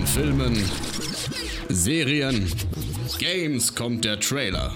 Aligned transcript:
den 0.00 0.06
Filmen, 0.06 0.70
Serien, 1.68 2.50
Games 3.18 3.74
kommt 3.74 4.04
der 4.04 4.18
Trailer. 4.18 4.72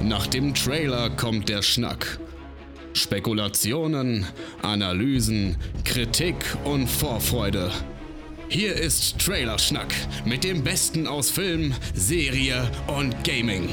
Nach 0.00 0.26
dem 0.28 0.54
Trailer 0.54 1.10
kommt 1.10 1.48
der 1.48 1.62
Schnack. 1.62 2.18
Spekulationen, 2.92 4.26
Analysen, 4.62 5.56
Kritik 5.84 6.36
und 6.64 6.86
Vorfreude. 6.86 7.70
Hier 8.48 8.74
ist 8.74 9.18
Trailerschnack 9.18 9.92
mit 10.24 10.44
dem 10.44 10.62
Besten 10.62 11.08
aus 11.08 11.30
Film, 11.30 11.74
Serie 11.94 12.70
und 12.86 13.24
Gaming. 13.24 13.68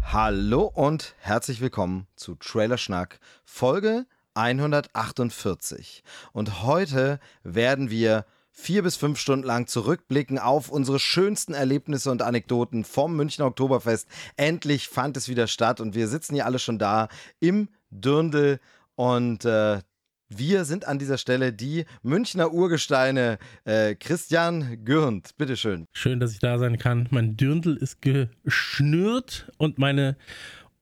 Hallo 0.00 0.70
und 0.72 1.14
herzlich 1.18 1.60
willkommen 1.60 2.06
zu 2.16 2.36
Trailerschnack 2.36 3.18
Folge 3.44 4.06
148. 4.34 6.02
Und 6.32 6.62
heute 6.62 7.20
werden 7.42 7.90
wir 7.90 8.26
vier 8.50 8.82
bis 8.82 8.96
fünf 8.96 9.18
Stunden 9.18 9.44
lang 9.44 9.66
zurückblicken 9.66 10.38
auf 10.38 10.68
unsere 10.70 11.00
schönsten 11.00 11.54
Erlebnisse 11.54 12.10
und 12.10 12.22
Anekdoten 12.22 12.84
vom 12.84 13.16
Münchner 13.16 13.46
Oktoberfest. 13.46 14.08
Endlich 14.36 14.88
fand 14.88 15.16
es 15.16 15.28
wieder 15.28 15.48
statt 15.48 15.80
und 15.80 15.94
wir 15.94 16.06
sitzen 16.06 16.34
hier 16.34 16.46
alle 16.46 16.60
schon 16.60 16.78
da 16.78 17.08
im 17.40 17.68
Dürndl 17.90 18.60
und 18.94 19.44
äh, 19.44 19.80
wir 20.28 20.64
sind 20.64 20.86
an 20.86 20.98
dieser 20.98 21.18
Stelle 21.18 21.52
die 21.52 21.84
Münchner 22.02 22.52
Urgesteine. 22.52 23.38
Äh, 23.64 23.94
Christian 23.94 24.84
Gürnt, 24.84 25.36
bitteschön. 25.36 25.86
Schön, 25.92 26.18
dass 26.18 26.32
ich 26.32 26.38
da 26.38 26.58
sein 26.58 26.78
kann. 26.78 27.08
Mein 27.10 27.36
Dürndl 27.36 27.76
ist 27.76 28.00
geschnürt 28.00 29.50
und 29.58 29.78
meine 29.78 30.16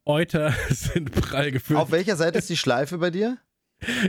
Euter 0.05 0.53
sind 0.71 1.13
prall 1.13 1.53
gefüllt. 1.53 1.79
Auf 1.79 1.91
welcher 1.91 2.17
Seite 2.17 2.39
ist 2.39 2.51
die 2.51 2.57
Schleife 2.57 2.99
bei 2.99 3.11
dir? 3.11 3.39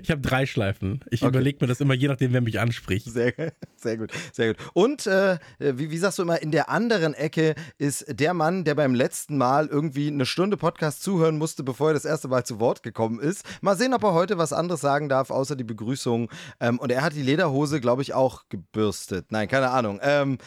Ich 0.04 0.12
habe 0.12 0.22
drei 0.22 0.46
Schleifen. 0.46 1.04
Ich 1.10 1.24
okay. 1.24 1.30
überlege 1.30 1.58
mir 1.62 1.68
das 1.68 1.82
immer, 1.82 1.96
je 1.96 2.08
nachdem, 2.08 2.32
wer 2.32 2.42
mich 2.42 2.60
anspricht. 2.60 3.08
Sehr, 3.08 3.34
sehr 3.76 3.98
gut, 3.98 4.12
sehr 4.32 4.54
gut. 4.54 4.58
Und 4.74 5.08
äh, 5.08 5.40
wie, 5.58 5.90
wie 5.90 5.98
sagst 5.98 6.20
du 6.20 6.24
immer, 6.24 6.42
in 6.42 6.52
der 6.52 6.70
anderen 6.70 7.14
Ecke 7.16 7.56
ist 7.80 8.06
der 8.08 8.36
Mann, 8.36 8.66
der 8.66 8.76
beim 8.76 8.94
letzten 8.94 9.38
Mal 9.38 9.68
irgendwie 9.68 10.08
eine 10.08 10.28
Stunde 10.28 10.58
Podcast 10.58 11.02
zuhören 11.02 11.38
musste, 11.38 11.64
bevor 11.64 11.90
er 11.90 11.94
das 11.96 12.06
erste 12.06 12.28
Mal 12.28 12.46
zu 12.46 12.60
Wort 12.60 12.84
gekommen 12.84 13.20
ist. 13.20 13.46
Mal 13.62 13.76
sehen, 13.76 13.96
ob 13.96 14.04
er 14.04 14.14
heute 14.14 14.38
was 14.38 14.54
anderes 14.54 14.82
sagen 14.82 15.10
darf, 15.10 15.32
außer 15.32 15.56
die 15.56 15.64
Begrüßung. 15.64 16.30
Ähm, 16.60 16.78
und 16.78 16.92
er 16.92 17.02
hat 17.02 17.16
die 17.16 17.24
Lederhose, 17.24 17.82
glaube 17.82 18.04
ich, 18.04 18.14
auch 18.14 18.44
gebürstet. 18.50 19.32
Nein, 19.32 19.48
keine 19.48 19.72
Ahnung. 19.72 20.00
Ähm, 20.04 20.38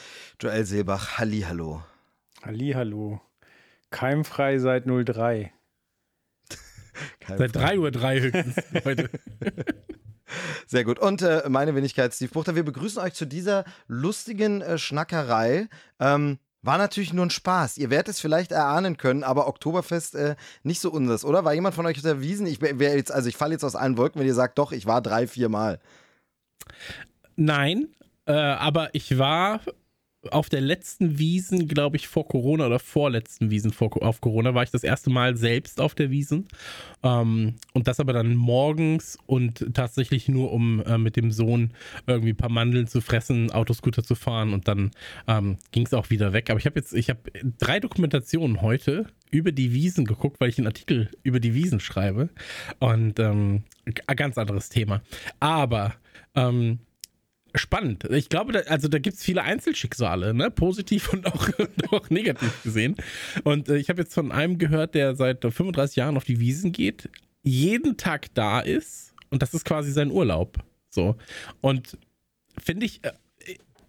Joel 0.40 0.64
Seebach, 0.64 1.18
Hallihallo. 1.18 1.82
Hallihallo. 2.44 3.25
Keimfrei 3.96 4.58
seit 4.58 4.84
03. 4.84 5.54
Seit 7.26 7.56
3.03 7.56 7.78
Uhr 7.78 7.90
drei 7.90 8.20
höchstens 8.20 8.56
heute. 8.84 9.08
Sehr 10.66 10.84
gut. 10.84 10.98
Und 10.98 11.22
äh, 11.22 11.44
meine 11.48 11.74
Wenigkeit, 11.74 12.12
Steve 12.12 12.30
Buchter, 12.30 12.54
wir 12.54 12.62
begrüßen 12.62 13.00
euch 13.00 13.14
zu 13.14 13.24
dieser 13.24 13.64
lustigen 13.86 14.60
äh, 14.60 14.76
Schnackerei. 14.76 15.68
Ähm, 15.98 16.38
war 16.60 16.76
natürlich 16.76 17.14
nur 17.14 17.24
ein 17.24 17.30
Spaß. 17.30 17.78
Ihr 17.78 17.88
werdet 17.88 18.08
es 18.08 18.20
vielleicht 18.20 18.52
erahnen 18.52 18.98
können, 18.98 19.24
aber 19.24 19.48
Oktoberfest 19.48 20.14
äh, 20.14 20.36
nicht 20.62 20.80
so 20.80 20.90
unseres, 20.90 21.24
oder? 21.24 21.46
War 21.46 21.54
jemand 21.54 21.74
von 21.74 21.86
euch 21.86 21.96
auf 21.96 22.02
der 22.02 22.20
Wiesen? 22.20 22.46
Ich 22.46 22.60
wäre 22.60 22.96
jetzt, 22.96 23.10
also 23.10 23.30
ich 23.30 23.36
falle 23.38 23.52
jetzt 23.52 23.64
aus 23.64 23.76
allen 23.76 23.96
Wolken, 23.96 24.20
wenn 24.20 24.26
ihr 24.26 24.34
sagt, 24.34 24.58
doch, 24.58 24.72
ich 24.72 24.84
war 24.84 25.00
drei, 25.00 25.26
vier 25.26 25.48
Mal. 25.48 25.80
Nein, 27.36 27.88
äh, 28.26 28.32
aber 28.34 28.94
ich 28.94 29.16
war 29.16 29.60
auf 30.32 30.48
der 30.48 30.60
letzten 30.60 31.18
Wiesen, 31.18 31.68
glaube 31.68 31.96
ich, 31.96 32.08
vor 32.08 32.26
Corona 32.26 32.66
oder 32.66 32.78
vorletzten 32.78 33.50
Wiesen 33.50 33.72
vor, 33.72 33.90
auf 34.02 34.20
Corona, 34.20 34.54
war 34.54 34.62
ich 34.62 34.70
das 34.70 34.84
erste 34.84 35.10
Mal 35.10 35.36
selbst 35.36 35.80
auf 35.80 35.94
der 35.94 36.10
Wiesen. 36.10 36.48
Ähm, 37.02 37.56
und 37.72 37.88
das 37.88 38.00
aber 38.00 38.12
dann 38.12 38.34
morgens 38.34 39.18
und 39.26 39.74
tatsächlich 39.74 40.28
nur, 40.28 40.52
um 40.52 40.82
äh, 40.82 40.98
mit 40.98 41.16
dem 41.16 41.30
Sohn 41.30 41.72
irgendwie 42.06 42.30
ein 42.30 42.36
paar 42.36 42.50
Mandeln 42.50 42.86
zu 42.86 43.00
fressen, 43.00 43.50
Autoscooter 43.50 44.02
zu 44.02 44.14
fahren 44.14 44.52
und 44.52 44.68
dann 44.68 44.90
ähm, 45.26 45.58
ging 45.72 45.86
es 45.86 45.94
auch 45.94 46.10
wieder 46.10 46.32
weg. 46.32 46.50
Aber 46.50 46.58
ich 46.58 46.66
habe 46.66 46.78
jetzt, 46.78 46.92
ich 46.92 47.10
habe 47.10 47.20
drei 47.58 47.80
Dokumentationen 47.80 48.62
heute 48.62 49.06
über 49.30 49.52
die 49.52 49.72
Wiesen 49.72 50.04
geguckt, 50.04 50.40
weil 50.40 50.48
ich 50.48 50.58
einen 50.58 50.66
Artikel 50.66 51.10
über 51.22 51.40
die 51.40 51.54
Wiesen 51.54 51.80
schreibe. 51.80 52.30
Und 52.78 53.18
ähm, 53.18 53.64
ein 54.06 54.16
ganz 54.16 54.38
anderes 54.38 54.68
Thema. 54.68 55.02
Aber 55.40 55.94
ähm, 56.34 56.80
spannend. 57.58 58.04
Ich 58.10 58.28
glaube, 58.28 58.52
da, 58.52 58.60
also 58.60 58.88
da 58.88 58.98
gibt 58.98 59.16
es 59.16 59.22
viele 59.22 59.42
Einzelschicksale, 59.42 60.34
ne? 60.34 60.50
positiv 60.50 61.12
und 61.12 61.26
auch, 61.26 61.48
und 61.58 61.92
auch 61.92 62.10
negativ 62.10 62.62
gesehen. 62.62 62.96
Und 63.44 63.68
äh, 63.68 63.76
ich 63.76 63.88
habe 63.88 64.02
jetzt 64.02 64.14
von 64.14 64.32
einem 64.32 64.58
gehört, 64.58 64.94
der 64.94 65.14
seit 65.14 65.42
35 65.42 65.96
Jahren 65.96 66.16
auf 66.16 66.24
die 66.24 66.40
Wiesen 66.40 66.72
geht, 66.72 67.08
jeden 67.42 67.96
Tag 67.96 68.34
da 68.34 68.60
ist 68.60 69.14
und 69.30 69.42
das 69.42 69.54
ist 69.54 69.64
quasi 69.64 69.92
sein 69.92 70.10
Urlaub. 70.10 70.58
So. 70.90 71.16
Und 71.60 71.98
finde 72.58 72.86
ich, 72.86 73.04
äh, 73.04 73.12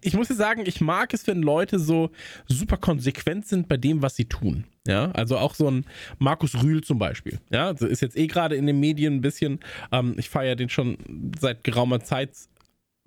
ich 0.00 0.14
muss 0.14 0.28
dir 0.28 0.34
sagen, 0.34 0.62
ich 0.66 0.80
mag 0.80 1.12
es, 1.12 1.26
wenn 1.26 1.42
Leute 1.42 1.78
so 1.78 2.10
super 2.46 2.76
konsequent 2.76 3.46
sind 3.46 3.68
bei 3.68 3.76
dem, 3.76 4.02
was 4.02 4.16
sie 4.16 4.26
tun. 4.26 4.64
Ja, 4.86 5.10
also 5.12 5.36
auch 5.36 5.54
so 5.54 5.70
ein 5.70 5.84
Markus 6.18 6.62
Rühl 6.62 6.82
zum 6.82 6.98
Beispiel. 6.98 7.40
Ja, 7.50 7.66
also 7.66 7.86
ist 7.86 8.00
jetzt 8.00 8.16
eh 8.16 8.26
gerade 8.26 8.56
in 8.56 8.66
den 8.66 8.80
Medien 8.80 9.16
ein 9.16 9.20
bisschen, 9.20 9.60
ähm, 9.92 10.14
ich 10.16 10.28
feiere 10.28 10.56
den 10.56 10.70
schon 10.70 10.96
seit 11.38 11.64
geraumer 11.64 12.00
Zeit 12.00 12.30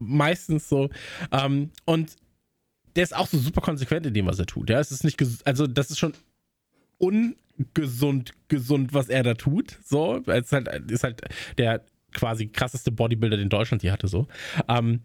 meistens 0.01 0.67
so. 0.67 0.89
Ähm, 1.31 1.71
und 1.85 2.15
der 2.95 3.03
ist 3.03 3.15
auch 3.15 3.27
so 3.27 3.37
super 3.37 3.61
konsequent 3.61 4.05
in 4.05 4.13
dem, 4.13 4.25
was 4.25 4.39
er 4.39 4.45
tut. 4.45 4.69
Ja, 4.69 4.79
es 4.79 4.91
ist 4.91 5.03
nicht, 5.03 5.21
also 5.45 5.67
das 5.67 5.91
ist 5.91 5.99
schon 5.99 6.13
ungesund, 6.97 8.33
gesund, 8.47 8.93
was 8.93 9.09
er 9.09 9.23
da 9.23 9.33
tut. 9.33 9.77
So, 9.83 10.21
es 10.25 10.45
ist 10.45 10.51
halt, 10.51 10.91
ist 10.91 11.03
halt 11.03 11.21
der 11.57 11.85
quasi 12.13 12.47
krasseste 12.47 12.91
Bodybuilder, 12.91 13.37
den 13.37 13.49
Deutschland 13.49 13.81
hier 13.81 13.93
hatte, 13.93 14.07
so. 14.07 14.27
Ähm, 14.67 15.01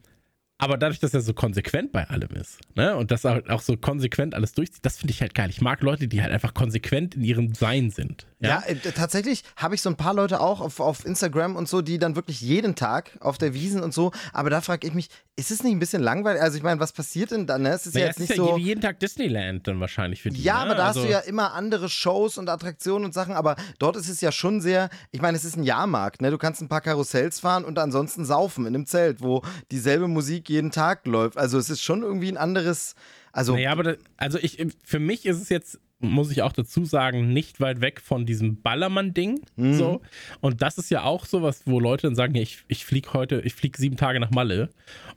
aber 0.59 0.79
dadurch, 0.79 1.01
dass 1.01 1.13
er 1.13 1.21
so 1.21 1.35
konsequent 1.35 1.93
bei 1.93 2.09
allem 2.09 2.31
ist, 2.31 2.59
ne, 2.75 2.97
und 2.97 3.11
dass 3.11 3.25
er 3.25 3.43
auch 3.51 3.61
so 3.61 3.77
konsequent 3.77 4.35
alles 4.35 4.53
durchzieht, 4.53 4.85
das 4.85 4.97
finde 4.97 5.13
ich 5.13 5.21
halt 5.21 5.35
geil. 5.35 5.51
Ich 5.51 5.61
mag 5.61 5.83
Leute, 5.83 6.09
die 6.09 6.23
halt 6.23 6.33
einfach 6.33 6.55
konsequent 6.55 7.15
in 7.15 7.25
ihrem 7.25 7.55
Sein 7.55 7.91
sind. 7.91 8.27
Ja, 8.41 8.49
ja 8.49 8.63
äh, 8.67 8.77
tatsächlich 8.77 9.45
habe 9.57 9.75
ich 9.75 9.83
so 9.83 9.91
ein 9.91 9.97
paar 9.97 10.15
Leute 10.15 10.41
auch 10.41 10.63
auf, 10.63 10.81
auf 10.81 11.05
Instagram 11.05 11.57
und 11.57 11.69
so, 11.69 11.83
die 11.83 11.99
dann 11.99 12.17
wirklich 12.17 12.41
jeden 12.41 12.75
Tag 12.75 13.19
auf 13.21 13.37
der 13.37 13.53
Wiesen 13.53 13.83
und 13.83 13.93
so, 13.93 14.13
aber 14.33 14.49
da 14.49 14.63
frage 14.63 14.87
ich 14.87 14.95
mich, 14.95 15.09
ist 15.39 15.51
es 15.51 15.63
nicht 15.63 15.73
ein 15.73 15.79
bisschen 15.79 16.03
langweilig? 16.03 16.41
Also 16.41 16.57
ich 16.57 16.63
meine, 16.63 16.81
was 16.81 16.93
passiert 16.93 17.31
denn 17.31 17.47
dann? 17.47 17.63
Ne? 17.63 17.71
Es 17.71 17.87
ist 17.87 17.95
ja, 17.95 18.01
ja 18.01 18.07
jetzt 18.07 18.19
nicht 18.19 18.31
ist 18.31 18.39
ja 18.39 18.43
so 18.43 18.57
jeden 18.57 18.81
Tag 18.81 18.99
Disneyland 19.01 19.69
dann 19.69 19.81
wahrscheinlich 19.81 20.23
für 20.23 20.31
die. 20.31 20.43
Ja, 20.43 20.55
ne? 20.55 20.61
aber 20.63 20.75
da 20.75 20.87
also 20.87 21.01
hast 21.01 21.07
du 21.07 21.13
ja 21.13 21.19
immer 21.19 21.53
andere 21.53 21.91
Shows 21.91 22.39
und 22.39 22.49
Attraktionen 22.49 23.05
und 23.05 23.13
Sachen, 23.13 23.35
aber 23.35 23.57
dort 23.79 23.97
ist 23.97 24.09
es 24.09 24.23
ja 24.23 24.33
schon 24.33 24.63
sehr, 24.63 24.89
ich 25.13 25.21
meine, 25.21 25.37
es 25.37 25.45
ist 25.45 25.57
ein 25.57 25.65
Jahrmarkt, 25.65 26.23
ne? 26.23 26.31
Du 26.31 26.39
kannst 26.39 26.63
ein 26.63 26.69
paar 26.69 26.81
Karussells 26.81 27.41
fahren 27.41 27.65
und 27.65 27.79
ansonsten 27.79 28.25
saufen 28.25 28.65
in 28.65 28.75
einem 28.75 28.87
Zelt, 28.87 29.21
wo 29.21 29.43
dieselbe 29.71 30.09
Musik 30.09 30.46
jeden 30.49 30.71
Tag 30.71 31.07
läuft. 31.07 31.37
Also 31.37 31.59
es 31.59 31.71
ist 31.71 31.83
schon 31.83 32.03
irgendwie 32.03 32.29
ein 32.29 32.37
anderes 32.37 32.95
also, 33.37 33.55
naja, 33.55 33.71
aber 33.71 33.83
das, 33.83 33.99
also 34.17 34.39
ich, 34.39 34.67
für 34.83 34.99
mich 34.99 35.27
ist 35.27 35.43
es 35.43 35.51
jetzt, 35.51 35.79
muss 35.99 36.31
ich 36.31 36.41
auch 36.41 36.53
dazu 36.53 36.87
sagen, 36.87 37.35
nicht 37.35 37.61
weit 37.61 37.83
weg 37.83 38.01
von 38.01 38.25
diesem 38.25 38.63
Ballermann-Ding. 38.63 39.43
Mhm. 39.57 39.75
So. 39.75 40.01
Und 40.41 40.63
das 40.63 40.79
ist 40.79 40.91
ja 40.91 41.03
auch 41.03 41.27
sowas, 41.27 41.61
wo 41.67 41.79
Leute 41.79 42.07
dann 42.07 42.15
sagen, 42.15 42.35
ja, 42.35 42.41
ich, 42.41 42.65
ich 42.69 42.87
fliege 42.87 43.13
heute, 43.13 43.43
ich 43.43 43.53
fliege 43.53 43.79
sieben 43.79 43.99
Tage 43.99 44.21
nach 44.21 44.31
Malle. 44.31 44.71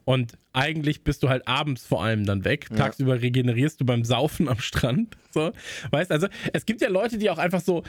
Und 0.04 0.38
eigentlich 0.52 1.06
bist 1.06 1.24
du 1.24 1.30
halt 1.30 1.48
abends 1.48 1.86
vor 1.86 2.04
allem 2.04 2.26
dann 2.26 2.44
weg. 2.44 2.68
Ja. 2.72 2.76
Tagsüber 2.76 3.22
regenerierst 3.22 3.80
du 3.80 3.86
beim 3.86 4.04
Saufen 4.04 4.50
am 4.50 4.60
Strand. 4.60 5.16
So. 5.32 5.54
Weißt 5.92 6.12
also, 6.12 6.28
es 6.52 6.66
gibt 6.66 6.82
ja 6.82 6.90
Leute, 6.90 7.20
die 7.20 7.30
auch 7.30 7.38
einfach 7.38 7.62
so 7.62 7.84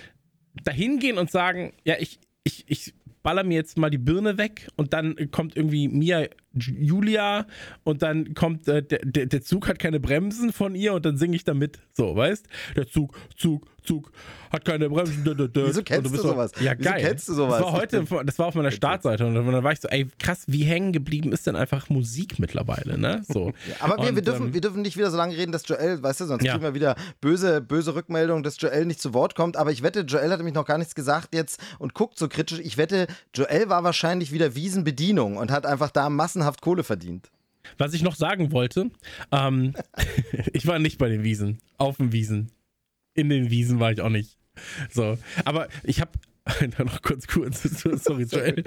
dahin 0.62 1.00
gehen 1.00 1.18
und 1.18 1.28
sagen, 1.32 1.72
ja, 1.84 1.96
ich, 1.98 2.20
ich, 2.44 2.66
ich 2.68 2.94
baller 3.24 3.42
mir 3.42 3.54
jetzt 3.54 3.78
mal 3.78 3.90
die 3.90 3.98
Birne 3.98 4.38
weg 4.38 4.68
und 4.76 4.92
dann 4.92 5.16
kommt 5.30 5.56
irgendwie 5.56 5.88
Mia 5.88 6.26
Julia 6.53 7.47
und 7.84 8.03
dann 8.03 8.34
kommt 8.34 8.66
äh, 8.66 8.83
der, 8.83 9.27
der, 9.27 9.43
Zug 9.43 9.69
hat 9.69 9.78
keine 9.78 10.00
Bremsen 10.00 10.53
von 10.53 10.75
ihr 10.75 10.94
und 10.94 11.06
dann 11.06 11.16
singe 11.16 11.37
ich 11.37 11.44
damit. 11.44 11.78
So, 11.93 12.16
weißt? 12.16 12.47
Der 12.77 12.88
Zug, 12.88 13.16
Zug, 13.37 13.66
Zug 13.83 14.11
hat 14.50 14.65
keine 14.65 14.91
Bremsen. 14.91 15.25
Wieso 15.25 15.83
kennst 15.83 16.12
du, 16.12 16.16
du 16.16 16.22
sowas? 16.22 16.53
Ja, 16.61 16.75
Wieso 16.76 16.91
geil. 16.91 17.02
kennst 17.02 17.29
du 17.29 17.35
sowas? 17.35 17.58
Das 17.58 17.67
war 17.67 17.73
heute, 17.73 18.05
das 18.25 18.38
war 18.38 18.47
auf 18.47 18.55
meiner 18.55 18.73
Startseite 18.73 19.26
und 19.26 19.35
dann 19.35 19.64
war 19.64 19.73
ich 19.73 19.81
so, 19.81 19.88
ey, 19.88 20.08
krass, 20.19 20.44
wie 20.49 20.64
hängen 20.64 20.93
geblieben 20.93 21.32
ist 21.32 21.47
denn 21.47 21.56
einfach 21.56 21.88
Musik 21.88 22.38
mittlerweile, 22.38 22.99
ne? 22.99 23.23
So. 23.29 23.53
Ja, 23.69 23.76
aber 23.81 24.03
wir, 24.03 24.08
und, 24.08 24.14
wir, 24.17 24.23
dürfen, 24.23 24.46
ähm, 24.46 24.55
wir 24.55 24.61
dürfen 24.61 24.82
nicht 24.82 24.96
wieder 24.96 25.11
so 25.11 25.17
lange 25.17 25.37
reden, 25.37 25.53
dass 25.53 25.69
Joel, 25.69 26.03
weißt 26.03 26.20
du, 26.23 26.25
sonst 26.25 26.44
ja. 26.44 26.53
kriegen 26.53 26.64
wir 26.64 26.75
wieder 26.75 26.96
böse, 27.20 27.61
böse 27.61 27.94
Rückmeldungen, 27.94 28.43
dass 28.43 28.61
Joel 28.61 28.87
nicht 28.87 29.00
zu 29.00 29.12
Wort 29.12 29.35
kommt. 29.35 29.56
Aber 29.56 29.70
ich 29.70 29.82
wette, 29.82 30.00
Joel 30.00 30.31
hat 30.31 30.38
nämlich 30.38 30.55
noch 30.55 30.64
gar 30.64 30.79
nichts 30.79 30.94
gesagt 30.94 31.35
jetzt 31.35 31.61
und 31.79 31.94
guckt 31.94 32.19
so 32.19 32.29
kritisch. 32.29 32.58
Ich 32.61 32.79
wette, 32.79 33.06
Joel 33.35 33.69
war 33.69 33.85
wahrscheinlich 33.85 34.32
wieder 34.32 34.55
Wiesenbedienung 34.55 35.37
und 35.37 35.50
hat 35.50 35.67
einfach 35.67 35.91
da 35.91 36.08
massenhaft 36.40 36.60
Kohle 36.62 36.84
verdient. 36.84 37.31
Was 37.78 37.92
ich 37.92 38.02
noch 38.02 38.16
sagen 38.16 38.52
wollte, 38.52 38.90
ähm, 39.32 39.75
ich 40.52 40.66
war 40.66 40.78
nicht 40.78 40.98
bei 40.98 41.08
den 41.08 41.22
Wiesen, 41.22 41.58
auf 41.76 41.98
den 41.98 42.12
Wiesen. 42.12 42.50
In 43.14 43.28
den 43.28 43.50
Wiesen 43.50 43.81
war 43.81 43.92
ich 43.92 44.00
auch 44.00 44.08
nicht. 44.08 44.38
So, 44.90 45.19
aber 45.44 45.69
ich 45.84 46.00
habe 46.00 46.12
noch 46.78 47.02
kurz 47.02 47.26
kurz, 47.26 47.62
sorry, 48.04 48.25
Joel. 48.25 48.64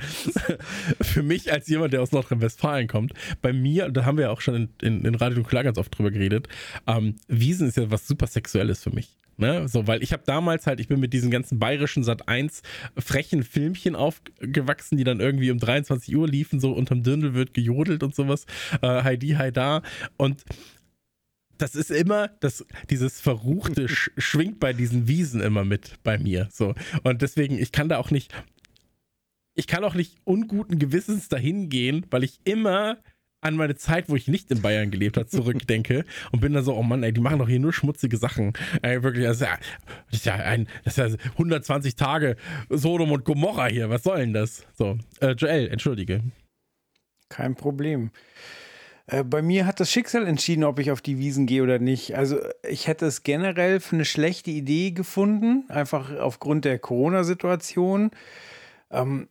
Für 1.02 1.24
mich 1.24 1.52
als 1.52 1.68
jemand, 1.68 1.94
der 1.94 2.02
aus 2.02 2.12
Nordrhein-Westfalen 2.12 2.88
kommt, 2.88 3.14
bei 3.42 3.52
mir, 3.52 3.90
da 3.90 4.06
haben 4.06 4.18
wir 4.18 4.26
ja 4.26 4.32
auch 4.32 4.42
schon 4.42 4.56
in, 4.56 4.70
in, 4.82 5.06
in 5.06 5.16
Radio 5.16 5.40
Nuklear 5.40 5.64
ganz 5.64 5.78
oft 5.78 5.98
drüber 5.98 6.12
geredet, 6.12 6.48
ähm, 6.88 7.16
Wiesen 7.28 7.68
ist 7.68 7.78
ja 7.78 7.90
was 7.90 8.08
super 8.08 8.28
Sexuelles 8.28 8.84
für 8.84 8.92
mich. 8.92 9.18
Ne? 9.38 9.68
So, 9.68 9.88
weil 9.88 10.04
ich 10.04 10.14
habe 10.14 10.24
damals 10.26 10.68
halt, 10.68 10.80
ich 10.80 10.88
bin 10.88 11.00
mit 11.00 11.14
diesen 11.14 11.32
ganzen 11.32 11.60
bayerischen 11.60 12.04
Sat 12.04 12.28
1 12.28 12.62
frechen 12.98 13.44
Filmchen 13.44 13.96
aufgewachsen, 13.96 14.98
die 14.98 15.04
dann 15.04 15.20
irgendwie 15.20 15.52
um 15.52 15.58
23 15.58 16.16
Uhr 16.16 16.28
liefen, 16.28 16.60
so 16.60 16.72
unterm 16.72 17.04
Dirndl 17.04 17.34
wird 17.34 17.54
gejodelt 17.54 18.04
und 18.04 18.14
sowas. 18.16 18.46
Äh, 18.82 19.04
Heidi, 19.04 19.30
Heida. 19.30 19.82
Und 20.18 20.44
das 21.58 21.76
ist 21.76 21.92
immer, 21.92 22.30
das, 22.40 22.66
dieses 22.90 23.22
Verruchte 23.22 23.88
sch 23.90 24.12
schwingt 24.18 24.60
bei 24.60 24.74
diesen 24.74 25.08
Wiesen 25.08 25.42
immer 25.42 25.66
mit 25.66 25.98
bei 26.04 26.18
mir. 26.18 26.50
So. 26.52 26.76
Und 27.04 27.22
deswegen, 27.22 27.58
ich 27.58 27.72
kann 27.72 27.90
da 27.90 27.98
auch 27.98 28.12
nicht, 28.12 28.34
ich 29.56 29.68
kann 29.68 29.84
auch 29.84 29.96
nicht 29.96 30.18
unguten 30.26 30.80
Gewissens 30.80 31.30
dahin 31.30 31.70
gehen, 31.70 32.06
weil 32.10 32.24
ich 32.24 32.40
immer 32.44 32.98
an 33.44 33.56
meine 33.56 33.76
Zeit, 33.76 34.10
wo 34.10 34.16
ich 34.16 34.28
nicht 34.28 34.52
in 34.52 34.62
Bayern 34.62 34.92
gelebt 34.92 35.18
habe, 35.18 35.28
zurückdenke 35.28 36.06
und 36.32 36.42
bin 36.42 36.54
dann 36.54 36.64
so, 36.64 36.76
oh 36.76 36.84
Mann, 36.84 37.04
ey, 37.04 37.14
die 37.14 37.22
machen 37.22 37.40
doch 37.40 37.50
hier 37.50 37.60
nur 37.60 37.74
schmutzige 37.74 38.18
Sachen. 38.18 38.54
Ey, 38.82 39.04
wirklich, 39.04 39.26
das 39.26 39.38
ist 39.38 39.42
ja, 39.42 39.58
das 40.10 40.20
ist 40.20 40.26
ja, 40.26 40.36
ein, 40.36 40.68
das 40.84 40.98
ist 40.98 41.20
ja 41.20 41.30
120 41.34 41.96
Tage 41.96 42.36
Sodom 42.70 43.12
und 43.12 43.26
Gomorra 43.26 43.68
hier. 43.68 43.90
Was 43.90 44.04
soll 44.04 44.20
denn 44.20 44.34
das? 44.34 44.66
So, 44.74 44.98
äh, 45.20 45.32
Joel, 45.32 45.68
entschuldige. 45.70 46.22
Kein 47.30 47.56
Problem. 47.56 48.12
Äh, 49.08 49.24
bei 49.24 49.42
mir 49.42 49.66
hat 49.66 49.80
das 49.80 49.92
Schicksal 49.92 50.28
entschieden, 50.28 50.64
ob 50.64 50.80
ich 50.80 50.92
auf 50.92 51.02
die 51.02 51.18
Wiesen 51.18 51.46
gehe 51.46 51.64
oder 51.64 51.80
nicht. 51.80 52.16
Also 52.16 52.40
ich 52.68 52.88
hätte 52.88 53.06
es 53.06 53.24
generell 53.24 53.80
für 53.80 53.96
eine 53.96 54.06
schlechte 54.06 54.52
Idee 54.52 54.92
gefunden, 54.92 55.66
einfach 55.70 56.16
aufgrund 56.18 56.66
der 56.66 56.80
Corona-Situation. 56.80 58.12
Ähm, 58.92 59.28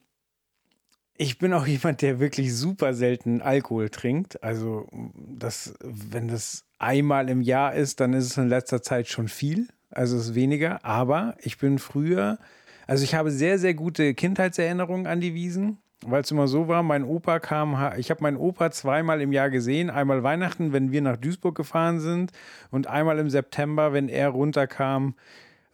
ich 1.16 1.38
bin 1.38 1.52
auch 1.52 1.66
jemand, 1.66 2.02
der 2.02 2.20
wirklich 2.20 2.54
super 2.54 2.94
selten 2.94 3.42
Alkohol 3.42 3.88
trinkt. 3.88 4.42
Also, 4.42 4.88
das, 5.14 5.74
wenn 5.82 6.28
das 6.28 6.64
einmal 6.78 7.28
im 7.28 7.42
Jahr 7.42 7.74
ist, 7.74 8.00
dann 8.00 8.12
ist 8.12 8.26
es 8.26 8.36
in 8.36 8.48
letzter 8.48 8.82
Zeit 8.82 9.08
schon 9.08 9.28
viel. 9.28 9.68
Also 9.92 10.16
es 10.16 10.28
ist 10.28 10.34
weniger. 10.34 10.84
Aber 10.84 11.36
ich 11.40 11.58
bin 11.58 11.78
früher, 11.78 12.38
also 12.86 13.04
ich 13.04 13.14
habe 13.14 13.30
sehr, 13.30 13.58
sehr 13.58 13.74
gute 13.74 14.14
Kindheitserinnerungen 14.14 15.06
an 15.06 15.20
die 15.20 15.34
Wiesen, 15.34 15.78
weil 16.04 16.22
es 16.22 16.30
immer 16.30 16.48
so 16.48 16.66
war, 16.66 16.82
mein 16.82 17.04
Opa 17.04 17.38
kam, 17.38 17.92
ich 17.96 18.10
habe 18.10 18.22
meinen 18.22 18.36
Opa 18.36 18.70
zweimal 18.70 19.20
im 19.20 19.32
Jahr 19.32 19.50
gesehen. 19.50 19.90
Einmal 19.90 20.22
Weihnachten, 20.22 20.72
wenn 20.72 20.90
wir 20.90 21.02
nach 21.02 21.16
Duisburg 21.16 21.54
gefahren 21.54 22.00
sind 22.00 22.32
und 22.70 22.88
einmal 22.88 23.18
im 23.18 23.30
September, 23.30 23.92
wenn 23.92 24.08
er 24.08 24.30
runterkam 24.30 25.14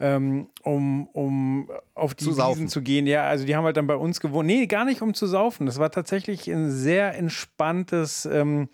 ähm, 0.01 0.49
um, 0.63 1.09
um 1.09 1.71
auf 1.95 2.15
die 2.15 2.25
zu 2.25 2.31
Wiesen 2.31 2.39
saufen. 2.39 2.69
zu 2.69 2.83
gehen. 2.83 3.07
Ja, 3.07 3.25
also 3.25 3.45
die 3.45 3.57
haben 3.57 3.65
halt 3.65 3.77
dann 3.77 3.87
bei 3.87 3.97
uns 3.97 4.21
gewohnt. 4.21 4.47
Nee, 4.47 4.67
gar 4.67 4.85
nicht 4.85 5.03
um 5.03 5.15
zu 5.15 5.27
saufen. 5.27 5.67
Das 5.67 5.79
war 5.79 5.91
tatsächlich 5.91 6.49
ein 6.49 6.71
sehr 6.71 7.17
entspanntes 7.17 8.27
ähm, 8.27 8.69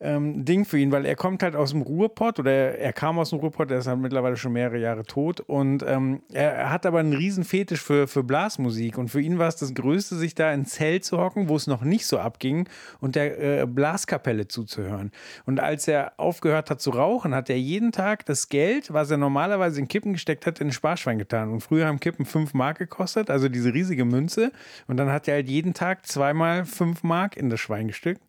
ähm, 0.00 0.44
Ding 0.44 0.64
für 0.64 0.78
ihn, 0.78 0.92
weil 0.92 1.06
er 1.06 1.16
kommt 1.16 1.42
halt 1.42 1.56
aus 1.56 1.70
dem 1.70 1.80
Ruhrpott 1.80 2.38
oder 2.38 2.78
er, 2.78 2.92
kam 2.92 3.18
aus 3.18 3.30
dem 3.30 3.38
Ruhrpott, 3.38 3.70
er 3.70 3.78
ist 3.78 3.86
halt 3.86 3.98
mittlerweile 3.98 4.36
schon 4.36 4.52
mehrere 4.52 4.78
Jahre 4.78 5.04
tot 5.04 5.40
und 5.40 5.82
ähm, 5.86 6.20
er, 6.32 6.70
hat 6.70 6.84
aber 6.84 7.00
einen 7.00 7.14
riesen 7.14 7.44
Fetisch 7.44 7.80
für, 7.80 8.06
für 8.06 8.22
Blasmusik 8.22 8.98
und 8.98 9.08
für 9.08 9.20
ihn 9.20 9.38
war 9.38 9.48
es 9.48 9.56
das 9.56 9.72
Größte, 9.72 10.16
sich 10.16 10.34
da 10.34 10.52
ins 10.52 10.70
Zelt 10.70 11.04
zu 11.04 11.18
hocken, 11.18 11.48
wo 11.48 11.56
es 11.56 11.66
noch 11.66 11.82
nicht 11.82 12.06
so 12.06 12.18
abging 12.18 12.68
und 13.00 13.16
der 13.16 13.62
äh, 13.62 13.66
Blaskapelle 13.66 14.48
zuzuhören. 14.48 15.12
Und 15.46 15.60
als 15.60 15.88
er 15.88 16.12
aufgehört 16.18 16.68
hat 16.68 16.80
zu 16.80 16.90
rauchen, 16.90 17.34
hat 17.34 17.48
er 17.48 17.58
jeden 17.58 17.92
Tag 17.92 18.26
das 18.26 18.50
Geld, 18.50 18.92
was 18.92 19.10
er 19.10 19.16
normalerweise 19.16 19.80
in 19.80 19.88
Kippen 19.88 20.12
gesteckt 20.12 20.46
hat, 20.46 20.60
in 20.60 20.68
ein 20.68 20.72
Sparschwein 20.72 21.18
getan. 21.18 21.50
Und 21.50 21.60
früher 21.62 21.86
haben 21.86 22.00
Kippen 22.00 22.26
5 22.26 22.52
Mark 22.52 22.78
gekostet, 22.78 23.30
also 23.30 23.48
diese 23.48 23.72
riesige 23.72 24.04
Münze. 24.04 24.52
Und 24.88 24.98
dann 24.98 25.10
hat 25.10 25.26
er 25.26 25.34
halt 25.34 25.48
jeden 25.48 25.72
Tag 25.72 26.06
zweimal 26.06 26.66
5 26.66 27.02
Mark 27.02 27.36
in 27.36 27.48
das 27.48 27.60
Schwein 27.60 27.86
gesteckt 27.86 28.20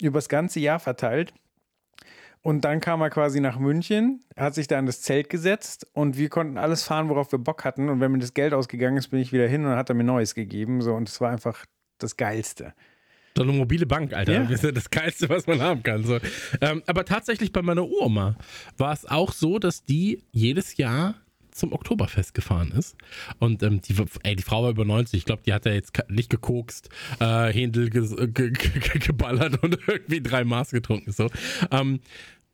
übers 0.00 0.28
ganze 0.28 0.60
Jahr 0.60 0.78
verteilt. 0.78 1.32
Und 2.42 2.64
dann 2.64 2.80
kam 2.80 3.00
er 3.00 3.10
quasi 3.10 3.40
nach 3.40 3.58
München, 3.58 4.24
hat 4.36 4.54
sich 4.54 4.68
da 4.68 4.78
in 4.78 4.86
das 4.86 5.02
Zelt 5.02 5.28
gesetzt 5.30 5.84
und 5.94 6.16
wir 6.16 6.28
konnten 6.28 6.58
alles 6.58 6.84
fahren, 6.84 7.08
worauf 7.08 7.32
wir 7.32 7.40
Bock 7.40 7.64
hatten. 7.64 7.88
Und 7.88 8.00
wenn 8.00 8.12
mir 8.12 8.20
das 8.20 8.34
Geld 8.34 8.54
ausgegangen 8.54 8.96
ist, 8.98 9.08
bin 9.08 9.18
ich 9.18 9.32
wieder 9.32 9.48
hin 9.48 9.64
und 9.64 9.70
dann 9.70 9.78
hat 9.78 9.88
er 9.88 9.96
mir 9.96 10.04
Neues 10.04 10.34
gegeben. 10.34 10.80
So, 10.80 10.94
und 10.94 11.08
es 11.08 11.20
war 11.20 11.32
einfach 11.32 11.66
das 11.98 12.16
Geilste. 12.16 12.72
So 13.36 13.42
eine 13.42 13.52
mobile 13.52 13.84
Bank, 13.84 14.14
Alter. 14.14 14.32
Ja. 14.32 14.42
Das 14.44 14.52
ist 14.52 14.64
ja 14.64 14.72
das 14.72 14.90
Geilste, 14.90 15.28
was 15.28 15.46
man 15.46 15.60
haben 15.60 15.82
kann. 15.82 16.04
So. 16.04 16.18
Ähm, 16.60 16.82
aber 16.86 17.04
tatsächlich 17.04 17.52
bei 17.52 17.62
meiner 17.62 17.84
Uroma 17.84 18.36
war 18.78 18.92
es 18.92 19.04
auch 19.04 19.32
so, 19.32 19.58
dass 19.58 19.82
die 19.82 20.22
jedes 20.30 20.76
Jahr 20.76 21.16
zum 21.58 21.72
Oktoberfest 21.72 22.34
gefahren 22.34 22.72
ist. 22.72 22.96
Und 23.38 23.62
ähm, 23.62 23.80
die, 23.80 23.94
ey, 24.22 24.36
die 24.36 24.42
Frau 24.42 24.62
war 24.62 24.70
über 24.70 24.84
90. 24.84 25.18
Ich 25.18 25.24
glaube, 25.24 25.42
die 25.44 25.52
hat 25.52 25.66
ja 25.66 25.72
jetzt 25.72 25.92
nicht 26.08 26.30
gekokst, 26.30 26.88
äh, 27.20 27.52
Händel 27.52 27.90
ge 27.90 28.06
ge 28.32 28.50
ge 28.50 28.98
geballert 28.98 29.62
und 29.62 29.78
irgendwie 29.86 30.20
drei 30.20 30.44
Maß 30.44 30.70
getrunken. 30.70 31.12
So. 31.12 31.28
Ähm, 31.70 32.00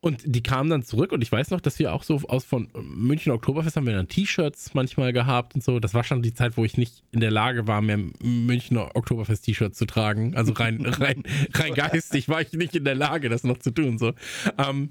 und 0.03 0.23
die 0.27 0.43
kamen 0.43 0.69
dann 0.69 0.83
zurück 0.83 1.13
und 1.13 1.23
ich 1.23 1.31
weiß 1.31 1.51
noch, 1.51 1.61
dass 1.61 1.79
wir 1.79 1.93
auch 1.93 2.03
so 2.03 2.21
aus 2.27 2.45
von 2.45 2.69
München 2.75 3.31
Oktoberfest 3.31 3.77
haben 3.77 3.87
wir 3.87 3.95
dann 3.95 4.09
T-Shirts 4.09 4.75
manchmal 4.75 5.13
gehabt 5.13 5.55
und 5.55 5.63
so. 5.63 5.79
Das 5.79 5.95
war 5.95 6.03
schon 6.03 6.23
die 6.23 6.35
Zeit, 6.35 6.57
wo 6.57 6.65
ich 6.65 6.77
nicht 6.77 7.05
in 7.13 7.21
der 7.21 7.31
Lage 7.31 7.69
war, 7.69 7.81
mehr 7.81 8.01
München 8.21 8.79
Oktoberfest 8.79 9.45
T-Shirts 9.45 9.79
zu 9.79 9.87
tragen. 9.87 10.35
Also 10.35 10.55
rein, 10.55 10.85
rein, 10.87 11.23
rein 11.55 11.75
geistig 11.75 12.29
war 12.29 12.41
ich 12.41 12.53
nicht 12.53 12.75
in 12.75 12.85
der 12.85 12.97
Lage, 12.97 13.29
das 13.29 13.45
noch 13.45 13.59
zu 13.59 13.71
tun. 13.71 13.99
So. 13.99 14.13
Ähm, 14.59 14.91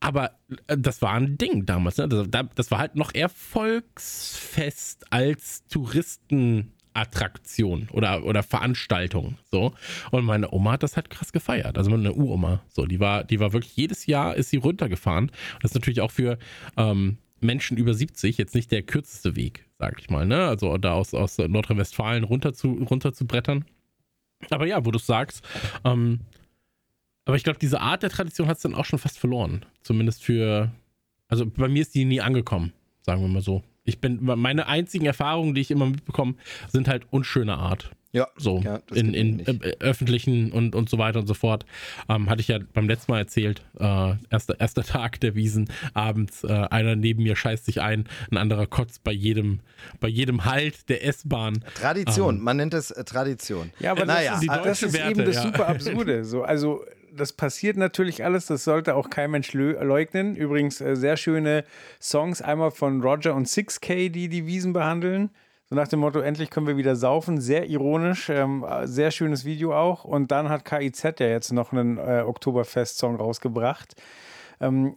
aber 0.00 0.32
äh, 0.66 0.76
das 0.78 1.02
war 1.02 1.12
ein 1.14 1.36
Ding 1.38 1.66
damals. 1.66 1.98
Ne? 1.98 2.08
Das, 2.08 2.28
das 2.54 2.70
war 2.70 2.78
halt 2.78 2.94
noch 2.96 3.14
eher 3.14 3.28
Volksfest 3.28 5.12
als 5.12 5.66
Touristenattraktion 5.68 7.88
oder, 7.92 8.24
oder 8.24 8.42
Veranstaltung. 8.42 9.36
So. 9.50 9.74
Und 10.10 10.24
meine 10.24 10.50
Oma 10.52 10.72
hat 10.72 10.82
das 10.82 10.96
halt 10.96 11.10
krass 11.10 11.32
gefeiert. 11.32 11.78
Also 11.78 11.90
meine 11.90 12.12
Uroma. 12.12 12.62
So, 12.68 12.86
die 12.86 12.98
war, 13.00 13.24
die 13.24 13.40
war 13.40 13.52
wirklich 13.52 13.76
jedes 13.76 14.06
Jahr 14.06 14.36
ist 14.36 14.50
sie 14.50 14.58
runtergefahren. 14.58 15.32
Das 15.60 15.72
ist 15.72 15.74
natürlich 15.74 16.00
auch 16.00 16.12
für 16.12 16.38
ähm, 16.76 17.18
Menschen 17.40 17.76
über 17.76 17.92
70 17.94 18.38
jetzt 18.38 18.54
nicht 18.54 18.70
der 18.72 18.82
kürzeste 18.82 19.36
Weg, 19.36 19.66
sag 19.78 20.00
ich 20.00 20.10
mal. 20.10 20.26
Ne? 20.26 20.46
Also 20.46 20.76
da 20.78 20.92
aus, 20.92 21.14
aus 21.14 21.38
Nordrhein-Westfalen 21.38 22.24
runter 22.24 22.54
zu, 22.54 22.72
runter 22.72 23.12
zu 23.12 23.26
brettern. 23.26 23.64
Aber 24.50 24.66
ja, 24.66 24.84
wo 24.84 24.90
du 24.90 24.98
sagst, 24.98 25.42
ähm, 25.84 26.20
aber 27.26 27.36
ich 27.36 27.44
glaube, 27.44 27.58
diese 27.58 27.80
Art 27.80 28.02
der 28.02 28.10
Tradition 28.10 28.48
hat 28.48 28.56
es 28.56 28.62
dann 28.62 28.74
auch 28.74 28.86
schon 28.86 28.98
fast 28.98 29.18
verloren. 29.18 29.66
Zumindest 29.82 30.24
für. 30.24 30.70
Also 31.28 31.44
bei 31.44 31.68
mir 31.68 31.82
ist 31.82 31.94
die 31.94 32.04
nie 32.04 32.20
angekommen, 32.20 32.72
sagen 33.02 33.20
wir 33.20 33.28
mal 33.28 33.42
so. 33.42 33.62
Ich 33.84 34.00
bin, 34.00 34.18
meine 34.22 34.66
einzigen 34.66 35.06
Erfahrungen, 35.06 35.54
die 35.54 35.60
ich 35.60 35.70
immer 35.70 35.86
mitbekomme, 35.86 36.34
sind 36.72 36.88
halt 36.88 37.06
unschöne 37.10 37.56
Art. 37.56 37.90
Ja, 38.12 38.28
So, 38.36 38.60
ja, 38.64 38.80
das 38.86 38.96
in, 38.96 39.12
in 39.12 39.40
äh, 39.40 39.76
öffentlichen 39.78 40.50
und, 40.50 40.74
und 40.74 40.88
so 40.88 40.96
weiter 40.96 41.18
und 41.18 41.26
so 41.26 41.34
fort. 41.34 41.66
Ähm, 42.08 42.30
hatte 42.30 42.40
ich 42.40 42.48
ja 42.48 42.58
beim 42.72 42.88
letzten 42.88 43.12
Mal 43.12 43.18
erzählt. 43.18 43.62
Äh, 43.78 44.14
erster, 44.30 44.58
erster 44.58 44.84
Tag 44.84 45.20
der 45.20 45.34
Wiesen, 45.34 45.68
abends, 45.92 46.42
äh, 46.42 46.48
einer 46.48 46.96
neben 46.96 47.24
mir 47.24 47.36
scheißt 47.36 47.66
sich 47.66 47.82
ein, 47.82 48.08
ein 48.30 48.38
anderer 48.38 48.66
kotzt 48.66 49.04
bei 49.04 49.12
jedem, 49.12 49.60
bei 50.00 50.08
jedem 50.08 50.46
Halt 50.46 50.88
der 50.88 51.04
S-Bahn. 51.04 51.62
Tradition, 51.74 52.36
Ähm. 52.36 52.42
man 52.42 52.56
nennt 52.56 52.72
es 52.72 52.90
äh, 52.90 53.04
Tradition. 53.04 53.70
Ja, 53.80 53.90
aber 53.92 54.06
Naja, 54.06 54.32
das, 54.32 54.40
die 54.40 54.46
ist, 54.46 54.56
das 54.64 54.82
ist 54.82 54.92
Werte, 54.94 55.10
eben 55.10 55.24
das 55.26 55.34
ja. 55.36 55.42
super 55.42 55.68
Absurde. 55.68 56.24
So, 56.24 56.42
also 56.42 56.84
das 57.16 57.32
passiert 57.32 57.76
natürlich 57.76 58.24
alles, 58.24 58.46
das 58.46 58.64
sollte 58.64 58.94
auch 58.94 59.10
kein 59.10 59.30
Mensch 59.30 59.52
leugnen. 59.52 60.36
Übrigens 60.36 60.80
äh, 60.80 60.96
sehr 60.96 61.16
schöne 61.16 61.64
Songs, 62.00 62.42
einmal 62.42 62.70
von 62.70 63.00
Roger 63.00 63.34
und 63.34 63.48
6K, 63.48 64.10
die 64.10 64.28
die 64.28 64.46
Wiesen 64.46 64.72
behandeln. 64.72 65.30
So 65.68 65.74
nach 65.74 65.88
dem 65.88 65.98
Motto, 65.98 66.20
endlich 66.20 66.50
können 66.50 66.68
wir 66.68 66.76
wieder 66.76 66.94
saufen. 66.94 67.40
Sehr 67.40 67.68
ironisch, 67.68 68.28
ähm, 68.28 68.64
sehr 68.84 69.10
schönes 69.10 69.44
Video 69.44 69.76
auch. 69.76 70.04
Und 70.04 70.30
dann 70.30 70.48
hat 70.48 70.64
KIZ 70.64 71.02
ja 71.18 71.26
jetzt 71.26 71.52
noch 71.52 71.72
einen 71.72 71.98
äh, 71.98 72.22
Oktoberfest-Song 72.24 73.16
rausgebracht. 73.16 73.96
Ähm, 74.60 74.96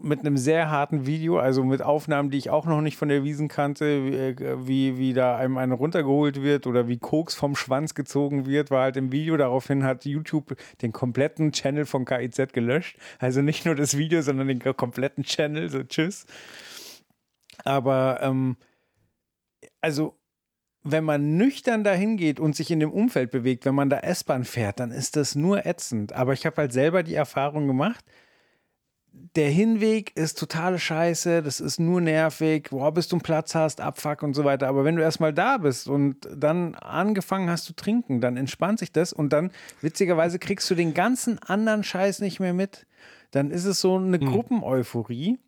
mit 0.00 0.20
einem 0.20 0.36
sehr 0.36 0.70
harten 0.70 1.06
Video, 1.06 1.38
also 1.38 1.62
mit 1.64 1.82
Aufnahmen, 1.82 2.30
die 2.30 2.38
ich 2.38 2.50
auch 2.50 2.64
noch 2.64 2.80
nicht 2.80 2.96
von 2.96 3.08
der 3.08 3.22
Wiesen 3.22 3.48
kannte, 3.48 4.04
wie, 4.04 4.14
äh, 4.14 4.56
wie, 4.66 4.96
wie 4.96 5.12
da 5.12 5.36
einem 5.36 5.58
eine 5.58 5.74
runtergeholt 5.74 6.42
wird 6.42 6.66
oder 6.66 6.88
wie 6.88 6.98
Koks 6.98 7.34
vom 7.34 7.54
Schwanz 7.54 7.94
gezogen 7.94 8.46
wird, 8.46 8.70
war 8.70 8.82
halt 8.82 8.96
im 8.96 9.12
Video. 9.12 9.36
Daraufhin 9.36 9.84
hat 9.84 10.04
YouTube 10.04 10.56
den 10.80 10.92
kompletten 10.92 11.52
Channel 11.52 11.84
von 11.84 12.04
KIZ 12.04 12.52
gelöscht. 12.52 12.98
Also 13.18 13.42
nicht 13.42 13.66
nur 13.66 13.74
das 13.74 13.98
Video, 13.98 14.22
sondern 14.22 14.48
den 14.48 14.60
kompletten 14.60 15.24
Channel. 15.24 15.68
So, 15.68 15.82
tschüss. 15.82 16.26
Aber, 17.64 18.20
ähm, 18.22 18.56
also 19.80 20.18
wenn 20.82 21.04
man 21.04 21.36
nüchtern 21.36 21.84
dahin 21.84 22.16
geht 22.16 22.40
und 22.40 22.56
sich 22.56 22.70
in 22.70 22.80
dem 22.80 22.92
Umfeld 22.92 23.30
bewegt, 23.30 23.64
wenn 23.64 23.74
man 23.74 23.90
da 23.90 23.98
S-Bahn 23.98 24.44
fährt, 24.44 24.80
dann 24.80 24.90
ist 24.90 25.16
das 25.16 25.34
nur 25.34 25.66
ätzend. 25.66 26.12
Aber 26.12 26.32
ich 26.32 26.46
habe 26.46 26.56
halt 26.56 26.72
selber 26.72 27.02
die 27.02 27.14
Erfahrung 27.14 27.66
gemacht, 27.66 28.04
der 29.36 29.50
Hinweg 29.50 30.12
ist 30.16 30.38
totale 30.38 30.78
Scheiße, 30.78 31.42
das 31.42 31.60
ist 31.60 31.78
nur 31.78 32.00
nervig, 32.00 32.68
boah, 32.70 32.92
bis 32.92 33.08
du 33.08 33.16
einen 33.16 33.22
Platz 33.22 33.54
hast, 33.54 33.80
Abfuck 33.80 34.22
und 34.22 34.34
so 34.34 34.44
weiter. 34.44 34.68
Aber 34.68 34.84
wenn 34.84 34.96
du 34.96 35.02
erstmal 35.02 35.32
da 35.32 35.58
bist 35.58 35.88
und 35.88 36.16
dann 36.34 36.74
angefangen 36.74 37.50
hast 37.50 37.64
zu 37.64 37.74
trinken, 37.74 38.20
dann 38.20 38.36
entspannt 38.36 38.78
sich 38.78 38.92
das 38.92 39.12
und 39.12 39.32
dann, 39.32 39.50
witzigerweise, 39.80 40.38
kriegst 40.38 40.68
du 40.70 40.74
den 40.74 40.94
ganzen 40.94 41.38
anderen 41.38 41.84
Scheiß 41.84 42.20
nicht 42.20 42.40
mehr 42.40 42.54
mit. 42.54 42.86
Dann 43.30 43.50
ist 43.50 43.64
es 43.64 43.80
so 43.80 43.96
eine 43.96 44.18
Gruppeneuphorie. 44.18 45.38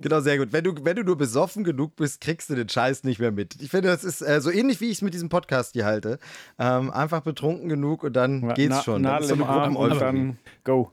Genau, 0.00 0.20
sehr 0.20 0.38
gut. 0.38 0.52
Wenn 0.52 0.62
du, 0.64 0.74
wenn 0.84 0.96
du 0.96 1.02
nur 1.02 1.18
besoffen 1.18 1.64
genug 1.64 1.96
bist, 1.96 2.20
kriegst 2.20 2.48
du 2.48 2.54
den 2.54 2.68
Scheiß 2.68 3.02
nicht 3.04 3.18
mehr 3.18 3.32
mit. 3.32 3.60
Ich 3.60 3.70
finde, 3.70 3.88
das 3.88 4.04
ist 4.04 4.22
äh, 4.22 4.40
so 4.40 4.50
ähnlich, 4.50 4.80
wie 4.80 4.86
ich 4.86 4.98
es 4.98 5.02
mit 5.02 5.12
diesem 5.12 5.28
Podcast 5.28 5.72
hier 5.72 5.84
halte. 5.84 6.18
Ähm, 6.58 6.90
einfach 6.92 7.22
betrunken 7.22 7.68
genug 7.68 8.04
und 8.04 8.14
dann 8.14 8.54
geht's 8.54 8.76
Na- 8.76 8.82
schon. 8.82 9.02
Dann 9.02 9.12
Nadel 9.12 9.22
ist 9.24 9.28
so 9.30 9.34
im 9.34 9.42
eine 9.42 9.50
Arm 9.50 9.76
und 9.76 9.88
Gruppeneuphorie. 9.90 10.16
dann 10.28 10.38
go. 10.64 10.92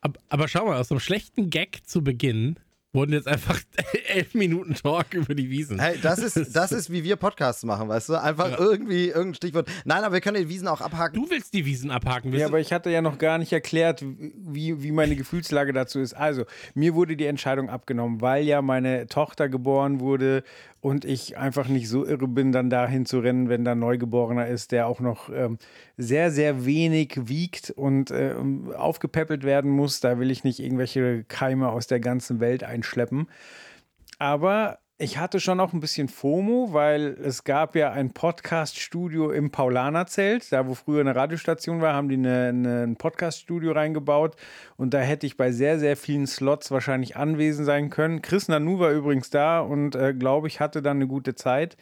Aber, 0.00 0.20
aber 0.28 0.48
schau 0.48 0.66
mal, 0.66 0.78
aus 0.78 0.90
einem 0.90 1.00
schlechten 1.00 1.50
Gag 1.50 1.80
zu 1.86 2.02
Beginn 2.02 2.58
wurden 2.92 3.12
jetzt 3.12 3.28
einfach 3.28 3.60
elf 4.08 4.34
Minuten 4.34 4.74
Talk 4.74 5.14
über 5.14 5.34
die 5.34 5.50
Wiesen. 5.50 5.78
Hey, 5.78 5.98
das 6.02 6.18
ist, 6.18 6.56
das 6.56 6.72
ist, 6.72 6.90
wie 6.90 7.04
wir 7.04 7.16
Podcasts 7.16 7.62
machen, 7.64 7.88
weißt 7.88 8.08
du? 8.08 8.20
Einfach 8.20 8.50
ja. 8.50 8.58
irgendwie 8.58 9.08
irgendein 9.08 9.34
Stichwort. 9.34 9.68
Nein, 9.84 10.04
aber 10.04 10.14
wir 10.14 10.20
können 10.20 10.42
die 10.42 10.48
Wiesen 10.48 10.68
auch 10.68 10.80
abhaken. 10.80 11.22
Du 11.22 11.30
willst 11.30 11.52
die 11.52 11.66
Wiesen 11.66 11.90
abhaken. 11.90 12.32
Ja, 12.32 12.46
aber 12.46 12.60
ich 12.60 12.72
hatte 12.72 12.90
ja 12.90 13.02
noch 13.02 13.18
gar 13.18 13.38
nicht 13.38 13.52
erklärt, 13.52 14.02
wie, 14.02 14.82
wie 14.82 14.90
meine 14.90 15.16
Gefühlslage 15.16 15.72
dazu 15.72 16.00
ist. 16.00 16.14
Also, 16.14 16.44
mir 16.74 16.94
wurde 16.94 17.16
die 17.16 17.26
Entscheidung 17.26 17.68
abgenommen, 17.68 18.20
weil 18.20 18.44
ja 18.44 18.62
meine 18.62 19.06
Tochter 19.06 19.48
geboren 19.48 20.00
wurde 20.00 20.42
und 20.80 21.04
ich 21.04 21.36
einfach 21.36 21.68
nicht 21.68 21.88
so 21.88 22.06
irre 22.06 22.28
bin, 22.28 22.52
dann 22.52 22.70
dahin 22.70 23.04
zu 23.04 23.18
rennen, 23.18 23.48
wenn 23.48 23.64
da 23.64 23.72
ein 23.72 23.78
Neugeborener 23.78 24.46
ist, 24.46 24.72
der 24.72 24.86
auch 24.86 25.00
noch 25.00 25.28
ähm, 25.30 25.58
sehr, 25.96 26.30
sehr 26.30 26.64
wenig 26.64 27.28
wiegt 27.28 27.70
und 27.70 28.10
äh, 28.10 28.34
aufgepäppelt 28.76 29.44
werden 29.44 29.70
muss. 29.70 30.00
Da 30.00 30.18
will 30.18 30.30
ich 30.30 30.44
nicht 30.44 30.60
irgendwelche 30.60 31.24
Keime 31.24 31.70
aus 31.70 31.86
der 31.86 32.00
ganzen 32.00 32.40
Welt 32.40 32.62
einschleppen. 32.62 33.28
Aber 34.18 34.78
ich 35.00 35.16
hatte 35.16 35.38
schon 35.38 35.60
auch 35.60 35.72
ein 35.72 35.78
bisschen 35.78 36.08
FOMO, 36.08 36.72
weil 36.72 37.16
es 37.22 37.44
gab 37.44 37.76
ja 37.76 37.92
ein 37.92 38.10
Podcast-Studio 38.10 39.30
im 39.30 39.52
Paulanerzelt, 39.52 40.50
da 40.50 40.66
wo 40.66 40.74
früher 40.74 41.00
eine 41.00 41.14
Radiostation 41.14 41.80
war, 41.80 41.94
haben 41.94 42.08
die 42.08 42.16
eine, 42.16 42.48
eine, 42.48 42.82
ein 42.82 42.96
Podcast-Studio 42.96 43.70
reingebaut 43.70 44.34
und 44.76 44.92
da 44.94 44.98
hätte 44.98 45.24
ich 45.26 45.36
bei 45.36 45.52
sehr, 45.52 45.78
sehr 45.78 45.96
vielen 45.96 46.26
Slots 46.26 46.72
wahrscheinlich 46.72 47.16
anwesend 47.16 47.64
sein 47.64 47.90
können. 47.90 48.22
Chris 48.22 48.48
Nanu 48.48 48.80
war 48.80 48.90
übrigens 48.90 49.30
da 49.30 49.60
und 49.60 49.94
äh, 49.94 50.14
glaube 50.14 50.48
ich 50.48 50.58
hatte 50.58 50.82
dann 50.82 50.96
eine 50.96 51.06
gute 51.06 51.36
Zeit. 51.36 51.76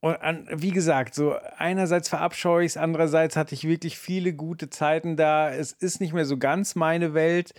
Und 0.00 0.16
an, 0.22 0.48
wie 0.50 0.70
gesagt, 0.70 1.14
so 1.14 1.34
einerseits 1.58 2.08
verabscheue 2.08 2.64
ich 2.64 2.72
es, 2.72 2.76
andererseits 2.78 3.36
hatte 3.36 3.54
ich 3.54 3.68
wirklich 3.68 3.98
viele 3.98 4.32
gute 4.32 4.70
Zeiten 4.70 5.16
da. 5.16 5.52
Es 5.52 5.72
ist 5.72 6.00
nicht 6.00 6.14
mehr 6.14 6.24
so 6.24 6.38
ganz 6.38 6.76
meine 6.76 7.12
Welt. 7.12 7.52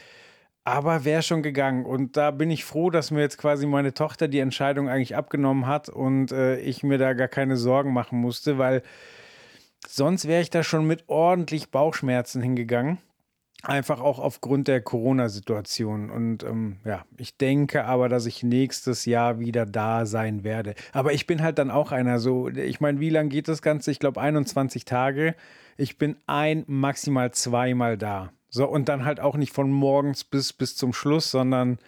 Aber 0.67 1.05
wäre 1.05 1.21
schon 1.21 1.43
gegangen. 1.43 1.85
Und 1.85 2.17
da 2.17 2.29
bin 2.29 2.51
ich 2.51 2.65
froh, 2.65 2.89
dass 2.89 3.09
mir 3.09 3.21
jetzt 3.21 3.37
quasi 3.37 3.65
meine 3.65 3.93
Tochter 3.93 4.27
die 4.27 4.39
Entscheidung 4.39 4.89
eigentlich 4.89 5.15
abgenommen 5.15 5.65
hat 5.65 5.87
und 5.87 6.33
äh, 6.33 6.59
ich 6.59 6.83
mir 6.83 6.97
da 6.97 7.13
gar 7.13 7.29
keine 7.29 7.55
Sorgen 7.55 7.93
machen 7.93 8.19
musste, 8.19 8.57
weil 8.57 8.83
sonst 9.87 10.27
wäre 10.27 10.41
ich 10.41 10.49
da 10.49 10.63
schon 10.63 10.85
mit 10.85 11.05
ordentlich 11.07 11.71
Bauchschmerzen 11.71 12.41
hingegangen. 12.41 12.97
Einfach 13.63 14.01
auch 14.01 14.19
aufgrund 14.19 14.67
der 14.67 14.81
Corona-Situation. 14.81 16.09
Und 16.09 16.43
ähm, 16.43 16.79
ja, 16.83 17.05
ich 17.15 17.37
denke 17.37 17.85
aber, 17.85 18.09
dass 18.09 18.25
ich 18.25 18.43
nächstes 18.43 19.05
Jahr 19.05 19.39
wieder 19.39 19.65
da 19.65 20.05
sein 20.05 20.43
werde. 20.43 20.75
Aber 20.91 21.13
ich 21.13 21.25
bin 21.27 21.41
halt 21.41 21.59
dann 21.59 21.71
auch 21.71 21.93
einer 21.93 22.19
so, 22.19 22.49
ich 22.49 22.81
meine, 22.81 22.99
wie 22.99 23.09
lange 23.09 23.29
geht 23.29 23.47
das 23.47 23.61
Ganze? 23.61 23.89
Ich 23.91 23.99
glaube 23.99 24.19
21 24.19 24.83
Tage. 24.83 25.33
Ich 25.77 25.97
bin 25.97 26.17
ein, 26.25 26.65
maximal 26.67 27.31
zweimal 27.31 27.97
da. 27.97 28.33
So, 28.49 28.67
und 28.67 28.89
dann 28.89 29.05
halt 29.05 29.19
auch 29.19 29.35
nicht 29.35 29.53
von 29.53 29.71
morgens 29.71 30.23
bis, 30.23 30.53
bis 30.53 30.75
zum 30.75 30.93
Schluss, 30.93 31.31
sondern 31.31 31.79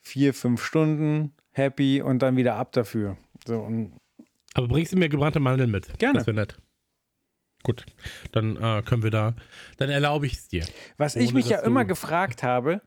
vier, 0.00 0.34
fünf 0.34 0.62
Stunden 0.62 1.32
happy 1.52 2.02
und 2.02 2.20
dann 2.20 2.36
wieder 2.36 2.54
ab 2.54 2.72
dafür. 2.72 3.16
So, 3.46 3.58
und 3.58 3.96
Aber 4.54 4.68
bringst 4.68 4.92
du 4.92 4.96
mir 4.96 5.08
gebrannte 5.08 5.40
Mandeln 5.40 5.70
mit? 5.70 5.98
Gerne. 5.98 6.18
Das 6.18 6.26
wäre 6.26 6.36
nett. 6.36 6.56
Gut, 7.62 7.84
dann 8.30 8.56
äh, 8.56 8.82
können 8.82 9.02
wir 9.02 9.10
da, 9.10 9.34
dann 9.78 9.90
erlaube 9.90 10.26
ich 10.26 10.34
es 10.34 10.48
dir. 10.48 10.64
Was 10.98 11.16
ich 11.16 11.32
mich 11.32 11.48
ja 11.48 11.60
immer 11.60 11.84
gefragt 11.84 12.44
habe, 12.44 12.80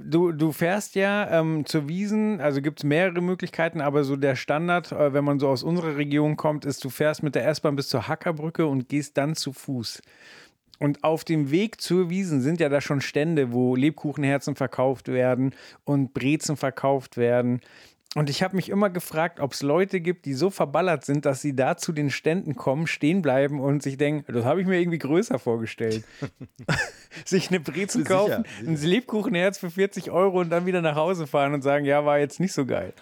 Du, 0.00 0.32
du 0.32 0.52
fährst 0.52 0.94
ja 0.94 1.28
ähm, 1.30 1.66
zur 1.66 1.88
Wiesen, 1.88 2.40
also 2.40 2.62
gibt 2.62 2.80
es 2.80 2.84
mehrere 2.84 3.20
Möglichkeiten, 3.20 3.80
aber 3.80 4.04
so 4.04 4.16
der 4.16 4.36
Standard, 4.36 4.92
äh, 4.92 5.12
wenn 5.12 5.24
man 5.24 5.40
so 5.40 5.48
aus 5.48 5.62
unserer 5.62 5.96
Region 5.96 6.36
kommt, 6.36 6.64
ist, 6.64 6.84
du 6.84 6.88
fährst 6.88 7.22
mit 7.22 7.34
der 7.34 7.46
S-Bahn 7.48 7.74
bis 7.74 7.88
zur 7.88 8.06
Hackerbrücke 8.06 8.66
und 8.66 8.88
gehst 8.88 9.16
dann 9.16 9.34
zu 9.34 9.52
Fuß. 9.52 10.02
Und 10.78 11.04
auf 11.04 11.24
dem 11.24 11.50
Weg 11.50 11.80
zur 11.80 12.08
Wiesen 12.10 12.40
sind 12.40 12.60
ja 12.60 12.68
da 12.68 12.80
schon 12.80 13.00
Stände, 13.00 13.52
wo 13.52 13.74
Lebkuchenherzen 13.74 14.54
verkauft 14.54 15.08
werden 15.08 15.54
und 15.84 16.14
Brezen 16.14 16.56
verkauft 16.56 17.16
werden. 17.16 17.60
Und 18.14 18.30
ich 18.30 18.42
habe 18.42 18.56
mich 18.56 18.70
immer 18.70 18.88
gefragt, 18.88 19.38
ob 19.38 19.52
es 19.52 19.62
Leute 19.62 20.00
gibt, 20.00 20.24
die 20.24 20.32
so 20.32 20.48
verballert 20.48 21.04
sind, 21.04 21.26
dass 21.26 21.42
sie 21.42 21.54
da 21.54 21.76
zu 21.76 21.92
den 21.92 22.10
Ständen 22.10 22.56
kommen, 22.56 22.86
stehen 22.86 23.20
bleiben 23.20 23.60
und 23.60 23.82
sich 23.82 23.98
denken, 23.98 24.32
das 24.32 24.44
habe 24.44 24.62
ich 24.62 24.66
mir 24.66 24.80
irgendwie 24.80 24.98
größer 24.98 25.38
vorgestellt. 25.38 26.04
sich 27.24 27.50
eine 27.50 27.60
Brezen 27.60 28.04
kaufen, 28.04 28.44
ein 28.66 28.76
Lebkuchenherz 28.76 29.58
für 29.58 29.70
40 29.70 30.10
Euro 30.10 30.40
und 30.40 30.48
dann 30.48 30.64
wieder 30.64 30.80
nach 30.80 30.96
Hause 30.96 31.26
fahren 31.26 31.52
und 31.52 31.62
sagen, 31.62 31.84
ja, 31.84 32.04
war 32.06 32.18
jetzt 32.18 32.40
nicht 32.40 32.52
so 32.52 32.64
geil. 32.64 32.94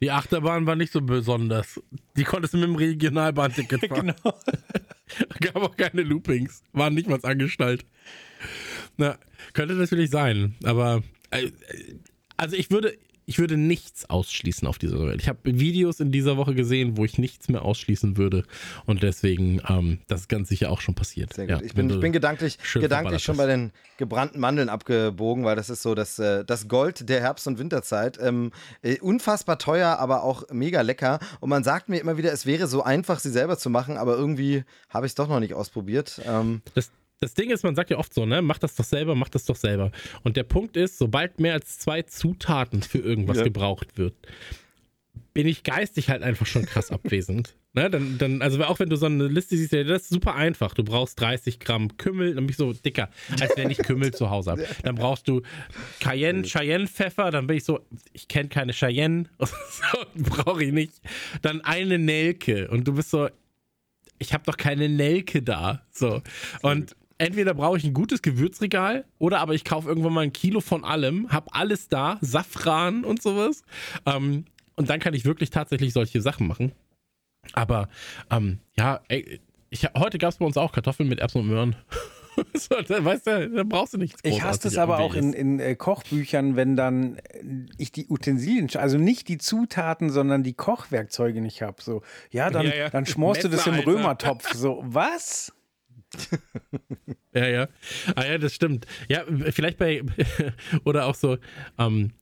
Die 0.00 0.10
Achterbahn 0.10 0.66
war 0.66 0.76
nicht 0.76 0.92
so 0.92 1.00
besonders. 1.00 1.80
Die 2.16 2.24
konntest 2.24 2.54
du 2.54 2.58
mit 2.58 2.68
dem 2.68 2.76
Regionalbahnticket 2.76 3.86
fahren. 3.88 4.14
genau. 4.22 4.34
Gab 5.40 5.56
auch 5.56 5.76
keine 5.76 6.02
Loopings. 6.02 6.62
Waren 6.72 6.94
nicht 6.94 7.08
mal 7.08 7.20
angestellt. 7.22 7.84
Na, 8.96 9.18
könnte 9.52 9.74
natürlich 9.74 10.10
sein, 10.10 10.54
aber 10.64 11.02
äh, 11.30 11.50
also 12.36 12.56
ich 12.56 12.70
würde, 12.70 12.96
ich 13.28 13.40
würde 13.40 13.56
nichts 13.56 14.08
ausschließen 14.08 14.68
auf 14.68 14.78
dieser 14.78 15.00
Welt. 15.00 15.20
Ich 15.20 15.28
habe 15.28 15.38
Videos 15.42 15.98
in 15.98 16.12
dieser 16.12 16.36
Woche 16.36 16.54
gesehen, 16.54 16.96
wo 16.96 17.04
ich 17.04 17.18
nichts 17.18 17.48
mehr 17.48 17.62
ausschließen 17.62 18.16
würde. 18.16 18.44
Und 18.86 19.02
deswegen, 19.02 19.60
ähm, 19.68 19.98
das 20.06 20.22
ist 20.22 20.28
ganz 20.28 20.48
sicher 20.48 20.70
auch 20.70 20.80
schon 20.80 20.94
passiert. 20.94 21.32
Sehr 21.34 21.46
gut. 21.46 21.60
Ja, 21.60 21.62
ich, 21.62 21.74
bin, 21.74 21.90
ich 21.90 21.98
bin 21.98 22.12
gedanklich, 22.12 22.58
gedanklich 22.72 23.24
schon 23.24 23.36
bei 23.36 23.46
den 23.46 23.72
gebrannten 23.96 24.38
Mandeln 24.38 24.68
abgebogen, 24.68 25.44
weil 25.44 25.56
das 25.56 25.70
ist 25.70 25.82
so 25.82 25.96
das, 25.96 26.20
äh, 26.20 26.44
das 26.44 26.68
Gold 26.68 27.08
der 27.08 27.20
Herbst- 27.20 27.48
und 27.48 27.58
Winterzeit. 27.58 28.16
Ähm, 28.22 28.52
äh, 28.82 29.00
unfassbar 29.00 29.58
teuer, 29.58 29.98
aber 29.98 30.22
auch 30.22 30.44
mega 30.52 30.82
lecker. 30.82 31.18
Und 31.40 31.50
man 31.50 31.64
sagt 31.64 31.88
mir 31.88 31.98
immer 31.98 32.16
wieder, 32.16 32.32
es 32.32 32.46
wäre 32.46 32.68
so 32.68 32.84
einfach, 32.84 33.18
sie 33.18 33.30
selber 33.30 33.58
zu 33.58 33.70
machen, 33.70 33.96
aber 33.96 34.16
irgendwie 34.16 34.62
habe 34.88 35.06
ich 35.06 35.10
es 35.10 35.14
doch 35.16 35.28
noch 35.28 35.40
nicht 35.40 35.54
ausprobiert. 35.54 36.20
Ähm, 36.24 36.62
das, 36.74 36.92
das 37.20 37.34
Ding 37.34 37.50
ist, 37.50 37.62
man 37.62 37.74
sagt 37.74 37.90
ja 37.90 37.98
oft 37.98 38.12
so, 38.12 38.26
ne, 38.26 38.42
mach 38.42 38.58
das 38.58 38.74
doch 38.74 38.84
selber, 38.84 39.14
mach 39.14 39.28
das 39.28 39.44
doch 39.44 39.56
selber. 39.56 39.90
Und 40.22 40.36
der 40.36 40.44
Punkt 40.44 40.76
ist, 40.76 40.98
sobald 40.98 41.40
mehr 41.40 41.54
als 41.54 41.78
zwei 41.78 42.02
Zutaten 42.02 42.82
für 42.82 42.98
irgendwas 42.98 43.38
ja. 43.38 43.44
gebraucht 43.44 43.96
wird, 43.96 44.14
bin 45.32 45.46
ich 45.46 45.62
geistig 45.64 46.10
halt 46.10 46.22
einfach 46.22 46.46
schon 46.46 46.64
krass 46.66 46.90
abwesend. 46.90 47.54
Ne, 47.72 47.90
dann, 47.90 48.16
dann, 48.16 48.40
also 48.40 48.62
auch 48.64 48.78
wenn 48.78 48.88
du 48.88 48.96
so 48.96 49.04
eine 49.04 49.28
Liste 49.28 49.54
siehst, 49.54 49.74
das 49.74 50.02
ist 50.02 50.08
super 50.08 50.34
einfach. 50.34 50.72
Du 50.72 50.82
brauchst 50.82 51.20
30 51.20 51.60
Gramm 51.60 51.98
Kümmel, 51.98 52.34
dann 52.34 52.46
bin 52.46 52.50
ich 52.50 52.56
so 52.56 52.72
dicker, 52.72 53.10
als 53.38 53.54
wenn 53.56 53.70
ich 53.70 53.76
Kümmel 53.76 54.14
zu 54.14 54.30
Hause 54.30 54.52
habe. 54.52 54.66
Dann 54.82 54.94
brauchst 54.94 55.28
du 55.28 55.42
Cayenne, 56.00 56.42
Cheyenne-Pfeffer, 56.42 57.30
dann 57.30 57.46
bin 57.46 57.58
ich 57.58 57.64
so, 57.64 57.80
ich 58.14 58.28
kenne 58.28 58.48
keine 58.48 58.72
Cheyenne, 58.72 59.26
brauche 60.14 60.64
ich 60.64 60.72
nicht. 60.72 60.94
Dann 61.42 61.60
eine 61.60 61.98
Nelke 61.98 62.68
und 62.68 62.88
du 62.88 62.94
bist 62.94 63.10
so, 63.10 63.28
ich 64.18 64.32
habe 64.32 64.44
doch 64.46 64.56
keine 64.56 64.88
Nelke 64.88 65.42
da. 65.42 65.82
So. 65.90 66.22
Und 66.62 66.96
entweder 67.18 67.54
brauche 67.54 67.76
ich 67.76 67.84
ein 67.84 67.94
gutes 67.94 68.22
Gewürzregal 68.22 69.04
oder 69.18 69.40
aber 69.40 69.54
ich 69.54 69.64
kaufe 69.64 69.88
irgendwann 69.88 70.12
mal 70.12 70.22
ein 70.22 70.32
Kilo 70.32 70.60
von 70.60 70.84
allem, 70.84 71.30
habe 71.30 71.52
alles 71.52 71.88
da, 71.88 72.18
Safran 72.20 73.04
und 73.04 73.22
sowas. 73.22 73.62
Ähm, 74.04 74.44
und 74.76 74.90
dann 74.90 75.00
kann 75.00 75.14
ich 75.14 75.24
wirklich 75.24 75.50
tatsächlich 75.50 75.92
solche 75.92 76.20
Sachen 76.20 76.46
machen. 76.46 76.72
Aber 77.52 77.88
ähm, 78.30 78.58
ja, 78.76 79.00
ey, 79.08 79.40
ich, 79.70 79.88
heute 79.96 80.18
gab 80.18 80.30
es 80.30 80.38
bei 80.38 80.44
uns 80.44 80.56
auch 80.56 80.72
Kartoffeln 80.72 81.08
mit 81.08 81.20
Erbsen 81.20 81.42
und 81.42 81.48
Möhren. 81.48 81.76
so, 82.54 82.76
da, 82.86 83.04
weißt 83.04 83.26
du, 83.26 83.50
da 83.50 83.62
brauchst 83.64 83.94
du 83.94 83.98
nichts. 83.98 84.20
Ich 84.22 84.42
hasse 84.42 84.68
es 84.68 84.78
aber 84.78 84.98
auch 84.98 85.14
in, 85.14 85.32
in 85.32 85.58
äh, 85.58 85.74
Kochbüchern, 85.74 86.56
wenn 86.56 86.76
dann 86.76 87.16
äh, 87.16 87.42
ich 87.78 87.92
die 87.92 88.06
Utensilien, 88.08 88.68
also 88.76 88.98
nicht 88.98 89.28
die 89.28 89.38
Zutaten, 89.38 90.10
sondern 90.10 90.42
die 90.42 90.52
Kochwerkzeuge 90.52 91.40
nicht 91.40 91.62
habe. 91.62 91.82
So, 91.82 92.02
ja, 92.30 92.50
dann, 92.50 92.66
ja, 92.66 92.74
ja. 92.74 92.90
dann 92.90 93.06
schmorst 93.06 93.44
du 93.44 93.48
das 93.48 93.66
im 93.66 93.76
Römertopf. 93.76 94.52
So, 94.54 94.82
was? 94.84 95.52
ja, 97.34 97.46
ja. 97.46 97.68
Ah 98.14 98.24
ja, 98.24 98.38
das 98.38 98.54
stimmt. 98.54 98.86
Ja, 99.08 99.24
vielleicht 99.50 99.78
bei, 99.78 100.02
oder 100.84 101.06
auch 101.06 101.14
so, 101.14 101.38
ähm, 101.78 102.12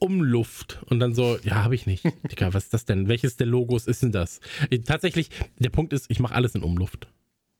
Umluft 0.00 0.80
und 0.86 1.00
dann 1.00 1.14
so, 1.14 1.38
ja, 1.42 1.62
habe 1.64 1.74
ich 1.74 1.86
nicht. 1.86 2.04
Digga, 2.30 2.52
was 2.52 2.64
ist 2.64 2.74
das 2.74 2.84
denn? 2.84 3.08
Welches 3.08 3.36
der 3.36 3.46
Logos 3.46 3.86
ist 3.86 4.02
denn 4.02 4.12
das? 4.12 4.40
Tatsächlich, 4.84 5.30
der 5.58 5.70
Punkt 5.70 5.92
ist, 5.92 6.06
ich 6.08 6.20
mache 6.20 6.34
alles 6.34 6.54
in 6.54 6.62
Umluft. 6.62 7.08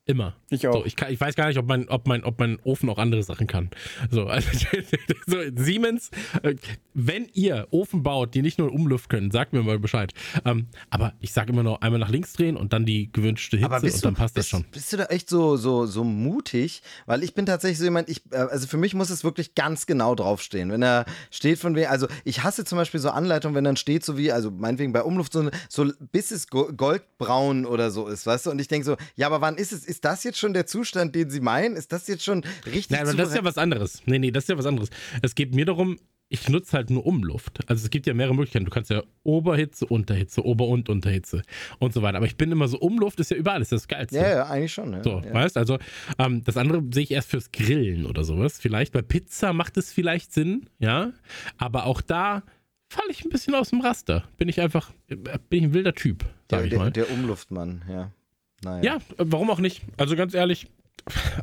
Immer. 0.09 0.33
Ich 0.49 0.67
auch. 0.67 0.73
So, 0.73 0.85
ich, 0.87 0.95
kann, 0.95 1.13
ich, 1.13 1.21
weiß 1.21 1.35
gar 1.35 1.49
nicht, 1.49 1.59
ob 1.59 1.67
mein, 1.67 1.87
ob, 1.87 2.07
mein, 2.07 2.23
ob 2.23 2.39
mein 2.39 2.57
Ofen 2.63 2.89
auch 2.89 2.97
andere 2.97 3.21
Sachen 3.21 3.45
kann. 3.45 3.69
So, 4.09 4.25
also, 4.25 4.49
so, 5.27 5.37
Siemens, 5.55 6.09
äh, 6.41 6.55
wenn 6.95 7.27
ihr 7.33 7.67
Ofen 7.69 8.01
baut, 8.01 8.33
die 8.33 8.41
nicht 8.41 8.57
nur 8.57 8.73
Umluft 8.73 9.11
können, 9.11 9.29
sagt 9.29 9.53
mir 9.53 9.61
mal 9.61 9.77
Bescheid. 9.77 10.11
Ähm, 10.45 10.65
aber 10.89 11.13
ich 11.19 11.31
sage 11.31 11.53
immer 11.53 11.61
noch 11.61 11.81
einmal 11.81 11.99
nach 11.99 12.09
links 12.09 12.33
drehen 12.33 12.57
und 12.57 12.73
dann 12.73 12.87
die 12.87 13.11
gewünschte 13.11 13.57
Hitze 13.57 13.71
und 13.71 14.05
dann 14.05 14.13
du, 14.15 14.19
passt 14.19 14.33
bist, 14.33 14.47
das 14.47 14.49
schon. 14.49 14.65
Bist 14.71 14.91
du 14.91 14.97
da 14.97 15.05
echt 15.05 15.29
so, 15.29 15.57
so, 15.57 15.85
so 15.85 16.03
mutig? 16.03 16.81
Weil 17.05 17.21
ich 17.21 17.35
bin 17.35 17.45
tatsächlich 17.45 17.77
so 17.77 17.83
jemand, 17.83 18.09
ich, 18.09 18.23
äh, 18.31 18.37
also 18.37 18.65
für 18.65 18.77
mich 18.77 18.95
muss 18.95 19.11
es 19.11 19.23
wirklich 19.23 19.53
ganz 19.53 19.85
genau 19.85 20.15
draufstehen. 20.15 20.71
Wenn 20.71 20.81
er 20.81 21.05
steht 21.29 21.59
von 21.59 21.75
wegen, 21.75 21.85
also 21.85 22.07
ich 22.23 22.41
hasse 22.41 22.65
zum 22.65 22.79
Beispiel 22.79 22.99
so 22.99 23.11
Anleitungen, 23.11 23.53
wenn 23.53 23.63
dann 23.63 23.77
steht 23.77 24.03
so 24.03 24.17
wie, 24.17 24.31
also 24.31 24.49
meinetwegen 24.49 24.91
bei 24.91 25.03
Umluft 25.03 25.33
so, 25.33 25.51
so 25.69 25.91
bis 26.11 26.31
es 26.31 26.47
goldbraun 26.47 27.67
oder 27.67 27.91
so 27.91 28.07
ist, 28.07 28.25
weißt 28.25 28.47
du? 28.47 28.49
Und 28.49 28.57
ich 28.57 28.67
denke 28.67 28.85
so, 28.85 28.97
ja, 29.15 29.27
aber 29.27 29.41
wann 29.41 29.55
ist 29.55 29.71
es? 29.71 29.85
Ist 29.85 29.98
ist 29.99 30.05
das 30.05 30.23
jetzt 30.23 30.39
schon 30.39 30.53
der 30.53 30.65
Zustand, 30.65 31.13
den 31.13 31.29
Sie 31.29 31.41
meinen? 31.41 31.75
Ist 31.75 31.91
das 31.91 32.07
jetzt 32.07 32.23
schon 32.23 32.45
richtig? 32.65 32.91
Nein, 32.91 33.01
aber 33.01 33.13
das 33.15 33.29
ist 33.29 33.35
ja 33.35 33.43
was 33.43 33.57
anderes. 33.57 34.01
Nee, 34.05 34.17
nee, 34.17 34.31
das 34.31 34.45
ist 34.45 34.47
ja 34.47 34.57
was 34.57 34.65
anderes. 34.65 34.89
Es 35.21 35.35
geht 35.35 35.53
mir 35.53 35.65
darum, 35.65 35.99
ich 36.29 36.47
nutze 36.47 36.77
halt 36.77 36.89
nur 36.89 37.05
Umluft. 37.05 37.59
Also 37.69 37.83
es 37.83 37.89
gibt 37.89 38.07
ja 38.07 38.13
mehrere 38.13 38.33
Möglichkeiten. 38.33 38.63
Du 38.63 38.71
kannst 38.71 38.89
ja 38.91 39.03
Oberhitze, 39.23 39.85
Unterhitze, 39.85 40.45
Ober- 40.45 40.67
und 40.69 40.87
Unterhitze 40.87 41.41
und 41.79 41.93
so 41.93 42.01
weiter. 42.01 42.15
Aber 42.15 42.27
ich 42.27 42.37
bin 42.37 42.49
immer 42.49 42.69
so, 42.69 42.79
Umluft 42.79 43.19
ist 43.19 43.31
ja 43.31 43.35
überall, 43.35 43.61
ist 43.61 43.73
das 43.73 43.89
Geilste. 43.89 44.15
Ja, 44.15 44.29
ja, 44.29 44.45
eigentlich 44.45 44.71
schon. 44.71 44.93
Ja. 44.93 45.03
So, 45.03 45.21
ja. 45.21 45.33
weißt 45.33 45.57
also 45.57 45.79
ähm, 46.17 46.45
das 46.45 46.55
andere 46.55 46.81
sehe 46.93 47.03
ich 47.03 47.11
erst 47.11 47.29
fürs 47.29 47.51
Grillen 47.51 48.05
oder 48.05 48.23
sowas. 48.23 48.57
Vielleicht 48.57 48.93
bei 48.93 49.01
Pizza 49.01 49.51
macht 49.51 49.75
es 49.75 49.91
vielleicht 49.91 50.31
Sinn, 50.31 50.69
ja. 50.79 51.11
Aber 51.57 51.87
auch 51.87 51.99
da 51.99 52.43
falle 52.87 53.11
ich 53.11 53.25
ein 53.25 53.29
bisschen 53.29 53.53
aus 53.53 53.71
dem 53.71 53.81
Raster. 53.81 54.29
Bin 54.37 54.47
ich 54.47 54.61
einfach, 54.61 54.93
bin 55.07 55.27
ich 55.49 55.63
ein 55.63 55.73
wilder 55.73 55.93
Typ, 55.93 56.23
sag 56.49 56.59
Der, 56.59 56.63
ich 56.63 56.69
der, 56.69 56.79
mal. 56.79 56.91
der 56.91 57.11
Umluftmann, 57.11 57.83
ja. 57.89 58.13
Naja. 58.63 58.95
Ja, 58.95 58.97
warum 59.17 59.49
auch 59.49 59.59
nicht? 59.59 59.81
Also 59.97 60.15
ganz 60.15 60.33
ehrlich, 60.33 60.67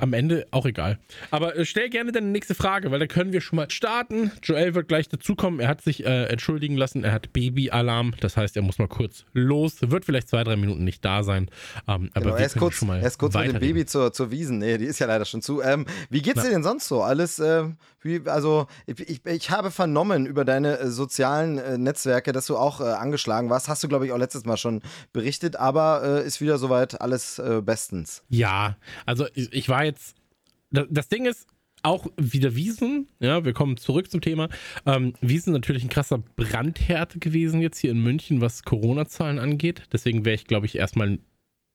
am 0.01 0.13
Ende 0.13 0.47
auch 0.51 0.67
egal. 0.67 0.99
Aber 1.31 1.57
äh, 1.57 1.65
stell 1.65 1.91
gerne 1.91 2.13
deine 2.13 2.29
nächste 2.29 2.55
Frage, 2.55 2.91
weil 2.91 2.99
da 2.99 3.07
können 3.07 3.33
wir 3.33 3.41
schon 3.41 3.57
mal 3.57 3.71
starten. 3.71 4.33
Joel 4.43 4.75
wird 4.75 4.89
gleich 4.89 5.09
dazukommen. 5.09 5.61
Er 5.61 5.69
hat 5.69 5.83
sich 5.83 6.05
äh, 6.05 6.25
entschuldigen 6.25 6.77
lassen. 6.77 7.05
Er 7.05 7.13
hat 7.13 7.33
Babyalarm. 7.33 8.15
Das 8.21 8.37
heißt, 8.37 8.57
er 8.57 8.63
muss 8.63 8.79
mal 8.79 8.89
kurz 8.89 9.25
los. 9.33 9.77
Wird 9.81 10.05
vielleicht 10.05 10.29
zwei, 10.29 10.45
drei 10.45 10.57
Minuten 10.57 10.85
nicht 10.85 11.05
da 11.05 11.23
sein. 11.23 11.51
Ähm, 11.89 12.11
aber 12.15 12.27
Genau, 12.27 12.35
wir 12.37 12.41
er 12.41 12.47
ist 12.47 12.59
kurz, 12.59 12.75
schon 12.75 12.89
mal 12.89 13.01
er 13.01 13.07
ist 13.07 13.19
kurz 13.19 13.35
mit 13.35 13.47
dem. 13.47 13.61
Baby 13.61 13.87
zur, 13.87 14.13
zur 14.13 14.31
Wiesen. 14.31 14.59
Nee, 14.59 14.79
die 14.79 14.87
ist 14.87 14.99
ja 14.99 15.07
leider 15.07 15.25
schon 15.25 15.43
zu. 15.43 15.63
Ähm, 15.63 15.87
wie 16.11 16.23
geht's 16.23 16.43
dir 16.43 16.51
denn 16.51 16.63
sonst 16.63 16.89
so? 16.89 17.03
Alles, 17.03 17.39
äh, 17.39 17.65
wie, 18.03 18.23
also, 18.27 18.67
ich, 18.87 19.01
ich, 19.01 19.27
ich 19.27 19.51
habe 19.51 19.71
vernommen 19.71 20.27
über 20.27 20.45
deine 20.45 20.79
äh, 20.79 20.89
sozialen 20.89 21.59
äh, 21.59 21.79
Netzwerke, 21.79 22.33
dass 22.33 22.47
du 22.47 22.57
auch 22.57 22.81
angeschlagen 22.81 23.51
warst. 23.51 23.69
Hast 23.69 23.83
du, 23.83 23.89
glaube 23.89 24.07
ich, 24.07 24.13
auch 24.13 24.19
letztes 24.19 24.45
Mal 24.45 24.57
schon 24.57 24.83
berichtet, 25.13 25.57
aber 25.57 26.23
ist 26.25 26.41
wieder 26.41 26.59
soweit 26.59 27.01
alles 27.01 27.41
bestens. 27.63 28.23
Ja, 28.29 28.77
also 29.07 29.27
ich, 29.35 29.46
ich 29.53 29.69
war 29.69 29.85
jetzt. 29.85 30.17
Das, 30.71 31.09
Ding 31.09 31.27
ist, 31.27 31.47
auch 31.83 32.07
wieder 32.17 32.57
Wiesen, 32.57 33.09
ja, 33.21 33.45
wir 33.45 33.53
kommen 33.53 33.77
zurück 33.77 34.11
zum 34.11 34.21
Thema. 34.21 34.49
Ähm, 34.85 35.15
Wiesen 35.21 35.53
natürlich 35.53 35.85
ein 35.85 35.89
krasser 35.89 36.19
Brandherd 36.19 37.21
gewesen 37.21 37.63
jetzt 37.63 37.79
hier 37.79 37.93
in 37.93 38.03
München, 38.03 38.41
was 38.41 38.65
Corona-Zahlen 38.65 39.39
angeht. 39.39 39.85
Deswegen 39.93 40.25
wäre 40.25 40.35
ich, 40.35 40.47
glaube 40.47 40.67
ich, 40.67 40.77
erstmal 40.77 41.19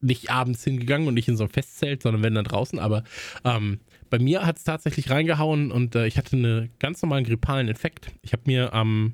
nicht 0.01 0.29
abends 0.29 0.63
hingegangen 0.63 1.07
und 1.07 1.13
nicht 1.13 1.27
in 1.27 1.37
so 1.37 1.45
ein 1.45 1.49
Festzelt, 1.49 2.03
sondern 2.03 2.23
wenn 2.23 2.35
dann 2.35 2.45
draußen. 2.45 2.79
Aber 2.79 3.03
ähm, 3.45 3.79
bei 4.09 4.19
mir 4.19 4.45
hat 4.45 4.57
es 4.57 4.63
tatsächlich 4.63 5.09
reingehauen 5.09 5.71
und 5.71 5.95
äh, 5.95 6.07
ich 6.07 6.17
hatte 6.17 6.35
einen 6.35 6.69
ganz 6.79 7.01
normalen 7.01 7.23
grippalen 7.23 7.67
Infekt. 7.67 8.07
Ich 8.21 8.33
habe 8.33 8.43
mir 8.45 8.73
am, 8.73 9.13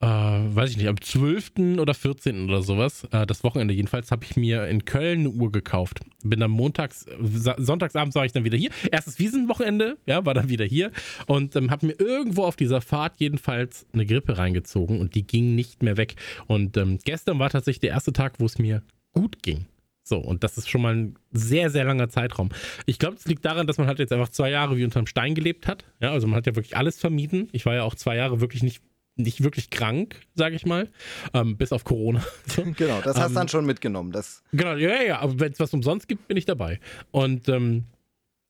äh, 0.00 0.06
weiß 0.06 0.70
ich 0.70 0.76
nicht, 0.76 0.86
am 0.88 1.00
12. 1.00 1.78
oder 1.80 1.92
14. 1.94 2.44
oder 2.48 2.62
sowas, 2.62 3.04
äh, 3.10 3.26
das 3.26 3.42
Wochenende 3.42 3.74
jedenfalls, 3.74 4.10
habe 4.12 4.24
ich 4.24 4.36
mir 4.36 4.66
in 4.68 4.84
Köln 4.84 5.20
eine 5.20 5.30
Uhr 5.30 5.50
gekauft. 5.50 6.00
Bin 6.22 6.38
dann 6.40 6.50
montags, 6.52 7.06
sa- 7.20 7.56
sonntagsabends 7.58 8.14
war 8.14 8.24
ich 8.24 8.32
dann 8.32 8.44
wieder 8.44 8.56
hier. 8.56 8.70
Erstes 8.92 9.18
Wiesenwochenende, 9.18 9.98
ja, 10.06 10.24
war 10.24 10.34
dann 10.34 10.48
wieder 10.48 10.64
hier 10.64 10.92
und 11.26 11.56
ähm, 11.56 11.70
habe 11.70 11.86
mir 11.86 11.98
irgendwo 11.98 12.44
auf 12.44 12.54
dieser 12.56 12.80
Fahrt 12.80 13.14
jedenfalls 13.18 13.86
eine 13.92 14.06
Grippe 14.06 14.38
reingezogen 14.38 15.00
und 15.00 15.14
die 15.14 15.26
ging 15.26 15.54
nicht 15.56 15.82
mehr 15.82 15.96
weg. 15.96 16.14
Und 16.46 16.76
ähm, 16.76 16.98
gestern 17.04 17.38
war 17.40 17.50
tatsächlich 17.50 17.80
der 17.80 17.90
erste 17.90 18.12
Tag, 18.12 18.34
wo 18.38 18.46
es 18.46 18.58
mir 18.58 18.82
gut 19.12 19.42
ging. 19.42 19.66
So, 20.04 20.16
und 20.18 20.42
das 20.42 20.56
ist 20.56 20.70
schon 20.70 20.80
mal 20.80 20.94
ein 20.94 21.14
sehr, 21.32 21.68
sehr 21.70 21.84
langer 21.84 22.08
Zeitraum. 22.08 22.48
Ich 22.86 22.98
glaube, 22.98 23.16
es 23.16 23.26
liegt 23.26 23.44
daran, 23.44 23.66
dass 23.66 23.76
man 23.76 23.88
halt 23.88 23.98
jetzt 23.98 24.12
einfach 24.12 24.30
zwei 24.30 24.48
Jahre 24.48 24.76
wie 24.78 24.84
unterm 24.84 25.06
Stein 25.06 25.34
gelebt 25.34 25.66
hat. 25.66 25.84
Ja, 26.00 26.12
also 26.12 26.26
man 26.26 26.36
hat 26.36 26.46
ja 26.46 26.54
wirklich 26.56 26.76
alles 26.78 26.98
vermieden. 26.98 27.48
Ich 27.52 27.66
war 27.66 27.74
ja 27.74 27.82
auch 27.82 27.94
zwei 27.94 28.16
Jahre 28.16 28.40
wirklich 28.40 28.62
nicht, 28.62 28.80
nicht 29.18 29.42
wirklich 29.42 29.70
krank, 29.70 30.16
sage 30.34 30.56
ich 30.56 30.64
mal. 30.64 30.88
Ähm, 31.34 31.56
bis 31.56 31.72
auf 31.72 31.84
Corona. 31.84 32.24
Genau, 32.76 33.00
das 33.02 33.16
hast 33.16 33.26
du 33.26 33.28
Ähm, 33.30 33.34
dann 33.34 33.48
schon 33.48 33.66
mitgenommen. 33.66 34.12
Das, 34.12 34.42
Genau, 34.52 34.74
ja, 34.76 35.02
ja, 35.02 35.18
aber 35.20 35.40
wenn 35.40 35.52
es 35.52 35.60
was 35.60 35.72
umsonst 35.74 36.08
gibt, 36.08 36.28
bin 36.28 36.36
ich 36.36 36.44
dabei. 36.44 36.80
Und 37.10 37.48
ähm, 37.48 37.84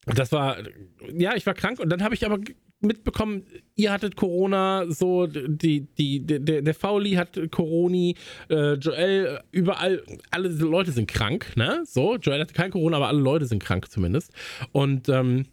das 0.06 0.32
war, 0.32 0.58
ja, 1.12 1.34
ich 1.34 1.46
war 1.46 1.54
krank 1.54 1.80
und 1.80 1.90
dann 1.90 2.02
habe 2.02 2.14
ich 2.14 2.24
aber 2.24 2.38
mitbekommen, 2.80 3.44
ihr 3.74 3.92
hattet 3.92 4.16
Corona, 4.16 4.84
so 4.88 5.26
die, 5.26 5.80
die, 5.98 6.24
der, 6.24 6.62
der 6.62 6.74
Fauli 6.74 7.12
hat 7.14 7.38
Corona, 7.50 8.12
äh, 8.48 8.74
Joel, 8.74 9.40
überall, 9.50 10.02
alle 10.30 10.48
Leute 10.48 10.92
sind 10.92 11.08
krank, 11.08 11.56
ne? 11.56 11.82
So, 11.84 12.16
Joel 12.16 12.40
hatte 12.40 12.54
kein 12.54 12.70
Corona, 12.70 12.98
aber 12.98 13.08
alle 13.08 13.20
Leute 13.20 13.46
sind 13.46 13.62
krank 13.62 13.90
zumindest. 13.90 14.32
Und 14.72 15.08
ähm, 15.08 15.46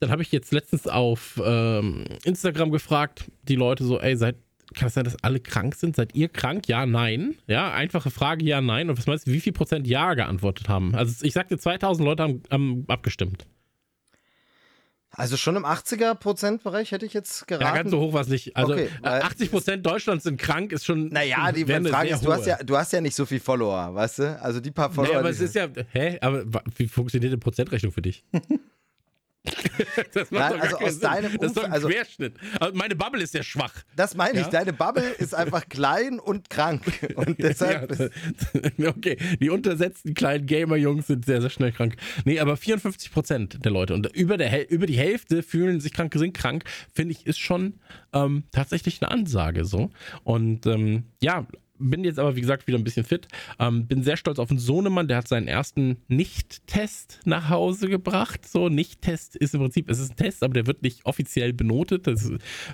dann 0.00 0.10
habe 0.10 0.22
ich 0.22 0.30
jetzt 0.32 0.52
letztens 0.52 0.86
auf 0.86 1.40
ähm, 1.44 2.04
Instagram 2.24 2.70
gefragt, 2.70 3.24
die 3.42 3.56
Leute 3.56 3.84
so, 3.84 3.98
ey, 4.00 4.16
seid, 4.16 4.36
kann 4.74 4.88
es 4.88 4.94
sein, 4.94 5.04
dass 5.04 5.16
alle 5.24 5.40
krank 5.40 5.74
sind? 5.74 5.96
Seid 5.96 6.14
ihr 6.14 6.28
krank? 6.28 6.68
Ja, 6.68 6.84
nein. 6.86 7.36
Ja, 7.46 7.72
einfache 7.72 8.10
Frage, 8.10 8.44
ja, 8.44 8.60
nein. 8.60 8.90
Und 8.90 8.98
was 8.98 9.06
meinst 9.06 9.26
du, 9.26 9.32
wie 9.32 9.40
viel 9.40 9.52
Prozent 9.52 9.86
Ja 9.86 10.14
geantwortet 10.14 10.68
haben? 10.68 10.94
Also 10.94 11.24
ich 11.24 11.32
sagte, 11.32 11.58
2000 11.58 12.04
Leute 12.04 12.22
haben, 12.22 12.42
haben 12.50 12.84
abgestimmt. 12.86 13.46
also 15.10 15.36
schon 15.38 15.56
im 15.56 15.64
80er-Prozent-Bereich 15.64 16.92
hätte 16.92 17.06
ich 17.06 17.14
jetzt 17.14 17.48
geraten. 17.48 17.64
Ja, 17.64 17.74
ganz 17.74 17.90
so 17.90 17.98
hoch 17.98 18.12
war 18.12 18.20
es 18.20 18.28
nicht. 18.28 18.54
Also 18.56 18.74
Okay, 18.74 18.84
äh, 18.84 18.90
weil- 19.02 19.22
80 19.22 19.50
Prozent 19.50 19.86
Deutschlands 19.86 20.24
sind 20.24 20.38
krank, 20.38 20.70
ist 20.72 20.84
schon. 20.84 21.08
Naja, 21.08 21.50
die 21.50 21.64
Frage 21.64 22.10
ist, 22.10 22.24
du 22.24 22.32
hast, 22.32 22.46
ja, 22.46 22.58
du 22.62 22.76
hast 22.76 22.92
ja 22.92 23.00
nicht 23.00 23.16
so 23.16 23.24
viel 23.26 23.40
Follower, 23.40 23.94
weißt 23.94 24.18
du? 24.20 24.40
Also 24.42 24.60
die 24.60 24.70
paar 24.70 24.90
Follower. 24.90 25.08
Naja, 25.14 25.20
aber 25.20 25.30
die 25.30 25.36
es 25.36 25.40
ist 25.40 25.54
ja, 25.54 25.66
hä? 25.92 26.18
Aber 26.20 26.44
wie 26.76 26.86
funktioniert 26.86 27.32
eine 27.32 27.38
Prozentrechnung 27.40 27.90
für 27.90 28.02
dich? 28.02 28.22
das 30.14 30.30
macht 30.30 30.52
Nein, 30.52 30.60
also 30.60 30.76
aus 30.78 30.92
Sinn. 30.92 31.00
deinem 31.00 31.38
Das 31.38 31.46
ist 31.50 31.56
doch 31.56 31.64
ein 31.64 31.70
Umfeld- 31.70 31.72
also- 31.72 31.88
Querschnitt. 31.88 32.34
Also 32.60 32.76
meine 32.76 32.96
Bubble 32.96 33.22
ist 33.22 33.34
ja 33.34 33.42
schwach. 33.42 33.72
das 33.96 34.14
meine 34.16 34.38
ich, 34.40 34.46
Ja? 34.46 34.50
deine 34.50 34.72
Bubble 34.72 35.08
ist 35.18 35.34
einfach 35.34 35.68
klein 35.68 36.18
und 36.20 36.50
krank. 36.50 36.82
Und 37.16 37.38
deshalb 37.42 37.98
ja, 38.76 38.88
okay, 38.88 39.16
die 39.40 39.50
untersetzten 39.50 40.14
kleinen 40.14 40.46
Gamer-Jungs 40.46 41.06
sind 41.06 41.24
sehr, 41.24 41.40
sehr 41.40 41.50
schnell 41.50 41.72
krank. 41.72 41.96
Nee, 42.24 42.40
aber 42.40 42.56
54 42.56 43.12
Prozent 43.12 43.64
der 43.64 43.72
Leute 43.72 43.94
und 43.94 44.06
über, 44.16 44.36
der, 44.36 44.70
über 44.70 44.86
die 44.86 44.96
Hälfte 44.98 45.42
fühlen 45.42 45.80
sich 45.80 45.92
krank, 45.92 46.12
sind 46.16 46.32
krank, 46.34 46.64
finde 46.94 47.12
ich, 47.12 47.26
ist 47.26 47.38
schon 47.38 47.74
ähm, 48.12 48.44
tatsächlich 48.52 49.00
eine 49.02 49.10
Ansage 49.10 49.64
so. 49.64 49.90
Und 50.24 50.66
ähm, 50.66 51.04
ja, 51.20 51.46
bin 51.78 52.04
jetzt 52.04 52.18
aber, 52.18 52.36
wie 52.36 52.40
gesagt, 52.40 52.66
wieder 52.66 52.78
ein 52.78 52.84
bisschen 52.84 53.04
fit. 53.04 53.28
Ähm, 53.58 53.86
bin 53.86 54.02
sehr 54.02 54.16
stolz 54.16 54.38
auf 54.38 54.48
den 54.48 54.58
Sohnemann, 54.58 55.08
der 55.08 55.18
hat 55.18 55.28
seinen 55.28 55.48
ersten 55.48 55.98
Nicht-Test 56.08 57.20
nach 57.24 57.48
Hause 57.48 57.88
gebracht. 57.88 58.46
So, 58.46 58.68
Nicht-Test 58.68 59.36
ist 59.36 59.54
im 59.54 59.60
Prinzip, 59.60 59.88
es 59.88 59.98
ist 59.98 60.12
ein 60.12 60.16
Test, 60.16 60.42
aber 60.42 60.54
der 60.54 60.66
wird 60.66 60.82
nicht 60.82 61.06
offiziell 61.06 61.52
benotet. 61.52 62.06
Das 62.06 62.30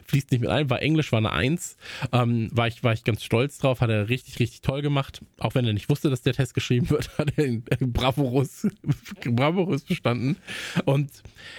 fließt 0.06 0.30
nicht 0.30 0.40
mit 0.40 0.50
ein. 0.50 0.70
War 0.70 0.82
Englisch, 0.82 1.12
war 1.12 1.18
eine 1.18 1.32
Eins. 1.32 1.76
Ähm, 2.12 2.48
war, 2.52 2.68
ich, 2.68 2.82
war 2.82 2.92
ich 2.92 3.04
ganz 3.04 3.22
stolz 3.22 3.58
drauf, 3.58 3.80
hat 3.80 3.90
er 3.90 4.08
richtig, 4.08 4.38
richtig 4.38 4.62
toll 4.62 4.82
gemacht. 4.82 5.20
Auch 5.38 5.54
wenn 5.54 5.66
er 5.66 5.72
nicht 5.72 5.88
wusste, 5.88 6.10
dass 6.10 6.22
der 6.22 6.32
Test 6.32 6.54
geschrieben 6.54 6.90
wird, 6.90 7.10
hat 7.18 7.32
er 7.36 7.46
ihn 7.46 7.64
bravourös, 7.80 8.66
bravourös 9.24 9.82
bestanden. 9.84 10.36
Und 10.84 11.10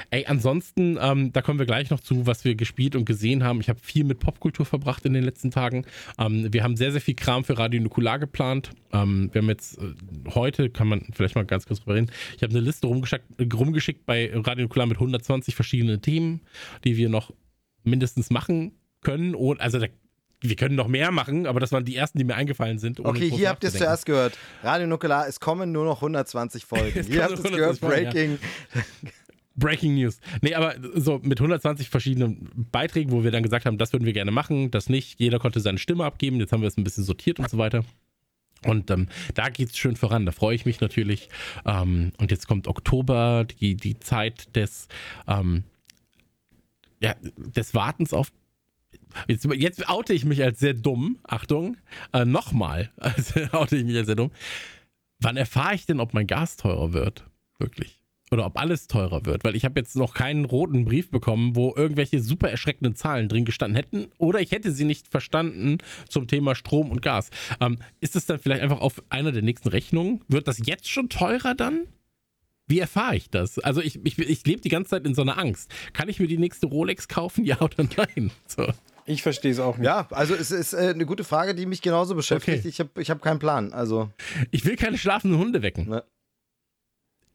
ey, 0.09 0.25
ansonsten, 0.25 0.97
ähm, 0.99 1.31
da 1.31 1.41
kommen 1.41 1.59
wir 1.59 1.65
gleich 1.65 1.89
noch 1.89 1.99
zu, 1.99 2.25
was 2.25 2.45
wir 2.45 2.55
gespielt 2.55 2.95
und 2.95 3.05
gesehen 3.05 3.43
haben. 3.43 3.61
Ich 3.61 3.69
habe 3.69 3.79
viel 3.79 4.03
mit 4.03 4.19
Popkultur 4.19 4.65
verbracht 4.65 5.05
in 5.05 5.13
den 5.13 5.23
letzten 5.23 5.51
Tagen. 5.51 5.85
Ähm, 6.17 6.51
wir 6.51 6.63
haben 6.63 6.75
sehr, 6.75 6.91
sehr 6.91 7.01
viel 7.01 7.15
Kram 7.15 7.34
für 7.43 7.57
Radio 7.57 7.81
Nukular 7.81 8.19
geplant. 8.19 8.71
Ähm, 8.91 9.29
wir 9.31 9.41
haben 9.41 9.49
jetzt 9.49 9.77
äh, 9.77 9.93
heute, 10.33 10.69
kann 10.69 10.87
man 10.87 11.05
vielleicht 11.13 11.35
mal 11.35 11.45
ganz 11.45 11.65
kurz 11.65 11.79
drüber 11.79 11.95
reden, 11.95 12.11
ich 12.35 12.43
habe 12.43 12.51
eine 12.51 12.61
Liste 12.61 12.87
rumgeschickt, 12.87 13.25
rumgeschickt 13.53 14.05
bei 14.05 14.31
Radio 14.33 14.63
Nukular 14.63 14.87
mit 14.87 14.97
120 14.97 15.55
verschiedenen 15.55 16.01
Themen, 16.01 16.41
die 16.83 16.97
wir 16.97 17.09
noch 17.09 17.31
mindestens 17.83 18.29
machen 18.29 18.73
können. 19.01 19.35
Und, 19.35 19.61
also 19.61 19.79
da, 19.79 19.87
wir 20.41 20.55
können 20.55 20.75
noch 20.75 20.87
mehr 20.87 21.11
machen, 21.11 21.47
aber 21.47 21.59
das 21.59 21.71
waren 21.71 21.85
die 21.85 21.95
ersten, 21.95 22.17
die 22.17 22.23
mir 22.23 22.35
eingefallen 22.35 22.79
sind. 22.79 22.99
okay, 22.99 23.29
hier 23.29 23.49
habt 23.49 23.63
ihr 23.63 23.69
es 23.69 23.77
zuerst 23.77 24.05
gehört. 24.05 24.37
Radio 24.63 24.87
Nukular, 24.87 25.27
es 25.27 25.39
kommen 25.39 25.71
nur 25.71 25.85
noch 25.85 25.97
120 25.97 26.65
Folgen. 26.65 27.03
Hier 27.07 27.23
habt 27.23 27.31
ihr 27.31 27.37
es 27.37 27.51
gehört, 27.51 27.81
120 27.81 28.13
Folgen, 28.13 28.39
ja. 28.73 29.11
Breaking. 29.55 29.95
News. 29.95 30.19
Nee, 30.41 30.53
aber 30.53 30.75
so 30.95 31.19
mit 31.23 31.39
120 31.39 31.89
verschiedenen 31.89 32.49
Beiträgen, 32.71 33.11
wo 33.11 33.23
wir 33.23 33.31
dann 33.31 33.43
gesagt 33.43 33.65
haben, 33.65 33.77
das 33.77 33.93
würden 33.93 34.05
wir 34.05 34.13
gerne 34.13 34.31
machen, 34.31 34.71
das 34.71 34.89
nicht. 34.89 35.19
Jeder 35.19 35.39
konnte 35.39 35.59
seine 35.59 35.77
Stimme 35.77 36.03
abgeben. 36.03 36.39
Jetzt 36.39 36.51
haben 36.51 36.61
wir 36.61 36.67
es 36.67 36.77
ein 36.77 36.83
bisschen 36.83 37.03
sortiert 37.03 37.39
und 37.39 37.49
so 37.49 37.57
weiter. 37.57 37.83
Und 38.65 38.89
ähm, 38.91 39.07
da 39.33 39.49
geht 39.49 39.69
es 39.69 39.77
schön 39.77 39.95
voran. 39.95 40.25
Da 40.25 40.31
freue 40.31 40.55
ich 40.55 40.65
mich 40.65 40.81
natürlich. 40.81 41.29
Ähm, 41.65 42.11
und 42.17 42.31
jetzt 42.31 42.47
kommt 42.47 42.67
Oktober, 42.67 43.45
die, 43.45 43.75
die 43.75 43.99
Zeit 43.99 44.55
des, 44.55 44.87
ähm, 45.27 45.63
ja, 46.99 47.15
des 47.37 47.73
Wartens 47.73 48.13
auf. 48.13 48.31
Jetzt, 49.27 49.45
jetzt 49.45 49.87
oute 49.87 50.13
ich 50.13 50.25
mich 50.25 50.43
als 50.43 50.59
sehr 50.59 50.73
dumm. 50.73 51.19
Achtung, 51.23 51.77
äh, 52.11 52.25
nochmal. 52.25 52.91
Also 52.97 53.39
oute 53.51 53.77
ich 53.77 53.85
mich 53.85 53.95
als 53.95 54.07
sehr 54.07 54.15
dumm. 54.15 54.31
Wann 55.19 55.37
erfahre 55.37 55.75
ich 55.75 55.85
denn, 55.85 55.99
ob 55.99 56.13
mein 56.13 56.27
Gas 56.27 56.57
teurer 56.57 56.91
wird? 56.91 57.25
Wirklich 57.57 57.99
oder 58.31 58.45
ob 58.45 58.59
alles 58.59 58.87
teurer 58.87 59.25
wird, 59.25 59.43
weil 59.43 59.55
ich 59.55 59.65
habe 59.65 59.79
jetzt 59.79 59.95
noch 59.95 60.13
keinen 60.13 60.45
roten 60.45 60.85
Brief 60.85 61.11
bekommen, 61.11 61.55
wo 61.55 61.73
irgendwelche 61.75 62.19
super 62.21 62.49
erschreckenden 62.49 62.95
Zahlen 62.95 63.29
drin 63.29 63.45
gestanden 63.45 63.75
hätten 63.75 64.07
oder 64.17 64.39
ich 64.39 64.51
hätte 64.51 64.71
sie 64.71 64.85
nicht 64.85 65.07
verstanden 65.07 65.77
zum 66.09 66.27
Thema 66.27 66.55
Strom 66.55 66.89
und 66.91 67.01
Gas. 67.01 67.29
Ähm, 67.59 67.77
ist 68.01 68.15
es 68.15 68.25
dann 68.25 68.39
vielleicht 68.39 68.61
einfach 68.63 68.81
auf 68.81 69.03
einer 69.09 69.31
der 69.31 69.41
nächsten 69.43 69.69
Rechnungen? 69.69 70.21
Wird 70.27 70.47
das 70.47 70.59
jetzt 70.65 70.89
schon 70.89 71.09
teurer 71.09 71.53
dann? 71.55 71.85
Wie 72.67 72.79
erfahre 72.79 73.15
ich 73.15 73.29
das? 73.29 73.59
Also 73.59 73.79
ich, 73.81 74.03
ich, 74.03 74.17
ich 74.17 74.45
lebe 74.47 74.59
die 74.61 74.69
ganze 74.69 74.89
Zeit 74.91 75.05
in 75.05 75.13
so 75.13 75.21
einer 75.21 75.37
Angst. 75.37 75.71
Kann 75.93 76.09
ich 76.09 76.19
mir 76.19 76.27
die 76.27 76.39
nächste 76.39 76.65
Rolex 76.65 77.07
kaufen, 77.07 77.45
ja 77.45 77.61
oder 77.61 77.87
nein? 77.95 78.31
So. 78.47 78.65
Ich 79.07 79.21
verstehe 79.21 79.51
es 79.51 79.59
auch 79.59 79.77
nicht. 79.77 79.85
Ja, 79.85 80.07
also 80.09 80.33
es 80.33 80.49
ist 80.49 80.73
äh, 80.73 80.89
eine 80.89 81.05
gute 81.05 81.23
Frage, 81.23 81.53
die 81.53 81.67
mich 81.67 81.83
genauso 81.83 82.15
beschäftigt. 82.15 82.59
Okay. 82.61 82.67
Ich 82.67 82.79
habe 82.79 82.89
ich 82.99 83.11
hab 83.11 83.21
keinen 83.21 83.37
Plan. 83.37 83.71
Also, 83.71 84.09
Ich 84.49 84.65
will 84.65 84.77
keine 84.77 84.97
schlafenden 84.97 85.39
Hunde 85.39 85.61
wecken. 85.61 85.87
ne. 85.89 86.03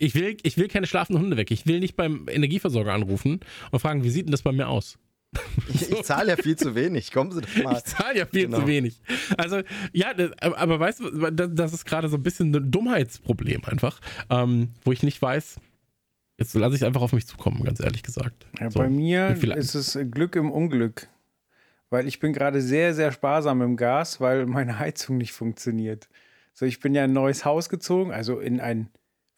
Ich 0.01 0.15
will, 0.15 0.37
ich 0.43 0.57
will 0.57 0.67
keine 0.69 0.87
schlafenden 0.87 1.23
Hunde 1.23 1.37
wecken. 1.37 1.53
Ich 1.55 1.67
will 1.67 1.79
nicht 1.79 1.95
beim 1.95 2.27
Energieversorger 2.29 2.93
anrufen 2.93 3.41
und 3.71 3.79
fragen, 3.81 4.03
wie 4.03 4.11
sieht 4.11 4.27
denn 4.27 4.33
das 4.33 4.43
bei 4.43 4.53
mir 4.53 4.69
aus? 4.69 4.99
Ich, 5.73 5.89
ich 5.93 6.03
zahle 6.03 6.31
ja 6.31 6.37
viel 6.37 6.57
zu 6.57 6.75
wenig. 6.75 7.13
Kommen 7.13 7.31
Sie 7.31 7.41
doch 7.43 7.63
mal. 7.63 7.77
Ich 7.77 7.85
zahle 7.85 8.19
ja 8.19 8.27
viel 8.27 8.47
Genau. 8.47 8.61
zu 8.63 8.67
wenig. 8.67 9.01
Also, 9.39 9.61
ja, 9.93 10.13
das- 10.15 10.33
aber 10.41 10.81
weißt 10.81 11.01
du, 11.01 11.31
das 11.31 11.73
ist 11.73 11.85
gerade 11.85 12.09
so 12.09 12.17
ein 12.17 12.23
bisschen 12.25 12.53
ein 12.53 12.71
Dummheitsproblem 12.73 13.65
einfach, 13.67 14.01
ähm, 14.31 14.71
wo 14.85 14.91
ich 14.91 15.05
nicht 15.05 15.23
weiß, 15.23 15.61
jetzt 16.39 16.55
lasse 16.55 16.75
ich 16.75 16.81
es 16.81 16.87
einfach 16.87 17.03
auf 17.03 17.13
mich 17.13 17.27
zukommen, 17.29 17.63
ganz 17.63 17.79
ehrlich 17.79 18.03
gesagt. 18.03 18.47
Ja, 18.59 18.71
So. 18.73 18.81
Bei 18.81 18.89
mir 18.89 19.29
ist 19.57 19.75
es 19.77 19.97
Glück 20.11 20.35
im 20.35 20.51
Unglück. 20.51 21.07
Weil 21.91 22.09
ich 22.09 22.19
bin 22.21 22.33
gerade 22.33 22.61
sehr, 22.63 22.95
sehr 22.95 23.13
sparsam 23.13 23.63
im 23.63 23.77
Gas, 23.77 24.21
weil 24.21 24.47
meine 24.47 24.79
Heizung 24.79 25.19
nicht 25.19 25.33
funktioniert. 25.33 26.09
So, 26.55 26.65
ich 26.67 26.81
bin 26.81 26.95
ja 26.95 27.05
in 27.05 27.11
ein 27.11 27.15
neues 27.15 27.45
Haus 27.45 27.69
gezogen, 27.69 28.13
also 28.13 28.41
in 28.41 28.61
ein 28.61 28.89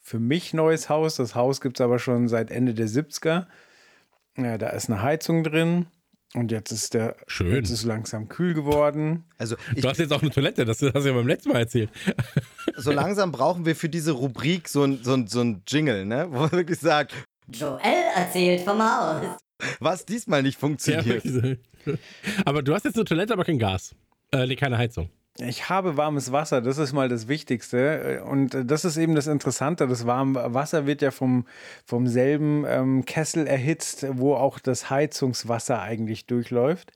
für 0.02 0.18
mich 0.18 0.52
neues 0.52 0.88
Haus. 0.88 1.16
Das 1.16 1.34
Haus 1.34 1.60
gibt 1.60 1.78
es 1.78 1.84
aber 1.84 1.98
schon 1.98 2.28
seit 2.28 2.50
Ende 2.50 2.74
der 2.74 2.88
70er. 2.88 3.46
Ja, 4.36 4.58
da 4.58 4.68
ist 4.70 4.90
eine 4.90 5.02
Heizung 5.02 5.44
drin. 5.44 5.86
Und 6.34 6.50
jetzt 6.50 6.72
ist 6.72 6.94
der 6.94 7.14
Schön. 7.26 7.54
jetzt 7.56 7.70
ist 7.70 7.84
langsam 7.84 8.28
kühl 8.28 8.54
geworden. 8.54 9.24
Also 9.36 9.56
ich, 9.74 9.82
Du 9.82 9.88
hast 9.88 9.98
jetzt 9.98 10.12
auch 10.14 10.22
eine 10.22 10.30
Toilette, 10.30 10.64
das 10.64 10.80
hast 10.80 10.94
du 10.94 11.08
ja 11.08 11.12
beim 11.14 11.26
letzten 11.26 11.50
Mal 11.50 11.58
erzählt. 11.58 11.90
so 12.76 12.90
langsam 12.90 13.32
brauchen 13.32 13.66
wir 13.66 13.76
für 13.76 13.90
diese 13.90 14.12
Rubrik 14.12 14.66
so 14.68 14.82
ein, 14.84 15.00
so 15.04 15.12
ein, 15.12 15.26
so 15.26 15.42
ein 15.42 15.62
Jingle, 15.68 16.06
ne? 16.06 16.28
wo 16.30 16.38
man 16.40 16.52
wirklich 16.52 16.78
sagt, 16.78 17.12
Joel 17.48 17.80
erzählt 18.16 18.62
vom 18.62 18.80
Haus. 18.82 19.36
was 19.80 20.06
diesmal 20.06 20.42
nicht 20.42 20.58
funktioniert. 20.58 21.22
Ja, 21.24 21.94
aber 22.46 22.62
du 22.62 22.72
hast 22.74 22.84
jetzt 22.86 22.96
eine 22.96 23.04
Toilette, 23.04 23.34
aber 23.34 23.44
kein 23.44 23.58
Gas. 23.58 23.94
Äh, 24.30 24.46
nee, 24.46 24.56
keine 24.56 24.78
Heizung. 24.78 25.10
Ich 25.38 25.70
habe 25.70 25.96
warmes 25.96 26.30
Wasser, 26.30 26.60
das 26.60 26.76
ist 26.76 26.92
mal 26.92 27.08
das 27.08 27.26
Wichtigste. 27.26 28.22
Und 28.24 28.56
das 28.70 28.84
ist 28.84 28.98
eben 28.98 29.14
das 29.14 29.26
Interessante. 29.26 29.88
Das 29.88 30.06
warme 30.06 30.52
Wasser 30.52 30.86
wird 30.86 31.00
ja 31.00 31.10
vom, 31.10 31.46
vom 31.86 32.06
selben 32.06 32.64
ähm, 32.66 33.04
Kessel 33.06 33.46
erhitzt, 33.46 34.06
wo 34.10 34.34
auch 34.34 34.58
das 34.58 34.90
Heizungswasser 34.90 35.80
eigentlich 35.80 36.26
durchläuft. 36.26 36.92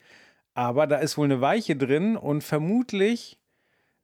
Aber 0.53 0.87
da 0.87 0.97
ist 0.97 1.17
wohl 1.17 1.27
eine 1.27 1.41
Weiche 1.41 1.77
drin 1.77 2.17
und 2.17 2.43
vermutlich, 2.43 3.39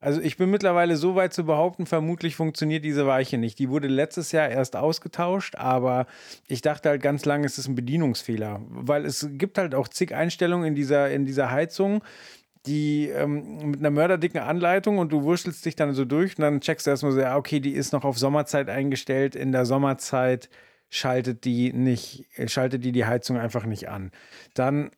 also 0.00 0.20
ich 0.20 0.36
bin 0.36 0.50
mittlerweile 0.50 0.96
so 0.96 1.14
weit 1.14 1.32
zu 1.32 1.44
behaupten, 1.44 1.86
vermutlich 1.86 2.34
funktioniert 2.36 2.84
diese 2.84 3.06
Weiche 3.06 3.38
nicht. 3.38 3.58
Die 3.58 3.68
wurde 3.70 3.88
letztes 3.88 4.32
Jahr 4.32 4.48
erst 4.48 4.76
ausgetauscht, 4.76 5.56
aber 5.56 6.06
ich 6.48 6.60
dachte 6.60 6.88
halt 6.88 7.02
ganz 7.02 7.24
lange, 7.24 7.46
es 7.46 7.56
ist 7.56 7.68
ein 7.68 7.74
Bedienungsfehler, 7.74 8.60
weil 8.68 9.06
es 9.06 9.28
gibt 9.32 9.58
halt 9.58 9.74
auch 9.74 9.88
zig 9.88 10.14
Einstellungen 10.14 10.66
in 10.66 10.74
dieser, 10.74 11.10
in 11.10 11.24
dieser 11.24 11.50
Heizung 11.50 12.02
die 12.66 13.09
ähm, 13.09 13.70
mit 13.70 13.81
einer 13.81 13.90
mörderdicken 13.90 14.40
Anleitung 14.40 14.98
und 14.98 15.12
du 15.12 15.22
wurschtelst 15.22 15.64
dich 15.64 15.77
dann 15.77 15.94
so 15.94 16.05
durch 16.05 16.38
und 16.38 16.42
dann 16.42 16.61
checkst 16.61 16.87
du 16.87 16.90
erstmal 16.90 17.12
so, 17.12 17.20
ja, 17.20 17.37
okay, 17.37 17.61
die 17.61 17.72
ist 17.72 17.92
noch 17.92 18.05
auf 18.05 18.18
Sommerzeit 18.18 18.68
eingestellt. 18.68 19.35
In 19.35 19.53
der 19.53 19.66
Sommerzeit 19.66 20.48
schaltet 20.88 21.44
die 21.44 21.72
nicht, 21.72 22.27
schaltet 22.46 22.85
die 22.85 22.92
die 22.92 23.07
Heizung 23.07 23.38
einfach 23.38 23.64
nicht 23.64 23.88
an. 23.88 24.12
Dann 24.55 24.90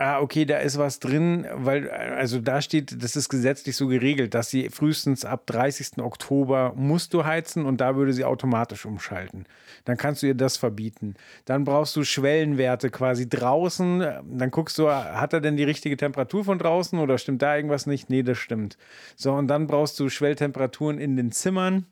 Ah, 0.00 0.20
okay, 0.20 0.44
da 0.44 0.58
ist 0.58 0.78
was 0.78 1.00
drin, 1.00 1.44
weil, 1.54 1.90
also 1.90 2.40
da 2.40 2.62
steht, 2.62 3.02
das 3.02 3.16
ist 3.16 3.28
gesetzlich 3.28 3.74
so 3.74 3.88
geregelt, 3.88 4.32
dass 4.32 4.48
sie 4.48 4.68
frühestens 4.68 5.24
ab 5.24 5.44
30. 5.46 5.98
Oktober 5.98 6.72
musst 6.76 7.14
du 7.14 7.24
heizen 7.24 7.66
und 7.66 7.80
da 7.80 7.96
würde 7.96 8.12
sie 8.12 8.24
automatisch 8.24 8.86
umschalten. 8.86 9.44
Dann 9.86 9.96
kannst 9.96 10.22
du 10.22 10.28
ihr 10.28 10.36
das 10.36 10.56
verbieten. 10.56 11.14
Dann 11.46 11.64
brauchst 11.64 11.96
du 11.96 12.04
Schwellenwerte 12.04 12.90
quasi 12.90 13.28
draußen. 13.28 13.98
Dann 13.98 14.50
guckst 14.52 14.78
du, 14.78 14.88
hat 14.88 15.32
er 15.32 15.40
denn 15.40 15.56
die 15.56 15.64
richtige 15.64 15.96
Temperatur 15.96 16.44
von 16.44 16.60
draußen 16.60 16.96
oder 17.00 17.18
stimmt 17.18 17.42
da 17.42 17.56
irgendwas 17.56 17.86
nicht? 17.86 18.08
Nee, 18.08 18.22
das 18.22 18.38
stimmt. 18.38 18.78
So, 19.16 19.32
und 19.32 19.48
dann 19.48 19.66
brauchst 19.66 19.98
du 19.98 20.08
Schwelltemperaturen 20.08 20.98
in 20.98 21.16
den 21.16 21.32
Zimmern. 21.32 21.86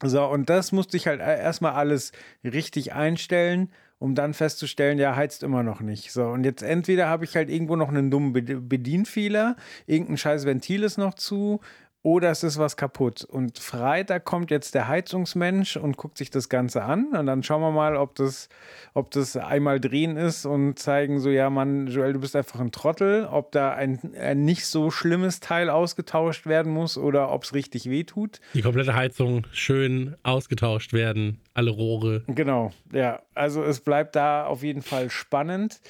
So, 0.00 0.24
und 0.26 0.48
das 0.48 0.70
musste 0.70 0.96
ich 0.96 1.08
halt 1.08 1.20
erstmal 1.20 1.72
alles 1.72 2.12
richtig 2.44 2.92
einstellen, 2.92 3.72
um 4.02 4.16
dann 4.16 4.34
festzustellen, 4.34 4.98
ja, 4.98 5.14
heizt 5.14 5.44
immer 5.44 5.62
noch 5.62 5.80
nicht. 5.80 6.10
So, 6.12 6.24
und 6.26 6.44
jetzt 6.44 6.62
entweder 6.62 7.08
habe 7.08 7.24
ich 7.24 7.36
halt 7.36 7.48
irgendwo 7.48 7.76
noch 7.76 7.88
einen 7.88 8.10
dummen 8.10 8.32
Be- 8.32 8.42
Bedienfehler, 8.42 9.56
irgendein 9.86 10.16
scheiß 10.16 10.44
Ventil 10.44 10.82
ist 10.82 10.98
noch 10.98 11.14
zu, 11.14 11.60
oder 12.02 12.30
es 12.30 12.42
ist 12.42 12.58
was 12.58 12.76
kaputt. 12.76 13.24
Und 13.24 13.58
Freitag 13.58 14.24
kommt 14.24 14.50
jetzt 14.50 14.74
der 14.74 14.88
Heizungsmensch 14.88 15.76
und 15.76 15.96
guckt 15.96 16.18
sich 16.18 16.30
das 16.30 16.48
Ganze 16.48 16.82
an. 16.82 17.06
Und 17.16 17.26
dann 17.26 17.42
schauen 17.42 17.60
wir 17.60 17.70
mal, 17.70 17.96
ob 17.96 18.16
das, 18.16 18.48
ob 18.92 19.12
das 19.12 19.36
einmal 19.36 19.78
drehen 19.78 20.16
ist 20.16 20.44
und 20.44 20.78
zeigen 20.78 21.20
so, 21.20 21.30
ja, 21.30 21.48
Mann, 21.48 21.86
Joel, 21.86 22.14
du 22.14 22.20
bist 22.20 22.34
einfach 22.34 22.58
ein 22.58 22.72
Trottel, 22.72 23.28
ob 23.30 23.52
da 23.52 23.72
ein, 23.72 24.00
ein 24.18 24.44
nicht 24.44 24.66
so 24.66 24.90
schlimmes 24.90 25.38
Teil 25.38 25.70
ausgetauscht 25.70 26.46
werden 26.46 26.72
muss 26.72 26.98
oder 26.98 27.30
ob 27.30 27.44
es 27.44 27.54
richtig 27.54 27.88
wehtut. 27.88 28.40
Die 28.54 28.62
komplette 28.62 28.96
Heizung 28.96 29.46
schön 29.52 30.16
ausgetauscht 30.24 30.92
werden, 30.92 31.40
alle 31.54 31.70
Rohre. 31.70 32.24
Genau, 32.26 32.72
ja. 32.92 33.22
Also 33.34 33.62
es 33.62 33.80
bleibt 33.80 34.16
da 34.16 34.44
auf 34.46 34.62
jeden 34.62 34.82
Fall 34.82 35.08
spannend. 35.08 35.80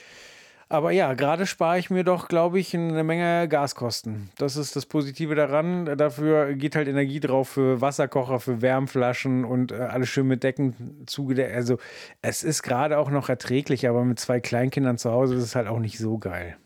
Aber 0.73 0.91
ja, 0.91 1.13
gerade 1.13 1.45
spare 1.45 1.79
ich 1.79 1.91
mir 1.91 2.03
doch, 2.03 2.29
glaube 2.29 2.59
ich, 2.59 2.75
eine 2.75 3.05
Menge 3.05 3.47
Gaskosten. 3.47 4.31
Das 4.39 4.57
ist 4.57 4.75
das 4.75 4.87
Positive 4.87 5.35
daran. 5.35 5.99
Dafür 5.99 6.55
geht 6.55 6.77
halt 6.77 6.89
Energie 6.89 7.21
drauf 7.21 7.51
für 7.51 7.83
Wasserkocher, 7.83 8.41
für 8.41 8.63
Wärmflaschen 8.63 9.45
und 9.45 9.71
äh, 9.71 9.75
alles 9.75 10.09
schön 10.09 10.27
mit 10.27 10.43
Decken 10.43 11.05
zugedeckt. 11.05 11.55
Also 11.55 11.77
es 12.23 12.43
ist 12.43 12.63
gerade 12.63 12.97
auch 12.97 13.11
noch 13.11 13.29
erträglich, 13.29 13.87
aber 13.87 14.03
mit 14.03 14.19
zwei 14.19 14.41
Kleinkindern 14.41 14.97
zu 14.97 15.11
Hause 15.11 15.35
ist 15.35 15.43
es 15.43 15.55
halt 15.55 15.69
auch 15.69 15.79
nicht 15.79 15.99
so 15.99 16.17
geil. 16.17 16.57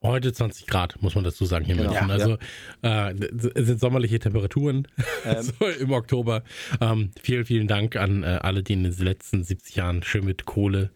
Heute 0.00 0.32
20 0.32 0.68
Grad, 0.68 1.02
muss 1.02 1.16
man 1.16 1.24
dazu 1.24 1.44
sagen, 1.44 1.64
hier 1.64 1.74
in 1.74 1.80
Genau, 1.80 1.92
München. 1.92 2.10
Also 2.12 2.38
äh, 2.82 3.14
es 3.56 3.66
sind 3.66 3.80
sommerliche 3.80 4.20
Temperaturen 4.20 4.86
so 5.40 5.66
im 5.66 5.90
Oktober. 5.90 6.44
Ähm, 6.80 7.10
vielen, 7.20 7.44
vielen 7.44 7.66
Dank 7.66 7.96
an 7.96 8.22
äh, 8.22 8.38
alle, 8.40 8.62
die 8.62 8.74
in 8.74 8.84
den 8.84 8.96
letzten 8.98 9.42
70 9.42 9.74
Jahren 9.74 10.04
schön 10.04 10.24
mit 10.24 10.44
Kohle 10.44 10.92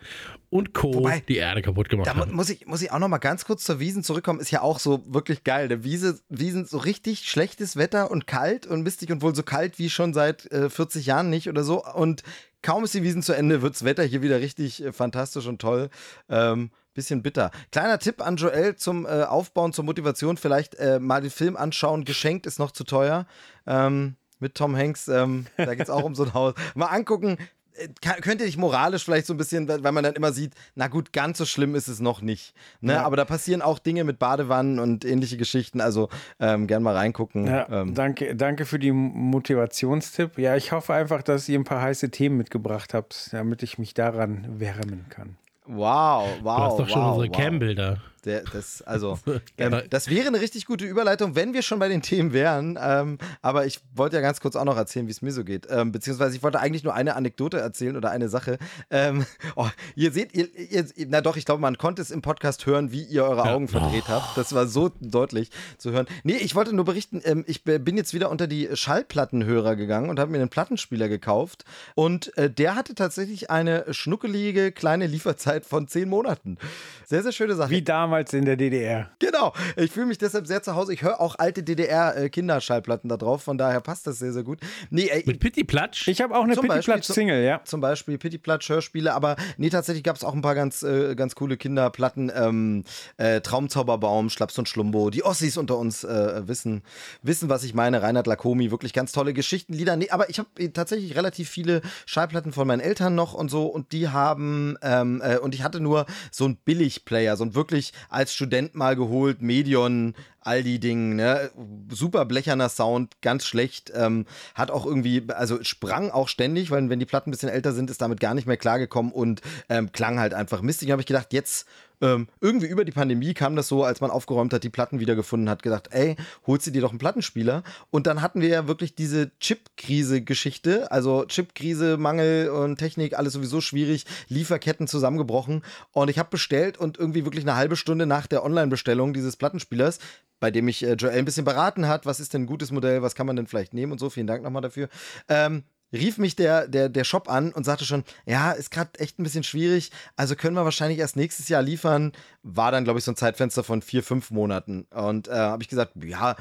und 0.51 0.73
Co. 0.73 0.95
Wobei, 0.95 1.19
die 1.19 1.37
Erde 1.37 1.63
kaputt 1.63 1.89
gemacht 1.89 2.07
Da 2.07 2.15
haben. 2.15 2.33
muss 2.33 2.49
ich, 2.49 2.67
muss 2.69 2.81
ich 2.81 2.93
auch 2.93 3.01
noch 3.01 3.09
mal 3.09 3.19
ganz 3.19 3.45
kurz 3.45 3.65
zur 3.65 3.81
Wiesen 3.81 4.05
zurückkommen. 4.05 4.39
Ist 4.39 4.53
ja 4.53 4.63
auch 4.63 4.79
so 4.79 5.03
wirklich 5.13 5.43
geil. 5.43 5.67
Der 5.67 5.83
Wiese, 5.83 6.21
Wiesen 6.29 6.65
so 6.67 6.79
richtig 6.79 7.29
schlechtes 7.29 7.75
Wetter 7.75 8.09
und 8.09 8.29
kalt 8.29 8.69
und 8.69 8.83
mistig 8.83 9.11
und 9.11 9.21
wohl 9.21 9.35
so 9.35 9.43
kalt 9.43 9.81
wie 9.81 9.91
schon 9.91 10.15
seit 10.15 10.47
äh, 10.53 10.71
40 10.71 11.07
Jahren 11.07 11.29
nicht 11.29 11.49
oder 11.49 11.65
so. 11.65 11.85
Und 11.85 12.23
kaum 12.63 12.85
ist 12.85 12.95
die 12.95 13.03
Wiesen 13.03 13.23
zu 13.25 13.33
Ende, 13.33 13.63
wirds 13.63 13.83
Wetter 13.85 14.05
hier 14.05 14.23
wieder 14.23 14.39
richtig 14.41 14.81
äh, 14.85 14.93
fantastisch 14.93 15.47
und 15.47 15.61
toll. 15.61 15.91
Ähm, 16.29 16.71
bisschen 16.95 17.23
bitter. 17.23 17.51
Kleiner 17.71 17.99
Tipp 17.99 18.21
an 18.27 18.37
Joel 18.37 18.77
zum 18.77 19.07
äh, 19.07 19.23
Aufbauen, 19.25 19.73
zur 19.73 19.85
Motivation. 19.85 20.37
Vielleicht 20.37 20.75
äh, 20.77 20.99
mal 20.99 21.21
den 21.21 21.31
Film 21.31 21.57
anschauen. 21.57 22.05
Geschenkt 22.05 22.47
ist 22.47 22.59
noch 22.59 22.71
zu 22.73 22.85
teuer. 22.85 23.27
Ähm, 23.67 24.17
mit 24.41 24.55
Tom 24.57 24.77
Hanks. 24.77 25.09
Ähm, 25.09 25.47
da 25.57 25.75
geht 25.75 25.85
es 25.85 25.91
auch 25.91 26.03
um 26.05 26.15
so 26.15 26.25
ein 26.25 26.35
Haus. 26.35 26.55
Mal 26.75 26.87
angucken. 26.87 27.39
Äh, 27.75 27.89
kann- 28.03 28.21
Könnte 28.21 28.45
dich 28.45 28.59
moralisch 28.59 29.05
vielleicht 29.05 29.27
so 29.27 29.33
ein 29.33 29.37
bisschen, 29.39 29.67
weil 29.69 29.83
weil 29.85 29.93
man 29.93 30.05
dann 30.05 30.15
immer 30.15 30.33
sieht, 30.33 30.53
na 30.75 30.89
gut, 30.89 31.13
ganz 31.15 31.39
so 31.39 31.47
schlimm 31.47 31.75
ist 31.75 31.89
es 31.89 32.01
noch 32.01 32.21
nicht. 32.21 32.53
Ne? 32.83 32.93
Ja. 32.95 33.05
Aber 33.05 33.17
da 33.17 33.25
passieren 33.25 33.63
auch 33.63 33.79
Dinge 33.79 34.05
mit 34.05 34.19
Badewannen 34.19 34.79
und 34.79 35.05
ähnliche 35.07 35.37
Geschichten. 35.39 35.81
Also 35.81 36.09
ähm, 36.41 36.67
gern 36.67 36.83
mal 36.83 36.95
reingucken. 36.97 37.47
Ja, 37.47 37.67
ähm, 37.71 37.95
danke, 37.95 38.35
danke 38.37 38.67
für 38.67 38.79
die 38.79 38.93
Motivationstipp. 38.93 40.39
Ja, 40.39 40.57
ich 40.57 40.73
hoffe 40.73 40.93
einfach, 40.93 41.23
dass 41.23 41.49
ihr 41.49 41.59
ein 41.59 41.65
paar 41.65 41.81
heiße 41.81 42.11
Themen 42.11 42.37
mitgebracht 42.37 42.95
habt, 42.95 43.29
damit 43.33 43.63
ich 43.63 43.79
mich 43.79 43.95
daran 43.95 44.47
wärmen 44.61 45.07
kann. 45.09 45.37
Wow, 45.67 46.27
wow. 46.43 46.57
Du 46.57 46.63
hast 46.63 46.79
doch 46.79 46.89
schon 46.89 47.03
wow, 47.03 47.15
unsere 47.15 47.29
wow. 47.29 47.37
Cam-Bilder. 47.37 47.99
Der, 48.25 48.45
das, 48.45 48.83
also, 48.83 49.19
ähm, 49.59 49.83
das 49.91 50.09
wäre 50.09 50.29
eine 50.29 50.41
richtig 50.41 50.67
gute 50.67 50.85
Überleitung, 50.85 51.35
wenn 51.35 51.55
wir 51.55 51.63
schon 51.63 51.81
bei 51.81 51.89
den 51.89 52.03
Themen 52.03 52.33
wären. 52.33 52.79
Ähm, 52.81 53.19
aber 53.41 53.67
ich 53.67 53.81
wollte 53.95 54.17
ja 54.17 54.23
ganz 54.23 54.41
kurz 54.41 54.55
auch 54.55 54.65
noch 54.65 54.77
erzählen, 54.77 55.09
wie 55.09 55.11
es 55.11 55.23
mir 55.23 55.33
so 55.33 55.43
geht. 55.43 55.67
Ähm, 55.69 55.91
beziehungsweise 55.91 56.37
ich 56.37 56.43
wollte 56.43 56.61
eigentlich 56.61 56.85
nur 56.85 56.95
eine 56.95 57.17
Anekdote 57.17 57.59
erzählen 57.59 57.97
oder 57.97 58.11
eine 58.11 58.29
Sache. 58.29 58.59
Ähm, 58.91 59.27
oh, 59.57 59.69
ihr 59.97 60.13
seht, 60.13 60.35
ihr, 60.35 60.49
ihr, 60.57 60.87
na 61.09 61.21
doch, 61.21 61.37
ich 61.37 61.45
glaube, 61.45 61.61
man 61.61 61.79
konnte 61.79 62.01
es 62.01 62.13
im 62.13 62.23
Podcast 62.23 62.67
hören, 62.67 62.93
wie 62.93 63.03
ihr 63.03 63.25
eure 63.25 63.47
Ja. 63.47 63.55
Augen 63.55 63.67
verdreht 63.67 64.09
habt. 64.09 64.37
Das 64.37 64.55
war 64.55 64.67
so 64.67 64.93
deutlich 65.01 65.51
zu 65.79 65.91
hören. 65.91 66.07
Nee, 66.23 66.37
ich 66.37 66.55
wollte 66.55 66.75
nur 66.75 66.85
berichten, 66.85 67.21
ähm, 67.25 67.45
ich 67.49 67.65
bin 67.65 67.97
jetzt 67.97 68.15
wieder 68.15 68.31
unter 68.31 68.47
die 68.47 68.69
Schallplattenhörer 68.73 69.75
gegangen 69.75 70.11
und 70.11 70.21
habe 70.21 70.31
mir 70.31 70.39
einen 70.39 70.49
Plattenspieler 70.49 71.09
gekauft. 71.09 71.65
Und 71.97 72.37
äh, 72.39 72.49
der 72.49 72.77
hatte 72.77 72.95
tatsächlich 72.95 73.51
eine 73.51 73.93
schnuckelige 73.93 74.71
kleine 74.71 75.09
Lieferzeit 75.09 75.65
von 75.65 75.89
zehn 75.89 76.09
Monaten. 76.09 76.59
Sehr, 77.05 77.23
sehr 77.25 77.33
schöne 77.33 77.57
Sache. 77.57 77.71
Wie 77.71 77.83
damals 77.83 78.12
in 78.13 78.45
der 78.45 78.57
DDR. 78.57 79.11
Genau. 79.19 79.53
Ich 79.77 79.91
fühle 79.91 80.07
mich 80.07 80.19
deshalb 80.19 80.47
sehr 80.47 80.63
zu 80.63 80.75
Hause. 80.75 80.93
Ich 80.93 81.03
höre 81.03 81.21
auch 81.21 81.37
alte 81.39 81.63
DDR-Kinderschallplatten 81.63 83.09
da 83.09 83.17
drauf, 83.17 83.43
von 83.43 83.59
daher 83.59 83.81
passt 83.81 84.07
das 84.07 84.19
sehr, 84.19 84.33
sehr 84.33 84.43
gut. 84.43 84.61
Nee, 84.91 85.09
ey, 85.09 85.23
Mit 85.27 85.41
Pitti 85.41 85.65
Platsch. 85.65 86.09
Ich 86.09 86.21
habe 86.21 86.37
auch 86.37 86.45
eine 86.45 86.55
Zum 86.55 86.67
Beispiel 86.67 86.95
Pittiplatsch-Single, 86.95 87.45
ja. 87.45 87.61
zum 87.65 87.81
Beispiel 87.81 88.19
Pittiplatsch 88.19 88.69
Hörspiele, 88.69 89.15
aber 89.15 89.37
nee, 89.57 89.71
tatsächlich 89.71 90.05
gab 90.05 90.17
es 90.17 90.25
auch 90.25 90.35
ein 90.35 90.43
paar 90.43 90.55
ganz, 90.55 90.83
äh, 90.83 91.15
ganz 91.15 91.35
coole 91.35 91.57
Kinderplatten. 91.57 92.31
Ähm, 92.35 92.85
äh, 93.17 93.41
Traumzauberbaum, 93.41 94.31
Schlaps 94.31 94.59
und 94.59 94.69
Schlumbo. 94.69 95.11
Die 95.11 95.25
Ossis 95.25 95.57
unter 95.57 95.79
uns 95.79 96.05
äh, 96.05 96.47
wissen, 96.47 96.83
wissen, 97.23 97.49
was 97.49 97.65
ich 97.65 97.75
meine. 97.75 98.03
Reinhard 98.03 98.27
Lakomi, 98.27 98.71
wirklich 98.71 98.93
ganz 98.93 99.13
tolle 99.13 99.33
Geschichtenlieder. 99.33 99.97
Nee, 99.97 100.11
aber 100.11 100.31
ich 100.31 100.39
habe 100.39 100.73
tatsächlich 100.73 101.17
relativ 101.17 101.49
viele 101.49 101.83
Schallplatten 102.07 102.53
von 102.53 102.67
meinen 102.67 102.81
Eltern 102.81 103.15
noch 103.15 103.35
und 103.35 103.51
so 103.51 103.67
und 103.67 103.93
die 103.93 104.09
haben, 104.09 104.77
ähm, 104.83 105.23
äh, 105.25 105.39
und 105.39 105.55
ich 105.55 105.63
hatte 105.63 105.81
nur 105.81 106.07
so 106.31 106.47
ein 106.47 106.57
Billigplayer, 106.57 107.37
so 107.37 107.45
ein 107.45 107.55
wirklich 107.55 107.93
als 108.09 108.35
Student 108.35 108.75
mal 108.75 108.97
geholt, 108.97 109.43
Medion 109.43 110.15
Aldi-Ding, 110.45 111.17
ne? 111.17 111.51
Super 111.91 112.25
blecherner 112.25 112.69
Sound, 112.69 113.21
ganz 113.21 113.45
schlecht. 113.45 113.93
Ähm, 113.95 114.27
hat 114.55 114.71
auch 114.71 114.87
irgendwie, 114.87 115.25
also 115.29 115.63
sprang 115.63 116.11
auch 116.11 116.29
ständig, 116.29 116.71
weil 116.71 116.89
wenn 116.91 117.01
die 117.01 117.07
Platten 117.07 117.31
ein 117.31 117.33
bisschen 117.33 117.49
älter 117.49 117.73
sind, 117.73 117.91
ist 117.91 118.01
damit 118.01 118.21
gar 118.21 118.35
nicht 118.35 118.47
mehr 118.47 118.57
klargekommen 118.57 119.13
und 119.13 119.41
ähm, 119.69 119.93
klang 119.93 120.19
halt 120.19 120.35
einfach 120.35 120.63
mistig. 120.63 120.91
habe 120.91 121.03
ich 121.03 121.07
gedacht, 121.07 121.33
jetzt 121.33 121.67
ähm, 122.03 122.27
irgendwie 122.41 122.67
über 122.67 122.85
die 122.85 122.93
Pandemie 122.93 123.33
kam 123.33 123.55
das 123.55 123.69
so, 123.69 123.85
als 123.85 124.01
man 124.01 124.11
aufgeräumt 124.11 124.53
hat, 124.53 124.65
die 124.65 124.71
Platten 124.71 124.99
wiedergefunden 124.99 125.49
hat, 125.49 125.63
gedacht, 125.63 125.89
ey, 125.93 126.17
holst 126.47 126.67
du 126.67 126.73
dir 126.73 126.83
doch 126.83 126.91
einen 126.91 126.99
Plattenspieler. 126.99 127.63
Und 127.91 128.09
dann 128.09 128.21
hatten 128.21 128.41
wir 128.41 128.49
ja 128.49 128.67
wirklich 128.67 128.97
diese 128.97 129.31
Chip-Krise-Geschichte, 129.39 130.91
also 130.91 131.25
Chip-Krise, 131.25 131.97
Mangel 131.97 132.51
und 132.51 132.77
Technik, 132.77 133.17
alles 133.17 133.35
sowieso 133.35 133.61
schwierig, 133.61 134.05
Lieferketten 134.29 134.89
zusammengebrochen. 134.89 135.63
Und 135.93 136.11
ich 136.11 136.19
habe 136.19 136.31
bestellt 136.31 136.77
und 136.77 136.99
irgendwie 136.99 137.25
wirklich 137.25 137.45
eine 137.45 137.55
halbe 137.55 137.77
Stunde 137.77 138.07
nach 138.07 138.27
der 138.27 138.45
Online-Bestellung 138.45 139.15
dieses 139.15 139.37
Plattenspielers 139.37 140.01
bei 140.43 140.51
dem 140.51 140.65
mich 140.65 140.83
äh, 140.83 140.95
Joel 140.95 141.17
ein 141.17 141.25
bisschen 141.25 141.45
beraten 141.45 141.87
hat, 141.87 142.05
was 142.05 142.19
ist 142.19 142.35
denn 142.35 142.43
ein 142.43 142.47
gutes 142.47 142.73
Modell, 142.73 143.01
was 143.01 143.15
kann 143.15 143.29
man 143.29 143.37
denn 143.37 143.47
vielleicht 143.47 143.75
nehmen 143.75 143.93
und 143.93 143.99
so. 143.99 144.11
Vielen 144.11 144.27
Dank 144.27 144.43
nochmal 144.43 144.61
dafür. 144.61 144.89
Ähm, 145.29 145.63
rief 145.93 146.19
mich 146.19 146.35
der, 146.35 146.67
der, 146.67 146.89
der 146.89 147.05
Shop 147.05 147.31
an 147.31 147.53
und 147.53 147.63
sagte 147.63 147.85
schon, 147.85 148.03
ja, 148.27 148.51
ist 148.51 148.73
gerade 148.73 148.99
echt 148.99 149.21
ein 149.21 149.23
bisschen 149.23 149.45
schwierig, 149.45 149.93
also 150.17 150.35
können 150.35 150.57
wir 150.57 150.65
wahrscheinlich 150.65 150.99
erst 150.99 151.15
nächstes 151.15 151.49
Jahr 151.49 151.63
liefern. 151.63 152.11
War 152.43 152.73
dann, 152.73 152.83
glaube 152.83 152.99
ich, 152.99 153.05
so 153.05 153.13
ein 153.13 153.17
Zeitfenster 153.17 153.63
von 153.63 153.83
vier, 153.83 154.03
fünf 154.03 154.33
Monaten. 154.33 154.89
Und 154.91 155.29
äh, 155.29 155.33
habe 155.33 155.63
ich 155.63 155.69
gesagt, 155.69 155.93
ja, 156.03 156.35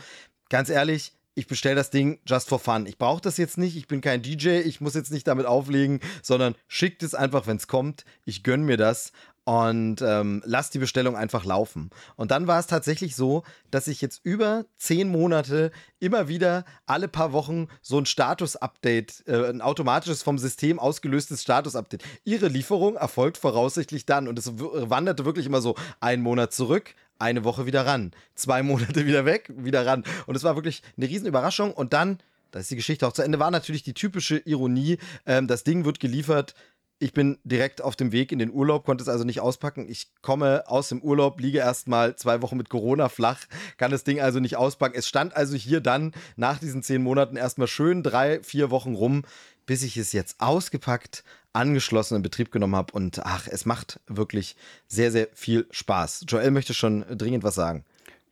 ganz 0.49 0.69
ehrlich, 0.69 1.13
ich 1.35 1.45
bestelle 1.45 1.75
das 1.75 1.91
Ding 1.91 2.19
just 2.25 2.49
for 2.49 2.59
fun. 2.59 2.87
Ich 2.87 2.97
brauche 2.97 3.21
das 3.21 3.37
jetzt 3.37 3.59
nicht, 3.59 3.77
ich 3.77 3.87
bin 3.87 4.01
kein 4.01 4.23
DJ, 4.23 4.61
ich 4.61 4.81
muss 4.81 4.95
jetzt 4.95 5.11
nicht 5.11 5.27
damit 5.27 5.45
auflegen, 5.45 5.99
sondern 6.23 6.55
schickt 6.67 7.03
es 7.03 7.13
einfach, 7.13 7.45
wenn 7.45 7.57
es 7.57 7.67
kommt. 7.67 8.03
Ich 8.25 8.41
gönne 8.41 8.63
mir 8.63 8.77
das 8.77 9.11
und 9.43 10.01
ähm, 10.01 10.43
lass 10.45 10.69
die 10.69 10.79
Bestellung 10.79 11.15
einfach 11.15 11.45
laufen. 11.45 11.89
Und 12.15 12.31
dann 12.31 12.47
war 12.47 12.59
es 12.59 12.67
tatsächlich 12.67 13.15
so, 13.15 13.43
dass 13.71 13.87
ich 13.87 13.99
jetzt 13.99 14.21
über 14.23 14.65
zehn 14.77 15.09
Monate 15.09 15.71
immer 15.99 16.27
wieder 16.27 16.63
alle 16.85 17.07
paar 17.07 17.33
Wochen 17.33 17.67
so 17.81 17.97
ein 17.97 18.05
Status-Update, 18.05 19.23
äh, 19.27 19.49
ein 19.49 19.61
automatisches 19.61 20.21
vom 20.21 20.37
System 20.37 20.79
ausgelöstes 20.79 21.41
Status-Update. 21.41 22.03
Ihre 22.23 22.49
Lieferung 22.49 22.95
erfolgt 22.95 23.37
voraussichtlich 23.37 24.05
dann 24.05 24.27
und 24.27 24.37
es 24.37 24.51
wanderte 24.57 25.25
wirklich 25.25 25.47
immer 25.47 25.61
so 25.61 25.75
einen 25.99 26.21
Monat 26.21 26.53
zurück, 26.53 26.93
eine 27.17 27.43
Woche 27.43 27.65
wieder 27.65 27.85
ran, 27.85 28.11
zwei 28.35 28.61
Monate 28.63 29.07
wieder 29.07 29.25
weg, 29.25 29.51
wieder 29.55 29.85
ran. 29.85 30.03
Und 30.27 30.35
es 30.35 30.43
war 30.43 30.55
wirklich 30.55 30.83
eine 30.97 31.07
riesen 31.07 31.27
Überraschung. 31.27 31.73
Und 31.73 31.93
dann, 31.93 32.19
da 32.51 32.59
ist 32.59 32.69
die 32.69 32.75
Geschichte 32.75 33.07
auch 33.07 33.13
zu 33.13 33.23
Ende, 33.23 33.39
war 33.39 33.49
natürlich 33.49 33.81
die 33.81 33.95
typische 33.95 34.37
Ironie, 34.37 34.99
ähm, 35.25 35.47
das 35.47 35.63
Ding 35.63 35.83
wird 35.83 35.99
geliefert 35.99 36.53
ich 37.01 37.13
bin 37.13 37.39
direkt 37.43 37.81
auf 37.81 37.95
dem 37.95 38.11
Weg 38.11 38.31
in 38.31 38.37
den 38.37 38.51
Urlaub, 38.51 38.85
konnte 38.85 39.01
es 39.01 39.09
also 39.09 39.23
nicht 39.23 39.41
auspacken. 39.41 39.89
Ich 39.89 40.11
komme 40.21 40.63
aus 40.67 40.89
dem 40.89 41.01
Urlaub, 41.01 41.41
liege 41.41 41.57
erstmal 41.57 42.15
zwei 42.15 42.41
Wochen 42.43 42.57
mit 42.57 42.69
Corona 42.69 43.09
flach, 43.09 43.39
kann 43.77 43.89
das 43.89 44.03
Ding 44.03 44.21
also 44.21 44.39
nicht 44.39 44.55
auspacken. 44.55 44.95
Es 44.95 45.07
stand 45.07 45.35
also 45.35 45.55
hier 45.55 45.81
dann 45.81 46.13
nach 46.35 46.59
diesen 46.59 46.83
zehn 46.83 47.01
Monaten 47.01 47.37
erstmal 47.37 47.67
schön 47.67 48.03
drei, 48.03 48.41
vier 48.43 48.69
Wochen 48.69 48.93
rum, 48.93 49.23
bis 49.65 49.81
ich 49.81 49.97
es 49.97 50.13
jetzt 50.13 50.39
ausgepackt, 50.39 51.23
angeschlossen 51.53 52.17
in 52.17 52.21
Betrieb 52.21 52.51
genommen 52.51 52.75
habe. 52.75 52.93
Und 52.93 53.25
ach, 53.25 53.47
es 53.47 53.65
macht 53.65 53.99
wirklich 54.07 54.55
sehr, 54.87 55.11
sehr 55.11 55.27
viel 55.33 55.65
Spaß. 55.71 56.25
Joel 56.27 56.51
möchte 56.51 56.75
schon 56.75 57.03
dringend 57.09 57.43
was 57.43 57.55
sagen. 57.55 57.83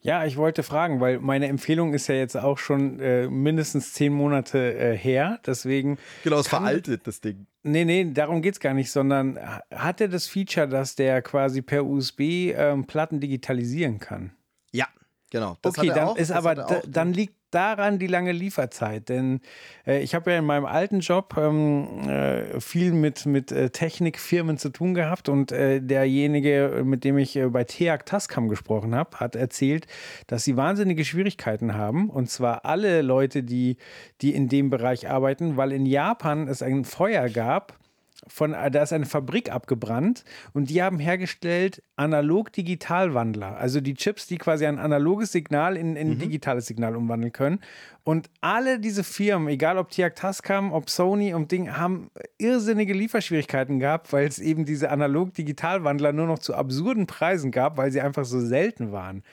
Ja, 0.02 0.26
ich 0.26 0.38
wollte 0.38 0.64
fragen, 0.64 1.02
weil 1.02 1.20
meine 1.20 1.48
Empfehlung 1.48 1.94
ist 1.94 2.08
ja 2.08 2.16
jetzt 2.16 2.38
auch 2.38 2.58
schon 2.58 3.00
äh, 3.00 3.28
mindestens 3.28 3.94
zehn 3.94 4.14
Monate 4.14 4.74
äh, 4.76 4.98
her. 4.98 5.40
Deswegen. 5.46 5.98
Genau, 6.24 6.40
es 6.40 6.48
veraltet 6.48 7.06
das 7.06 7.20
Ding. 7.20 7.48
Nee, 7.64 7.84
nee, 7.84 8.10
darum 8.14 8.42
geht 8.42 8.54
es 8.54 8.60
gar 8.62 8.74
nicht, 8.74 8.90
sondern 8.90 9.38
hat 9.70 10.00
er 10.00 10.08
das 10.08 10.28
Feature, 10.28 10.68
dass 10.70 10.96
der 10.96 11.22
quasi 11.22 11.62
per 11.62 11.86
USB 11.86 12.54
ähm, 12.56 12.86
Platten 12.86 13.20
digitalisieren 13.20 14.00
kann? 14.00 14.32
Ja, 14.72 14.88
genau. 15.30 15.58
Das 15.62 15.78
okay, 15.78 15.88
dann 15.88 16.10
auch, 16.10 16.18
ist 16.18 16.32
aber, 16.32 16.56
da, 16.56 16.82
dann 16.88 17.13
liegt 17.13 17.36
daran 17.52 18.00
die 18.00 18.08
lange 18.08 18.32
Lieferzeit. 18.32 19.10
Denn 19.10 19.42
äh, 19.86 20.02
ich 20.02 20.15
habe 20.15 20.32
ja 20.32 20.39
in 20.39 20.46
meinem 20.46 20.65
alten 20.65 21.00
Job 21.00 21.36
ähm, 21.38 22.08
äh, 22.08 22.60
viel 22.60 22.92
mit, 22.92 23.26
mit 23.26 23.52
äh, 23.52 23.70
Technikfirmen 23.70 24.58
zu 24.58 24.70
tun 24.70 24.94
gehabt 24.94 25.30
und 25.30 25.52
äh, 25.52 25.82
derjenige, 25.82 26.82
mit 26.84 27.04
dem 27.04 27.18
ich 27.18 27.36
äh, 27.36 27.48
bei 27.48 27.63
TEAC 27.63 28.06
Tascam 28.06 28.50
gesprochen 28.50 28.96
habe, 28.96 29.18
hat 29.20 29.36
erzählt, 29.36 29.88
dass 30.28 30.44
sie 30.44 30.58
wahnsinnige 30.58 31.06
Schwierigkeiten 31.06 31.76
haben. 31.76 32.10
Und 32.10 32.30
zwar 32.30 32.65
alle 32.65 33.02
Leute, 33.02 33.44
die, 33.44 33.78
die 34.22 34.34
in 34.34 34.48
dem 34.50 34.70
Bereich 34.70 35.10
arbeiten, 35.10 35.58
weil 35.58 35.72
in 35.72 35.86
Japan 35.86 36.48
es 36.48 36.62
ein 36.62 36.86
Feuer 36.86 37.30
gab 37.30 37.80
von, 38.28 38.54
äh, 38.54 38.70
da 38.70 38.84
ist 38.84 38.94
eine 38.94 39.06
Fabrik 39.06 39.52
abgebrannt 39.52 40.24
und 40.54 40.70
die 40.70 40.84
haben 40.84 41.00
hergestellt 41.00 41.82
Analog-Digital-Wandler. 41.96 43.58
Also 43.58 43.82
die 43.82 43.94
Chips, 43.94 44.28
die 44.28 44.38
quasi 44.38 44.66
ein 44.66 44.80
analoges 44.80 45.32
Signal 45.32 45.78
in, 45.78 45.98
ein 45.98 46.10
mhm. 46.12 46.20
digitales 46.20 46.66
Signal 46.66 46.96
umwandeln 46.96 47.32
können. 47.32 47.60
Und 48.04 48.30
alle 48.42 48.80
diese 48.80 49.04
Firmen, 49.04 49.48
egal 49.50 49.78
ob 49.78 49.90
Tiak 49.90 50.16
Tascam, 50.16 50.74
ob 50.74 50.90
Sony 50.90 51.34
und 51.34 51.52
Ding, 51.52 51.78
haben 51.78 52.10
irrsinnige 52.38 52.94
Lieferschwierigkeiten 52.94 53.80
gehabt, 53.80 54.12
weil 54.12 54.28
es 54.28 54.40
eben 54.40 54.66
diese 54.66 54.90
Analog-Digital-Wandler 54.90 56.14
nur 56.14 56.28
noch 56.28 56.40
zu 56.40 56.56
absurden 56.56 57.08
Preisen 57.08 57.52
gab, 57.52 57.78
weil 57.78 57.92
sie 57.92 58.02
einfach 58.02 58.26
so 58.26 58.40
selten 58.40 58.92
waren. 58.92 59.24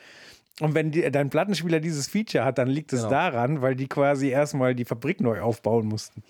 Und 0.59 0.73
wenn 0.73 0.91
die, 0.91 1.09
dein 1.11 1.29
Plattenspieler 1.29 1.79
dieses 1.79 2.07
Feature 2.07 2.43
hat, 2.43 2.57
dann 2.57 2.67
liegt 2.67 2.91
es 2.91 3.01
genau. 3.01 3.11
daran, 3.11 3.61
weil 3.61 3.75
die 3.75 3.87
quasi 3.87 4.29
erstmal 4.29 4.73
die 4.73 4.85
Fabrik 4.85 5.21
neu 5.21 5.41
aufbauen 5.41 5.87
mussten. 5.87 6.23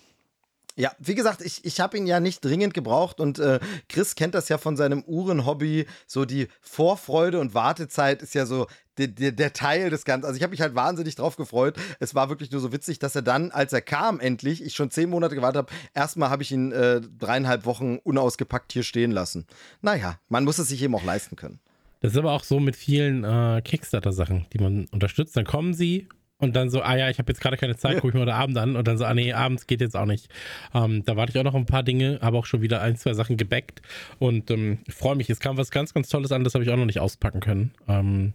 Ja, 0.78 0.92
wie 1.00 1.16
gesagt, 1.16 1.42
ich, 1.42 1.64
ich 1.64 1.80
habe 1.80 1.98
ihn 1.98 2.06
ja 2.06 2.20
nicht 2.20 2.44
dringend 2.44 2.72
gebraucht 2.72 3.18
und 3.18 3.40
äh, 3.40 3.58
Chris 3.88 4.14
kennt 4.14 4.36
das 4.36 4.48
ja 4.48 4.58
von 4.58 4.76
seinem 4.76 5.02
Uhrenhobby. 5.02 5.86
So 6.06 6.24
die 6.24 6.46
Vorfreude 6.60 7.40
und 7.40 7.52
Wartezeit 7.52 8.22
ist 8.22 8.32
ja 8.32 8.46
so 8.46 8.68
der, 8.96 9.08
der, 9.08 9.32
der 9.32 9.52
Teil 9.52 9.90
des 9.90 10.04
Ganzen. 10.04 10.26
Also 10.26 10.36
ich 10.36 10.42
habe 10.44 10.52
mich 10.52 10.60
halt 10.60 10.76
wahnsinnig 10.76 11.16
drauf 11.16 11.34
gefreut. 11.34 11.76
Es 11.98 12.14
war 12.14 12.28
wirklich 12.28 12.52
nur 12.52 12.60
so 12.60 12.72
witzig, 12.72 13.00
dass 13.00 13.16
er 13.16 13.22
dann, 13.22 13.50
als 13.50 13.72
er 13.72 13.80
kam 13.80 14.20
endlich, 14.20 14.62
ich 14.62 14.76
schon 14.76 14.92
zehn 14.92 15.10
Monate 15.10 15.34
gewartet 15.34 15.58
habe, 15.58 15.72
erstmal 15.94 16.30
habe 16.30 16.44
ich 16.44 16.52
ihn 16.52 16.70
äh, 16.70 17.00
dreieinhalb 17.00 17.66
Wochen 17.66 17.96
unausgepackt 17.96 18.72
hier 18.72 18.84
stehen 18.84 19.10
lassen. 19.10 19.48
Naja, 19.82 20.20
man 20.28 20.44
muss 20.44 20.58
es 20.58 20.68
sich 20.68 20.80
eben 20.80 20.94
auch 20.94 21.04
leisten 21.04 21.34
können. 21.34 21.58
Das 21.98 22.12
ist 22.12 22.18
aber 22.18 22.30
auch 22.30 22.44
so 22.44 22.60
mit 22.60 22.76
vielen 22.76 23.24
äh, 23.24 23.60
Kickstarter-Sachen, 23.64 24.46
die 24.52 24.58
man 24.58 24.86
unterstützt. 24.92 25.36
Dann 25.36 25.44
kommen 25.44 25.74
sie 25.74 26.06
und 26.40 26.54
dann 26.54 26.70
so, 26.70 26.82
ah 26.82 26.96
ja, 26.96 27.10
ich 27.10 27.18
habe 27.18 27.30
jetzt 27.30 27.40
gerade 27.40 27.56
keine 27.56 27.76
Zeit, 27.76 27.96
gucke 27.96 28.08
ich 28.08 28.14
mir 28.14 28.20
heute 28.20 28.34
Abend 28.34 28.56
an. 28.58 28.76
Und 28.76 28.86
dann 28.86 28.96
so, 28.96 29.04
ah 29.04 29.14
nee, 29.14 29.32
abends 29.32 29.66
geht 29.66 29.80
jetzt 29.80 29.96
auch 29.96 30.06
nicht. 30.06 30.28
Ähm, 30.72 31.04
da 31.04 31.16
warte 31.16 31.32
ich 31.32 31.38
auch 31.38 31.44
noch 31.44 31.54
ein 31.54 31.66
paar 31.66 31.82
Dinge, 31.82 32.20
habe 32.22 32.38
auch 32.38 32.46
schon 32.46 32.62
wieder 32.62 32.80
ein, 32.80 32.96
zwei 32.96 33.12
Sachen 33.14 33.36
gebackt. 33.36 33.82
Und 34.20 34.50
ähm, 34.50 34.78
freue 34.88 35.16
mich, 35.16 35.28
es 35.30 35.40
kam 35.40 35.56
was 35.56 35.72
ganz, 35.72 35.94
ganz 35.94 36.08
Tolles 36.08 36.30
an, 36.30 36.44
das 36.44 36.54
habe 36.54 36.64
ich 36.64 36.70
auch 36.70 36.76
noch 36.76 36.86
nicht 36.86 37.00
auspacken 37.00 37.40
können. 37.40 37.72
Ähm, 37.88 38.34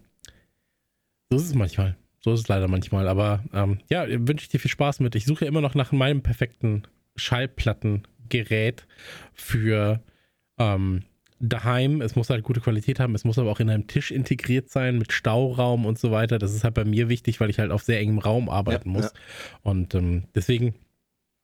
so 1.29 1.37
ist 1.37 1.45
es 1.45 1.55
manchmal. 1.55 1.95
So 2.19 2.33
ist 2.33 2.41
es 2.41 2.47
leider 2.49 2.67
manchmal. 2.67 3.07
Aber 3.07 3.43
ähm, 3.53 3.79
ja, 3.89 4.05
wünsche 4.07 4.43
ich 4.43 4.49
dir 4.49 4.59
viel 4.59 4.71
Spaß 4.71 4.99
mit. 4.99 5.15
Ich 5.15 5.25
suche 5.25 5.45
immer 5.45 5.61
noch 5.61 5.73
nach 5.73 5.93
meinem 5.93 6.21
perfekten 6.21 6.83
Schallplattengerät 7.15 8.85
für 9.33 10.01
ähm, 10.59 11.03
daheim. 11.43 12.01
Es 12.01 12.15
muss 12.15 12.29
halt 12.29 12.43
gute 12.43 12.61
Qualität 12.61 12.99
haben. 12.99 13.15
Es 13.15 13.25
muss 13.25 13.37
aber 13.37 13.51
auch 13.51 13.59
in 13.59 13.69
einem 13.69 13.87
Tisch 13.87 14.11
integriert 14.11 14.69
sein 14.69 14.97
mit 14.97 15.11
Stauraum 15.11 15.85
und 15.85 15.99
so 15.99 16.11
weiter. 16.11 16.39
Das 16.39 16.53
ist 16.53 16.63
halt 16.63 16.73
bei 16.73 16.85
mir 16.85 17.09
wichtig, 17.09 17.39
weil 17.39 17.49
ich 17.49 17.59
halt 17.59 17.71
auf 17.71 17.83
sehr 17.83 17.99
engem 17.99 18.19
Raum 18.19 18.49
arbeiten 18.49 18.89
ja, 18.89 18.93
muss. 18.93 19.05
Ja. 19.05 19.11
Und 19.61 19.93
ähm, 19.93 20.23
deswegen, 20.33 20.75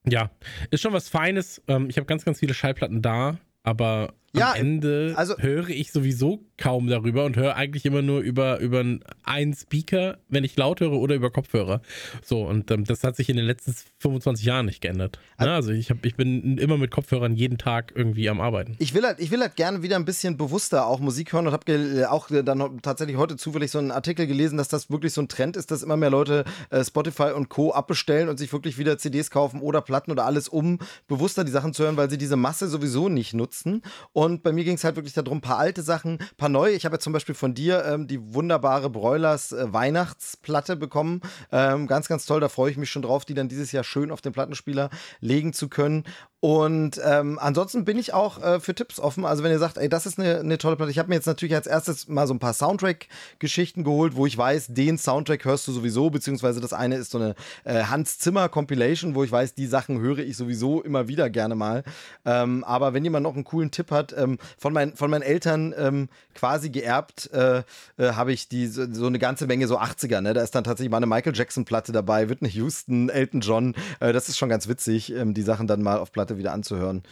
ja, 0.08 0.32
ist 0.72 0.82
schon 0.82 0.94
was 0.94 1.10
Feines. 1.10 1.62
Ähm, 1.68 1.90
ich 1.90 1.98
habe 1.98 2.06
ganz, 2.06 2.24
ganz 2.24 2.40
viele 2.40 2.54
Schallplatten 2.54 3.02
da, 3.02 3.38
aber 3.64 4.14
ja, 4.34 4.52
am 4.52 4.58
Ende 4.58 5.14
also, 5.16 5.38
höre 5.38 5.70
ich 5.70 5.92
sowieso 5.92 6.44
kaum 6.58 6.88
darüber 6.88 7.26
und 7.26 7.36
höre 7.38 7.56
eigentlich 7.56 7.86
immer 7.86 8.02
nur 8.02 8.20
über, 8.20 8.60
über 8.60 8.84
einen 9.24 9.54
Speaker, 9.54 10.18
wenn 10.28 10.44
ich 10.44 10.56
laut 10.58 10.82
höre 10.82 10.94
oder 10.94 11.16
über 11.16 11.32
Kopfhörer. 11.32 11.82
So, 12.24 12.44
und 12.44 12.70
ähm, 12.72 12.84
das 12.84 13.04
hat 13.04 13.16
sich 13.16 13.30
in 13.30 13.38
den 13.38 13.46
letzten 13.46 13.76
25 14.00 14.46
Jahren 14.46 14.66
nicht 14.66 14.82
geändert. 14.82 15.20
Also, 15.38 15.52
also 15.52 15.72
ich, 15.72 15.90
hab, 15.90 16.06
ich 16.06 16.16
bin 16.16 16.58
immer 16.58 16.78
mit 16.78 16.92
Kopfhörern 16.92 17.34
jeden 17.34 17.58
Tag 17.58 17.94
irgendwie 17.96 18.30
am 18.30 18.42
Arbeiten. 18.42 18.76
Ich 18.80 18.94
will 18.94 19.04
halt, 19.04 19.20
ich 19.20 19.32
will 19.32 19.40
halt 19.40 19.56
gerne 19.56 19.82
wieder 19.82 19.96
ein 19.96 20.06
bisschen 20.06 20.38
bewusster 20.38 20.86
auch 20.86 21.00
Musik 21.00 21.34
hören 21.34 21.48
und 21.48 21.54
habe 21.54 22.08
auch 22.10 22.28
dann 22.30 22.82
tatsächlich 22.82 23.18
heute 23.18 23.38
zufällig 23.38 23.72
so 23.72 23.80
einen 23.80 23.92
Artikel 23.92 24.28
gelesen, 24.28 24.58
dass 24.58 24.68
das 24.68 24.90
wirklich 24.90 25.14
so 25.14 25.22
ein 25.22 25.28
Trend 25.28 25.58
ist, 25.58 25.72
dass 25.72 25.84
immer 25.84 25.98
mehr 25.98 26.10
Leute 26.10 26.46
äh, 26.70 26.84
Spotify 26.84 27.32
und 27.36 27.50
Co. 27.50 27.72
abbestellen 27.74 28.30
und 28.30 28.38
sich 28.38 28.52
wirklich 28.52 28.78
wieder 28.78 28.98
CDs 28.98 29.32
kaufen 29.32 29.62
oder 29.62 29.82
Platten 29.82 30.12
oder 30.12 30.26
alles, 30.26 30.48
um 30.48 30.80
bewusster 31.08 31.44
die 31.44 31.52
Sachen 31.52 31.74
zu 31.74 31.84
hören, 31.84 31.98
weil 31.98 32.10
sie 32.10 32.18
diese 32.18 32.36
Masse 32.36 32.68
sowieso 32.68 33.10
nicht 33.10 33.34
nutzen. 33.34 33.82
Und 34.12 34.19
bei 34.44 34.52
mir 34.52 34.64
ging 34.64 34.76
es 34.76 34.84
halt 34.84 34.96
wirklich 34.96 35.14
darum, 35.14 35.42
paar 35.42 35.58
alte 35.58 35.82
Sachen, 35.82 36.18
paar 36.38 36.50
neue. 36.50 36.74
Ich 36.74 36.86
habe 36.86 36.96
ja 36.96 37.00
zum 37.00 37.14
Beispiel 37.14 37.36
von 37.36 37.54
dir 37.54 37.86
ähm, 37.86 38.08
die 38.08 38.34
wunderbare 38.34 38.90
Broilers 38.90 39.52
äh, 39.52 39.72
Weihnachtsplatte 39.72 40.76
bekommen. 40.76 41.22
Ähm, 41.52 41.88
ganz, 41.88 42.08
ganz 42.08 42.26
toll. 42.26 42.40
Da 42.40 42.50
freue 42.50 42.72
ich 42.72 42.78
mich 42.78 42.90
schon 42.90 43.02
drauf, 43.02 43.26
die 43.26 43.34
dann 43.34 43.50
dieses 43.50 43.72
Jahr 43.72 43.84
schön 43.84 44.12
auf 44.12 44.22
den 44.22 44.34
Plattenspieler 44.34 44.90
legen 45.22 45.54
zu 45.54 45.70
können. 45.70 46.04
Und 46.42 47.02
ähm, 47.04 47.38
ansonsten 47.38 47.84
bin 47.84 47.98
ich 47.98 48.14
auch 48.14 48.42
äh, 48.42 48.60
für 48.62 48.74
Tipps 48.74 49.00
offen. 49.00 49.26
Also 49.26 49.44
wenn 49.44 49.52
ihr 49.52 49.60
sagt, 49.60 49.78
ey, 49.78 49.90
das 49.90 50.06
ist 50.06 50.18
eine, 50.18 50.40
eine 50.40 50.58
tolle 50.58 50.78
Platte. 50.78 50.90
Ich 50.90 50.98
habe 50.98 51.10
mir 51.10 51.16
jetzt 51.16 51.26
natürlich 51.26 51.54
als 51.54 51.68
erstes 51.68 52.08
mal 52.08 52.28
so 52.28 52.34
ein 52.34 52.40
paar 52.40 52.54
Soundtrack-Geschichten 52.54 53.84
geholt, 53.84 54.16
wo 54.16 54.26
ich 54.26 54.38
weiß, 54.38 54.68
den 54.70 54.98
Soundtrack 54.98 55.44
hörst 55.44 55.68
du 55.68 55.74
sowieso, 55.74 56.10
beziehungsweise 56.10 56.62
das 56.62 56.72
eine 56.72 56.96
ist 56.96 57.12
so 57.12 57.18
eine 57.18 57.36
äh, 57.66 57.84
Hans 57.84 58.20
Zimmer 58.20 58.48
Compilation, 58.48 59.16
wo 59.16 59.24
ich 59.26 59.32
weiß, 59.32 59.54
die 59.54 59.68
Sachen 59.68 60.00
höre 60.00 60.20
ich 60.20 60.38
sowieso 60.38 60.82
immer 60.82 61.10
wieder 61.10 61.30
gerne 61.30 61.56
mal. 61.56 61.84
Ähm, 62.24 62.64
aber 62.64 62.94
wenn 62.94 63.04
jemand 63.04 63.24
noch 63.24 63.36
einen 63.36 63.44
coolen 63.44 63.72
Tipp 63.72 63.92
hat, 63.92 64.16
ähm, 64.18 64.38
von, 64.58 64.72
mein, 64.72 64.96
von 64.96 65.12
meinen 65.12 65.24
Eltern 65.24 65.76
ähm, 65.78 66.08
quasi 66.36 66.70
geerbt, 66.70 67.30
äh, 67.34 67.64
äh, 67.98 68.14
habe 68.14 68.32
ich 68.32 68.48
die, 68.48 68.68
so, 68.68 68.86
so, 68.94 69.08
eine 69.08 69.20
ganze 69.20 69.46
Menge 69.46 69.68
so 69.68 69.78
80er. 69.78 70.22
Ne? 70.22 70.34
Da 70.34 70.42
ist 70.42 70.56
dann 70.56 70.64
tatsächlich 70.64 70.90
mal 70.90 70.98
eine 70.98 71.06
Michael 71.06 71.36
Jackson-Platte 71.36 71.92
dabei, 71.92 72.30
Whitney 72.30 72.50
Houston, 72.52 73.10
Elton 73.10 73.42
John. 73.42 73.76
Äh, 74.00 74.14
das 74.14 74.30
ist 74.30 74.38
schon 74.38 74.48
ganz 74.48 74.70
witzig, 74.70 75.14
ähm, 75.14 75.34
die 75.34 75.42
Sachen 75.42 75.68
dann 75.68 75.82
mal 75.82 75.98
auf 75.98 76.14
Platte 76.14 76.29
wieder 76.38 76.54
anzuhören. 76.54 77.04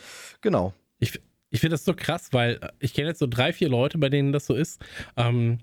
Genau. 0.41 0.73
Ich, 0.99 1.19
ich 1.49 1.59
finde 1.59 1.75
das 1.75 1.85
so 1.85 1.93
krass, 1.93 2.29
weil 2.31 2.59
ich 2.79 2.93
kenne 2.93 3.09
jetzt 3.09 3.19
so 3.19 3.27
drei, 3.27 3.53
vier 3.53 3.69
Leute, 3.69 3.97
bei 3.97 4.09
denen 4.09 4.31
das 4.31 4.45
so 4.45 4.53
ist. 4.53 4.81
Ähm, 5.15 5.59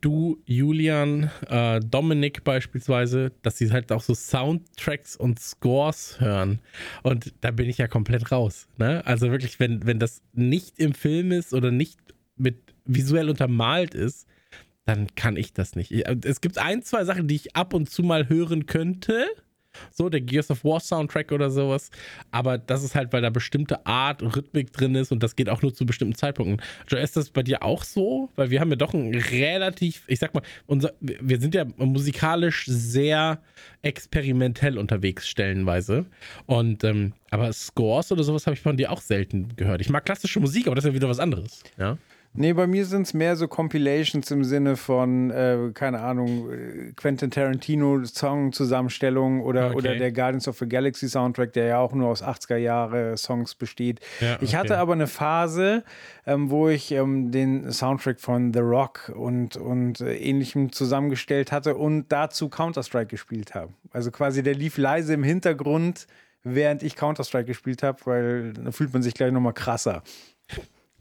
du, 0.00 0.42
Julian, 0.46 1.30
äh, 1.48 1.80
Dominik 1.80 2.44
beispielsweise, 2.44 3.32
dass 3.42 3.58
sie 3.58 3.70
halt 3.70 3.92
auch 3.92 4.02
so 4.02 4.14
Soundtracks 4.14 5.16
und 5.16 5.40
Scores 5.40 6.20
hören. 6.20 6.60
Und 7.02 7.34
da 7.40 7.50
bin 7.50 7.68
ich 7.68 7.78
ja 7.78 7.88
komplett 7.88 8.32
raus. 8.32 8.68
Ne? 8.78 9.04
Also 9.06 9.30
wirklich, 9.30 9.60
wenn, 9.60 9.86
wenn 9.86 9.98
das 9.98 10.22
nicht 10.32 10.78
im 10.78 10.94
Film 10.94 11.32
ist 11.32 11.52
oder 11.54 11.70
nicht 11.70 11.98
mit 12.36 12.56
visuell 12.86 13.28
untermalt 13.28 13.94
ist, 13.94 14.26
dann 14.86 15.14
kann 15.14 15.36
ich 15.36 15.52
das 15.52 15.76
nicht. 15.76 15.92
Es 16.24 16.40
gibt 16.40 16.58
ein, 16.58 16.82
zwei 16.82 17.04
Sachen, 17.04 17.28
die 17.28 17.36
ich 17.36 17.54
ab 17.54 17.74
und 17.74 17.90
zu 17.90 18.02
mal 18.02 18.28
hören 18.28 18.66
könnte 18.66 19.26
so, 19.90 20.08
der 20.08 20.20
Gears 20.20 20.50
of 20.50 20.64
War 20.64 20.80
Soundtrack 20.80 21.32
oder 21.32 21.50
sowas. 21.50 21.90
Aber 22.30 22.58
das 22.58 22.82
ist 22.82 22.94
halt, 22.94 23.12
weil 23.12 23.22
da 23.22 23.30
bestimmte 23.30 23.86
Art 23.86 24.22
und 24.22 24.36
Rhythmik 24.36 24.72
drin 24.72 24.94
ist 24.94 25.12
und 25.12 25.22
das 25.22 25.36
geht 25.36 25.48
auch 25.48 25.62
nur 25.62 25.74
zu 25.74 25.86
bestimmten 25.86 26.14
Zeitpunkten. 26.14 26.60
Joe, 26.88 27.00
ist 27.00 27.16
das 27.16 27.30
bei 27.30 27.42
dir 27.42 27.62
auch 27.62 27.84
so? 27.84 28.30
Weil 28.36 28.50
wir 28.50 28.60
haben 28.60 28.70
ja 28.70 28.76
doch 28.76 28.94
ein 28.94 29.14
relativ, 29.14 30.04
ich 30.06 30.18
sag 30.18 30.34
mal, 30.34 30.42
unser, 30.66 30.92
wir 31.00 31.40
sind 31.40 31.54
ja 31.54 31.64
musikalisch 31.76 32.66
sehr 32.66 33.42
experimentell 33.82 34.78
unterwegs, 34.78 35.28
stellenweise. 35.28 36.06
Und, 36.46 36.84
ähm, 36.84 37.12
aber 37.30 37.52
Scores 37.52 38.10
oder 38.12 38.24
sowas 38.24 38.46
habe 38.46 38.54
ich 38.54 38.60
von 38.60 38.76
dir 38.76 38.90
auch 38.90 39.00
selten 39.00 39.54
gehört. 39.56 39.80
Ich 39.80 39.90
mag 39.90 40.04
klassische 40.04 40.40
Musik, 40.40 40.66
aber 40.66 40.74
das 40.74 40.84
ist 40.84 40.90
ja 40.90 40.94
wieder 40.94 41.08
was 41.08 41.20
anderes. 41.20 41.62
Ja. 41.78 41.96
Nee, 42.32 42.52
bei 42.52 42.68
mir 42.68 42.86
sind 42.86 43.02
es 43.02 43.12
mehr 43.12 43.34
so 43.34 43.48
Compilations 43.48 44.30
im 44.30 44.44
Sinne 44.44 44.76
von, 44.76 45.30
äh, 45.30 45.72
keine 45.74 46.00
Ahnung, 46.00 46.48
Quentin 46.94 47.32
Tarantino 47.32 48.04
Song-Zusammenstellung 48.04 49.40
oder, 49.40 49.68
okay. 49.68 49.76
oder 49.76 49.96
der 49.96 50.12
Guardians 50.12 50.46
of 50.46 50.56
the 50.58 50.68
Galaxy 50.68 51.08
Soundtrack, 51.08 51.52
der 51.54 51.64
ja 51.66 51.78
auch 51.80 51.92
nur 51.92 52.08
aus 52.08 52.22
80er 52.22 52.56
Jahre 52.56 53.16
Songs 53.16 53.56
besteht. 53.56 53.98
Ja, 54.20 54.34
okay. 54.34 54.44
Ich 54.44 54.54
hatte 54.54 54.78
aber 54.78 54.92
eine 54.92 55.08
Phase, 55.08 55.82
ähm, 56.24 56.50
wo 56.50 56.68
ich 56.68 56.92
ähm, 56.92 57.32
den 57.32 57.72
Soundtrack 57.72 58.20
von 58.20 58.54
The 58.54 58.60
Rock 58.60 59.12
und, 59.12 59.56
und 59.56 60.00
äh, 60.00 60.16
ähnlichem 60.16 60.70
zusammengestellt 60.70 61.50
hatte 61.50 61.74
und 61.74 62.06
dazu 62.10 62.48
Counter-Strike 62.48 63.08
gespielt 63.08 63.56
habe. 63.56 63.72
Also 63.90 64.12
quasi 64.12 64.44
der 64.44 64.54
lief 64.54 64.78
leise 64.78 65.14
im 65.14 65.24
Hintergrund, 65.24 66.06
während 66.44 66.84
ich 66.84 66.94
Counter-Strike 66.94 67.46
gespielt 67.46 67.82
habe, 67.82 67.98
weil 68.04 68.52
da 68.52 68.70
fühlt 68.70 68.92
man 68.92 69.02
sich 69.02 69.14
gleich 69.14 69.32
nochmal 69.32 69.52
krasser. 69.52 70.04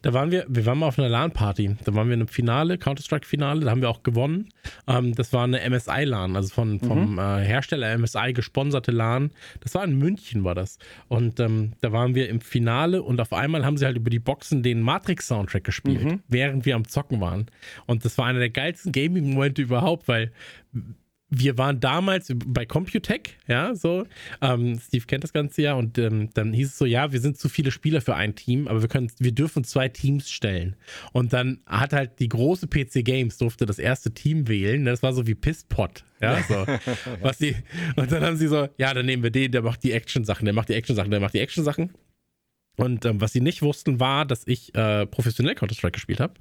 Da 0.02 0.14
waren 0.14 0.32
wir, 0.32 0.46
wir 0.48 0.66
waren 0.66 0.80
mal 0.80 0.88
auf 0.88 0.98
einer 0.98 1.10
LAN-Party. 1.10 1.76
Da 1.84 1.94
waren 1.94 2.08
wir 2.08 2.14
in 2.14 2.22
einem 2.22 2.28
Finale, 2.28 2.78
Counter-Strike-Finale, 2.78 3.62
da 3.62 3.72
haben 3.72 3.82
wir 3.82 3.90
auch 3.90 4.04
gewonnen. 4.04 4.50
Ähm, 4.88 5.14
das 5.16 5.34
war 5.34 5.44
eine 5.44 5.60
MSI-LAN, 5.70 6.36
also 6.36 6.54
von, 6.54 6.80
vom 6.80 7.14
mhm. 7.14 7.20
äh, 7.20 7.44
Hersteller 7.44 7.98
MSI 7.98 8.34
gesponserte 8.34 8.92
LAN. 8.92 9.32
Das 9.60 9.76
war 9.76 9.84
in 9.84 9.98
München, 9.98 10.44
war 10.44 10.56
das. 10.56 10.78
Und 11.08 11.40
ähm, 11.40 11.74
da 11.82 11.92
waren 11.92 12.16
wir 12.16 12.30
im 12.30 12.42
Finale 12.42 13.04
und 13.04 13.20
auf 13.20 13.34
einmal 13.34 13.66
haben 13.66 13.78
sie 13.78 13.86
halt 13.86 13.98
über 13.98 14.10
die 14.10 14.20
Boxen 14.20 14.64
den 14.64 14.82
Matrix-Soundtrack 14.82 15.64
gespielt, 15.64 16.04
mhm. 16.04 16.24
während 16.28 16.66
wir 16.66 16.76
am 16.76 16.88
Zocken 16.88 17.20
waren. 17.20 17.48
Und 17.86 18.06
das 18.06 18.18
war 18.18 18.26
einer 18.26 18.40
der 18.40 18.50
geilsten 18.50 18.92
Gaming-Momente 18.92 19.62
überhaupt, 19.62 20.08
weil 20.08 20.32
wir 21.30 21.58
waren 21.58 21.80
damals 21.80 22.34
bei 22.46 22.66
Computech, 22.66 23.38
ja, 23.48 23.76
so. 23.76 24.06
Ähm, 24.42 24.80
Steve 24.80 25.06
kennt 25.06 25.24
das 25.24 25.34
ganze 25.34 25.62
ja 25.62 25.74
und 25.74 25.98
ähm, 25.98 26.30
dann 26.34 26.54
hieß 26.54 26.70
es 26.70 26.78
so, 26.78 26.86
ja, 26.86 27.12
wir 27.12 27.20
sind 27.20 27.38
zu 27.38 27.50
viele 27.50 27.72
Spieler 27.72 28.02
für 28.02 28.16
ein 28.16 28.36
Team, 28.36 28.68
aber 28.68 28.82
wir 28.82 28.90
können, 28.90 29.12
wir 29.20 29.32
dürfen 29.32 29.64
zwei 29.64 29.90
Teams 29.90 30.32
stellen. 30.32 30.76
Und 31.14 31.34
dann 31.34 31.60
hat 31.66 31.94
halt 31.94 32.20
die 32.20 32.30
große 32.30 32.68
PC 32.68 33.06
Games 33.06 33.38
durfte 33.38 33.66
das 33.66 33.80
erste 33.80 34.12
Team 34.12 34.48
wählen. 34.48 34.86
Das 34.86 35.04
war 35.04 35.14
so 35.14 35.28
wie 35.28 35.36
Pisspot, 35.36 36.04
ja, 36.20 36.42
so. 36.44 36.66
Was 37.22 37.38
die, 37.38 37.56
und 37.96 38.12
dann 38.12 38.24
haben 38.24 38.38
sie 38.38 38.48
so, 38.48 38.68
ja, 38.78 38.94
dann 38.94 39.06
nehmen 39.06 39.24
wir 39.24 39.32
den, 39.32 39.52
der 39.52 39.62
macht 39.62 39.84
die 39.84 39.92
Action-Sachen, 39.92 40.46
der 40.46 40.54
macht 40.54 40.70
die 40.70 40.74
Action-Sachen, 40.74 41.12
der 41.12 41.20
macht 41.20 41.34
die 41.34 41.40
Action-Sachen. 41.40 41.92
Und 42.80 43.04
ähm, 43.04 43.20
was 43.20 43.34
sie 43.34 43.42
nicht 43.42 43.62
wussten, 43.62 44.00
war, 44.00 44.26
dass 44.26 44.48
ich 44.48 44.74
äh, 44.74 45.06
professionell 45.06 45.54
Counter-Strike 45.54 45.92
gespielt 45.92 46.22
habe. 46.22 46.36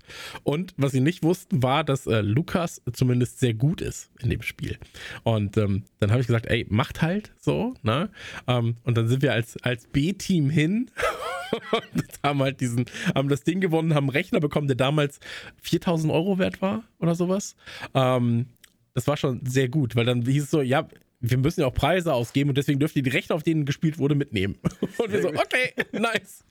Und 0.45 0.73
was 0.77 0.93
sie 0.93 1.01
nicht 1.01 1.25
wussten, 1.25 1.65
war, 1.65 1.83
dass 1.83 2.07
äh, 2.07 2.21
Lukas 2.21 2.81
zumindest 2.93 3.41
sehr 3.41 3.55
gut 3.55 3.81
ist 3.81 4.13
in 4.21 4.31
dem 4.31 4.43
Spiel. 4.43 4.79
Und 5.25 5.57
ähm, 5.57 5.83
dann 5.99 6.13
habe 6.13 6.21
ich 6.21 6.29
gesagt, 6.29 6.47
ey, 6.47 6.65
macht 6.69 7.03
halt 7.03 7.33
so, 7.41 7.75
ne? 7.83 8.11
Ähm, 8.47 8.77
und 8.85 8.97
dann 8.97 9.09
sind 9.09 9.23
wir 9.23 9.33
als, 9.33 9.57
als 9.65 9.89
B-Team 9.89 10.49
hin 10.49 10.93
und 11.73 12.05
haben 12.23 12.41
halt 12.41 12.61
diesen, 12.61 12.85
haben 13.17 13.29
das 13.29 13.43
Ding 13.43 13.61
gewonnen, 13.61 13.95
haben 13.97 14.05
einen 14.05 14.11
Rechner 14.11 14.39
bekommen, 14.39 14.69
der 14.69 14.77
damals 14.77 15.19
4000 15.63 16.13
Euro 16.13 16.39
wert 16.39 16.63
war 16.63 16.85
oder 17.01 17.17
sowas. 17.17 17.57
Ähm, 17.95 18.47
das 18.95 19.09
war 19.09 19.17
schon 19.17 19.45
sehr 19.45 19.69
gut, 19.69 19.97
weil 19.97 20.05
dann 20.05 20.23
hieß 20.23 20.45
es 20.45 20.51
so, 20.51 20.63
ja, 20.63 20.87
wir 21.21 21.39
müssen 21.39 21.61
ja 21.63 21.67
auch 21.67 21.75
Preise 21.75 22.15
ausgeben 22.15 22.51
und 22.51 22.59
deswegen 22.59 22.79
dürft 22.79 22.95
ihr 22.95 23.03
die 23.03 23.11
Rechte, 23.11 23.35
auf 23.35 23.43
denen 23.43 23.65
gespielt 23.65 23.99
wurde, 23.99 24.15
mitnehmen. 24.15 24.57
Und 24.99 25.13
wir 25.13 25.21
so, 25.21 25.29
okay, 25.29 25.73
nice. 25.93 26.45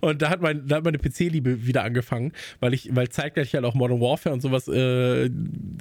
Und 0.00 0.22
da 0.22 0.30
hat, 0.30 0.40
mein, 0.40 0.66
da 0.68 0.76
hat 0.76 0.84
meine 0.84 0.98
PC-Liebe 0.98 1.66
wieder 1.66 1.82
angefangen, 1.82 2.32
weil 2.60 2.74
ich, 2.74 2.94
weil 2.94 3.08
zeitgleich 3.08 3.54
halt 3.54 3.64
auch 3.64 3.74
Modern 3.74 4.00
Warfare 4.00 4.32
und 4.32 4.40
sowas 4.40 4.68
äh, 4.68 5.28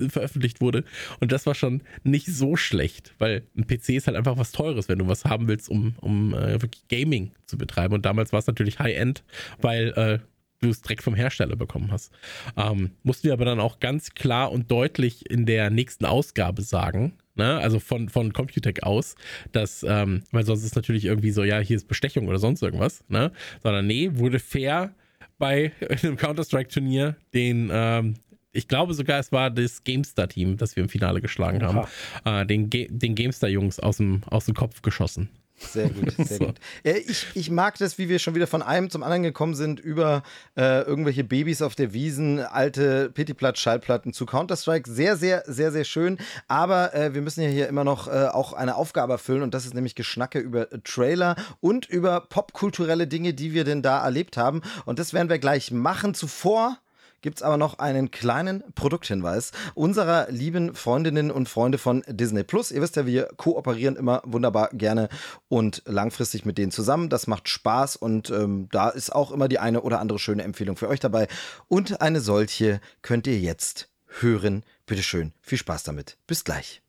veröffentlicht 0.10 0.62
wurde. 0.62 0.84
Und 1.20 1.32
das 1.32 1.46
war 1.46 1.54
schon 1.54 1.82
nicht 2.04 2.28
so 2.28 2.56
schlecht, 2.56 3.14
weil 3.20 3.44
ein 3.56 3.68
PC 3.68 3.90
ist 3.90 4.08
halt 4.08 4.18
einfach 4.18 4.38
was 4.38 4.52
Teures, 4.52 4.90
wenn 4.90 5.00
du 5.00 5.08
was 5.08 5.26
haben 5.26 5.48
willst, 5.48 5.70
um, 5.70 5.96
um 6.02 6.34
äh, 6.34 6.62
wirklich 6.62 6.88
Gaming 6.88 7.32
zu 7.46 7.58
betreiben. 7.58 7.94
Und 7.94 8.06
damals 8.06 8.32
war 8.32 8.40
es 8.40 8.48
natürlich 8.48 8.80
High-End, 8.80 9.24
weil 9.62 9.90
äh, 9.96 10.20
du 10.64 10.70
es 10.70 10.82
direkt 10.82 11.04
vom 11.04 11.16
Hersteller 11.16 11.56
bekommen 11.56 11.92
hast. 11.92 12.12
Ähm, 12.58 12.92
mussten 13.04 13.26
wir 13.26 13.34
aber 13.34 13.46
dann 13.46 13.60
auch 13.60 13.80
ganz 13.80 14.14
klar 14.16 14.52
und 14.52 14.72
deutlich 14.72 15.30
in 15.30 15.46
der 15.46 15.70
nächsten 15.70 16.06
Ausgabe 16.06 16.62
sagen, 16.62 17.14
ne? 17.36 17.58
also 17.58 17.80
von, 17.80 18.10
von 18.10 18.34
Computec 18.34 18.84
aus, 18.84 19.16
dass, 19.52 19.84
ähm, 19.88 20.24
weil 20.32 20.46
sonst 20.46 20.64
ist 20.64 20.76
natürlich 20.76 21.06
irgendwie 21.06 21.32
so, 21.32 21.44
ja, 21.44 21.60
hier 21.60 21.76
ist 21.76 21.88
Bestechung 21.88 22.28
oder 22.28 22.40
sonst 22.40 22.62
irgendwas, 22.62 23.04
ne? 23.08 23.32
sondern 23.62 23.88
nee, 23.88 24.12
wurde 24.14 24.40
fair 24.40 24.94
bei 25.38 25.72
einem 26.04 26.18
Counter-Strike-Turnier 26.18 27.16
den, 27.34 27.70
ähm, 27.72 28.16
ich 28.52 28.68
glaube 28.68 28.94
sogar, 28.94 29.20
es 29.20 29.32
war 29.32 29.50
das 29.50 29.84
GameStar-Team, 29.84 30.58
das 30.58 30.76
wir 30.76 30.84
im 30.84 30.90
Finale 30.90 31.22
geschlagen 31.22 31.64
haben, 31.64 31.88
äh, 32.26 32.46
den, 32.46 32.70
Ge 32.70 32.88
den 32.90 33.16
GameStar-Jungs 33.16 33.80
aus 33.80 33.98
dem, 33.98 34.22
aus 34.28 34.46
dem 34.46 34.54
Kopf 34.54 34.82
geschossen. 34.82 35.30
Sehr 35.72 35.90
gut, 35.90 36.14
sehr 36.18 36.38
so. 36.38 36.46
gut. 36.46 36.56
Ich, 36.84 37.28
ich 37.34 37.50
mag 37.50 37.78
das, 37.78 37.98
wie 37.98 38.10
wir 38.10 38.20
schon 38.20 38.36
wieder 38.36 38.48
von 38.48 38.62
einem 38.62 38.90
zum 38.90 39.04
anderen 39.04 39.24
gekommen 39.24 39.56
sind, 39.56 39.80
über 39.80 40.24
äh, 40.56 40.82
irgendwelche 40.82 41.24
Babys 41.24 41.62
auf 41.62 41.76
der 41.76 41.94
Wiesen, 41.94 42.40
alte 42.40 43.10
Pittiplatz-Schallplatten 43.10 44.14
zu 44.14 44.26
Counter-Strike. 44.26 44.90
Sehr, 44.90 45.18
sehr, 45.18 45.44
sehr, 45.48 45.72
sehr 45.72 45.84
schön. 45.84 46.18
Aber 46.48 46.94
äh, 46.94 47.14
wir 47.14 47.22
müssen 47.22 47.42
ja 47.42 47.50
hier 47.50 47.68
immer 47.68 47.84
noch 47.84 48.08
äh, 48.08 48.28
auch 48.28 48.54
eine 48.54 48.76
Aufgabe 48.76 49.14
erfüllen 49.14 49.42
und 49.42 49.54
das 49.54 49.66
ist 49.66 49.74
nämlich 49.74 49.96
Geschnacke 49.96 50.40
über 50.40 50.68
Trailer 50.84 51.36
und 51.60 51.86
über 51.88 52.22
popkulturelle 52.22 53.08
Dinge, 53.08 53.34
die 53.34 53.54
wir 53.54 53.64
denn 53.64 53.82
da 53.82 54.04
erlebt 54.04 54.38
haben. 54.38 54.62
Und 54.86 55.00
das 55.00 55.14
werden 55.14 55.30
wir 55.30 55.40
gleich 55.40 55.72
machen. 55.72 56.14
Zuvor 56.14 56.78
gibt 57.24 57.38
es 57.38 57.42
aber 57.42 57.58
noch 57.58 57.80
einen 57.80 58.12
kleinen 58.12 58.64
Produkthinweis 58.76 59.52
unserer 59.74 60.30
lieben 60.30 60.76
Freundinnen 60.76 61.32
und 61.32 61.50
Freunde 61.50 61.80
von 61.80 62.04
Disney 62.08 62.44
Plus. 62.44 62.70
Ihr 62.70 62.82
wisst 62.84 62.98
ja, 62.98 63.08
wir 63.08 63.30
kooperieren 63.38 63.96
immer 63.96 64.22
wunderbar 64.26 64.70
gerne 64.74 65.10
und 65.48 65.82
langfristig 65.88 66.46
mit 66.46 66.60
denen 66.60 66.72
zusammen. 66.72 67.10
Das 67.10 67.26
macht 67.26 67.50
Spaß 67.50 67.96
und 67.96 68.30
ähm, 68.30 68.68
da 68.72 68.90
ist 68.90 69.16
auch 69.16 69.32
immer 69.32 69.48
die 69.48 69.58
eine 69.58 69.82
oder 69.82 70.00
andere 70.00 70.20
schöne 70.20 70.44
Empfehlung 70.44 70.76
für 70.76 70.90
euch 70.90 71.00
dabei. 71.00 71.28
Und 71.68 72.02
eine 72.02 72.20
solche 72.20 72.80
könnt 73.02 73.26
ihr 73.26 73.40
jetzt 73.40 73.90
hören. 74.20 74.64
Bitteschön, 74.86 75.34
viel 75.42 75.58
Spaß 75.58 75.84
damit. 75.84 76.18
Bis 76.28 76.44
gleich. 76.44 76.84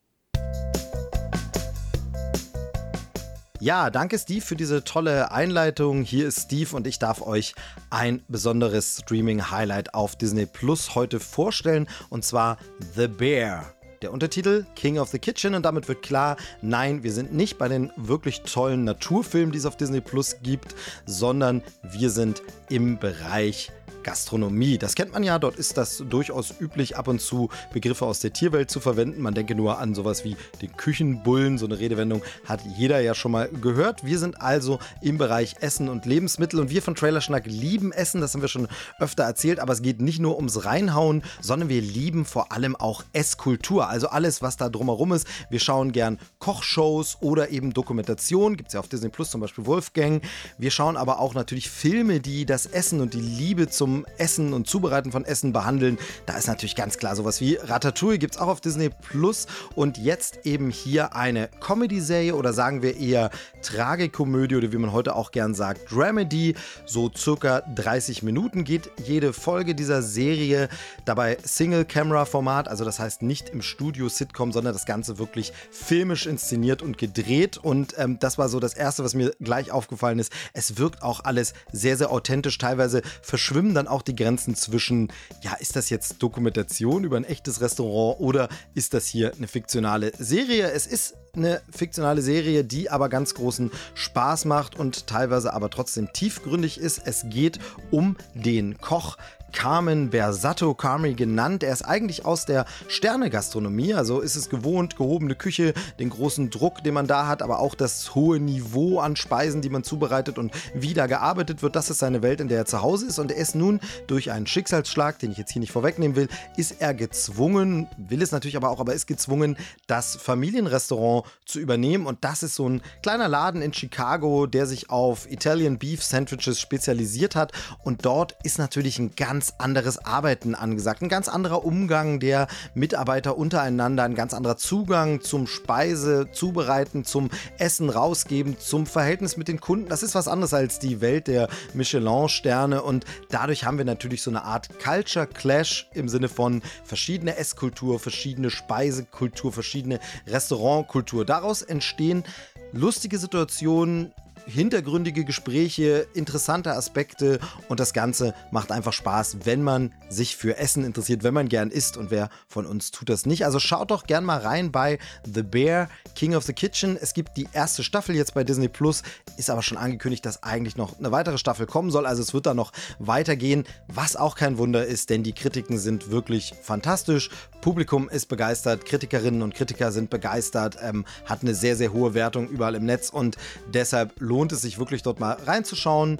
Ja, 3.60 3.88
danke 3.88 4.18
Steve 4.18 4.44
für 4.44 4.56
diese 4.56 4.82
tolle 4.82 5.30
Einleitung. 5.30 6.02
Hier 6.02 6.26
ist 6.26 6.40
Steve 6.40 6.74
und 6.74 6.88
ich 6.88 6.98
darf 6.98 7.22
euch 7.22 7.54
ein 7.88 8.20
besonderes 8.26 8.98
Streaming-Highlight 9.02 9.94
auf 9.94 10.16
Disney 10.16 10.44
Plus 10.44 10.96
heute 10.96 11.20
vorstellen 11.20 11.86
und 12.10 12.24
zwar 12.24 12.58
The 12.96 13.06
Bear. 13.06 13.72
Der 14.02 14.12
Untertitel 14.12 14.66
King 14.74 14.98
of 14.98 15.08
the 15.10 15.20
Kitchen 15.20 15.54
und 15.54 15.62
damit 15.62 15.86
wird 15.86 16.02
klar, 16.02 16.36
nein, 16.62 17.04
wir 17.04 17.12
sind 17.12 17.32
nicht 17.32 17.56
bei 17.56 17.68
den 17.68 17.92
wirklich 17.96 18.42
tollen 18.42 18.82
Naturfilmen, 18.82 19.52
die 19.52 19.58
es 19.58 19.66
auf 19.66 19.76
Disney 19.76 20.00
Plus 20.00 20.36
gibt, 20.42 20.74
sondern 21.06 21.62
wir 21.82 22.10
sind 22.10 22.42
im 22.68 22.98
Bereich 22.98 23.70
Gastronomie. 24.04 24.78
Das 24.78 24.94
kennt 24.94 25.12
man 25.12 25.24
ja, 25.24 25.38
dort 25.40 25.56
ist 25.56 25.76
das 25.76 26.04
durchaus 26.08 26.54
üblich, 26.60 26.96
ab 26.96 27.08
und 27.08 27.20
zu 27.20 27.48
Begriffe 27.72 28.06
aus 28.06 28.20
der 28.20 28.32
Tierwelt 28.32 28.70
zu 28.70 28.78
verwenden. 28.78 29.20
Man 29.20 29.34
denke 29.34 29.56
nur 29.56 29.78
an 29.78 29.94
sowas 29.94 30.24
wie 30.24 30.36
den 30.62 30.76
Küchenbullen, 30.76 31.58
so 31.58 31.66
eine 31.66 31.78
Redewendung 31.78 32.22
hat 32.46 32.60
jeder 32.76 33.00
ja 33.00 33.14
schon 33.14 33.32
mal 33.32 33.48
gehört. 33.48 34.04
Wir 34.04 34.18
sind 34.18 34.40
also 34.40 34.78
im 35.00 35.18
Bereich 35.18 35.56
Essen 35.60 35.88
und 35.88 36.06
Lebensmittel 36.06 36.60
und 36.60 36.70
wir 36.70 36.82
von 36.82 36.94
Trailerschnack 36.94 37.46
lieben 37.46 37.92
Essen, 37.92 38.20
das 38.20 38.34
haben 38.34 38.42
wir 38.42 38.48
schon 38.48 38.68
öfter 39.00 39.24
erzählt, 39.24 39.58
aber 39.58 39.72
es 39.72 39.82
geht 39.82 40.00
nicht 40.00 40.20
nur 40.20 40.36
ums 40.36 40.64
Reinhauen, 40.64 41.22
sondern 41.40 41.68
wir 41.68 41.80
lieben 41.80 42.24
vor 42.24 42.52
allem 42.52 42.76
auch 42.76 43.02
Esskultur, 43.12 43.88
also 43.88 44.08
alles, 44.08 44.42
was 44.42 44.56
da 44.56 44.68
drumherum 44.68 45.12
ist. 45.12 45.26
Wir 45.50 45.60
schauen 45.60 45.92
gern 45.92 46.18
Kochshows 46.38 47.18
oder 47.20 47.50
eben 47.50 47.72
Dokumentationen, 47.72 48.56
gibt 48.56 48.68
es 48.68 48.74
ja 48.74 48.80
auf 48.80 48.88
Disney 48.88 49.08
Plus 49.08 49.30
zum 49.30 49.40
Beispiel 49.40 49.66
Wolfgang. 49.66 50.22
Wir 50.58 50.70
schauen 50.70 50.96
aber 50.96 51.20
auch 51.20 51.34
natürlich 51.34 51.70
Filme, 51.70 52.20
die 52.20 52.44
das 52.44 52.66
Essen 52.66 53.00
und 53.00 53.14
die 53.14 53.20
Liebe 53.20 53.68
zum 53.68 53.93
Essen 54.18 54.52
und 54.52 54.66
Zubereiten 54.68 55.12
von 55.12 55.24
Essen 55.24 55.52
behandeln. 55.52 55.98
Da 56.26 56.36
ist 56.36 56.48
natürlich 56.48 56.74
ganz 56.74 56.98
klar 56.98 57.14
sowas 57.14 57.40
wie 57.40 57.54
Ratatouille, 57.54 58.18
gibt 58.18 58.34
es 58.34 58.40
auch 58.40 58.48
auf 58.48 58.60
Disney 58.60 58.90
Plus 58.90 59.46
und 59.76 59.98
jetzt 59.98 60.40
eben 60.44 60.70
hier 60.70 61.14
eine 61.14 61.48
Comedy-Serie 61.60 62.34
oder 62.34 62.52
sagen 62.52 62.82
wir 62.82 62.96
eher 62.96 63.30
Tragikomödie 63.62 64.56
oder 64.56 64.72
wie 64.72 64.78
man 64.78 64.92
heute 64.92 65.14
auch 65.14 65.30
gern 65.30 65.54
sagt, 65.54 65.90
Dramedy. 65.90 66.54
So 66.86 67.10
circa 67.14 67.60
30 67.60 68.22
Minuten 68.22 68.64
geht 68.64 68.90
jede 69.04 69.32
Folge 69.32 69.74
dieser 69.74 70.02
Serie. 70.02 70.68
Dabei 71.04 71.38
Single-Camera-Format, 71.42 72.68
also 72.68 72.84
das 72.84 72.98
heißt 72.98 73.22
nicht 73.22 73.48
im 73.50 73.62
Studio-Sitcom, 73.62 74.52
sondern 74.52 74.72
das 74.72 74.86
Ganze 74.86 75.18
wirklich 75.18 75.52
filmisch 75.70 76.26
inszeniert 76.26 76.82
und 76.82 76.98
gedreht. 76.98 77.58
Und 77.58 77.94
ähm, 77.98 78.18
das 78.18 78.38
war 78.38 78.48
so 78.48 78.60
das 78.60 78.74
Erste, 78.74 79.04
was 79.04 79.14
mir 79.14 79.32
gleich 79.40 79.70
aufgefallen 79.70 80.18
ist. 80.18 80.32
Es 80.52 80.78
wirkt 80.78 81.02
auch 81.02 81.24
alles 81.24 81.54
sehr, 81.72 81.96
sehr 81.96 82.10
authentisch. 82.10 82.58
Teilweise 82.58 83.02
verschwimmen 83.22 83.74
dann 83.74 83.83
auch 83.86 84.02
die 84.02 84.16
Grenzen 84.16 84.54
zwischen, 84.54 85.12
ja, 85.42 85.54
ist 85.54 85.76
das 85.76 85.90
jetzt 85.90 86.22
Dokumentation 86.22 87.04
über 87.04 87.16
ein 87.16 87.24
echtes 87.24 87.60
Restaurant 87.60 88.20
oder 88.20 88.48
ist 88.74 88.94
das 88.94 89.06
hier 89.06 89.32
eine 89.36 89.48
fiktionale 89.48 90.12
Serie? 90.18 90.70
Es 90.70 90.86
ist 90.86 91.14
eine 91.36 91.62
fiktionale 91.70 92.22
Serie, 92.22 92.64
die 92.64 92.90
aber 92.90 93.08
ganz 93.08 93.34
großen 93.34 93.70
Spaß 93.94 94.44
macht 94.44 94.76
und 94.78 95.06
teilweise 95.06 95.52
aber 95.52 95.70
trotzdem 95.70 96.12
tiefgründig 96.12 96.78
ist. 96.78 97.02
Es 97.04 97.24
geht 97.28 97.58
um 97.90 98.16
den 98.34 98.78
Koch 98.78 99.16
Carmen 99.54 100.10
Bersato 100.10 100.74
Carmi 100.74 101.14
genannt. 101.14 101.62
Er 101.62 101.72
ist 101.72 101.82
eigentlich 101.82 102.26
aus 102.26 102.44
der 102.44 102.66
Sternegastronomie, 102.88 103.94
also 103.94 104.20
ist 104.20 104.36
es 104.36 104.50
gewohnt, 104.50 104.96
gehobene 104.96 105.36
Küche, 105.36 105.72
den 105.98 106.10
großen 106.10 106.50
Druck, 106.50 106.82
den 106.82 106.92
man 106.92 107.06
da 107.06 107.28
hat, 107.28 107.40
aber 107.40 107.60
auch 107.60 107.74
das 107.74 108.14
hohe 108.14 108.40
Niveau 108.40 108.98
an 108.98 109.16
Speisen, 109.16 109.62
die 109.62 109.70
man 109.70 109.84
zubereitet 109.84 110.38
und 110.38 110.52
wie 110.74 110.92
da 110.92 111.06
gearbeitet 111.06 111.62
wird. 111.62 111.76
Das 111.76 111.88
ist 111.88 112.00
seine 112.00 112.20
Welt, 112.20 112.40
in 112.40 112.48
der 112.48 112.58
er 112.58 112.66
zu 112.66 112.82
Hause 112.82 113.06
ist 113.06 113.18
und 113.18 113.30
er 113.30 113.38
ist 113.38 113.54
nun 113.54 113.80
durch 114.08 114.32
einen 114.32 114.46
Schicksalsschlag, 114.46 115.20
den 115.20 115.30
ich 115.30 115.38
jetzt 115.38 115.52
hier 115.52 115.60
nicht 115.60 115.72
vorwegnehmen 115.72 116.16
will, 116.16 116.28
ist 116.56 116.80
er 116.80 116.92
gezwungen, 116.92 117.86
will 117.96 118.22
es 118.22 118.32
natürlich 118.32 118.56
aber 118.56 118.70
auch, 118.70 118.80
aber 118.80 118.92
ist 118.92 119.06
gezwungen, 119.06 119.56
das 119.86 120.16
Familienrestaurant 120.16 121.26
zu 121.46 121.60
übernehmen 121.60 122.06
und 122.06 122.24
das 122.24 122.42
ist 122.42 122.56
so 122.56 122.68
ein 122.68 122.82
kleiner 123.02 123.28
Laden 123.28 123.62
in 123.62 123.72
Chicago, 123.72 124.46
der 124.46 124.66
sich 124.66 124.90
auf 124.90 125.30
Italian 125.30 125.78
Beef 125.78 126.02
Sandwiches 126.02 126.60
spezialisiert 126.60 127.36
hat 127.36 127.52
und 127.84 128.04
dort 128.04 128.36
ist 128.42 128.58
natürlich 128.58 128.98
ein 128.98 129.14
ganz 129.14 129.43
ganz 129.44 129.54
anderes 129.58 130.02
Arbeiten 130.02 130.54
angesagt, 130.54 131.02
ein 131.02 131.10
ganz 131.10 131.28
anderer 131.28 131.66
Umgang 131.66 132.18
der 132.18 132.46
Mitarbeiter 132.72 133.36
untereinander, 133.36 134.04
ein 134.04 134.14
ganz 134.14 134.32
anderer 134.32 134.56
Zugang 134.56 135.20
zum 135.20 135.46
Speise 135.46 136.28
zubereiten, 136.32 137.04
zum 137.04 137.28
Essen 137.58 137.90
rausgeben, 137.90 138.58
zum 138.58 138.86
Verhältnis 138.86 139.36
mit 139.36 139.48
den 139.48 139.60
Kunden. 139.60 139.90
Das 139.90 140.02
ist 140.02 140.14
was 140.14 140.28
anderes 140.28 140.54
als 140.54 140.78
die 140.78 141.02
Welt 141.02 141.26
der 141.26 141.48
Michelin-Sterne 141.74 142.82
und 142.82 143.04
dadurch 143.28 143.64
haben 143.64 143.76
wir 143.76 143.84
natürlich 143.84 144.22
so 144.22 144.30
eine 144.30 144.44
Art 144.44 144.78
Culture 144.82 145.26
Clash 145.26 145.90
im 145.92 146.08
Sinne 146.08 146.30
von 146.30 146.62
verschiedene 146.82 147.36
Esskultur, 147.36 148.00
verschiedene 148.00 148.48
Speisekultur, 148.48 149.52
verschiedene 149.52 150.00
Restaurantkultur. 150.26 151.26
Daraus 151.26 151.60
entstehen 151.60 152.24
lustige 152.72 153.18
Situationen, 153.18 154.14
hintergründige 154.46 155.24
Gespräche, 155.24 156.06
interessante 156.14 156.74
Aspekte 156.74 157.38
und 157.68 157.80
das 157.80 157.92
Ganze 157.92 158.34
macht 158.50 158.72
einfach 158.72 158.92
Spaß, 158.92 159.38
wenn 159.44 159.62
man 159.62 159.92
sich 160.08 160.36
für 160.36 160.56
Essen 160.58 160.84
interessiert, 160.84 161.22
wenn 161.22 161.34
man 161.34 161.48
gern 161.48 161.70
isst 161.70 161.96
und 161.96 162.10
wer 162.10 162.28
von 162.46 162.66
uns 162.66 162.90
tut 162.90 163.08
das 163.08 163.26
nicht. 163.26 163.44
Also 163.44 163.58
schaut 163.58 163.90
doch 163.90 164.06
gern 164.06 164.24
mal 164.24 164.38
rein 164.38 164.70
bei 164.70 164.98
The 165.24 165.42
Bear, 165.42 165.88
King 166.14 166.34
of 166.34 166.44
the 166.44 166.52
Kitchen. 166.52 166.96
Es 167.00 167.14
gibt 167.14 167.36
die 167.36 167.48
erste 167.52 167.82
Staffel 167.82 168.14
jetzt 168.14 168.34
bei 168.34 168.44
Disney 168.44 168.68
Plus, 168.68 169.02
ist 169.36 169.50
aber 169.50 169.62
schon 169.62 169.78
angekündigt, 169.78 170.24
dass 170.26 170.42
eigentlich 170.42 170.76
noch 170.76 170.98
eine 170.98 171.10
weitere 171.10 171.38
Staffel 171.38 171.66
kommen 171.66 171.90
soll. 171.90 172.06
Also 172.06 172.22
es 172.22 172.34
wird 172.34 172.46
da 172.46 172.54
noch 172.54 172.72
weitergehen, 172.98 173.64
was 173.88 174.16
auch 174.16 174.36
kein 174.36 174.58
Wunder 174.58 174.84
ist, 174.84 175.10
denn 175.10 175.22
die 175.22 175.32
Kritiken 175.32 175.78
sind 175.78 176.10
wirklich 176.10 176.54
fantastisch. 176.62 177.30
Publikum 177.60 178.08
ist 178.10 178.26
begeistert, 178.26 178.84
Kritikerinnen 178.84 179.40
und 179.40 179.54
Kritiker 179.54 179.90
sind 179.90 180.10
begeistert, 180.10 180.76
ähm, 180.82 181.06
hat 181.24 181.42
eine 181.42 181.54
sehr, 181.54 181.76
sehr 181.76 181.92
hohe 181.92 182.12
Wertung 182.12 182.48
überall 182.48 182.74
im 182.74 182.84
Netz 182.84 183.08
und 183.08 183.36
deshalb 183.72 184.20
lohnt 184.20 184.33
lohnt 184.34 184.50
es 184.50 184.62
sich 184.62 184.78
wirklich 184.78 185.02
dort 185.02 185.20
mal 185.20 185.34
reinzuschauen. 185.46 186.18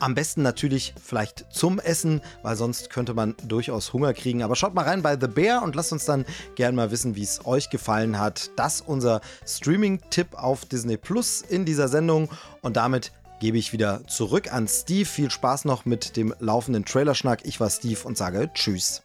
Am 0.00 0.16
besten 0.16 0.42
natürlich 0.42 0.92
vielleicht 1.00 1.46
zum 1.52 1.78
Essen, 1.78 2.20
weil 2.42 2.56
sonst 2.56 2.90
könnte 2.90 3.14
man 3.14 3.36
durchaus 3.46 3.92
Hunger 3.92 4.12
kriegen. 4.12 4.42
Aber 4.42 4.56
schaut 4.56 4.74
mal 4.74 4.84
rein 4.84 5.02
bei 5.02 5.16
The 5.18 5.28
Bear 5.28 5.62
und 5.62 5.76
lasst 5.76 5.92
uns 5.92 6.04
dann 6.04 6.24
gerne 6.56 6.74
mal 6.74 6.90
wissen, 6.90 7.14
wie 7.14 7.22
es 7.22 7.46
euch 7.46 7.70
gefallen 7.70 8.18
hat. 8.18 8.50
Das 8.56 8.80
unser 8.80 9.20
Streaming-Tipp 9.46 10.34
auf 10.34 10.64
Disney 10.64 10.96
Plus 10.96 11.42
in 11.42 11.64
dieser 11.64 11.86
Sendung. 11.86 12.28
Und 12.60 12.76
damit 12.76 13.12
gebe 13.38 13.56
ich 13.56 13.72
wieder 13.72 14.04
zurück 14.08 14.52
an 14.52 14.66
Steve. 14.66 15.06
Viel 15.06 15.30
Spaß 15.30 15.64
noch 15.64 15.84
mit 15.84 16.16
dem 16.16 16.34
laufenden 16.40 16.84
Trailerschnack. 16.84 17.42
Ich 17.44 17.60
war 17.60 17.70
Steve 17.70 18.00
und 18.02 18.18
sage 18.18 18.50
Tschüss. 18.52 19.04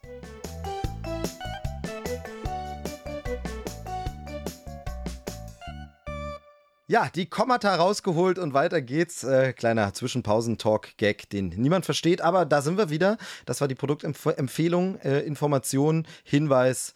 Ja, 6.90 7.08
die 7.14 7.28
Kommata 7.28 7.76
rausgeholt 7.76 8.40
und 8.40 8.56
weiter 8.56 8.82
geht's. 8.82 9.24
Äh, 9.24 9.54
kleiner 9.54 9.94
Zwischenpausen-Talk-Gag, 9.94 11.30
den 11.30 11.50
niemand 11.50 11.86
versteht, 11.86 12.20
aber 12.20 12.48
da 12.48 12.64
sind 12.64 12.80
wir 12.80 12.90
wieder. 12.90 13.20
Das 13.46 13.62
war 13.62 13.68
die 13.68 13.76
Produktempfehlung, 13.76 15.00
äh, 15.02 15.20
Information, 15.20 16.08
Hinweis 16.24 16.96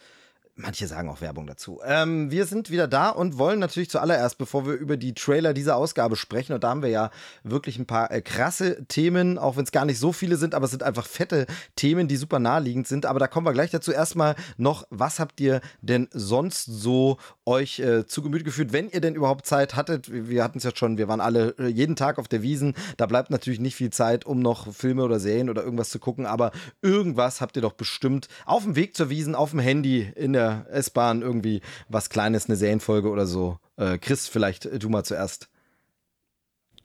Manche 0.56 0.86
sagen 0.86 1.10
auch 1.10 1.20
Werbung 1.20 1.48
dazu. 1.48 1.82
Ähm, 1.84 2.30
wir 2.30 2.46
sind 2.46 2.70
wieder 2.70 2.88
da 2.88 3.10
und 3.10 3.40
wollen 3.40 3.58
natürlich 3.58 3.90
zuallererst, 3.90 4.38
bevor 4.38 4.68
wir 4.68 4.74
über 4.74 4.98
die 4.98 5.16
Trailer 5.16 5.52
dieser 5.52 5.76
Ausgabe 5.76 6.16
sprechen, 6.16 6.54
und 6.54 6.64
da 6.64 6.70
haben 6.70 6.84
wir 6.84 6.90
ja 6.90 7.10
wirklich 7.44 7.80
ein 7.80 7.88
paar 7.88 8.12
äh, 8.12 8.22
krasse 8.22 8.86
Themen, 8.86 9.40
auch 9.40 9.58
wenn 9.58 9.64
es 9.64 9.72
gar 9.72 9.86
nicht 9.86 9.98
so 9.98 10.12
viele 10.12 10.38
sind, 10.38 10.54
aber 10.54 10.66
es 10.66 10.72
sind 10.72 10.84
einfach 10.84 11.08
fette 11.08 11.48
Themen, 11.76 12.08
die 12.08 12.18
super 12.18 12.38
naheliegend 12.38 12.88
sind. 12.88 13.08
Aber 13.08 13.18
da 13.18 13.26
kommen 13.26 13.48
wir 13.48 13.54
gleich 13.54 13.72
dazu. 13.72 13.92
Erstmal 13.92 14.36
noch, 14.58 14.86
was 14.92 15.20
habt 15.20 15.42
ihr 15.42 15.60
denn 15.82 16.08
sonst 16.12 16.66
so 16.66 17.18
euch 17.48 17.80
äh, 17.80 18.06
zu 18.06 18.22
Gemüte 18.22 18.44
geführt, 18.44 18.74
wenn 18.74 18.90
ihr 18.90 19.02
denn 19.02 19.16
überhaupt 19.16 19.48
Zeit 19.48 19.76
hattet? 19.76 20.12
Wir 20.12 20.44
hatten 20.44 20.60
es 20.60 20.66
ja 20.66 20.72
schon, 20.76 21.00
wir 21.00 21.08
waren 21.08 21.20
alle 21.20 21.56
äh, 21.58 21.66
jeden 21.66 21.96
Tag 21.96 22.20
auf 22.20 22.28
der 22.28 22.44
Wiesen. 22.44 22.76
Da 22.98 23.08
bleibt 23.08 23.32
natürlich 23.32 23.60
nicht 23.60 23.76
viel 23.76 23.90
Zeit, 23.90 24.24
um 24.24 24.38
noch 24.38 24.72
Filme 24.72 25.04
oder 25.04 25.20
Serien 25.20 25.50
oder 25.50 25.64
irgendwas 25.64 25.90
zu 25.90 25.98
gucken, 25.98 26.28
aber 26.28 26.52
irgendwas 26.84 27.42
habt 27.42 27.56
ihr 27.56 27.64
doch 27.64 27.74
bestimmt 27.74 28.28
auf 28.46 28.66
dem 28.66 28.76
Weg 28.76 28.96
zur 28.96 29.10
Wiesen, 29.10 29.34
auf 29.34 29.50
dem 29.50 29.60
Handy, 29.60 30.14
in 30.16 30.34
der 30.34 30.43
der 30.44 30.66
S-Bahn 30.72 31.22
irgendwie 31.22 31.62
was 31.90 32.10
Kleines, 32.10 32.48
eine 32.48 32.56
Serienfolge 32.56 33.10
oder 33.10 33.26
so. 33.26 33.58
Äh, 33.78 33.98
Chris, 33.98 34.28
vielleicht 34.28 34.70
du 34.82 34.90
mal 34.90 35.04
zuerst. 35.04 35.50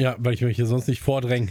Ja, 0.00 0.14
weil 0.18 0.34
ich 0.34 0.42
mich 0.42 0.56
hier 0.56 0.66
sonst 0.66 0.86
nicht 0.86 1.00
vordränge. 1.00 1.48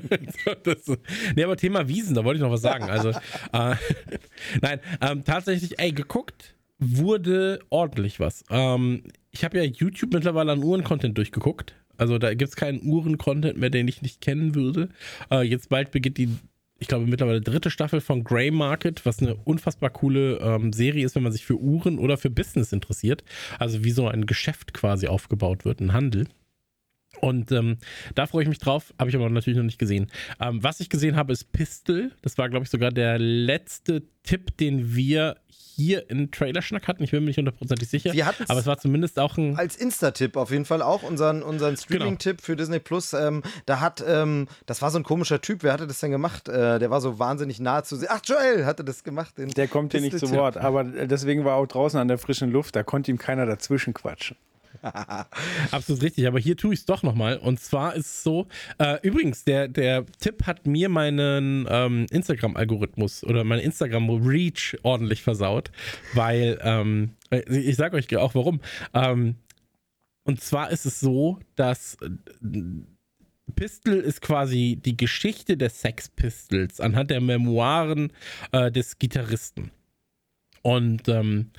das, 0.64 0.90
nee, 1.36 1.44
aber 1.44 1.56
Thema 1.56 1.86
Wiesen, 1.86 2.14
da 2.14 2.24
wollte 2.24 2.38
ich 2.38 2.42
noch 2.42 2.50
was 2.50 2.62
sagen. 2.62 2.84
Also, 2.84 3.10
äh, 3.10 3.76
nein, 4.62 4.80
ähm, 5.02 5.24
tatsächlich, 5.24 5.78
ey, 5.78 5.92
geguckt 5.92 6.54
wurde 6.78 7.60
ordentlich 7.70 8.20
was. 8.20 8.44
Ähm, 8.50 9.04
ich 9.30 9.44
habe 9.44 9.58
ja 9.58 9.64
YouTube 9.64 10.12
mittlerweile 10.12 10.52
an 10.52 10.62
Uhren-Content 10.62 11.16
durchgeguckt. 11.16 11.74
Also 11.96 12.18
da 12.18 12.34
gibt 12.34 12.48
es 12.48 12.56
keinen 12.56 12.82
Uhren-Content 12.82 13.58
mehr, 13.58 13.70
den 13.70 13.86
ich 13.86 14.02
nicht 14.02 14.20
kennen 14.20 14.54
würde. 14.54 14.88
Äh, 15.30 15.42
jetzt 15.42 15.68
bald 15.68 15.90
beginnt 15.90 16.18
die 16.18 16.30
ich 16.84 16.88
glaube, 16.88 17.06
mittlerweile 17.06 17.40
dritte 17.40 17.70
Staffel 17.70 18.02
von 18.02 18.24
Grey 18.24 18.50
Market, 18.50 19.06
was 19.06 19.18
eine 19.18 19.36
unfassbar 19.36 19.88
coole 19.88 20.36
ähm, 20.42 20.74
Serie 20.74 21.06
ist, 21.06 21.14
wenn 21.14 21.22
man 21.22 21.32
sich 21.32 21.46
für 21.46 21.58
Uhren 21.58 21.98
oder 21.98 22.18
für 22.18 22.28
Business 22.28 22.74
interessiert. 22.74 23.24
Also 23.58 23.84
wie 23.84 23.90
so 23.90 24.06
ein 24.06 24.26
Geschäft 24.26 24.74
quasi 24.74 25.06
aufgebaut 25.06 25.64
wird, 25.64 25.80
ein 25.80 25.94
Handel. 25.94 26.28
Und 27.24 27.50
ähm, 27.52 27.78
da 28.14 28.26
freue 28.26 28.42
ich 28.42 28.50
mich 28.50 28.58
drauf, 28.58 28.92
habe 28.98 29.08
ich 29.08 29.16
aber 29.16 29.30
natürlich 29.30 29.56
noch 29.56 29.64
nicht 29.64 29.78
gesehen. 29.78 30.10
Ähm, 30.40 30.62
was 30.62 30.80
ich 30.80 30.90
gesehen 30.90 31.16
habe, 31.16 31.32
ist 31.32 31.52
Pistol. 31.52 32.12
Das 32.20 32.36
war, 32.36 32.50
glaube 32.50 32.64
ich, 32.64 32.70
sogar 32.70 32.90
der 32.90 33.18
letzte 33.18 34.02
Tipp, 34.24 34.54
den 34.58 34.94
wir 34.94 35.36
hier 35.48 36.10
in 36.10 36.30
Trailerschnack 36.30 36.86
hatten. 36.86 37.02
Ich 37.02 37.12
bin 37.12 37.20
mir 37.20 37.28
nicht 37.28 37.38
hundertprozentig 37.38 37.88
sicher. 37.88 38.12
Wir 38.12 38.26
aber 38.26 38.60
es 38.60 38.66
war 38.66 38.76
zumindest 38.76 39.18
auch 39.18 39.38
ein. 39.38 39.56
Als 39.56 39.76
Insta-Tipp 39.76 40.36
auf 40.36 40.50
jeden 40.50 40.66
Fall 40.66 40.82
auch 40.82 41.02
unseren, 41.02 41.42
unseren 41.42 41.78
Streaming-Tipp 41.78 42.36
genau. 42.36 42.44
für 42.44 42.56
Disney 42.56 42.78
Plus. 42.78 43.14
Ähm, 43.14 43.42
da 43.64 43.80
hat, 43.80 44.04
ähm, 44.06 44.46
das 44.66 44.82
war 44.82 44.90
so 44.90 44.98
ein 44.98 45.02
komischer 45.02 45.40
Typ. 45.40 45.62
Wer 45.62 45.72
hatte 45.72 45.86
das 45.86 46.00
denn 46.00 46.10
gemacht? 46.10 46.50
Äh, 46.50 46.78
der 46.78 46.90
war 46.90 47.00
so 47.00 47.18
wahnsinnig 47.18 47.58
nah 47.58 47.82
zu 47.84 47.96
sehen. 47.96 48.08
Ach, 48.10 48.20
Joel 48.22 48.66
hatte 48.66 48.84
das 48.84 49.02
gemacht. 49.02 49.32
der 49.38 49.66
kommt 49.68 49.92
hier 49.92 50.02
nicht 50.02 50.18
zu 50.18 50.30
Wort, 50.32 50.58
aber 50.58 50.84
deswegen 50.84 51.46
war 51.46 51.56
auch 51.56 51.66
draußen 51.66 51.98
an 51.98 52.08
der 52.08 52.18
frischen 52.18 52.52
Luft. 52.52 52.76
Da 52.76 52.82
konnte 52.82 53.10
ihm 53.10 53.16
keiner 53.16 53.46
dazwischen 53.46 53.94
quatschen. 53.94 54.36
Absolut 55.70 56.02
richtig, 56.02 56.26
aber 56.26 56.38
hier 56.38 56.56
tue 56.56 56.74
ich 56.74 56.80
es 56.80 56.86
doch 56.86 57.02
nochmal. 57.02 57.38
Und 57.38 57.60
zwar 57.60 57.94
ist 57.94 58.06
es 58.06 58.22
so, 58.22 58.46
äh, 58.78 58.98
übrigens, 59.02 59.44
der, 59.44 59.68
der 59.68 60.04
Tipp 60.18 60.46
hat 60.46 60.66
mir 60.66 60.88
meinen 60.88 61.66
ähm, 61.68 62.06
Instagram-Algorithmus 62.10 63.24
oder 63.24 63.44
mein 63.44 63.60
Instagram-Reach 63.60 64.78
ordentlich 64.82 65.22
versaut, 65.22 65.70
weil, 66.14 66.58
ähm, 66.62 67.10
ich 67.48 67.76
sage 67.76 67.96
euch 67.96 68.14
auch 68.16 68.34
warum. 68.34 68.60
Ähm, 68.92 69.36
und 70.24 70.40
zwar 70.40 70.70
ist 70.70 70.86
es 70.86 71.00
so, 71.00 71.38
dass 71.54 71.96
äh, 72.00 72.10
Pistol 73.54 73.94
ist 73.94 74.22
quasi 74.22 74.80
die 74.82 74.96
Geschichte 74.96 75.56
der 75.56 75.70
Sex 75.70 76.08
Pistols 76.08 76.80
anhand 76.80 77.10
der 77.10 77.20
Memoiren 77.20 78.12
äh, 78.52 78.70
des 78.70 78.98
Gitarristen. 78.98 79.70
Und 80.62 81.08
ähm, 81.08 81.50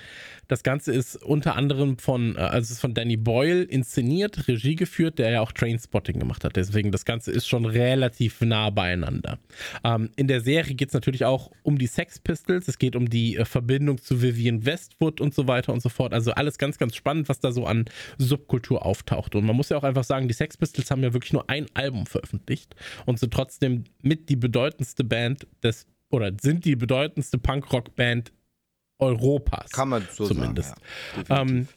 das 0.47 0.63
Ganze 0.63 0.93
ist 0.93 1.15
unter 1.23 1.55
anderem 1.55 1.97
von, 1.97 2.35
äh, 2.35 2.39
also 2.39 2.71
ist 2.71 2.79
von 2.79 2.93
Danny 2.93 3.17
Boyle 3.17 3.63
inszeniert, 3.63 4.47
Regie 4.47 4.75
geführt, 4.75 5.19
der 5.19 5.31
ja 5.31 5.41
auch 5.41 5.51
Trainspotting 5.51 6.19
gemacht 6.19 6.43
hat. 6.43 6.55
Deswegen, 6.55 6.91
das 6.91 7.05
Ganze 7.05 7.31
ist 7.31 7.47
schon 7.47 7.65
relativ 7.65 8.41
nah 8.41 8.69
beieinander. 8.69 9.39
Ähm, 9.83 10.09
in 10.15 10.27
der 10.27 10.41
Serie 10.41 10.75
geht 10.75 10.89
es 10.89 10.93
natürlich 10.93 11.25
auch 11.25 11.51
um 11.63 11.77
die 11.77 11.87
Sex 11.87 12.19
Pistols. 12.19 12.67
Es 12.67 12.77
geht 12.77 12.95
um 12.95 13.09
die 13.09 13.37
äh, 13.37 13.45
Verbindung 13.45 13.97
zu 13.97 14.21
Vivian 14.21 14.65
Westwood 14.65 15.21
und 15.21 15.33
so 15.33 15.47
weiter 15.47 15.73
und 15.73 15.81
so 15.81 15.89
fort. 15.89 16.13
Also 16.13 16.31
alles 16.31 16.57
ganz, 16.57 16.77
ganz 16.77 16.95
spannend, 16.95 17.29
was 17.29 17.39
da 17.39 17.51
so 17.51 17.65
an 17.65 17.85
Subkultur 18.17 18.85
auftaucht. 18.85 19.35
Und 19.35 19.45
man 19.45 19.55
muss 19.55 19.69
ja 19.69 19.77
auch 19.77 19.83
einfach 19.83 20.03
sagen, 20.03 20.27
die 20.27 20.33
Sex 20.33 20.57
Pistols 20.57 20.91
haben 20.91 21.03
ja 21.03 21.13
wirklich 21.13 21.33
nur 21.33 21.49
ein 21.49 21.67
Album 21.73 22.05
veröffentlicht 22.05 22.75
und 23.05 23.19
sind 23.19 23.33
trotzdem 23.33 23.85
mit 24.01 24.29
die 24.29 24.35
bedeutendste 24.35 25.03
Band 25.03 25.47
des 25.63 25.87
oder 26.11 26.31
sind 26.41 26.65
die 26.65 26.75
bedeutendste 26.75 27.37
Punkrock-Band 27.37 28.31
Europas. 28.99 29.71
Kann 29.71 29.89
man 29.89 30.07
so 30.11 30.27
zumindest. 30.27 30.69
sagen. 30.69 31.25
Ja, 31.29 31.41
ähm, 31.41 31.67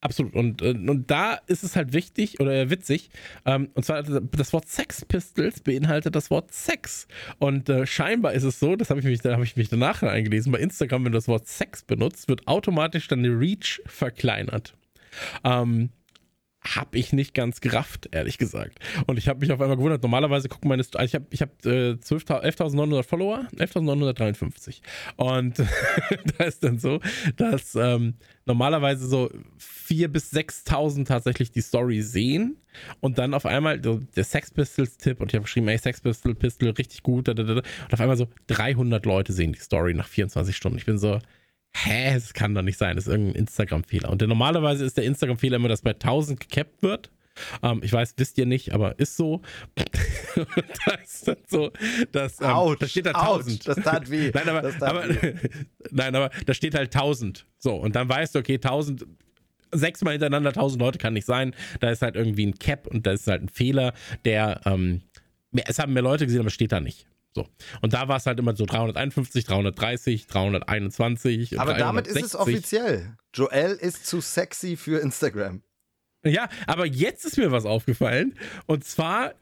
absolut. 0.00 0.34
Und, 0.34 0.62
äh, 0.62 0.70
und 0.70 1.10
da 1.10 1.34
ist 1.46 1.64
es 1.64 1.76
halt 1.76 1.92
wichtig 1.92 2.40
oder 2.40 2.70
witzig. 2.70 3.10
Ähm, 3.44 3.70
und 3.74 3.84
zwar 3.84 4.02
das 4.02 4.52
Wort 4.52 4.68
Sex 4.68 5.04
Pistols 5.04 5.60
beinhaltet 5.60 6.14
das 6.14 6.30
Wort 6.30 6.52
Sex. 6.52 7.08
Und 7.38 7.68
äh, 7.68 7.86
scheinbar 7.86 8.34
ist 8.34 8.44
es 8.44 8.60
so, 8.60 8.76
das 8.76 8.90
habe 8.90 9.00
ich 9.00 9.06
mich, 9.06 9.20
da 9.20 9.32
habe 9.32 9.44
ich 9.44 9.56
mich 9.56 9.68
danach 9.68 10.02
eingelesen, 10.02 10.52
bei 10.52 10.58
Instagram, 10.58 11.04
wenn 11.04 11.12
du 11.12 11.18
das 11.18 11.28
Wort 11.28 11.46
Sex 11.46 11.82
benutzt, 11.82 12.28
wird 12.28 12.46
automatisch 12.46 13.08
dann 13.08 13.22
die 13.22 13.30
Reach 13.30 13.80
verkleinert. 13.86 14.74
Ähm, 15.44 15.90
habe 16.76 16.98
ich 16.98 17.12
nicht 17.12 17.34
ganz 17.34 17.60
gerafft, 17.60 18.08
ehrlich 18.12 18.38
gesagt. 18.38 18.78
Und 19.06 19.18
ich 19.18 19.28
habe 19.28 19.40
mich 19.40 19.52
auf 19.52 19.60
einmal 19.60 19.76
gewundert. 19.76 20.02
Normalerweise 20.02 20.48
gucken 20.48 20.68
meine, 20.68 20.82
also 20.82 21.04
ich 21.04 21.14
habe 21.14 21.26
ich 21.30 21.42
hab, 21.42 21.64
äh, 21.64 21.92
11.900 21.92 23.02
Follower, 23.02 23.46
11.953. 23.56 24.80
Und 25.16 25.58
da 26.38 26.44
ist 26.44 26.62
dann 26.64 26.78
so, 26.78 27.00
dass 27.36 27.74
ähm, 27.74 28.14
normalerweise 28.46 29.06
so 29.06 29.30
4.000 29.58 30.08
bis 30.08 30.32
6.000 30.32 31.06
tatsächlich 31.06 31.50
die 31.50 31.60
Story 31.60 32.02
sehen 32.02 32.56
und 33.00 33.18
dann 33.18 33.34
auf 33.34 33.46
einmal 33.46 33.82
so, 33.82 34.00
der 34.16 34.24
Sex 34.24 34.50
Pistols 34.50 34.96
Tipp 34.96 35.20
und 35.20 35.30
ich 35.30 35.34
habe 35.34 35.44
geschrieben, 35.44 35.68
ey, 35.68 35.78
Sex 35.78 36.00
Pistol, 36.00 36.34
Pistol, 36.34 36.70
richtig 36.70 37.02
gut. 37.02 37.28
Da, 37.28 37.34
da, 37.34 37.42
da, 37.42 37.54
und 37.54 37.92
auf 37.92 38.00
einmal 38.00 38.16
so 38.16 38.28
300 38.48 39.04
Leute 39.06 39.32
sehen 39.32 39.52
die 39.52 39.60
Story 39.60 39.94
nach 39.94 40.08
24 40.08 40.56
Stunden. 40.56 40.78
Ich 40.78 40.86
bin 40.86 40.98
so, 40.98 41.18
hä, 41.74 42.14
es 42.14 42.34
kann 42.34 42.54
doch 42.54 42.62
nicht 42.62 42.78
sein, 42.78 42.96
das 42.96 43.06
ist 43.06 43.12
irgendein 43.12 43.36
Instagram-Fehler. 43.36 44.10
Und 44.10 44.20
der, 44.20 44.28
normalerweise 44.28 44.84
ist 44.84 44.96
der 44.96 45.04
Instagram-Fehler 45.04 45.56
immer, 45.56 45.68
dass 45.68 45.82
bei 45.82 45.92
1000 45.92 46.40
gecapped 46.40 46.82
wird. 46.82 47.10
Ähm, 47.62 47.80
ich 47.82 47.92
weiß, 47.92 48.14
wisst 48.16 48.38
ihr 48.38 48.46
nicht, 48.46 48.72
aber 48.72 48.98
ist 48.98 49.16
so. 49.16 49.42
da 49.76 50.92
ist 50.94 51.28
dann 51.28 51.36
so, 51.46 51.70
dass, 52.12 52.40
ähm, 52.40 52.48
Autsch, 52.48 52.80
da 52.80 52.88
steht 52.88 53.06
da 53.06 53.12
ouch, 53.12 53.38
1000. 53.38 53.68
das 53.68 53.76
tat 53.76 54.10
weh. 54.10 54.30
nein, 54.34 54.48
aber, 54.48 54.62
tat 54.62 54.82
aber, 54.82 55.08
weh. 55.08 55.34
nein, 55.90 56.14
aber 56.14 56.30
da 56.46 56.54
steht 56.54 56.74
halt 56.74 56.94
1000. 56.94 57.46
So, 57.58 57.76
und 57.76 57.94
dann 57.96 58.08
weißt 58.08 58.34
du, 58.34 58.40
okay, 58.40 58.54
1000 58.54 59.06
sechsmal 59.72 60.12
hintereinander 60.12 60.50
1000 60.50 60.80
Leute 60.80 60.98
kann 60.98 61.12
nicht 61.12 61.26
sein. 61.26 61.54
Da 61.80 61.90
ist 61.90 62.02
halt 62.02 62.16
irgendwie 62.16 62.46
ein 62.46 62.58
Cap 62.58 62.86
und 62.86 63.06
da 63.06 63.12
ist 63.12 63.26
halt 63.26 63.42
ein 63.42 63.48
Fehler, 63.48 63.92
der, 64.24 64.62
ähm, 64.64 65.02
es 65.66 65.78
haben 65.78 65.92
mehr 65.92 66.02
Leute 66.02 66.26
gesehen, 66.26 66.40
aber 66.40 66.50
steht 66.50 66.72
da 66.72 66.80
nicht. 66.80 67.06
So. 67.38 67.48
Und 67.82 67.92
da 67.92 68.08
war 68.08 68.16
es 68.16 68.26
halt 68.26 68.38
immer 68.40 68.56
so 68.56 68.66
351, 68.66 69.44
330, 69.44 70.26
321. 70.26 71.60
Aber 71.60 71.74
damit 71.74 72.08
ist 72.08 72.16
es 72.16 72.32
360. 72.32 72.40
offiziell. 72.40 73.16
Joel 73.32 73.72
ist 73.72 74.06
zu 74.06 74.20
sexy 74.20 74.76
für 74.76 74.98
Instagram. 74.98 75.62
Ja, 76.24 76.48
aber 76.66 76.84
jetzt 76.84 77.24
ist 77.24 77.38
mir 77.38 77.52
was 77.52 77.64
aufgefallen. 77.64 78.34
Und 78.66 78.84
zwar, 78.84 79.34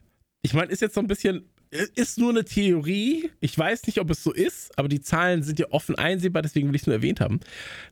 ich 0.42 0.52
meine, 0.52 0.70
ist 0.70 0.82
jetzt 0.82 0.94
so 0.94 1.00
ein 1.00 1.06
bisschen, 1.06 1.48
ist 1.70 2.18
nur 2.18 2.30
eine 2.30 2.44
Theorie. 2.44 3.30
Ich 3.40 3.56
weiß 3.58 3.86
nicht, 3.86 3.98
ob 3.98 4.10
es 4.10 4.22
so 4.22 4.30
ist, 4.30 4.78
aber 4.78 4.88
die 4.88 5.00
Zahlen 5.00 5.42
sind 5.42 5.58
ja 5.58 5.66
offen 5.70 5.94
einsehbar, 5.94 6.42
deswegen 6.42 6.68
will 6.68 6.76
ich 6.76 6.82
es 6.82 6.86
nur 6.86 6.96
erwähnt 6.96 7.20
haben. 7.20 7.40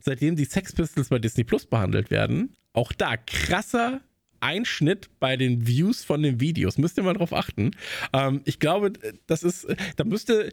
Seitdem 0.00 0.36
die 0.36 0.44
Sex 0.44 0.74
Pistols 0.74 1.08
bei 1.08 1.18
Disney 1.18 1.44
Plus 1.44 1.64
behandelt 1.64 2.10
werden, 2.10 2.54
auch 2.74 2.92
da 2.92 3.16
krasser 3.16 4.02
Einschnitt 4.44 5.08
bei 5.20 5.36
den 5.36 5.66
Views 5.66 6.04
von 6.04 6.22
den 6.22 6.38
Videos. 6.38 6.76
Müsst 6.76 6.98
ihr 6.98 7.02
mal 7.02 7.14
drauf 7.14 7.32
achten. 7.32 7.70
Ähm, 8.12 8.42
ich 8.44 8.58
glaube, 8.58 8.92
das 9.26 9.42
ist, 9.42 9.66
da 9.96 10.04
müsste, 10.04 10.52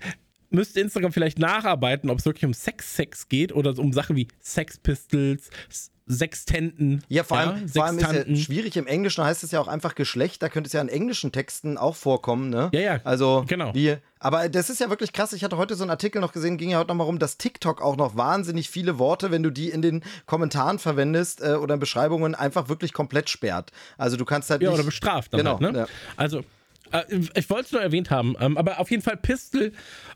müsste 0.51 0.79
Instagram 0.81 1.11
vielleicht 1.13 1.39
nacharbeiten, 1.39 2.09
ob 2.09 2.19
es 2.19 2.25
wirklich 2.25 2.45
um 2.45 2.53
Sex-Sex 2.53 3.27
geht 3.29 3.53
oder 3.53 3.77
um 3.79 3.93
Sachen 3.93 4.15
wie 4.15 4.27
Sex 4.39 4.77
Pistols, 4.77 5.49
S- 5.69 5.91
Sextenten. 6.07 7.03
Ja, 7.07 7.23
vor 7.23 7.37
allem, 7.37 7.69
vor 7.69 7.85
allem 7.85 7.95
ist 7.97 8.01
ja 8.01 8.07
Sextanten. 8.09 8.35
schwierig. 8.35 8.75
Im 8.75 8.85
Englischen 8.87 9.23
heißt 9.23 9.43
es 9.43 9.51
ja 9.51 9.61
auch 9.61 9.67
einfach 9.67 9.95
Geschlecht. 9.95 10.41
Da 10.41 10.49
könnte 10.49 10.67
es 10.67 10.73
ja 10.73 10.81
in 10.81 10.89
englischen 10.89 11.31
Texten 11.31 11.77
auch 11.77 11.95
vorkommen, 11.95 12.49
ne? 12.49 12.69
Ja, 12.73 12.79
ja, 12.81 12.99
Also, 13.05 13.45
genau. 13.47 13.73
Wie, 13.73 13.95
aber 14.19 14.49
das 14.49 14.69
ist 14.69 14.79
ja 14.81 14.89
wirklich 14.89 15.13
krass. 15.13 15.31
Ich 15.33 15.43
hatte 15.43 15.57
heute 15.57 15.75
so 15.75 15.83
einen 15.83 15.91
Artikel 15.91 16.19
noch 16.21 16.33
gesehen, 16.33 16.57
ging 16.57 16.69
ja 16.71 16.79
heute 16.79 16.89
nochmal 16.89 17.05
rum, 17.07 17.17
dass 17.19 17.37
TikTok 17.37 17.81
auch 17.81 17.95
noch 17.95 18.17
wahnsinnig 18.17 18.69
viele 18.69 18.99
Worte, 18.99 19.31
wenn 19.31 19.43
du 19.43 19.51
die 19.51 19.69
in 19.69 19.81
den 19.81 20.03
Kommentaren 20.25 20.79
verwendest 20.79 21.41
äh, 21.41 21.53
oder 21.53 21.75
in 21.75 21.79
Beschreibungen, 21.79 22.35
einfach 22.35 22.67
wirklich 22.67 22.93
komplett 22.93 23.29
sperrt. 23.29 23.71
Also, 23.97 24.17
du 24.17 24.25
kannst 24.25 24.49
halt 24.49 24.61
Ja, 24.61 24.69
nicht. 24.69 24.75
oder 24.79 24.85
bestraft 24.85 25.33
dann 25.33 25.39
Genau, 25.39 25.59
halt, 25.61 25.71
ne? 25.73 25.79
ja. 25.79 25.85
Also, 26.17 26.43
äh, 26.91 27.19
ich 27.35 27.49
wollte 27.49 27.65
es 27.65 27.71
nur 27.71 27.81
erwähnt 27.81 28.09
haben, 28.09 28.35
ähm, 28.39 28.57
aber 28.57 28.79
auf 28.79 28.91
jeden 28.91 29.03
Fall 29.03 29.17
Pistol, 29.17 29.71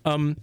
ähm, 0.06 0.36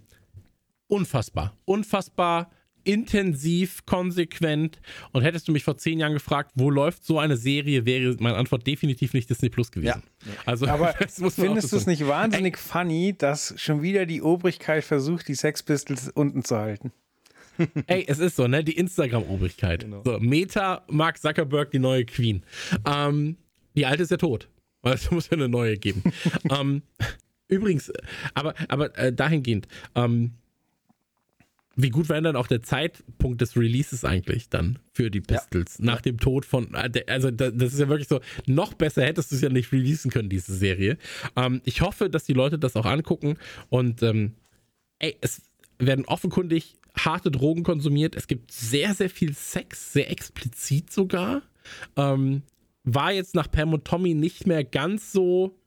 unfassbar. 0.88 1.56
Unfassbar 1.64 2.50
intensiv, 2.84 3.84
konsequent. 3.86 4.80
Und 5.12 5.22
hättest 5.22 5.48
du 5.48 5.52
mich 5.52 5.64
vor 5.64 5.76
zehn 5.76 5.98
Jahren 5.98 6.12
gefragt, 6.12 6.52
wo 6.54 6.70
läuft 6.70 7.04
so 7.04 7.18
eine 7.18 7.36
Serie, 7.36 7.86
wäre 7.86 8.16
meine 8.20 8.36
Antwort 8.36 8.66
definitiv 8.66 9.14
nicht 9.14 9.30
Disney 9.30 9.48
Plus 9.48 9.70
gewesen. 9.70 10.02
Also, 10.44 10.66
Aber 10.66 10.92
findest 11.30 11.72
du 11.72 11.76
es 11.76 11.86
nicht 11.86 12.06
wahnsinnig 12.06 12.58
funny, 12.58 13.14
dass 13.16 13.54
schon 13.56 13.82
wieder 13.82 14.06
die 14.06 14.22
Obrigkeit 14.22 14.84
versucht, 14.84 15.28
die 15.28 15.34
Sex 15.34 15.62
Pistols 15.62 16.08
unten 16.08 16.44
zu 16.44 16.56
halten? 16.56 16.92
Ey, 17.86 18.04
es 18.08 18.18
ist 18.18 18.36
so, 18.36 18.48
ne? 18.48 18.64
Die 18.64 18.76
Instagram-Obrigkeit. 18.76 19.86
So, 20.04 20.18
Meta, 20.20 20.84
Mark 20.88 21.20
Zuckerberg, 21.20 21.70
die 21.70 21.78
neue 21.78 22.04
Queen. 22.06 22.42
Ähm, 22.86 23.36
die 23.76 23.86
alte 23.86 24.02
ist 24.02 24.10
ja 24.10 24.16
tot. 24.16 24.48
Also 24.82 25.14
muss 25.14 25.30
ja 25.30 25.36
eine 25.36 25.48
neue 25.48 25.76
geben. 25.78 26.02
ähm, 26.50 26.82
übrigens, 27.48 27.92
aber, 28.34 28.54
aber 28.68 28.96
äh, 28.98 29.12
dahingehend, 29.12 29.68
ähm, 29.94 30.32
wie 31.74 31.88
gut 31.88 32.08
war 32.10 32.20
denn 32.20 32.36
auch 32.36 32.48
der 32.48 32.62
Zeitpunkt 32.62 33.40
des 33.40 33.56
Releases 33.56 34.04
eigentlich 34.04 34.50
dann 34.50 34.78
für 34.92 35.10
die 35.10 35.22
Pistols? 35.22 35.78
Nach 35.78 36.02
dem 36.02 36.18
Tod 36.18 36.44
von, 36.44 36.74
äh, 36.74 36.90
also 37.06 37.30
da- 37.30 37.50
das 37.50 37.72
ist 37.72 37.80
ja 37.80 37.88
wirklich 37.88 38.08
so, 38.08 38.20
noch 38.46 38.74
besser 38.74 39.02
hättest 39.04 39.30
du 39.32 39.36
es 39.36 39.40
ja 39.40 39.48
nicht 39.48 39.72
releasen 39.72 40.10
können, 40.10 40.28
diese 40.28 40.54
Serie. 40.54 40.98
Ähm, 41.34 41.62
ich 41.64 41.80
hoffe, 41.80 42.10
dass 42.10 42.24
die 42.24 42.34
Leute 42.34 42.58
das 42.58 42.76
auch 42.76 42.84
angucken 42.84 43.38
und 43.70 44.02
ähm, 44.02 44.34
ey, 44.98 45.16
es 45.22 45.40
werden 45.78 46.04
offenkundig 46.04 46.76
harte 46.94 47.30
Drogen 47.30 47.62
konsumiert. 47.62 48.16
Es 48.16 48.26
gibt 48.26 48.52
sehr, 48.52 48.92
sehr 48.94 49.08
viel 49.08 49.32
Sex, 49.32 49.94
sehr 49.94 50.10
explizit 50.10 50.92
sogar. 50.92 51.40
Ähm, 51.96 52.42
war 52.84 53.12
jetzt 53.12 53.34
nach 53.34 53.50
Pam 53.50 53.72
und 53.74 53.84
Tommy 53.84 54.14
nicht 54.14 54.46
mehr 54.46 54.64
ganz 54.64 55.12
so 55.12 55.58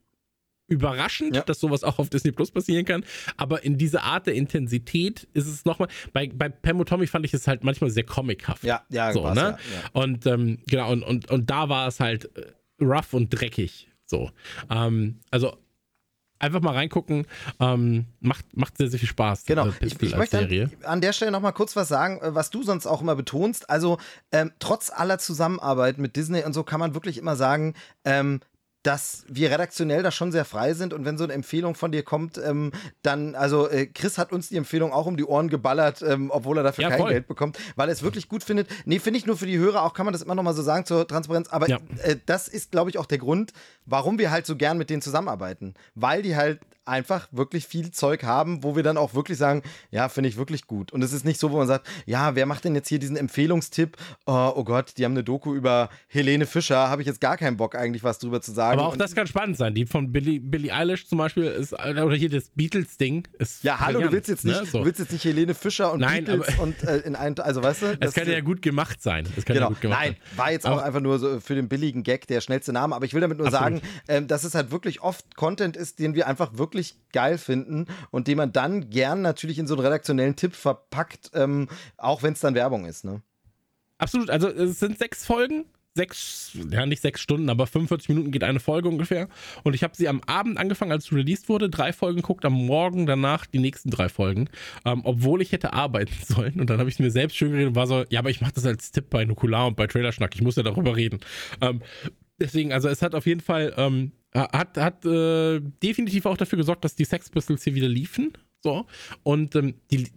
überraschend, 0.68 1.36
Ja. 1.36 1.42
dass 1.42 1.60
sowas 1.60 1.84
auch 1.84 1.98
auf 1.98 2.10
Disney 2.10 2.32
Plus 2.32 2.50
passieren 2.50 2.84
kann. 2.84 3.04
Aber 3.36 3.62
in 3.64 3.78
dieser 3.78 4.02
Art 4.02 4.26
der 4.26 4.34
Intensität 4.34 5.28
ist 5.32 5.46
es 5.46 5.64
nochmal. 5.64 5.88
Bei, 6.12 6.26
bei 6.28 6.48
Pam 6.48 6.80
und 6.80 6.88
Tommy 6.88 7.06
fand 7.06 7.24
ich 7.24 7.32
es 7.34 7.46
halt 7.46 7.62
manchmal 7.62 7.90
sehr 7.90 8.04
comichaft. 8.04 8.64
Ja, 8.64 8.84
ja, 8.88 9.12
so, 9.12 9.28
ne? 9.30 9.34
ja, 9.34 9.50
ja. 9.50 9.58
Und 9.92 10.26
ähm, 10.26 10.58
genau, 10.66 10.90
und, 10.92 11.02
und, 11.04 11.30
und 11.30 11.48
da 11.50 11.68
war 11.68 11.86
es 11.86 12.00
halt 12.00 12.36
äh, 12.36 12.52
rough 12.84 13.14
und 13.14 13.30
dreckig. 13.30 13.88
So. 14.06 14.30
Ähm, 14.68 15.20
also 15.30 15.56
einfach 16.38 16.60
mal 16.60 16.74
reingucken. 16.74 17.26
Ähm, 17.60 18.06
macht, 18.20 18.44
macht 18.56 18.76
sehr, 18.78 18.88
sehr 18.88 18.98
viel 18.98 19.08
Spaß. 19.08 19.44
Genau. 19.46 19.68
äh, 19.68 19.72
Ich, 19.80 20.00
ich 20.00 20.16
möchte 20.16 20.38
Serie. 20.38 20.70
an, 20.82 21.00
der 21.00 21.12
Stelle 21.12 21.30
noch 21.30 21.40
mal 21.40 21.52
kurz 21.52 21.76
was 21.76 21.88
sagen, 21.88 22.20
äh, 22.20 22.34
was 22.34 22.50
du 22.50 22.62
sonst 22.62 22.86
auch 22.86 23.00
immer 23.00 23.16
betonst. 23.16 23.68
Also 23.70 23.98
ähm, 24.32 24.52
trotz 24.58 24.90
aller 24.90 25.18
Zusammenarbeit 25.18 25.98
mit 25.98 26.16
Disney 26.16 26.42
und 26.44 26.52
so 26.52 26.62
kann 26.62 26.80
man 26.80 26.94
wirklich 26.94 27.18
immer 27.18 27.36
sagen, 27.36 27.74
ähm, 28.04 28.40
dass 28.86 29.24
wir 29.28 29.50
redaktionell 29.50 30.04
da 30.04 30.12
schon 30.12 30.30
sehr 30.30 30.44
frei 30.44 30.72
sind 30.74 30.92
und 30.92 31.04
wenn 31.04 31.18
so 31.18 31.24
eine 31.24 31.32
Empfehlung 31.32 31.74
von 31.74 31.90
dir 31.90 32.04
kommt, 32.04 32.38
ähm, 32.38 32.70
dann, 33.02 33.34
also 33.34 33.68
äh, 33.68 33.86
Chris 33.86 34.16
hat 34.16 34.32
uns 34.32 34.48
die 34.48 34.56
Empfehlung 34.56 34.92
auch 34.92 35.06
um 35.06 35.16
die 35.16 35.24
Ohren 35.24 35.48
geballert, 35.48 36.02
ähm, 36.02 36.30
obwohl 36.30 36.56
er 36.58 36.62
dafür 36.62 36.82
Ja, 36.84 36.90
kein 36.90 37.00
voll. 37.00 37.10
Geld 37.10 37.26
bekommt, 37.26 37.58
weil 37.74 37.88
er 37.88 37.92
es 37.92 38.02
wirklich 38.04 38.28
gut 38.28 38.44
findet. 38.44 38.68
Nee, 38.84 39.00
finde 39.00 39.18
ich 39.18 39.26
nur 39.26 39.36
für 39.36 39.46
die 39.46 39.58
Hörer, 39.58 39.82
auch 39.82 39.92
kann 39.92 40.06
man 40.06 40.12
das 40.12 40.22
immer 40.22 40.36
noch 40.36 40.44
mal 40.44 40.54
so 40.54 40.62
sagen 40.62 40.84
zur 40.86 41.08
Transparenz, 41.08 41.48
aber 41.48 41.68
Ja. 41.68 41.78
äh, 42.04 42.16
das 42.26 42.46
ist, 42.46 42.70
glaube 42.70 42.90
ich, 42.90 42.98
auch 42.98 43.06
der 43.06 43.18
Grund, 43.18 43.52
warum 43.86 44.18
wir 44.20 44.30
halt 44.30 44.46
so 44.46 44.54
gern 44.54 44.78
mit 44.78 44.88
denen 44.88 45.02
zusammenarbeiten, 45.02 45.74
weil 45.96 46.22
die 46.22 46.36
halt 46.36 46.60
einfach 46.86 47.28
wirklich 47.32 47.66
viel 47.66 47.90
Zeug 47.90 48.22
haben, 48.24 48.62
wo 48.62 48.76
wir 48.76 48.82
dann 48.82 48.96
auch 48.96 49.14
wirklich 49.14 49.38
sagen, 49.38 49.62
ja, 49.90 50.08
finde 50.08 50.28
ich 50.28 50.36
wirklich 50.36 50.66
gut. 50.66 50.92
Und 50.92 51.02
es 51.02 51.12
ist 51.12 51.24
nicht 51.24 51.38
so, 51.40 51.50
wo 51.50 51.56
man 51.58 51.66
sagt, 51.66 51.86
ja, 52.06 52.34
wer 52.34 52.46
macht 52.46 52.64
denn 52.64 52.74
jetzt 52.74 52.88
hier 52.88 52.98
diesen 52.98 53.16
Empfehlungstipp? 53.16 53.96
Oh, 54.26 54.52
oh 54.54 54.64
Gott, 54.64 54.94
die 54.96 55.04
haben 55.04 55.12
eine 55.12 55.24
Doku 55.24 55.54
über 55.54 55.88
Helene 56.08 56.46
Fischer, 56.46 56.88
habe 56.88 57.02
ich 57.02 57.06
jetzt 57.08 57.20
gar 57.20 57.36
keinen 57.36 57.56
Bock 57.56 57.74
eigentlich 57.74 58.02
was 58.04 58.18
drüber 58.18 58.40
zu 58.40 58.52
sagen. 58.52 58.78
Aber 58.78 58.88
auch 58.88 58.92
Und- 58.92 59.00
das 59.00 59.14
kann 59.14 59.26
spannend 59.26 59.56
sein. 59.56 59.74
Die 59.74 59.86
von 59.86 60.12
Billie, 60.12 60.40
Billie 60.40 60.72
Eilish 60.72 61.06
zum 61.08 61.18
Beispiel 61.18 61.44
ist, 61.44 61.72
oder 61.72 62.14
hier 62.14 62.30
das 62.30 62.50
Beatles-Ding 62.54 63.26
ist. 63.38 63.64
ja, 63.64 63.80
hallo, 63.80 64.00
du 64.00 64.12
willst 64.12 64.28
jetzt 64.28 64.44
nicht, 64.44 64.60
ne? 64.60 64.66
so. 64.66 64.78
du 64.80 64.84
willst 64.84 65.00
jetzt 65.00 65.12
nicht 65.12 65.24
Helene 65.24 65.54
Fischer 65.54 65.92
und 65.92 66.00
Nein, 66.00 66.24
Beatles 66.24 66.58
und 66.58 66.82
äh, 66.84 66.98
in 66.98 67.16
ein, 67.16 67.38
also 67.38 67.62
weißt 67.62 67.82
du, 67.82 67.86
Es 68.00 68.14
kann 68.14 68.28
ja 68.30 68.40
gut 68.40 68.62
gemacht 68.62 69.02
sein. 69.02 69.26
Es 69.36 69.44
kann 69.44 69.54
Genau, 69.54 69.66
ja 69.66 69.72
gut 69.72 69.80
gemacht 69.80 70.00
nein, 70.00 70.16
war 70.36 70.52
jetzt 70.52 70.66
auch 70.66 70.72
Aber- 70.72 70.84
einfach 70.84 71.00
nur 71.00 71.18
so 71.18 71.40
für 71.40 71.54
den 71.54 71.68
billigen 71.68 72.02
Gag 72.02 72.26
der 72.26 72.40
schnellste 72.40 72.72
Name, 72.72 72.94
aber 72.94 73.04
ich 73.04 73.14
will 73.14 73.20
damit 73.20 73.38
nur 73.38 73.46
Absolut. 73.48 73.80
sagen, 73.80 73.88
ähm, 74.08 74.28
dass 74.28 74.44
es 74.44 74.54
halt 74.54 74.70
wirklich 74.70 75.00
oft 75.02 75.36
Content 75.36 75.76
ist, 75.76 75.98
den 75.98 76.14
wir 76.14 76.26
einfach 76.26 76.56
wirklich 76.58 76.75
geil 77.12 77.38
finden 77.38 77.86
und 78.10 78.28
den 78.28 78.38
man 78.38 78.52
dann 78.52 78.90
gern 78.90 79.22
natürlich 79.22 79.58
in 79.58 79.66
so 79.66 79.74
einen 79.74 79.84
redaktionellen 79.84 80.36
Tipp 80.36 80.54
verpackt, 80.54 81.30
ähm, 81.34 81.68
auch 81.96 82.22
wenn 82.22 82.34
es 82.34 82.40
dann 82.40 82.54
Werbung 82.54 82.84
ist, 82.84 83.04
ne? 83.04 83.22
Absolut. 83.98 84.30
Also 84.30 84.48
es 84.48 84.78
sind 84.78 84.98
sechs 84.98 85.24
Folgen. 85.24 85.64
Sechs, 85.94 86.52
ja 86.70 86.84
nicht 86.84 87.00
sechs 87.00 87.22
Stunden, 87.22 87.48
aber 87.48 87.66
45 87.66 88.10
Minuten 88.10 88.30
geht 88.30 88.44
eine 88.44 88.60
Folge 88.60 88.86
ungefähr. 88.86 89.28
Und 89.62 89.74
ich 89.74 89.82
habe 89.82 89.96
sie 89.96 90.08
am 90.08 90.20
Abend 90.26 90.58
angefangen, 90.58 90.92
als 90.92 91.06
es 91.06 91.12
released 91.12 91.48
wurde. 91.48 91.70
Drei 91.70 91.94
Folgen 91.94 92.20
guckt, 92.20 92.44
am 92.44 92.52
Morgen 92.52 93.06
danach 93.06 93.46
die 93.46 93.60
nächsten 93.60 93.88
drei 93.88 94.10
Folgen. 94.10 94.50
Ähm, 94.84 95.00
obwohl 95.04 95.40
ich 95.40 95.52
hätte 95.52 95.72
arbeiten 95.72 96.12
sollen. 96.22 96.60
Und 96.60 96.68
dann 96.68 96.80
habe 96.80 96.90
ich 96.90 96.98
mir 96.98 97.10
selbst 97.10 97.38
schön 97.38 97.52
geredet 97.52 97.68
und 97.70 97.76
war 97.76 97.86
so, 97.86 98.04
ja, 98.10 98.20
aber 98.20 98.28
ich 98.28 98.42
mache 98.42 98.52
das 98.52 98.66
als 98.66 98.92
Tipp 98.92 99.08
bei 99.08 99.24
Nukular 99.24 99.68
und 99.68 99.76
bei 99.76 99.86
Trailerschnack. 99.86 100.34
Ich 100.34 100.42
muss 100.42 100.56
ja 100.56 100.62
darüber 100.62 100.96
reden. 100.96 101.20
Ähm, 101.62 101.80
deswegen, 102.38 102.72
also 102.72 102.88
es 102.88 103.02
hat 103.02 103.14
auf 103.14 103.26
jeden 103.26 103.40
Fall, 103.40 103.74
ähm, 103.76 104.12
hat, 104.34 104.76
hat 104.76 105.04
äh, 105.04 105.60
definitiv 105.82 106.26
auch 106.26 106.36
dafür 106.36 106.58
gesorgt, 106.58 106.84
dass 106.84 106.94
die 106.94 107.04
Sex 107.04 107.30
Pistols 107.30 107.64
hier 107.64 107.74
wieder 107.74 107.88
liefen. 107.88 108.32
So. 108.62 108.86
Und 109.22 109.54
ähm, 109.54 109.74
die, 109.90 110.08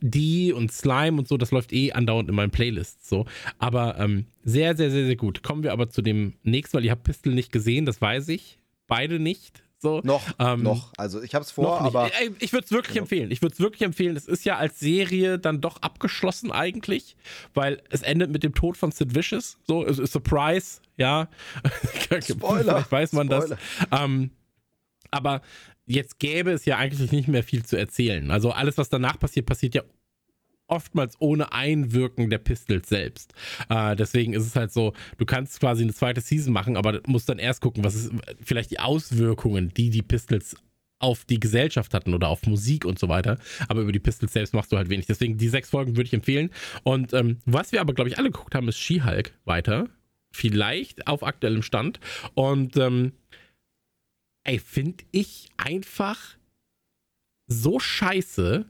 die 0.00 0.52
und 0.52 0.72
Slime 0.72 1.18
und 1.18 1.28
so, 1.28 1.36
das 1.36 1.50
läuft 1.50 1.72
eh 1.72 1.92
andauernd 1.92 2.28
in 2.28 2.34
meinen 2.34 2.50
Playlists. 2.50 3.08
So. 3.08 3.26
Aber 3.58 3.98
ähm, 3.98 4.26
sehr, 4.42 4.76
sehr, 4.76 4.90
sehr, 4.90 5.06
sehr 5.06 5.16
gut. 5.16 5.42
Kommen 5.42 5.62
wir 5.62 5.72
aber 5.72 5.90
zu 5.90 6.02
dem 6.02 6.34
nächsten, 6.42 6.76
weil 6.76 6.84
ihr 6.84 6.90
habt 6.90 7.04
Pistol 7.04 7.34
nicht 7.34 7.52
gesehen, 7.52 7.84
das 7.84 8.00
weiß 8.00 8.28
ich. 8.28 8.58
Beide 8.86 9.18
nicht. 9.18 9.62
So. 9.80 10.00
Noch, 10.02 10.22
Ähm, 10.38 10.62
noch. 10.62 10.92
Also 10.96 11.22
ich 11.22 11.34
habe 11.34 11.44
es 11.44 11.52
vor, 11.52 11.80
aber 11.80 12.10
Ey, 12.20 12.32
ich 12.40 12.52
würde 12.52 12.64
es 12.64 12.72
wirklich 12.72 12.96
empfehlen. 12.96 13.30
Ich 13.30 13.42
würde 13.42 13.52
es 13.54 13.60
wirklich 13.60 13.82
empfehlen. 13.82 14.16
Es 14.16 14.26
ist 14.26 14.44
ja 14.44 14.56
als 14.56 14.80
Serie 14.80 15.38
dann 15.38 15.60
doch 15.60 15.80
abgeschlossen 15.82 16.50
eigentlich, 16.50 17.16
weil 17.54 17.80
es 17.90 18.02
endet 18.02 18.30
mit 18.32 18.42
dem 18.42 18.54
Tod 18.54 18.76
von 18.76 18.90
Sid 18.90 19.14
Vicious. 19.14 19.56
So, 19.66 19.84
es 19.86 19.98
ist 19.98 20.12
Surprise, 20.12 20.80
ja. 20.96 21.28
Spoiler. 22.22 22.64
Vielleicht 22.64 22.92
weiß 22.92 23.12
man 23.12 23.28
Spoiler. 23.28 23.56
das. 23.90 24.00
Ähm, 24.02 24.30
aber 25.10 25.42
jetzt 25.86 26.18
gäbe 26.18 26.50
es 26.50 26.64
ja 26.64 26.76
eigentlich 26.76 27.12
nicht 27.12 27.28
mehr 27.28 27.42
viel 27.42 27.64
zu 27.64 27.76
erzählen. 27.76 28.30
Also 28.30 28.50
alles, 28.50 28.78
was 28.78 28.88
danach 28.88 29.18
passiert, 29.18 29.46
passiert 29.46 29.74
ja 29.74 29.82
oftmals 30.68 31.16
ohne 31.18 31.52
Einwirken 31.52 32.30
der 32.30 32.38
Pistols 32.38 32.88
selbst. 32.88 33.34
Äh, 33.68 33.96
deswegen 33.96 34.34
ist 34.34 34.46
es 34.46 34.54
halt 34.54 34.72
so, 34.72 34.92
du 35.16 35.26
kannst 35.26 35.58
quasi 35.60 35.82
eine 35.82 35.94
zweite 35.94 36.20
Season 36.20 36.52
machen, 36.52 36.76
aber 36.76 37.00
musst 37.06 37.28
dann 37.28 37.38
erst 37.38 37.60
gucken, 37.60 37.82
was 37.84 37.94
ist 37.94 38.12
vielleicht 38.42 38.70
die 38.70 38.80
Auswirkungen, 38.80 39.72
die 39.74 39.90
die 39.90 40.02
Pistols 40.02 40.56
auf 41.00 41.24
die 41.24 41.40
Gesellschaft 41.40 41.94
hatten 41.94 42.14
oder 42.14 42.28
auf 42.28 42.46
Musik 42.46 42.84
und 42.84 42.98
so 42.98 43.08
weiter. 43.08 43.38
Aber 43.68 43.82
über 43.82 43.92
die 43.92 44.00
Pistols 44.00 44.32
selbst 44.32 44.54
machst 44.54 44.72
du 44.72 44.76
halt 44.76 44.88
wenig. 44.88 45.06
Deswegen 45.06 45.38
die 45.38 45.48
sechs 45.48 45.70
Folgen 45.70 45.96
würde 45.96 46.06
ich 46.06 46.14
empfehlen. 46.14 46.50
Und 46.82 47.12
ähm, 47.12 47.38
was 47.44 47.72
wir 47.72 47.80
aber, 47.80 47.94
glaube 47.94 48.10
ich, 48.10 48.18
alle 48.18 48.30
geguckt 48.30 48.54
haben, 48.54 48.68
ist 48.68 48.78
She-Hulk 48.78 49.32
weiter. 49.44 49.88
Vielleicht 50.32 51.06
auf 51.06 51.22
aktuellem 51.22 51.62
Stand. 51.62 52.00
Und 52.34 52.76
ähm, 52.76 53.12
ey, 54.44 54.58
finde 54.58 55.04
ich 55.12 55.48
einfach 55.56 56.36
so 57.46 57.78
scheiße, 57.78 58.66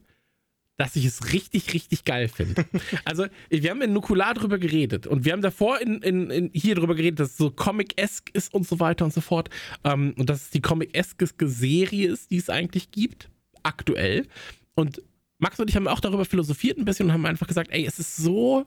dass 0.79 0.95
ich 0.95 1.03
es 1.03 1.33
richtig, 1.33 1.73
richtig 1.73 2.05
geil 2.05 2.29
finde. 2.29 2.65
also, 3.03 3.25
wir 3.49 3.69
haben 3.69 3.81
in 3.81 3.91
Nukular 3.91 4.33
drüber 4.33 4.57
geredet 4.57 5.07
und 5.07 5.25
wir 5.25 5.33
haben 5.33 5.41
davor 5.41 5.81
in, 5.81 6.01
in, 6.01 6.29
in 6.29 6.51
hier 6.53 6.73
drüber 6.73 6.95
geredet, 6.95 7.19
dass 7.19 7.31
es 7.31 7.37
so 7.37 7.51
Comic-esque 7.51 8.31
ist 8.33 8.53
und 8.53 8.65
so 8.65 8.79
weiter 8.79 9.03
und 9.03 9.13
so 9.13 9.19
fort. 9.19 9.49
Ähm, 9.83 10.13
und 10.17 10.29
dass 10.29 10.43
es 10.43 10.49
die 10.51 10.61
Comic-esque 10.61 11.27
Serie 11.41 12.07
ist, 12.09 12.31
die 12.31 12.37
es 12.37 12.49
eigentlich 12.49 12.91
gibt, 12.91 13.29
aktuell. 13.61 14.25
Und 14.73 15.01
Max 15.37 15.59
und 15.59 15.69
ich 15.69 15.75
haben 15.75 15.89
auch 15.89 15.99
darüber 15.99 16.23
philosophiert 16.23 16.77
ein 16.77 16.85
bisschen 16.85 17.07
und 17.07 17.13
haben 17.13 17.25
einfach 17.25 17.47
gesagt, 17.47 17.71
ey, 17.71 17.85
es 17.85 17.99
ist 17.99 18.15
so. 18.15 18.65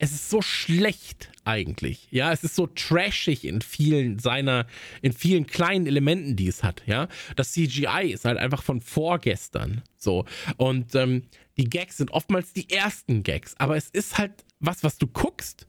Es 0.00 0.12
ist 0.12 0.30
so 0.30 0.40
schlecht 0.40 1.32
eigentlich. 1.44 2.06
Ja, 2.10 2.32
es 2.32 2.44
ist 2.44 2.54
so 2.54 2.68
trashig 2.68 3.44
in 3.44 3.60
vielen 3.60 4.20
seiner, 4.20 4.66
in 5.02 5.12
vielen 5.12 5.46
kleinen 5.46 5.86
Elementen, 5.86 6.36
die 6.36 6.46
es 6.46 6.62
hat. 6.62 6.82
Ja, 6.86 7.08
das 7.34 7.52
CGI 7.52 8.12
ist 8.12 8.24
halt 8.24 8.38
einfach 8.38 8.62
von 8.62 8.80
vorgestern. 8.80 9.82
So. 9.96 10.24
Und 10.56 10.94
ähm, 10.94 11.24
die 11.56 11.64
Gags 11.64 11.96
sind 11.96 12.12
oftmals 12.12 12.52
die 12.52 12.70
ersten 12.70 13.24
Gags. 13.24 13.56
Aber 13.58 13.76
es 13.76 13.90
ist 13.90 14.18
halt 14.18 14.44
was, 14.60 14.84
was 14.84 14.98
du 14.98 15.08
guckst 15.08 15.66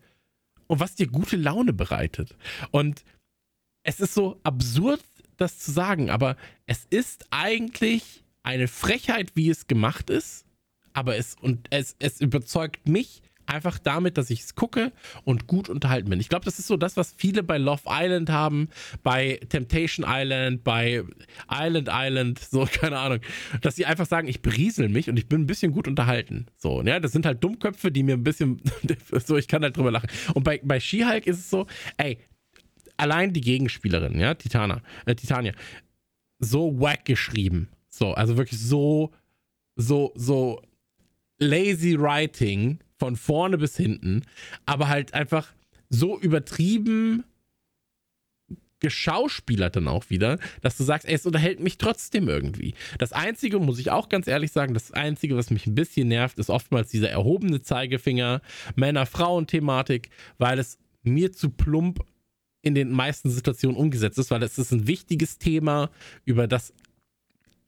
und 0.68 0.80
was 0.80 0.94
dir 0.94 1.08
gute 1.08 1.36
Laune 1.36 1.74
bereitet. 1.74 2.36
Und 2.70 3.04
es 3.82 4.00
ist 4.00 4.14
so 4.14 4.40
absurd, 4.44 5.04
das 5.38 5.58
zu 5.58 5.72
sagen, 5.72 6.12
aber 6.12 6.36
es 6.68 6.86
ist 6.92 7.26
eigentlich 7.32 8.24
eine 8.44 8.68
Frechheit, 8.68 9.32
wie 9.36 9.50
es 9.50 9.66
gemacht 9.66 10.12
ist. 10.12 10.46
Aber 10.94 11.18
es, 11.18 11.36
und 11.42 11.68
es, 11.72 11.96
es 11.98 12.22
überzeugt 12.22 12.88
mich 12.88 13.24
einfach 13.50 13.80
damit, 13.80 14.18
dass 14.18 14.30
ich 14.30 14.42
es 14.42 14.56
gucke 14.56 14.92
und 15.24 15.48
gut 15.48 15.70
unterhalten 15.70 16.10
bin. 16.10 16.20
Ich 16.20 16.30
glaube, 16.30 16.46
das 16.46 16.60
ist 16.60 16.68
so 16.68 16.78
das, 16.78 16.98
was 16.98 17.14
viele 17.18 17.44
bei 17.44 17.58
Love 17.58 17.84
Island 17.88 18.30
haben, 18.30 18.70
bei 19.04 19.40
Temptation 19.50 20.06
Island, 20.08 20.64
bei 20.64 21.04
Island 21.52 21.90
Island, 21.92 22.40
so, 22.52 22.68
keine 22.72 23.00
Ahnung, 23.00 23.20
dass 23.62 23.76
sie 23.76 23.86
einfach 23.86 24.06
sagen, 24.06 24.28
ich 24.28 24.42
beriesel 24.42 24.90
mich 24.90 25.10
und 25.10 25.18
ich 25.18 25.28
bin 25.28 25.42
ein 25.42 25.48
bisschen 25.48 25.72
gut 25.72 25.88
unterhalten. 25.88 26.46
So, 26.58 26.82
ja, 26.84 27.00
das 27.00 27.12
sind 27.12 27.26
halt 27.26 27.44
Dummköpfe, 27.44 27.92
die 27.92 28.04
mir 28.04 28.16
ein 28.16 28.24
bisschen, 28.24 28.62
so, 29.26 29.38
ich 29.38 29.48
kann 29.48 29.64
halt 29.64 29.76
drüber 29.76 29.92
lachen. 29.92 30.10
Und 30.34 30.44
bei, 30.44 30.62
bei 30.64 30.80
She-Hulk 30.80 31.28
ist 31.28 31.40
es 31.40 31.50
so, 31.50 31.66
ey, 31.98 32.20
allein 32.98 33.34
die 33.34 33.42
Gegenspielerin, 33.42 34.20
ja, 34.20 34.34
Titana, 34.34 34.82
äh, 35.06 35.16
Titania, 35.16 35.54
so 36.40 36.80
wack 36.80 37.06
geschrieben. 37.06 37.70
So, 37.90 38.14
also 38.14 38.38
wirklich 38.38 38.60
so, 38.60 39.12
so, 39.76 40.12
so 40.16 40.62
lazy 41.40 42.00
writing 42.00 42.80
von 43.00 43.16
vorne 43.16 43.58
bis 43.58 43.78
hinten, 43.78 44.24
aber 44.66 44.90
halt 44.90 45.14
einfach 45.14 45.54
so 45.90 46.20
übertrieben 46.20 47.24
geschauspielert 48.80 49.76
dann 49.76 49.88
auch 49.88 50.10
wieder, 50.10 50.40
dass 50.62 50.78
du 50.78 50.84
sagst, 50.84 51.08
ey, 51.08 51.16
es 51.16 51.26
unterhält 51.26 51.60
mich 51.60 51.78
trotzdem 51.78 52.30
irgendwie. 52.30 52.74
Das 52.98 53.12
Einzige, 53.12 53.60
muss 53.60 53.80
ich 53.80 53.92
auch 53.92 54.10
ganz 54.10 54.28
ehrlich 54.28 54.52
sagen, 54.52 54.74
das 54.74 54.92
Einzige, 54.92 55.36
was 55.36 55.50
mich 55.50 55.68
ein 55.68 55.76
bisschen 55.76 56.08
nervt, 56.08 56.40
ist 56.40 56.50
oftmals 56.50 56.90
dieser 56.90 57.10
erhobene 57.10 57.62
Zeigefinger, 57.62 58.42
Männer-Frauen-Thematik, 58.76 60.10
weil 60.38 60.60
es 60.60 60.78
mir 61.04 61.32
zu 61.32 61.50
plump 61.50 62.00
in 62.62 62.76
den 62.76 62.92
meisten 62.92 63.30
Situationen 63.30 63.78
umgesetzt 63.78 64.18
ist, 64.18 64.32
weil 64.32 64.44
es 64.44 64.58
ist 64.58 64.72
ein 64.72 64.88
wichtiges 64.88 65.38
Thema, 65.38 65.90
über 66.26 66.48
das 66.48 66.74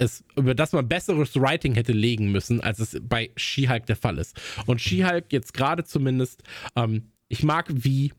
es, 0.01 0.23
über 0.35 0.55
das 0.55 0.73
man 0.73 0.87
besseres 0.87 1.35
Writing 1.35 1.75
hätte 1.75 1.93
legen 1.93 2.31
müssen, 2.31 2.59
als 2.59 2.79
es 2.79 2.99
bei 3.01 3.29
She-Hulk 3.35 3.85
der 3.85 3.95
Fall 3.95 4.17
ist. 4.17 4.39
Und 4.65 4.81
She-Hulk 4.81 5.31
jetzt 5.31 5.53
gerade 5.53 5.83
zumindest, 5.83 6.41
ähm, 6.75 7.11
ich 7.27 7.43
mag, 7.43 7.67
wie, 7.71 8.11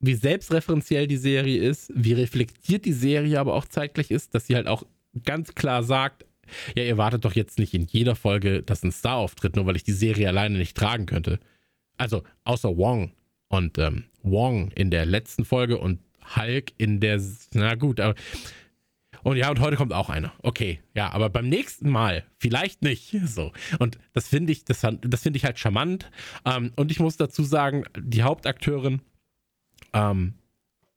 wie 0.00 0.14
selbstreferenziell 0.14 1.06
die 1.06 1.18
Serie 1.18 1.62
ist, 1.62 1.92
wie 1.94 2.14
reflektiert 2.14 2.86
die 2.86 2.94
Serie 2.94 3.38
aber 3.38 3.54
auch 3.54 3.66
zeitgleich 3.66 4.10
ist, 4.10 4.34
dass 4.34 4.46
sie 4.46 4.56
halt 4.56 4.66
auch 4.66 4.84
ganz 5.24 5.54
klar 5.54 5.82
sagt, 5.82 6.24
ja, 6.74 6.84
ihr 6.84 6.96
wartet 6.98 7.24
doch 7.26 7.34
jetzt 7.34 7.58
nicht 7.58 7.74
in 7.74 7.86
jeder 7.86 8.16
Folge, 8.16 8.62
dass 8.62 8.82
ein 8.82 8.92
Star 8.92 9.16
auftritt, 9.16 9.56
nur 9.56 9.66
weil 9.66 9.76
ich 9.76 9.84
die 9.84 9.92
Serie 9.92 10.28
alleine 10.28 10.56
nicht 10.58 10.76
tragen 10.76 11.06
könnte. 11.06 11.38
Also, 11.98 12.22
außer 12.44 12.76
Wong. 12.76 13.12
Und 13.48 13.76
ähm, 13.76 14.04
Wong 14.22 14.70
in 14.74 14.90
der 14.90 15.04
letzten 15.04 15.44
Folge 15.44 15.76
und 15.78 16.00
Hulk 16.34 16.72
in 16.78 17.00
der, 17.00 17.20
na 17.52 17.74
gut, 17.74 18.00
aber 18.00 18.14
und 19.22 19.36
ja, 19.36 19.50
und 19.50 19.60
heute 19.60 19.76
kommt 19.76 19.92
auch 19.92 20.08
einer. 20.08 20.32
Okay, 20.42 20.80
ja, 20.94 21.10
aber 21.12 21.30
beim 21.30 21.48
nächsten 21.48 21.88
Mal 21.88 22.24
vielleicht 22.38 22.82
nicht. 22.82 23.16
So. 23.32 23.52
Und 23.78 23.98
das 24.12 24.28
finde 24.28 24.52
ich, 24.52 24.64
das, 24.64 24.80
das 24.80 25.22
finde 25.22 25.36
ich 25.38 25.44
halt 25.44 25.58
charmant. 25.58 26.10
Ähm, 26.44 26.72
und 26.76 26.90
ich 26.90 27.00
muss 27.00 27.16
dazu 27.16 27.44
sagen, 27.44 27.84
die 27.96 28.22
Hauptakteurin 28.22 29.00
ähm, 29.94 30.34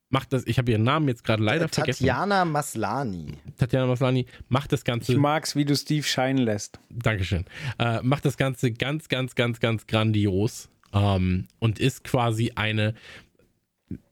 macht 0.10 0.34
das, 0.34 0.46
ich 0.48 0.58
habe 0.58 0.72
ihren 0.72 0.84
Namen 0.84 1.08
jetzt 1.08 1.24
gerade 1.24 1.44
leider 1.44 1.70
vergessen. 1.70 2.06
Tatjana 2.06 2.46
Maslani. 2.46 3.38
Tatjana 3.58 3.86
Maslani 3.86 4.26
macht 4.50 4.72
das 4.72 4.84
Ganze. 4.84 5.14
Ich 5.14 5.18
mag's, 5.18 5.56
wie 5.56 5.66
du 5.66 5.76
Steve 5.76 6.04
scheinen 6.04 6.40
lässt. 6.40 6.80
Dankeschön. 6.90 7.46
Äh, 7.80 8.02
macht 8.02 8.26
das 8.26 8.38
Ganze 8.38 8.72
ganz, 8.72 9.08
ganz, 9.08 9.36
ganz, 9.36 9.60
ganz 9.60 9.88
grandios 9.88 10.70
ähm, 10.94 11.48
und 11.60 11.80
ist 11.80 12.04
quasi 12.04 12.54
eine 12.56 12.96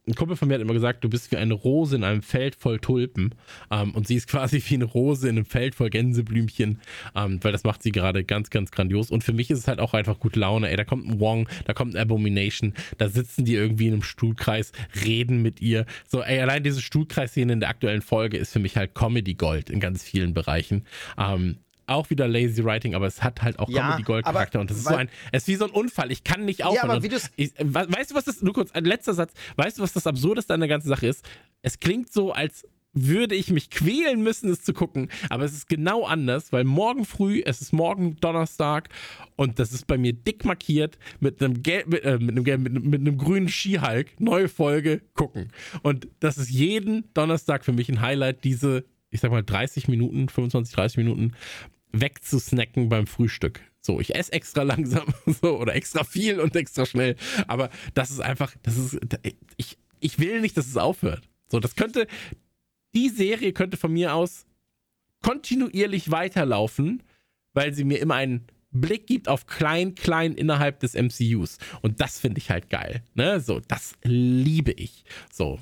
ein 0.08 0.16
Kumpel 0.16 0.36
von 0.36 0.48
mir 0.48 0.56
hat 0.56 0.62
immer 0.62 0.74
gesagt, 0.74 1.04
du 1.04 1.10
bist 1.10 1.32
wie 1.32 1.38
eine 1.38 1.54
Rose 1.54 1.96
in 1.96 2.04
einem 2.04 2.22
Feld 2.22 2.56
voll 2.56 2.80
Tulpen. 2.80 3.36
Ähm, 3.72 3.92
und 3.96 4.08
sie 4.08 4.16
ist 4.16 4.28
quasi 4.30 4.62
wie 4.68 4.76
eine 4.76 4.86
Rose 4.86 5.30
in 5.30 5.38
einem 5.38 5.46
Feld 5.46 5.76
voll 5.76 5.90
Gänseblümchen, 5.90 6.82
ähm, 7.16 7.40
weil 7.42 7.52
das 7.52 7.64
macht 7.64 7.84
sie 7.84 7.92
gerade 7.92 8.24
ganz, 8.24 8.50
ganz 8.50 8.72
grandios. 8.72 9.12
Und 9.12 9.24
für 9.24 9.34
mich 9.34 9.50
ist 9.50 9.60
es 9.60 9.68
halt 9.68 9.80
auch 9.80 9.94
einfach 9.94 10.20
gute 10.20 10.40
Laune. 10.40 10.70
Ey, 10.70 10.76
da 10.76 10.84
kommt 10.84 11.08
ein 11.08 11.20
Wong, 11.20 11.48
da 11.66 11.74
kommt 11.74 11.96
ein 11.96 12.02
Abomination, 12.02 12.74
da 12.98 13.10
sitzen 13.10 13.46
die 13.46 13.56
irgendwie 13.56 13.88
in 13.88 13.94
einem 13.94 14.04
Stuhlkreis, 14.04 14.72
reden 15.06 15.42
mit 15.42 15.62
ihr. 15.62 15.86
So, 16.08 16.22
ey, 16.22 16.40
allein 16.40 16.64
diese 16.64 16.82
Stuhlkreisszene 16.82 17.54
in 17.54 17.60
der 17.60 17.70
aktuellen 17.70 18.02
Folge 18.02 18.38
ist 18.38 18.52
für 18.52 18.60
mich 18.60 18.76
halt 18.76 18.94
Comedy 18.96 19.36
Gold 19.36 19.70
in 19.70 19.80
ganz 19.80 20.04
vielen 20.04 20.34
Bereichen. 20.34 20.86
Ähm, 21.18 21.58
auch 21.88 22.10
wieder 22.10 22.28
lazy 22.28 22.64
writing, 22.64 22.96
aber 22.96 23.08
es 23.08 23.24
hat 23.24 23.42
halt 23.42 23.60
auch 23.60 23.70
Ja, 23.70 23.82
Comedy 23.88 24.04
Gold 24.04 24.26
Charakter 24.26 24.58
aber 24.60 24.62
und 24.62 24.70
das 24.72 24.78
ist 24.78 24.88
so 24.88 24.96
ein, 24.96 25.10
es 25.32 25.44
ist 25.44 25.48
wie 25.48 25.56
so 25.56 25.66
ein 25.66 25.72
Unfall. 25.72 26.12
Ich 26.12 26.24
kann 26.24 26.46
nicht 26.46 26.64
aufhören. 26.64 26.90
aber 26.92 26.98
Und 26.98 27.04
wie 27.04 27.16
ich, 27.36 27.54
we- 27.60 27.88
weißt 27.90 28.12
du, 28.12 28.16
was 28.16 28.26
das, 28.26 28.42
nur 28.42 28.54
kurz, 28.54 28.72
ein 28.72 28.86
letzter 28.86 29.14
Satz, 29.14 29.34
weißt 29.58 29.78
du, 29.78 29.82
was 29.84 29.94
das 29.94 30.08
Absurdeste 30.08 30.54
an 30.54 30.60
der 30.60 30.70
ganzen 30.70 30.88
Sache 30.90 31.08
ist? 31.08 31.24
Es 31.62 31.80
klingt 31.80 32.12
so, 32.12 32.32
als 32.32 32.66
würde 32.96 33.34
ich 33.34 33.50
mich 33.50 33.72
quälen 33.72 34.22
müssen, 34.22 34.52
es 34.52 34.62
zu 34.62 34.72
gucken, 34.72 35.10
aber 35.30 35.46
es 35.46 35.54
ist 35.54 35.68
genau 35.68 36.06
anders, 36.06 36.52
weil 36.54 36.64
morgen 36.64 37.06
früh, 37.06 37.42
es 37.44 37.60
ist 37.60 37.74
morgen 37.74 38.18
Donnerstag 38.18 38.90
und 39.36 39.58
das 39.58 39.72
ist 39.74 39.88
bei 39.88 39.98
mir 39.98 40.14
dick 40.14 40.46
markiert 40.46 41.00
mit 41.20 41.42
einem, 41.42 41.64
gelb, 41.64 41.88
mit, 41.88 42.04
äh, 42.04 42.20
mit 42.20 42.30
einem, 42.30 42.44
gelb, 42.44 42.62
mit, 42.62 42.84
mit 42.86 43.02
einem 43.02 43.18
grünen 43.18 43.50
Skihulk, 43.50 44.20
neue 44.22 44.48
Folge, 44.48 45.02
gucken. 45.16 45.52
Und 45.82 46.08
das 46.20 46.38
ist 46.38 46.52
jeden 46.52 47.12
Donnerstag 47.16 47.66
für 47.66 47.74
mich 47.74 47.90
ein 47.90 48.00
Highlight, 48.00 48.44
diese, 48.44 48.86
ich 49.10 49.22
sag 49.22 49.32
mal 49.32 49.42
30 49.44 49.88
Minuten, 49.88 50.30
25, 50.30 50.76
30 50.76 50.98
Minuten 50.98 51.32
wegzusnacken 51.94 52.90
beim 52.90 53.08
Frühstück. 53.08 53.62
So, 53.82 54.00
ich 54.00 54.16
esse 54.16 54.34
extra 54.34 54.64
langsam 54.64 55.14
so, 55.42 55.60
oder 55.60 55.76
extra 55.76 56.04
viel 56.04 56.40
und 56.40 56.56
extra 56.56 56.86
schnell. 56.86 57.16
Aber 57.48 57.70
das 57.94 58.12
ist 58.12 58.20
einfach, 58.20 58.54
das 58.64 58.78
ist, 58.78 59.00
ich, 59.58 59.78
ich 60.00 60.20
will 60.20 60.42
nicht, 60.42 60.58
dass 60.58 60.68
es 60.68 60.78
aufhört. 60.78 61.30
So, 61.50 61.60
das 61.60 61.76
könnte, 61.76 62.08
die 62.94 63.10
Serie 63.10 63.54
könnte 63.54 63.78
von 63.78 63.94
mir 63.94 64.14
aus 64.14 64.46
kontinuierlich 65.22 66.12
weiterlaufen, 66.12 67.04
weil 67.54 67.74
sie 67.74 67.84
mir 67.84 68.00
immer 68.00 68.16
einen 68.16 68.48
Blick 68.72 69.06
gibt 69.08 69.28
auf 69.28 69.46
klein, 69.46 69.96
klein 69.96 70.34
innerhalb 70.34 70.80
des 70.80 70.96
MCUs. 70.96 71.58
Und 71.82 72.02
das 72.02 72.20
finde 72.20 72.40
ich 72.40 72.50
halt 72.50 72.70
geil. 72.70 73.04
Ne? 73.14 73.40
So, 73.40 73.60
das 73.60 73.94
liebe 74.04 74.72
ich. 74.72 75.04
So, 75.32 75.60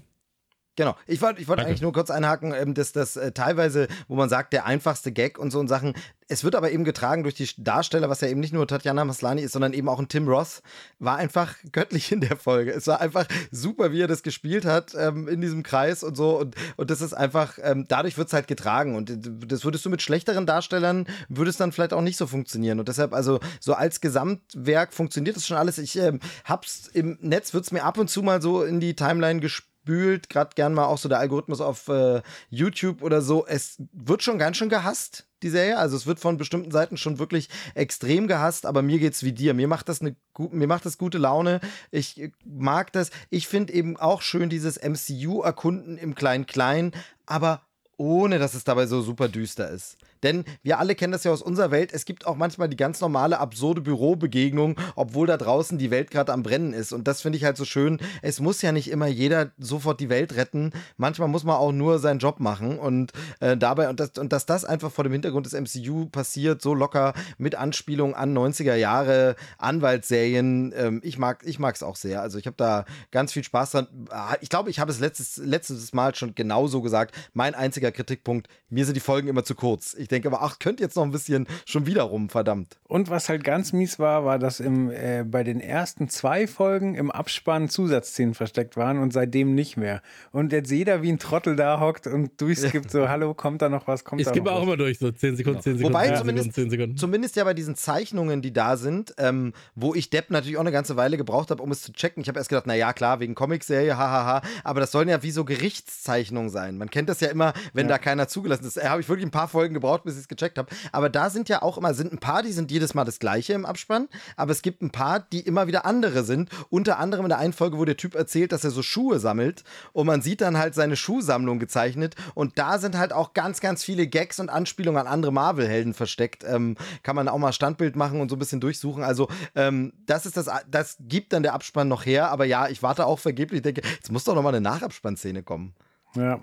Genau. 0.82 0.96
Ich 1.06 1.22
wollte 1.22 1.40
ich 1.40 1.46
Danke. 1.46 1.64
eigentlich 1.64 1.82
nur 1.84 1.94
kurz 1.94 2.10
einhaken, 2.10 2.56
ähm, 2.56 2.74
dass 2.74 2.92
das 2.92 3.16
äh, 3.16 3.32
teilweise, 3.34 3.88
wo 4.08 4.16
man 4.16 4.30
sagt, 4.30 4.52
der 4.52 4.66
einfachste 4.66 5.12
Gag 5.12 5.38
und 5.38 5.52
so 5.52 5.60
und 5.60 5.68
Sachen, 5.68 5.94
es 6.28 6.44
wird 6.44 6.56
aber 6.56 6.72
eben 6.72 6.86
getragen 6.86 7.22
durch 7.22 7.36
die 7.36 7.48
Darsteller, 7.56 8.10
was 8.10 8.22
ja 8.22 8.30
eben 8.30 8.40
nicht 8.40 8.52
nur 8.52 8.68
Tatjana 8.68 9.06
Maslani 9.06 9.44
ist, 9.44 9.52
sondern 9.52 9.74
eben 9.74 9.88
auch 9.88 10.00
ein 10.00 10.08
Tim 10.08 10.28
Ross, 10.28 10.64
war 10.98 11.18
einfach 11.18 11.54
göttlich 11.72 12.12
in 12.12 12.22
der 12.22 12.36
Folge. 12.36 12.72
Es 12.72 12.88
war 12.88 13.00
einfach 13.00 13.28
super, 13.52 13.92
wie 13.92 14.02
er 14.02 14.08
das 14.08 14.24
gespielt 14.24 14.66
hat 14.66 14.96
ähm, 14.98 15.28
in 15.28 15.40
diesem 15.40 15.62
Kreis 15.62 16.02
und 16.02 16.18
so. 16.18 16.40
Und, 16.40 16.56
und 16.78 16.90
das 16.90 17.02
ist 17.02 17.14
einfach, 17.14 17.60
ähm, 17.62 17.86
dadurch 17.88 18.18
wird 18.18 18.30
es 18.30 18.34
halt 18.34 18.48
getragen. 18.48 18.96
Und 18.96 19.12
das 19.52 19.64
würdest 19.64 19.86
du 19.86 19.92
mit 19.92 20.02
schlechteren 20.02 20.48
Darstellern, 20.48 21.06
würde 21.30 21.52
es 21.52 21.58
dann 21.58 21.74
vielleicht 21.74 21.94
auch 21.94 22.02
nicht 22.02 22.18
so 22.18 22.26
funktionieren. 22.26 22.80
Und 22.80 22.88
deshalb, 22.88 23.14
also 23.14 23.40
so 23.60 23.76
als 23.76 24.02
Gesamtwerk 24.02 24.94
funktioniert 24.94 25.36
das 25.36 25.46
schon 25.46 25.58
alles. 25.58 25.78
Ich 25.78 25.96
ähm, 26.00 26.22
hab's 26.46 26.88
im 26.88 27.20
Netz, 27.22 27.54
wird 27.54 27.66
es 27.66 27.72
mir 27.72 27.84
ab 27.84 28.00
und 28.00 28.10
zu 28.10 28.24
mal 28.24 28.42
so 28.42 28.64
in 28.64 28.80
die 28.80 28.96
Timeline 28.96 29.42
gespielt 29.42 29.71
spült, 29.82 30.30
gerade 30.30 30.52
gern 30.56 30.74
mal 30.74 30.86
auch 30.86 30.98
so 30.98 31.10
der 31.10 31.20
Algorithmus 31.20 31.60
auf 31.60 31.88
äh, 31.88 32.22
YouTube 32.50 33.02
oder 33.02 33.22
so. 33.22 33.46
Es 33.46 33.82
wird 33.94 34.22
schon 34.22 34.38
ganz 34.38 34.58
schön 34.58 34.70
gehasst, 34.70 35.26
die 35.42 35.50
Serie. 35.50 35.78
Also 35.78 35.96
es 35.96 36.06
wird 36.06 36.20
von 36.20 36.38
bestimmten 36.38 36.72
Seiten 36.72 36.98
schon 36.98 37.20
wirklich 37.20 37.50
extrem 37.74 38.28
gehasst, 38.28 38.66
aber 38.66 38.82
mir 38.82 39.00
geht's 39.00 39.24
wie 39.24 39.32
dir. 39.32 39.54
Mir 39.54 39.68
macht 39.68 39.90
das 39.90 40.02
eine 40.02 40.16
mir 40.52 40.68
macht 40.68 40.86
das 40.86 40.98
gute 40.98 41.18
Laune. 41.18 41.60
Ich 41.92 42.20
äh, 42.20 42.32
mag 42.46 42.94
das. 42.94 43.12
Ich 43.30 43.48
finde 43.48 43.74
eben 43.74 43.98
auch 43.98 44.22
schön 44.22 44.50
dieses 44.50 44.80
MCU 44.82 45.42
erkunden 45.42 45.98
im 45.98 46.16
klein 46.16 46.46
klein, 46.46 46.92
aber 47.26 47.62
ohne 47.98 48.40
dass 48.40 48.54
es 48.54 48.64
dabei 48.64 48.86
so 48.86 49.02
super 49.02 49.30
düster 49.30 49.70
ist. 49.70 49.98
Denn 50.24 50.44
wir 50.64 50.80
alle 50.80 50.96
kennen 50.96 51.14
das 51.14 51.24
ja 51.24 51.32
aus 51.32 51.42
unserer 51.42 51.72
Welt. 51.72 51.92
Es 51.94 52.06
gibt 52.06 52.26
auch 52.28 52.36
manchmal 52.36 52.70
die 52.70 52.78
ganz 52.78 53.02
normale, 53.02 53.40
absurde 53.40 53.82
Bürobegegnung, 53.82 54.76
obwohl 54.96 55.28
da 55.28 55.38
draußen 55.38 55.78
die 55.78 55.92
Welt 55.92 56.12
gerade 56.12 56.34
am 56.34 56.44
Brennen 56.44 56.74
ist. 56.74 56.94
Und 56.94 57.08
das 57.08 57.22
finde 57.22 57.38
ich 57.38 57.44
halt 57.44 57.58
so 57.58 57.66
schön. 57.66 58.00
Es 58.22 58.40
muss 58.40 58.62
ja 58.62 58.72
nicht 58.72 58.90
immer 58.90 59.08
jeder 59.08 59.52
sofort 59.58 60.00
die 60.00 60.10
Welt 60.10 60.36
retten. 60.36 60.72
Manchmal 60.98 61.28
muss 61.28 61.44
man 61.44 61.56
auch 61.56 61.72
nur 61.72 62.00
seinen 62.00 62.20
Job 62.20 62.40
machen. 62.40 62.78
Und 62.80 63.12
äh, 63.40 63.58
dabei, 63.58 63.90
und, 63.90 64.00
das, 64.00 64.12
und 64.18 64.32
dass 64.32 64.46
das 64.46 64.66
einfach 64.66 64.92
vor 64.92 65.04
dem 65.04 65.14
Hintergrund 65.14 65.46
des 65.46 65.54
MCU 65.54 66.06
passiert, 66.06 66.62
so 66.62 66.74
locker 66.74 67.14
mit 67.38 67.56
Anspielung 67.56 68.16
an 68.16 68.38
90er 68.38 68.76
Jahre 68.76 69.36
Anwaltsserien. 69.58 70.74
Ähm, 70.76 71.02
ich 71.04 71.18
mag 71.18 71.44
es 71.46 71.84
auch 71.84 71.96
sehr. 71.96 72.22
Also 72.22 72.38
ich 72.38 72.46
habe 72.46 72.58
da 72.58 72.86
ganz 73.12 73.34
viel 73.34 73.44
Spaß 73.44 73.72
dran. 73.72 73.88
Ah, 74.10 74.36
Ich 74.42 74.50
glaube, 74.50 74.70
ich 74.70 74.80
habe 74.80 74.92
es 74.92 75.00
letztes, 75.00 75.38
letztes 75.38 75.94
Mal 75.94 76.16
schon 76.16 76.36
genauso 76.36 76.82
gesagt. 76.82 77.16
Mein 77.34 77.56
einziger 77.56 77.92
Kritikpunkt, 77.92 78.48
mir 78.70 78.86
sind 78.86 78.96
die 78.96 79.02
Folgen 79.02 79.28
immer 79.28 79.44
zu 79.44 79.56
kurz. 79.56 79.94
Ich 79.94 80.08
denke 80.12 80.28
aber, 80.28 80.42
ach, 80.44 80.60
könnte 80.60 80.84
jetzt 80.84 80.96
noch 80.96 81.04
ein 81.04 81.12
bisschen 81.12 81.48
schon 81.66 81.86
wieder 81.86 82.04
rum, 82.04 82.30
verdammt. 82.30 82.78
Und 82.88 83.10
was 83.10 83.30
halt 83.30 83.44
ganz 83.44 83.74
mies 83.74 84.00
war, 84.00 84.26
war, 84.26 84.38
dass 84.38 84.60
im, 84.60 84.92
äh, 84.92 85.24
bei 85.26 85.44
den 85.44 85.60
ersten 85.60 86.10
zwei 86.10 86.48
Folgen 86.48 86.96
im 86.96 87.10
Abspann 87.10 87.70
Zusatzszenen 87.70 88.34
versteckt 88.34 88.78
waren 88.78 89.00
und 89.00 89.14
seitdem 89.14 89.56
nicht 89.56 89.78
mehr. 89.78 90.02
Und 90.32 90.52
jetzt 90.52 90.72
jeder 90.72 91.02
wie 91.02 91.12
ein 91.12 91.20
Trottel 91.20 91.56
da 91.56 91.80
hockt 91.80 92.08
und 92.08 92.40
durchskippt 92.40 92.92
so, 92.92 93.08
hallo, 93.10 93.34
kommt 93.34 93.62
da 93.62 93.70
noch 93.70 93.88
was, 93.88 94.04
kommt 94.04 94.22
ich 94.22 94.26
da 94.26 94.32
skippe 94.32 94.48
noch 94.48 94.54
auch 94.54 94.58
was. 94.60 94.66
immer 94.68 94.78
durch, 94.78 95.00
so 95.00 95.12
10 95.12 95.36
Sekunden, 95.38 95.62
10 95.62 95.78
Sekunden, 95.78 95.94
Wobei 95.94 96.08
10 96.08 96.18
zumindest, 96.18 96.46
Sekunden, 96.54 96.70
10 96.70 96.70
Sekunden. 96.70 96.98
zumindest 96.98 97.36
ja 97.36 97.44
bei 97.44 97.54
diesen 97.54 97.76
Zeichnungen, 97.76 98.42
die 98.42 98.54
da 98.54 98.78
sind, 98.78 99.14
ähm, 99.18 99.54
wo 99.76 99.96
ich 99.96 100.10
Depp 100.10 100.30
natürlich 100.30 100.58
auch 100.58 100.62
eine 100.62 100.72
ganze 100.72 100.98
Weile 100.98 101.18
gebraucht 101.18 101.52
habe, 101.52 101.62
um 101.64 101.72
es 101.72 101.82
zu 101.82 101.94
checken. 101.94 102.22
Ich 102.22 102.28
habe 102.28 102.40
erst 102.40 102.50
gedacht, 102.50 102.68
na 102.68 102.76
ja, 102.76 102.94
klar, 102.94 103.20
wegen 103.20 103.36
Comicserie, 103.36 103.98
hahaha. 103.98 104.42
Aber 104.64 104.80
das 104.80 104.92
sollen 104.92 105.10
ja 105.10 105.24
wie 105.24 105.32
so 105.32 105.46
Gerichtszeichnungen 105.46 106.50
sein. 106.50 106.78
Man 106.78 106.90
kennt 106.90 107.10
das 107.10 107.20
ja 107.20 107.30
immer, 107.30 107.54
wenn 107.74 107.88
da 107.88 107.98
keiner 107.98 108.28
zugelassen 108.28 108.66
ist. 108.66 108.78
Da 108.78 108.90
habe 108.90 109.02
ich 109.02 109.10
wirklich 109.10 109.26
ein 109.26 109.32
paar 109.32 109.48
Folgen 109.48 109.74
gebraucht, 109.74 110.01
bis 110.04 110.16
ich 110.16 110.22
es 110.22 110.28
gecheckt 110.28 110.58
habe. 110.58 110.70
Aber 110.92 111.10
da 111.10 111.30
sind 111.30 111.50
ja 111.50 111.62
auch 111.62 111.78
immer, 111.78 111.94
sind 111.94 112.12
ein 112.12 112.20
paar, 112.20 112.44
die 112.44 112.52
sind 112.52 112.72
jedes 112.72 112.94
Mal 112.94 113.06
das 113.06 113.20
gleiche 113.20 113.54
im 113.54 113.66
Abspann. 113.66 114.08
Aber 114.36 114.52
es 114.52 114.62
gibt 114.62 114.82
ein 114.82 114.92
paar, 114.92 115.20
die 115.20 115.42
immer 115.42 115.68
wieder 115.68 115.86
andere 115.86 116.24
sind. 116.24 116.50
Unter 116.70 117.00
anderem 117.00 117.26
in 117.26 117.30
der 117.30 117.40
einen 117.40 117.54
Folge, 117.54 117.78
wo 117.78 117.86
der 117.86 117.98
Typ 117.98 118.16
erzählt, 118.16 118.52
dass 118.52 118.64
er 118.64 118.72
so 118.72 118.82
Schuhe 118.82 119.20
sammelt. 119.20 119.64
Und 119.94 120.08
man 120.08 120.22
sieht 120.22 120.42
dann 120.42 120.58
halt 120.58 120.76
seine 120.76 120.96
Schuhsammlung 120.96 121.60
gezeichnet. 121.60 122.16
Und 122.34 122.58
da 122.58 122.80
sind 122.80 122.98
halt 122.98 123.14
auch 123.14 123.34
ganz, 123.34 123.60
ganz 123.62 123.84
viele 123.84 124.08
Gags 124.08 124.40
und 124.40 124.50
Anspielungen 124.50 125.02
an 125.02 125.08
andere 125.08 125.32
Marvel-Helden 125.32 125.94
versteckt. 125.94 126.44
Ähm, 126.44 126.76
kann 127.04 127.16
man 127.16 127.28
auch 127.28 127.38
mal 127.38 127.54
Standbild 127.54 127.96
machen 127.96 128.22
und 128.22 128.30
so 128.30 128.36
ein 128.36 128.40
bisschen 128.40 128.62
durchsuchen. 128.62 129.04
Also, 129.04 129.28
ähm, 129.56 129.94
das 130.06 130.26
ist 130.26 130.38
das, 130.38 130.50
das 130.70 130.98
gibt 131.00 131.34
dann 131.34 131.44
der 131.44 131.54
Abspann 131.54 131.88
noch 131.88 132.06
her. 132.06 132.30
Aber 132.32 132.46
ja, 132.46 132.68
ich 132.68 132.84
warte 132.84 133.06
auch 133.06 133.20
vergeblich. 133.20 133.60
Ich 133.60 133.64
denke, 133.64 133.82
jetzt 133.96 134.12
muss 134.12 134.24
doch 134.24 134.36
noch 134.36 134.44
mal 134.44 134.50
eine 134.50 134.62
Nachabspannszene 134.62 135.44
kommen. 135.44 135.74
Ja. 136.16 136.42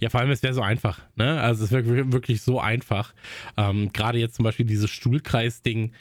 Ja, 0.00 0.08
vor 0.10 0.20
allem, 0.20 0.30
es 0.30 0.42
wäre 0.42 0.54
so 0.54 0.62
einfach. 0.62 1.00
Ne? 1.16 1.40
Also 1.40 1.64
es 1.64 1.72
wäre 1.72 1.84
wir- 1.86 2.12
wirklich 2.12 2.42
so 2.42 2.60
einfach. 2.60 3.14
Ähm, 3.56 3.92
Gerade 3.92 4.18
jetzt 4.18 4.34
zum 4.36 4.44
Beispiel 4.44 4.66
dieses 4.66 4.90
Stuhlkreis-Ding. 4.90 5.92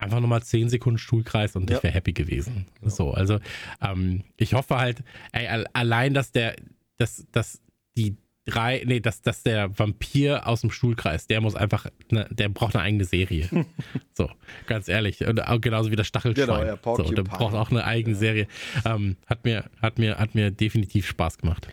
Einfach 0.00 0.20
nochmal 0.20 0.42
10 0.44 0.68
Sekunden 0.68 0.98
Stuhlkreis 0.98 1.56
und 1.56 1.68
ich 1.70 1.82
wäre 1.82 1.92
happy 1.92 2.12
gewesen. 2.12 2.66
So, 2.82 3.12
also 3.12 3.40
ähm, 3.82 4.22
ich 4.36 4.54
hoffe 4.54 4.76
halt, 4.78 5.02
ey, 5.32 5.48
al- 5.48 5.66
allein, 5.72 6.14
dass 6.14 6.30
der, 6.30 6.54
dass, 6.98 7.26
dass 7.32 7.60
die 7.96 8.16
drei, 8.46 8.82
nee, 8.86 9.00
dass, 9.00 9.22
dass 9.22 9.42
der 9.42 9.76
Vampir 9.76 10.46
aus 10.46 10.60
dem 10.60 10.70
Stuhlkreis, 10.70 11.26
der 11.26 11.40
muss 11.40 11.56
einfach, 11.56 11.86
ne, 12.12 12.28
der 12.30 12.48
braucht 12.48 12.76
eine 12.76 12.84
eigene 12.84 13.04
Serie. 13.04 13.48
so, 14.14 14.30
ganz 14.68 14.86
ehrlich. 14.86 15.26
Und 15.26 15.42
auch 15.44 15.60
genauso 15.60 15.90
wie 15.90 15.96
das 15.96 16.06
Stachelschwein. 16.06 16.46
Genau, 16.46 16.62
ja, 16.64 16.78
so, 16.96 17.02
der 17.12 17.24
braucht 17.24 17.54
auch 17.54 17.70
eine 17.72 17.84
eigene 17.84 18.14
Serie. 18.14 18.46
Ähm, 18.84 19.16
hat 19.26 19.44
mir, 19.44 19.64
hat 19.82 19.98
mir, 19.98 20.16
hat 20.18 20.36
mir 20.36 20.52
definitiv 20.52 21.08
Spaß 21.08 21.38
gemacht. 21.38 21.66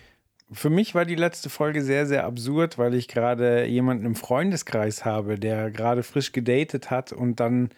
Für 0.52 0.70
mich 0.70 0.94
war 0.94 1.06
die 1.06 1.16
letzte 1.16 1.50
Folge 1.50 1.82
sehr, 1.82 2.06
sehr 2.06 2.26
absurd, 2.26 2.78
weil 2.78 2.94
ich 2.94 3.08
gerade 3.08 3.66
jemanden 3.66 4.06
im 4.06 4.16
Freundeskreis 4.16 5.04
habe, 5.04 5.40
der 5.40 5.72
gerade 5.72 6.04
frisch 6.04 6.32
gedatet 6.34 6.92
hat 6.92 7.12
und 7.12 7.40
dann, 7.40 7.70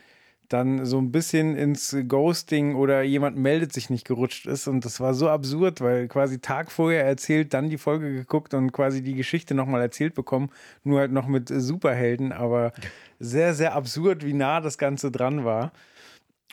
dann 0.50 0.86
so 0.86 0.98
ein 1.00 1.14
bisschen 1.14 1.56
ins 1.56 1.96
Ghosting 2.08 2.76
oder 2.76 3.04
jemand 3.04 3.38
meldet 3.38 3.72
sich 3.72 3.90
nicht 3.90 4.06
gerutscht 4.06 4.48
ist. 4.48 4.68
Und 4.68 4.84
das 4.84 5.00
war 5.00 5.14
so 5.14 5.30
absurd, 5.30 5.80
weil 5.80 6.10
quasi 6.10 6.40
Tag 6.40 6.70
vorher 6.70 7.06
erzählt, 7.06 7.54
dann 7.54 7.70
die 7.70 7.78
Folge 7.78 8.14
geguckt 8.14 8.54
und 8.54 8.74
quasi 8.74 9.02
die 9.02 9.16
Geschichte 9.16 9.56
nochmal 9.56 9.82
erzählt 9.82 10.14
bekommen, 10.14 10.50
nur 10.84 11.00
halt 11.00 11.14
noch 11.14 11.28
mit 11.28 11.48
Superhelden, 11.48 12.34
aber 12.34 12.74
sehr, 13.20 13.54
sehr 13.54 13.76
absurd, 13.76 14.26
wie 14.26 14.34
nah 14.34 14.60
das 14.60 14.78
Ganze 14.78 15.10
dran 15.10 15.46
war. 15.46 15.72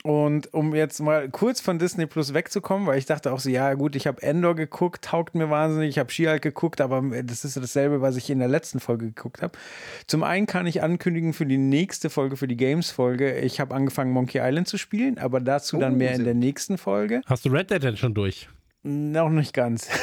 Und 0.03 0.53
um 0.53 0.75
jetzt 0.75 0.99
mal 0.99 1.29
kurz 1.29 1.61
von 1.61 1.79
Disney 1.79 2.05
Plus 2.05 2.33
wegzukommen, 2.35 2.85
weil 2.85 2.99
ich 2.99 3.05
dachte 3.07 3.31
auch 3.33 3.39
so, 3.39 3.49
ja 3.49 3.73
gut, 3.73 3.95
ich 3.95 4.05
habe 4.05 4.21
Endor 4.21 4.55
geguckt, 4.55 5.03
taugt 5.03 5.33
mir 5.33 5.49
wahnsinnig, 5.49 5.89
ich 5.89 5.97
habe 5.97 6.11
She-Hulk 6.11 6.43
geguckt, 6.43 6.79
aber 6.79 7.01
das 7.23 7.43
ist 7.43 7.57
dasselbe, 7.57 8.01
was 8.01 8.15
ich 8.15 8.29
in 8.29 8.37
der 8.37 8.47
letzten 8.47 8.79
Folge 8.79 9.07
geguckt 9.07 9.41
habe. 9.41 9.57
Zum 10.05 10.21
einen 10.23 10.45
kann 10.45 10.67
ich 10.67 10.83
ankündigen 10.83 11.33
für 11.33 11.47
die 11.47 11.57
nächste 11.57 12.11
Folge, 12.11 12.37
für 12.37 12.47
die 12.47 12.57
Games-Folge, 12.57 13.39
ich 13.39 13.59
habe 13.59 13.73
angefangen 13.73 14.11
Monkey 14.11 14.39
Island 14.43 14.67
zu 14.67 14.77
spielen, 14.77 15.17
aber 15.17 15.39
dazu 15.39 15.79
dann 15.79 15.93
Oh, 15.93 15.97
mehr 15.97 16.13
in 16.13 16.23
der 16.23 16.35
nächsten 16.35 16.77
Folge. 16.77 17.21
Hast 17.25 17.45
du 17.45 17.49
Red 17.49 17.71
Dead 17.71 17.81
denn 17.81 17.97
schon 17.97 18.13
durch? 18.13 18.47
Noch 18.83 19.29
nicht 19.29 19.53
ganz. 19.53 19.87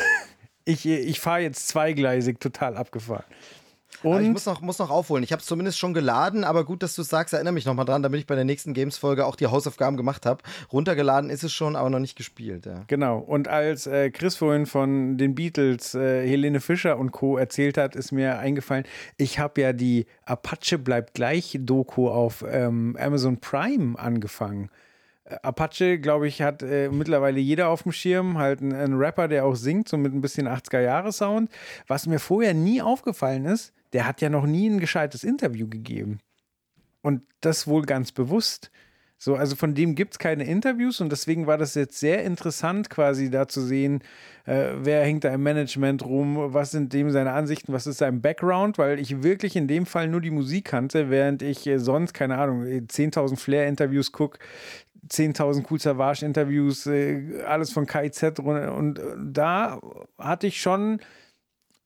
Ich, 0.65 0.87
ich 0.87 1.19
fahre 1.19 1.41
jetzt 1.41 1.67
zweigleisig, 1.67 2.39
total 2.39 2.77
abgefahren. 2.77 3.25
Aber 4.03 4.21
ich 4.21 4.27
Und 4.27 4.33
muss 4.33 4.47
noch, 4.47 4.61
muss 4.61 4.79
noch 4.79 4.91
aufholen. 4.91 5.23
Ich 5.23 5.33
habe 5.33 5.41
es 5.41 5.47
zumindest 5.47 5.79
schon 5.79 5.95
geladen, 5.95 6.45
aber 6.45 6.65
gut, 6.65 6.83
dass 6.83 6.95
du 6.95 7.03
es 7.03 7.09
sagst, 7.09 7.35
erinnere 7.35 7.53
mich 7.53 7.67
nochmal 7.67 7.85
dran, 7.85 8.03
damit 8.03 8.21
ich 8.21 8.27
bei 8.27 8.35
der 8.35 8.45
nächsten 8.45 8.75
Games-Folge 8.75 9.27
auch 9.27 9.37
die 9.37 9.47
Hausaufgaben 9.47 9.97
gemacht 9.97 10.27
habe. 10.27 10.43
Runtergeladen 10.73 11.31
ist 11.31 11.45
es 11.45 11.53
schon, 11.53 11.77
aber 11.77 11.91
noch 11.91 12.01
nicht 12.01 12.17
gespielt. 12.17 12.67
Ja. 12.67 12.85
Genau. 12.87 13.19
Und 13.19 13.49
als 13.49 13.87
äh, 13.87 14.11
Chris 14.11 14.37
vorhin 14.37 14.67
von 14.67 15.19
den 15.19 15.35
Beatles, 15.35 15.95
äh, 15.95 16.27
Helene 16.27 16.61
Fischer 16.61 16.99
und 16.99 17.13
Co. 17.13 17.37
erzählt 17.37 17.79
hat, 17.79 17.95
ist 17.95 18.13
mir 18.13 18.39
eingefallen, 18.39 18.85
ich 19.17 19.39
habe 19.39 19.61
ja 19.61 19.73
die 19.73 20.07
Apache 20.25 20.79
bleibt 20.79 21.15
gleich 21.15 21.57
Doku 21.61 22.09
auf 22.09 22.45
ähm, 22.49 22.97
Amazon 22.99 23.39
Prime 23.39 23.99
angefangen. 23.99 24.71
Äh, 25.25 25.37
Apache, 25.43 25.99
glaube 25.99 26.27
ich, 26.29 26.43
hat 26.43 26.63
äh, 26.63 26.89
mittlerweile 26.91 27.41
jeder 27.41 27.69
auf 27.69 27.85
dem 27.85 27.93
Schirm, 27.93 28.39
halt 28.39 28.61
ein, 28.61 28.73
ein 28.73 28.95
Rapper, 28.95 29.29
der 29.29 29.45
auch 29.45 29.55
singt, 29.55 29.89
so 29.89 29.97
mit 29.97 30.13
ein 30.13 30.21
bisschen 30.21 30.49
80er-Jahre-Sound. 30.49 31.51
Was 31.87 32.07
mir 32.07 32.19
vorher 32.19 32.55
nie 32.55 32.83
aufgefallen 32.83 33.45
ist, 33.45 33.73
der 33.93 34.07
hat 34.07 34.21
ja 34.21 34.29
noch 34.29 34.47
nie 34.47 34.69
ein 34.69 34.81
gescheites 34.81 35.25
Interview 35.25 35.69
gegeben. 35.69 36.21
Und 37.03 37.23
das 37.41 37.67
wohl 37.67 37.83
ganz 37.83 38.13
bewusst. 38.13 38.71
So, 39.25 39.37
also 39.37 39.55
von 39.55 39.75
dem 39.77 39.95
gibt 39.95 40.15
es 40.15 40.19
keine 40.19 40.43
Interviews 40.43 41.01
und 41.01 41.13
deswegen 41.13 41.47
war 41.47 41.57
das 41.57 41.77
jetzt 41.77 42.01
sehr 42.01 42.25
interessant, 42.25 42.91
quasi 42.91 43.31
da 43.31 43.47
zu 43.47 43.61
sehen, 43.61 44.03
äh, 44.47 44.71
wer 44.79 45.05
hängt 45.05 45.23
da 45.23 45.33
im 45.33 45.45
Management 45.45 46.05
rum, 46.05 46.53
was 46.53 46.73
sind 46.73 46.93
dem 46.93 47.09
seine 47.13 47.31
Ansichten, 47.31 47.73
was 47.73 47.87
ist 47.87 47.99
sein 47.99 48.21
Background, 48.21 48.79
weil 48.79 48.99
ich 48.99 49.23
wirklich 49.23 49.55
in 49.55 49.69
dem 49.69 49.87
Fall 49.87 50.09
nur 50.09 50.21
die 50.21 50.33
Musik 50.33 50.65
kannte, 50.65 51.09
während 51.09 51.41
ich 51.43 51.65
äh, 51.69 51.79
sonst, 51.79 52.15
keine 52.15 52.37
Ahnung, 52.37 52.65
10.000 52.65 53.37
Flair-Interviews 53.37 54.11
gucke, 54.11 54.41
10.000 55.09 55.67
Cool 55.71 55.79
Savage-Interviews, 55.79 56.87
äh, 56.87 57.43
alles 57.47 57.73
von 57.73 57.87
KIZ 57.87 58.41
und, 58.41 58.99
äh, 58.99 59.03
da 59.19 59.81
hatte 60.19 60.49
ich 60.49 60.61
schon, 60.61 60.99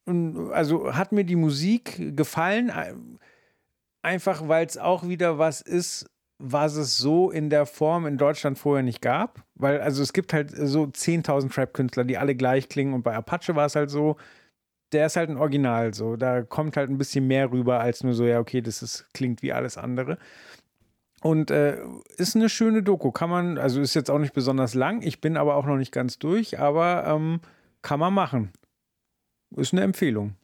also 0.06 0.94
hat 0.94 1.12
mir 1.12 1.24
die 1.24 1.36
Musik 1.36 2.16
gefallen, 2.16 2.70
ein- 2.70 3.18
einfach 4.02 4.48
weil 4.48 4.66
es 4.66 4.78
auch 4.78 5.08
wieder 5.08 5.38
was 5.38 5.60
ist, 5.60 6.06
was 6.38 6.76
es 6.76 6.96
so 6.98 7.30
in 7.30 7.50
der 7.50 7.66
Form 7.66 8.06
in 8.06 8.18
Deutschland 8.18 8.58
vorher 8.58 8.82
nicht 8.84 9.02
gab. 9.02 9.44
Weil, 9.54 9.80
also 9.80 10.02
es 10.02 10.12
gibt 10.12 10.32
halt 10.32 10.50
so 10.50 10.84
10.000 10.86 11.52
Trap-Künstler, 11.52 12.04
die 12.04 12.18
alle 12.18 12.34
gleich 12.36 12.68
klingen 12.68 12.94
und 12.94 13.02
bei 13.02 13.14
Apache 13.14 13.56
war 13.56 13.66
es 13.66 13.74
halt 13.74 13.90
so, 13.90 14.16
der 14.92 15.06
ist 15.06 15.16
halt 15.16 15.30
ein 15.30 15.38
Original 15.38 15.94
so. 15.94 16.16
Da 16.16 16.42
kommt 16.42 16.76
halt 16.76 16.90
ein 16.90 16.98
bisschen 16.98 17.26
mehr 17.26 17.50
rüber 17.50 17.80
als 17.80 18.04
nur 18.04 18.14
so, 18.14 18.24
ja, 18.24 18.38
okay, 18.38 18.60
das 18.60 18.82
ist, 18.82 19.06
klingt 19.14 19.42
wie 19.42 19.52
alles 19.52 19.76
andere. 19.76 20.18
Und 21.22 21.50
äh, 21.50 21.78
ist 22.18 22.36
eine 22.36 22.48
schöne 22.48 22.82
Doku. 22.82 23.10
Kann 23.10 23.30
man, 23.30 23.58
also 23.58 23.80
ist 23.80 23.94
jetzt 23.94 24.10
auch 24.10 24.18
nicht 24.18 24.34
besonders 24.34 24.74
lang. 24.74 25.02
Ich 25.02 25.20
bin 25.20 25.36
aber 25.36 25.56
auch 25.56 25.66
noch 25.66 25.76
nicht 25.76 25.90
ganz 25.90 26.18
durch, 26.18 26.60
aber 26.60 27.04
ähm, 27.06 27.40
kann 27.82 27.98
man 27.98 28.12
machen. 28.14 28.52
Ist 29.54 29.72
eine 29.72 29.82
Empfehlung. 29.82 30.34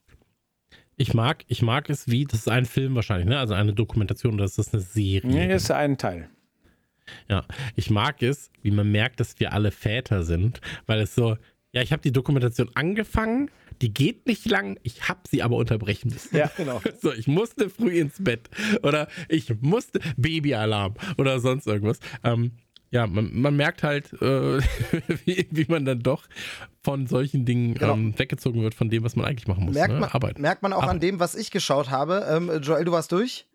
Ich 0.96 1.14
mag, 1.14 1.44
ich 1.48 1.62
mag 1.62 1.90
es 1.90 2.09
wie, 2.09 2.24
das 2.24 2.40
ist 2.40 2.48
ein 2.48 2.66
Film 2.66 2.94
wahrscheinlich, 2.94 3.28
ne? 3.28 3.38
Also 3.38 3.55
eine 3.55 3.72
Dokumentation, 3.72 4.36
das 4.38 4.59
ist 4.59 4.72
eine 4.72 4.82
Serie. 4.82 5.30
Nee, 5.30 5.55
ist 5.55 5.70
ein 5.70 5.98
Teil. 5.98 6.28
Ja, 7.28 7.44
ich 7.74 7.90
mag 7.90 8.22
es, 8.22 8.50
wie 8.62 8.70
man 8.70 8.90
merkt, 8.90 9.20
dass 9.20 9.40
wir 9.40 9.53
alle 9.53 9.70
Väter 9.70 10.22
sind, 10.22 10.61
weil 10.86 11.00
es 11.00 11.14
so, 11.14 11.36
ja, 11.72 11.82
ich 11.82 11.92
habe 11.92 12.03
die 12.03 12.12
Dokumentation 12.12 12.70
angefangen, 12.74 13.50
die 13.80 13.92
geht 13.92 14.26
nicht 14.26 14.46
lang, 14.46 14.78
ich 14.82 15.09
habe 15.09 15.20
sie 15.28 15.42
aber 15.42 15.57
unterbrechen 15.57 16.11
müssen. 16.11 16.36
Ja, 16.36 16.50
genau. 16.57 16.80
So, 17.00 17.12
ich 17.12 17.26
musste 17.26 17.70
früh 17.70 17.98
ins 17.98 18.22
Bett 18.22 18.48
oder 18.82 19.09
ich 19.28 19.61
musste 19.61 20.00
Babyalarm 20.16 20.94
oder 21.16 21.40
sonst 21.40 21.66
irgendwas. 21.66 21.98
Ähm, 22.22 22.53
ja, 22.93 23.07
man, 23.09 23.30
man 23.32 23.57
merkt 23.57 23.82
halt, 23.82 24.12
äh, 24.22 24.61
wie, 25.24 25.49
wie 25.51 25.66
man 25.68 25.84
dann 25.84 25.99
doch 26.01 26.24
von 26.84 27.07
solchen 27.09 27.45
Dingen 27.45 27.74
Genau. 27.74 27.95
ähm, 27.95 28.16
weggezogen 28.18 28.62
wird 28.62 28.74
von 28.74 28.88
dem, 28.90 29.03
was 29.03 29.16
man 29.16 29.26
eigentlich 29.26 29.49
machen 29.49 29.64
muss. 29.64 29.74
Merkt, 29.74 29.95
ne? 29.95 30.01
man, 30.01 30.11
Arbeit. 30.11 30.38
merkt 30.38 30.62
man 30.62 30.72
auch 30.72 30.82
an 30.82 30.88
Arbeit. 30.90 31.03
dem, 31.03 31.18
was 31.20 31.34
ich 31.34 31.51
geschaut 31.51 31.90
habe. 31.90 32.26
Ähm, 32.30 32.51
Joel, 32.62 32.84
du 32.84 32.93
warst 32.93 33.11
durch? 33.12 33.47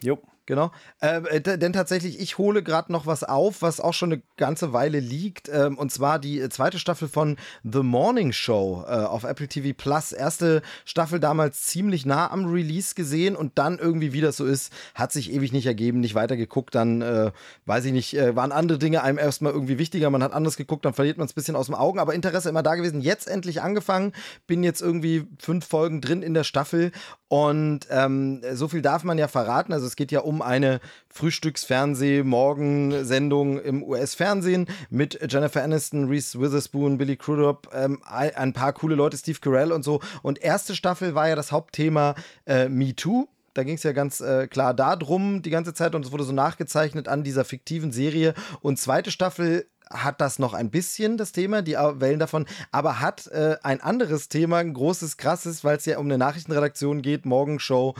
Jo. 0.00 0.18
Genau. 0.46 0.72
Äh, 1.00 1.40
d- 1.40 1.56
denn 1.56 1.72
tatsächlich, 1.72 2.20
ich 2.20 2.36
hole 2.36 2.62
gerade 2.62 2.92
noch 2.92 3.06
was 3.06 3.24
auf, 3.24 3.62
was 3.62 3.80
auch 3.80 3.94
schon 3.94 4.12
eine 4.12 4.22
ganze 4.36 4.74
Weile 4.74 5.00
liegt. 5.00 5.48
Ähm, 5.48 5.78
und 5.78 5.90
zwar 5.90 6.18
die 6.18 6.38
äh, 6.38 6.50
zweite 6.50 6.78
Staffel 6.78 7.08
von 7.08 7.38
The 7.62 7.82
Morning 7.82 8.30
Show 8.32 8.84
äh, 8.86 8.90
auf 8.92 9.24
Apple 9.24 9.48
TV 9.48 9.74
Plus. 9.74 10.12
Erste 10.12 10.60
Staffel 10.84 11.18
damals 11.18 11.62
ziemlich 11.62 12.04
nah 12.04 12.30
am 12.30 12.44
Release 12.44 12.94
gesehen 12.94 13.36
und 13.36 13.52
dann 13.58 13.78
irgendwie, 13.78 14.12
wie 14.12 14.20
das 14.20 14.36
so 14.36 14.44
ist, 14.44 14.70
hat 14.94 15.12
sich 15.12 15.32
ewig 15.32 15.52
nicht 15.52 15.64
ergeben, 15.64 16.00
nicht 16.00 16.14
weitergeguckt. 16.14 16.74
Dann, 16.74 17.00
äh, 17.00 17.32
weiß 17.64 17.86
ich 17.86 17.92
nicht, 17.92 18.12
äh, 18.14 18.36
waren 18.36 18.52
andere 18.52 18.78
Dinge 18.78 19.02
einem 19.02 19.16
erstmal 19.16 19.52
irgendwie 19.52 19.78
wichtiger. 19.78 20.10
Man 20.10 20.22
hat 20.22 20.34
anders 20.34 20.58
geguckt, 20.58 20.84
dann 20.84 20.92
verliert 20.92 21.16
man 21.16 21.24
es 21.24 21.32
ein 21.32 21.36
bisschen 21.36 21.56
aus 21.56 21.66
dem 21.66 21.74
Augen. 21.74 21.98
Aber 21.98 22.12
Interesse 22.12 22.50
immer 22.50 22.62
da 22.62 22.74
gewesen. 22.74 23.00
Jetzt 23.00 23.28
endlich 23.28 23.62
angefangen. 23.62 24.12
Bin 24.46 24.62
jetzt 24.62 24.82
irgendwie 24.82 25.26
fünf 25.38 25.66
Folgen 25.66 26.02
drin 26.02 26.20
in 26.20 26.34
der 26.34 26.44
Staffel. 26.44 26.92
Und 27.28 27.86
ähm, 27.90 28.42
so 28.52 28.68
viel 28.68 28.82
darf 28.82 29.04
man 29.04 29.16
ja 29.16 29.26
verraten. 29.26 29.72
Also 29.72 29.86
es 29.86 29.96
geht 29.96 30.12
ja 30.12 30.20
um 30.20 30.33
eine 30.42 30.80
Frühstücksfernseh-Morgensendung 31.08 33.60
im 33.60 33.82
US-Fernsehen 33.82 34.66
mit 34.90 35.18
Jennifer 35.30 35.62
Aniston, 35.62 36.08
Reese 36.08 36.40
Witherspoon, 36.40 36.98
Billy 36.98 37.16
Crudup, 37.16 37.70
ähm, 37.72 38.02
ein 38.04 38.44
ein 38.44 38.52
paar 38.52 38.72
coole 38.72 38.94
Leute, 38.94 39.16
Steve 39.16 39.38
Carell 39.40 39.72
und 39.72 39.82
so. 39.82 40.00
Und 40.22 40.42
erste 40.42 40.76
Staffel 40.76 41.14
war 41.14 41.28
ja 41.28 41.34
das 41.34 41.50
Hauptthema 41.50 42.14
äh, 42.46 42.68
Me 42.68 42.94
Too. 42.94 43.26
Da 43.54 43.62
ging 43.62 43.76
es 43.76 43.84
ja 43.84 43.92
ganz 43.92 44.20
äh, 44.20 44.48
klar 44.48 44.74
darum 44.74 45.42
die 45.42 45.50
ganze 45.50 45.74
Zeit 45.74 45.94
und 45.94 46.04
es 46.04 46.12
wurde 46.12 46.24
so 46.24 46.32
nachgezeichnet 46.32 47.08
an 47.08 47.22
dieser 47.22 47.44
fiktiven 47.44 47.92
Serie. 47.92 48.34
Und 48.60 48.78
zweite 48.78 49.10
Staffel 49.10 49.66
hat 49.90 50.20
das 50.20 50.38
noch 50.38 50.54
ein 50.54 50.70
bisschen, 50.70 51.16
das 51.16 51.32
Thema, 51.32 51.62
die 51.62 51.74
Wellen 51.74 52.18
davon, 52.18 52.46
aber 52.72 53.00
hat 53.00 53.28
äh, 53.28 53.56
ein 53.62 53.80
anderes 53.80 54.28
Thema, 54.28 54.58
ein 54.58 54.74
großes, 54.74 55.16
krasses, 55.16 55.62
weil 55.62 55.76
es 55.76 55.84
ja 55.84 55.98
um 55.98 56.06
eine 56.06 56.18
Nachrichtenredaktion 56.18 57.02
geht, 57.02 57.26
Morgenshow, 57.26 57.94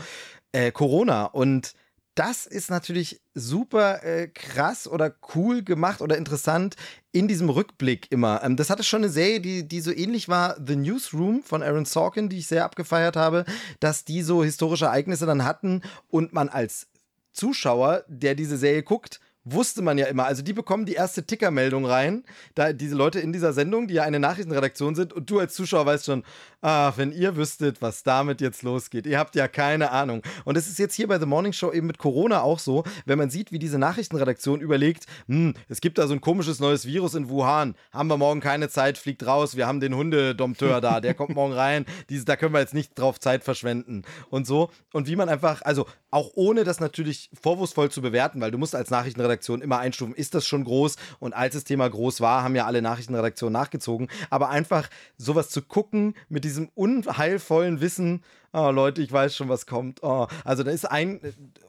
äh, 0.51 0.71
Corona. 0.71 1.25
Und 1.25 1.73
das 2.15 2.45
ist 2.45 2.69
natürlich 2.69 3.21
super 3.33 4.03
äh, 4.03 4.29
krass 4.29 4.87
oder 4.87 5.13
cool 5.35 5.63
gemacht 5.63 6.01
oder 6.01 6.17
interessant 6.17 6.75
in 7.11 7.27
diesem 7.27 7.49
Rückblick 7.49 8.09
immer. 8.11 8.41
Ähm, 8.43 8.55
das 8.55 8.69
hatte 8.69 8.83
schon 8.83 9.03
eine 9.03 9.09
Serie, 9.09 9.41
die, 9.41 9.67
die 9.67 9.81
so 9.81 9.91
ähnlich 9.91 10.29
war, 10.29 10.55
The 10.65 10.77
Newsroom 10.77 11.43
von 11.43 11.61
Aaron 11.61 11.85
Sorkin, 11.85 12.29
die 12.29 12.39
ich 12.39 12.47
sehr 12.47 12.63
abgefeiert 12.63 13.17
habe, 13.17 13.45
dass 13.81 14.05
die 14.05 14.21
so 14.21 14.43
historische 14.43 14.85
Ereignisse 14.85 15.25
dann 15.25 15.43
hatten 15.43 15.81
und 16.09 16.31
man 16.31 16.47
als 16.47 16.87
Zuschauer, 17.33 18.05
der 18.07 18.33
diese 18.33 18.57
Serie 18.57 18.83
guckt, 18.83 19.19
wusste 19.45 19.81
man 19.81 19.97
ja 19.97 20.07
immer. 20.07 20.25
Also 20.25 20.41
die 20.41 20.53
bekommen 20.53 20.85
die 20.85 20.93
erste 20.93 21.25
Tickermeldung 21.25 21.85
rein, 21.85 22.23
da 22.55 22.73
diese 22.73 22.95
Leute 22.95 23.19
in 23.19 23.31
dieser 23.31 23.53
Sendung, 23.53 23.87
die 23.87 23.93
ja 23.93 24.03
eine 24.03 24.19
Nachrichtenredaktion 24.19 24.95
sind 24.95 25.13
und 25.13 25.29
du 25.29 25.39
als 25.39 25.53
Zuschauer 25.53 25.85
weißt 25.85 26.05
schon, 26.05 26.23
ah, 26.65 26.93
wenn 26.95 27.11
ihr 27.11 27.35
wüsstet, 27.35 27.81
was 27.81 28.01
damit 28.01 28.41
jetzt 28.41 28.63
losgeht. 28.63 29.05
Ihr 29.05 29.19
habt 29.19 29.35
ja 29.35 29.47
keine 29.47 29.91
Ahnung. 29.91 30.23
Und 30.45 30.57
es 30.57 30.67
ist 30.67 30.79
jetzt 30.79 30.95
hier 30.95 31.07
bei 31.07 31.19
The 31.19 31.27
Morning 31.27 31.53
Show 31.53 31.71
eben 31.71 31.85
mit 31.85 31.99
Corona 31.99 32.41
auch 32.41 32.57
so, 32.57 32.83
wenn 33.05 33.19
man 33.19 33.29
sieht, 33.29 33.51
wie 33.51 33.59
diese 33.59 33.77
Nachrichtenredaktion 33.77 34.61
überlegt, 34.61 35.05
hm, 35.27 35.53
es 35.69 35.79
gibt 35.79 35.99
da 35.99 36.07
so 36.07 36.13
ein 36.13 36.21
komisches 36.21 36.59
neues 36.59 36.87
Virus 36.87 37.13
in 37.13 37.29
Wuhan, 37.29 37.75
haben 37.91 38.07
wir 38.07 38.17
morgen 38.17 38.41
keine 38.41 38.67
Zeit, 38.67 38.97
fliegt 38.97 39.25
raus, 39.27 39.55
wir 39.55 39.67
haben 39.67 39.79
den 39.79 39.93
Hundedompteur 39.95 40.81
da, 40.81 41.01
der 41.01 41.13
kommt 41.13 41.35
morgen 41.35 41.53
rein, 41.53 41.85
Diese, 42.09 42.25
da 42.25 42.35
können 42.35 42.53
wir 42.53 42.61
jetzt 42.61 42.73
nicht 42.73 42.97
drauf 42.97 43.19
Zeit 43.19 43.43
verschwenden 43.43 44.01
und 44.31 44.47
so. 44.47 44.71
Und 44.91 45.07
wie 45.07 45.15
man 45.15 45.29
einfach, 45.29 45.61
also 45.61 45.85
auch 46.09 46.31
ohne 46.35 46.63
das 46.63 46.79
natürlich 46.79 47.29
vorwurfsvoll 47.39 47.91
zu 47.91 48.01
bewerten, 48.01 48.39
weil 48.39 48.49
du 48.49 48.57
musst 48.57 48.73
als 48.73 48.89
Nachrichtenredaktion 48.89 49.61
immer 49.61 49.79
einstufen, 49.79 50.15
ist 50.15 50.33
das 50.33 50.47
schon 50.47 50.63
groß? 50.63 50.95
Und 51.19 51.33
als 51.33 51.53
das 51.53 51.65
Thema 51.65 51.89
groß 51.89 52.21
war, 52.21 52.41
haben 52.41 52.55
ja 52.55 52.65
alle 52.65 52.81
Nachrichtenredaktionen 52.81 53.51
nachgezogen. 53.51 54.07
Aber 54.29 54.49
einfach 54.49 54.89
sowas 55.17 55.49
zu 55.49 55.61
gucken 55.61 56.15
mit 56.29 56.45
diesem 56.45 56.54
unheilvollen 56.75 57.81
Wissen, 57.81 58.23
oh 58.55 58.71
Leute, 58.71 59.01
ich 59.01 59.11
weiß 59.11 59.35
schon, 59.35 59.49
was 59.49 59.65
kommt. 59.65 60.01
Oh. 60.01 60.27
Also 60.43 60.63
da 60.63 60.71
ist 60.71 60.85
ein, 60.85 61.19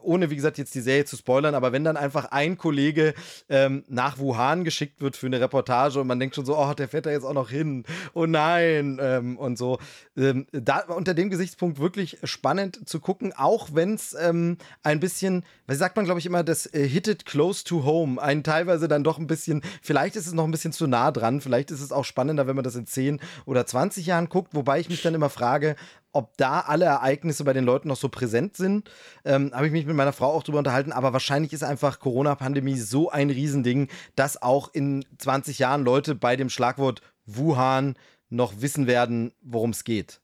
ohne 0.01 0.29
wie 0.29 0.35
gesagt 0.35 0.57
jetzt 0.57 0.73
die 0.73 0.81
Serie 0.81 1.05
zu 1.05 1.17
spoilern, 1.17 1.53
aber 1.53 1.71
wenn 1.71 1.83
dann 1.83 1.97
einfach 1.97 2.31
ein 2.31 2.57
Kollege 2.57 3.13
ähm, 3.49 3.83
nach 3.87 4.17
Wuhan 4.17 4.63
geschickt 4.63 5.01
wird 5.01 5.17
für 5.17 5.27
eine 5.27 5.41
Reportage 5.41 5.99
und 5.99 6.07
man 6.07 6.19
denkt 6.19 6.35
schon 6.35 6.45
so, 6.45 6.57
oh, 6.57 6.73
der 6.73 6.87
fährt 6.87 7.05
da 7.05 7.11
jetzt 7.11 7.25
auch 7.25 7.33
noch 7.33 7.49
hin. 7.49 7.83
Oh 8.13 8.25
nein. 8.25 8.99
Ähm, 9.01 9.37
und 9.37 9.57
so. 9.57 9.79
Ähm, 10.15 10.47
da 10.51 10.79
unter 10.87 11.13
dem 11.13 11.29
Gesichtspunkt 11.29 11.79
wirklich 11.79 12.17
spannend 12.23 12.87
zu 12.87 12.99
gucken, 12.99 13.33
auch 13.35 13.69
wenn 13.73 13.93
es 13.93 14.15
ähm, 14.19 14.57
ein 14.83 14.99
bisschen, 14.99 15.43
wie 15.67 15.75
sagt 15.75 15.95
man, 15.95 16.05
glaube 16.05 16.19
ich, 16.19 16.25
immer, 16.25 16.43
das 16.43 16.73
äh, 16.73 16.87
hit 16.87 17.07
it 17.07 17.25
close 17.25 17.63
to 17.63 17.83
home. 17.83 18.21
Ein 18.21 18.43
teilweise 18.43 18.87
dann 18.87 19.03
doch 19.03 19.17
ein 19.17 19.27
bisschen, 19.27 19.61
vielleicht 19.81 20.15
ist 20.15 20.27
es 20.27 20.33
noch 20.33 20.45
ein 20.45 20.51
bisschen 20.51 20.71
zu 20.71 20.87
nah 20.87 21.11
dran, 21.11 21.41
vielleicht 21.41 21.71
ist 21.71 21.81
es 21.81 21.91
auch 21.91 22.05
spannender, 22.05 22.47
wenn 22.47 22.55
man 22.55 22.63
das 22.63 22.75
in 22.75 22.85
10 22.87 23.19
oder 23.45 23.65
20 23.65 24.05
Jahren 24.05 24.29
guckt, 24.29 24.53
wobei 24.53 24.79
ich 24.79 24.89
mich 24.89 25.01
dann 25.01 25.13
immer 25.13 25.29
frage, 25.29 25.75
ob 26.11 26.35
da 26.37 26.61
alle 26.61 26.85
Ereignisse 26.85 27.43
bei 27.43 27.53
den 27.53 27.65
Leuten 27.65 27.87
noch 27.87 27.97
so 27.97 28.09
präsent 28.09 28.57
sind. 28.57 28.89
Ähm, 29.25 29.51
Habe 29.53 29.67
ich 29.67 29.71
mich 29.71 29.85
mit 29.85 29.95
meiner 29.95 30.13
Frau 30.13 30.31
auch 30.31 30.43
drüber 30.43 30.57
unterhalten, 30.57 30.91
aber 30.91 31.13
wahrscheinlich 31.13 31.53
ist 31.53 31.63
einfach 31.63 31.99
Corona-Pandemie 31.99 32.77
so 32.77 33.09
ein 33.09 33.29
Riesending, 33.29 33.89
dass 34.15 34.41
auch 34.41 34.73
in 34.73 35.05
20 35.17 35.59
Jahren 35.59 35.83
Leute 35.83 36.15
bei 36.15 36.35
dem 36.35 36.49
Schlagwort 36.49 37.01
Wuhan 37.25 37.95
noch 38.29 38.61
wissen 38.61 38.87
werden, 38.87 39.31
worum 39.41 39.71
es 39.71 39.83
geht. 39.83 40.21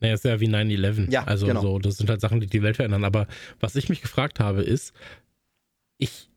Naja, 0.00 0.14
ist 0.14 0.24
ja 0.24 0.40
wie 0.40 0.48
9-11. 0.48 1.10
Ja, 1.10 1.24
also 1.24 1.46
genau. 1.46 1.60
so, 1.60 1.78
das 1.78 1.96
sind 1.96 2.10
halt 2.10 2.20
Sachen, 2.20 2.40
die 2.40 2.46
die 2.46 2.62
Welt 2.62 2.76
verändern. 2.76 3.04
Aber 3.04 3.26
was 3.60 3.76
ich 3.76 3.88
mich 3.88 4.02
gefragt 4.02 4.40
habe, 4.40 4.62
ist, 4.62 4.92
ich, 5.98 6.30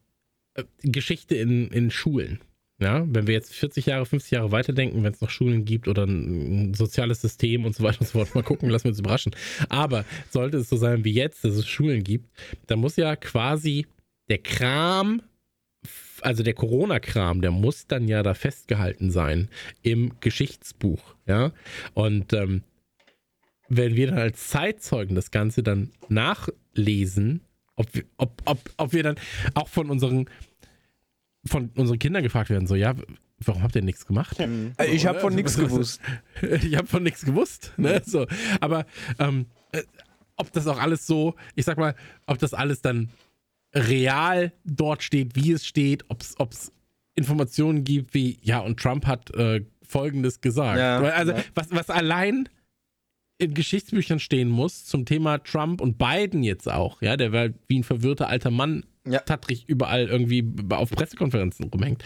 äh, 0.53 0.63
Geschichte 0.83 1.35
in, 1.35 1.69
in 1.69 1.91
Schulen. 1.91 2.39
Ja, 2.79 3.03
wenn 3.07 3.25
wir 3.25 3.33
jetzt 3.33 3.55
40 3.55 3.87
Jahre, 3.87 4.05
50 4.05 4.31
Jahre 4.31 4.51
weiterdenken, 4.51 5.03
wenn 5.03 5.11
es 5.11 5.21
noch 5.21 5.31
Schulen 5.31 5.65
gibt 5.65 5.87
oder 5.87 6.05
ein, 6.05 6.75
soziales 6.75 7.21
System 7.21 7.65
und 7.65 7.75
so 7.75 7.83
weiter 7.83 8.01
und 8.01 8.07
so 8.07 8.19
fort, 8.19 8.35
mal 8.35 8.43
gucken, 8.43 8.69
lassen 8.69 8.85
wir 8.85 8.89
uns 8.89 8.99
überraschen. 8.99 9.35
Aber 9.69 10.05
sollte 10.29 10.57
es 10.57 10.69
so 10.69 10.77
sein 10.77 11.03
wie 11.03 11.13
jetzt, 11.13 11.43
dass 11.43 11.55
es 11.55 11.67
Schulen 11.67 12.03
gibt, 12.03 12.29
dann 12.67 12.79
muss 12.79 12.95
ja 12.95 13.15
quasi 13.15 13.87
der 14.29 14.37
Kram, 14.37 15.23
also 16.21 16.43
der 16.43 16.53
Corona-Kram, 16.53 17.41
der 17.41 17.49
muss 17.49 17.87
dann 17.87 18.07
ja 18.07 18.21
da 18.21 18.35
festgehalten 18.35 19.09
sein 19.09 19.49
im 19.81 20.11
Geschichtsbuch. 20.19 21.15
Ja, 21.25 21.53
und 21.95 22.31
ähm, 22.33 22.61
wenn 23.69 23.95
wir 23.95 24.07
dann 24.07 24.19
als 24.19 24.49
Zeitzeugen 24.49 25.15
das 25.15 25.31
Ganze 25.31 25.63
dann 25.63 25.91
nachlesen, 26.09 27.41
ob 27.75 27.93
wir, 27.93 28.03
ob, 28.17 28.41
ob, 28.45 28.59
ob 28.77 28.93
wir 28.93 29.03
dann 29.03 29.15
auch 29.55 29.67
von 29.67 29.89
unseren 29.89 30.29
von 31.47 31.69
unseren 31.75 31.99
Kindern 31.99 32.23
gefragt 32.23 32.49
werden, 32.49 32.67
so, 32.67 32.75
ja, 32.75 32.95
warum 33.39 33.63
habt 33.63 33.75
ihr 33.75 33.81
nichts 33.81 34.05
gemacht? 34.05 34.39
Äh, 34.39 34.85
Ich 34.91 35.05
habe 35.05 35.19
von 35.19 35.33
nichts 35.35 35.57
gewusst. 35.57 36.01
ich 36.41 36.75
habe 36.75 36.87
von 36.87 37.03
nichts 37.03 37.23
gewusst, 37.25 37.73
ne? 37.77 38.01
So, 38.05 38.27
aber 38.59 38.85
ähm, 39.19 39.45
äh, 39.71 39.83
ob 40.35 40.51
das 40.51 40.67
auch 40.67 40.79
alles 40.79 41.07
so, 41.07 41.35
ich 41.55 41.65
sag 41.65 41.77
mal, 41.77 41.95
ob 42.25 42.37
das 42.39 42.53
alles 42.53 42.81
dann 42.81 43.09
real 43.73 44.53
dort 44.63 45.03
steht, 45.03 45.35
wie 45.35 45.51
es 45.51 45.65
steht, 45.65 46.05
ob 46.09 46.21
es 46.21 46.71
Informationen 47.15 47.83
gibt 47.83 48.13
wie, 48.13 48.39
ja, 48.41 48.59
und 48.59 48.79
Trump 48.79 49.05
hat 49.05 49.33
äh, 49.35 49.65
Folgendes 49.81 50.41
gesagt. 50.41 50.79
Ja, 50.79 50.99
also, 50.99 51.31
ja. 51.31 51.43
was, 51.55 51.71
was 51.71 51.89
allein 51.89 52.49
in 53.39 53.53
Geschichtsbüchern 53.53 54.19
stehen 54.19 54.49
muss 54.49 54.85
zum 54.85 55.05
Thema 55.05 55.37
Trump 55.39 55.81
und 55.81 55.97
Biden 55.97 56.43
jetzt 56.43 56.69
auch, 56.69 57.01
ja, 57.01 57.17
der 57.17 57.31
war 57.31 57.49
wie 57.67 57.79
ein 57.79 57.83
verwirrter 57.83 58.27
alter 58.27 58.51
Mann 58.51 58.83
Ja. 59.09 59.19
tattrig 59.19 59.65
überall 59.67 60.07
irgendwie 60.07 60.45
auf 60.69 60.89
Pressekonferenzen 60.89 61.65
rumhängt. 61.65 62.03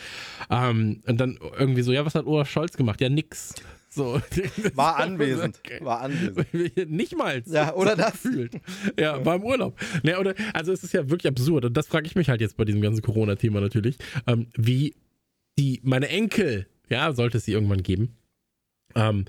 Ähm, 0.49 1.02
und 1.08 1.18
dann 1.20 1.39
irgendwie 1.58 1.82
so, 1.82 1.91
ja, 1.91 2.06
was 2.06 2.16
hat 2.16 2.26
Olaf 2.26 2.49
Scholz 2.49 2.78
gemacht? 2.78 3.02
Ja, 3.02 3.10
nix. 3.10 3.56
So. 3.89 4.22
War 4.76 4.97
anwesend. 4.97 5.60
War 5.82 6.02
anwesend. 6.02 6.89
Nicht 6.89 7.18
mal. 7.18 7.43
Ja, 7.45 7.74
oder 7.74 7.95
das. 7.95 8.24
Gefühlt. 8.24 8.54
Ja, 8.97 9.24
war 9.26 9.36
im 9.36 9.43
Urlaub. 9.43 9.78
Ne, 10.04 10.18
oder, 10.18 10.34
also 10.54 10.72
es 10.72 10.84
ist 10.84 10.93
ja 10.93 11.10
wirklich 11.10 11.28
absurd. 11.28 11.66
Und 11.66 11.76
das 11.76 11.88
frage 11.88 12.08
ich 12.08 12.16
mich 12.16 12.30
halt 12.30 12.39
jetzt 12.39 12.56
bei 12.56 12.64
diesem 12.64 12.82
ganzen 12.82 13.02
Corona-Thema 13.02 13.60
natürlich, 13.60 13.97
ähm, 14.28 14.47
wie 14.56 14.95
die, 15.60 15.82
meine 15.84 16.08
Enkel, 16.08 16.68
ja, 16.89 17.12
sollte 17.12 17.38
es 17.38 17.45
sie 17.45 17.52
irgendwann 17.52 17.84
geben, 17.84 18.16
ähm, 18.95 19.26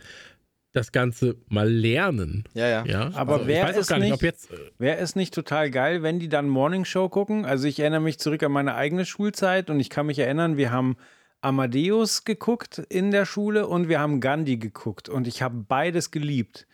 das 0.72 0.90
Ganze 0.92 1.36
mal 1.48 1.68
lernen. 1.70 2.44
Ja, 2.54 2.66
ja. 2.68 2.84
Ja, 2.86 3.10
Aber 3.14 3.34
also, 3.34 3.46
wer 3.46 3.62
ich 3.62 3.68
weiß 3.68 3.76
auch 3.76 3.80
ist 3.80 3.86
gar 3.88 3.98
nicht, 3.98 4.04
nicht- 4.06 4.14
ob 4.14 4.22
jetzt. 4.22 4.50
äh, 4.50 4.56
Wäre 4.78 4.98
es 4.98 5.14
nicht 5.16 5.34
total 5.34 5.70
geil, 5.70 6.02
wenn 6.02 6.18
die 6.18 6.28
dann 6.28 6.48
Morning 6.48 6.84
Show 6.84 7.08
gucken? 7.08 7.44
Also 7.44 7.68
ich 7.68 7.78
erinnere 7.80 8.00
mich 8.00 8.18
zurück 8.18 8.42
an 8.42 8.52
meine 8.52 8.74
eigene 8.74 9.04
Schulzeit 9.04 9.68
und 9.70 9.80
ich 9.80 9.90
kann 9.90 10.06
mich 10.06 10.18
erinnern, 10.18 10.56
wir 10.56 10.70
haben 10.72 10.96
Amadeus 11.42 12.24
geguckt 12.24 12.78
in 12.88 13.10
der 13.10 13.26
Schule 13.26 13.66
und 13.66 13.88
wir 13.88 13.98
haben 14.00 14.20
Gandhi 14.20 14.56
geguckt 14.56 15.08
und 15.08 15.26
ich 15.26 15.42
habe 15.42 15.56
beides 15.68 16.10
geliebt. 16.10 16.66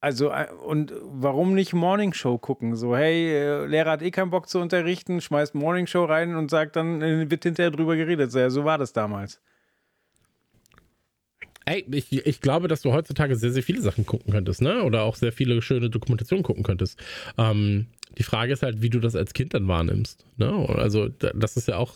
Also 0.00 0.30
äh, 0.30 0.46
und 0.66 0.92
warum 1.02 1.54
nicht 1.54 1.72
Morning 1.72 2.12
Show 2.12 2.36
gucken? 2.36 2.76
So 2.76 2.96
hey, 2.96 3.30
äh, 3.32 3.66
Lehrer 3.66 3.92
hat 3.92 4.02
eh 4.02 4.10
keinen 4.10 4.30
Bock 4.30 4.48
zu 4.48 4.58
unterrichten, 4.60 5.20
schmeißt 5.20 5.54
Morning 5.54 5.86
Show 5.86 6.04
rein 6.04 6.36
und 6.36 6.50
sagt 6.50 6.76
dann 6.76 7.00
äh, 7.00 7.30
wird 7.30 7.44
hinterher 7.44 7.70
drüber 7.70 7.96
geredet. 7.96 8.30
So, 8.30 8.38
ja, 8.40 8.50
so 8.50 8.64
war 8.64 8.76
das 8.78 8.92
damals. 8.92 9.40
Ey, 11.64 11.84
ich, 11.90 12.12
ich 12.12 12.40
glaube, 12.40 12.66
dass 12.68 12.80
du 12.82 12.92
heutzutage 12.92 13.36
sehr, 13.36 13.50
sehr 13.52 13.62
viele 13.62 13.82
Sachen 13.82 14.06
gucken 14.06 14.32
könntest, 14.32 14.62
ne? 14.62 14.82
Oder 14.84 15.02
auch 15.02 15.16
sehr 15.16 15.32
viele 15.32 15.60
schöne 15.60 15.90
Dokumentationen 15.90 16.42
gucken 16.42 16.62
könntest. 16.62 16.98
Ähm, 17.36 17.86
die 18.16 18.22
Frage 18.22 18.52
ist 18.54 18.62
halt, 18.62 18.80
wie 18.80 18.88
du 18.90 19.00
das 19.00 19.14
als 19.14 19.34
Kind 19.34 19.52
dann 19.54 19.68
wahrnimmst. 19.68 20.24
Ne? 20.38 20.50
Also, 20.70 21.08
da- 21.08 21.32
das 21.34 21.56
ist 21.56 21.68
ja 21.68 21.76
auch. 21.76 21.94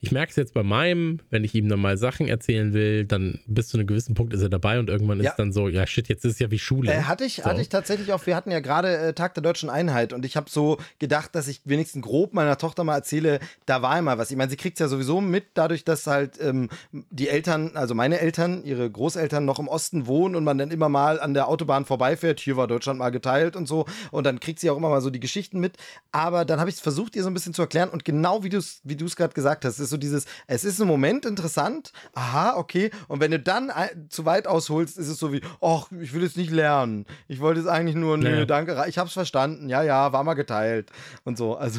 Ich 0.00 0.10
merke 0.12 0.30
es 0.30 0.36
jetzt 0.36 0.54
bei 0.54 0.62
meinem, 0.62 1.20
wenn 1.30 1.44
ich 1.44 1.54
ihm 1.54 1.68
dann 1.68 1.80
mal 1.80 1.96
Sachen 1.98 2.28
erzählen 2.28 2.72
will, 2.72 3.04
dann 3.04 3.40
bis 3.46 3.68
zu 3.68 3.76
einem 3.76 3.86
gewissen 3.86 4.14
Punkt 4.14 4.32
ist 4.32 4.42
er 4.42 4.48
dabei 4.48 4.78
und 4.78 4.88
irgendwann 4.90 5.20
Ja. 5.20 5.30
ist 5.30 5.36
dann 5.36 5.52
so, 5.52 5.68
ja 5.68 5.86
shit, 5.86 6.08
jetzt 6.08 6.24
ist 6.24 6.32
es 6.34 6.38
ja 6.38 6.50
wie 6.50 6.58
Schule. 6.58 6.92
Äh, 6.92 7.02
hatte 7.02 7.24
ich, 7.24 7.36
So. 7.36 7.44
hatte 7.44 7.60
ich 7.60 7.68
tatsächlich 7.68 8.12
auch, 8.12 8.26
wir 8.26 8.34
hatten 8.36 8.50
ja 8.50 8.60
gerade 8.60 8.96
äh, 8.96 9.12
Tag 9.12 9.34
der 9.34 9.42
Deutschen 9.42 9.70
Einheit 9.70 10.12
und 10.12 10.24
ich 10.24 10.36
habe 10.36 10.50
so 10.50 10.78
gedacht, 10.98 11.34
dass 11.34 11.48
ich 11.48 11.60
wenigstens 11.64 12.02
grob 12.02 12.34
meiner 12.34 12.58
Tochter 12.58 12.84
mal 12.84 12.94
erzähle, 12.96 13.40
da 13.66 13.82
war 13.82 13.98
immer 13.98 14.18
was. 14.18 14.30
Ich 14.30 14.36
meine, 14.36 14.50
sie 14.50 14.56
kriegt 14.56 14.76
es 14.76 14.80
ja 14.80 14.88
sowieso 14.88 15.20
mit, 15.20 15.44
dadurch, 15.54 15.84
dass 15.84 16.06
halt 16.06 16.40
ähm, 16.40 16.68
die 17.10 17.28
Eltern, 17.28 17.72
also 17.74 17.94
meine 17.94 18.20
Eltern, 18.20 18.64
ihre 18.64 18.90
Großeltern 18.90 19.44
noch 19.44 19.58
im 19.58 19.68
Osten 19.68 20.06
wohnen 20.06 20.36
und 20.36 20.44
man 20.44 20.58
dann 20.58 20.70
immer 20.70 20.88
mal 20.88 21.20
an 21.20 21.34
der 21.34 21.48
Autobahn 21.48 21.84
vorbeifährt, 21.84 22.40
hier 22.40 22.56
war 22.56 22.66
Deutschland 22.66 22.98
mal 22.98 23.10
geteilt 23.10 23.56
und 23.56 23.66
so 23.68 23.86
und 24.10 24.24
dann 24.24 24.40
kriegt 24.40 24.60
sie 24.60 24.70
auch 24.70 24.76
immer 24.76 24.88
mal 24.90 25.00
so 25.00 25.10
die 25.10 25.20
Geschichten 25.20 25.60
mit. 25.60 25.76
Aber 26.12 26.44
dann 26.44 26.60
habe 26.60 26.70
ich 26.70 26.76
es 26.76 26.80
versucht, 26.82 27.14
ihr 27.16 27.22
so 27.22 27.28
ein 27.30 27.34
bisschen 27.34 27.54
zu 27.54 27.62
erklären 27.62 27.90
und 27.90 28.04
genau 28.04 28.42
wie 28.42 28.48
du 28.48 28.58
es 28.58 28.80
wie 28.84 28.96
du's 28.96 29.16
gerade 29.16 29.34
gesagt 29.36 29.64
hast, 29.64 29.78
ist 29.78 29.90
so 29.90 29.96
dieses, 29.96 30.24
es 30.48 30.64
ist 30.64 30.80
im 30.80 30.88
Moment 30.88 31.24
interessant, 31.24 31.92
aha, 32.14 32.56
okay, 32.56 32.90
und 33.06 33.20
wenn 33.20 33.30
du 33.30 33.38
dann 33.38 33.70
zu 34.08 34.24
weit 34.24 34.48
ausholst, 34.48 34.98
ist 34.98 35.06
es 35.06 35.20
so 35.20 35.32
wie, 35.32 35.40
ach, 35.60 35.86
ich 36.00 36.12
will 36.12 36.24
es 36.24 36.34
nicht 36.34 36.50
lernen. 36.50 37.06
Ich 37.28 37.38
wollte 37.38 37.60
es 37.60 37.68
eigentlich 37.68 37.94
nur, 37.94 38.16
nö, 38.16 38.38
Ja. 38.40 38.44
danke, 38.44 38.84
ich 38.88 38.98
hab's 38.98 39.12
verstanden, 39.12 39.68
ja, 39.68 39.84
ja, 39.84 40.12
war 40.12 40.24
mal 40.24 40.34
geteilt 40.34 40.90
und 41.22 41.38
so, 41.38 41.54
also. 41.56 41.78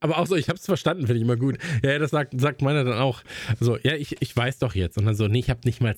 Aber 0.00 0.18
auch 0.18 0.26
so, 0.26 0.36
ich 0.36 0.48
habe 0.48 0.56
es 0.58 0.64
verstanden, 0.64 1.02
finde 1.06 1.16
ich 1.18 1.22
immer 1.24 1.36
gut. 1.36 1.58
Ja, 1.82 1.90
ja, 1.90 1.98
das 1.98 2.12
sagt, 2.12 2.40
sagt 2.40 2.62
meiner 2.62 2.84
dann 2.84 2.96
auch. 2.98 3.22
So, 3.58 3.76
ja, 3.82 3.94
ich, 3.94 4.22
ich 4.22 4.34
weiß 4.36 4.60
doch 4.60 4.74
jetzt. 4.76 4.96
Und 4.98 5.04
dann 5.04 5.16
so, 5.16 5.26
nee, 5.26 5.40
ich 5.40 5.50
habe 5.50 5.60
nicht 5.64 5.80
mal 5.82 5.96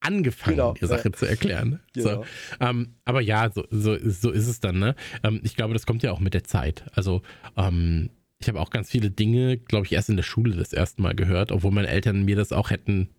angefangen, 0.00 0.56
Genau, 0.56 0.74
die 0.74 0.84
Sache 0.86 1.10
zu 1.12 1.24
erklären. 1.24 1.80
Genau. 1.94 2.08
So, 2.10 2.24
ähm, 2.60 2.94
aber 3.06 3.22
ja, 3.22 3.50
so, 3.50 3.64
so, 3.70 3.96
so 4.06 4.30
ist 4.30 4.46
es 4.48 4.60
dann, 4.60 4.78
ne? 4.78 4.94
Ähm, 5.22 5.40
ich 5.44 5.56
glaube, 5.56 5.72
das 5.72 5.86
kommt 5.86 6.02
ja 6.02 6.12
auch 6.12 6.20
mit 6.20 6.34
der 6.34 6.44
Zeit. 6.44 6.84
Also, 6.94 7.22
ähm, 7.56 8.10
ich 8.38 8.48
habe 8.48 8.60
auch 8.60 8.70
ganz 8.70 8.90
viele 8.90 9.10
Dinge, 9.10 9.56
glaube 9.56 9.86
ich, 9.86 9.92
erst 9.92 10.10
in 10.10 10.16
der 10.16 10.22
Schule 10.22 10.56
das 10.56 10.72
erste 10.72 11.02
Mal 11.02 11.14
gehört, 11.14 11.52
obwohl 11.52 11.70
meine 11.70 11.88
Eltern 11.88 12.24
mir 12.24 12.36
das 12.36 12.52
auch 12.52 12.70
hätten 12.70 13.10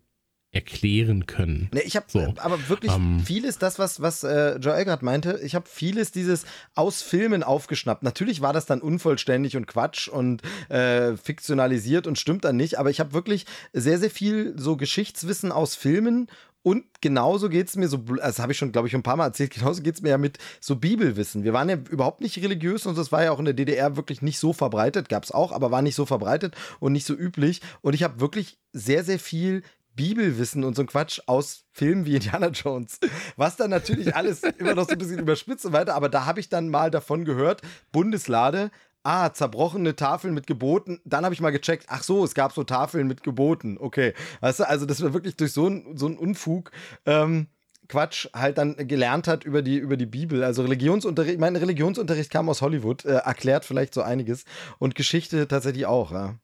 erklären 0.52 1.26
können. 1.26 1.70
Ne, 1.74 1.82
ich 1.82 1.96
habe 1.96 2.06
So, 2.08 2.34
aber 2.38 2.70
wirklich 2.70 2.92
ähm, 2.92 3.22
vieles, 3.24 3.58
das, 3.58 3.80
was, 3.80 4.02
was 4.02 4.24
äh, 4.24 4.58
Joel 4.58 4.86
gerade 4.86 5.04
meinte, 5.04 5.40
ich 5.44 5.56
habe 5.56 5.68
vieles 5.68 6.12
dieses 6.12 6.46
aus 6.74 7.02
Filmen 7.02 7.44
aufgeschnappt. 7.44 8.02
Natürlich 8.02 8.42
war 8.42 8.54
das 8.54 8.66
dann 8.66 8.82
unvollständig 8.82 9.58
und 9.58 9.68
Quatsch 9.68 10.08
und 10.08 10.42
äh, 10.70 11.18
fiktionalisiert 11.18 12.08
und 12.08 12.18
stimmt 12.18 12.46
dann 12.46 12.56
nicht, 12.56 12.80
aber 12.80 12.90
ich 12.90 13.02
habe 13.02 13.14
wirklich 13.14 13.46
sehr, 13.74 14.00
sehr 14.00 14.10
viel 14.10 14.54
so 14.58 14.78
Geschichtswissen 14.78 15.52
aus 15.52 15.76
Filmen 15.76 16.28
und 16.64 16.86
genauso 17.02 17.50
geht 17.50 17.70
es 17.70 17.76
mir 17.76 17.88
so, 17.88 17.98
das 17.98 18.40
habe 18.40 18.52
ich 18.52 18.58
schon, 18.58 18.72
glaube 18.72 18.88
ich, 18.88 18.96
ein 18.96 19.04
paar 19.04 19.16
Mal 19.16 19.28
erzählt, 19.28 19.52
genauso 19.54 19.82
geht 19.82 19.96
es 19.96 20.02
mir 20.02 20.10
ja 20.10 20.18
mit 20.18 20.38
so 20.60 20.76
Bibelwissen. 20.76 21.44
Wir 21.44 21.54
waren 21.54 21.70
ja 21.70 21.78
überhaupt 21.90 22.22
nicht 22.22 22.38
religiös 22.38 22.86
und 22.86 22.98
das 22.98 23.12
war 23.12 23.24
ja 23.24 23.32
auch 23.32 23.40
in 23.40 23.46
der 23.46 23.54
DDR 23.54 23.96
wirklich 23.96 24.22
nicht 24.22 24.40
so 24.40 24.54
verbreitet, 24.54 25.08
gab 25.10 25.24
es 25.24 25.32
auch, 25.32 25.52
aber 25.52 25.72
war 25.72 25.82
nicht 25.82 25.96
so 25.96 26.06
verbreitet 26.06 26.56
und 26.80 26.92
nicht 26.92 27.06
so 27.06 27.14
üblich. 27.14 27.62
Und 27.82 27.94
ich 27.94 28.04
habe 28.04 28.20
wirklich 28.20 28.60
sehr, 28.74 29.04
sehr 29.04 29.20
viel 29.20 29.64
Bibelwissen 29.96 30.64
und 30.64 30.76
so 30.76 30.84
ein 30.84 30.88
Quatsch 30.88 31.20
aus 31.26 31.66
Filmen 31.72 32.06
wie 32.06 32.16
Indiana 32.16 32.48
Jones. 32.48 33.00
Was 33.36 33.56
dann 33.56 33.70
natürlich 33.70 34.16
alles 34.16 34.44
immer 34.44 34.76
noch 34.76 34.88
so 34.88 34.94
ein 34.94 34.98
bisschen 34.98 35.20
überspitzt 35.20 35.66
und 35.66 35.74
weiter, 35.74 35.96
aber 35.96 36.10
da 36.10 36.26
habe 36.26 36.40
ich 36.40 36.50
dann 36.50 36.70
mal 36.70 36.92
davon 36.92 37.26
gehört, 37.26 37.62
Bundeslade, 37.92 38.72
ah, 39.04 39.32
zerbrochene 39.32 39.96
Tafeln 39.96 40.34
mit 40.34 40.48
Geboten. 40.48 41.00
Dann 41.06 41.24
habe 41.24 41.34
ich 41.34 41.42
mal 41.42 41.52
gecheckt, 41.52 41.86
ach 41.88 42.04
so, 42.04 42.24
es 42.24 42.34
gab 42.34 42.54
so 42.54 42.64
Tafeln 42.64 43.08
mit 43.08 43.24
Geboten. 43.24 43.78
Okay. 43.80 44.14
Weißt 44.42 44.60
du, 44.60 44.68
also 44.68 44.86
das 44.86 45.02
war 45.02 45.14
wirklich 45.14 45.36
durch 45.36 45.54
so 45.54 45.68
ein, 45.68 45.98
so 45.98 46.08
Unfug. 46.08 46.72
Ähm, 47.06 47.48
Quatsch 47.88 48.28
halt 48.34 48.58
dann 48.58 48.76
gelernt 48.76 49.28
hat 49.28 49.46
über 49.46 49.62
die, 49.62 49.78
über 49.78 49.98
die 49.98 50.06
Bibel. 50.06 50.44
Also 50.44 50.62
Religionsunterricht, 50.64 51.40
mein 51.40 51.56
Religionsunterricht 51.56 52.30
kam 52.30 52.50
aus 52.50 52.62
Hollywood, 52.62 53.06
äh, 53.06 53.16
erklärt 53.16 53.66
vielleicht 53.66 53.94
so 53.94 54.02
einiges. 54.02 54.44
Und 54.78 54.96
Geschichte 54.96 55.48
tatsächlich 55.48 55.86
auch, 55.86 56.12
ja. 56.12 56.36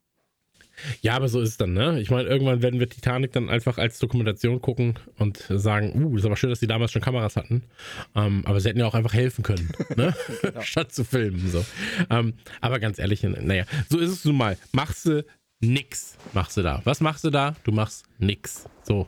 Ja, 1.02 1.16
aber 1.16 1.28
so 1.28 1.42
ist 1.42 1.50
es 1.50 1.58
dann, 1.58 1.74
ne? 1.74 2.00
Ich 2.00 2.10
meine, 2.10 2.28
irgendwann 2.28 2.62
werden 2.62 2.80
wir 2.80 2.90
Titanic 2.90 3.32
dann 3.32 3.50
einfach 3.50 3.78
als 3.78 4.00
Dokumentation 4.00 4.62
gucken 4.62 4.96
und 5.18 5.46
sagen, 5.50 6.04
uh, 6.04 6.18
ist 6.18 6.26
aber 6.26 6.38
schön, 6.38 6.50
dass 6.50 6.60
die 6.60 6.68
damals 6.68 6.92
schon 6.92 7.02
Kameras 7.02 7.36
hatten. 7.36 7.64
Ähm, 8.16 8.44
aber 8.46 8.60
sie 8.60 8.70
hätten 8.70 8.80
ja 8.80 8.86
auch 8.86 8.94
einfach 8.94 9.14
helfen 9.14 9.44
können, 9.44 9.72
ne? 9.96 10.14
Statt 10.62 10.92
zu 10.92 11.04
filmen. 11.04 11.50
So. 11.50 11.66
Ähm, 12.10 12.34
aber 12.62 12.80
ganz 12.80 13.00
ehrlich, 13.00 13.24
naja, 13.24 13.66
so 13.90 13.98
ist 13.98 14.10
es 14.10 14.26
nun 14.26 14.38
mal. 14.38 14.58
Machst 14.72 15.06
du 15.06 15.26
nix, 15.60 16.18
machst 16.34 16.58
du 16.58 16.62
da. 16.62 16.82
Was 16.84 17.00
machst 17.02 17.24
du 17.24 17.30
da? 17.30 17.56
Du 17.64 17.72
machst 17.72 18.06
nix. 18.20 18.66
So. 18.84 19.08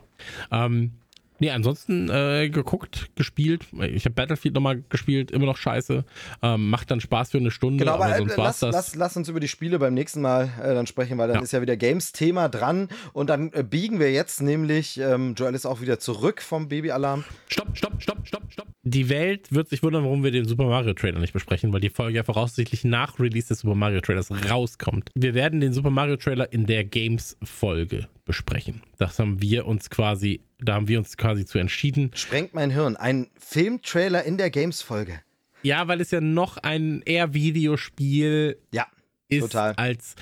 Ähm, 0.50 0.92
Nee, 1.38 1.50
ansonsten 1.50 2.08
äh, 2.08 2.48
geguckt, 2.48 3.10
gespielt. 3.14 3.64
Ich 3.80 4.04
habe 4.04 4.14
Battlefield 4.14 4.54
nochmal 4.54 4.82
gespielt, 4.88 5.30
immer 5.30 5.46
noch 5.46 5.56
scheiße. 5.56 6.04
Ähm, 6.42 6.70
macht 6.70 6.90
dann 6.90 7.00
Spaß 7.00 7.30
für 7.32 7.38
eine 7.38 7.50
Stunde, 7.50 7.84
Genau, 7.84 7.94
aber, 7.94 8.06
aber 8.06 8.14
äh, 8.14 8.18
sonst 8.18 8.38
war's 8.38 8.60
lass, 8.60 8.60
das. 8.60 8.72
lass, 8.74 8.94
lass 8.94 9.16
uns 9.16 9.28
über 9.28 9.40
die 9.40 9.48
Spiele 9.48 9.78
beim 9.78 9.94
nächsten 9.94 10.20
Mal 10.22 10.50
äh, 10.62 10.74
dann 10.74 10.86
sprechen, 10.86 11.18
weil 11.18 11.28
dann 11.28 11.38
Ja. 11.38 11.42
ist 11.42 11.52
ja 11.52 11.60
wieder 11.60 11.76
Games-Thema 11.76 12.48
dran. 12.48 12.88
Und 13.12 13.28
dann 13.30 13.52
äh, 13.52 13.62
biegen 13.62 14.00
wir 14.00 14.12
jetzt 14.12 14.40
nämlich, 14.40 14.98
ähm, 14.98 15.34
Joel 15.36 15.54
ist 15.54 15.66
auch 15.66 15.80
wieder 15.80 15.98
zurück 15.98 16.40
vom 16.40 16.68
Babyalarm. 16.68 17.24
Stopp, 17.48 17.76
stopp, 17.76 18.00
stopp, 18.02 18.26
stopp, 18.26 18.42
stopp. 18.50 18.66
Die 18.88 19.08
Welt 19.08 19.52
wird 19.52 19.68
sich 19.68 19.82
wundern, 19.82 20.04
warum 20.04 20.22
wir 20.22 20.30
den 20.30 20.46
Super 20.46 20.66
Mario 20.66 20.92
Trailer 20.94 21.18
nicht 21.18 21.32
besprechen, 21.32 21.72
weil 21.72 21.80
die 21.80 21.90
Folge 21.90 22.18
ja 22.18 22.22
voraussichtlich 22.22 22.84
nach 22.84 23.18
Release 23.18 23.48
des 23.48 23.58
Super 23.58 23.74
Mario 23.74 24.00
Trailers 24.00 24.30
rauskommt. 24.48 25.10
Wir 25.16 25.34
werden 25.34 25.58
den 25.58 25.72
Super 25.72 25.90
Mario 25.90 26.14
Trailer 26.16 26.52
in 26.52 26.66
der 26.66 26.84
Games-Folge 26.84 28.06
besprechen. 28.24 28.82
Das 28.96 29.18
haben 29.18 29.42
wir 29.42 29.66
uns 29.66 29.90
quasi, 29.90 30.40
da 30.60 30.74
haben 30.74 30.86
wir 30.86 30.98
uns 30.98 31.16
quasi 31.16 31.44
zu 31.44 31.58
entschieden. 31.58 32.12
Sprengt 32.14 32.54
mein 32.54 32.70
Hirn. 32.70 32.94
Ein 32.94 33.26
Filmtrailer 33.36 34.22
in 34.22 34.38
der 34.38 34.50
Games-Folge. 34.50 35.20
Ja, 35.64 35.88
weil 35.88 36.00
es 36.00 36.12
ja 36.12 36.20
noch 36.20 36.56
ein 36.58 37.02
eher 37.04 37.34
Videospiel 37.34 38.56
Ja, 38.72 38.86
ist 39.28 39.40
Total. 39.40 39.74
als 39.74 40.14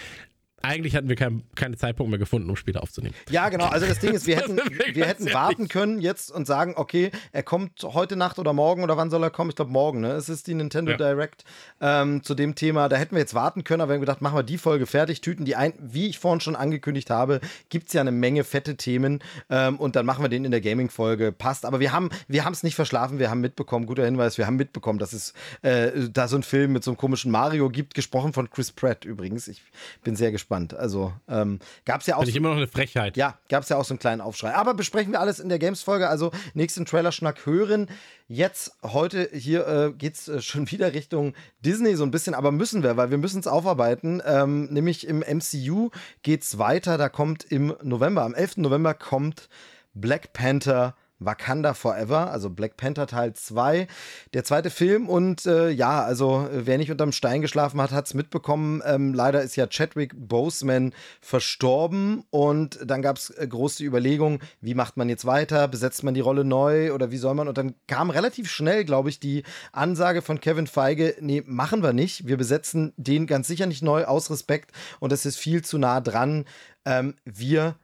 eigentlich 0.64 0.96
hatten 0.96 1.08
wir 1.08 1.16
kein, 1.16 1.42
keinen 1.54 1.76
Zeitpunkt 1.76 2.10
mehr 2.10 2.18
gefunden, 2.18 2.48
um 2.48 2.56
später 2.56 2.82
aufzunehmen. 2.82 3.14
Ja, 3.30 3.48
genau. 3.48 3.66
Also 3.66 3.86
das 3.86 3.98
Ding 3.98 4.12
ist, 4.12 4.26
wir 4.26 4.36
hätten, 4.38 4.58
wir 4.92 5.06
hätten 5.06 5.32
warten 5.32 5.68
können 5.68 6.00
jetzt 6.00 6.30
und 6.30 6.46
sagen, 6.46 6.74
okay, 6.76 7.10
er 7.32 7.42
kommt 7.42 7.82
heute 7.82 8.16
Nacht 8.16 8.38
oder 8.38 8.52
morgen 8.52 8.82
oder 8.82 8.96
wann 8.96 9.10
soll 9.10 9.22
er 9.22 9.30
kommen? 9.30 9.50
Ich 9.50 9.56
glaube 9.56 9.70
morgen, 9.70 10.00
ne? 10.00 10.12
Es 10.12 10.28
ist 10.28 10.46
die 10.46 10.54
Nintendo 10.54 10.92
Ja. 10.92 10.96
Direct 10.96 11.44
ähm, 11.80 12.22
zu 12.22 12.34
dem 12.34 12.54
Thema. 12.54 12.88
Da 12.88 12.96
hätten 12.96 13.14
wir 13.14 13.20
jetzt 13.20 13.34
warten 13.34 13.64
können, 13.64 13.82
aber 13.82 13.90
wir 13.90 13.94
haben 13.96 14.00
gedacht, 14.00 14.22
machen 14.22 14.36
wir 14.36 14.42
die 14.42 14.58
Folge 14.58 14.86
fertig, 14.86 15.20
tüten 15.20 15.44
die 15.44 15.56
ein. 15.56 15.74
Wie 15.78 16.08
ich 16.08 16.18
vorhin 16.18 16.40
schon 16.40 16.56
angekündigt 16.56 17.10
habe, 17.10 17.40
gibt 17.68 17.88
es 17.88 17.92
ja 17.92 18.00
eine 18.00 18.12
Menge 18.12 18.44
fette 18.44 18.76
Themen 18.76 19.20
ähm, 19.50 19.76
und 19.76 19.96
dann 19.96 20.06
machen 20.06 20.22
wir 20.24 20.28
den 20.28 20.44
in 20.44 20.50
der 20.50 20.60
Gaming-Folge. 20.60 21.32
Passt. 21.32 21.64
Aber 21.66 21.80
wir 21.80 21.92
haben 21.92 22.10
wir 22.28 22.44
es 22.50 22.62
nicht 22.62 22.74
verschlafen, 22.74 23.18
wir 23.18 23.30
haben 23.30 23.40
mitbekommen, 23.40 23.86
guter 23.86 24.04
Hinweis, 24.04 24.38
wir 24.38 24.46
haben 24.46 24.56
mitbekommen, 24.56 24.98
dass 24.98 25.12
es 25.12 25.34
äh, 25.62 25.90
da 26.10 26.28
so 26.28 26.36
einen 26.36 26.42
Film 26.42 26.72
mit 26.72 26.84
so 26.84 26.90
einem 26.90 26.98
komischen 26.98 27.30
Mario 27.30 27.68
gibt, 27.68 27.94
gesprochen 27.94 28.32
von 28.32 28.48
Chris 28.50 28.72
Pratt 28.72 29.04
übrigens. 29.04 29.48
Ich 29.48 29.62
bin 30.02 30.16
sehr 30.16 30.32
gespannt. 30.32 30.53
Also 30.74 31.12
ähm, 31.28 31.59
gab 31.84 32.00
es 32.00 32.07
ja 32.07 32.14
auch 32.16 32.20
Finde 32.20 32.30
ich 32.30 32.36
immer 32.36 32.50
noch 32.50 32.57
eine 32.57 32.68
Frechheit. 32.68 33.16
ja, 33.16 33.38
gab 33.48 33.64
es 33.64 33.68
ja 33.68 33.76
auch 33.76 33.84
so 33.84 33.92
einen 33.94 33.98
kleinen 33.98 34.20
Aufschrei. 34.20 34.55
Aber 34.55 34.74
besprechen 34.74 35.12
wir 35.12 35.20
alles 35.20 35.40
in 35.40 35.48
der 35.48 35.59
Games-Folge. 35.59 36.09
Also 36.09 36.30
nächsten 36.55 36.86
Trailer-Schnack 36.86 37.44
hören. 37.46 37.88
Jetzt, 38.28 38.72
heute, 38.82 39.28
hier 39.32 39.66
äh, 39.66 39.92
geht 39.92 40.14
es 40.14 40.28
äh, 40.28 40.40
schon 40.40 40.70
wieder 40.70 40.94
Richtung 40.94 41.34
Disney 41.61 41.96
so 41.96 42.05
ein 42.05 42.11
bisschen, 42.11 42.34
aber 42.34 42.52
müssen 42.52 42.82
wir, 42.82 42.96
weil 42.96 43.11
wir 43.11 43.18
müssen 43.18 43.40
es 43.40 43.46
aufarbeiten. 43.46 44.22
Ähm, 44.24 44.66
nämlich 44.66 45.07
im 45.07 45.18
MCU 45.18 45.90
geht 46.22 46.42
es 46.42 46.59
weiter. 46.59 46.96
Da 46.96 47.09
kommt 47.09 47.44
im 47.44 47.74
November, 47.82 48.22
am 48.22 48.34
11. 48.34 48.59
November 48.59 48.94
kommt 48.94 49.48
Black 49.94 50.32
Panther 50.32 50.94
Wakanda 51.24 51.74
Forever, 51.74 52.30
also 52.30 52.50
Black 52.50 52.76
Panther 52.76 53.06
Teil 53.06 53.34
2, 53.34 53.86
der 54.32 54.44
zweite 54.44 54.70
Film. 54.70 55.08
Und 55.08 55.46
äh, 55.46 55.70
ja, 55.70 56.02
also 56.02 56.48
wer 56.52 56.78
nicht 56.78 56.90
unterm 56.90 57.12
Stein 57.12 57.42
geschlafen 57.42 57.80
hat, 57.80 57.92
hat 57.92 58.06
es 58.06 58.14
mitbekommen. 58.14 58.82
Ähm, 58.84 59.14
leider 59.14 59.42
ist 59.42 59.56
ja 59.56 59.66
Chadwick 59.66 60.12
Boseman 60.16 60.92
verstorben 61.20 62.24
und 62.30 62.78
dann 62.84 63.02
gab 63.02 63.16
es 63.16 63.30
äh, 63.30 63.46
große 63.46 63.84
Überlegungen, 63.84 64.40
wie 64.60 64.74
macht 64.74 64.96
man 64.96 65.08
jetzt 65.08 65.24
weiter? 65.24 65.68
Besetzt 65.68 66.02
man 66.04 66.14
die 66.14 66.20
Rolle 66.20 66.44
neu 66.44 66.92
oder 66.92 67.10
wie 67.10 67.18
soll 67.18 67.34
man? 67.34 67.48
Und 67.48 67.58
dann 67.58 67.74
kam 67.86 68.10
relativ 68.10 68.50
schnell, 68.50 68.84
glaube 68.84 69.08
ich, 69.08 69.20
die 69.20 69.42
Ansage 69.72 70.22
von 70.22 70.40
Kevin 70.40 70.66
Feige, 70.66 71.16
nee, 71.20 71.42
machen 71.46 71.82
wir 71.82 71.92
nicht. 71.92 72.26
Wir 72.26 72.36
besetzen 72.36 72.92
den 72.96 73.26
ganz 73.26 73.46
sicher 73.46 73.66
nicht 73.66 73.82
neu 73.82 74.04
aus 74.04 74.30
Respekt 74.30 74.72
und 75.00 75.12
das 75.12 75.26
ist 75.26 75.36
viel 75.36 75.62
zu 75.62 75.78
nah 75.78 76.00
dran. 76.00 76.44
Ähm, 76.84 77.14
wir 77.24 77.76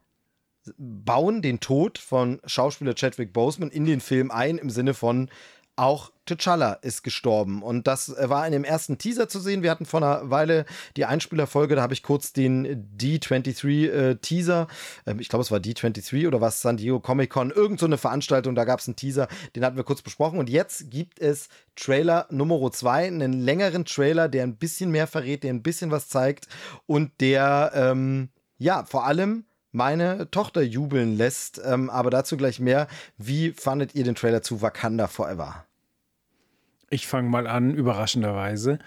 bauen 0.77 1.41
den 1.41 1.59
Tod 1.59 1.97
von 1.97 2.39
Schauspieler 2.45 2.93
Chadwick 2.93 3.33
Boseman 3.33 3.69
in 3.69 3.85
den 3.85 4.01
Film 4.01 4.31
ein, 4.31 4.57
im 4.57 4.69
Sinne 4.69 4.93
von 4.93 5.29
auch 5.75 6.11
T'Challa 6.27 6.81
ist 6.83 7.01
gestorben. 7.01 7.63
Und 7.63 7.87
das 7.87 8.09
äh, 8.09 8.29
war 8.29 8.45
in 8.45 8.51
dem 8.51 8.63
ersten 8.63 8.97
Teaser 8.97 9.27
zu 9.27 9.39
sehen. 9.39 9.63
Wir 9.63 9.71
hatten 9.71 9.85
vor 9.85 10.01
einer 10.01 10.29
Weile 10.29 10.65
die 10.95 11.05
Einspielerfolge, 11.05 11.75
da 11.75 11.81
habe 11.81 11.93
ich 11.93 12.03
kurz 12.03 12.33
den 12.33 12.87
D23 12.95 13.89
äh, 13.89 14.17
ähm, 15.07 15.19
ich 15.19 15.29
glaube 15.29 15.41
es 15.41 15.51
war 15.51 15.59
D23 15.59 16.27
oder 16.27 16.39
was, 16.39 16.61
San 16.61 16.77
Diego 16.77 16.99
Comic 16.99 17.31
Con, 17.31 17.51
irgend 17.51 17.79
so 17.79 17.85
eine 17.85 17.97
Veranstaltung, 17.97 18.53
da 18.53 18.65
gab 18.65 18.79
es 18.79 18.87
einen 18.87 18.95
Teaser, 18.95 19.27
den 19.55 19.65
hatten 19.65 19.77
wir 19.77 19.83
kurz 19.83 20.01
besprochen. 20.01 20.39
Und 20.39 20.49
jetzt 20.49 20.91
gibt 20.91 21.19
es 21.19 21.49
Trailer 21.75 22.27
Nummer 22.29 22.71
2, 22.71 23.07
einen 23.07 23.33
längeren 23.33 23.85
Trailer, 23.85 24.29
der 24.29 24.43
ein 24.43 24.57
bisschen 24.57 24.91
mehr 24.91 25.07
verrät, 25.07 25.43
der 25.43 25.51
ein 25.51 25.63
bisschen 25.63 25.89
was 25.89 26.09
zeigt 26.09 26.47
und 26.85 27.11
der, 27.21 27.71
ähm, 27.73 28.29
ja, 28.57 28.83
vor 28.85 29.05
allem 29.05 29.45
meine 29.71 30.29
Tochter 30.31 30.61
jubeln 30.61 31.17
lässt. 31.17 31.61
Ähm, 31.63 31.89
aber 31.89 32.09
dazu 32.09 32.37
gleich 32.37 32.59
mehr. 32.59 32.87
Wie 33.17 33.51
fandet 33.51 33.95
ihr 33.95 34.03
den 34.03 34.15
Trailer 34.15 34.41
zu 34.41 34.61
Wakanda 34.61 35.07
Forever? 35.07 35.65
Ich 36.89 37.07
fange 37.07 37.29
mal 37.29 37.47
an, 37.47 37.73
überraschenderweise. 37.73 38.79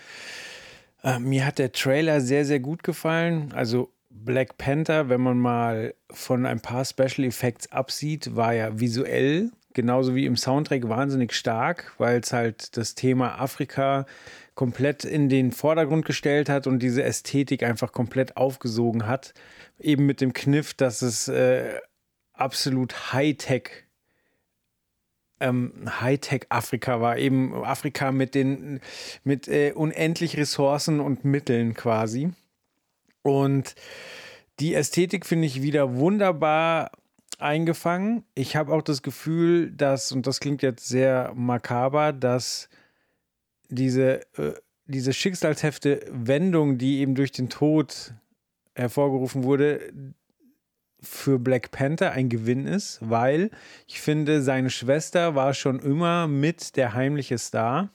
Äh, 1.02 1.18
mir 1.18 1.46
hat 1.46 1.58
der 1.58 1.72
Trailer 1.72 2.20
sehr, 2.20 2.44
sehr 2.44 2.60
gut 2.60 2.82
gefallen. 2.82 3.52
Also 3.54 3.90
Black 4.10 4.58
Panther, 4.58 5.08
wenn 5.08 5.20
man 5.20 5.38
mal 5.38 5.94
von 6.10 6.46
ein 6.46 6.60
paar 6.60 6.84
Special 6.84 7.26
Effects 7.26 7.72
absieht, 7.72 8.36
war 8.36 8.52
ja 8.52 8.78
visuell 8.78 9.50
genauso 9.74 10.14
wie 10.14 10.24
im 10.24 10.36
Soundtrack 10.36 10.88
wahnsinnig 10.88 11.34
stark, 11.34 11.92
weil 11.98 12.20
es 12.20 12.32
halt 12.32 12.76
das 12.76 12.94
Thema 12.94 13.40
Afrika 13.40 14.06
komplett 14.54 15.04
in 15.04 15.28
den 15.28 15.50
Vordergrund 15.50 16.04
gestellt 16.04 16.48
hat 16.48 16.66
und 16.66 16.78
diese 16.78 17.02
Ästhetik 17.02 17.64
einfach 17.64 17.92
komplett 17.92 18.36
aufgesogen 18.36 19.06
hat. 19.06 19.34
Eben 19.78 20.06
mit 20.06 20.20
dem 20.20 20.32
Kniff, 20.32 20.74
dass 20.74 21.02
es 21.02 21.28
äh, 21.28 21.80
absolut 22.32 23.12
Hightech 23.12 23.84
ähm, 25.40 25.72
Hightech-Afrika 26.00 27.00
war, 27.00 27.18
eben 27.18 27.64
Afrika 27.64 28.12
mit 28.12 28.34
den 28.34 28.80
mit 29.24 29.48
äh, 29.48 29.72
unendlich 29.72 30.36
Ressourcen 30.36 31.00
und 31.00 31.24
Mitteln 31.24 31.74
quasi. 31.74 32.30
Und 33.22 33.74
die 34.60 34.74
Ästhetik 34.74 35.26
finde 35.26 35.46
ich 35.46 35.62
wieder 35.62 35.96
wunderbar 35.96 36.92
eingefangen. 37.38 38.24
Ich 38.34 38.56
habe 38.56 38.72
auch 38.72 38.82
das 38.82 39.02
Gefühl, 39.02 39.72
dass, 39.72 40.12
und 40.12 40.26
das 40.26 40.40
klingt 40.40 40.62
jetzt 40.62 40.86
sehr 40.88 41.32
makaber, 41.34 42.12
dass 42.12 42.68
diese, 43.68 44.20
äh, 44.36 44.52
diese 44.86 45.12
schicksalshefte 45.12 46.06
Wendung, 46.10 46.78
die 46.78 47.00
eben 47.00 47.14
durch 47.14 47.32
den 47.32 47.48
Tod 47.48 48.14
hervorgerufen 48.74 49.44
wurde, 49.44 49.92
für 51.04 51.38
Black 51.38 51.70
Panther 51.70 52.12
ein 52.12 52.28
Gewinn 52.28 52.66
ist, 52.66 52.98
weil 53.02 53.50
ich 53.86 54.00
finde, 54.00 54.42
seine 54.42 54.70
Schwester 54.70 55.34
war 55.34 55.54
schon 55.54 55.78
immer 55.78 56.26
mit 56.26 56.76
der 56.76 56.94
heimliche 56.94 57.38
Star. 57.38 57.90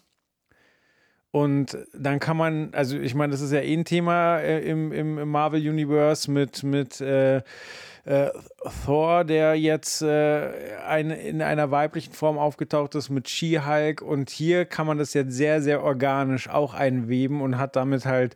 Und 1.32 1.78
dann 1.94 2.20
kann 2.20 2.38
man, 2.38 2.74
also 2.74 2.98
ich 2.98 3.14
meine, 3.14 3.32
das 3.32 3.42
ist 3.42 3.52
ja 3.52 3.60
eh 3.60 3.76
ein 3.76 3.86
Thema 3.86 4.40
äh, 4.40 4.68
im, 4.68 4.92
im, 4.92 5.30
Marvel 5.30 5.68
Universe 5.68 6.30
mit, 6.30 6.64
mit 6.64 7.02
äh, 7.02 7.44
äh, 8.06 8.30
Thor, 8.86 9.24
der 9.24 9.56
jetzt 9.56 10.02
äh, 10.02 10.50
ein, 10.88 11.12
in 11.12 11.42
einer 11.42 11.72
weiblichen 11.72 12.14
Form 12.14 12.38
aufgetaucht 12.38 12.96
ist, 12.96 13.10
mit 13.10 13.30
She-Hulk. 13.30 14.02
Und 14.02 14.30
hier 14.30 14.66
kann 14.66 14.88
man 14.88 14.98
das 14.98 15.14
jetzt 15.14 15.34
sehr, 15.34 15.62
sehr 15.62 15.84
organisch 15.84 16.50
auch 16.50 16.74
einweben 16.74 17.42
und 17.42 17.58
hat 17.58 17.76
damit 17.76 18.06
halt 18.06 18.36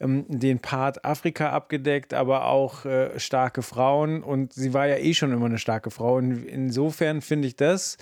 ähm, 0.00 0.26
den 0.28 0.58
Part 0.58 1.04
Afrika 1.04 1.50
abgedeckt, 1.50 2.14
aber 2.14 2.46
auch 2.46 2.84
äh, 2.84 3.18
starke 3.18 3.62
Frauen. 3.62 4.22
Und 4.22 4.52
sie 4.52 4.74
war 4.74 4.86
ja 4.86 4.96
eh 4.96 5.14
schon 5.14 5.32
immer 5.32 5.46
eine 5.46 5.58
starke 5.58 5.90
Frau. 5.90 6.16
Und 6.16 6.44
insofern 6.44 7.20
finde 7.20 7.48
ich 7.48 7.56
das 7.56 7.96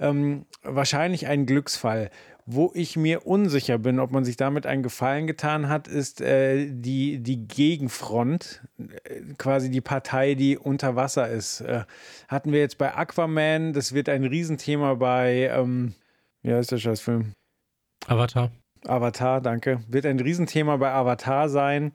ähm, 0.00 0.46
wahrscheinlich 0.62 1.26
ein 1.26 1.46
Glücksfall. 1.46 2.10
Wo 2.50 2.70
ich 2.72 2.96
mir 2.96 3.26
unsicher 3.26 3.76
bin, 3.76 4.00
ob 4.00 4.10
man 4.10 4.24
sich 4.24 4.38
damit 4.38 4.64
einen 4.64 4.82
Gefallen 4.82 5.26
getan 5.26 5.68
hat, 5.68 5.86
ist 5.86 6.22
äh, 6.22 6.66
die, 6.70 7.18
die 7.18 7.46
Gegenfront, 7.46 8.62
äh, 8.78 9.34
quasi 9.36 9.70
die 9.70 9.82
Partei, 9.82 10.34
die 10.34 10.56
unter 10.56 10.96
Wasser 10.96 11.28
ist. 11.28 11.60
Äh, 11.60 11.84
hatten 12.26 12.50
wir 12.50 12.60
jetzt 12.60 12.78
bei 12.78 12.94
Aquaman, 12.94 13.74
das 13.74 13.92
wird 13.92 14.08
ein 14.08 14.24
Riesenthema 14.24 14.94
bei, 14.94 15.50
ähm, 15.52 15.94
wie 16.40 16.54
heißt 16.54 16.72
der 16.72 16.78
Scheißfilm? 16.78 17.34
Avatar. 18.06 18.50
Avatar, 18.86 19.42
danke. 19.42 19.82
Wird 19.86 20.06
ein 20.06 20.18
Riesenthema 20.18 20.78
bei 20.78 20.90
Avatar 20.90 21.50
sein. 21.50 21.92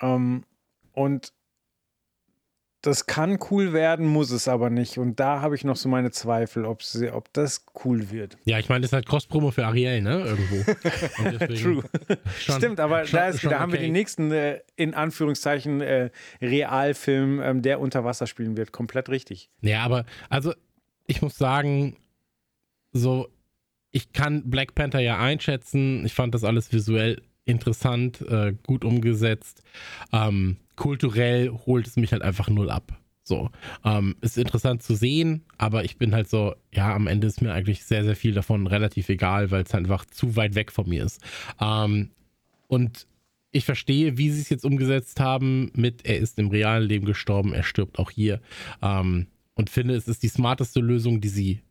Ähm, 0.00 0.44
und 0.92 1.32
das 2.82 3.06
kann 3.06 3.38
cool 3.50 3.72
werden, 3.72 4.06
muss 4.06 4.30
es 4.30 4.46
aber 4.46 4.70
nicht. 4.70 4.98
Und 4.98 5.18
da 5.18 5.40
habe 5.40 5.54
ich 5.56 5.64
noch 5.64 5.76
so 5.76 5.88
meine 5.88 6.10
Zweifel, 6.12 6.64
ob, 6.64 6.82
sie, 6.82 7.10
ob 7.10 7.32
das 7.32 7.64
cool 7.84 8.10
wird. 8.10 8.36
Ja, 8.44 8.58
ich 8.58 8.68
meine, 8.68 8.82
das 8.82 8.90
ist 8.90 8.92
halt 8.92 9.06
Cross-Promo 9.06 9.50
für 9.50 9.66
Ariel, 9.66 10.02
ne? 10.02 10.20
Irgendwo. 10.20 10.72
Deswegen 11.40 11.56
schon- 12.38 12.58
Stimmt, 12.58 12.78
aber 12.80 13.04
schon- 13.06 13.18
da, 13.18 13.28
ist, 13.28 13.44
da 13.44 13.58
haben 13.58 13.72
wir 13.72 13.78
okay. 13.78 13.86
den 13.88 13.92
nächsten, 13.92 14.30
äh, 14.30 14.60
in 14.76 14.94
Anführungszeichen, 14.94 15.80
äh, 15.80 16.10
Realfilm, 16.40 17.40
ähm, 17.40 17.62
der 17.62 17.80
unter 17.80 18.04
Wasser 18.04 18.26
spielen 18.26 18.56
wird. 18.56 18.72
Komplett 18.72 19.08
richtig. 19.08 19.50
Ja, 19.62 19.82
aber 19.82 20.04
also 20.28 20.54
ich 21.06 21.22
muss 21.22 21.36
sagen, 21.36 21.96
so, 22.92 23.28
ich 23.90 24.12
kann 24.12 24.48
Black 24.50 24.74
Panther 24.74 25.00
ja 25.00 25.18
einschätzen. 25.18 26.04
Ich 26.04 26.14
fand 26.14 26.34
das 26.34 26.44
alles 26.44 26.72
visuell 26.72 27.22
interessant, 27.46 28.20
äh, 28.22 28.54
gut 28.66 28.84
umgesetzt. 28.84 29.62
Ähm, 30.12 30.58
kulturell 30.74 31.50
holt 31.50 31.86
es 31.86 31.96
mich 31.96 32.12
halt 32.12 32.22
einfach 32.22 32.50
null 32.50 32.70
ab. 32.70 32.98
So, 33.22 33.50
ähm, 33.84 34.14
ist 34.20 34.38
interessant 34.38 34.84
zu 34.84 34.94
sehen, 34.94 35.42
aber 35.58 35.84
ich 35.84 35.96
bin 35.96 36.14
halt 36.14 36.28
so, 36.28 36.54
ja, 36.72 36.94
am 36.94 37.08
Ende 37.08 37.26
ist 37.26 37.42
mir 37.42 37.52
eigentlich 37.52 37.84
sehr, 37.84 38.04
sehr 38.04 38.14
viel 38.14 38.34
davon 38.34 38.68
relativ 38.68 39.08
egal, 39.08 39.50
weil 39.50 39.64
es 39.64 39.74
einfach 39.74 40.04
zu 40.04 40.36
weit 40.36 40.54
weg 40.54 40.70
von 40.70 40.88
mir 40.88 41.04
ist. 41.04 41.20
Ähm, 41.60 42.10
und 42.68 43.08
ich 43.50 43.64
verstehe, 43.64 44.16
wie 44.16 44.30
sie 44.30 44.42
es 44.42 44.48
jetzt 44.48 44.64
umgesetzt 44.64 45.18
haben 45.18 45.72
mit, 45.74 46.06
er 46.06 46.18
ist 46.18 46.38
im 46.38 46.50
realen 46.50 46.86
Leben 46.86 47.04
gestorben, 47.04 47.52
er 47.52 47.64
stirbt 47.64 47.98
auch 47.98 48.12
hier. 48.12 48.40
Ähm, 48.80 49.26
und 49.54 49.70
finde, 49.70 49.94
es 49.94 50.06
ist 50.06 50.22
die 50.22 50.28
smarteste 50.28 50.80
Lösung, 50.80 51.20
die 51.20 51.28
sie 51.28 51.62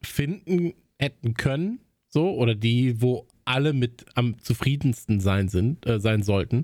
finden 0.00 0.72
hätten 0.98 1.34
können, 1.34 1.80
so, 2.08 2.30
oder 2.34 2.54
die, 2.54 3.02
wo 3.02 3.26
alle 3.48 3.72
mit 3.72 4.06
am 4.14 4.38
zufriedensten 4.40 5.20
sein 5.20 5.48
sind, 5.48 5.86
äh, 5.86 6.00
sein 6.00 6.22
sollten. 6.22 6.62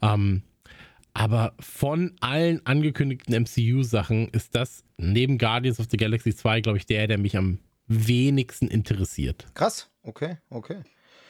Ähm, 0.00 0.42
aber 1.14 1.54
von 1.60 2.14
allen 2.20 2.64
angekündigten 2.64 3.34
MCU-Sachen 3.34 4.28
ist 4.28 4.54
das 4.54 4.84
neben 4.96 5.36
Guardians 5.36 5.78
of 5.78 5.86
the 5.90 5.96
Galaxy 5.96 6.34
2, 6.34 6.62
glaube 6.62 6.78
ich, 6.78 6.86
der, 6.86 7.06
der 7.06 7.18
mich 7.18 7.36
am 7.36 7.58
wenigsten 7.86 8.68
interessiert. 8.68 9.46
Krass, 9.54 9.90
okay, 10.02 10.38
okay. 10.48 10.78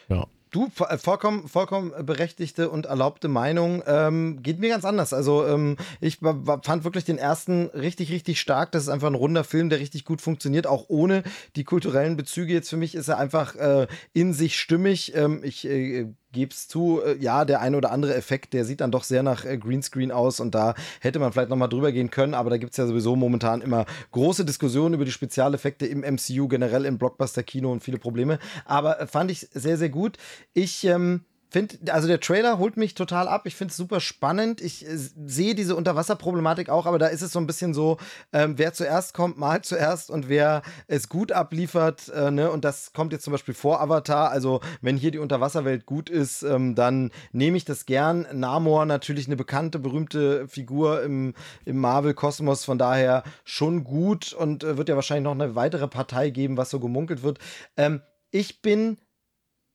Ja. 0.09 0.27
Du, 0.53 0.71
äh, 0.87 0.99
vollkommen, 0.99 1.49
vollkommen 1.49 1.93
berechtigte 2.05 2.69
und 2.69 2.85
erlaubte 2.85 3.29
Meinung. 3.29 3.83
Ähm, 3.87 4.43
geht 4.43 4.61
mir 4.61 4.69
ganz 4.69 4.85
anders. 4.85 5.15
Also 5.15 5.47
ähm, 5.47 5.79
ich 5.99 6.19
fand 6.19 6.85
wirklich 6.85 7.07
den 7.07 7.17
ersten 7.17 7.69
richtig, 7.69 8.13
richtig 8.13 8.39
stark. 8.39 8.71
Das 8.71 8.83
ist 8.83 8.91
einfach 8.91 9.09
ein 9.09 9.15
runder 9.15 9.45
Film, 9.45 9.71
der 9.71 9.81
richtig 9.81 10.05
gut 10.05 10.21
funktioniert, 10.21 10.67
auch 10.67 10.85
ohne 10.89 11.23
die 11.57 11.65
kulturellen 11.65 12.19
Bezüge. 12.19 12.53
Jetzt 12.53 12.69
für 12.69 12.77
mich 12.77 12.95
ist 12.95 13.09
er 13.09 13.17
einfach 13.19 13.57
äh, 13.57 13.87
in 14.13 14.35
sich 14.35 14.59
stimmig. 14.61 15.17
Ähm, 15.17 15.41
ich 15.43 15.67
äh, 15.67 16.13
gebe 16.33 16.53
es 16.53 16.68
zu, 16.68 17.01
äh, 17.05 17.16
ja, 17.18 17.45
der 17.45 17.61
ein 17.61 17.74
oder 17.74 17.93
andere 17.93 18.14
Effekt, 18.14 18.53
der 18.53 18.64
sieht 18.64 18.80
dann 18.80 18.91
doch 18.91 19.05
sehr 19.05 19.22
nach 19.22 19.45
äh, 19.45 19.57
Greenscreen 19.59 20.11
aus 20.11 20.41
und 20.41 20.55
da 20.55 20.74
hätte 21.01 21.18
man 21.18 21.33
vielleicht 21.33 21.51
nochmal 21.51 21.68
drüber 21.68 21.93
gehen 21.93 22.11
können, 22.11 22.35
aber 22.35 22.51
da 22.51 22.57
gibt 22.57 22.72
es 22.72 22.78
ja 22.78 22.87
sowieso 22.87 23.16
momentan 23.16 23.61
immer 23.61 23.87
große 24.11 24.45
Diskussionen 24.45 24.95
über 24.95 25.05
die 25.05 25.12
Spezialeffekte 25.12 25.87
im 25.87 26.01
MCU, 26.01 26.49
generell 26.49 26.85
im 26.85 26.98
Blockbuster-Kino 26.98 27.70
und 27.70 27.82
viele 27.82 27.98
Probleme. 27.98 28.39
Aber 28.65 29.01
äh, 29.01 29.07
fand 29.07 29.31
ich 29.31 29.48
sehr, 29.52 29.77
sehr 29.77 29.90
gut. 29.90 30.16
Ich 30.55 30.85
ähm, 30.85 31.24
finde, 31.53 31.93
also 31.93 32.09
der 32.09 32.19
Trailer 32.19 32.59
holt 32.59 32.77
mich 32.77 32.95
total 32.95 33.29
ab. 33.29 33.43
Ich 33.45 33.55
finde 33.55 33.70
es 33.70 33.77
super 33.77 34.01
spannend. 34.01 34.61
Ich 34.61 34.87
äh, 34.87 34.97
sehe 34.97 35.55
diese 35.55 35.77
Unterwasserproblematik 35.77 36.70
auch, 36.70 36.87
aber 36.87 36.99
da 36.99 37.09
ist 37.09 37.20
es 37.20 37.33
so 37.33 37.39
ein 37.39 37.47
bisschen 37.47 37.74
so, 37.74 37.99
ähm, 38.33 38.55
wer 38.57 38.73
zuerst 38.73 39.12
kommt, 39.12 39.39
mal 39.39 39.62
zuerst 39.62 40.11
und 40.11 40.29
wer 40.29 40.62
es 40.89 41.09
gut 41.09 41.31
abliefert. 41.31 42.09
Äh, 42.09 42.31
ne? 42.31 42.51
Und 42.51 42.65
das 42.65 42.93
kommt 42.95 43.12
jetzt 43.12 43.24
zum 43.24 43.33
Beispiel 43.33 43.55
vor 43.55 43.81
Avatar. 43.81 44.31
Also 44.31 44.61
wenn 44.81 44.97
hier 44.97 45.11
die 45.11 45.19
Unterwasserwelt 45.19 45.85
gut 45.85 46.09
ist, 46.09 46.43
ähm, 46.43 46.74
dann 46.74 47.11
nehme 47.33 47.57
ich 47.59 47.66
das 47.66 47.85
gern. 47.85 48.27
Namor 48.33 48.87
natürlich 48.87 49.27
eine 49.27 49.37
bekannte, 49.37 49.79
berühmte 49.79 50.49
Figur 50.49 51.03
im, 51.03 51.35
im 51.66 51.77
Marvel-Kosmos. 51.77 52.65
Von 52.65 52.79
daher 52.79 53.24
schon 53.45 53.85
gut 53.85 54.33
und 54.33 54.65
äh, 54.65 54.79
wird 54.79 54.89
ja 54.89 54.97
wahrscheinlich 54.97 55.24
noch 55.24 55.33
eine 55.33 55.55
weitere 55.55 55.87
Partei 55.87 56.31
geben, 56.31 56.57
was 56.57 56.70
so 56.70 56.81
gemunkelt 56.81 57.23
wird. 57.23 57.39
Ähm, 57.77 58.01
ich 58.31 58.62
bin 58.62 58.97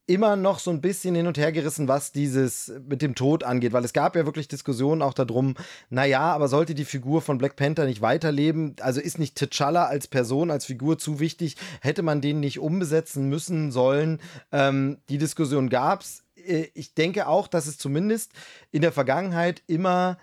immer 0.07 0.37
noch 0.37 0.59
so 0.59 0.71
ein 0.71 0.79
bisschen 0.81 1.15
hin 1.15 1.27
und 1.27 1.37
her 1.37 1.51
gerissen, 1.51 1.89
was 1.89 2.13
dieses 2.13 2.71
mit 2.87 3.01
dem 3.01 3.13
Tod 3.13 3.43
angeht, 3.43 3.73
weil 3.73 3.83
es 3.83 3.91
gab 3.91 4.15
ja 4.15 4.25
wirklich 4.25 4.47
Diskussionen 4.47 5.01
auch 5.01 5.13
darum, 5.13 5.55
naja, 5.89 6.21
aber 6.21 6.47
sollte 6.47 6.73
die 6.73 6.85
Figur 6.85 7.21
von 7.21 7.37
Black 7.37 7.57
Panther 7.57 7.85
nicht 7.85 8.01
weiterleben, 8.01 8.77
also 8.79 9.01
ist 9.01 9.19
nicht 9.19 9.37
T'Challa 9.37 9.85
als 9.85 10.07
Person, 10.07 10.49
als 10.49 10.65
Figur 10.65 10.97
zu 10.97 11.19
wichtig, 11.19 11.57
hätte 11.81 12.03
man 12.03 12.21
den 12.21 12.39
nicht 12.39 12.59
umbesetzen 12.59 13.27
müssen 13.27 13.71
sollen. 13.71 14.19
Ähm, 14.53 14.97
die 15.09 15.17
Diskussion 15.17 15.69
gab's. 15.69 16.23
Äh, 16.35 16.67
ich 16.73 16.93
denke 16.93 17.27
auch, 17.27 17.49
dass 17.49 17.67
es 17.67 17.77
zumindest 17.77 18.31
in 18.71 18.81
der 18.81 18.93
Vergangenheit 18.93 19.61
immer 19.67 20.17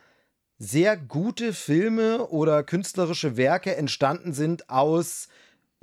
sehr 0.58 0.96
gute 0.96 1.52
Filme 1.52 2.26
oder 2.28 2.62
künstlerische 2.62 3.36
Werke 3.36 3.76
entstanden 3.76 4.32
sind 4.32 4.70
aus 4.70 5.28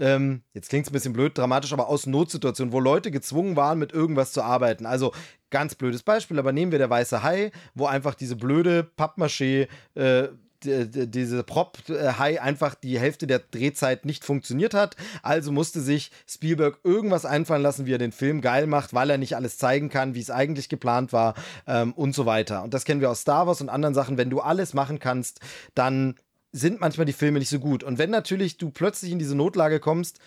ähm, 0.01 0.41
jetzt 0.53 0.69
klingt 0.69 0.85
es 0.85 0.89
ein 0.89 0.93
bisschen 0.93 1.13
blöd, 1.13 1.37
dramatisch, 1.37 1.71
aber 1.71 1.87
aus 1.87 2.07
Notsituationen, 2.07 2.73
wo 2.73 2.79
Leute 2.79 3.11
gezwungen 3.11 3.55
waren, 3.55 3.77
mit 3.79 3.93
irgendwas 3.93 4.33
zu 4.33 4.41
arbeiten. 4.41 4.85
Also 4.85 5.13
ganz 5.51 5.75
blödes 5.75 6.01
Beispiel, 6.03 6.39
aber 6.39 6.51
nehmen 6.51 6.71
wir 6.71 6.79
der 6.79 6.89
weiße 6.89 7.23
Hai, 7.23 7.51
wo 7.75 7.85
einfach 7.85 8.15
diese 8.15 8.35
blöde 8.35 8.89
Pappmaché 8.97 9.67
äh, 9.93 10.27
diese 10.63 11.43
Prop-High 11.43 12.39
einfach 12.39 12.75
die 12.75 12.99
Hälfte 12.99 13.25
der 13.25 13.39
Drehzeit 13.39 14.05
nicht 14.05 14.23
funktioniert 14.23 14.73
hat. 14.73 14.95
Also 15.23 15.51
musste 15.51 15.81
sich 15.81 16.11
Spielberg 16.27 16.79
irgendwas 16.83 17.25
einfallen 17.25 17.63
lassen, 17.63 17.87
wie 17.87 17.93
er 17.93 17.97
den 17.97 18.11
Film 18.11 18.41
geil 18.41 18.67
macht, 18.67 18.93
weil 18.93 19.09
er 19.09 19.17
nicht 19.17 19.35
alles 19.35 19.57
zeigen 19.57 19.89
kann, 19.89 20.13
wie 20.13 20.19
es 20.19 20.29
eigentlich 20.29 20.69
geplant 20.69 21.13
war 21.13 21.33
ähm, 21.65 21.93
und 21.93 22.13
so 22.13 22.27
weiter. 22.27 22.63
Und 22.63 22.75
das 22.75 22.85
kennen 22.85 23.01
wir 23.01 23.09
aus 23.09 23.21
Star 23.21 23.47
Wars 23.47 23.61
und 23.61 23.69
anderen 23.69 23.95
Sachen. 23.95 24.17
Wenn 24.17 24.29
du 24.29 24.39
alles 24.39 24.75
machen 24.75 24.99
kannst, 24.99 25.39
dann 25.73 26.15
sind 26.51 26.79
manchmal 26.79 27.05
die 27.05 27.13
Filme 27.13 27.39
nicht 27.39 27.49
so 27.49 27.59
gut. 27.59 27.83
Und 27.83 27.97
wenn 27.97 28.09
natürlich 28.09 28.57
du 28.57 28.69
plötzlich 28.69 29.11
in 29.11 29.19
diese 29.19 29.35
Notlage 29.35 29.79
kommst, 29.79 30.19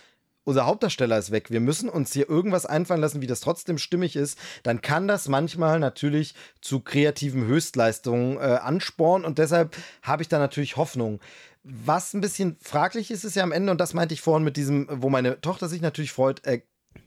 unser 0.45 0.67
Hauptdarsteller 0.67 1.19
ist 1.19 1.31
weg, 1.31 1.51
wir 1.51 1.61
müssen 1.61 1.89
uns 1.89 2.13
hier 2.13 2.29
irgendwas 2.29 2.67
einfallen 2.67 3.01
lassen, 3.01 3.23
wie 3.23 3.27
das 3.27 3.41
trotzdem 3.41 3.79
stimmig 3.79 4.15
ist, 4.15 4.39
dann 4.63 4.83
kann 4.83 5.09
das 5.09 5.29
manchmal 5.29 5.81
natürlich 5.81 6.35
zu 6.61 6.81
kreativen 6.81 7.47
Höchstleistungen 7.47 8.37
äh, 8.37 8.59
anspornen 8.63 9.25
und 9.27 9.39
deshalb 9.39 9.77
habe 10.03 10.23
ich 10.23 10.29
da 10.29 10.39
natürlich 10.39 10.77
Hoffnung. 10.77 11.21
Was 11.63 12.13
ein 12.13 12.21
bisschen 12.21 12.59
fraglich 12.61 13.11
ist, 13.11 13.25
ist 13.25 13.37
ja 13.37 13.43
am 13.43 13.53
Ende, 13.53 13.73
und 13.73 13.81
das 13.81 13.95
meinte 13.95 14.13
ich 14.13 14.21
vorhin 14.21 14.45
mit 14.45 14.59
diesem, 14.59 14.87
wo 14.91 15.09
meine 15.09 15.41
Tochter 15.41 15.67
sich 15.67 15.81
natürlich 15.81 16.13
freut, 16.13 16.45
äh, 16.45 16.61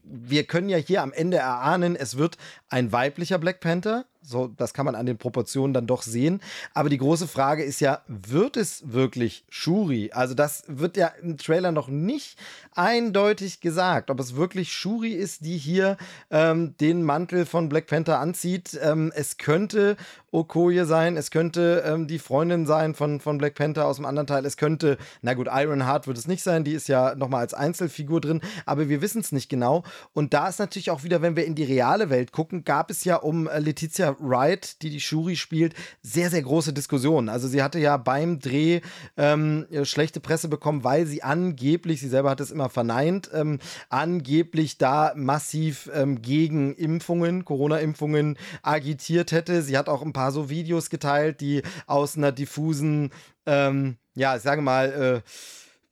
wir 0.04 0.46
können 0.46 0.70
ja 0.70 0.78
hier 0.78 1.04
am 1.04 1.14
Ende 1.14 1.38
erahnen, 1.38 1.96
es 1.96 2.18
wird 2.18 2.38
ein 2.70 2.92
weiblicher 2.92 3.38
Black 3.38 3.60
Panther. 3.60 4.06
So, 4.28 4.48
das 4.48 4.74
kann 4.74 4.86
man 4.86 4.96
an 4.96 5.06
den 5.06 5.18
Proportionen 5.18 5.74
dann 5.74 5.88
doch 5.88 6.02
sehen. 6.02 6.42
Aber 6.74 6.90
die 6.90 6.98
große 6.98 7.30
Frage 7.30 7.64
ist 7.64 7.80
ja, 7.80 8.02
wird 8.08 8.58
es 8.58 8.92
wirklich 8.92 9.46
Shuri? 9.48 10.12
Also, 10.12 10.34
das 10.34 10.64
wird 10.68 10.98
ja 10.98 11.08
im 11.22 11.38
Trailer 11.38 11.72
noch 11.72 11.88
nicht 11.88 12.38
eindeutig 12.76 13.62
gesagt, 13.62 14.12
ob 14.12 14.20
es 14.20 14.36
wirklich 14.36 14.74
Shuri 14.74 15.14
ist, 15.14 15.46
die 15.46 15.58
hier 15.58 15.96
ähm, 16.30 16.76
den 16.82 17.04
Mantel 17.04 17.46
von 17.46 17.70
Black 17.70 17.88
Panther 17.88 18.20
anzieht. 18.20 18.78
Ähm, 18.82 19.14
es 19.16 19.38
könnte 19.38 19.96
Okoye 20.32 20.86
sein, 20.86 21.16
es 21.16 21.32
könnte 21.32 21.84
ähm, 21.86 22.08
die 22.08 22.20
Freundin 22.20 22.66
sein 22.66 22.96
von, 22.96 23.22
von 23.22 23.38
Black 23.38 23.56
Panther 23.56 23.86
aus 23.86 23.96
dem 23.96 24.06
anderen 24.06 24.28
Teil. 24.28 24.46
Es 24.46 24.58
könnte, 24.58 24.98
na 25.22 25.34
gut, 25.36 25.48
Ironheart 25.50 26.06
wird 26.06 26.18
es 26.18 26.28
nicht 26.28 26.44
sein, 26.44 26.66
die 26.66 26.74
ist 26.74 26.90
ja 26.90 27.16
nochmal 27.16 27.42
als 27.42 27.54
Einzelfigur 27.54 28.20
drin, 28.20 28.42
aber 28.66 28.90
wir 28.90 29.02
wissen 29.02 29.22
es 29.22 29.32
nicht 29.32 29.48
genau. 29.48 29.84
Und 30.14 30.34
da 30.34 30.50
ist 30.50 30.60
natürlich 30.60 30.92
auch 30.92 31.04
wieder, 31.04 31.22
wenn 31.22 31.38
wir 31.38 31.46
in 31.46 31.56
die 31.56 31.64
reale 31.64 32.10
Welt 32.10 32.34
gucken, 32.34 32.66
gab 32.66 32.92
es 32.92 33.06
ja 33.06 33.16
um 33.16 33.48
äh, 33.48 33.60
Letizia 33.60 34.17
Wright, 34.20 34.82
die 34.82 34.90
die 34.90 35.00
Shuri 35.00 35.36
spielt, 35.36 35.74
sehr, 36.02 36.30
sehr 36.30 36.42
große 36.42 36.74
Diskussionen. 36.74 37.30
Also 37.30 37.48
sie 37.48 37.62
hatte 37.62 37.80
ja 37.80 37.98
beim 37.98 38.40
Dreh 38.40 38.82
ähm, 39.16 39.66
schlechte 39.84 40.20
Presse 40.20 40.48
bekommen, 40.48 40.84
weil 40.84 41.06
sie 41.06 41.24
angeblich, 41.24 42.00
sie 42.00 42.10
selber 42.10 42.30
hat 42.30 42.40
es 42.40 42.52
immer 42.52 42.70
verneint, 42.70 43.30
ähm, 43.34 43.60
angeblich 43.90 44.78
da 44.78 45.14
massiv 45.16 45.90
ähm, 45.94 46.22
gegen 46.22 46.76
Impfungen, 46.76 47.46
Corona-Impfungen 47.46 48.38
agitiert 48.62 49.32
hätte. 49.32 49.62
Sie 49.62 49.78
hat 49.78 49.90
auch 49.90 50.02
ein 50.02 50.14
paar 50.14 50.32
so 50.32 50.50
Videos 50.50 50.90
geteilt, 50.90 51.42
die 51.42 51.62
aus 51.86 52.18
einer 52.18 52.32
diffusen, 52.32 53.12
ähm, 53.46 53.98
ja, 54.16 54.36
ich 54.36 54.42
sage 54.42 54.62
mal, 54.62 55.24
äh, 55.24 55.30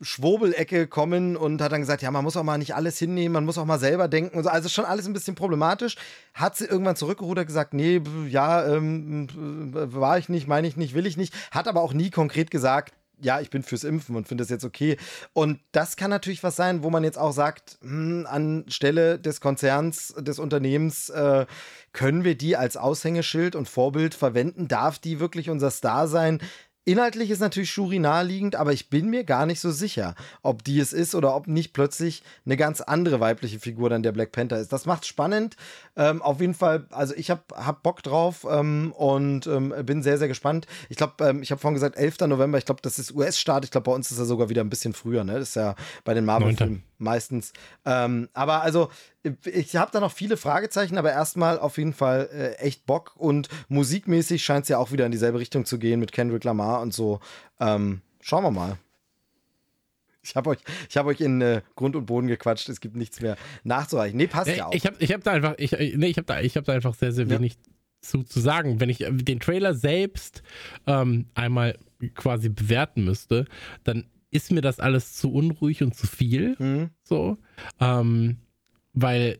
Schwobelecke 0.01 0.87
kommen 0.87 1.37
und 1.37 1.61
hat 1.61 1.71
dann 1.71 1.81
gesagt, 1.81 2.01
ja, 2.01 2.11
man 2.11 2.23
muss 2.23 2.35
auch 2.35 2.43
mal 2.43 2.57
nicht 2.57 2.75
alles 2.75 2.99
hinnehmen, 2.99 3.33
man 3.33 3.45
muss 3.45 3.57
auch 3.57 3.65
mal 3.65 3.79
selber 3.79 4.07
denken 4.07 4.37
und 4.37 4.43
so. 4.43 4.49
Also 4.49 4.67
schon 4.67 4.85
alles 4.85 5.07
ein 5.07 5.13
bisschen 5.13 5.35
problematisch. 5.35 5.95
Hat 6.33 6.57
sie 6.57 6.65
irgendwann 6.65 6.97
zurückgerudert, 6.97 7.47
gesagt, 7.47 7.73
nee, 7.73 8.01
ja, 8.27 8.65
ähm, 8.67 9.27
war 9.73 10.17
ich 10.17 10.27
nicht, 10.27 10.47
meine 10.47 10.67
ich 10.67 10.75
nicht, 10.75 10.93
will 10.93 11.05
ich 11.05 11.17
nicht. 11.17 11.33
Hat 11.51 11.67
aber 11.67 11.81
auch 11.81 11.93
nie 11.93 12.09
konkret 12.09 12.51
gesagt, 12.51 12.93
ja, 13.21 13.39
ich 13.39 13.49
bin 13.49 13.63
fürs 13.63 13.83
Impfen 13.83 14.15
und 14.15 14.27
finde 14.27 14.43
das 14.43 14.49
jetzt 14.49 14.65
okay. 14.65 14.97
Und 15.33 15.59
das 15.71 15.95
kann 15.95 16.09
natürlich 16.09 16.43
was 16.43 16.55
sein, 16.55 16.83
wo 16.83 16.89
man 16.89 17.03
jetzt 17.03 17.17
auch 17.17 17.31
sagt, 17.31 17.77
hm, 17.81 18.27
anstelle 18.29 19.19
des 19.19 19.41
Konzerns, 19.41 20.13
des 20.17 20.39
Unternehmens, 20.39 21.09
äh, 21.09 21.45
können 21.93 22.23
wir 22.23 22.35
die 22.35 22.57
als 22.57 22.75
Aushängeschild 22.75 23.55
und 23.55 23.69
Vorbild 23.69 24.13
verwenden? 24.13 24.67
Darf 24.67 24.99
die 24.99 25.19
wirklich 25.19 25.49
unser 25.49 25.71
Star 25.71 26.07
sein? 26.07 26.41
Inhaltlich 26.87 27.31
ist 27.31 27.39
natürlich 27.39 27.71
Shuri 27.71 27.97
naheliegend, 27.97 28.55
aber 28.55 28.71
ich 28.71 28.91
bin 28.91 29.09
mir 29.09 29.23
gar 29.23 29.47
nicht 29.47 29.59
so 29.59 29.71
sicher, 29.71 30.13
ob 30.43 30.63
die 30.63 30.79
es 30.79 30.93
ist 30.93 31.15
oder 31.15 31.35
ob 31.35 31.47
nicht 31.47 31.73
plötzlich 31.73 32.21
eine 32.45 32.57
ganz 32.57 32.79
andere 32.79 33.19
weibliche 33.19 33.59
Figur 33.59 33.89
dann 33.89 34.03
der 34.03 34.11
Black 34.11 34.31
Panther 34.31 34.59
ist. 34.59 34.71
Das 34.71 34.85
macht 34.85 35.07
spannend. 35.07 35.55
Ähm, 35.95 36.21
auf 36.21 36.41
jeden 36.41 36.53
Fall, 36.53 36.85
also 36.91 37.15
ich 37.15 37.31
habe 37.31 37.41
hab 37.55 37.81
Bock 37.81 38.03
drauf 38.03 38.45
ähm, 38.47 38.93
und 38.95 39.47
ähm, 39.47 39.73
bin 39.83 40.03
sehr, 40.03 40.19
sehr 40.19 40.27
gespannt. 40.27 40.67
Ich 40.89 40.97
glaube, 40.97 41.13
ähm, 41.21 41.41
ich 41.41 41.49
habe 41.49 41.59
vorhin 41.59 41.73
gesagt, 41.73 41.97
11. 41.97 42.19
November, 42.27 42.59
ich 42.59 42.65
glaube, 42.65 42.81
das 42.83 42.99
ist 42.99 43.15
US-Start. 43.15 43.65
Ich 43.65 43.71
glaube, 43.71 43.85
bei 43.85 43.93
uns 43.93 44.11
ist 44.11 44.19
er 44.19 44.25
sogar 44.25 44.49
wieder 44.49 44.63
ein 44.63 44.69
bisschen 44.69 44.93
früher. 44.93 45.23
Ne? 45.23 45.39
Das 45.39 45.49
ist 45.49 45.55
ja 45.55 45.75
bei 46.03 46.13
den 46.13 46.23
Marvel-Filmen 46.25 46.83
meistens. 46.97 47.53
Ähm, 47.85 48.29
aber 48.33 48.61
also, 48.61 48.89
ich 49.45 49.75
habe 49.75 49.91
da 49.91 49.99
noch 49.99 50.11
viele 50.11 50.37
Fragezeichen, 50.37 50.97
aber 50.97 51.11
erstmal 51.11 51.59
auf 51.59 51.77
jeden 51.77 51.93
Fall 51.93 52.29
äh, 52.31 52.53
echt 52.55 52.85
Bock 52.85 53.13
und 53.15 53.49
musikmäßig 53.69 54.43
scheint 54.43 54.63
es 54.63 54.69
ja 54.69 54.77
auch 54.77 54.91
wieder 54.91 55.05
in 55.05 55.11
dieselbe 55.11 55.39
Richtung 55.39 55.65
zu 55.65 55.79
gehen 55.79 55.99
mit 55.99 56.11
Kendrick 56.11 56.43
Lamar 56.43 56.81
und 56.81 56.93
so. 56.93 57.19
Ähm, 57.59 58.01
schauen 58.21 58.43
wir 58.43 58.51
mal. 58.51 58.77
Ich 60.25 60.35
habe 60.35 60.49
euch, 60.51 60.59
hab 60.95 61.05
euch 61.05 61.21
in 61.21 61.41
äh, 61.41 61.61
Grund 61.75 61.95
und 61.95 62.07
Boden 62.07 62.27
gequatscht. 62.27 62.67
Es 62.69 62.81
gibt 62.81 62.95
nichts 62.95 63.21
mehr 63.21 63.37
nachzureichen. 63.63 64.17
Nee, 64.17 64.27
passt 64.27 64.47
nee, 64.47 64.57
ja 64.57 64.65
auch. 64.65 64.73
Ich 64.73 64.85
habe 64.85 64.95
ich 64.99 65.13
hab 65.13 65.23
da 65.23 65.31
einfach, 65.31 65.53
ich, 65.57 65.73
äh, 65.73 65.95
nee, 65.95 66.07
ich 66.07 66.17
hab 66.17 66.25
da, 66.25 66.41
ich 66.41 66.57
hab 66.57 66.65
da 66.65 66.73
einfach 66.73 66.95
sehr, 66.95 67.11
sehr 67.11 67.29
wenig 67.29 67.53
ja. 67.53 67.71
zu, 68.01 68.23
zu 68.23 68.39
sagen. 68.39 68.79
Wenn 68.79 68.89
ich 68.89 69.01
äh, 69.01 69.11
den 69.11 69.39
Trailer 69.39 69.75
selbst 69.75 70.41
ähm, 70.87 71.27
einmal 71.35 71.77
quasi 72.15 72.49
bewerten 72.49 73.05
müsste, 73.05 73.45
dann 73.83 74.05
ist 74.35 74.51
mir 74.51 74.61
das 74.61 74.79
alles 74.79 75.13
zu 75.15 75.31
unruhig 75.31 75.81
und 75.81 75.95
zu 75.95 76.07
viel. 76.07 76.55
Mhm. 76.59 76.89
So. 77.03 77.37
Ähm, 77.79 78.37
weil 78.93 79.39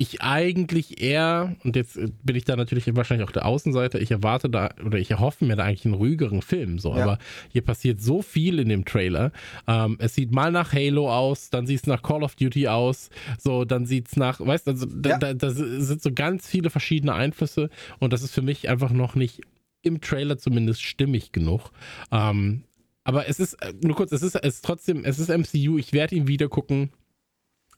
ich 0.00 0.22
eigentlich 0.22 1.02
eher, 1.02 1.56
und 1.64 1.74
jetzt 1.74 1.98
bin 2.22 2.36
ich 2.36 2.44
da 2.44 2.54
natürlich 2.54 2.94
wahrscheinlich 2.94 3.26
auch 3.26 3.32
der 3.32 3.46
Außenseiter, 3.46 4.00
ich 4.00 4.12
erwarte 4.12 4.48
da 4.48 4.70
oder 4.86 4.96
ich 4.96 5.10
erhoffe 5.10 5.44
mir 5.44 5.56
da 5.56 5.64
eigentlich 5.64 5.86
einen 5.86 5.94
ruhigeren 5.94 6.40
Film. 6.40 6.78
So, 6.78 6.94
ja. 6.94 7.02
aber 7.02 7.18
hier 7.48 7.62
passiert 7.62 8.00
so 8.00 8.22
viel 8.22 8.60
in 8.60 8.68
dem 8.68 8.84
Trailer. 8.84 9.32
Ähm, 9.66 9.96
es 9.98 10.14
sieht 10.14 10.30
mal 10.30 10.52
nach 10.52 10.72
Halo 10.72 11.12
aus, 11.12 11.50
dann 11.50 11.66
sieht 11.66 11.80
es 11.80 11.86
nach 11.88 12.04
Call 12.04 12.22
of 12.22 12.36
Duty 12.36 12.68
aus, 12.68 13.10
so, 13.38 13.64
dann 13.64 13.86
sieht 13.86 14.06
es 14.06 14.16
nach, 14.16 14.38
weißt 14.38 14.68
du, 14.68 14.70
also, 14.70 14.86
ja. 15.04 15.18
da, 15.18 15.34
da, 15.34 15.50
sind 15.50 16.00
so 16.00 16.12
ganz 16.12 16.46
viele 16.46 16.70
verschiedene 16.70 17.14
Einflüsse 17.14 17.68
und 17.98 18.12
das 18.12 18.22
ist 18.22 18.32
für 18.32 18.42
mich 18.42 18.68
einfach 18.68 18.90
noch 18.90 19.16
nicht 19.16 19.40
im 19.82 20.00
Trailer 20.00 20.38
zumindest 20.38 20.82
stimmig 20.82 21.32
genug. 21.32 21.72
Ähm, 22.12 22.62
aber 23.08 23.26
es 23.26 23.40
ist, 23.40 23.54
äh, 23.62 23.72
nur 23.82 23.96
kurz, 23.96 24.12
es 24.12 24.20
ist, 24.20 24.34
es 24.34 24.56
ist 24.56 24.64
trotzdem, 24.66 25.02
es 25.02 25.18
ist 25.18 25.30
MCU, 25.30 25.78
ich 25.78 25.94
werde 25.94 26.14
ihn 26.14 26.28
wieder 26.28 26.50
gucken. 26.50 26.92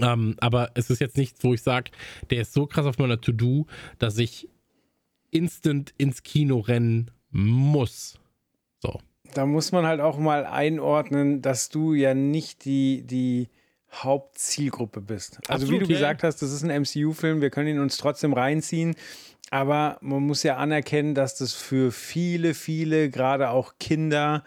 Ähm, 0.01 0.35
aber 0.41 0.73
es 0.75 0.91
ist 0.91 1.01
jetzt 1.01 1.17
nichts, 1.17 1.45
wo 1.45 1.55
ich 1.55 1.63
sage, 1.63 1.93
der 2.31 2.41
ist 2.41 2.53
so 2.53 2.67
krass 2.67 2.85
auf 2.85 2.99
meiner 2.99 3.21
To-Do, 3.21 3.67
dass 4.01 4.19
ich 4.19 4.49
instant 5.31 5.95
ins 5.99 6.25
Kino 6.25 6.59
rennen 6.59 7.13
muss. 7.31 8.19
So. 8.81 8.99
Da 9.33 9.47
muss 9.47 9.71
man 9.71 9.87
halt 9.87 10.01
auch 10.01 10.19
mal 10.19 10.47
einordnen, 10.47 11.43
dass 11.43 11.69
du 11.69 11.95
ja 11.95 12.13
nicht 12.13 12.65
die, 12.65 13.03
die 13.07 13.51
Hauptzielgruppe 13.93 15.01
bist. 15.01 15.39
Also 15.47 15.63
Absolut, 15.63 15.83
wie 15.83 15.85
du 15.85 15.93
ja. 15.93 15.99
gesagt 15.99 16.25
hast, 16.25 16.43
das 16.43 16.51
ist 16.51 16.65
ein 16.65 16.83
MCU-Film, 16.83 17.41
wir 17.41 17.51
können 17.51 17.69
ihn 17.69 17.79
uns 17.79 17.99
trotzdem 17.99 18.33
reinziehen. 18.33 18.97
Aber 19.53 19.97
man 20.01 20.25
muss 20.25 20.43
ja 20.43 20.57
anerkennen, 20.57 21.15
dass 21.15 21.37
das 21.37 21.53
für 21.53 21.93
viele, 21.93 22.55
viele, 22.55 23.11
gerade 23.11 23.51
auch 23.51 23.75
Kinder, 23.79 24.43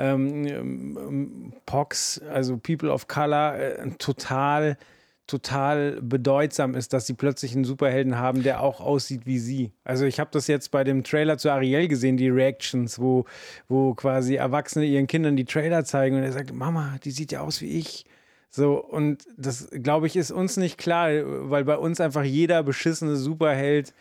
ähm, 0.00 0.46
ähm, 0.46 1.52
Pox, 1.66 2.20
also 2.30 2.56
People 2.56 2.90
of 2.90 3.06
Color, 3.06 3.54
äh, 3.56 3.90
total, 3.98 4.78
total 5.26 6.00
bedeutsam 6.00 6.74
ist, 6.74 6.92
dass 6.92 7.06
sie 7.06 7.14
plötzlich 7.14 7.54
einen 7.54 7.64
Superhelden 7.64 8.18
haben, 8.18 8.42
der 8.42 8.62
auch 8.62 8.80
aussieht 8.80 9.26
wie 9.26 9.38
sie. 9.38 9.72
Also 9.84 10.06
ich 10.06 10.18
habe 10.18 10.30
das 10.32 10.46
jetzt 10.46 10.70
bei 10.70 10.84
dem 10.84 11.04
Trailer 11.04 11.38
zu 11.38 11.50
Ariel 11.50 11.86
gesehen, 11.86 12.16
die 12.16 12.30
Reactions, 12.30 12.98
wo, 12.98 13.26
wo 13.68 13.94
quasi 13.94 14.36
Erwachsene 14.36 14.86
ihren 14.86 15.06
Kindern 15.06 15.36
die 15.36 15.44
Trailer 15.44 15.84
zeigen 15.84 16.16
und 16.16 16.22
er 16.22 16.32
sagt, 16.32 16.52
Mama, 16.52 16.96
die 17.04 17.10
sieht 17.10 17.32
ja 17.32 17.40
aus 17.40 17.60
wie 17.60 17.78
ich. 17.78 18.06
So, 18.48 18.84
und 18.84 19.24
das, 19.36 19.68
glaube 19.70 20.08
ich, 20.08 20.16
ist 20.16 20.32
uns 20.32 20.56
nicht 20.56 20.76
klar, 20.76 21.10
weil 21.50 21.64
bei 21.64 21.76
uns 21.76 22.00
einfach 22.00 22.24
jeder 22.24 22.64
beschissene 22.64 23.14
Superheld 23.16 23.94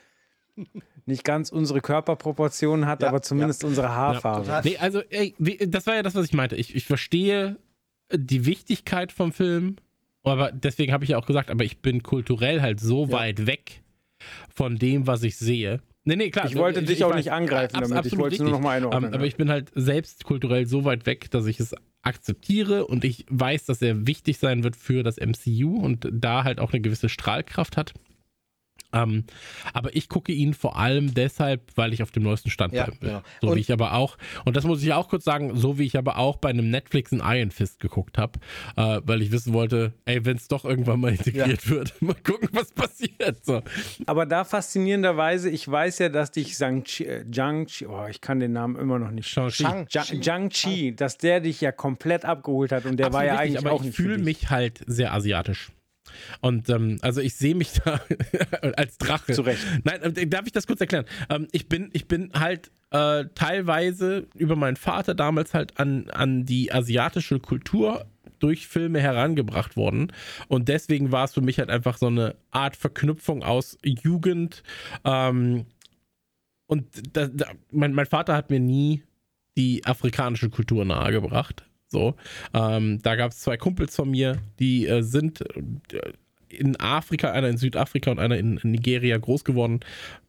nicht 1.10 1.26
ganz 1.26 1.52
unsere 1.52 1.82
Körperproportionen 1.82 2.86
hat, 2.86 3.02
Ja, 3.02 3.10
aber 3.10 3.22
zumindest 3.22 3.64
unsere 3.66 3.90
Haarfarbe. 3.90 4.46
total. 4.46 4.62
Nee, 4.64 4.78
also, 4.78 5.02
ey, 5.10 5.36
das 5.68 5.86
war 5.88 5.96
ja 5.96 6.04
das, 6.04 6.16
was 6.16 6.26
ich 6.26 6.34
meinte. 6.34 6.56
Ich, 6.56 6.74
ich 6.76 6.86
verstehe 6.86 7.58
die 8.16 8.46
Wichtigkeit 8.46 9.12
vom 9.12 9.34
Film, 9.34 9.76
aber 10.24 10.52
deswegen 10.52 10.94
habe 10.94 11.04
ich 11.04 11.12
ja 11.12 11.18
auch 11.18 11.26
gesagt, 11.26 11.50
aber 11.50 11.64
ich 11.64 11.80
bin 11.82 12.02
kulturell 12.04 12.62
halt 12.62 12.80
so 12.80 13.06
Ja. 13.06 13.12
weit 13.12 13.46
weg 13.46 13.82
von 14.54 14.78
dem, 14.78 15.06
was 15.08 15.24
ich 15.24 15.38
sehe. 15.38 15.82
Nee, 16.06 16.16
nee, 16.16 16.30
klar. 16.30 16.46
Ich 16.46 16.56
wollte 16.56 16.82
dich 16.82 17.04
auch 17.04 17.14
nicht 17.14 17.32
angreifen 17.32 17.80
damit. 17.82 18.06
Ich 18.06 18.18
wollte 18.18 18.36
es 18.36 18.42
nur 18.42 18.52
noch 18.52 18.60
mal 18.62 18.72
richtig. 18.78 18.86
einordnen, 18.88 19.10
Ähm, 19.10 19.14
aber 19.14 19.24
ja. 19.24 19.28
ich 19.28 19.36
bin 19.36 19.50
halt 19.50 19.72
selbst 19.76 20.24
kulturell 20.24 20.66
so 20.66 20.86
weit 20.86 21.06
weg, 21.06 21.30
dass 21.32 21.46
ich 21.46 21.60
es 21.60 21.76
akzeptiere 22.02 22.88
und 22.88 23.04
ich 23.04 23.26
weiß, 23.30 23.66
dass 23.66 23.82
er 23.82 24.08
wichtig 24.08 24.38
sein 24.40 24.64
wird 24.64 24.76
für 24.76 25.04
das 25.04 25.18
MCU 25.18 25.78
und 25.78 26.08
da 26.12 26.44
halt 26.46 26.60
auch 26.60 26.72
eine 26.74 26.82
gewisse 26.82 27.10
Strahlkraft 27.10 27.78
hat. 27.78 27.94
Ähm, 28.92 29.24
aber 29.74 29.96
ich 29.96 30.10
gucke 30.10 30.32
ihn 30.32 30.54
vor 30.54 30.78
allem 30.78 31.14
deshalb, 31.14 31.62
weil 31.76 31.94
ich 31.94 32.02
auf 32.02 32.12
dem 32.12 32.24
neuesten 32.24 32.50
Stand 32.50 32.74
Ja, 32.74 32.88
will. 32.88 32.96
genau. 33.00 33.22
So 33.42 33.50
Und- 33.50 33.56
wie 33.58 33.60
ich 33.62 33.72
aber 33.72 33.94
auch, 33.94 34.18
und 34.46 34.56
das 34.58 34.64
muss 34.64 34.82
ich 34.82 34.92
auch 34.94 35.10
kurz 35.10 35.24
sagen, 35.24 35.56
so 35.56 35.78
wie 35.78 35.86
ich 35.86 35.98
aber 35.98 36.18
auch 36.18 36.38
bei 36.38 36.50
einem 36.50 36.70
Netflix 36.72 37.12
in 37.12 37.22
Iron 37.24 37.52
Fist 37.52 37.80
geguckt 37.80 38.18
habe, 38.18 38.40
äh, 38.76 39.02
weil 39.04 39.22
ich 39.22 39.32
wissen 39.32 39.54
wollte, 39.54 39.94
ey, 40.06 40.26
wenn 40.26 40.38
es 40.38 40.48
doch 40.48 40.66
irgendwann 40.66 41.00
mal 41.02 41.12
integriert 41.12 41.70
wird, 41.70 41.94
mal 42.02 42.16
gucken, 42.16 42.50
was 42.54 42.72
passiert. 42.72 43.46
So. 43.46 43.62
Aber 44.08 44.26
da 44.26 44.44
faszinierenderweise, 44.44 45.50
ich 45.50 45.68
weiß 45.70 46.00
ja, 46.00 46.10
dass 46.10 46.32
dich 46.32 46.56
Shang-Chi, 46.56 47.06
äh, 47.06 47.26
Zhang-Chi, 47.32 47.86
oh, 47.86 48.08
ich 48.10 48.22
kann 48.22 48.40
den 48.40 48.54
Namen 48.54 48.76
immer 48.76 48.98
noch 48.98 49.12
nicht. 49.12 49.28
Shang-Chi. 49.30 49.64
Shang- 49.64 49.88
Zhang- 49.88 50.22
Zhang-Chi, 50.24 50.96
dass 50.96 51.18
der 51.18 51.42
dich 51.42 51.62
ja 51.62 51.72
komplett 51.72 52.26
abgeholt 52.26 52.72
hat 52.72 52.86
und 52.86 52.98
der 52.98 53.14
war 53.14 53.22
Absolut 53.22 53.28
ja 53.36 53.40
richtig, 53.42 53.58
eigentlich 53.58 53.68
aber 53.72 53.76
auch 53.76 53.84
ich 53.86 53.96
fühle 53.96 54.18
mich 54.18 54.50
halt 54.50 54.82
sehr 54.88 55.14
asiatisch. 55.14 55.70
Und 56.42 56.70
ähm, 56.70 56.98
also 57.02 57.22
ich 57.22 57.36
sehe 57.36 57.56
mich 57.56 57.74
da 57.86 58.02
als 58.76 58.98
Drache. 58.98 59.34
Zu 59.34 59.42
Recht. 59.42 59.66
Nein, 59.84 60.02
äh, 60.02 60.28
darf 60.28 60.46
ich 60.46 60.52
das 60.52 60.68
kurz 60.68 60.82
erklären? 60.82 61.06
Ähm, 61.30 61.48
ich 61.52 61.68
bin, 61.68 61.90
ich 61.94 62.08
bin 62.08 62.32
halt 62.34 62.72
äh, 62.92 63.26
teilweise 63.36 64.28
über 64.36 64.56
meinen 64.56 64.76
Vater 64.76 65.16
damals 65.16 65.54
halt 65.54 65.80
an, 65.80 66.10
an 66.10 66.46
die 66.46 66.72
asiatische 66.72 67.40
Kultur 67.40 68.06
durch 68.40 68.68
Filme 68.68 69.00
herangebracht 69.00 69.76
worden. 69.76 70.12
Und 70.48 70.70
deswegen 70.70 71.12
war 71.12 71.26
es 71.26 71.34
für 71.34 71.42
mich 71.42 71.60
halt 71.60 71.70
einfach 71.70 71.98
so 71.98 72.08
eine 72.08 72.36
Art 72.52 72.76
Verknüpfung 72.76 73.44
aus 73.44 73.78
Jugend. 73.84 74.64
Ähm, 75.04 75.66
und 76.68 76.86
da, 77.16 77.28
da, 77.28 77.48
mein, 77.72 77.94
mein 77.94 78.06
Vater 78.06 78.36
hat 78.36 78.50
mir 78.50 78.60
nie 78.60 79.04
die 79.58 79.86
afrikanische 79.86 80.50
Kultur 80.50 80.86
nahegebracht. 80.86 81.69
So, 81.90 82.16
ähm, 82.54 83.02
da 83.02 83.16
gab 83.16 83.32
es 83.32 83.40
zwei 83.40 83.58
Kumpels 83.58 83.96
von 83.96 84.12
mir, 84.12 84.38
die 84.60 84.88
äh, 84.88 85.02
sind 85.02 85.42
äh, 85.42 86.14
in 86.50 86.80
Afrika, 86.80 87.32
einer 87.32 87.48
in 87.48 87.58
Südafrika 87.58 88.12
und 88.12 88.20
einer 88.20 88.38
in, 88.38 88.58
in 88.58 88.72
Nigeria 88.72 89.18
groß 89.18 89.44
geworden. 89.44 89.80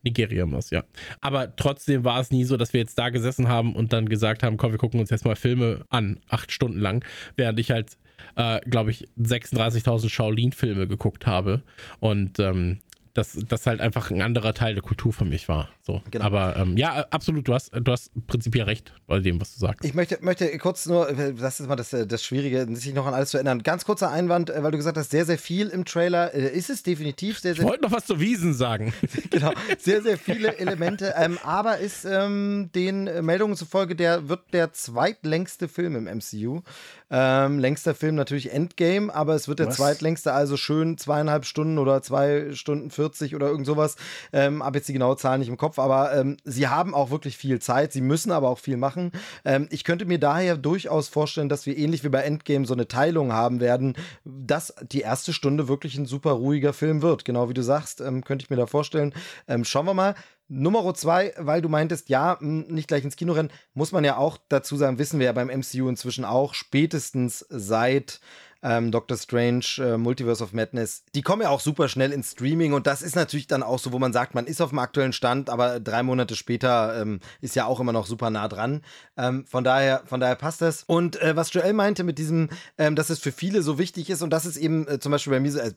Nigeria 0.03 0.47
es, 0.57 0.71
ja. 0.71 0.85
Aber 1.21 1.55
trotzdem 1.57 2.05
war 2.05 2.21
es 2.21 2.31
nie 2.31 2.45
so, 2.45 2.57
dass 2.57 2.73
wir 2.73 2.81
jetzt 2.81 2.99
da 2.99 3.09
gesessen 3.09 3.49
haben 3.49 3.75
und 3.75 3.93
dann 3.93 4.09
gesagt 4.09 4.43
haben, 4.43 4.57
komm, 4.57 4.73
wir 4.73 4.79
gucken 4.79 5.01
uns 5.01 5.11
jetzt 5.11 5.25
mal 5.25 5.37
Filme 5.37 5.85
an, 5.89 6.21
acht 6.29 6.53
Stunden 6.53 6.79
lang, 6.79 7.05
während 7.37 7.59
ich 7.59 7.71
halt, 7.71 7.97
äh, 8.37 8.61
glaube 8.69 8.91
ich, 8.91 9.07
36.000 9.19 10.11
Shaolin-Filme 10.11 10.87
geguckt 10.87 11.27
habe 11.27 11.63
und 12.01 12.39
ähm, 12.39 12.81
das, 13.15 13.37
das 13.49 13.67
halt 13.67 13.81
einfach 13.81 14.11
ein 14.11 14.23
anderer 14.23 14.55
Teil 14.55 14.75
der 14.75 14.83
Kultur 14.83 15.13
für 15.13 15.25
mich 15.25 15.49
war. 15.49 15.69
So. 15.83 16.03
Genau. 16.11 16.25
Aber 16.25 16.57
ähm, 16.57 16.77
ja, 16.77 17.07
absolut, 17.11 17.49
du 17.49 17.55
hast, 17.55 17.71
du 17.75 17.91
hast 17.91 18.11
prinzipiell 18.27 18.65
recht 18.65 18.93
bei 19.07 19.19
dem, 19.19 19.41
was 19.41 19.55
du 19.55 19.61
sagst. 19.61 19.85
Ich 19.85 19.95
möchte, 19.95 20.19
möchte 20.21 20.57
kurz 20.59 20.87
nur, 20.87 21.13
das 21.13 21.61
ist 21.61 21.69
mal 21.69 21.77
das, 21.77 21.93
äh, 21.93 22.07
das 22.07 22.25
Schwierige, 22.25 22.67
sich 22.77 22.95
noch 22.95 23.07
an 23.07 23.15
alles 23.15 23.31
zu 23.31 23.37
erinnern. 23.37 23.63
Ganz 23.63 23.85
kurzer 23.85 24.11
Einwand, 24.11 24.51
äh, 24.51 24.63
weil 24.63 24.71
du 24.71 24.77
gesagt 24.77 24.97
hast, 24.97 25.11
sehr, 25.11 25.25
sehr 25.25 25.39
viel 25.39 25.69
im 25.69 25.85
Trailer. 25.85 26.33
Äh, 26.35 26.57
Ist 26.57 26.71
es 26.71 26.83
definitiv 26.83 27.41
sehr, 27.41 27.53
Ich 27.53 27.59
sehr 27.59 27.67
wollte 27.67 27.83
noch 27.83 27.93
was 27.93 28.07
zu 28.07 28.21
Wiesen 28.21 28.55
sagen. 28.55 28.93
genau, 29.31 29.53
sehr, 29.79 30.03
sehr 30.03 30.17
viele 30.17 30.59
Elemente. 30.59 31.15
Ähm, 31.17 31.39
aber 31.43 31.79
ist 31.79 32.05
ähm, 32.05 32.71
den 32.75 33.07
äh, 33.07 33.23
Meldungen 33.23 33.57
zufolge, 33.57 33.97
der 33.97 34.29
wird 34.29 34.53
der 34.53 34.73
zweitlängste 34.73 35.69
Film 35.69 35.97
im 35.97 36.05
MCU. 36.05 36.63
Ähm, 37.11 37.59
längster 37.59 37.95
Film 37.95 38.15
natürlich 38.15 38.53
Endgame, 38.53 39.13
aber 39.15 39.35
es 39.35 39.49
wird 39.49 39.59
der 39.59 39.69
Was? 39.69 39.77
zweitlängste, 39.77 40.33
also 40.33 40.57
schön 40.57 40.97
zweieinhalb 40.97 41.45
Stunden 41.45 41.79
oder 41.79 42.03
zwei 42.03 42.53
Stunden 42.53 42.91
40 42.91 43.35
oder 43.35 43.49
irgend 43.49 43.67
sowas. 43.67 43.97
Ähm, 44.33 44.63
hab 44.63 44.75
jetzt 44.75 44.89
die 44.89 44.93
genaue 44.93 45.17
Zahl 45.17 45.39
nicht 45.39 45.49
im 45.49 45.57
Kopf, 45.57 45.79
aber 45.79 46.15
ähm, 46.15 46.37
sie 46.45 46.69
haben 46.69 46.95
auch 46.95 47.11
wirklich 47.11 47.37
viel 47.37 47.61
Zeit. 47.61 47.93
Sie 47.93 48.01
müssen 48.01 48.31
aber 48.31 48.49
auch 48.49 48.59
viel 48.59 48.77
machen. 48.77 49.13
Ähm, 49.45 49.67
ich 49.71 49.85
könnte 49.85 50.05
mir 50.05 50.19
daher 50.19 50.57
durchaus 50.57 51.09
vorstellen, 51.09 51.49
dass 51.49 51.67
wir 51.67 51.77
ähnlich 51.77 52.05
wie 52.05 52.09
bei 52.09 52.23
Endgame 52.23 52.67
so 52.67 52.75
eine 52.75 52.89
Teilung 52.89 53.33
haben 53.33 53.61
werden, 53.61 53.97
dass 54.25 54.75
die 54.93 55.01
erste 55.01 55.33
Stunde 55.33 55.69
wirklich 55.69 55.97
ein 55.99 56.07
super 56.07 56.33
ruhiger 56.33 56.73
Film 56.73 57.03
wird. 57.03 57.25
Genau 57.25 57.49
wie 57.49 57.55
du 57.55 57.63
sagst, 57.63 58.01
ähm, 58.01 58.23
könnte 58.25 58.45
ich 58.45 58.51
mir 58.51 58.57
da 58.57 58.67
vorstellen. 58.67 59.13
Ähm, 59.49 59.65
schauen 59.65 59.87
wir 59.87 59.95
mal. 59.95 60.15
Nummer 60.51 60.93
zwei, 60.95 61.33
weil 61.39 61.63
du 61.63 61.69
meintest, 61.69 62.09
ja, 62.09 62.37
nicht 62.41 62.89
gleich 62.89 63.05
ins 63.05 63.17
Kino 63.17 63.33
rennen, 63.35 63.53
muss 63.73 63.93
man 63.93 64.05
ja 64.05 64.17
auch 64.17 64.37
dazu 64.49 64.77
sagen, 64.77 64.99
wissen 64.99 65.21
wir 65.21 65.27
ja 65.27 65.33
beim 65.33 65.49
MCU 65.49 65.89
inzwischen 65.89 66.25
auch, 66.25 66.55
spätestens 66.55 67.47
seit 67.49 68.21
ähm, 68.63 68.91
Doctor 68.91 69.17
Strange, 69.17 69.65
äh, 69.79 69.97
Multiverse 69.97 70.43
of 70.43 70.53
Madness, 70.53 71.05
die 71.15 71.23
kommen 71.23 71.43
ja 71.43 71.51
auch 71.51 71.61
super 71.61 71.89
schnell 71.89 72.13
ins 72.13 72.33
Streaming 72.33 72.73
und 72.73 72.87
das 72.87 73.01
ist 73.01 73.17
natürlich 73.17 73.47
dann 73.47 73.63
auch 73.63 73.79
so, 73.79 73.93
wo 73.93 73.99
man 73.99 74.13
sagt, 74.13 74.35
man 74.35 74.47
ist 74.47 74.61
auf 74.61 74.71
dem 74.71 74.81
aktuellen 74.81 75.13
Stand, 75.13 75.49
aber 75.49 75.81
drei 75.81 76.03
Monate 76.03 76.37
später 76.37 77.01
ähm, 77.01 77.21
ist 77.41 77.55
ja 77.55 77.67
auch 77.67 77.81
immer 77.81 77.93
noch 77.93 78.07
super 78.07 78.31
nah 78.31 78.49
dran. 78.49 78.83
Ähm, 79.17 79.47
von 79.47 79.65
daher, 79.65 80.03
von 80.07 80.21
daher 80.21 80.37
passt 80.37 80.61
das. 80.61 80.85
Und 80.87 81.21
äh, 81.23 81.37
was 81.37 81.53
Joel 81.53 81.73
meinte 81.73 82.05
mit 82.05 82.19
diesem, 82.19 82.51
ähm, 82.77 82.97
dass 82.97 83.09
es 83.09 83.21
für 83.21 83.33
viele 83.33 83.63
so 83.63 83.79
wichtig 83.79 84.11
ist 84.11 84.23
und 84.23 84.31
das 84.31 84.47
ist 84.47 84.57
eben 84.57 84.87
äh, 84.89 84.99
zum 84.99 85.13
Beispiel 85.13 85.33
bei 85.33 85.41
mir 85.41 85.53
so, 85.53 85.61
äh, 85.61 85.73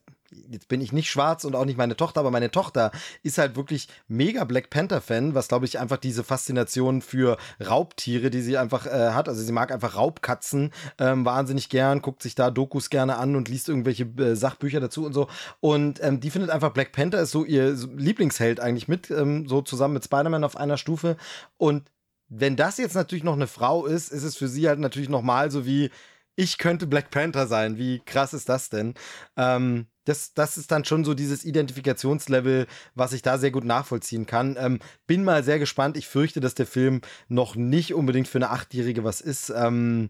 jetzt 0.50 0.68
bin 0.68 0.82
ich 0.82 0.92
nicht 0.92 1.10
schwarz 1.10 1.44
und 1.46 1.56
auch 1.56 1.66
nicht 1.66 1.78
meine 1.78 1.96
Tochter, 1.96 2.20
aber 2.20 2.32
meine 2.32 2.52
Tochter 2.52 2.92
ist 3.22 3.38
halt 3.38 3.56
wirklich 3.56 3.88
mega 4.08 4.44
Black 4.44 4.70
Panther-Fan, 4.70 5.36
was 5.36 5.48
glaube 5.48 5.66
ich 5.66 5.80
einfach 5.80 5.98
diese 5.98 6.24
Faszination 6.24 7.02
für 7.02 7.38
Raubtiere, 7.66 8.30
die 8.30 8.42
sie 8.42 8.58
einfach 8.58 8.86
äh, 8.86 9.12
hat. 9.12 9.30
Also 9.30 9.42
sie 9.42 9.52
mag 9.52 9.72
einfach 9.72 9.96
Raubkatzen 9.96 10.72
ähm, 11.00 11.26
wahnsinnig 11.26 11.70
gern, 11.70 12.02
guckt 12.02 12.24
sich 12.24 12.36
da 12.36 12.52
Dokus 12.52 12.90
gerne 12.90 13.18
an 13.18 13.36
und 13.36 13.50
liest 13.50 13.70
irgendwelche 13.70 14.04
äh, 14.04 14.36
Sachbücher 14.36 14.80
dazu 14.80 15.06
und 15.06 15.14
so. 15.14 15.28
Und 15.60 16.04
ähm, 16.04 16.20
die 16.20 16.30
findet 16.30 16.52
einfach 16.52 16.72
Black 16.72 16.92
Panther 16.92 17.22
ist 17.22 17.32
so 17.32 17.46
ihr 17.46 17.72
Lieblingsheld 17.72 18.60
eigentlich 18.60 18.88
mit, 18.88 19.12
ähm, 19.12 19.48
so 19.48 19.62
zusammen 19.62 19.96
mit 19.96 20.06
Spider-Man 20.06 20.44
auf 20.44 20.58
einer 20.58 20.78
Stufe. 20.78 21.18
Und 21.58 21.84
wenn 22.30 22.56
das 22.56 22.78
jetzt 22.78 22.96
natürlich 22.96 23.24
noch 23.24 23.34
eine 23.34 23.48
Frau 23.48 23.86
ist, 23.86 24.12
ist 24.12 24.24
es 24.24 24.36
für 24.36 24.48
sie 24.48 24.68
halt 24.68 24.80
natürlich 24.80 25.10
nochmal 25.10 25.52
so 25.52 25.66
wie, 25.66 25.92
ich 26.36 26.58
könnte 26.58 26.88
Black 26.88 27.12
Panther 27.12 27.48
sein. 27.48 27.78
Wie 27.78 28.00
krass 28.00 28.34
ist 28.34 28.50
das 28.50 28.70
denn? 28.70 28.96
Ähm, 29.38 29.88
das, 30.06 30.34
das 30.34 30.58
ist 30.58 30.72
dann 30.72 30.86
schon 30.86 31.06
so 31.06 31.14
dieses 31.14 31.46
Identifikationslevel, 31.46 32.68
was 32.96 33.14
ich 33.14 33.22
da 33.22 33.38
sehr 33.38 33.52
gut 33.52 33.64
nachvollziehen 33.64 34.26
kann. 34.26 34.56
Ähm, 34.60 34.80
bin 35.08 35.24
mal 35.24 35.44
sehr 35.44 35.60
gespannt. 35.60 35.98
Ich 35.98 36.08
fürchte, 36.08 36.40
dass 36.40 36.56
der 36.56 36.68
Film 36.68 37.02
noch 37.28 37.56
nicht 37.56 37.94
unbedingt 37.94 38.28
für 38.28 38.38
eine 38.38 38.50
Achtjährige 38.50 39.04
was 39.04 39.22
ist. 39.22 39.50
Ähm, 39.56 40.10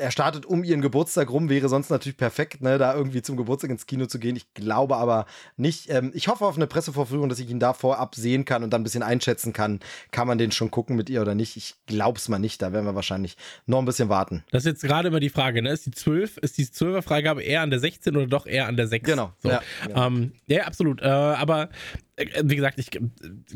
er 0.00 0.10
startet 0.10 0.46
um 0.46 0.64
ihren 0.64 0.80
Geburtstag 0.80 1.30
rum, 1.30 1.48
wäre 1.48 1.68
sonst 1.68 1.90
natürlich 1.90 2.16
perfekt, 2.16 2.62
ne, 2.62 2.78
da 2.78 2.94
irgendwie 2.94 3.22
zum 3.22 3.36
Geburtstag 3.36 3.70
ins 3.70 3.86
Kino 3.86 4.06
zu 4.06 4.18
gehen. 4.18 4.34
Ich 4.36 4.52
glaube 4.54 4.96
aber 4.96 5.26
nicht. 5.56 5.90
Ähm, 5.90 6.10
ich 6.14 6.28
hoffe 6.28 6.44
auf 6.46 6.56
eine 6.56 6.66
Pressevorführung, 6.66 7.28
dass 7.28 7.38
ich 7.38 7.50
ihn 7.50 7.60
da 7.60 7.72
vorab 7.74 8.14
sehen 8.14 8.44
kann 8.44 8.64
und 8.64 8.70
dann 8.70 8.80
ein 8.80 8.84
bisschen 8.84 9.02
einschätzen 9.02 9.52
kann, 9.52 9.80
kann 10.10 10.26
man 10.26 10.38
den 10.38 10.50
schon 10.52 10.70
gucken 10.70 10.96
mit 10.96 11.10
ihr 11.10 11.20
oder 11.20 11.34
nicht. 11.34 11.56
Ich 11.56 11.74
glaube 11.86 12.18
es 12.18 12.28
mal 12.28 12.38
nicht, 12.38 12.62
da 12.62 12.72
werden 12.72 12.86
wir 12.86 12.94
wahrscheinlich 12.94 13.36
noch 13.66 13.78
ein 13.78 13.84
bisschen 13.84 14.08
warten. 14.08 14.42
Das 14.50 14.64
ist 14.64 14.70
jetzt 14.72 14.82
gerade 14.82 15.08
immer 15.08 15.20
die 15.20 15.28
Frage, 15.30 15.62
ne? 15.62 15.70
Ist 15.70 15.86
die 15.86 15.90
12, 15.90 16.38
ist 16.38 16.58
die 16.58 16.64
12er 16.66 17.02
Freigabe 17.02 17.42
eher 17.42 17.60
an 17.60 17.70
der 17.70 17.80
16 17.80 18.16
oder 18.16 18.26
doch 18.26 18.46
eher 18.46 18.66
an 18.66 18.76
der 18.76 18.86
6? 18.88 19.06
Genau, 19.08 19.32
So. 19.42 19.50
ja, 19.50 19.60
Ja, 19.88 20.06
ähm, 20.06 20.32
ja 20.46 20.64
absolut. 20.64 21.02
Äh, 21.02 21.06
aber 21.06 21.68
äh, 22.16 22.26
wie 22.44 22.56
gesagt, 22.56 22.78
ich 22.78 22.94
äh, 22.96 23.00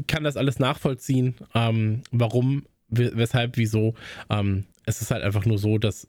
kann 0.07 0.25
das 0.25 0.37
alles 0.37 0.59
nachvollziehen. 0.59 1.35
Ähm, 1.55 2.03
warum, 2.11 2.67
we- 2.89 3.13
weshalb, 3.15 3.57
wieso. 3.57 3.95
Ähm, 4.31 4.65
es 4.87 5.01
ist 5.01 5.11
halt 5.11 5.23
einfach 5.25 5.47
nur 5.47 5.59
so, 5.59 5.79
dass 5.79 6.07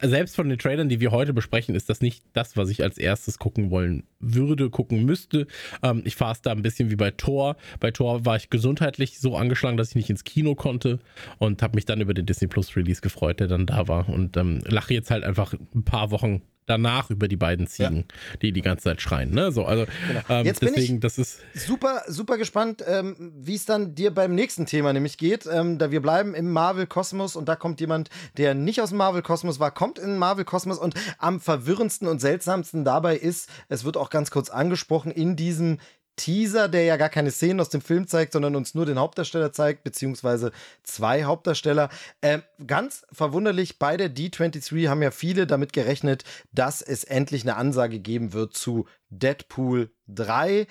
selbst 0.00 0.36
von 0.36 0.48
den 0.48 0.58
Trailern, 0.58 0.88
die 0.88 1.00
wir 1.00 1.10
heute 1.10 1.32
besprechen, 1.32 1.74
ist 1.74 1.88
das 1.88 2.00
nicht 2.00 2.24
das, 2.32 2.56
was 2.56 2.68
ich 2.70 2.82
als 2.82 2.98
erstes 2.98 3.38
gucken 3.38 3.70
wollen 3.70 4.04
würde, 4.20 4.70
gucken 4.70 5.04
müsste. 5.04 5.46
Ähm, 5.82 6.02
ich 6.04 6.14
fahre 6.16 6.32
es 6.32 6.42
da 6.42 6.52
ein 6.52 6.62
bisschen 6.62 6.90
wie 6.90 6.96
bei 6.96 7.10
Thor. 7.10 7.56
Bei 7.80 7.90
Thor 7.90 8.24
war 8.24 8.36
ich 8.36 8.48
gesundheitlich 8.48 9.18
so 9.18 9.36
angeschlagen, 9.36 9.76
dass 9.76 9.90
ich 9.90 9.96
nicht 9.96 10.10
ins 10.10 10.24
Kino 10.24 10.54
konnte 10.54 11.00
und 11.38 11.62
habe 11.62 11.74
mich 11.74 11.84
dann 11.84 12.00
über 12.00 12.14
den 12.14 12.26
Disney 12.26 12.46
Plus 12.46 12.76
Release 12.76 13.00
gefreut, 13.00 13.40
der 13.40 13.48
dann 13.48 13.66
da 13.66 13.88
war. 13.88 14.08
Und 14.08 14.36
ähm, 14.36 14.60
lache 14.66 14.94
jetzt 14.94 15.10
halt 15.10 15.24
einfach 15.24 15.54
ein 15.74 15.84
paar 15.84 16.10
Wochen 16.12 16.42
danach 16.66 17.10
über 17.10 17.28
die 17.28 17.36
beiden 17.36 17.66
Ziegen, 17.66 17.96
ja. 17.96 18.36
die 18.40 18.52
die 18.52 18.62
ganze 18.62 18.84
Zeit 18.84 19.00
schreien. 19.00 19.30
Ne? 19.30 19.52
So, 19.52 19.64
also 19.64 19.86
genau. 20.06 20.20
ähm, 20.28 20.46
Jetzt 20.46 20.62
deswegen, 20.62 20.86
bin 20.86 20.94
ich 20.96 21.00
das 21.00 21.18
ist 21.18 21.40
super, 21.54 22.02
super 22.06 22.38
gespannt, 22.38 22.84
ähm, 22.86 23.32
wie 23.36 23.54
es 23.54 23.64
dann 23.64 23.94
dir 23.94 24.12
beim 24.12 24.34
nächsten 24.34 24.66
Thema 24.66 24.92
nämlich 24.92 25.18
geht. 25.18 25.46
Ähm, 25.46 25.78
da 25.78 25.90
wir 25.90 26.00
bleiben 26.00 26.34
im 26.34 26.50
Marvel-Kosmos 26.52 27.36
und 27.36 27.48
da 27.48 27.56
kommt 27.56 27.80
jemand, 27.80 28.10
der 28.36 28.54
nicht 28.54 28.80
aus 28.80 28.90
dem 28.90 28.98
Marvel-Kosmos 28.98 29.60
war, 29.60 29.70
kommt 29.70 29.98
in 29.98 30.10
den 30.10 30.18
Marvel-Kosmos 30.18 30.78
und 30.78 30.94
am 31.18 31.40
verwirrendsten 31.40 32.08
und 32.08 32.20
seltsamsten 32.20 32.84
dabei 32.84 33.16
ist, 33.16 33.48
es 33.68 33.84
wird 33.84 33.96
auch 33.96 34.10
ganz 34.10 34.30
kurz 34.30 34.50
angesprochen, 34.50 35.10
in 35.10 35.36
diesem 35.36 35.78
Teaser, 36.16 36.68
der 36.68 36.84
ja 36.84 36.96
gar 36.96 37.08
keine 37.08 37.30
Szenen 37.30 37.60
aus 37.60 37.68
dem 37.68 37.80
Film 37.80 38.06
zeigt, 38.06 38.32
sondern 38.32 38.56
uns 38.56 38.74
nur 38.74 38.86
den 38.86 38.98
Hauptdarsteller 38.98 39.52
zeigt, 39.52 39.84
beziehungsweise 39.84 40.52
zwei 40.82 41.24
Hauptdarsteller. 41.24 41.88
Äh, 42.20 42.40
ganz 42.66 43.04
verwunderlich, 43.12 43.78
bei 43.78 43.96
der 43.96 44.14
D23 44.14 44.88
haben 44.88 45.02
ja 45.02 45.10
viele 45.10 45.46
damit 45.46 45.72
gerechnet, 45.72 46.24
dass 46.52 46.82
es 46.82 47.04
endlich 47.04 47.42
eine 47.42 47.56
Ansage 47.56 47.98
geben 47.98 48.32
wird 48.32 48.54
zu 48.54 48.86
Deadpool 49.10 49.90
3 50.08 50.66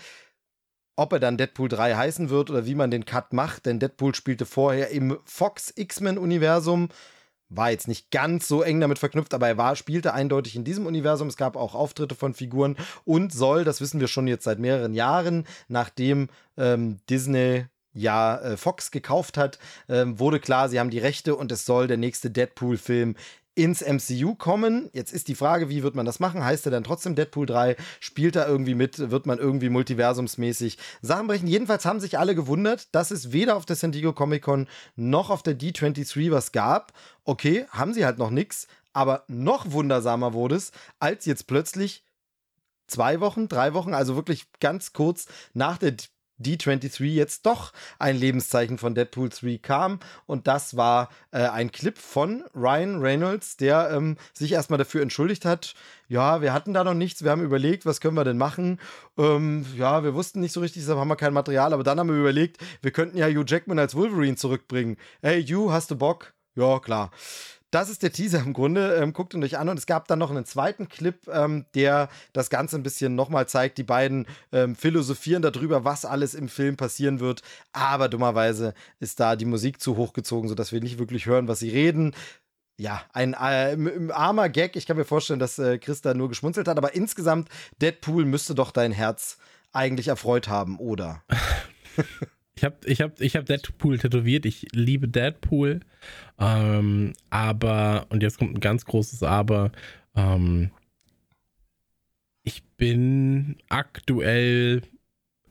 ob 0.97 1.13
er 1.13 1.19
dann 1.19 1.37
Deadpool 1.37 1.69
3 1.69 1.95
heißen 1.95 2.29
wird 2.29 2.51
oder 2.51 2.65
wie 2.65 2.75
man 2.75 2.91
den 2.91 3.05
Cut 3.05 3.33
macht, 3.33 3.65
denn 3.65 3.79
Deadpool 3.79 4.13
spielte 4.13 4.45
vorher 4.45 4.89
im 4.89 5.17
Fox 5.25 5.73
X-Men-Universum 5.75 6.89
war 7.51 7.69
jetzt 7.69 7.87
nicht 7.87 8.11
ganz 8.11 8.47
so 8.47 8.61
eng 8.63 8.79
damit 8.79 8.97
verknüpft, 8.97 9.33
aber 9.33 9.47
er 9.47 9.57
war, 9.57 9.75
spielte 9.75 10.13
eindeutig 10.13 10.55
in 10.55 10.63
diesem 10.63 10.85
Universum. 10.85 11.27
Es 11.27 11.37
gab 11.37 11.55
auch 11.55 11.75
Auftritte 11.75 12.15
von 12.15 12.33
Figuren 12.33 12.77
und 13.05 13.33
soll, 13.33 13.63
das 13.63 13.81
wissen 13.81 13.99
wir 13.99 14.07
schon 14.07 14.27
jetzt 14.27 14.45
seit 14.45 14.59
mehreren 14.59 14.93
Jahren, 14.93 15.45
nachdem 15.67 16.29
ähm, 16.57 16.99
Disney 17.09 17.65
ja 17.93 18.37
äh, 18.37 18.57
Fox 18.57 18.91
gekauft 18.91 19.37
hat, 19.37 19.59
ähm, 19.89 20.17
wurde 20.17 20.39
klar, 20.39 20.69
sie 20.69 20.79
haben 20.79 20.89
die 20.89 20.99
Rechte 20.99 21.35
und 21.35 21.51
es 21.51 21.65
soll 21.65 21.87
der 21.87 21.97
nächste 21.97 22.31
Deadpool-Film 22.31 23.15
ins 23.53 23.81
MCU 23.81 24.35
kommen. 24.35 24.89
Jetzt 24.93 25.11
ist 25.11 25.27
die 25.27 25.35
Frage, 25.35 25.69
wie 25.69 25.83
wird 25.83 25.95
man 25.95 26.05
das 26.05 26.19
machen? 26.19 26.43
Heißt 26.43 26.65
er 26.65 26.71
dann 26.71 26.83
trotzdem 26.83 27.15
Deadpool 27.15 27.45
3? 27.45 27.75
Spielt 27.99 28.35
er 28.35 28.47
irgendwie 28.47 28.75
mit? 28.75 29.11
Wird 29.11 29.25
man 29.25 29.39
irgendwie 29.39 29.69
multiversumsmäßig 29.69 30.77
Sachen 31.01 31.27
brechen? 31.27 31.47
Jedenfalls 31.47 31.85
haben 31.85 31.99
sich 31.99 32.17
alle 32.17 32.35
gewundert, 32.35 32.93
dass 32.95 33.11
es 33.11 33.31
weder 33.31 33.55
auf 33.57 33.65
der 33.65 33.75
San 33.75 33.91
Diego 33.91 34.13
Comic 34.13 34.43
Con 34.43 34.67
noch 34.95 35.29
auf 35.29 35.43
der 35.43 35.57
D23 35.57 36.31
was 36.31 36.51
gab. 36.51 36.93
Okay, 37.23 37.65
haben 37.71 37.93
sie 37.93 38.05
halt 38.05 38.17
noch 38.17 38.29
nichts. 38.29 38.67
Aber 38.93 39.23
noch 39.27 39.71
wundersamer 39.71 40.33
wurde 40.33 40.55
es, 40.55 40.71
als 40.99 41.25
jetzt 41.25 41.47
plötzlich 41.47 42.03
zwei 42.87 43.19
Wochen, 43.21 43.47
drei 43.47 43.73
Wochen, 43.73 43.93
also 43.93 44.15
wirklich 44.15 44.47
ganz 44.59 44.93
kurz 44.93 45.27
nach 45.53 45.77
der 45.77 45.95
D23 46.41 47.05
jetzt 47.05 47.45
doch 47.45 47.73
ein 47.99 48.17
Lebenszeichen 48.17 48.77
von 48.77 48.95
Deadpool 48.95 49.29
3 49.29 49.59
kam. 49.61 49.99
Und 50.25 50.47
das 50.47 50.77
war 50.77 51.09
äh, 51.31 51.39
ein 51.39 51.71
Clip 51.71 51.97
von 51.97 52.43
Ryan 52.55 53.01
Reynolds, 53.01 53.57
der 53.57 53.91
ähm, 53.91 54.17
sich 54.33 54.51
erstmal 54.51 54.77
dafür 54.77 55.01
entschuldigt 55.01 55.45
hat. 55.45 55.73
Ja, 56.07 56.41
wir 56.41 56.53
hatten 56.53 56.73
da 56.73 56.83
noch 56.83 56.93
nichts, 56.93 57.23
wir 57.23 57.31
haben 57.31 57.43
überlegt, 57.43 57.85
was 57.85 58.01
können 58.01 58.15
wir 58.15 58.25
denn 58.25 58.37
machen. 58.37 58.79
Ähm, 59.17 59.65
ja, 59.77 60.03
wir 60.03 60.13
wussten 60.13 60.41
nicht 60.41 60.51
so 60.51 60.59
richtig, 60.59 60.81
deshalb 60.81 60.99
haben 60.99 61.07
wir 61.07 61.15
kein 61.15 61.33
Material, 61.33 61.73
aber 61.73 61.83
dann 61.83 61.99
haben 61.99 62.09
wir 62.09 62.17
überlegt, 62.17 62.57
wir 62.81 62.91
könnten 62.91 63.17
ja 63.17 63.27
Hugh 63.27 63.45
Jackman 63.47 63.79
als 63.79 63.95
Wolverine 63.95 64.35
zurückbringen. 64.35 64.97
Hey, 65.21 65.43
Hugh, 65.43 65.71
hast 65.71 65.91
du 65.91 65.95
Bock? 65.95 66.33
Ja, 66.55 66.79
klar 66.79 67.11
das 67.71 67.89
ist 67.89 68.03
der 68.03 68.11
Teaser 68.11 68.39
im 68.39 68.53
Grunde. 68.53 68.95
Ähm, 68.95 69.13
guckt 69.13 69.33
ihn 69.33 69.43
euch 69.43 69.57
an. 69.57 69.69
Und 69.69 69.77
es 69.77 69.85
gab 69.85 70.07
dann 70.07 70.19
noch 70.19 70.29
einen 70.29 70.45
zweiten 70.45 70.89
Clip, 70.89 71.15
ähm, 71.29 71.65
der 71.73 72.09
das 72.33 72.49
Ganze 72.49 72.75
ein 72.75 72.83
bisschen 72.83 73.15
nochmal 73.15 73.47
zeigt. 73.47 73.77
Die 73.77 73.83
beiden 73.83 74.27
ähm, 74.51 74.75
philosophieren 74.75 75.41
darüber, 75.41 75.85
was 75.85 76.05
alles 76.05 76.33
im 76.33 76.49
Film 76.49 76.77
passieren 76.77 77.19
wird. 77.19 77.41
Aber 77.71 78.09
dummerweise 78.09 78.73
ist 78.99 79.19
da 79.19 79.35
die 79.35 79.45
Musik 79.45 79.81
zu 79.81 79.95
hochgezogen, 79.95 80.49
sodass 80.49 80.71
wir 80.71 80.81
nicht 80.81 80.99
wirklich 80.99 81.25
hören, 81.25 81.47
was 81.47 81.59
sie 81.59 81.69
reden. 81.69 82.13
Ja, 82.77 83.03
ein 83.13 83.33
äh, 83.33 83.77
armer 84.11 84.49
Gag. 84.49 84.75
Ich 84.75 84.85
kann 84.85 84.97
mir 84.97 85.05
vorstellen, 85.05 85.39
dass 85.39 85.57
äh, 85.57 85.77
Chris 85.77 86.01
da 86.01 86.13
nur 86.13 86.29
geschmunzelt 86.29 86.67
hat. 86.67 86.77
Aber 86.77 86.93
insgesamt, 86.93 87.47
Deadpool 87.81 88.25
müsste 88.25 88.53
doch 88.53 88.71
dein 88.71 88.91
Herz 88.91 89.37
eigentlich 89.71 90.09
erfreut 90.09 90.49
haben, 90.49 90.77
oder? 90.77 91.23
Ich 92.55 92.63
habe 92.63 92.75
ich 92.85 93.01
hab, 93.01 93.21
ich 93.21 93.35
hab 93.35 93.45
Deadpool 93.45 93.97
tätowiert. 93.97 94.45
Ich 94.45 94.67
liebe 94.73 95.07
Deadpool. 95.07 95.79
Ähm, 96.39 97.13
aber, 97.29 98.07
und 98.09 98.23
jetzt 98.23 98.37
kommt 98.37 98.55
ein 98.55 98.59
ganz 98.59 98.85
großes 98.85 99.23
Aber. 99.23 99.71
Ähm, 100.15 100.71
ich 102.43 102.63
bin 102.77 103.57
aktuell, 103.69 104.81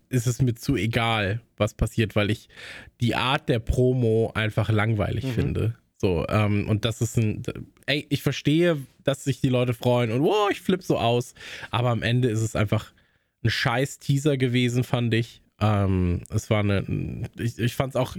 ist 0.09 0.27
es 0.27 0.43
mir 0.43 0.55
zu 0.55 0.77
egal, 0.77 1.41
was 1.57 1.75
passiert, 1.75 2.17
weil 2.17 2.31
ich 2.31 2.49
die 3.01 3.15
Art 3.15 3.49
der 3.49 3.61
Promo 3.61 4.33
einfach 4.35 4.69
langweilig 4.71 5.25
mhm. 5.25 5.33
finde. 5.33 5.75
So, 5.97 6.27
ähm, 6.29 6.69
und 6.69 6.85
das 6.85 7.01
ist 7.01 7.19
ein, 7.19 7.43
ey, 7.87 8.07
ich 8.09 8.23
verstehe, 8.23 8.79
dass 9.05 9.25
sich 9.25 9.41
die 9.41 9.51
Leute 9.51 9.75
freuen 9.75 10.11
und 10.11 10.23
wow, 10.23 10.49
ich 10.51 10.61
flippe 10.61 10.83
so 10.83 10.99
aus. 10.99 11.35
Aber 11.71 11.91
am 11.91 12.03
Ende 12.03 12.29
ist 12.29 12.41
es 12.41 12.57
einfach 12.57 12.93
ein 13.45 13.51
scheiß 13.51 13.99
Teaser 13.99 14.37
gewesen, 14.37 14.83
fand 14.83 15.13
ich. 15.15 15.43
Ähm, 15.61 16.23
es 16.31 16.51
war 16.51 16.61
eine, 16.61 17.29
ich, 17.37 17.59
ich 17.59 17.75
fand 17.75 17.95
es 17.95 17.97
auch, 17.97 18.17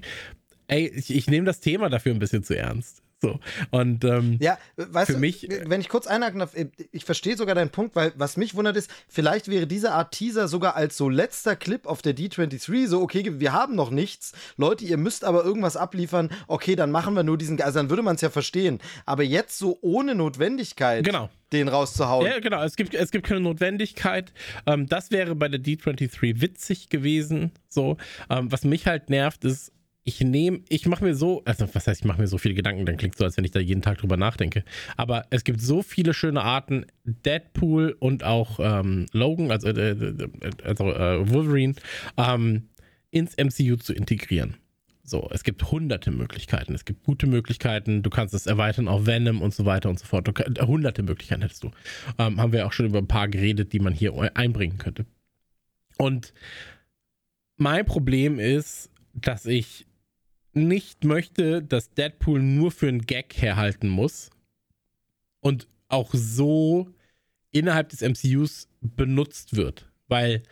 ey, 0.68 0.88
ich, 0.88 1.14
ich 1.14 1.28
nehme 1.28 1.46
das 1.46 1.60
Thema 1.60 1.90
dafür 1.90 2.14
ein 2.14 2.20
bisschen 2.20 2.44
zu 2.44 2.58
ernst. 2.58 3.02
So. 3.22 3.40
Und 3.70 4.04
ähm, 4.04 4.38
ja, 4.42 4.58
weißt 4.78 5.08
für 5.08 5.14
du, 5.14 5.20
mich, 5.20 5.48
wenn 5.66 5.80
ich 5.80 5.90
kurz 5.90 6.08
einhaken 6.08 6.40
darf, 6.40 6.56
ich 6.92 7.06
verstehe 7.06 7.38
sogar 7.38 7.54
deinen 7.54 7.70
Punkt, 7.70 7.96
weil 7.96 8.14
was 8.16 8.36
mich 8.36 8.56
wundert 8.56 8.78
ist, 8.78 8.90
vielleicht 9.08 9.48
wäre 9.48 9.68
diese 9.68 9.92
Art 9.92 10.12
Teaser 10.12 10.48
sogar 10.48 10.76
als 10.76 10.98
so 10.98 11.08
letzter 11.08 11.56
Clip 11.56 11.86
auf 11.86 12.02
der 12.02 12.16
D23 12.16 12.88
so, 12.88 13.00
okay, 13.00 13.40
wir 13.40 13.54
haben 13.54 13.76
noch 13.76 13.92
nichts, 13.92 14.34
Leute, 14.58 14.86
ihr 14.86 14.98
müsst 14.98 15.24
aber 15.24 15.44
irgendwas 15.44 15.78
abliefern, 15.78 16.30
okay, 16.48 16.76
dann 16.76 16.90
machen 16.90 17.14
wir 17.14 17.22
nur 17.22 17.38
diesen, 17.38 17.62
also 17.62 17.78
dann 17.78 17.92
würde 17.92 18.02
man 18.02 18.16
es 18.16 18.22
ja 18.22 18.32
verstehen. 18.32 18.80
Aber 19.06 19.24
jetzt 19.24 19.60
so 19.60 19.78
ohne 19.82 20.16
Notwendigkeit. 20.16 21.04
Genau 21.04 21.30
den 21.52 21.68
rauszuhauen. 21.68 22.26
Ja, 22.26 22.40
genau. 22.40 22.64
Es 22.64 22.78
gibt, 22.78 22.94
es 22.94 23.12
gibt 23.12 23.28
keine 23.28 23.42
Notwendigkeit. 23.42 24.32
Ähm, 24.66 24.88
das 24.88 25.12
wäre 25.12 25.36
bei 25.36 25.50
der 25.50 25.60
D23 25.60 26.40
witzig 26.40 26.88
gewesen. 26.88 27.52
So. 27.68 27.98
Ähm, 28.30 28.50
was 28.50 28.64
mich 28.64 28.88
halt 28.88 29.10
nervt, 29.10 29.44
ist, 29.44 29.74
ich 30.04 30.20
nehme, 30.22 30.62
ich 30.68 30.88
mache 30.88 31.04
mir 31.04 31.16
so, 31.16 31.44
also 31.46 31.68
was 31.74 31.88
heißt, 31.88 32.02
ich 32.02 32.06
mache 32.06 32.22
mir 32.22 32.28
so 32.28 32.38
viele 32.38 32.56
Gedanken, 32.56 32.86
dann 32.86 32.98
klingt 32.98 33.16
so, 33.16 33.24
als 33.24 33.38
wenn 33.38 33.46
ich 33.46 33.52
da 33.52 33.60
jeden 33.60 33.82
Tag 33.82 34.00
drüber 34.00 34.18
nachdenke. 34.18 34.64
Aber 34.98 35.26
es 35.30 35.44
gibt 35.44 35.62
so 35.62 35.84
viele 35.84 36.14
schöne 36.14 36.42
Arten, 36.42 36.86
Deadpool 37.04 37.96
und 38.00 38.24
auch 38.24 38.60
ähm, 38.60 39.06
Logan, 39.12 39.52
also, 39.52 39.68
äh, 39.70 39.92
äh 39.92 40.30
also 40.64 40.92
äh, 40.92 41.30
Wolverine, 41.30 41.76
ähm, 42.18 42.70
ins 43.12 43.36
MCU 43.38 43.76
zu 43.76 43.94
integrieren. 43.94 44.58
So, 45.04 45.28
es 45.32 45.44
gibt 45.44 45.72
hunderte 45.72 46.10
Möglichkeiten. 46.10 46.74
Es 46.74 46.86
gibt 46.86 47.04
gute 47.04 47.28
Möglichkeiten. 47.28 48.02
Du 48.02 48.10
kannst 48.10 48.34
es 48.34 48.46
erweitern 48.46 48.88
auf 48.88 49.06
Venom 49.06 49.42
und 49.42 49.54
so 49.54 49.66
weiter 49.66 49.90
und 49.90 50.00
so 50.00 50.06
fort. 50.06 50.28
Du, 50.28 50.66
hunderte 50.66 51.04
Möglichkeiten 51.04 51.42
hättest 51.42 51.64
du. 51.64 51.72
Ähm, 52.18 52.40
haben 52.40 52.54
wir 52.54 52.66
auch 52.66 52.72
schon 52.72 52.86
über 52.86 53.00
ein 53.00 53.08
paar 53.08 53.28
geredet, 53.28 53.74
die 53.74 53.80
man 53.80 53.94
hier 53.94 54.14
einbringen 54.36 54.78
könnte. 54.78 55.06
Und 55.98 56.34
mein 57.58 57.86
Problem 57.86 58.40
ist, 58.40 58.90
dass 59.14 59.46
ich 59.46 59.86
nicht 60.54 61.04
möchte, 61.04 61.62
dass 61.62 61.94
Deadpool 61.94 62.42
nur 62.42 62.72
für 62.72 62.88
einen 62.88 63.06
Gag 63.06 63.34
herhalten 63.38 63.90
muss 63.90 64.30
und 65.40 65.68
auch 65.88 66.14
so 66.14 66.90
innerhalb 67.52 67.90
des 67.90 68.02
MCUs 68.02 68.70
benutzt 68.82 69.56
wird. 69.56 69.90
Weil 70.08 70.44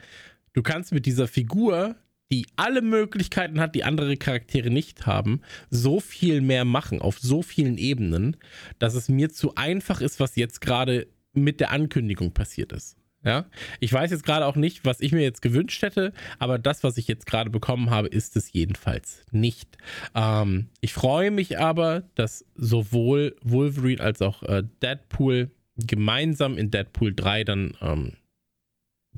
du 0.53 0.61
kannst 0.61 0.91
mit 0.91 1.05
dieser 1.05 1.27
Figur, 1.27 1.95
die 2.31 2.45
alle 2.55 2.81
Möglichkeiten 2.81 3.59
hat, 3.59 3.75
die 3.75 3.83
andere 3.83 4.15
Charaktere 4.17 4.69
nicht 4.69 5.05
haben, 5.05 5.41
so 5.69 5.99
viel 5.99 6.41
mehr 6.41 6.65
machen 6.65 7.01
auf 7.01 7.19
so 7.19 7.41
vielen 7.41 7.77
Ebenen, 7.77 8.37
dass 8.77 8.93
es 8.93 9.09
mir 9.09 9.29
zu 9.29 9.55
einfach 9.55 10.01
ist, 10.01 10.19
was 10.19 10.35
jetzt 10.35 10.61
gerade 10.61 11.07
mit 11.33 11.59
der 11.59 11.71
Ankündigung 11.71 12.33
passiert 12.33 12.71
ist. 12.71 12.98
Ja, 13.23 13.45
ich 13.81 13.91
weiß 13.91 14.11
jetzt 14.11 14.23
gerade 14.23 14.45
auch 14.45 14.55
nicht, 14.55 14.85
was 14.85 15.01
ich 15.01 15.11
mir 15.11 15.21
jetzt 15.21 15.41
gewünscht 15.41 15.81
hätte, 15.81 16.13
aber 16.37 16.57
das, 16.57 16.83
was 16.83 16.97
ich 16.97 17.07
jetzt 17.09 17.25
gerade 17.25 17.49
bekommen 17.49 17.89
habe, 17.89 18.07
ist 18.07 18.37
es 18.37 18.53
jedenfalls 18.53 19.25
nicht. 19.31 19.77
Ähm, 20.15 20.69
ich 20.79 20.93
freue 20.93 21.29
mich 21.29 21.59
aber, 21.59 22.03
dass 22.15 22.45
sowohl 22.55 23.35
Wolverine 23.41 24.01
als 24.01 24.21
auch 24.21 24.41
äh, 24.43 24.63
Deadpool 24.81 25.51
gemeinsam 25.75 26.57
in 26.57 26.71
Deadpool 26.71 27.13
3 27.13 27.43
dann 27.43 27.77
ähm, 27.81 28.13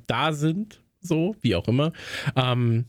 da 0.08 0.34
sind, 0.34 0.82
so 1.00 1.36
wie 1.42 1.56
auch 1.56 1.68
immer. 1.68 1.94
Ähm, 2.36 2.86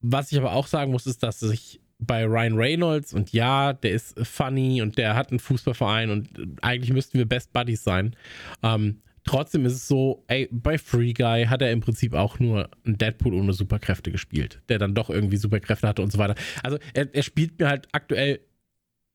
was 0.00 0.32
ich 0.32 0.38
aber 0.38 0.52
auch 0.52 0.66
sagen 0.66 0.92
muss, 0.92 1.06
ist, 1.06 1.22
dass 1.22 1.42
ich 1.42 1.80
bei 1.98 2.26
Ryan 2.26 2.56
Reynolds 2.56 3.14
und 3.14 3.32
ja, 3.32 3.72
der 3.72 3.92
ist 3.92 4.18
funny 4.26 4.82
und 4.82 4.98
der 4.98 5.14
hat 5.14 5.30
einen 5.30 5.38
Fußballverein 5.38 6.10
und 6.10 6.28
eigentlich 6.62 6.92
müssten 6.92 7.16
wir 7.16 7.26
Best 7.26 7.54
Buddies 7.54 7.82
sein. 7.82 8.14
Ähm, 8.62 9.00
Trotzdem 9.26 9.66
ist 9.66 9.74
es 9.74 9.88
so, 9.88 10.24
ey, 10.28 10.48
bei 10.52 10.78
Free 10.78 11.12
Guy 11.12 11.46
hat 11.46 11.60
er 11.60 11.72
im 11.72 11.80
Prinzip 11.80 12.14
auch 12.14 12.38
nur 12.38 12.70
einen 12.84 12.96
Deadpool 12.96 13.34
ohne 13.34 13.52
Superkräfte 13.52 14.12
gespielt, 14.12 14.62
der 14.68 14.78
dann 14.78 14.94
doch 14.94 15.10
irgendwie 15.10 15.36
Superkräfte 15.36 15.88
hatte 15.88 16.02
und 16.02 16.12
so 16.12 16.18
weiter. 16.18 16.36
Also 16.62 16.78
er, 16.94 17.12
er 17.12 17.22
spielt 17.24 17.58
mir 17.58 17.68
halt 17.68 17.88
aktuell 17.92 18.40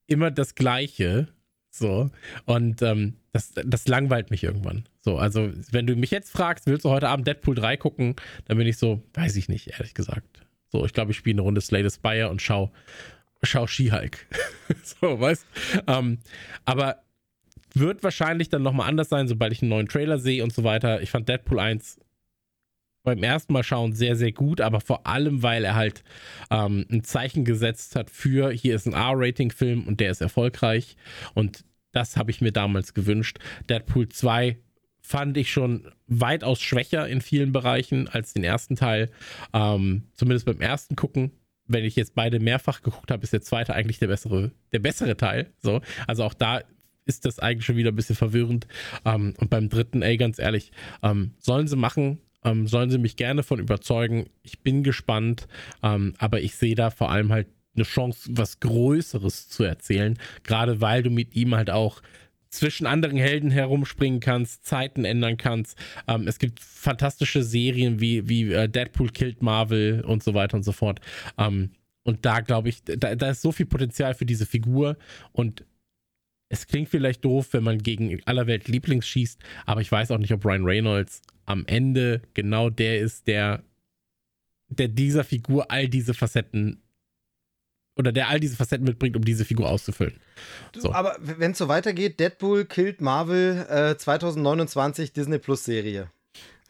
immer 0.07 0.29
das 0.29 0.55
Gleiche. 0.55 1.29
So. 1.69 2.11
Und 2.45 2.81
ähm, 2.81 3.15
das, 3.31 3.53
das 3.53 3.87
langweilt 3.87 4.31
mich 4.31 4.43
irgendwann. 4.43 4.83
So, 4.99 5.17
also, 5.17 5.49
wenn 5.71 5.87
du 5.87 5.95
mich 5.95 6.11
jetzt 6.11 6.29
fragst, 6.29 6.67
willst 6.67 6.83
du 6.83 6.89
heute 6.89 7.07
Abend 7.07 7.25
Deadpool 7.25 7.55
3 7.55 7.77
gucken, 7.77 8.15
dann 8.45 8.57
bin 8.57 8.67
ich 8.67 8.77
so, 8.77 9.01
weiß 9.13 9.37
ich 9.37 9.47
nicht, 9.47 9.67
ehrlich 9.67 9.93
gesagt. 9.93 10.45
So, 10.67 10.85
ich 10.85 10.91
glaube, 10.91 11.11
ich 11.11 11.17
spiele 11.17 11.35
eine 11.35 11.41
Runde 11.41 11.61
Slay 11.61 11.83
the 11.87 11.95
Spire 11.95 12.29
und 12.29 12.41
schau, 12.41 12.71
schau 13.43 13.65
She-Hulk. 13.65 14.27
so, 14.83 15.19
weißt 15.19 15.45
ähm, 15.87 16.19
Aber 16.65 17.01
wird 17.75 18.03
wahrscheinlich 18.03 18.49
dann 18.49 18.63
nochmal 18.63 18.89
anders 18.89 19.09
sein, 19.09 19.27
sobald 19.27 19.53
ich 19.53 19.61
einen 19.61 19.69
neuen 19.69 19.87
Trailer 19.87 20.19
sehe 20.19 20.43
und 20.43 20.53
so 20.53 20.63
weiter. 20.63 21.01
Ich 21.01 21.11
fand 21.11 21.29
Deadpool 21.29 21.59
1 21.59 21.99
beim 23.03 23.23
ersten 23.23 23.53
Mal 23.53 23.63
schauen 23.63 23.93
sehr, 23.93 24.15
sehr 24.15 24.31
gut, 24.31 24.61
aber 24.61 24.79
vor 24.79 25.07
allem, 25.07 25.43
weil 25.43 25.65
er 25.65 25.75
halt 25.75 26.03
ähm, 26.49 26.85
ein 26.91 27.03
Zeichen 27.03 27.45
gesetzt 27.45 27.95
hat 27.95 28.09
für, 28.09 28.51
hier 28.51 28.75
ist 28.75 28.85
ein 28.85 28.93
R-Rating-Film 28.93 29.87
und 29.87 29.99
der 29.99 30.11
ist 30.11 30.21
erfolgreich. 30.21 30.95
Und 31.33 31.65
das 31.91 32.15
habe 32.17 32.31
ich 32.31 32.41
mir 32.41 32.51
damals 32.51 32.93
gewünscht. 32.93 33.39
Deadpool 33.69 34.09
2 34.09 34.57
fand 35.01 35.35
ich 35.37 35.51
schon 35.51 35.91
weitaus 36.07 36.61
schwächer 36.61 37.07
in 37.07 37.21
vielen 37.21 37.51
Bereichen 37.51 38.07
als 38.07 38.33
den 38.33 38.43
ersten 38.43 38.75
Teil. 38.75 39.09
Ähm, 39.51 40.03
zumindest 40.13 40.45
beim 40.45 40.61
ersten 40.61 40.95
Gucken. 40.95 41.31
Wenn 41.67 41.85
ich 41.85 41.95
jetzt 41.95 42.15
beide 42.15 42.39
mehrfach 42.39 42.81
geguckt 42.81 43.11
habe, 43.11 43.23
ist 43.23 43.33
der 43.33 43.41
zweite 43.41 43.73
eigentlich 43.73 43.99
der 43.99 44.07
bessere, 44.07 44.51
der 44.73 44.79
bessere 44.79 45.15
Teil. 45.15 45.51
So, 45.61 45.81
also 46.05 46.23
auch 46.23 46.33
da 46.33 46.61
ist 47.05 47.25
das 47.25 47.39
eigentlich 47.39 47.65
schon 47.65 47.77
wieder 47.77 47.91
ein 47.91 47.95
bisschen 47.95 48.15
verwirrend. 48.15 48.67
Ähm, 49.05 49.33
und 49.37 49.49
beim 49.49 49.69
dritten, 49.69 50.01
ey, 50.01 50.17
ganz 50.17 50.39
ehrlich, 50.39 50.71
ähm, 51.03 51.33
sollen 51.39 51.67
sie 51.67 51.75
machen, 51.75 52.19
ähm, 52.43 52.67
sollen 52.67 52.89
sie 52.89 52.97
mich 52.97 53.15
gerne 53.15 53.43
von 53.43 53.59
überzeugen. 53.59 54.27
Ich 54.43 54.59
bin 54.59 54.83
gespannt, 54.83 55.47
ähm, 55.83 56.13
aber 56.17 56.41
ich 56.41 56.55
sehe 56.55 56.75
da 56.75 56.89
vor 56.89 57.11
allem 57.11 57.31
halt 57.31 57.47
eine 57.75 57.85
Chance, 57.85 58.29
was 58.33 58.59
Größeres 58.59 59.49
zu 59.49 59.63
erzählen, 59.63 60.17
gerade 60.43 60.81
weil 60.81 61.03
du 61.03 61.09
mit 61.09 61.35
ihm 61.35 61.55
halt 61.55 61.69
auch 61.69 62.01
zwischen 62.49 62.85
anderen 62.85 63.17
Helden 63.17 63.49
herumspringen 63.49 64.19
kannst, 64.19 64.65
Zeiten 64.65 65.05
ändern 65.05 65.37
kannst. 65.37 65.77
Ähm, 66.07 66.27
es 66.27 66.37
gibt 66.37 66.59
fantastische 66.59 67.43
Serien 67.43 68.01
wie, 68.01 68.27
wie 68.27 68.51
äh, 68.51 68.67
Deadpool 68.67 69.09
killt 69.09 69.41
Marvel 69.41 70.01
und 70.01 70.21
so 70.21 70.33
weiter 70.33 70.57
und 70.57 70.63
so 70.63 70.73
fort. 70.73 70.99
Ähm, 71.37 71.71
und 72.03 72.25
da 72.25 72.41
glaube 72.41 72.69
ich, 72.69 72.83
da, 72.83 73.15
da 73.15 73.29
ist 73.29 73.41
so 73.41 73.51
viel 73.51 73.67
Potenzial 73.67 74.13
für 74.13 74.25
diese 74.25 74.45
Figur 74.45 74.97
und 75.31 75.63
es 76.51 76.67
klingt 76.67 76.89
vielleicht 76.89 77.23
doof, 77.23 77.47
wenn 77.51 77.63
man 77.63 77.79
gegen 77.79 78.21
aller 78.25 78.45
Welt 78.45 78.67
Lieblings 78.67 79.07
schießt, 79.07 79.39
aber 79.65 79.81
ich 79.81 79.91
weiß 79.91 80.11
auch 80.11 80.17
nicht, 80.17 80.33
ob 80.33 80.45
Ryan 80.45 80.65
Reynolds 80.65 81.21
am 81.45 81.65
Ende 81.65 82.21
genau 82.33 82.69
der 82.69 82.99
ist, 82.99 83.27
der, 83.27 83.63
der 84.67 84.89
dieser 84.89 85.23
Figur 85.23 85.71
all 85.71 85.87
diese 85.87 86.13
Facetten 86.13 86.81
oder 87.95 88.11
der 88.11 88.27
all 88.29 88.39
diese 88.39 88.57
Facetten 88.57 88.85
mitbringt, 88.85 89.15
um 89.15 89.23
diese 89.23 89.45
Figur 89.45 89.69
auszufüllen. 89.69 90.19
So. 90.75 90.93
Aber 90.93 91.17
wenn 91.21 91.51
es 91.51 91.57
so 91.57 91.67
weitergeht, 91.67 92.19
Deadpool 92.19 92.65
killt 92.65 92.99
Marvel 92.99 93.65
äh, 93.69 93.97
2029 93.97 95.13
Disney 95.13 95.39
Plus 95.39 95.63
Serie. 95.63 96.09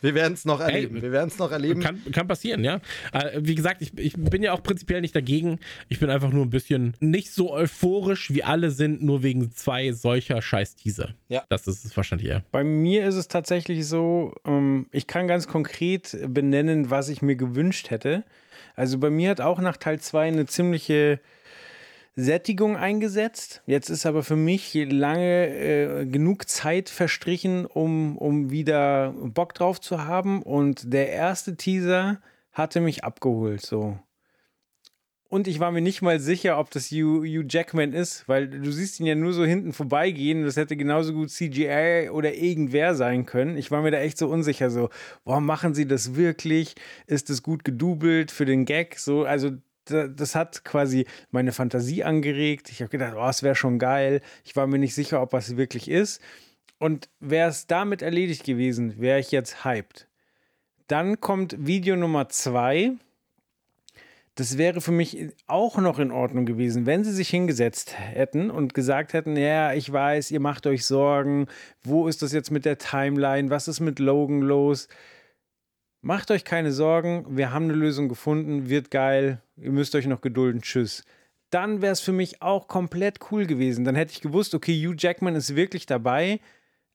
Wir 0.02 0.16
werden 0.16 0.34
es 0.34 0.46
noch 0.46 0.60
erleben. 0.60 0.96
Hey, 0.96 1.04
wir 1.04 1.12
werden 1.12 1.28
es 1.30 1.38
noch 1.38 1.52
erleben. 1.52 1.82
Kann, 1.82 2.02
kann 2.12 2.28
passieren, 2.28 2.64
ja. 2.64 2.82
Äh, 3.14 3.40
wie 3.42 3.56
gesagt, 3.56 3.82
ich, 3.82 3.98
ich 3.98 4.14
bin 4.18 4.44
ja 4.44 4.54
auch 4.54 4.64
prinzipiell 4.64 5.02
nicht 5.02 5.16
dagegen. 5.16 5.60
Ich 5.90 6.00
bin 6.00 6.10
einfach 6.10 6.32
nur 6.32 6.46
ein 6.46 6.50
bisschen 6.50 6.96
nicht 7.00 7.32
so 7.32 7.54
euphorisch, 7.54 8.34
wie 8.34 8.44
alle 8.44 8.72
sind, 8.72 9.04
nur 9.04 9.24
wegen 9.24 9.52
zwei 9.52 9.92
solcher 9.92 10.42
Scheiß-Teaser. 10.42 11.14
Ja. 11.30 11.44
Das 11.50 11.68
ist 11.68 11.86
es 11.86 11.96
wahrscheinlich 11.96 12.30
eher. 12.30 12.44
Bei 12.52 12.64
mir 12.64 13.08
ist 13.08 13.16
es 13.16 13.28
tatsächlich 13.28 13.86
so, 13.88 14.34
ähm, 14.46 14.88
ich 14.92 15.08
kann 15.08 15.28
ganz 15.28 15.48
konkret 15.48 16.18
benennen, 16.28 16.90
was 16.90 17.10
ich 17.10 17.22
mir 17.22 17.36
gewünscht 17.36 17.90
hätte. 17.92 18.24
Also 18.76 18.98
bei 18.98 19.10
mir 19.10 19.30
hat 19.30 19.42
auch 19.42 19.60
nach 19.60 19.78
Teil 19.78 20.00
2 20.00 20.28
eine 20.28 20.46
ziemliche 20.46 21.20
Sättigung 22.16 22.76
eingesetzt. 22.76 23.62
Jetzt 23.66 23.90
ist 23.90 24.06
aber 24.06 24.24
für 24.24 24.36
mich 24.36 24.74
lange 24.74 25.48
äh, 25.48 26.06
genug 26.06 26.50
Zeit 26.50 26.90
verstrichen, 26.90 27.66
um, 27.66 28.18
um 28.18 28.52
wieder 28.52 29.14
Bock 29.18 29.54
drauf 29.54 29.80
zu 29.80 30.06
haben. 30.06 30.44
Und 30.44 30.94
der 30.94 31.10
erste 31.10 31.56
Teaser 31.56 32.22
hatte 32.52 32.82
mich 32.82 33.04
abgeholt. 33.04 33.62
So. 33.62 33.98
Und 35.32 35.48
ich 35.48 35.62
war 35.62 35.72
mir 35.72 35.80
nicht 35.80 36.02
mal 36.02 36.20
sicher, 36.20 36.60
ob 36.60 36.72
das 36.72 36.92
Hugh, 36.92 37.46
Jackman 37.48 37.94
ist, 37.94 38.28
weil 38.28 38.50
du 38.50 38.70
siehst 38.70 39.00
ihn 39.00 39.06
ja 39.06 39.16
nur 39.16 39.32
so 39.32 39.46
hinten 39.46 39.72
vorbeigehen. 39.72 40.44
Das 40.44 40.58
hätte 40.58 40.76
genauso 40.76 41.14
gut 41.14 41.30
CGI 41.30 42.10
oder 42.12 42.34
irgendwer 42.34 42.96
sein 42.96 43.26
können. 43.26 43.56
Ich 43.56 43.72
war 43.72 43.82
mir 43.82 43.92
da 43.92 44.00
echt 44.00 44.18
so 44.18 44.28
unsicher. 44.28 44.70
So, 44.70 44.90
boah, 45.24 45.40
machen 45.40 45.74
sie 45.74 45.88
das 45.88 46.16
wirklich? 46.16 46.76
Ist 47.08 47.30
das 47.30 47.44
gut 47.44 47.64
gedoubelt 47.64 48.30
für 48.30 48.44
den 48.44 48.66
Gag? 48.66 49.00
So, 49.00 49.24
also 49.24 49.52
das 49.86 50.36
hat 50.36 50.64
quasi 50.64 51.06
meine 51.32 51.52
Fantasie 51.52 52.04
angeregt. 52.04 52.70
Ich 52.70 52.82
habe 52.82 52.90
gedacht, 52.90 53.16
oh, 53.18 53.28
es 53.28 53.44
wäre 53.44 53.56
schon 53.56 53.80
geil. 53.80 54.22
Ich 54.44 54.56
war 54.56 54.68
mir 54.68 54.80
nicht 54.80 54.96
sicher, 54.96 55.22
ob 55.22 55.34
es 55.34 55.58
wirklich 55.58 55.90
ist. 55.90 56.22
Und 56.78 57.10
wäre 57.20 57.50
es 57.50 57.68
damit 57.68 58.02
erledigt 58.02 58.44
gewesen, 58.44 59.00
wäre 59.00 59.20
ich 59.20 59.32
jetzt 59.32 59.64
hyped. 59.64 60.08
Dann 60.88 61.22
kommt 61.22 61.56
Video 61.60 61.96
Nummer 61.96 62.28
zwei. 62.30 62.94
Das 64.36 64.58
wäre 64.58 64.82
für 64.82 64.92
mich 64.92 65.30
auch 65.46 65.78
noch 65.78 66.00
in 66.00 66.12
Ordnung 66.12 66.46
gewesen, 66.46 66.86
wenn 66.86 67.04
sie 67.04 67.12
sich 67.12 67.30
hingesetzt 67.30 68.00
hätten 68.00 68.50
und 68.50 68.74
gesagt 68.74 69.14
hätten, 69.14 69.38
ja, 69.38 69.74
ich 69.74 69.92
weiß, 69.92 70.32
ihr 70.32 70.40
macht 70.40 70.66
euch 70.68 70.86
Sorgen, 70.86 71.48
wo 71.84 72.08
ist 72.08 72.22
das 72.22 72.32
jetzt 72.32 72.50
mit 72.50 72.66
der 72.66 72.78
Timeline, 72.78 73.50
was 73.50 73.68
ist 73.68 73.82
mit 73.82 74.00
Logan 74.00 74.42
los? 74.42 74.88
Macht 76.02 76.32
euch 76.32 76.46
keine 76.46 76.72
Sorgen, 76.72 77.26
wir 77.38 77.54
haben 77.54 77.66
eine 77.66 77.74
Lösung 77.74 78.10
gefunden, 78.10 78.70
wird 78.70 78.90
geil, 78.90 79.42
ihr 79.62 79.72
müsst 79.72 79.96
euch 79.96 80.08
noch 80.08 80.22
gedulden, 80.22 80.62
tschüss. 80.62 81.04
Dann 81.50 81.82
wäre 81.82 81.94
es 81.94 82.02
für 82.02 82.14
mich 82.14 82.42
auch 82.42 82.68
komplett 82.68 83.20
cool 83.32 83.46
gewesen. 83.46 83.84
Dann 83.86 83.96
hätte 83.96 84.14
ich 84.14 84.22
gewusst, 84.22 84.56
okay, 84.56 84.74
Hugh 84.74 84.96
Jackman 84.98 85.36
ist 85.36 85.56
wirklich 85.56 85.86
dabei, 85.86 86.40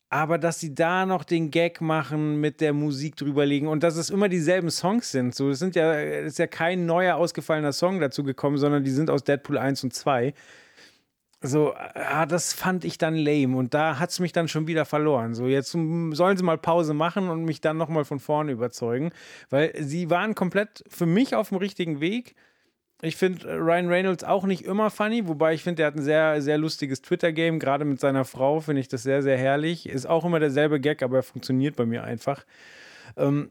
aber 0.09 0.39
dass 0.39 0.61
sie 0.61 0.75
da 0.75 1.05
noch 1.05 1.25
den 1.25 1.51
Gag 1.51 1.81
machen, 1.81 2.41
mit 2.41 2.61
der 2.61 2.73
Musik 2.73 3.17
drüberlegen 3.17 3.69
und 3.69 3.83
dass 3.83 3.97
es 3.97 4.11
immer 4.11 4.29
dieselben 4.29 4.71
Songs 4.71 5.11
sind. 5.11 5.35
So, 5.35 5.51
es 5.51 5.59
sind 5.59 5.75
ja, 5.75 5.93
ist 5.95 6.39
ja 6.39 6.47
kein 6.47 6.87
neuer 6.87 7.17
ausgefallener 7.17 7.73
Song 7.73 8.01
dazu 8.01 8.23
gekommen, 8.25 8.57
sondern 8.57 8.85
die 8.85 8.91
sind 8.91 9.11
aus 9.11 9.25
Deadpool 9.25 9.59
1 9.59 9.85
und 9.85 9.95
2 9.95 10.33
so, 11.43 11.75
ah, 11.75 12.27
das 12.27 12.53
fand 12.53 12.85
ich 12.85 12.99
dann 12.99 13.15
lame 13.15 13.57
und 13.57 13.75
da 13.75 13.99
hat 13.99 14.11
es 14.11 14.21
mich 14.21 14.33
dann 14.33 14.49
schon 14.49 14.67
wieder 14.67 14.85
verloren. 14.85 15.35
So, 15.35 15.47
jetzt 15.47 15.73
sollen 15.73 16.37
sie 16.37 16.43
mal 16.43 16.59
Pause 16.59 16.95
machen 16.95 17.29
und 17.29 17.45
mich 17.45 17.61
dann 17.61 17.77
nochmal 17.77 18.05
von 18.05 18.21
vorne 18.21 18.53
überzeugen, 18.53 19.13
weil 19.51 19.73
sie 19.79 20.11
waren 20.11 20.35
komplett 20.35 20.83
für 20.89 21.07
mich 21.07 21.35
auf 21.35 21.51
dem 21.51 21.59
richtigen 21.59 22.01
Weg. 22.01 22.35
Ich 23.03 23.17
finde 23.17 23.47
Ryan 23.47 23.89
Reynolds 23.89 24.25
auch 24.25 24.45
nicht 24.45 24.65
immer 24.65 24.91
funny, 24.91 25.29
wobei 25.29 25.53
ich 25.53 25.63
finde, 25.63 25.83
er 25.83 25.89
hat 25.89 25.97
ein 25.97 26.03
sehr, 26.03 26.41
sehr 26.41 26.57
lustiges 26.57 27.03
Twitter-Game. 27.03 27.59
Gerade 27.59 27.85
mit 27.85 28.01
seiner 28.01 28.25
Frau 28.25 28.61
finde 28.61 28.81
ich 28.81 28.89
das 28.89 29.03
sehr, 29.03 29.23
sehr 29.23 29.37
herrlich. 29.37 29.87
Ist 29.87 30.07
auch 30.07 30.25
immer 30.25 30.41
derselbe 30.41 30.81
Gag, 30.81 31.03
aber 31.03 31.19
er 31.19 31.23
funktioniert 31.23 31.77
bei 31.77 31.85
mir 31.85 32.05
einfach. 32.05 32.47
Ähm, 33.17 33.51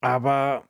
aber 0.00 0.64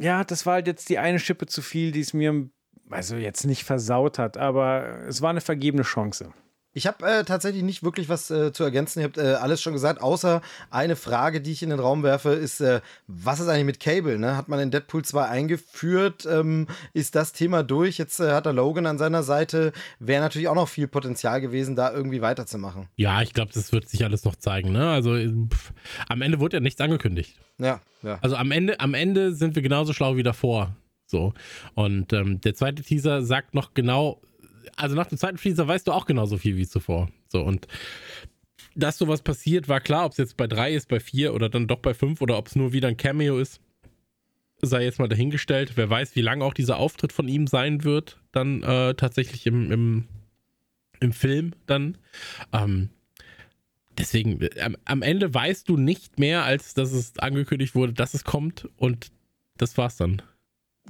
ja, 0.00 0.22
das 0.22 0.46
war 0.46 0.54
halt 0.54 0.68
jetzt 0.68 0.88
die 0.88 0.98
eine 0.98 1.18
Schippe 1.18 1.46
zu 1.46 1.60
viel, 1.60 1.90
die 1.90 2.00
es 2.00 2.14
mir 2.14 2.48
also 2.90 3.16
jetzt 3.16 3.44
nicht 3.44 3.64
versaut 3.64 4.18
hat, 4.18 4.36
aber 4.36 5.00
es 5.08 5.20
war 5.20 5.30
eine 5.30 5.40
vergebene 5.40 5.82
Chance. 5.82 6.32
Ich 6.78 6.86
habe 6.86 7.04
äh, 7.04 7.24
tatsächlich 7.24 7.64
nicht 7.64 7.82
wirklich 7.82 8.08
was 8.08 8.30
äh, 8.30 8.52
zu 8.52 8.62
ergänzen. 8.62 9.00
Ihr 9.00 9.06
habt 9.06 9.18
äh, 9.18 9.34
alles 9.34 9.60
schon 9.60 9.72
gesagt, 9.72 10.00
außer 10.00 10.42
eine 10.70 10.94
Frage, 10.94 11.40
die 11.40 11.50
ich 11.50 11.64
in 11.64 11.70
den 11.70 11.80
Raum 11.80 12.04
werfe, 12.04 12.28
ist, 12.28 12.60
äh, 12.60 12.80
was 13.08 13.40
ist 13.40 13.48
eigentlich 13.48 13.64
mit 13.64 13.80
Cable? 13.80 14.16
Ne? 14.16 14.36
Hat 14.36 14.48
man 14.48 14.60
in 14.60 14.70
Deadpool 14.70 15.04
2 15.04 15.24
eingeführt? 15.24 16.24
Ähm, 16.30 16.68
ist 16.92 17.16
das 17.16 17.32
Thema 17.32 17.64
durch? 17.64 17.98
Jetzt 17.98 18.20
äh, 18.20 18.30
hat 18.30 18.46
er 18.46 18.52
Logan 18.52 18.86
an 18.86 18.96
seiner 18.96 19.24
Seite. 19.24 19.72
Wäre 19.98 20.22
natürlich 20.22 20.46
auch 20.46 20.54
noch 20.54 20.68
viel 20.68 20.86
Potenzial 20.86 21.40
gewesen, 21.40 21.74
da 21.74 21.92
irgendwie 21.92 22.22
weiterzumachen. 22.22 22.86
Ja, 22.94 23.22
ich 23.22 23.34
glaube, 23.34 23.50
das 23.52 23.72
wird 23.72 23.88
sich 23.88 24.04
alles 24.04 24.22
noch 24.22 24.36
zeigen. 24.36 24.70
Ne? 24.70 24.88
Also 24.88 25.14
pff, 25.14 25.72
am 26.08 26.22
Ende 26.22 26.38
wurde 26.38 26.58
ja 26.58 26.60
nichts 26.60 26.80
angekündigt. 26.80 27.40
Ja, 27.58 27.80
ja. 28.04 28.20
Also 28.22 28.36
am 28.36 28.52
Ende, 28.52 28.78
am 28.78 28.94
Ende 28.94 29.34
sind 29.34 29.56
wir 29.56 29.62
genauso 29.62 29.92
schlau 29.92 30.14
wie 30.14 30.22
davor. 30.22 30.76
So. 31.06 31.32
Und 31.74 32.12
ähm, 32.12 32.40
der 32.40 32.54
zweite 32.54 32.84
Teaser 32.84 33.22
sagt 33.22 33.54
noch 33.54 33.74
genau, 33.74 34.20
also 34.76 34.94
nach 34.94 35.06
dem 35.06 35.18
zweiten 35.18 35.36
Teaser 35.36 35.66
weißt 35.66 35.86
du 35.86 35.92
auch 35.92 36.06
genauso 36.06 36.38
viel 36.38 36.56
wie 36.56 36.66
zuvor. 36.66 37.10
So, 37.28 37.42
und 37.42 37.66
dass 38.74 38.98
sowas 38.98 39.22
passiert, 39.22 39.68
war 39.68 39.80
klar, 39.80 40.06
ob 40.06 40.12
es 40.12 40.18
jetzt 40.18 40.36
bei 40.36 40.46
drei 40.46 40.72
ist, 40.72 40.88
bei 40.88 41.00
vier 41.00 41.34
oder 41.34 41.48
dann 41.48 41.66
doch 41.66 41.80
bei 41.80 41.94
fünf 41.94 42.20
oder 42.20 42.38
ob 42.38 42.46
es 42.46 42.56
nur 42.56 42.72
wieder 42.72 42.88
ein 42.88 42.96
Cameo 42.96 43.38
ist, 43.38 43.60
sei 44.62 44.84
jetzt 44.84 44.98
mal 44.98 45.08
dahingestellt. 45.08 45.72
Wer 45.76 45.90
weiß, 45.90 46.14
wie 46.16 46.20
lang 46.20 46.42
auch 46.42 46.54
dieser 46.54 46.78
Auftritt 46.78 47.12
von 47.12 47.28
ihm 47.28 47.46
sein 47.46 47.84
wird, 47.84 48.20
dann 48.32 48.62
äh, 48.62 48.94
tatsächlich 48.94 49.46
im, 49.46 49.72
im, 49.72 50.08
im 51.00 51.12
Film 51.12 51.54
dann. 51.66 51.98
Ähm, 52.52 52.90
deswegen, 53.98 54.48
am, 54.60 54.76
am 54.84 55.02
Ende 55.02 55.32
weißt 55.32 55.68
du 55.68 55.76
nicht 55.76 56.18
mehr, 56.18 56.44
als 56.44 56.74
dass 56.74 56.92
es 56.92 57.18
angekündigt 57.18 57.74
wurde, 57.74 57.92
dass 57.92 58.14
es 58.14 58.24
kommt 58.24 58.68
und 58.76 59.10
das 59.56 59.76
war's 59.76 59.96
dann 59.96 60.22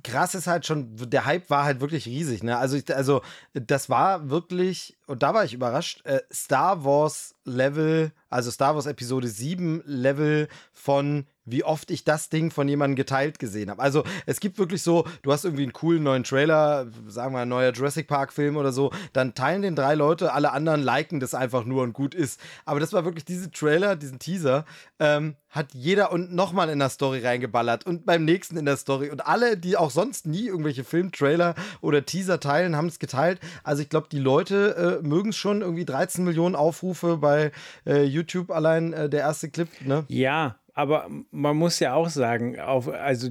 krass 0.04 0.34
ist 0.34 0.46
halt 0.46 0.66
schon, 0.66 0.96
der 0.96 1.24
Hype 1.24 1.50
war 1.50 1.64
halt 1.64 1.80
wirklich 1.80 2.06
riesig. 2.06 2.42
Ne? 2.42 2.56
Also, 2.56 2.76
ich, 2.76 2.94
also 2.94 3.22
das 3.54 3.88
war 3.88 4.30
wirklich 4.30 4.97
und 5.08 5.22
da 5.22 5.34
war 5.34 5.44
ich 5.44 5.54
überrascht, 5.54 6.04
äh, 6.04 6.20
Star 6.32 6.84
Wars 6.84 7.34
Level, 7.44 8.12
also 8.30 8.50
Star 8.50 8.74
Wars 8.74 8.86
Episode 8.86 9.26
7 9.26 9.82
Level 9.86 10.48
von 10.72 11.26
wie 11.50 11.64
oft 11.64 11.90
ich 11.90 12.04
das 12.04 12.28
Ding 12.28 12.50
von 12.50 12.68
jemandem 12.68 12.96
geteilt 12.96 13.38
gesehen 13.38 13.70
habe. 13.70 13.82
Also 13.82 14.04
es 14.26 14.40
gibt 14.40 14.58
wirklich 14.58 14.82
so, 14.82 15.06
du 15.22 15.32
hast 15.32 15.44
irgendwie 15.44 15.62
einen 15.62 15.72
coolen 15.72 16.02
neuen 16.02 16.24
Trailer, 16.24 16.86
sagen 17.06 17.34
wir 17.34 17.40
ein 17.40 17.48
neuer 17.48 17.72
Jurassic 17.72 18.06
Park 18.06 18.32
Film 18.32 18.56
oder 18.56 18.72
so, 18.72 18.92
dann 19.12 19.34
teilen 19.34 19.62
den 19.62 19.74
drei 19.74 19.94
Leute, 19.94 20.32
alle 20.32 20.52
anderen 20.52 20.82
liken 20.82 21.20
das 21.20 21.34
einfach 21.34 21.64
nur 21.64 21.82
und 21.82 21.92
gut 21.92 22.14
ist. 22.14 22.40
Aber 22.64 22.80
das 22.80 22.92
war 22.92 23.04
wirklich 23.04 23.24
diese 23.24 23.50
Trailer, 23.50 23.96
diesen 23.96 24.18
Teaser, 24.18 24.64
ähm, 24.98 25.36
hat 25.50 25.72
jeder 25.72 26.12
und 26.12 26.34
nochmal 26.34 26.68
in 26.68 26.78
der 26.78 26.90
Story 26.90 27.20
reingeballert 27.20 27.86
und 27.86 28.04
beim 28.04 28.24
nächsten 28.24 28.58
in 28.58 28.66
der 28.66 28.76
Story. 28.76 29.08
Und 29.10 29.26
alle, 29.26 29.56
die 29.56 29.76
auch 29.78 29.90
sonst 29.90 30.26
nie 30.26 30.46
irgendwelche 30.46 30.84
Filmtrailer 30.84 31.54
oder 31.80 32.04
Teaser 32.04 32.38
teilen, 32.38 32.76
haben 32.76 32.88
es 32.88 32.98
geteilt. 32.98 33.40
Also 33.64 33.82
ich 33.82 33.88
glaube, 33.88 34.08
die 34.12 34.18
Leute 34.18 34.97
äh, 34.97 34.97
mögen 35.02 35.30
es 35.30 35.36
schon. 35.36 35.62
Irgendwie 35.62 35.84
13 35.84 36.24
Millionen 36.24 36.54
Aufrufe 36.54 37.16
bei 37.18 37.52
äh, 37.86 38.04
YouTube 38.04 38.50
allein 38.50 38.92
äh, 38.92 39.08
der 39.08 39.20
erste 39.20 39.50
Clip. 39.50 39.68
Ne? 39.84 40.04
Ja, 40.08 40.58
aber 40.74 41.08
man 41.30 41.56
muss 41.56 41.80
ja 41.80 41.94
auch 41.94 42.08
sagen, 42.08 42.60
auf, 42.60 42.88
also 42.88 43.28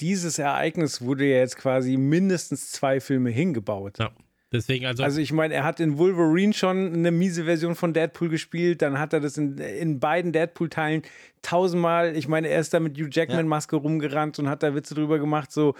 dieses 0.00 0.38
Ereignis 0.38 1.02
wurde 1.02 1.26
ja 1.26 1.38
jetzt 1.38 1.56
quasi 1.56 1.96
mindestens 1.96 2.70
zwei 2.70 3.00
Filme 3.00 3.30
hingebaut. 3.30 3.98
Ja. 3.98 4.10
Deswegen 4.50 4.86
also. 4.86 5.02
Also 5.02 5.20
ich 5.20 5.32
meine, 5.32 5.52
er 5.52 5.64
hat 5.64 5.78
in 5.78 5.98
Wolverine 5.98 6.54
schon 6.54 6.94
eine 6.94 7.10
miese 7.10 7.44
Version 7.44 7.74
von 7.74 7.92
Deadpool 7.92 8.30
gespielt, 8.30 8.80
dann 8.80 8.98
hat 8.98 9.12
er 9.12 9.20
das 9.20 9.36
in, 9.36 9.58
in 9.58 10.00
beiden 10.00 10.32
Deadpool-Teilen 10.32 11.02
tausendmal, 11.42 12.16
ich 12.16 12.28
meine, 12.28 12.48
er 12.48 12.60
ist 12.60 12.72
da 12.72 12.80
mit 12.80 12.96
Hugh 12.96 13.10
Jackman-Maske 13.12 13.76
ja. 13.76 13.82
rumgerannt 13.82 14.38
und 14.38 14.48
hat 14.48 14.62
da 14.62 14.74
Witze 14.74 14.94
drüber 14.94 15.18
gemacht, 15.18 15.52
so, 15.52 15.74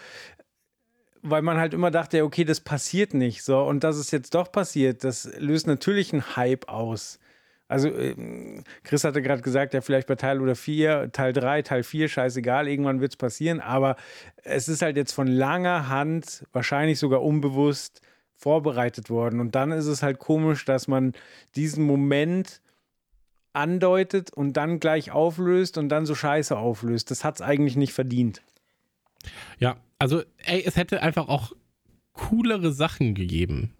weil 1.22 1.42
man 1.42 1.58
halt 1.58 1.74
immer 1.74 1.90
dachte, 1.90 2.24
okay, 2.24 2.44
das 2.44 2.60
passiert 2.60 3.14
nicht, 3.14 3.42
so, 3.42 3.62
und 3.62 3.84
dass 3.84 3.96
es 3.96 4.10
jetzt 4.10 4.34
doch 4.34 4.50
passiert, 4.52 5.04
das 5.04 5.30
löst 5.38 5.66
natürlich 5.66 6.12
einen 6.12 6.36
Hype 6.36 6.68
aus. 6.68 7.18
Also, 7.68 7.88
ähm, 7.90 8.64
Chris 8.82 9.04
hatte 9.04 9.20
gerade 9.20 9.42
gesagt, 9.42 9.74
ja, 9.74 9.82
vielleicht 9.82 10.08
bei 10.08 10.14
Teil 10.14 10.40
oder 10.40 10.56
4, 10.56 11.12
Teil 11.12 11.34
3, 11.34 11.62
Teil 11.62 11.82
4, 11.82 12.08
scheißegal, 12.08 12.66
irgendwann 12.66 13.00
wird 13.00 13.12
es 13.12 13.16
passieren. 13.16 13.60
Aber 13.60 13.96
es 14.42 14.68
ist 14.68 14.80
halt 14.80 14.96
jetzt 14.96 15.12
von 15.12 15.26
langer 15.26 15.88
Hand, 15.88 16.46
wahrscheinlich 16.52 16.98
sogar 16.98 17.22
unbewusst, 17.22 18.00
vorbereitet 18.34 19.10
worden. 19.10 19.40
Und 19.40 19.54
dann 19.54 19.72
ist 19.72 19.86
es 19.86 20.02
halt 20.02 20.18
komisch, 20.18 20.64
dass 20.64 20.88
man 20.88 21.12
diesen 21.56 21.84
Moment 21.84 22.62
andeutet 23.52 24.32
und 24.32 24.56
dann 24.56 24.80
gleich 24.80 25.10
auflöst 25.10 25.76
und 25.76 25.88
dann 25.90 26.06
so 26.06 26.14
scheiße 26.14 26.56
auflöst. 26.56 27.10
Das 27.10 27.24
hat 27.24 27.36
es 27.36 27.42
eigentlich 27.42 27.76
nicht 27.76 27.92
verdient. 27.92 28.42
Ja, 29.58 29.76
also, 29.98 30.22
ey, 30.38 30.62
es 30.64 30.76
hätte 30.76 31.02
einfach 31.02 31.28
auch 31.28 31.52
coolere 32.12 32.72
Sachen 32.72 33.14
gegeben. 33.14 33.74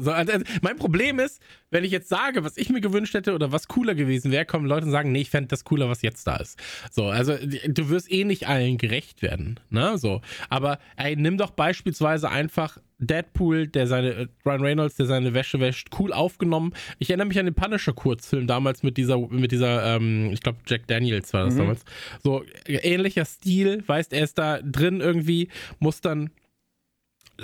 So, 0.00 0.10
also, 0.12 0.32
mein 0.62 0.76
Problem 0.76 1.18
ist, 1.18 1.40
wenn 1.70 1.84
ich 1.84 1.90
jetzt 1.90 2.08
sage, 2.08 2.44
was 2.44 2.56
ich 2.56 2.70
mir 2.70 2.80
gewünscht 2.80 3.14
hätte 3.14 3.34
oder 3.34 3.52
was 3.52 3.68
cooler 3.68 3.94
gewesen 3.94 4.30
wäre, 4.30 4.44
kommen 4.44 4.66
Leute 4.66 4.86
und 4.86 4.92
sagen, 4.92 5.12
nee, 5.12 5.22
ich 5.22 5.30
fände 5.30 5.48
das 5.48 5.64
cooler, 5.64 5.88
was 5.88 6.02
jetzt 6.02 6.26
da 6.26 6.36
ist. 6.36 6.58
So, 6.90 7.06
also 7.06 7.36
du 7.36 7.88
wirst 7.88 8.10
eh 8.10 8.24
nicht 8.24 8.48
allen 8.48 8.78
gerecht 8.78 9.22
werden, 9.22 9.60
ne? 9.70 9.98
So, 9.98 10.20
aber 10.48 10.78
ey, 10.96 11.16
nimm 11.16 11.38
doch 11.38 11.50
beispielsweise 11.50 12.30
einfach 12.30 12.78
Deadpool, 13.00 13.66
der 13.66 13.86
seine 13.86 14.10
äh, 14.10 14.26
Ryan 14.44 14.60
Reynolds, 14.60 14.96
der 14.96 15.06
seine 15.06 15.34
Wäsche 15.34 15.58
wäscht, 15.58 15.88
cool 15.98 16.12
aufgenommen. 16.12 16.74
Ich 16.98 17.10
erinnere 17.10 17.28
mich 17.28 17.38
an 17.38 17.46
den 17.46 17.54
Punisher 17.54 17.94
Kurzfilm 17.94 18.46
damals 18.46 18.82
mit 18.82 18.96
dieser 18.98 19.18
mit 19.18 19.52
dieser 19.52 19.96
ähm, 19.96 20.30
ich 20.32 20.40
glaube 20.40 20.58
Jack 20.66 20.86
Daniels 20.86 21.32
war 21.32 21.46
das 21.46 21.54
mhm. 21.54 21.58
damals. 21.58 21.84
So 22.22 22.44
ähnlicher 22.66 23.24
Stil, 23.24 23.82
weißt, 23.86 24.12
er 24.12 24.24
ist 24.24 24.38
da 24.38 24.60
drin 24.62 25.00
irgendwie, 25.00 25.48
muss 25.78 26.00
dann 26.00 26.30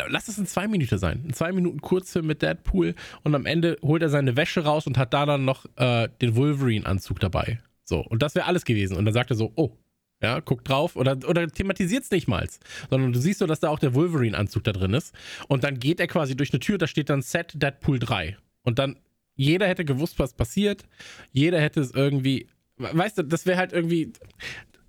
lass 0.08 0.28
es 0.28 0.38
in 0.38 0.46
zwei 0.46 0.68
Minuten 0.68 0.98
sein. 0.98 1.22
In 1.24 1.32
zwei 1.32 1.52
Minuten 1.52 1.80
Kurzfilm 1.80 2.26
mit 2.26 2.42
Deadpool 2.42 2.94
und 3.22 3.34
am 3.34 3.46
Ende 3.46 3.78
holt 3.82 4.02
er 4.02 4.08
seine 4.08 4.36
Wäsche 4.36 4.64
raus 4.64 4.86
und 4.86 4.98
hat 4.98 5.14
da 5.14 5.26
dann 5.26 5.44
noch 5.44 5.66
äh, 5.76 6.08
den 6.20 6.36
Wolverine-Anzug 6.36 7.20
dabei. 7.20 7.60
So, 7.84 8.00
und 8.00 8.22
das 8.22 8.34
wäre 8.34 8.46
alles 8.46 8.64
gewesen. 8.64 8.96
Und 8.96 9.04
dann 9.04 9.14
sagt 9.14 9.30
er 9.30 9.36
so, 9.36 9.52
oh, 9.54 9.76
ja, 10.22 10.40
guck 10.40 10.64
drauf 10.64 10.96
oder, 10.96 11.18
oder 11.28 11.46
thematisiert 11.46 12.04
es 12.04 12.10
nicht 12.10 12.26
mal, 12.26 12.48
sondern 12.90 13.12
du 13.12 13.20
siehst 13.20 13.38
so, 13.38 13.46
dass 13.46 13.60
da 13.60 13.68
auch 13.68 13.78
der 13.78 13.94
Wolverine-Anzug 13.94 14.64
da 14.64 14.72
drin 14.72 14.94
ist. 14.94 15.14
Und 15.48 15.62
dann 15.62 15.78
geht 15.78 16.00
er 16.00 16.06
quasi 16.06 16.36
durch 16.36 16.52
eine 16.52 16.60
Tür, 16.60 16.78
da 16.78 16.86
steht 16.86 17.10
dann 17.10 17.22
Set 17.22 17.52
Deadpool 17.54 17.98
3. 17.98 18.36
Und 18.62 18.78
dann, 18.78 18.98
jeder 19.34 19.68
hätte 19.68 19.84
gewusst, 19.84 20.18
was 20.18 20.32
passiert. 20.32 20.84
Jeder 21.32 21.60
hätte 21.60 21.80
es 21.80 21.92
irgendwie, 21.92 22.48
weißt 22.78 23.18
du, 23.18 23.22
das 23.22 23.46
wäre 23.46 23.58
halt 23.58 23.72
irgendwie 23.72 24.12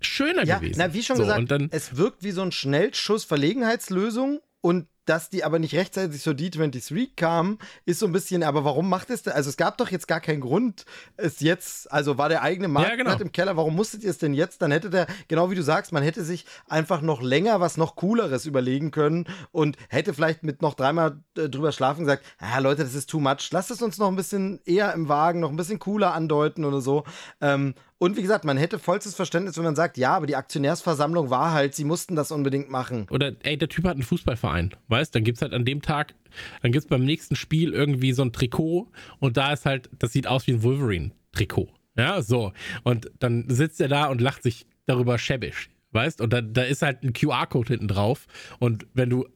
schöner 0.00 0.44
ja, 0.44 0.58
gewesen. 0.58 0.78
Na, 0.78 0.94
wie 0.94 1.02
schon 1.02 1.16
so, 1.16 1.24
gesagt, 1.24 1.52
es 1.72 1.96
wirkt 1.96 2.22
wie 2.22 2.30
so 2.30 2.42
ein 2.42 2.52
Schnellschuss 2.52 3.24
Verlegenheitslösung 3.24 4.40
und 4.60 4.86
dass 5.08 5.30
die 5.30 5.42
aber 5.42 5.58
nicht 5.58 5.74
rechtzeitig 5.74 6.20
zur 6.20 6.34
D23 6.34 7.10
kamen, 7.16 7.58
ist 7.86 8.00
so 8.00 8.06
ein 8.06 8.12
bisschen, 8.12 8.42
aber 8.42 8.64
warum 8.64 8.88
macht 8.88 9.08
es 9.10 9.22
denn? 9.22 9.32
Also 9.32 9.48
es 9.48 9.56
gab 9.56 9.78
doch 9.78 9.90
jetzt 9.90 10.06
gar 10.06 10.20
keinen 10.20 10.40
Grund, 10.40 10.84
es 11.16 11.40
jetzt, 11.40 11.90
also 11.90 12.18
war 12.18 12.28
der 12.28 12.42
eigene 12.42 12.68
Markt 12.68 12.90
ja, 12.90 12.96
genau. 12.96 13.14
im 13.18 13.32
Keller, 13.32 13.56
warum 13.56 13.74
musstet 13.74 14.02
ihr 14.02 14.10
es 14.10 14.18
denn 14.18 14.34
jetzt? 14.34 14.60
Dann 14.60 14.70
hätte 14.70 14.90
der, 14.90 15.06
genau 15.28 15.50
wie 15.50 15.54
du 15.54 15.62
sagst, 15.62 15.92
man 15.92 16.02
hätte 16.02 16.24
sich 16.24 16.44
einfach 16.68 17.00
noch 17.00 17.22
länger 17.22 17.60
was 17.60 17.78
noch 17.78 17.96
Cooleres 17.96 18.44
überlegen 18.44 18.90
können 18.90 19.26
und 19.50 19.76
hätte 19.88 20.12
vielleicht 20.12 20.42
mit 20.42 20.60
noch 20.60 20.74
dreimal 20.74 21.22
äh, 21.36 21.48
drüber 21.48 21.72
schlafen 21.72 22.00
gesagt, 22.00 22.24
ja 22.40 22.58
Leute, 22.58 22.84
das 22.84 22.94
ist 22.94 23.08
too 23.08 23.20
much, 23.20 23.50
lasst 23.50 23.70
es 23.70 23.80
uns 23.80 23.96
noch 23.98 24.08
ein 24.08 24.16
bisschen 24.16 24.60
eher 24.66 24.92
im 24.92 25.08
Wagen, 25.08 25.40
noch 25.40 25.50
ein 25.50 25.56
bisschen 25.56 25.78
cooler 25.78 26.12
andeuten 26.12 26.64
oder 26.64 26.80
so. 26.80 27.04
Ähm, 27.40 27.74
und 27.98 28.16
wie 28.16 28.22
gesagt, 28.22 28.44
man 28.44 28.56
hätte 28.56 28.78
vollstes 28.78 29.14
Verständnis, 29.14 29.56
wenn 29.56 29.64
man 29.64 29.76
sagt, 29.76 29.98
ja, 29.98 30.14
aber 30.14 30.26
die 30.26 30.36
Aktionärsversammlung 30.36 31.30
war 31.30 31.52
halt, 31.52 31.74
sie 31.74 31.84
mussten 31.84 32.14
das 32.14 32.30
unbedingt 32.30 32.70
machen. 32.70 33.06
Oder, 33.10 33.32
ey, 33.42 33.58
der 33.58 33.68
Typ 33.68 33.84
hat 33.84 33.94
einen 33.94 34.02
Fußballverein, 34.02 34.74
weißt? 34.88 35.14
Dann 35.14 35.24
gibt 35.24 35.38
es 35.38 35.42
halt 35.42 35.52
an 35.52 35.64
dem 35.64 35.82
Tag, 35.82 36.14
dann 36.62 36.70
gibt 36.72 36.84
es 36.84 36.88
beim 36.88 37.04
nächsten 37.04 37.34
Spiel 37.34 37.72
irgendwie 37.72 38.12
so 38.12 38.22
ein 38.22 38.32
Trikot 38.32 38.88
und 39.18 39.36
da 39.36 39.52
ist 39.52 39.66
halt, 39.66 39.90
das 39.98 40.12
sieht 40.12 40.26
aus 40.26 40.46
wie 40.46 40.52
ein 40.52 40.62
Wolverine-Trikot. 40.62 41.68
Ja, 41.96 42.22
so. 42.22 42.52
Und 42.84 43.10
dann 43.18 43.46
sitzt 43.48 43.80
er 43.80 43.88
da 43.88 44.06
und 44.06 44.20
lacht 44.20 44.44
sich 44.44 44.66
darüber 44.86 45.18
schäbisch, 45.18 45.68
weißt? 45.90 46.20
Und 46.20 46.32
da, 46.32 46.40
da 46.40 46.62
ist 46.62 46.82
halt 46.82 47.02
ein 47.02 47.12
QR-Code 47.12 47.68
hinten 47.68 47.88
drauf. 47.88 48.26
Und 48.60 48.86
wenn 48.94 49.10
du 49.10 49.26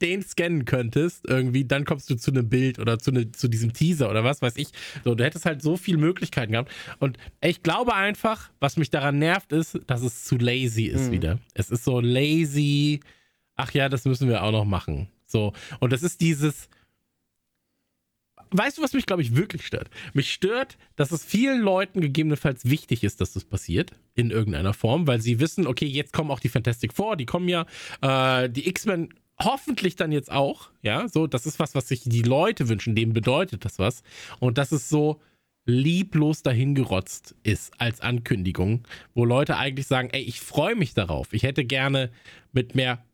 den 0.00 0.22
scannen 0.22 0.64
könntest, 0.64 1.26
irgendwie, 1.28 1.64
dann 1.64 1.84
kommst 1.84 2.08
du 2.10 2.16
zu 2.16 2.30
einem 2.30 2.48
Bild 2.48 2.78
oder 2.78 2.98
zu, 2.98 3.12
ne, 3.12 3.30
zu 3.32 3.48
diesem 3.48 3.72
Teaser 3.72 4.10
oder 4.10 4.24
was 4.24 4.42
weiß 4.42 4.56
ich. 4.56 4.68
So, 5.04 5.14
du 5.14 5.24
hättest 5.24 5.44
halt 5.44 5.62
so 5.62 5.76
viele 5.76 5.98
Möglichkeiten 5.98 6.52
gehabt. 6.52 6.72
Und 6.98 7.18
ich 7.40 7.62
glaube 7.62 7.94
einfach, 7.94 8.50
was 8.60 8.76
mich 8.76 8.90
daran 8.90 9.18
nervt, 9.18 9.52
ist, 9.52 9.78
dass 9.86 10.02
es 10.02 10.24
zu 10.24 10.36
lazy 10.36 10.84
ist 10.84 11.08
mhm. 11.08 11.12
wieder. 11.12 11.38
Es 11.54 11.70
ist 11.70 11.84
so 11.84 12.00
lazy. 12.00 13.00
Ach 13.56 13.72
ja, 13.72 13.88
das 13.88 14.04
müssen 14.04 14.28
wir 14.28 14.42
auch 14.42 14.52
noch 14.52 14.64
machen. 14.64 15.08
So. 15.26 15.52
Und 15.80 15.92
das 15.92 16.02
ist 16.02 16.20
dieses. 16.20 16.68
Weißt 18.50 18.78
du, 18.78 18.82
was 18.82 18.94
mich, 18.94 19.04
glaube 19.04 19.20
ich, 19.20 19.36
wirklich 19.36 19.66
stört? 19.66 19.90
Mich 20.14 20.32
stört, 20.32 20.78
dass 20.96 21.12
es 21.12 21.22
vielen 21.22 21.60
Leuten 21.60 22.00
gegebenenfalls 22.00 22.64
wichtig 22.64 23.04
ist, 23.04 23.20
dass 23.20 23.34
das 23.34 23.44
passiert, 23.44 23.92
in 24.14 24.30
irgendeiner 24.30 24.72
Form, 24.72 25.06
weil 25.06 25.20
sie 25.20 25.38
wissen, 25.38 25.66
okay, 25.66 25.84
jetzt 25.84 26.14
kommen 26.14 26.30
auch 26.30 26.40
die 26.40 26.48
Fantastic 26.48 26.94
Four, 26.94 27.16
die 27.16 27.26
kommen 27.26 27.46
ja, 27.50 27.66
äh, 28.00 28.48
die 28.48 28.66
X-Men 28.66 29.10
hoffentlich 29.42 29.96
dann 29.96 30.12
jetzt 30.12 30.30
auch, 30.30 30.70
ja, 30.82 31.08
so, 31.08 31.26
das 31.26 31.46
ist 31.46 31.58
was, 31.58 31.74
was 31.74 31.88
sich 31.88 32.02
die 32.04 32.22
Leute 32.22 32.68
wünschen, 32.68 32.94
dem 32.94 33.12
bedeutet 33.12 33.64
das 33.64 33.78
was. 33.78 34.02
Und 34.40 34.58
dass 34.58 34.72
es 34.72 34.88
so 34.88 35.20
lieblos 35.64 36.42
dahingerotzt 36.42 37.34
ist 37.42 37.72
als 37.78 38.00
Ankündigung, 38.00 38.84
wo 39.14 39.24
Leute 39.24 39.56
eigentlich 39.56 39.86
sagen, 39.86 40.08
ey, 40.12 40.22
ich 40.22 40.40
freue 40.40 40.74
mich 40.74 40.94
darauf. 40.94 41.32
Ich 41.32 41.42
hätte 41.42 41.64
gerne 41.64 42.10
mit 42.52 42.74
mehr 42.74 43.04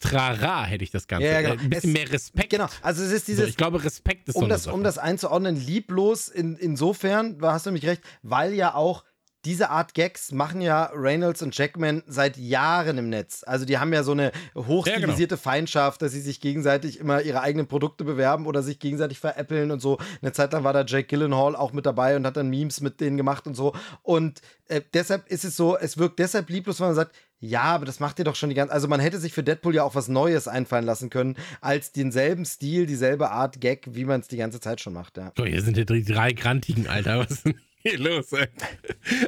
Trara 0.00 0.64
hätte 0.64 0.84
ich 0.84 0.90
das 0.90 1.06
Ganze. 1.06 1.28
Ja, 1.28 1.40
genau. 1.40 1.62
Ein 1.62 1.70
bisschen 1.70 1.90
es, 1.90 1.94
mehr 1.94 2.12
Respekt. 2.12 2.50
Genau, 2.50 2.66
also 2.82 3.02
es 3.02 3.12
ist 3.12 3.28
dieses. 3.28 3.44
So, 3.44 3.48
ich 3.48 3.56
glaube, 3.56 3.82
Respekt 3.84 4.28
ist 4.28 4.34
um 4.34 4.42
so 4.42 4.48
das, 4.48 4.66
Um 4.66 4.82
das 4.82 4.98
einzuordnen, 4.98 5.56
lieblos 5.56 6.28
in, 6.28 6.56
insofern, 6.56 7.38
hast 7.42 7.66
du 7.66 7.72
mich 7.72 7.86
recht, 7.86 8.02
weil 8.22 8.54
ja 8.54 8.74
auch 8.74 9.04
diese 9.44 9.70
Art 9.70 9.94
Gags 9.94 10.32
machen 10.32 10.60
ja 10.60 10.90
Reynolds 10.94 11.42
und 11.42 11.56
Jackman 11.56 12.02
seit 12.06 12.36
Jahren 12.36 12.98
im 12.98 13.08
Netz. 13.08 13.44
Also 13.46 13.64
die 13.64 13.78
haben 13.78 13.92
ja 13.92 14.02
so 14.02 14.12
eine 14.12 14.32
hochstilisierte 14.54 15.34
ja, 15.34 15.36
genau. 15.36 15.40
Feindschaft, 15.40 16.02
dass 16.02 16.12
sie 16.12 16.20
sich 16.20 16.40
gegenseitig 16.40 16.98
immer 16.98 17.22
ihre 17.22 17.40
eigenen 17.40 17.66
Produkte 17.66 18.04
bewerben 18.04 18.46
oder 18.46 18.62
sich 18.62 18.78
gegenseitig 18.78 19.18
veräppeln 19.18 19.70
und 19.70 19.80
so. 19.80 19.98
Eine 20.22 20.32
Zeit 20.32 20.52
lang 20.52 20.64
war 20.64 20.72
da 20.72 20.84
Jake 20.84 21.08
Gyllenhaal 21.08 21.56
auch 21.56 21.72
mit 21.72 21.86
dabei 21.86 22.16
und 22.16 22.26
hat 22.26 22.36
dann 22.36 22.48
Memes 22.48 22.80
mit 22.80 23.00
denen 23.00 23.16
gemacht 23.16 23.46
und 23.46 23.54
so. 23.54 23.74
Und 24.02 24.40
äh, 24.68 24.80
deshalb 24.92 25.28
ist 25.28 25.44
es 25.44 25.56
so, 25.56 25.76
es 25.76 25.98
wirkt 25.98 26.18
deshalb 26.18 26.48
lieblos, 26.48 26.80
wenn 26.80 26.88
man 26.88 26.96
sagt, 26.96 27.14
ja, 27.40 27.62
aber 27.62 27.84
das 27.84 28.00
macht 28.00 28.18
ihr 28.18 28.24
doch 28.24 28.36
schon 28.36 28.48
die 28.48 28.54
ganze. 28.54 28.72
Also 28.72 28.88
man 28.88 29.00
hätte 29.00 29.18
sich 29.18 29.34
für 29.34 29.42
Deadpool 29.42 29.74
ja 29.74 29.82
auch 29.82 29.94
was 29.94 30.08
Neues 30.08 30.48
einfallen 30.48 30.86
lassen 30.86 31.10
können, 31.10 31.36
als 31.60 31.92
denselben 31.92 32.46
Stil, 32.46 32.86
dieselbe 32.86 33.30
Art 33.30 33.60
Gag, 33.60 33.86
wie 33.90 34.06
man 34.06 34.20
es 34.20 34.28
die 34.28 34.38
ganze 34.38 34.60
Zeit 34.60 34.80
schon 34.80 34.94
macht. 34.94 35.18
Ja. 35.18 35.32
So, 35.36 35.44
hier 35.44 35.60
sind 35.60 35.76
ja 35.76 35.84
die 35.84 36.04
drei 36.04 36.32
Grantigen, 36.32 36.88
Alter. 36.88 37.18
Was? 37.18 37.42
Hier 37.86 37.98
los, 37.98 38.32
ey? 38.32 38.46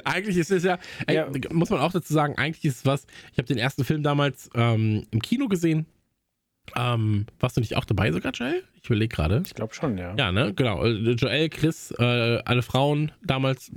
Eigentlich 0.04 0.36
ist 0.38 0.50
es 0.50 0.64
ja, 0.64 0.78
ey, 1.06 1.16
ja, 1.16 1.28
muss 1.52 1.70
man 1.70 1.80
auch 1.80 1.92
dazu 1.92 2.12
sagen, 2.12 2.36
eigentlich 2.36 2.64
ist 2.64 2.78
es 2.78 2.86
was, 2.86 3.06
ich 3.32 3.38
habe 3.38 3.46
den 3.46 3.58
ersten 3.58 3.84
Film 3.84 4.02
damals 4.02 4.50
ähm, 4.54 5.06
im 5.10 5.20
Kino 5.20 5.48
gesehen. 5.48 5.86
Ähm, 6.74 7.26
warst 7.38 7.56
du 7.56 7.60
nicht 7.60 7.76
auch 7.76 7.84
dabei 7.84 8.10
sogar, 8.10 8.32
Joel? 8.32 8.64
Ich 8.82 8.86
überlege 8.86 9.14
gerade. 9.14 9.40
Ich 9.46 9.54
glaube 9.54 9.72
schon, 9.72 9.96
ja. 9.98 10.16
Ja, 10.16 10.32
ne, 10.32 10.52
genau. 10.52 10.84
Äh, 10.84 11.12
Joel, 11.12 11.48
Chris, 11.48 11.92
äh, 11.96 12.02
alle 12.44 12.62
Frauen 12.62 13.12
damals, 13.22 13.70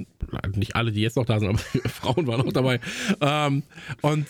nicht 0.55 0.75
alle, 0.75 0.91
die 0.91 1.01
jetzt 1.01 1.15
noch 1.15 1.25
da 1.25 1.39
sind, 1.39 1.49
aber 1.49 1.59
Frauen 1.89 2.25
waren 2.25 2.41
auch 2.41 2.51
dabei. 2.51 2.79
Ähm, 3.21 3.61
und 4.01 4.25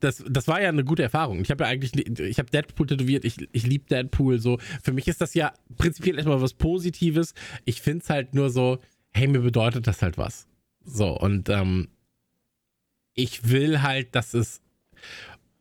das, 0.00 0.24
das 0.26 0.48
war 0.48 0.62
ja 0.62 0.70
eine 0.70 0.84
gute 0.84 1.02
Erfahrung. 1.02 1.42
Ich 1.42 1.50
habe 1.50 1.64
ja 1.64 1.70
eigentlich, 1.70 1.94
ich 2.18 2.38
habe 2.38 2.50
Deadpool 2.50 2.86
tätowiert, 2.86 3.26
ich, 3.26 3.36
ich 3.52 3.66
liebe 3.66 3.84
Deadpool 3.86 4.38
so. 4.38 4.58
Für 4.82 4.92
mich 4.92 5.06
ist 5.06 5.20
das 5.20 5.34
ja 5.34 5.52
prinzipiell 5.76 6.16
erstmal 6.16 6.40
was 6.40 6.54
Positives. 6.54 7.34
Ich 7.66 7.82
finde 7.82 8.02
es 8.02 8.08
halt 8.08 8.34
nur 8.34 8.48
so, 8.48 8.78
hey, 9.14 9.28
mir 9.28 9.40
bedeutet 9.40 9.86
das 9.86 10.02
halt 10.02 10.18
was. 10.18 10.46
So, 10.84 11.18
und 11.18 11.48
ähm, 11.48 11.88
ich 13.14 13.48
will 13.48 13.82
halt, 13.82 14.14
dass 14.14 14.34
es 14.34 14.60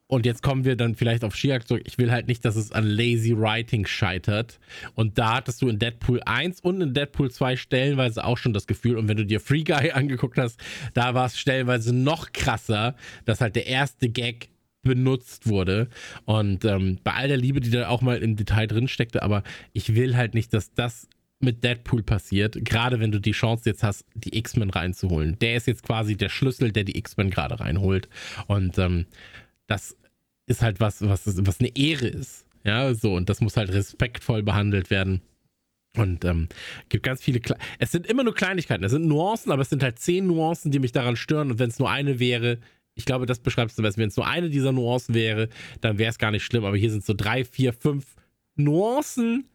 und 0.07 0.27
jetzt 0.27 0.43
kommen 0.43 0.63
wir 0.63 0.75
dann 0.75 0.93
vielleicht 0.93 1.23
auf 1.23 1.35
Shiak 1.35 1.67
zurück. 1.67 1.81
Ich 1.85 1.97
will 1.97 2.11
halt 2.11 2.27
nicht, 2.27 2.45
dass 2.45 2.55
es 2.55 2.71
an 2.71 2.85
Lazy 2.85 3.35
Writing 3.35 3.87
scheitert. 3.87 4.59
Und 4.93 5.17
da 5.17 5.35
hattest 5.35 5.61
du 5.61 5.69
in 5.69 5.79
Deadpool 5.79 6.21
1 6.23 6.59
und 6.59 6.81
in 6.81 6.93
Deadpool 6.93 7.31
2 7.31 7.55
stellenweise 7.55 8.23
auch 8.23 8.37
schon 8.37 8.53
das 8.53 8.67
Gefühl. 8.67 8.97
Und 8.97 9.07
wenn 9.07 9.17
du 9.17 9.25
dir 9.25 9.39
Free 9.39 9.63
Guy 9.63 9.91
angeguckt 9.93 10.37
hast, 10.37 10.59
da 10.93 11.15
war 11.15 11.25
es 11.25 11.39
stellenweise 11.39 11.95
noch 11.95 12.31
krasser, 12.31 12.95
dass 13.25 13.41
halt 13.41 13.55
der 13.55 13.65
erste 13.65 14.07
Gag 14.07 14.49
benutzt 14.83 15.47
wurde. 15.47 15.87
Und 16.25 16.63
ähm, 16.65 16.99
bei 17.03 17.13
all 17.13 17.29
der 17.29 17.37
Liebe, 17.37 17.59
die 17.59 17.71
da 17.71 17.87
auch 17.87 18.01
mal 18.01 18.21
im 18.21 18.35
Detail 18.35 18.67
drin 18.67 18.87
steckte, 18.87 19.23
aber 19.23 19.41
ich 19.71 19.95
will 19.95 20.15
halt 20.15 20.35
nicht, 20.35 20.53
dass 20.53 20.73
das 20.73 21.07
mit 21.43 21.63
Deadpool 21.63 22.03
passiert, 22.03 22.63
gerade 22.65 22.99
wenn 22.99 23.11
du 23.11 23.19
die 23.19 23.31
Chance 23.31 23.69
jetzt 23.69 23.83
hast, 23.83 24.05
die 24.15 24.37
X-Men 24.37 24.69
reinzuholen. 24.69 25.37
Der 25.39 25.55
ist 25.55 25.67
jetzt 25.67 25.83
quasi 25.83 26.15
der 26.15 26.29
Schlüssel, 26.29 26.71
der 26.71 26.83
die 26.83 26.97
X-Men 26.97 27.29
gerade 27.29 27.59
reinholt. 27.59 28.09
Und 28.47 28.77
ähm, 28.77 29.05
das 29.67 29.95
ist 30.45 30.61
halt 30.61 30.79
was, 30.79 31.01
was, 31.01 31.45
was 31.45 31.59
eine 31.59 31.75
Ehre 31.75 32.07
ist. 32.07 32.45
Ja, 32.63 32.93
so, 32.93 33.15
und 33.15 33.29
das 33.29 33.41
muss 33.41 33.57
halt 33.57 33.71
respektvoll 33.71 34.41
behandelt 34.43 34.89
werden. 34.89 35.21
Und 35.95 36.25
ähm, 36.25 36.47
gibt 36.89 37.03
ganz 37.03 37.21
viele. 37.21 37.39
Kle 37.39 37.55
es 37.77 37.91
sind 37.91 38.07
immer 38.07 38.23
nur 38.23 38.33
Kleinigkeiten. 38.33 38.83
Es 38.83 38.91
sind 38.91 39.05
Nuancen, 39.05 39.51
aber 39.51 39.61
es 39.61 39.69
sind 39.69 39.83
halt 39.83 39.99
zehn 39.99 40.25
Nuancen, 40.25 40.71
die 40.71 40.79
mich 40.79 40.91
daran 40.91 41.15
stören. 41.15 41.51
Und 41.51 41.59
wenn 41.59 41.69
es 41.69 41.77
nur 41.77 41.91
eine 41.91 42.19
wäre, 42.19 42.57
ich 42.95 43.05
glaube, 43.05 43.25
das 43.25 43.39
beschreibst 43.39 43.77
du 43.77 43.83
besser. 43.83 43.97
Wenn 43.97 44.09
es 44.09 44.17
nur 44.17 44.27
eine 44.27 44.49
dieser 44.49 44.71
Nuancen 44.71 45.13
wäre, 45.13 45.49
dann 45.81 45.97
wäre 45.97 46.09
es 46.09 46.17
gar 46.17 46.31
nicht 46.31 46.43
schlimm. 46.43 46.65
Aber 46.65 46.77
hier 46.77 46.89
sind 46.89 47.05
so 47.05 47.13
drei, 47.13 47.43
vier, 47.45 47.73
fünf 47.73 48.15
Nuancen, 48.55 49.49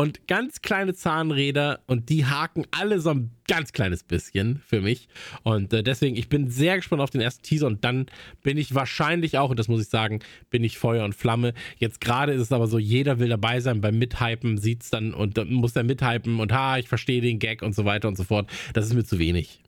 und 0.00 0.26
ganz 0.26 0.62
kleine 0.62 0.94
Zahnräder 0.94 1.80
und 1.86 2.08
die 2.08 2.24
haken 2.24 2.64
alle 2.70 3.00
so 3.00 3.10
ein 3.10 3.32
ganz 3.46 3.74
kleines 3.74 4.02
bisschen 4.02 4.62
für 4.66 4.80
mich. 4.80 5.08
Und 5.42 5.74
äh, 5.74 5.82
deswegen, 5.82 6.16
ich 6.16 6.30
bin 6.30 6.48
sehr 6.48 6.76
gespannt 6.76 7.02
auf 7.02 7.10
den 7.10 7.20
ersten 7.20 7.42
Teaser 7.42 7.66
und 7.66 7.84
dann 7.84 8.06
bin 8.42 8.56
ich 8.56 8.74
wahrscheinlich 8.74 9.36
auch, 9.36 9.50
und 9.50 9.58
das 9.58 9.68
muss 9.68 9.82
ich 9.82 9.88
sagen, 9.88 10.20
bin 10.48 10.64
ich 10.64 10.78
Feuer 10.78 11.04
und 11.04 11.14
Flamme. 11.14 11.52
Jetzt 11.76 12.00
gerade 12.00 12.32
ist 12.32 12.40
es 12.40 12.52
aber 12.52 12.66
so, 12.66 12.78
jeder 12.78 13.18
will 13.18 13.28
dabei 13.28 13.60
sein 13.60 13.82
beim 13.82 13.98
Mithypen, 13.98 14.56
sieht 14.56 14.84
es 14.84 14.90
dann 14.90 15.12
und 15.12 15.36
dann 15.36 15.52
muss 15.52 15.76
er 15.76 15.84
mithypen 15.84 16.40
und 16.40 16.50
ha, 16.50 16.78
ich 16.78 16.88
verstehe 16.88 17.20
den 17.20 17.38
Gag 17.38 17.60
und 17.60 17.74
so 17.74 17.84
weiter 17.84 18.08
und 18.08 18.16
so 18.16 18.24
fort. 18.24 18.50
Das 18.72 18.86
ist 18.86 18.94
mir 18.94 19.04
zu 19.04 19.18
wenig. 19.18 19.62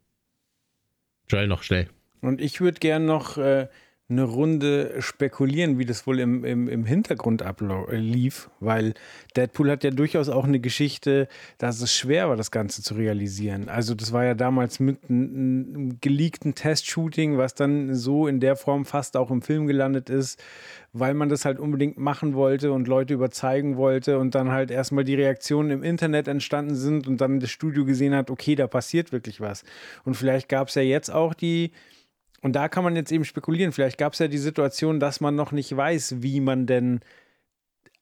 Joel 1.28 1.46
noch 1.46 1.62
schnell. 1.62 1.88
Und 2.22 2.40
ich 2.40 2.62
würde 2.62 2.80
gern 2.80 3.04
noch 3.04 3.36
äh, 3.36 3.68
eine 4.12 4.24
Runde 4.24 5.00
spekulieren, 5.00 5.78
wie 5.78 5.84
das 5.84 6.06
wohl 6.06 6.20
im, 6.20 6.44
im, 6.44 6.68
im 6.68 6.84
Hintergrund 6.84 7.42
ablief, 7.42 8.50
weil 8.60 8.94
Deadpool 9.36 9.70
hat 9.70 9.84
ja 9.84 9.90
durchaus 9.90 10.28
auch 10.28 10.44
eine 10.44 10.60
Geschichte, 10.60 11.28
dass 11.58 11.80
es 11.80 11.94
schwer 11.94 12.28
war, 12.28 12.36
das 12.36 12.50
Ganze 12.50 12.82
zu 12.82 12.94
realisieren. 12.94 13.68
Also 13.68 13.94
das 13.94 14.12
war 14.12 14.24
ja 14.24 14.34
damals 14.34 14.80
mit 14.80 14.98
einem 15.08 15.98
geleakten 16.00 16.54
Test-Shooting, 16.54 17.38
was 17.38 17.54
dann 17.54 17.94
so 17.94 18.26
in 18.26 18.40
der 18.40 18.56
Form 18.56 18.84
fast 18.84 19.16
auch 19.16 19.30
im 19.30 19.42
Film 19.42 19.66
gelandet 19.66 20.10
ist, 20.10 20.42
weil 20.92 21.14
man 21.14 21.28
das 21.28 21.44
halt 21.44 21.58
unbedingt 21.58 21.98
machen 21.98 22.34
wollte 22.34 22.72
und 22.72 22.86
Leute 22.86 23.14
überzeugen 23.14 23.76
wollte 23.76 24.18
und 24.18 24.34
dann 24.34 24.50
halt 24.50 24.70
erstmal 24.70 25.04
die 25.04 25.14
Reaktionen 25.14 25.70
im 25.70 25.82
Internet 25.82 26.28
entstanden 26.28 26.74
sind 26.74 27.08
und 27.08 27.20
dann 27.20 27.40
das 27.40 27.50
Studio 27.50 27.84
gesehen 27.84 28.14
hat, 28.14 28.30
okay, 28.30 28.54
da 28.54 28.66
passiert 28.66 29.10
wirklich 29.10 29.40
was. 29.40 29.64
Und 30.04 30.14
vielleicht 30.14 30.48
gab 30.48 30.68
es 30.68 30.74
ja 30.74 30.82
jetzt 30.82 31.10
auch 31.10 31.34
die 31.34 31.72
und 32.42 32.52
da 32.54 32.68
kann 32.68 32.84
man 32.84 32.96
jetzt 32.96 33.12
eben 33.12 33.24
spekulieren. 33.24 33.72
Vielleicht 33.72 33.98
gab 33.98 34.12
es 34.12 34.18
ja 34.18 34.28
die 34.28 34.38
Situation, 34.38 35.00
dass 35.00 35.20
man 35.20 35.34
noch 35.34 35.52
nicht 35.52 35.74
weiß, 35.74 36.16
wie 36.18 36.40
man 36.40 36.66
denn 36.66 37.00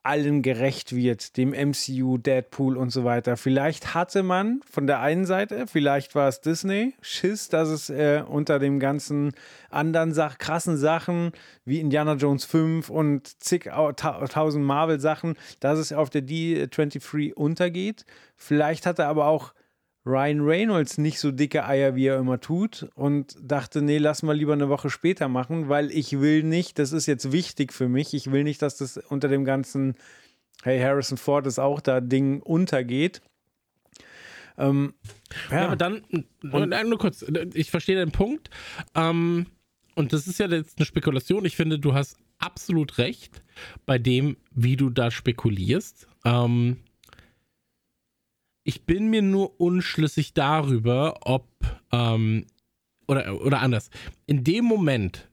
allen 0.03 0.41
gerecht 0.41 0.95
wird, 0.95 1.37
dem 1.37 1.51
MCU, 1.51 2.17
Deadpool 2.17 2.75
und 2.75 2.89
so 2.89 3.03
weiter. 3.03 3.37
Vielleicht 3.37 3.93
hatte 3.93 4.23
man 4.23 4.61
von 4.69 4.87
der 4.87 4.99
einen 4.99 5.25
Seite, 5.25 5.67
vielleicht 5.67 6.15
war 6.15 6.27
es 6.27 6.41
Disney, 6.41 6.95
Schiss, 7.01 7.49
dass 7.49 7.69
es 7.69 7.91
äh, 7.91 8.23
unter 8.27 8.57
dem 8.57 8.79
ganzen 8.79 9.33
anderen 9.69 10.11
Sach 10.11 10.39
krassen 10.39 10.75
Sachen 10.77 11.33
wie 11.65 11.79
Indiana 11.79 12.13
Jones 12.15 12.45
5 12.45 12.89
und 12.89 13.43
zig 13.43 13.69
tausend 13.95 14.65
Marvel 14.65 14.99
Sachen, 14.99 15.35
dass 15.59 15.77
es 15.77 15.93
auf 15.93 16.09
der 16.09 16.23
D23 16.23 17.33
untergeht. 17.33 18.05
Vielleicht 18.35 18.87
hatte 18.87 19.05
aber 19.05 19.27
auch 19.27 19.53
Ryan 20.05 20.41
Reynolds 20.41 20.97
nicht 20.97 21.19
so 21.19 21.31
dicke 21.31 21.65
Eier, 21.65 21.95
wie 21.95 22.07
er 22.07 22.17
immer 22.17 22.39
tut 22.39 22.89
und 22.95 23.37
dachte, 23.41 23.81
nee, 23.81 23.99
lass 23.99 24.23
mal 24.23 24.35
lieber 24.35 24.53
eine 24.53 24.69
Woche 24.69 24.89
später 24.89 25.27
machen, 25.27 25.69
weil 25.69 25.91
ich 25.91 26.19
will 26.19 26.43
nicht, 26.43 26.79
das 26.79 26.91
ist 26.91 27.05
jetzt 27.05 27.31
wichtig 27.31 27.71
für 27.71 27.87
mich, 27.87 28.13
ich 28.13 28.31
will 28.31 28.43
nicht, 28.43 28.61
dass 28.61 28.77
das 28.77 28.97
unter 28.97 29.27
dem 29.27 29.45
ganzen, 29.45 29.95
hey, 30.63 30.79
Harrison 30.79 31.17
Ford 31.17 31.45
ist 31.45 31.59
auch 31.59 31.81
da, 31.81 32.01
Ding 32.01 32.41
untergeht. 32.41 33.21
Ähm, 34.57 34.93
ja. 35.49 35.57
ja. 35.57 35.65
aber 35.65 35.75
dann, 35.75 36.03
und, 36.51 36.69
nur 36.89 36.97
kurz, 36.97 37.23
ich 37.53 37.69
verstehe 37.69 37.95
den 37.95 38.11
Punkt. 38.11 38.49
Ähm, 38.95 39.45
und 39.95 40.13
das 40.13 40.27
ist 40.27 40.39
ja 40.39 40.47
jetzt 40.47 40.77
eine 40.77 40.85
Spekulation. 40.85 41.45
Ich 41.45 41.55
finde, 41.55 41.77
du 41.77 41.93
hast 41.93 42.17
absolut 42.39 42.97
recht 42.97 43.43
bei 43.85 43.99
dem, 43.99 44.37
wie 44.51 44.77
du 44.77 44.89
da 44.89 45.11
spekulierst. 45.11 46.07
Ähm, 46.25 46.77
ich 48.63 48.83
bin 48.83 49.09
mir 49.09 49.21
nur 49.21 49.59
unschlüssig 49.59 50.33
darüber, 50.33 51.19
ob, 51.21 51.47
ähm, 51.91 52.45
oder, 53.07 53.41
oder 53.41 53.61
anders, 53.61 53.89
in 54.25 54.43
dem 54.43 54.65
Moment, 54.65 55.29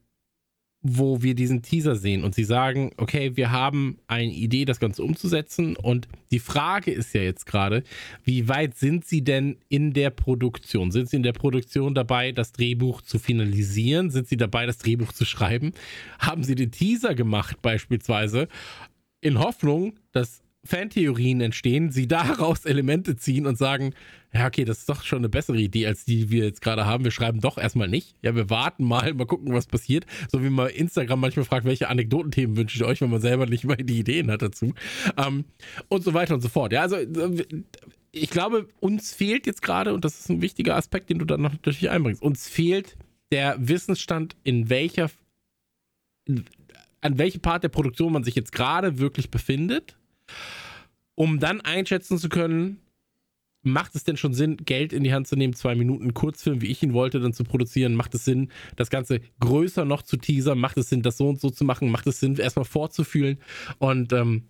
wo 0.81 1.23
wir 1.23 1.35
diesen 1.35 1.63
Teaser 1.63 1.97
sehen 1.97 2.23
und 2.23 2.37
sie 2.37 2.45
sagen, 2.45 2.93
okay, 2.99 3.37
wir 3.37 3.51
haben 3.51 3.99
eine 4.07 4.33
Idee, 4.33 4.65
das 4.65 4.79
Ganze 4.79 5.03
umzusetzen 5.03 5.77
und 5.77 6.07
die 6.31 6.39
Frage 6.39 6.93
ist 6.93 7.13
ja 7.15 7.21
jetzt 7.21 7.47
gerade, 7.47 7.83
wie 8.23 8.49
weit 8.49 8.77
sind 8.77 9.05
sie 9.05 9.23
denn 9.23 9.57
in 9.69 9.93
der 9.93 10.11
Produktion? 10.11 10.93
Sind 10.93 11.09
sie 11.09 11.17
in 11.17 11.25
der 11.25 11.33
Produktion 11.33 11.95
dabei, 11.95 12.31
das 12.31 12.53
Drehbuch 12.53 13.03
zu 13.03 13.19
finalisieren? 13.19 14.11
Sind 14.11 14.29
sie 14.29 14.37
dabei, 14.37 14.67
das 14.67 14.79
Drehbuch 14.79 15.13
zu 15.13 15.25
schreiben? 15.25 15.73
Haben 16.21 16.45
sie 16.45 16.55
den 16.55 16.71
Teaser 16.71 17.17
gemacht 17.17 17.61
beispielsweise 17.61 18.47
in 19.21 19.41
Hoffnung, 19.41 19.95
dass 20.13 20.43
Fantheorien 20.69 21.41
entstehen, 21.41 21.91
sie 21.91 22.07
daraus 22.07 22.67
Elemente 22.67 23.17
ziehen 23.17 23.47
und 23.47 23.57
sagen, 23.57 23.95
ja, 24.35 24.47
okay, 24.47 24.67
das 24.67 24.81
ist 24.81 24.89
doch 24.89 25.03
schon 25.03 25.21
eine 25.21 25.31
bessere 25.31 25.57
Idee, 25.57 25.87
als 25.87 26.05
die, 26.05 26.17
die 26.17 26.31
wir 26.31 26.45
jetzt 26.45 26.61
gerade 26.61 26.85
haben. 26.85 27.05
Wir 27.05 27.11
schreiben 27.11 27.41
doch 27.41 27.57
erstmal 27.57 27.89
nicht. 27.89 28.15
Ja, 28.21 28.37
wir 28.37 28.51
warten 28.51 28.85
mal, 28.85 29.15
mal 29.15 29.25
gucken, 29.25 29.55
was 29.55 29.67
passiert. 29.67 30.05
So 30.31 30.45
wie 30.45 30.51
man 30.51 30.69
Instagram 30.69 31.21
manchmal 31.21 31.47
fragt, 31.47 31.65
welche 31.65 31.89
Anekdotenthemen 31.89 32.57
wünscht 32.57 32.79
ihr 32.79 32.87
euch, 32.87 33.01
wenn 33.01 33.09
man 33.09 33.23
selber 33.23 33.47
nicht 33.47 33.65
mal 33.65 33.77
die 33.77 33.99
Ideen 33.99 34.31
hat 34.31 34.43
dazu. 34.43 34.75
Ähm, 35.17 35.47
und 35.89 36.05
so 36.05 36.13
weiter 36.13 36.35
und 36.35 36.43
so 36.43 36.51
fort. 36.51 36.73
Ja, 36.75 36.83
also 36.83 36.99
ich 38.13 38.29
glaube, 38.29 38.69
uns 38.81 39.15
fehlt 39.15 39.47
jetzt 39.47 39.63
gerade, 39.63 39.95
und 39.95 40.05
das 40.05 40.21
ist 40.21 40.29
ein 40.29 40.43
wichtiger 40.43 40.77
Aspekt, 40.77 41.09
den 41.09 41.19
du 41.19 41.25
dann 41.25 41.41
noch 41.41 41.53
natürlich 41.53 41.89
einbringst, 41.89 42.21
uns 42.21 42.47
fehlt 42.47 42.99
der 43.33 43.57
Wissensstand, 43.59 44.37
in 44.45 44.69
welcher, 44.69 45.11
an 47.01 47.19
welchem 47.19 47.41
Part 47.41 47.65
der 47.65 47.69
Produktion 47.71 48.13
man 48.13 48.25
sich 48.25 48.35
jetzt 48.35 48.53
gerade 48.53 48.99
wirklich 48.99 49.31
befindet 49.31 49.98
um 51.15 51.41
dann 51.41 51.61
einschätzen 51.61 52.19
zu 52.19 52.29
können, 52.29 52.81
macht 53.63 53.95
es 53.95 54.05
denn 54.05 54.17
schon 54.17 54.35
Sinn, 54.35 54.57
Geld 54.57 54.93
in 54.93 55.05
die 55.05 55.13
Hand 55.13 55.27
zu 55.27 55.37
nehmen, 55.37 55.55
zwei 55.55 55.75
Minuten 55.75 56.15
Kurzfilm, 56.15 56.63
wie 56.63 56.69
ich 56.69 56.83
ihn 56.83 56.93
wollte, 56.93 57.21
dann 57.21 57.33
zu 57.33 57.45
produzieren? 57.45 57.95
Macht 57.95 58.15
es 58.15 58.25
Sinn, 58.25 58.51
das 58.77 58.91
Ganze 58.91 59.21
größer 59.41 59.85
noch 59.85 60.03
zu 60.03 60.17
teasern? 60.17 60.59
Macht 60.59 60.79
es 60.79 60.89
Sinn, 60.89 61.03
das 61.03 61.17
so 61.17 61.29
und 61.29 61.41
so 61.41 61.51
zu 61.51 61.65
machen? 61.65 61.91
Macht 61.91 62.07
es 62.07 62.21
Sinn, 62.21 62.37
erstmal 62.37 62.65
vorzufühlen? 62.65 63.39
Und 63.79 64.13
ähm, 64.13 64.45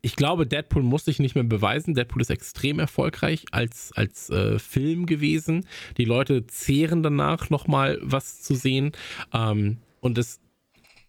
ich 0.00 0.16
glaube, 0.16 0.46
Deadpool 0.46 0.82
muss 0.82 1.04
sich 1.04 1.18
nicht 1.18 1.34
mehr 1.34 1.44
beweisen. 1.44 1.94
Deadpool 1.94 2.22
ist 2.22 2.30
extrem 2.30 2.78
erfolgreich 2.78 3.46
als, 3.50 3.92
als 3.94 4.30
äh, 4.30 4.58
Film 4.58 5.06
gewesen. 5.06 5.66
Die 5.96 6.04
Leute 6.04 6.46
zehren 6.46 7.02
danach 7.02 7.50
nochmal 7.50 7.98
was 8.02 8.40
zu 8.40 8.54
sehen. 8.54 8.92
Ähm, 9.32 9.78
und 10.00 10.18
es 10.18 10.40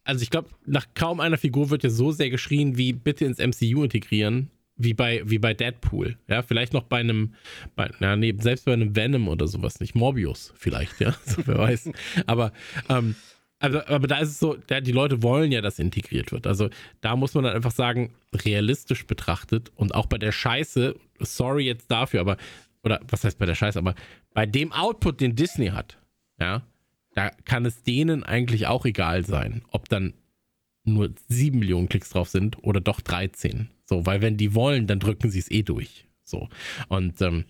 also 0.09 0.23
ich 0.23 0.31
glaube, 0.31 0.49
nach 0.65 0.87
kaum 0.95 1.19
einer 1.19 1.37
Figur 1.37 1.69
wird 1.69 1.83
ja 1.83 1.91
so 1.91 2.11
sehr 2.11 2.31
geschrien, 2.31 2.77
wie 2.77 2.93
bitte 2.93 3.25
ins 3.25 3.37
MCU 3.37 3.83
integrieren, 3.83 4.49
wie 4.75 4.95
bei, 4.95 5.21
wie 5.23 5.37
bei 5.37 5.53
Deadpool. 5.53 6.17
Ja, 6.27 6.41
vielleicht 6.41 6.73
noch 6.73 6.83
bei 6.83 6.99
einem, 6.99 7.35
bei, 7.75 7.91
na, 7.99 8.15
nee, 8.15 8.33
selbst 8.39 8.65
bei 8.65 8.73
einem 8.73 8.95
Venom 8.95 9.27
oder 9.27 9.47
sowas 9.47 9.79
nicht. 9.79 9.93
Morbius 9.93 10.51
vielleicht, 10.57 10.99
ja, 10.99 11.13
so, 11.25 11.45
wer 11.45 11.59
weiß. 11.59 11.91
Aber, 12.25 12.51
ähm, 12.89 13.13
also, 13.59 13.85
aber 13.85 14.07
da 14.07 14.17
ist 14.17 14.29
es 14.29 14.39
so, 14.39 14.57
ja, 14.69 14.81
die 14.81 14.93
Leute 14.93 15.21
wollen 15.21 15.51
ja, 15.51 15.61
dass 15.61 15.77
integriert 15.77 16.31
wird. 16.31 16.47
Also 16.47 16.69
da 17.01 17.15
muss 17.15 17.35
man 17.35 17.43
dann 17.43 17.55
einfach 17.55 17.71
sagen, 17.71 18.15
realistisch 18.33 19.05
betrachtet 19.05 19.71
und 19.75 19.93
auch 19.93 20.07
bei 20.07 20.17
der 20.17 20.31
Scheiße, 20.31 20.95
sorry 21.19 21.65
jetzt 21.65 21.91
dafür, 21.91 22.21
aber, 22.21 22.37
oder 22.83 22.99
was 23.07 23.23
heißt 23.23 23.37
bei 23.37 23.45
der 23.45 23.55
Scheiße, 23.55 23.77
aber 23.77 23.93
bei 24.33 24.47
dem 24.47 24.71
Output, 24.71 25.21
den 25.21 25.35
Disney 25.35 25.67
hat, 25.67 25.99
ja, 26.39 26.63
da 27.19 27.31
kann 27.43 27.65
es 27.65 27.83
denen 27.83 28.23
eigentlich 28.23 28.67
auch 28.67 28.85
egal 28.85 29.25
sein, 29.25 29.61
ob 29.71 29.89
dann 29.89 30.13
nur 30.85 31.13
7 31.27 31.59
Millionen 31.59 31.89
Klicks 31.89 32.11
drauf 32.11 32.29
sind 32.29 32.63
oder 32.63 32.79
doch 32.79 33.01
13. 33.01 33.69
So, 33.83 34.05
weil 34.05 34.21
wenn 34.21 34.37
die 34.37 34.55
wollen, 34.55 34.87
dann 34.87 35.01
drücken 35.01 35.29
sie 35.29 35.39
es 35.39 35.51
eh 35.51 35.61
durch. 35.61 36.07
So. 36.23 36.47
Und 36.87 37.21
ähm, 37.21 37.43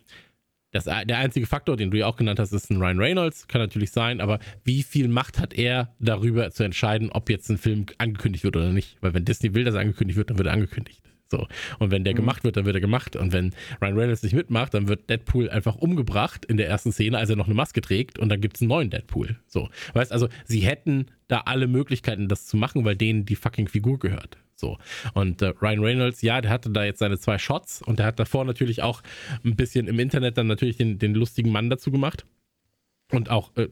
das, 0.71 0.85
der 0.85 1.19
einzige 1.19 1.45
Faktor, 1.45 1.77
den 1.77 1.91
du 1.91 1.99
ja 1.99 2.07
auch 2.07 2.15
genannt 2.15 2.39
hast, 2.39 2.51
ist 2.51 2.71
ein 2.71 2.81
Ryan 2.81 2.97
Reynolds, 2.97 3.47
kann 3.47 3.61
natürlich 3.61 3.91
sein, 3.91 4.21
aber 4.21 4.39
wie 4.63 4.81
viel 4.81 5.07
Macht 5.07 5.37
hat 5.37 5.53
er 5.53 5.93
darüber 5.99 6.49
zu 6.49 6.63
entscheiden, 6.63 7.11
ob 7.11 7.29
jetzt 7.29 7.47
ein 7.51 7.59
Film 7.59 7.85
angekündigt 7.99 8.43
wird 8.43 8.57
oder 8.57 8.71
nicht? 8.71 8.97
Weil 9.01 9.13
wenn 9.13 9.25
Disney 9.25 9.53
will, 9.53 9.65
dass 9.65 9.75
er 9.75 9.81
angekündigt 9.81 10.17
wird, 10.17 10.31
dann 10.31 10.39
wird 10.39 10.47
er 10.47 10.53
angekündigt. 10.53 11.03
So. 11.29 11.47
Und 11.77 11.91
wenn 11.91 12.03
der 12.03 12.13
mhm. 12.13 12.17
gemacht 12.17 12.43
wird, 12.43 12.57
dann 12.57 12.65
wird 12.65 12.75
er 12.75 12.81
gemacht. 12.81 13.15
Und 13.15 13.33
wenn 13.33 13.53
Ryan 13.81 13.97
Reynolds 13.97 14.23
nicht 14.23 14.33
mitmacht, 14.33 14.73
dann 14.73 14.87
wird 14.87 15.09
Deadpool 15.09 15.49
einfach 15.49 15.75
umgebracht 15.75 16.45
in 16.45 16.57
der 16.57 16.67
ersten 16.67 16.91
Szene, 16.91 17.17
als 17.17 17.29
er 17.29 17.35
noch 17.35 17.45
eine 17.45 17.55
Maske 17.55 17.81
trägt 17.81 18.19
und 18.19 18.29
dann 18.29 18.41
gibt 18.41 18.57
es 18.57 18.61
einen 18.61 18.69
neuen 18.69 18.89
Deadpool. 18.89 19.37
So. 19.47 19.69
Weißt 19.93 20.11
also, 20.11 20.27
sie 20.45 20.61
hätten 20.61 21.07
da 21.27 21.41
alle 21.41 21.67
Möglichkeiten, 21.67 22.27
das 22.27 22.47
zu 22.47 22.57
machen, 22.57 22.83
weil 22.85 22.95
denen 22.95 23.25
die 23.25 23.35
fucking 23.35 23.67
Figur 23.67 23.99
gehört. 23.99 24.37
So. 24.55 24.77
Und 25.13 25.41
äh, 25.41 25.53
Ryan 25.61 25.79
Reynolds, 25.79 26.21
ja, 26.21 26.41
der 26.41 26.51
hatte 26.51 26.69
da 26.71 26.83
jetzt 26.83 26.99
seine 26.99 27.17
zwei 27.17 27.37
Shots 27.37 27.81
und 27.81 27.99
der 27.99 28.07
hat 28.07 28.19
davor 28.19 28.43
natürlich 28.43 28.81
auch 28.81 29.01
ein 29.45 29.55
bisschen 29.55 29.87
im 29.87 29.99
Internet 29.99 30.37
dann 30.37 30.47
natürlich 30.47 30.77
den, 30.77 30.99
den 30.99 31.13
lustigen 31.13 31.51
Mann 31.51 31.69
dazu 31.69 31.91
gemacht. 31.91 32.25
Und 33.11 33.29
auch, 33.29 33.55
äh, 33.55 33.69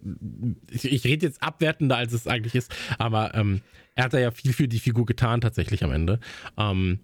ich, 0.71 0.85
ich 0.85 1.03
rede 1.03 1.25
jetzt 1.25 1.43
abwertender, 1.43 1.97
als 1.97 2.13
es 2.13 2.27
eigentlich 2.27 2.55
ist, 2.55 2.73
aber 2.97 3.35
ähm, 3.35 3.61
er 3.95 4.05
hat 4.05 4.13
da 4.13 4.19
ja 4.19 4.31
viel 4.31 4.53
für 4.53 4.67
die 4.67 4.79
Figur 4.79 5.05
getan, 5.05 5.41
tatsächlich 5.41 5.83
am 5.83 5.91
Ende. 5.91 6.19
Ähm, 6.57 6.99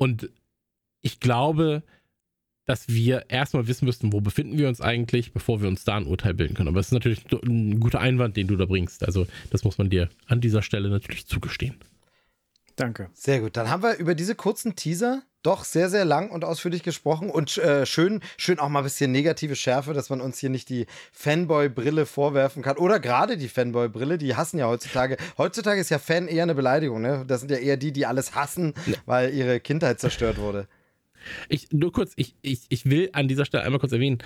und 0.00 0.30
ich 1.02 1.20
glaube, 1.20 1.82
dass 2.64 2.88
wir 2.88 3.26
erstmal 3.28 3.66
wissen 3.66 3.84
müssten, 3.84 4.14
wo 4.14 4.22
befinden 4.22 4.56
wir 4.56 4.68
uns 4.68 4.80
eigentlich, 4.80 5.32
bevor 5.32 5.60
wir 5.60 5.68
uns 5.68 5.84
da 5.84 5.96
ein 5.96 6.06
Urteil 6.06 6.32
bilden 6.32 6.54
können. 6.54 6.68
Aber 6.68 6.80
es 6.80 6.86
ist 6.86 6.92
natürlich 6.92 7.20
ein 7.44 7.80
guter 7.80 8.00
Einwand, 8.00 8.36
den 8.36 8.46
du 8.46 8.56
da 8.56 8.64
bringst. 8.64 9.04
Also 9.04 9.26
das 9.50 9.62
muss 9.62 9.76
man 9.76 9.90
dir 9.90 10.08
an 10.26 10.40
dieser 10.40 10.62
Stelle 10.62 10.88
natürlich 10.88 11.26
zugestehen. 11.26 11.76
Danke. 12.80 13.10
Sehr 13.12 13.40
gut. 13.40 13.56
Dann 13.56 13.68
haben 13.68 13.82
wir 13.82 13.96
über 13.96 14.14
diese 14.14 14.34
kurzen 14.34 14.74
Teaser 14.74 15.22
doch 15.42 15.64
sehr, 15.64 15.88
sehr 15.90 16.04
lang 16.04 16.30
und 16.30 16.44
ausführlich 16.44 16.82
gesprochen 16.82 17.30
und 17.30 17.56
äh, 17.58 17.86
schön, 17.86 18.20
schön 18.36 18.58
auch 18.58 18.68
mal 18.68 18.80
ein 18.80 18.84
bisschen 18.84 19.12
negative 19.12 19.56
Schärfe, 19.56 19.92
dass 19.92 20.10
man 20.10 20.20
uns 20.20 20.38
hier 20.38 20.50
nicht 20.50 20.68
die 20.68 20.86
Fanboy-Brille 21.12 22.06
vorwerfen 22.06 22.62
kann. 22.62 22.76
Oder 22.76 23.00
gerade 23.00 23.36
die 23.36 23.48
Fanboy-Brille, 23.48 24.18
die 24.18 24.34
hassen 24.34 24.58
ja 24.58 24.66
heutzutage. 24.66 25.16
Heutzutage 25.38 25.80
ist 25.80 25.90
ja 25.90 25.98
Fan 25.98 26.28
eher 26.28 26.42
eine 26.42 26.54
Beleidigung, 26.54 27.00
ne? 27.00 27.24
Das 27.26 27.40
sind 27.40 27.50
ja 27.50 27.58
eher 27.58 27.76
die, 27.76 27.92
die 27.92 28.06
alles 28.06 28.34
hassen, 28.34 28.74
weil 29.06 29.32
ihre 29.34 29.60
Kindheit 29.60 30.00
zerstört 30.00 30.38
wurde. 30.38 30.66
Ich, 31.48 31.70
nur 31.72 31.92
kurz, 31.92 32.12
ich, 32.16 32.34
ich, 32.40 32.60
ich 32.70 32.88
will 32.88 33.10
an 33.12 33.28
dieser 33.28 33.44
Stelle 33.44 33.64
einmal 33.64 33.80
kurz 33.80 33.92
erwähnen, 33.92 34.18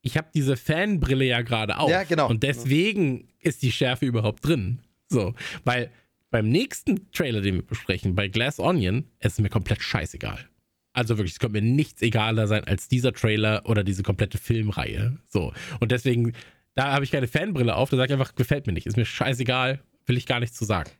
ich 0.00 0.16
habe 0.16 0.28
diese 0.34 0.56
Fanbrille 0.56 1.24
ja 1.24 1.42
gerade 1.42 1.78
auf. 1.78 1.88
Ja, 1.88 2.02
genau. 2.02 2.28
Und 2.28 2.42
deswegen 2.42 3.28
ist 3.38 3.62
die 3.62 3.70
Schärfe 3.70 4.06
überhaupt 4.06 4.44
drin. 4.44 4.80
So, 5.08 5.34
weil 5.64 5.90
beim 6.32 6.48
nächsten 6.48 7.12
Trailer, 7.12 7.40
den 7.40 7.54
wir 7.54 7.62
besprechen, 7.62 8.16
bei 8.16 8.26
Glass 8.26 8.58
Onion, 8.58 9.04
ist 9.20 9.38
mir 9.38 9.50
komplett 9.50 9.82
scheißegal. 9.82 10.48
Also 10.92 11.16
wirklich, 11.16 11.34
es 11.34 11.38
könnte 11.38 11.60
mir 11.60 11.66
nichts 11.66 12.02
egaler 12.02 12.48
sein 12.48 12.64
als 12.64 12.88
dieser 12.88 13.12
Trailer 13.12 13.62
oder 13.66 13.84
diese 13.84 14.02
komplette 14.02 14.38
Filmreihe. 14.38 15.18
So. 15.28 15.52
Und 15.78 15.92
deswegen, 15.92 16.32
da 16.74 16.92
habe 16.92 17.04
ich 17.04 17.12
keine 17.12 17.28
Fanbrille 17.28 17.76
auf, 17.76 17.90
da 17.90 17.96
sage 17.96 18.12
ich 18.12 18.18
einfach, 18.18 18.34
gefällt 18.34 18.66
mir 18.66 18.72
nicht. 18.72 18.86
Ist 18.86 18.96
mir 18.96 19.04
scheißegal, 19.04 19.80
will 20.06 20.16
ich 20.16 20.26
gar 20.26 20.40
nichts 20.40 20.56
zu 20.56 20.64
sagen 20.64 20.90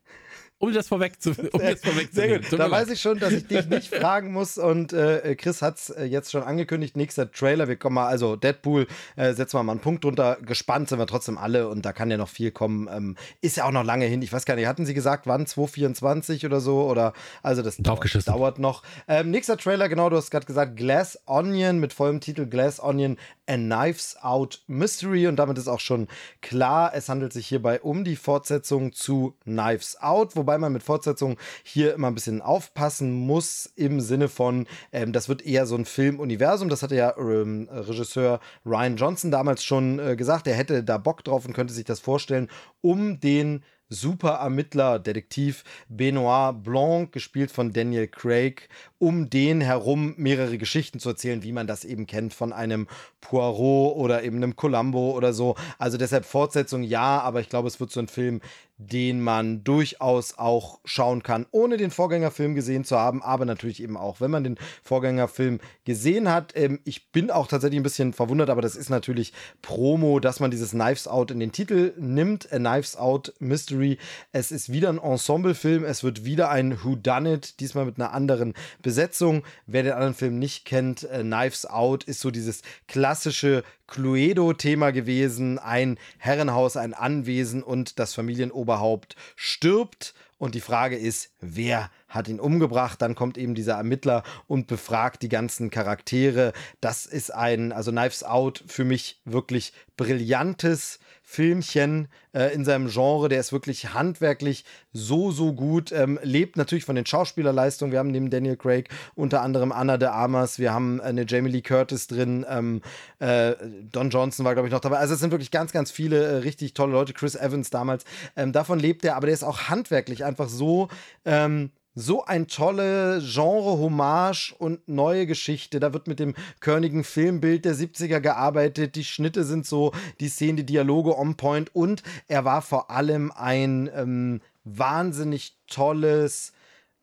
um 0.63 0.73
das 0.73 0.87
vorweg 0.87 1.21
zu 1.21 1.31
um 1.31 1.59
das 1.59 1.81
vorweg 1.81 2.11
Sehr 2.13 2.39
gut. 2.39 2.53
Da 2.53 2.71
weiß 2.71 2.89
ich 2.91 3.01
schon, 3.01 3.19
dass 3.19 3.33
ich 3.33 3.49
dich 3.49 3.67
nicht 3.67 3.93
fragen 3.95 4.33
muss. 4.33 4.59
Und 4.59 4.93
äh, 4.93 5.35
Chris 5.35 5.61
hat 5.61 5.79
es 5.79 5.91
äh, 5.91 6.05
jetzt 6.05 6.31
schon 6.31 6.45
angekündigt. 6.45 6.97
Nächster 6.97 7.31
Trailer. 7.31 7.67
Wir 7.67 7.75
kommen 7.75 7.97
mal, 7.97 8.07
also 8.07 8.37
Deadpool, 8.37 8.87
äh, 9.17 9.33
setzen 9.33 9.59
wir 9.59 9.65
mal 9.65 9.73
einen 9.73 9.81
Punkt 9.81 10.05
drunter. 10.05 10.39
Gespannt 10.41 10.89
sind 10.89 11.01
wir 11.01 11.09
trotzdem 11.09 11.37
alle 11.37 11.69
und 11.69 11.85
da 11.85 11.93
kann 11.93 12.13
ja 12.13 12.17
noch 12.17 12.29
viel 12.29 12.53
kommen. 12.53 12.89
Ähm, 12.89 13.17
ist 13.41 13.57
ja 13.57 13.65
auch 13.65 13.73
noch 13.73 13.83
lange 13.83 14.05
hin. 14.05 14.23
Ich 14.23 14.33
weiß 14.33 14.45
gar 14.45 14.55
nicht, 14.55 14.67
hatten 14.67 14.87
Sie 14.87 14.95
gesagt, 14.95 15.27
wann? 15.27 15.47
2024 15.49 16.47
oder 16.47 16.61
so? 16.61 16.85
Oder 16.85 17.13
also 17.43 17.63
das 17.63 17.79
dauert, 17.79 18.29
dauert 18.29 18.61
noch. 18.61 18.85
Ähm, 19.09 19.33
nächster 19.33 19.57
Trailer, 19.57 19.89
genau, 19.89 20.11
du 20.11 20.17
hast 20.17 20.31
gerade 20.31 20.47
gesagt, 20.47 20.77
Glass 20.77 21.19
Onion 21.27 21.81
mit 21.81 21.93
vollem 21.93 22.21
Titel 22.21 22.47
Glass 22.47 22.79
Onion 22.81 23.17
A 23.53 23.57
Knives 23.57 24.17
Out 24.23 24.63
Mystery. 24.67 25.27
Und 25.27 25.37
damit 25.37 25.59
ist 25.59 25.69
auch 25.69 25.81
schon 25.81 26.09
klar, 26.41 26.93
es 26.95 27.09
handelt 27.09 27.33
sich 27.33 27.47
hierbei 27.47 27.81
um 27.83 28.03
die 28.05 28.17
Fortsetzung 28.17 28.93
zu 28.93 29.37
Knives 29.45 30.01
Out, 30.01 30.37
wobei 30.37 30.57
man 30.59 30.73
mit 30.73 30.83
Fortsetzung 30.83 31.37
hier 31.63 31.95
immer 31.95 32.09
ein 32.09 32.15
bisschen 32.15 32.41
aufpassen 32.41 33.13
muss 33.13 33.71
im 33.77 34.01
Sinne 34.01 34.29
von, 34.29 34.67
ähm, 34.93 35.13
das 35.13 35.29
wird 35.29 35.45
eher 35.45 35.67
so 35.67 35.75
ein 35.75 35.85
Filmuniversum. 35.85 36.69
Das 36.69 36.83
hatte 36.83 36.97
ja 36.97 37.15
ähm, 37.19 37.69
Regisseur 37.71 38.41
Ryan 38.65 38.97
Johnson 38.97 39.31
damals 39.31 39.63
schon 39.63 39.99
äh, 39.99 40.17
gesagt. 40.17 40.47
Er 40.47 40.55
hätte 40.55 40.83
da 40.83 40.97
Bock 40.97 41.23
drauf 41.25 41.45
und 41.45 41.53
könnte 41.53 41.75
sich 41.75 41.85
das 41.85 42.01
vorstellen, 42.01 42.49
um 42.81 43.21
den 43.21 43.63
Superermittler, 43.93 44.99
Detektiv 44.99 45.65
Benoit 45.89 46.63
Blanc, 46.63 47.13
gespielt 47.13 47.51
von 47.51 47.73
Daniel 47.73 48.09
Craig, 48.09 48.69
um 48.99 49.31
den 49.31 49.61
herum 49.61 50.15
mehrere 50.17 50.59
Geschichten 50.59 50.99
zu 50.99 51.11
erzählen, 51.11 51.43
wie 51.43 51.53
man 51.53 51.67
das 51.67 51.85
eben 51.85 52.07
kennt 52.07 52.35
von 52.35 52.53
einem 52.53 52.89
Poirot 53.21 53.97
oder 53.97 54.23
eben 54.23 54.37
einem 54.37 54.57
Columbo 54.57 55.13
oder 55.13 55.33
so. 55.33 55.57
Also 55.79 55.99
deshalb 55.99 56.25
Fortsetzung 56.25 56.83
ja, 56.83 57.21
aber 57.21 57.41
ich 57.41 57.49
glaube, 57.49 57.69
es 57.69 57.81
wird 57.81 57.91
so 57.91 58.01
ein 58.01 58.09
Film, 58.09 58.41
den 58.79 59.21
man 59.21 59.65
durchaus 59.65 60.39
auch 60.39 60.81
schauen 60.85 61.23
kann, 61.23 61.47
ohne 61.51 61.77
den 61.77 61.91
Vorgängerfilm 61.91 62.55
gesehen 62.55 62.85
zu 62.85 62.99
haben, 62.99 63.23
aber 63.23 63.45
natürlich 63.45 63.83
eben 63.83 63.97
auch, 63.97 64.21
wenn 64.21 64.31
man 64.31 64.45
den 64.45 64.59
Vorgängerfilm 64.83 65.61
gesehen 65.85 66.31
hat. 66.31 66.53
Ähm, 66.57 66.81
ich 66.85 67.11
bin 67.13 67.31
auch 67.31 67.47
tatsächlich 67.47 67.81
ein 67.81 67.85
bisschen 67.85 68.13
verwundert, 68.13 68.51
aber 68.51 68.63
das 68.63 68.77
ist 68.77 68.91
natürlich 68.91 69.33
Promo, 69.61 70.21
dass 70.21 70.41
man 70.41 70.51
dieses 70.51 70.71
Knives 70.71 71.07
Out 71.07 71.31
in 71.31 71.41
den 71.41 71.53
Titel 71.53 71.93
nimmt, 71.99 72.53
A 72.53 72.59
Knives 72.59 72.97
Out 72.97 73.35
Mystery. 73.39 73.99
Es 74.33 74.51
ist 74.51 74.73
wieder 74.73 74.89
ein 74.89 74.99
Ensemblefilm, 74.99 75.85
es 75.85 76.03
wird 76.03 76.25
wieder 76.25 76.51
ein 76.51 76.83
Who 76.83 76.97
Done 76.97 77.35
It, 77.35 77.61
diesmal 77.61 77.85
mit 77.85 77.99
einer 77.99 78.13
anderen 78.13 78.55
Besetzung. 78.83 79.45
Wer 79.67 79.85
den 79.85 79.93
anderen 79.93 80.15
Film 80.15 80.39
nicht 80.39 80.65
kennt, 80.65 81.05
äh, 81.05 81.23
Knives 81.23 81.67
Out 81.67 82.05
ist 82.05 82.21
so 82.21 82.31
dieses 82.31 82.63
klassische 82.89 83.63
Cluedo-Thema 83.93 84.91
gewesen. 84.91 85.59
Ein 85.59 85.99
Herrenhaus, 86.19 86.79
ein 86.79 86.95
Anwesen 86.95 87.63
und 87.63 87.99
das 87.99 88.15
Familienoberhaupt 88.15 89.17
stirbt. 89.37 90.15
Und 90.39 90.55
die 90.55 90.61
Frage 90.61 90.97
ist, 90.97 91.31
wer 91.41 91.91
hat 92.13 92.29
ihn 92.29 92.41
umgebracht? 92.41 93.03
Dann 93.03 93.15
kommt 93.15 93.37
eben 93.37 93.55
dieser 93.55 93.75
Ermittler 93.75 94.23
und 94.47 94.67
befragt 94.67 95.23
die 95.23 95.29
ganzen 95.29 95.71
Charaktere. 95.71 96.53
Das 96.81 97.07
ist 97.07 97.35
ein, 97.35 97.73
also 97.73 97.91
Knives 97.91 98.23
Out 98.23 98.63
für 98.67 98.85
mich 98.85 99.21
wirklich 99.25 99.73
brillantes 99.97 100.99
Filmchen 101.23 102.09
äh, 102.35 102.53
in 102.53 102.65
seinem 102.65 102.89
Genre. 102.89 103.29
Der 103.29 103.41
ist 103.41 103.53
wirklich 103.53 103.95
handwerklich 103.95 104.65
so, 104.93 105.31
so 105.31 105.55
gut. 105.55 105.91
Ähm, 105.91 106.19
lebt 106.23 106.57
natürlich 106.57 106.85
von 106.85 106.95
den 106.95 107.07
Schauspielerleistungen. 107.07 107.91
Wir 107.91 108.01
haben 108.01 108.11
neben 108.11 108.29
Daniel 108.29 108.57
Craig 108.57 108.91
unter 109.15 109.41
anderem 109.41 109.73
Anna 109.73 109.97
de 109.97 110.09
Armas. 110.09 110.59
Wir 110.59 110.75
haben 110.75 111.01
eine 111.01 111.25
Jamie 111.27 111.51
Lee 111.51 111.63
Curtis 111.63 112.07
drin. 112.07 112.45
Ähm, 112.49 112.83
äh, 113.19 113.55
Don 113.91 114.11
Johnson 114.11 114.45
war, 114.45 114.53
glaube 114.53 114.69
ich, 114.69 114.73
noch 114.73 114.81
dabei. 114.81 114.99
Also 114.99 115.15
es 115.15 115.21
sind 115.21 115.31
wirklich 115.31 115.51
ganz, 115.51 115.73
ganz 115.73 115.91
viele 115.91 116.23
äh, 116.23 116.37
richtig 116.39 116.75
tolle 116.75 116.93
Leute. 116.93 117.15
Chris 117.15 117.35
Evans 117.35 117.71
damals. 117.71 118.05
Ähm, 118.37 118.53
davon 118.53 118.79
lebt 118.79 119.05
er, 119.05 119.17
aber 119.17 119.27
der 119.27 119.35
ist 119.35 119.45
auch 119.45 119.71
handwerklich 119.71 120.25
einfach 120.25 120.49
so 120.51 120.89
ähm, 121.25 121.71
so 121.95 122.25
ein 122.25 122.47
tolle 122.47 123.21
Genre-Hommage 123.21 124.55
und 124.59 124.89
neue 124.89 125.27
Geschichte. 125.27 125.81
Da 125.81 125.93
wird 125.93 126.07
mit 126.07 126.21
dem 126.21 126.35
körnigen 126.61 127.05
Filmbild 127.05 127.65
der 127.65 127.75
70er 127.75 128.21
gearbeitet. 128.21 128.95
Die 128.97 129.05
Schnitte 129.05 129.45
sind 129.45 129.67
so, 129.67 129.93
die 130.21 130.29
Szenen, 130.29 130.57
die 130.57 130.67
Dialoge 130.67 131.17
on 131.19 131.37
point. 131.37 131.75
Und 131.75 132.03
er 132.29 132.45
war 132.45 132.63
vor 132.63 132.91
allem 132.91 133.31
ein 133.33 133.91
ähm, 133.95 134.41
wahnsinnig 134.65 135.59
tolles 135.67 136.53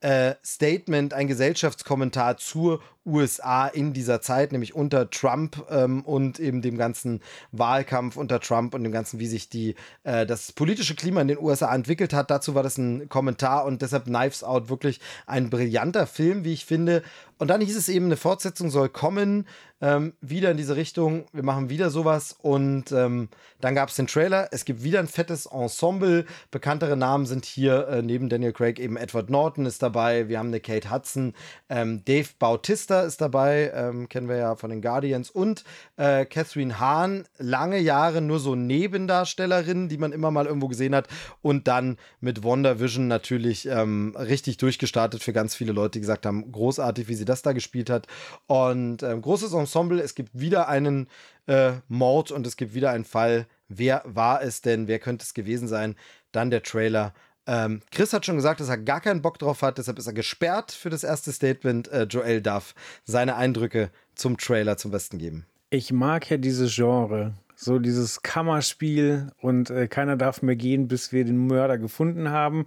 äh, 0.01 0.35
Statement, 0.43 1.13
ein 1.13 1.27
Gesellschaftskommentar 1.27 2.37
zur 2.37 2.81
USA 3.09 3.67
in 3.67 3.93
dieser 3.93 4.21
Zeit, 4.21 4.51
nämlich 4.51 4.75
unter 4.75 5.09
Trump 5.09 5.65
ähm, 5.69 6.03
und 6.03 6.39
eben 6.39 6.61
dem 6.61 6.77
ganzen 6.77 7.21
Wahlkampf 7.51 8.17
unter 8.17 8.39
Trump 8.39 8.73
und 8.73 8.83
dem 8.83 8.91
ganzen, 8.91 9.19
wie 9.19 9.27
sich 9.27 9.49
die, 9.49 9.75
äh, 10.03 10.25
das 10.25 10.51
politische 10.51 10.95
Klima 10.95 11.21
in 11.21 11.27
den 11.27 11.39
USA 11.39 11.73
entwickelt 11.73 12.13
hat. 12.13 12.31
Dazu 12.31 12.55
war 12.55 12.63
das 12.63 12.77
ein 12.77 13.09
Kommentar 13.09 13.65
und 13.65 13.81
deshalb 13.81 14.05
Knives 14.05 14.43
Out 14.43 14.69
wirklich 14.69 14.99
ein 15.25 15.49
brillanter 15.49 16.07
Film, 16.07 16.43
wie 16.43 16.53
ich 16.53 16.65
finde. 16.65 17.03
Und 17.39 17.47
dann 17.47 17.61
hieß 17.61 17.77
es 17.77 17.87
eben, 17.87 18.05
eine 18.05 18.17
Fortsetzung 18.17 18.69
soll 18.69 18.89
kommen, 18.89 19.47
ähm, 19.81 20.13
wieder 20.19 20.51
in 20.51 20.57
diese 20.57 20.75
Richtung. 20.75 21.25
Wir 21.31 21.43
machen 21.43 21.69
wieder 21.69 21.89
sowas 21.89 22.35
und 22.41 22.91
ähm, 22.91 23.29
dann 23.61 23.75
gab 23.75 23.87
es 23.87 23.95
den 23.95 24.07
Trailer. 24.07 24.49
Es 24.51 24.65
gibt 24.65 24.83
wieder 24.83 24.99
ein 24.99 25.07
fettes 25.07 25.45
Ensemble. 25.45 26.25
Bekanntere 26.51 26.97
Namen 26.97 27.25
sind 27.25 27.45
hier 27.45 27.87
äh, 27.87 28.01
neben 28.01 28.27
Daniel 28.27 28.51
Craig 28.51 28.77
eben 28.77 28.97
Edward 28.97 29.29
Norton 29.29 29.65
ist 29.65 29.81
dabei. 29.81 30.27
Wir 30.27 30.37
haben 30.37 30.47
eine 30.47 30.59
Kate 30.59 30.91
Hudson, 30.91 31.33
ähm, 31.69 32.03
Dave 32.03 32.27
Bautista 32.39 32.98
ist 33.03 33.21
dabei, 33.21 33.71
ähm, 33.73 34.09
kennen 34.09 34.29
wir 34.29 34.37
ja 34.37 34.55
von 34.55 34.69
den 34.69 34.81
Guardians, 34.81 35.29
und 35.29 35.63
äh, 35.97 36.25
Catherine 36.25 36.79
Hahn, 36.79 37.25
lange 37.37 37.79
Jahre 37.79 38.21
nur 38.21 38.39
so 38.39 38.55
Nebendarstellerin, 38.55 39.89
die 39.89 39.97
man 39.97 40.11
immer 40.11 40.31
mal 40.31 40.45
irgendwo 40.45 40.67
gesehen 40.67 40.95
hat, 40.95 41.07
und 41.41 41.67
dann 41.67 41.97
mit 42.19 42.43
WandaVision 42.43 43.07
natürlich 43.07 43.67
ähm, 43.67 44.15
richtig 44.17 44.57
durchgestartet 44.57 45.23
für 45.23 45.33
ganz 45.33 45.55
viele 45.55 45.71
Leute, 45.71 45.93
die 45.93 46.01
gesagt 46.01 46.25
haben, 46.25 46.51
großartig, 46.51 47.07
wie 47.07 47.15
sie 47.15 47.25
das 47.25 47.41
da 47.41 47.53
gespielt 47.53 47.89
hat. 47.89 48.07
Und 48.47 49.03
ähm, 49.03 49.21
großes 49.21 49.53
Ensemble, 49.53 50.01
es 50.01 50.15
gibt 50.15 50.31
wieder 50.33 50.67
einen 50.67 51.07
äh, 51.47 51.73
Mord 51.87 52.31
und 52.31 52.45
es 52.47 52.57
gibt 52.57 52.73
wieder 52.73 52.91
einen 52.91 53.05
Fall. 53.05 53.47
Wer 53.67 54.03
war 54.05 54.41
es 54.41 54.61
denn? 54.61 54.87
Wer 54.87 54.99
könnte 54.99 55.23
es 55.23 55.33
gewesen 55.33 55.67
sein? 55.67 55.95
Dann 56.31 56.49
der 56.51 56.63
Trailer 56.63 57.13
ähm, 57.49 57.81
Chris 57.89 58.13
hat 58.13 58.27
schon 58.27 58.35
gesagt, 58.35 58.59
dass 58.59 58.69
er 58.69 58.77
gar 58.77 59.01
keinen 59.01 59.23
Bock 59.23 59.39
drauf 59.39 59.63
hat, 59.63 59.79
deshalb 59.79 59.97
ist 59.97 60.05
er 60.05 60.13
gesperrt 60.13 60.71
für 60.71 60.91
das 60.91 61.03
erste 61.03 61.31
Statement. 61.31 61.87
Äh, 61.87 62.03
Joel 62.03 62.43
darf 62.43 62.75
seine 63.05 63.35
Eindrücke 63.37 63.89
zum 64.13 64.37
Trailer 64.37 64.77
zum 64.77 64.91
Besten 64.91 65.17
geben. 65.17 65.47
ich 65.71 65.91
mag 65.91 66.29
ja 66.29 66.37
dieses 66.37 66.75
Genre. 66.75 67.33
So 67.55 67.79
dieses 67.79 68.21
Kammerspiel 68.21 69.31
und 69.41 69.69
äh, 69.69 69.87
keiner 69.87 70.15
darf 70.15 70.41
mehr 70.41 70.55
gehen, 70.55 70.87
bis 70.87 71.11
wir 71.11 71.25
den 71.25 71.47
Mörder 71.47 71.77
gefunden 71.77 72.29
haben. 72.29 72.65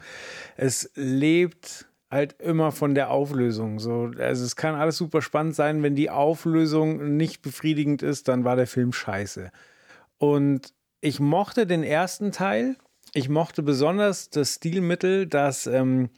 Es 0.57 0.91
lebt 0.97 1.87
halt 2.11 2.35
immer 2.41 2.73
von 2.73 2.95
der 2.95 3.11
Auflösung. 3.11 3.79
So, 3.79 4.11
also 4.19 4.45
es 4.45 4.57
kann 4.57 4.75
alles 4.75 4.99
super 4.99 5.23
spannend 5.23 5.55
sein, 5.55 5.83
wenn 5.83 5.95
die 5.95 6.11
Auflösung 6.11 7.17
nicht 7.17 7.41
befriedigend 7.41 8.03
ist, 8.03 8.29
dann 8.29 8.45
war 8.45 8.57
der 8.57 8.67
Film 8.67 8.93
scheiße. 8.93 9.51
Und 10.19 10.75
ich 11.01 11.21
mochte 11.21 11.67
den 11.67 11.85
ersten 11.85 12.33
Teil. 12.33 12.77
Ich 13.15 13.29
mochte 13.29 13.63
besonders 13.63 14.31
das 14.31 14.55
Stilmittel, 14.55 15.27
dass, 15.27 15.67
ähm, 15.67 16.09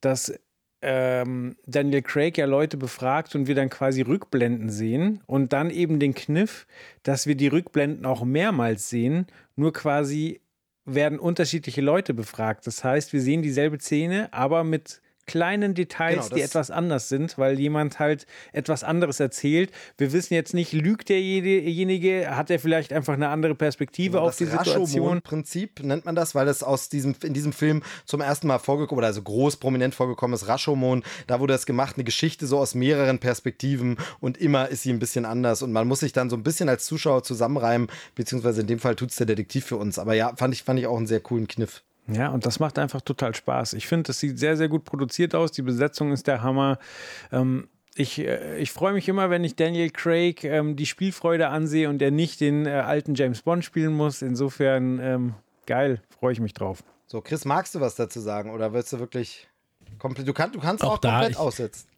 dass 0.00 0.32
ähm, 0.80 1.56
Daniel 1.66 2.02
Craig 2.02 2.38
ja 2.38 2.46
Leute 2.46 2.76
befragt 2.76 3.34
und 3.34 3.46
wir 3.46 3.54
dann 3.54 3.68
quasi 3.70 4.02
Rückblenden 4.02 4.70
sehen 4.70 5.20
und 5.26 5.52
dann 5.52 5.70
eben 5.70 6.00
den 6.00 6.14
Kniff, 6.14 6.66
dass 7.02 7.26
wir 7.26 7.36
die 7.36 7.48
Rückblenden 7.48 8.04
auch 8.06 8.24
mehrmals 8.24 8.88
sehen, 8.88 9.26
nur 9.56 9.72
quasi 9.72 10.40
werden 10.84 11.20
unterschiedliche 11.20 11.80
Leute 11.80 12.14
befragt. 12.14 12.66
Das 12.66 12.82
heißt, 12.82 13.12
wir 13.12 13.20
sehen 13.20 13.42
dieselbe 13.42 13.78
Szene, 13.78 14.32
aber 14.32 14.64
mit 14.64 15.00
kleinen 15.32 15.72
Details, 15.72 16.26
genau, 16.26 16.36
die 16.36 16.42
etwas 16.42 16.70
anders 16.70 17.08
sind, 17.08 17.38
weil 17.38 17.58
jemand 17.58 17.98
halt 17.98 18.26
etwas 18.52 18.84
anderes 18.84 19.18
erzählt. 19.18 19.70
Wir 19.96 20.12
wissen 20.12 20.34
jetzt 20.34 20.52
nicht, 20.52 20.74
lügt 20.74 21.08
derjenige, 21.08 22.36
hat 22.36 22.50
er 22.50 22.58
vielleicht 22.58 22.92
einfach 22.92 23.14
eine 23.14 23.30
andere 23.30 23.54
Perspektive 23.54 24.18
ja, 24.18 24.22
auf 24.22 24.36
die 24.36 24.44
Situation. 24.44 25.14
Das 25.14 25.22
Prinzip 25.22 25.82
nennt 25.82 26.04
man 26.04 26.14
das, 26.14 26.34
weil 26.34 26.48
es 26.48 26.62
aus 26.62 26.90
diesem 26.90 27.14
in 27.24 27.32
diesem 27.32 27.54
Film 27.54 27.82
zum 28.04 28.20
ersten 28.20 28.46
Mal 28.46 28.58
vorgekommen 28.58 28.98
oder 28.98 29.06
also 29.06 29.22
groß 29.22 29.56
prominent 29.56 29.94
vorgekommen 29.94 30.34
ist. 30.34 30.48
Rashomon, 30.48 31.02
da 31.28 31.40
wurde 31.40 31.54
das 31.54 31.64
gemacht, 31.64 31.96
eine 31.96 32.04
Geschichte 32.04 32.46
so 32.46 32.58
aus 32.58 32.74
mehreren 32.74 33.18
Perspektiven 33.18 33.96
und 34.20 34.36
immer 34.36 34.68
ist 34.68 34.82
sie 34.82 34.90
ein 34.90 34.98
bisschen 34.98 35.24
anders 35.24 35.62
und 35.62 35.72
man 35.72 35.88
muss 35.88 36.00
sich 36.00 36.12
dann 36.12 36.28
so 36.28 36.36
ein 36.36 36.42
bisschen 36.42 36.68
als 36.68 36.84
Zuschauer 36.84 37.22
zusammenreimen, 37.22 37.88
beziehungsweise 38.14 38.60
in 38.60 38.66
dem 38.66 38.80
Fall 38.80 38.96
tut 38.96 39.12
es 39.12 39.16
der 39.16 39.26
Detektiv 39.26 39.64
für 39.64 39.76
uns. 39.76 39.98
Aber 39.98 40.12
ja, 40.12 40.36
fand 40.36 40.52
ich 40.52 40.62
fand 40.62 40.78
ich 40.78 40.86
auch 40.86 40.98
einen 40.98 41.06
sehr 41.06 41.20
coolen 41.20 41.48
Kniff. 41.48 41.82
Ja, 42.08 42.28
und 42.28 42.46
das 42.46 42.58
macht 42.58 42.78
einfach 42.78 43.00
total 43.00 43.34
Spaß. 43.34 43.74
Ich 43.74 43.86
finde, 43.86 44.10
es 44.10 44.20
sieht 44.20 44.38
sehr, 44.38 44.56
sehr 44.56 44.68
gut 44.68 44.84
produziert 44.84 45.34
aus. 45.34 45.52
Die 45.52 45.62
Besetzung 45.62 46.12
ist 46.12 46.26
der 46.26 46.42
Hammer. 46.42 46.78
Ähm, 47.30 47.68
ich, 47.94 48.18
äh, 48.18 48.58
ich 48.58 48.72
freue 48.72 48.92
mich 48.92 49.08
immer, 49.08 49.30
wenn 49.30 49.44
ich 49.44 49.54
Daniel 49.54 49.90
Craig 49.90 50.44
ähm, 50.44 50.76
die 50.76 50.86
Spielfreude 50.86 51.48
ansehe 51.48 51.88
und 51.88 52.02
er 52.02 52.10
nicht 52.10 52.40
den 52.40 52.66
äh, 52.66 52.70
alten 52.70 53.14
James 53.14 53.42
Bond 53.42 53.64
spielen 53.64 53.92
muss. 53.92 54.22
Insofern 54.22 54.98
ähm, 55.00 55.34
geil, 55.66 56.00
freue 56.18 56.32
ich 56.32 56.40
mich 56.40 56.54
drauf. 56.54 56.82
So, 57.06 57.20
Chris, 57.20 57.44
magst 57.44 57.74
du 57.74 57.80
was 57.80 57.94
dazu 57.94 58.20
sagen 58.20 58.50
oder 58.50 58.72
willst 58.72 58.92
du 58.92 58.98
wirklich 58.98 59.48
komplett? 59.98 60.26
Du, 60.26 60.32
kann, 60.32 60.52
du 60.52 60.60
kannst 60.60 60.82
auch, 60.82 60.94
auch 60.94 61.00
komplett 61.00 61.32
ich, 61.32 61.36
aussetzen. 61.36 61.88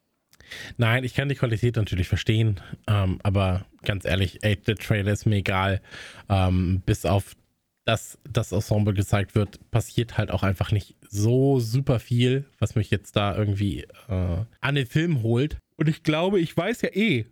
Nein, 0.76 1.04
ich 1.04 1.14
kann 1.14 1.28
die 1.28 1.36
Qualität 1.36 1.76
natürlich 1.76 2.08
verstehen, 2.08 2.60
ähm, 2.86 3.18
aber 3.22 3.64
ganz 3.84 4.04
ehrlich, 4.04 4.40
ey, 4.42 4.56
der 4.56 4.76
Trailer 4.76 5.12
ist 5.12 5.24
mir 5.24 5.36
egal. 5.36 5.80
Ähm, 6.28 6.82
bis 6.84 7.06
auf 7.06 7.36
dass 7.84 8.18
das 8.28 8.52
Ensemble 8.52 8.94
gezeigt 8.94 9.34
wird, 9.34 9.70
passiert 9.70 10.16
halt 10.16 10.30
auch 10.30 10.42
einfach 10.42 10.72
nicht 10.72 10.96
so 11.08 11.60
super 11.60 12.00
viel, 12.00 12.46
was 12.58 12.74
mich 12.74 12.90
jetzt 12.90 13.16
da 13.16 13.36
irgendwie 13.36 13.86
äh, 14.08 14.44
an 14.60 14.74
den 14.74 14.86
Film 14.86 15.22
holt. 15.22 15.58
Und 15.76 15.88
ich 15.88 16.02
glaube, 16.02 16.40
ich 16.40 16.56
weiß 16.56 16.82
ja 16.82 16.90
eh, 16.94 17.26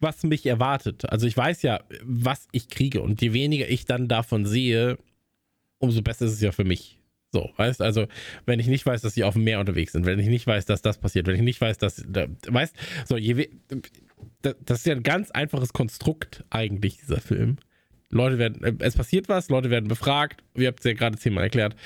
was 0.00 0.22
mich 0.22 0.46
erwartet. 0.46 1.10
Also 1.10 1.26
ich 1.26 1.36
weiß 1.36 1.62
ja, 1.62 1.80
was 2.02 2.48
ich 2.52 2.68
kriege. 2.68 3.02
Und 3.02 3.20
je 3.20 3.32
weniger 3.32 3.68
ich 3.68 3.84
dann 3.84 4.08
davon 4.08 4.46
sehe, 4.46 4.98
umso 5.78 6.00
besser 6.02 6.24
ist 6.24 6.32
es 6.32 6.40
ja 6.40 6.52
für 6.52 6.64
mich. 6.64 6.98
So, 7.32 7.50
weißt 7.56 7.80
also, 7.80 8.08
wenn 8.44 8.58
ich 8.58 8.66
nicht 8.66 8.84
weiß, 8.84 9.02
dass 9.02 9.14
sie 9.14 9.22
auf 9.22 9.34
dem 9.34 9.44
Meer 9.44 9.60
unterwegs 9.60 9.92
sind, 9.92 10.04
wenn 10.04 10.18
ich 10.18 10.26
nicht 10.26 10.46
weiß, 10.46 10.64
dass 10.64 10.82
das 10.82 10.98
passiert, 10.98 11.26
wenn 11.26 11.36
ich 11.36 11.42
nicht 11.42 11.60
weiß, 11.60 11.78
dass, 11.78 12.04
da, 12.08 12.26
weißt, 12.48 12.74
so, 13.06 13.16
je, 13.16 13.50
das 14.42 14.80
ist 14.80 14.86
ja 14.86 14.96
ein 14.96 15.04
ganz 15.04 15.30
einfaches 15.30 15.72
Konstrukt 15.72 16.44
eigentlich, 16.50 16.98
dieser 16.98 17.20
Film. 17.20 17.58
Leute 18.10 18.38
werden, 18.38 18.62
äh, 18.62 18.74
es 18.80 18.94
passiert 18.94 19.28
was, 19.28 19.48
Leute 19.48 19.70
werden 19.70 19.88
befragt, 19.88 20.42
ihr 20.54 20.68
habt 20.68 20.80
es 20.80 20.84
ja 20.84 20.92
gerade 20.92 21.16
zehnmal 21.16 21.44
erklärt. 21.44 21.76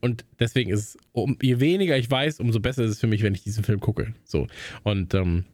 Und 0.00 0.24
deswegen 0.38 0.70
ist 0.70 0.80
es, 0.80 0.98
um, 1.12 1.38
je 1.40 1.60
weniger 1.60 1.96
ich 1.96 2.10
weiß, 2.10 2.40
umso 2.40 2.60
besser 2.60 2.84
ist 2.84 2.90
es 2.90 3.00
für 3.00 3.06
mich, 3.06 3.22
wenn 3.22 3.34
ich 3.34 3.42
diesen 3.42 3.64
Film 3.64 3.80
gucke. 3.80 4.14
So. 4.24 4.46
Und 4.82 5.14
ähm, 5.14 5.44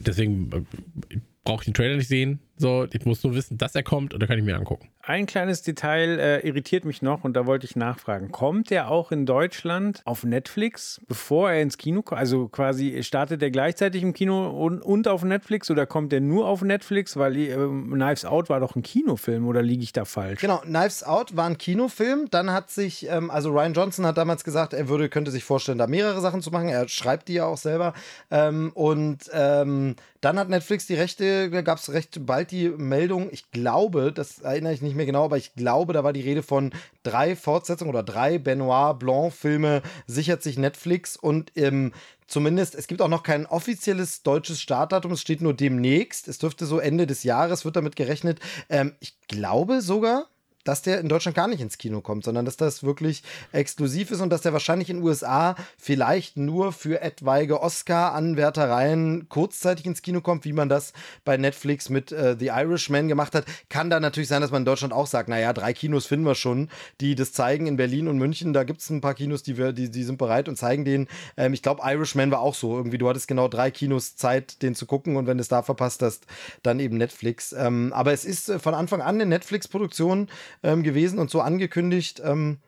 deswegen 0.00 0.50
äh, 0.52 1.16
brauche 1.44 1.62
ich 1.62 1.66
den 1.66 1.74
Trailer 1.74 1.96
nicht 1.96 2.08
sehen. 2.08 2.40
So, 2.60 2.86
ich 2.92 3.06
muss 3.06 3.24
nur 3.24 3.34
wissen, 3.34 3.56
dass 3.56 3.74
er 3.74 3.82
kommt 3.82 4.12
und 4.12 4.20
dann 4.20 4.28
kann 4.28 4.38
ich 4.38 4.44
mir 4.44 4.54
angucken. 4.54 4.90
Ein 5.00 5.24
kleines 5.24 5.62
Detail 5.62 6.18
äh, 6.18 6.46
irritiert 6.46 6.84
mich 6.84 7.00
noch 7.00 7.24
und 7.24 7.32
da 7.32 7.46
wollte 7.46 7.64
ich 7.64 7.74
nachfragen. 7.74 8.32
Kommt 8.32 8.70
er 8.70 8.90
auch 8.90 9.12
in 9.12 9.24
Deutschland 9.24 10.02
auf 10.04 10.24
Netflix, 10.24 11.00
bevor 11.08 11.50
er 11.50 11.62
ins 11.62 11.78
Kino 11.78 12.02
kommt? 12.02 12.20
Also 12.20 12.48
quasi 12.48 13.02
startet 13.02 13.42
er 13.42 13.50
gleichzeitig 13.50 14.02
im 14.02 14.12
Kino 14.12 14.50
und, 14.50 14.82
und 14.82 15.08
auf 15.08 15.24
Netflix 15.24 15.70
oder 15.70 15.86
kommt 15.86 16.12
er 16.12 16.20
nur 16.20 16.46
auf 16.46 16.60
Netflix? 16.60 17.16
Weil 17.16 17.34
äh, 17.38 17.56
Knives 17.56 18.26
Out 18.26 18.50
war 18.50 18.60
doch 18.60 18.76
ein 18.76 18.82
Kinofilm 18.82 19.48
oder 19.48 19.62
liege 19.62 19.82
ich 19.82 19.94
da 19.94 20.04
falsch? 20.04 20.42
Genau, 20.42 20.58
Knives 20.58 21.02
Out 21.02 21.34
war 21.34 21.46
ein 21.46 21.56
Kinofilm. 21.56 22.26
Dann 22.30 22.52
hat 22.52 22.70
sich, 22.70 23.08
ähm, 23.08 23.30
also 23.30 23.52
Ryan 23.52 23.72
Johnson 23.72 24.04
hat 24.04 24.18
damals 24.18 24.44
gesagt, 24.44 24.74
er 24.74 24.90
würde, 24.90 25.08
könnte 25.08 25.30
sich 25.30 25.44
vorstellen, 25.44 25.78
da 25.78 25.86
mehrere 25.86 26.20
Sachen 26.20 26.42
zu 26.42 26.50
machen. 26.50 26.68
Er 26.68 26.86
schreibt 26.90 27.28
die 27.28 27.34
ja 27.34 27.46
auch 27.46 27.56
selber. 27.56 27.94
Ähm, 28.30 28.70
und 28.74 29.30
ähm, 29.32 29.96
dann 30.20 30.38
hat 30.38 30.50
Netflix 30.50 30.86
die 30.86 30.94
Rechte, 30.94 31.50
gab 31.62 31.78
es 31.78 31.90
recht 31.90 32.26
bald 32.26 32.49
die 32.50 32.68
Meldung, 32.68 33.28
ich 33.30 33.50
glaube, 33.50 34.12
das 34.12 34.40
erinnere 34.40 34.72
ich 34.72 34.82
nicht 34.82 34.96
mehr 34.96 35.06
genau, 35.06 35.24
aber 35.24 35.36
ich 35.36 35.54
glaube, 35.54 35.92
da 35.92 36.04
war 36.04 36.12
die 36.12 36.20
Rede 36.20 36.42
von 36.42 36.72
drei 37.02 37.36
Fortsetzungen 37.36 37.90
oder 37.90 38.02
drei 38.02 38.38
Benoit 38.38 38.98
Blanc-Filme 38.98 39.82
sichert 40.06 40.42
sich 40.42 40.58
Netflix 40.58 41.16
und 41.16 41.52
ähm, 41.56 41.92
zumindest, 42.26 42.74
es 42.74 42.86
gibt 42.86 43.02
auch 43.02 43.08
noch 43.08 43.22
kein 43.22 43.46
offizielles 43.46 44.22
deutsches 44.22 44.60
Startdatum, 44.60 45.12
es 45.12 45.20
steht 45.20 45.42
nur 45.42 45.54
demnächst. 45.54 46.28
Es 46.28 46.38
dürfte 46.38 46.64
so 46.64 46.78
Ende 46.78 47.06
des 47.06 47.24
Jahres, 47.24 47.64
wird 47.64 47.76
damit 47.76 47.96
gerechnet. 47.96 48.40
Ähm, 48.68 48.94
ich 49.00 49.18
glaube 49.28 49.82
sogar, 49.82 50.28
dass 50.64 50.82
der 50.82 51.00
in 51.00 51.08
Deutschland 51.08 51.36
gar 51.36 51.48
nicht 51.48 51.60
ins 51.60 51.78
Kino 51.78 52.00
kommt, 52.00 52.24
sondern 52.24 52.44
dass 52.44 52.56
das 52.56 52.82
wirklich 52.82 53.22
exklusiv 53.52 54.10
ist 54.10 54.20
und 54.20 54.30
dass 54.30 54.42
der 54.42 54.52
wahrscheinlich 54.52 54.90
in 54.90 54.98
den 54.98 55.04
USA 55.04 55.56
vielleicht 55.78 56.36
nur 56.36 56.72
für 56.72 57.00
etwaige 57.00 57.62
Oscar-Anwärtereien 57.62 59.28
kurzzeitig 59.28 59.86
ins 59.86 60.02
Kino 60.02 60.20
kommt, 60.20 60.44
wie 60.44 60.52
man 60.52 60.68
das 60.68 60.92
bei 61.24 61.36
Netflix 61.36 61.88
mit 61.88 62.12
äh, 62.12 62.36
The 62.38 62.48
Irishman 62.48 63.08
gemacht 63.08 63.34
hat. 63.34 63.46
Kann 63.68 63.90
da 63.90 64.00
natürlich 64.00 64.28
sein, 64.28 64.42
dass 64.42 64.50
man 64.50 64.62
in 64.62 64.66
Deutschland 64.66 64.92
auch 64.92 65.06
sagt, 65.06 65.28
naja, 65.28 65.52
drei 65.52 65.72
Kinos 65.72 66.06
finden 66.06 66.26
wir 66.26 66.34
schon, 66.34 66.68
die 67.00 67.14
das 67.14 67.32
zeigen 67.32 67.66
in 67.66 67.76
Berlin 67.76 68.08
und 68.08 68.18
München. 68.18 68.52
Da 68.52 68.64
gibt 68.64 68.80
es 68.80 68.90
ein 68.90 69.00
paar 69.00 69.14
Kinos, 69.14 69.42
die, 69.42 69.56
wir, 69.56 69.72
die, 69.72 69.90
die 69.90 70.04
sind 70.04 70.18
bereit 70.18 70.48
und 70.48 70.56
zeigen 70.56 70.84
den. 70.84 71.08
Ähm, 71.36 71.54
ich 71.54 71.62
glaube, 71.62 71.82
Irishman 71.84 72.30
war 72.30 72.40
auch 72.40 72.54
so. 72.54 72.76
Irgendwie, 72.76 72.98
du 72.98 73.08
hattest 73.08 73.28
genau 73.28 73.48
drei 73.48 73.70
Kinos 73.70 74.16
Zeit, 74.16 74.62
den 74.62 74.74
zu 74.74 74.86
gucken 74.86 75.16
und 75.16 75.26
wenn 75.26 75.38
du 75.38 75.42
es 75.42 75.48
da 75.48 75.62
verpasst 75.62 76.02
hast, 76.02 76.26
dann 76.62 76.80
eben 76.80 76.98
Netflix. 76.98 77.52
Ähm, 77.52 77.92
aber 77.94 78.12
es 78.12 78.24
ist 78.24 78.48
äh, 78.48 78.58
von 78.58 78.74
Anfang 78.74 79.00
an 79.00 79.14
eine 79.14 79.26
Netflix-Produktion 79.26 80.28
ähm, 80.62 80.82
gewesen 80.82 81.18
und 81.18 81.30
so 81.30 81.40
angekündigt. 81.40 82.20
Ähm, 82.24 82.58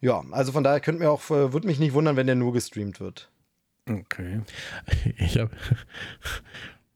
ja, 0.00 0.22
also 0.30 0.52
von 0.52 0.64
daher 0.64 0.80
könnte 0.80 1.02
mir 1.02 1.10
auch, 1.10 1.30
äh, 1.30 1.52
würde 1.52 1.66
mich 1.66 1.78
nicht 1.78 1.94
wundern, 1.94 2.16
wenn 2.16 2.26
der 2.26 2.36
nur 2.36 2.52
gestreamt 2.52 3.00
wird. 3.00 3.30
Okay. 3.88 4.40
Ich 5.18 5.38
habe 5.38 5.50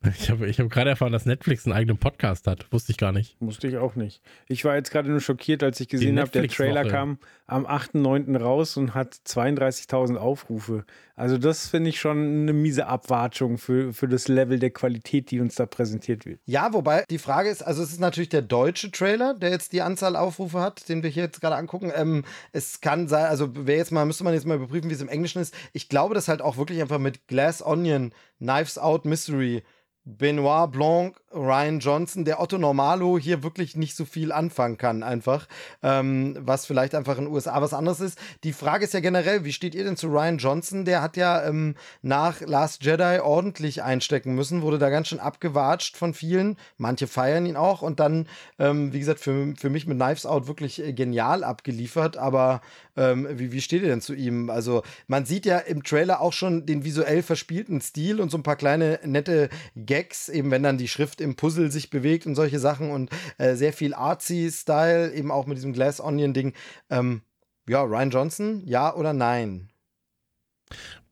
ich 0.02 0.30
habe 0.30 0.46
ich 0.46 0.58
hab 0.58 0.70
gerade 0.70 0.88
erfahren, 0.88 1.12
dass 1.12 1.26
Netflix 1.26 1.66
einen 1.66 1.74
eigenen 1.74 1.98
Podcast 1.98 2.46
hat. 2.46 2.66
Wusste 2.72 2.92
ich 2.92 2.96
gar 2.96 3.12
nicht. 3.12 3.36
Wusste 3.38 3.68
ich 3.68 3.76
auch 3.76 3.96
nicht. 3.96 4.22
Ich 4.48 4.64
war 4.64 4.74
jetzt 4.74 4.90
gerade 4.90 5.10
nur 5.10 5.20
schockiert, 5.20 5.62
als 5.62 5.78
ich 5.78 5.88
gesehen 5.88 6.18
habe, 6.18 6.30
der 6.30 6.48
Trailer 6.48 6.86
kam 6.86 7.18
am 7.46 7.66
8.9. 7.66 8.38
raus 8.38 8.78
und 8.78 8.94
hat 8.94 9.14
32.000 9.26 10.16
Aufrufe. 10.16 10.84
Also 11.16 11.36
das 11.36 11.68
finde 11.68 11.90
ich 11.90 12.00
schon 12.00 12.16
eine 12.16 12.54
miese 12.54 12.86
Abwatschung 12.86 13.58
für, 13.58 13.92
für 13.92 14.08
das 14.08 14.28
Level 14.28 14.58
der 14.58 14.70
Qualität, 14.70 15.30
die 15.30 15.40
uns 15.40 15.56
da 15.56 15.66
präsentiert 15.66 16.24
wird. 16.24 16.40
Ja, 16.46 16.72
wobei 16.72 17.04
die 17.10 17.18
Frage 17.18 17.50
ist, 17.50 17.62
also 17.62 17.82
es 17.82 17.90
ist 17.90 18.00
natürlich 18.00 18.30
der 18.30 18.40
deutsche 18.40 18.90
Trailer, 18.90 19.34
der 19.34 19.50
jetzt 19.50 19.74
die 19.74 19.82
Anzahl 19.82 20.16
Aufrufe 20.16 20.60
hat, 20.60 20.88
den 20.88 21.02
wir 21.02 21.10
hier 21.10 21.24
jetzt 21.24 21.42
gerade 21.42 21.56
angucken. 21.56 21.92
Ähm, 21.94 22.24
es 22.52 22.80
kann 22.80 23.06
sein, 23.06 23.26
also 23.26 23.50
wer 23.54 23.76
jetzt 23.76 23.92
mal, 23.92 24.06
müsste 24.06 24.24
man 24.24 24.32
jetzt 24.32 24.46
mal 24.46 24.56
überprüfen, 24.56 24.88
wie 24.88 24.94
es 24.94 25.02
im 25.02 25.08
Englischen 25.10 25.42
ist. 25.42 25.54
Ich 25.74 25.90
glaube, 25.90 26.14
dass 26.14 26.28
halt 26.28 26.40
auch 26.40 26.56
wirklich 26.56 26.80
einfach 26.80 26.98
mit 26.98 27.26
Glass 27.26 27.60
Onion, 27.60 28.14
Knives 28.38 28.78
Out 28.78 29.04
Mystery 29.04 29.62
Benoit 30.04 30.72
Blanc, 30.72 31.20
Ryan 31.32 31.78
Johnson, 31.78 32.24
der 32.24 32.40
Otto 32.40 32.58
Normalo 32.58 33.18
hier 33.18 33.42
wirklich 33.42 33.76
nicht 33.76 33.94
so 33.94 34.04
viel 34.04 34.32
anfangen 34.32 34.78
kann, 34.78 35.02
einfach. 35.02 35.46
Ähm, 35.82 36.36
was 36.40 36.66
vielleicht 36.66 36.94
einfach 36.94 37.18
in 37.18 37.26
den 37.26 37.32
USA 37.32 37.60
was 37.60 37.74
anderes 37.74 38.00
ist. 38.00 38.18
Die 38.42 38.52
Frage 38.52 38.84
ist 38.84 38.94
ja 38.94 39.00
generell, 39.00 39.44
wie 39.44 39.52
steht 39.52 39.74
ihr 39.74 39.84
denn 39.84 39.96
zu 39.96 40.08
Ryan 40.08 40.38
Johnson? 40.38 40.84
Der 40.84 41.02
hat 41.02 41.16
ja 41.16 41.44
ähm, 41.44 41.76
nach 42.02 42.40
Last 42.40 42.82
Jedi 42.82 43.20
ordentlich 43.20 43.82
einstecken 43.82 44.34
müssen, 44.34 44.62
wurde 44.62 44.78
da 44.78 44.90
ganz 44.90 45.08
schön 45.08 45.20
abgewatscht 45.20 45.96
von 45.96 46.14
vielen. 46.14 46.56
Manche 46.78 47.06
feiern 47.06 47.46
ihn 47.46 47.56
auch 47.56 47.82
und 47.82 48.00
dann, 48.00 48.26
ähm, 48.58 48.92
wie 48.92 48.98
gesagt, 49.00 49.20
für, 49.20 49.54
für 49.56 49.70
mich 49.70 49.86
mit 49.86 49.98
Knives 49.98 50.26
Out 50.26 50.48
wirklich 50.48 50.82
äh, 50.82 50.92
genial 50.92 51.44
abgeliefert. 51.44 52.16
Aber 52.16 52.62
ähm, 53.00 53.26
wie, 53.32 53.50
wie 53.50 53.62
steht 53.62 53.82
ihr 53.82 53.88
denn 53.88 54.02
zu 54.02 54.14
ihm? 54.14 54.50
Also, 54.50 54.82
man 55.06 55.24
sieht 55.24 55.46
ja 55.46 55.58
im 55.58 55.82
Trailer 55.82 56.20
auch 56.20 56.34
schon 56.34 56.66
den 56.66 56.84
visuell 56.84 57.22
verspielten 57.22 57.80
Stil 57.80 58.20
und 58.20 58.30
so 58.30 58.36
ein 58.36 58.42
paar 58.42 58.56
kleine 58.56 59.00
nette 59.04 59.48
Gags, 59.74 60.28
eben 60.28 60.50
wenn 60.50 60.62
dann 60.62 60.76
die 60.76 60.88
Schrift 60.88 61.20
im 61.20 61.34
Puzzle 61.34 61.72
sich 61.72 61.88
bewegt 61.88 62.26
und 62.26 62.34
solche 62.34 62.58
Sachen 62.58 62.90
und 62.90 63.10
äh, 63.38 63.54
sehr 63.54 63.72
viel 63.72 63.94
Artsy-Style, 63.94 65.12
eben 65.12 65.30
auch 65.30 65.46
mit 65.46 65.56
diesem 65.56 65.72
Glass 65.72 66.00
Onion-Ding. 66.00 66.52
Ähm, 66.90 67.22
ja, 67.66 67.82
Ryan 67.82 68.10
Johnson, 68.10 68.62
ja 68.66 68.94
oder 68.94 69.14
nein? 69.14 69.70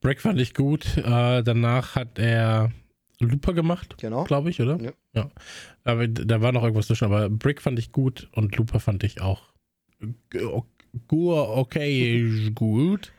Break 0.01 0.21
fand 0.21 0.41
ich 0.41 0.55
gut. 0.55 0.97
Äh, 0.99 1.43
danach 1.43 1.97
hat 1.97 2.19
er 2.19 2.71
Looper 3.19 3.55
gemacht, 3.55 3.97
genau. 3.99 4.25
glaube 4.25 4.51
ich, 4.51 4.61
oder? 4.61 4.79
Ja. 4.81 4.93
Ja. 5.15 5.31
Aber 5.85 6.07
da 6.07 6.43
war 6.43 6.53
noch 6.53 6.63
irgendwas 6.63 6.87
zwischen, 6.87 7.07
aber 7.07 7.31
Brick 7.31 7.63
fand 7.63 7.79
ich 7.79 7.93
gut 7.93 8.29
und 8.33 8.55
Looper 8.57 8.79
fand 8.79 9.03
ich 9.05 9.21
auch 9.21 9.43
okay, 11.11 12.51
gut. 12.55 13.13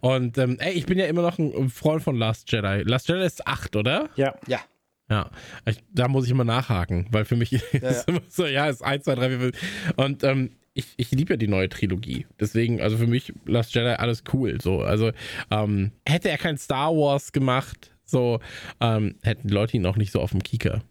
Und 0.00 0.38
ähm, 0.38 0.58
ey, 0.58 0.72
ich 0.72 0.86
bin 0.86 0.98
ja 0.98 1.06
immer 1.06 1.22
noch 1.22 1.38
ein 1.38 1.70
Freund 1.70 2.02
von 2.02 2.16
Last 2.16 2.50
Jedi. 2.50 2.82
Last 2.82 3.08
Jedi 3.08 3.24
ist 3.24 3.46
8, 3.46 3.76
oder? 3.76 4.08
Ja. 4.16 4.34
Ja. 4.46 4.60
Ja, 5.08 5.30
ich, 5.66 5.84
da 5.92 6.08
muss 6.08 6.24
ich 6.24 6.32
immer 6.32 6.44
nachhaken, 6.44 7.06
weil 7.12 7.24
für 7.24 7.36
mich 7.36 7.50
ja, 7.52 7.58
ist 7.58 7.80
ja. 7.80 8.02
immer 8.08 8.22
so, 8.28 8.44
ja, 8.44 8.66
ist 8.66 8.82
1, 8.82 9.04
2, 9.04 9.14
3, 9.14 9.28
4, 9.28 9.38
5. 9.38 9.58
Und 9.96 10.24
ähm, 10.24 10.50
ich, 10.74 10.86
ich 10.96 11.10
liebe 11.12 11.34
ja 11.34 11.36
die 11.36 11.48
neue 11.48 11.68
Trilogie. 11.68 12.26
Deswegen, 12.40 12.80
also 12.80 12.96
für 12.96 13.06
mich 13.06 13.32
Last 13.46 13.74
Jedi 13.74 13.90
alles 13.90 14.24
cool. 14.32 14.60
So, 14.60 14.80
also 14.80 15.12
ähm, 15.50 15.92
hätte 16.04 16.28
er 16.28 16.38
kein 16.38 16.58
Star 16.58 16.92
Wars 16.92 17.32
gemacht, 17.32 17.92
so 18.04 18.40
ähm, 18.80 19.14
hätten 19.22 19.48
die 19.48 19.54
Leute 19.54 19.76
ihn 19.76 19.86
auch 19.86 19.96
nicht 19.96 20.12
so 20.12 20.20
auf 20.20 20.32
dem 20.32 20.42
Kieker. 20.42 20.82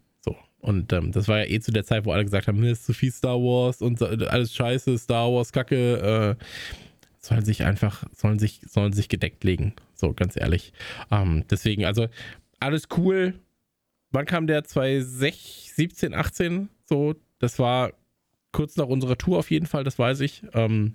Und 0.66 0.92
ähm, 0.92 1.12
das 1.12 1.28
war 1.28 1.38
ja 1.38 1.44
eh 1.44 1.60
zu 1.60 1.70
der 1.70 1.84
Zeit, 1.84 2.04
wo 2.04 2.10
alle 2.10 2.24
gesagt 2.24 2.48
haben, 2.48 2.58
ne, 2.58 2.72
ist 2.72 2.84
zu 2.84 2.92
viel 2.92 3.12
Star 3.12 3.36
Wars 3.36 3.80
und 3.82 4.02
alles 4.02 4.52
Scheiße, 4.52 4.98
Star 4.98 5.32
Wars 5.32 5.52
Kacke. 5.52 6.36
Äh, 6.40 6.44
sollen 7.20 7.44
sich 7.44 7.62
einfach, 7.62 8.02
sollen 8.12 8.40
sich, 8.40 8.62
sollen 8.66 8.92
sich 8.92 9.08
gedeckt 9.08 9.44
legen. 9.44 9.74
So 9.94 10.12
ganz 10.12 10.36
ehrlich. 10.36 10.72
Ähm, 11.12 11.44
deswegen, 11.48 11.84
also 11.84 12.08
alles 12.58 12.88
cool. 12.96 13.34
Wann 14.10 14.26
kam 14.26 14.48
der 14.48 14.64
2017, 14.64 16.14
18? 16.14 16.68
So, 16.84 17.14
das 17.38 17.60
war 17.60 17.92
kurz 18.50 18.76
nach 18.76 18.86
unserer 18.86 19.16
Tour 19.16 19.38
auf 19.38 19.52
jeden 19.52 19.66
Fall, 19.66 19.84
das 19.84 20.00
weiß 20.00 20.18
ich. 20.20 20.42
Ähm, 20.52 20.94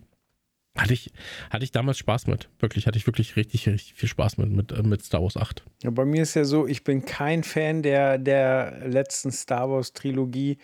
hatte 0.77 0.93
ich, 0.93 1.11
hatte 1.49 1.63
ich 1.63 1.71
damals 1.71 1.97
Spaß 1.97 2.27
mit. 2.27 2.49
Wirklich, 2.59 2.87
hatte 2.87 2.97
ich 2.97 3.05
wirklich 3.05 3.35
richtig, 3.35 3.67
richtig 3.67 3.93
viel 3.93 4.07
Spaß 4.07 4.37
mit, 4.37 4.51
mit, 4.51 4.71
äh, 4.71 4.83
mit 4.83 5.03
Star 5.03 5.21
Wars 5.21 5.35
8. 5.35 5.63
Ja, 5.83 5.89
bei 5.89 6.05
mir 6.05 6.23
ist 6.23 6.35
ja 6.35 6.45
so, 6.45 6.65
ich 6.65 6.83
bin 6.83 7.05
kein 7.05 7.43
Fan 7.43 7.83
der, 7.83 8.17
der 8.17 8.87
letzten 8.87 9.31
Star 9.31 9.69
Wars 9.69 9.93
Trilogie. 9.93 10.57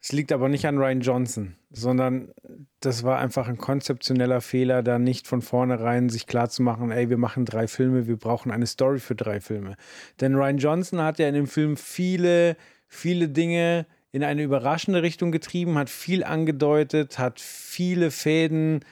Es 0.00 0.12
liegt 0.12 0.32
aber 0.32 0.48
nicht 0.48 0.66
an 0.66 0.78
Ryan 0.78 1.00
Johnson, 1.00 1.56
sondern 1.70 2.32
das 2.80 3.02
war 3.02 3.18
einfach 3.18 3.48
ein 3.48 3.56
konzeptioneller 3.56 4.40
Fehler, 4.40 4.82
da 4.82 4.98
nicht 4.98 5.26
von 5.26 5.42
vornherein 5.42 6.10
sich 6.10 6.26
klar 6.26 6.48
zu 6.48 6.62
machen, 6.62 6.90
ey, 6.90 7.10
wir 7.10 7.18
machen 7.18 7.44
drei 7.44 7.66
Filme, 7.66 8.06
wir 8.06 8.16
brauchen 8.16 8.52
eine 8.52 8.66
Story 8.66 9.00
für 9.00 9.16
drei 9.16 9.40
Filme. 9.40 9.76
Denn 10.20 10.34
Ryan 10.34 10.58
Johnson 10.58 11.00
hat 11.00 11.18
ja 11.18 11.28
in 11.28 11.34
dem 11.34 11.46
Film 11.46 11.76
viele, 11.76 12.56
viele 12.88 13.28
Dinge 13.28 13.86
in 14.12 14.22
eine 14.22 14.42
überraschende 14.42 15.02
Richtung 15.02 15.32
getrieben, 15.32 15.76
hat 15.76 15.90
viel 15.90 16.24
angedeutet, 16.24 17.18
hat 17.18 17.40
viele 17.40 18.10
Fäden, 18.10 18.82
äh, 18.82 18.84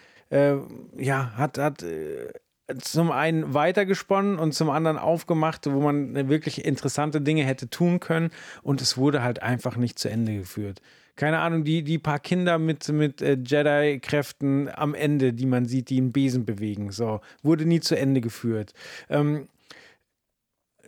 ja, 0.97 1.33
hat, 1.37 1.59
hat 1.59 1.83
äh, 1.83 2.33
zum 2.81 3.11
einen 3.11 3.53
weitergesponnen 3.53 4.39
und 4.39 4.53
zum 4.53 4.71
anderen 4.71 4.99
aufgemacht, 4.99 5.67
wo 5.67 5.81
man 5.81 6.29
wirklich 6.29 6.65
interessante 6.65 7.21
Dinge 7.21 7.45
hätte 7.45 7.69
tun 7.69 8.01
können 8.01 8.31
und 8.63 8.81
es 8.81 8.97
wurde 8.97 9.23
halt 9.23 9.43
einfach 9.43 9.77
nicht 9.77 9.99
zu 9.99 10.09
Ende 10.09 10.37
geführt. 10.37 10.81
Keine 11.17 11.39
Ahnung, 11.39 11.63
die, 11.63 11.85
die 11.85 11.99
paar 11.99 12.19
Kinder 12.19 12.59
mit, 12.59 12.89
mit 12.89 13.23
äh, 13.23 13.37
Jedi-Kräften 13.41 14.69
am 14.75 14.95
Ende, 14.95 15.33
die 15.33 15.47
man 15.47 15.67
sieht, 15.67 15.91
die 15.91 15.99
einen 15.99 16.11
Besen 16.11 16.45
bewegen, 16.45 16.91
so, 16.91 17.21
wurde 17.43 17.67
nie 17.67 17.81
zu 17.81 17.97
Ende 17.97 18.21
geführt. 18.21 18.73
Ähm, 19.09 19.47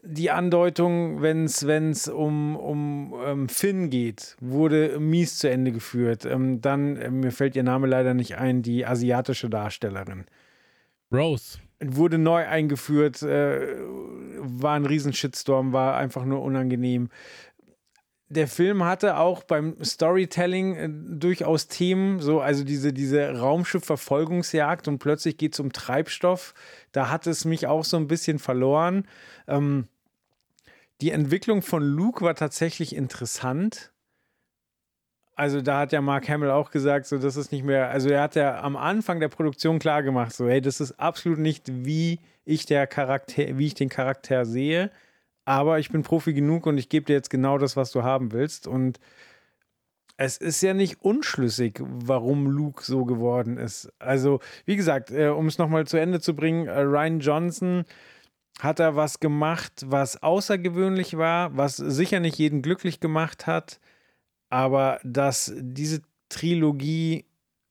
die 0.08 0.30
Andeutung, 0.30 1.20
wenn 1.20 1.44
es 1.44 2.08
um, 2.08 2.56
um 2.56 3.14
ähm, 3.24 3.48
Finn 3.48 3.90
geht, 3.90 4.36
wurde 4.40 4.98
mies 5.00 5.38
zu 5.38 5.50
Ende 5.50 5.72
geführt. 5.72 6.24
Ähm, 6.24 6.60
dann, 6.60 6.96
äh, 6.96 7.10
mir 7.10 7.32
fällt 7.32 7.56
ihr 7.56 7.62
Name 7.62 7.86
leider 7.86 8.14
nicht 8.14 8.36
ein, 8.36 8.62
die 8.62 8.86
asiatische 8.86 9.50
Darstellerin. 9.50 10.24
Rose. 11.12 11.58
Wurde 11.80 12.18
neu 12.18 12.46
eingeführt, 12.46 13.22
äh, 13.22 13.76
war 14.38 14.76
ein 14.76 14.86
Riesenshitstorm, 14.86 15.72
war 15.72 15.96
einfach 15.96 16.24
nur 16.24 16.42
unangenehm. 16.42 17.10
Der 18.28 18.48
Film 18.48 18.82
hatte 18.84 19.18
auch 19.18 19.44
beim 19.44 19.76
Storytelling 19.84 20.74
äh, 20.74 20.88
durchaus 20.90 21.68
Themen, 21.68 22.20
so 22.20 22.40
also 22.40 22.64
diese, 22.64 22.92
diese 22.92 23.38
Raumschiff-Verfolgungsjagd 23.38 24.88
und 24.88 24.98
plötzlich 24.98 25.36
geht 25.36 25.54
es 25.54 25.60
um 25.60 25.72
Treibstoff. 25.72 26.54
Da 26.92 27.10
hat 27.10 27.26
es 27.26 27.44
mich 27.44 27.66
auch 27.66 27.84
so 27.84 27.96
ein 27.96 28.08
bisschen 28.08 28.38
verloren. 28.38 29.06
Ähm, 29.46 29.86
die 31.00 31.10
Entwicklung 31.10 31.62
von 31.62 31.82
Luke 31.82 32.24
war 32.24 32.34
tatsächlich 32.34 32.94
interessant. 32.94 33.92
Also 35.34 35.60
da 35.60 35.80
hat 35.80 35.92
ja 35.92 36.00
Mark 36.00 36.28
Hamill 36.28 36.50
auch 36.50 36.70
gesagt, 36.70 37.06
so 37.06 37.18
das 37.18 37.36
ist 37.36 37.52
nicht 37.52 37.64
mehr, 37.64 37.90
also 37.90 38.08
er 38.08 38.22
hat 38.22 38.36
ja 38.36 38.62
am 38.62 38.74
Anfang 38.74 39.20
der 39.20 39.28
Produktion 39.28 39.78
klar 39.78 40.02
gemacht, 40.02 40.32
so 40.32 40.48
hey, 40.48 40.62
das 40.62 40.80
ist 40.80 40.92
absolut 40.92 41.38
nicht 41.38 41.84
wie 41.84 42.20
ich 42.46 42.64
der 42.64 42.86
Charakter, 42.86 43.58
wie 43.58 43.66
ich 43.66 43.74
den 43.74 43.90
Charakter 43.90 44.46
sehe, 44.46 44.90
aber 45.44 45.78
ich 45.78 45.90
bin 45.90 46.02
Profi 46.02 46.32
genug 46.32 46.64
und 46.64 46.78
ich 46.78 46.88
gebe 46.88 47.04
dir 47.04 47.12
jetzt 47.12 47.28
genau 47.28 47.58
das, 47.58 47.76
was 47.76 47.92
du 47.92 48.02
haben 48.02 48.32
willst 48.32 48.66
und 48.66 48.98
es 50.16 50.38
ist 50.38 50.62
ja 50.62 50.72
nicht 50.72 51.02
unschlüssig, 51.02 51.80
warum 51.82 52.46
Luke 52.46 52.82
so 52.82 53.04
geworden 53.04 53.58
ist. 53.58 53.92
Also, 53.98 54.40
wie 54.64 54.76
gesagt, 54.76 55.10
äh, 55.10 55.28
um 55.28 55.46
es 55.46 55.58
nochmal 55.58 55.86
zu 55.86 55.98
Ende 55.98 56.20
zu 56.20 56.34
bringen, 56.34 56.66
äh, 56.66 56.80
Ryan 56.80 57.20
Johnson 57.20 57.84
hat 58.60 58.80
er 58.80 58.96
was 58.96 59.20
gemacht, 59.20 59.84
was 59.86 60.22
außergewöhnlich 60.22 61.16
war, 61.16 61.56
was 61.56 61.76
sicher 61.76 62.20
nicht 62.20 62.38
jeden 62.38 62.62
glücklich 62.62 63.00
gemacht 63.00 63.46
hat, 63.46 63.80
aber 64.48 64.98
dass 65.04 65.52
diese 65.56 66.02
Trilogie 66.28 67.26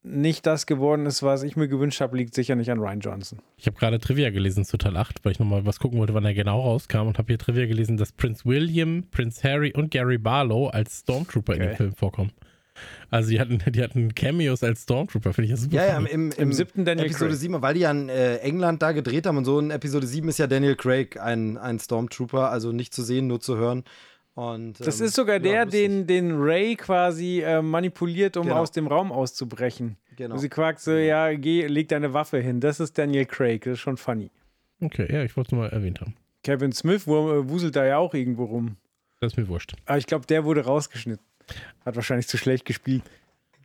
nicht 0.05 0.45
das 0.45 0.67
geworden 0.67 1.07
ist, 1.07 1.23
was 1.23 1.41
ich 1.41 1.55
mir 1.55 1.67
gewünscht 1.67 1.99
habe, 1.99 2.15
liegt 2.15 2.35
sicher 2.35 2.55
nicht 2.55 2.69
an 2.69 2.79
Ryan 2.79 2.99
Johnson. 2.99 3.39
Ich 3.57 3.65
habe 3.65 3.75
gerade 3.77 3.99
Trivia 3.99 4.29
gelesen 4.29 4.63
zu 4.63 4.77
Teil 4.77 4.95
8, 4.95 5.25
weil 5.25 5.31
ich 5.31 5.39
nochmal 5.39 5.65
was 5.65 5.79
gucken 5.79 5.97
wollte, 5.97 6.13
wann 6.13 6.25
er 6.25 6.35
genau 6.35 6.61
rauskam 6.61 7.07
und 7.07 7.17
habe 7.17 7.27
hier 7.27 7.39
Trivia 7.39 7.65
gelesen, 7.65 7.97
dass 7.97 8.11
Prince 8.11 8.45
William, 8.45 9.05
Prince 9.09 9.41
Harry 9.43 9.73
und 9.75 9.89
Gary 9.89 10.19
Barlow 10.19 10.67
als 10.67 10.99
Stormtrooper 10.99 11.53
okay. 11.53 11.63
in 11.63 11.69
dem 11.69 11.75
Film 11.75 11.95
vorkommen. 11.95 12.31
Also 13.09 13.29
die 13.29 13.39
hatten, 13.39 13.61
die 13.71 13.81
hatten 13.81 14.13
Cameos 14.15 14.63
als 14.63 14.83
Stormtrooper, 14.83 15.33
finde 15.33 15.45
ich 15.45 15.51
ja 15.51 15.57
super. 15.57 15.75
Ja, 15.75 15.85
ja, 15.85 15.97
im, 15.97 16.05
im, 16.05 16.31
im 16.31 16.53
siebten 16.53 16.85
Daniel 16.85 17.05
Episode 17.07 17.31
Craig. 17.31 17.39
7, 17.39 17.61
weil 17.61 17.73
die 17.73 17.81
ja 17.81 17.91
in 17.91 18.09
äh, 18.09 18.37
England 18.37 18.81
da 18.81 18.91
gedreht 18.91 19.25
haben 19.25 19.37
und 19.37 19.45
so 19.45 19.59
in 19.59 19.71
Episode 19.71 20.07
7 20.07 20.27
ist 20.29 20.39
ja 20.39 20.47
Daniel 20.47 20.75
Craig 20.75 21.19
ein, 21.19 21.57
ein 21.57 21.79
Stormtrooper, 21.79 22.49
also 22.49 22.71
nicht 22.71 22.93
zu 22.93 23.03
sehen, 23.03 23.27
nur 23.27 23.39
zu 23.39 23.57
hören. 23.57 23.83
Und, 24.35 24.85
das 24.85 24.99
ähm, 24.99 25.05
ist 25.05 25.15
sogar 25.15 25.39
der, 25.39 25.53
ja, 25.53 25.65
den, 25.65 26.07
den 26.07 26.33
Ray 26.37 26.75
quasi 26.75 27.41
äh, 27.41 27.61
manipuliert, 27.61 28.35
um 28.35 28.47
genau. 28.47 28.57
aus 28.57 28.71
dem 28.71 28.87
Raum 28.87 29.13
auszubrechen. 29.13 29.97
Genau. 30.17 30.35
Und 30.35 30.41
sie 30.41 30.49
quakt 30.49 30.81
so, 30.81 30.91
ja, 30.91 31.33
geh, 31.33 31.67
leg 31.67 31.87
deine 31.87 32.13
Waffe 32.13 32.39
hin. 32.39 32.59
Das 32.59 32.81
ist 32.81 32.97
Daniel 32.97 33.25
Craig, 33.25 33.63
das 33.63 33.73
ist 33.73 33.79
schon 33.79 33.95
funny. 33.95 34.31
Okay, 34.81 35.07
ja, 35.11 35.23
ich 35.23 35.37
wollte 35.37 35.49
es 35.49 35.51
nur 35.53 35.61
mal 35.61 35.69
erwähnt 35.69 36.01
haben. 36.01 36.15
Kevin 36.43 36.73
Smith 36.73 37.07
wuselt 37.07 37.75
da 37.75 37.85
ja 37.85 37.97
auch 37.97 38.13
irgendwo 38.13 38.43
rum. 38.43 38.75
Das 39.21 39.31
ist 39.31 39.37
mir 39.37 39.47
wurscht. 39.47 39.73
Aber 39.85 39.97
ich 39.97 40.05
glaube, 40.05 40.25
der 40.27 40.43
wurde 40.43 40.65
rausgeschnitten. 40.65 41.25
Hat 41.85 41.95
wahrscheinlich 41.95 42.27
zu 42.27 42.37
schlecht 42.37 42.65
gespielt. 42.65 43.03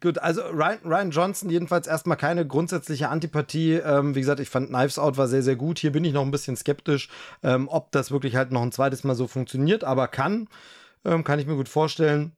Gut, 0.02 0.18
also 0.18 0.40
Ryan, 0.42 0.78
Ryan, 0.84 1.10
Johnson 1.10 1.50
jedenfalls 1.50 1.86
erstmal 1.86 2.16
keine 2.16 2.46
grundsätzliche 2.46 3.10
Antipathie. 3.10 3.74
Ähm, 3.74 4.14
wie 4.14 4.20
gesagt, 4.20 4.40
ich 4.40 4.48
fand 4.48 4.70
Knives 4.70 4.98
Out 4.98 5.18
war 5.18 5.28
sehr, 5.28 5.42
sehr 5.42 5.56
gut. 5.56 5.78
Hier 5.78 5.92
bin 5.92 6.04
ich 6.04 6.14
noch 6.14 6.22
ein 6.22 6.30
bisschen 6.30 6.56
skeptisch, 6.56 7.10
ähm, 7.42 7.68
ob 7.68 7.92
das 7.92 8.10
wirklich 8.10 8.34
halt 8.34 8.50
noch 8.50 8.62
ein 8.62 8.72
zweites 8.72 9.04
Mal 9.04 9.14
so 9.14 9.26
funktioniert, 9.26 9.84
aber 9.84 10.08
kann, 10.08 10.48
ähm, 11.04 11.22
kann 11.22 11.38
ich 11.38 11.46
mir 11.46 11.56
gut 11.56 11.68
vorstellen. 11.68 12.32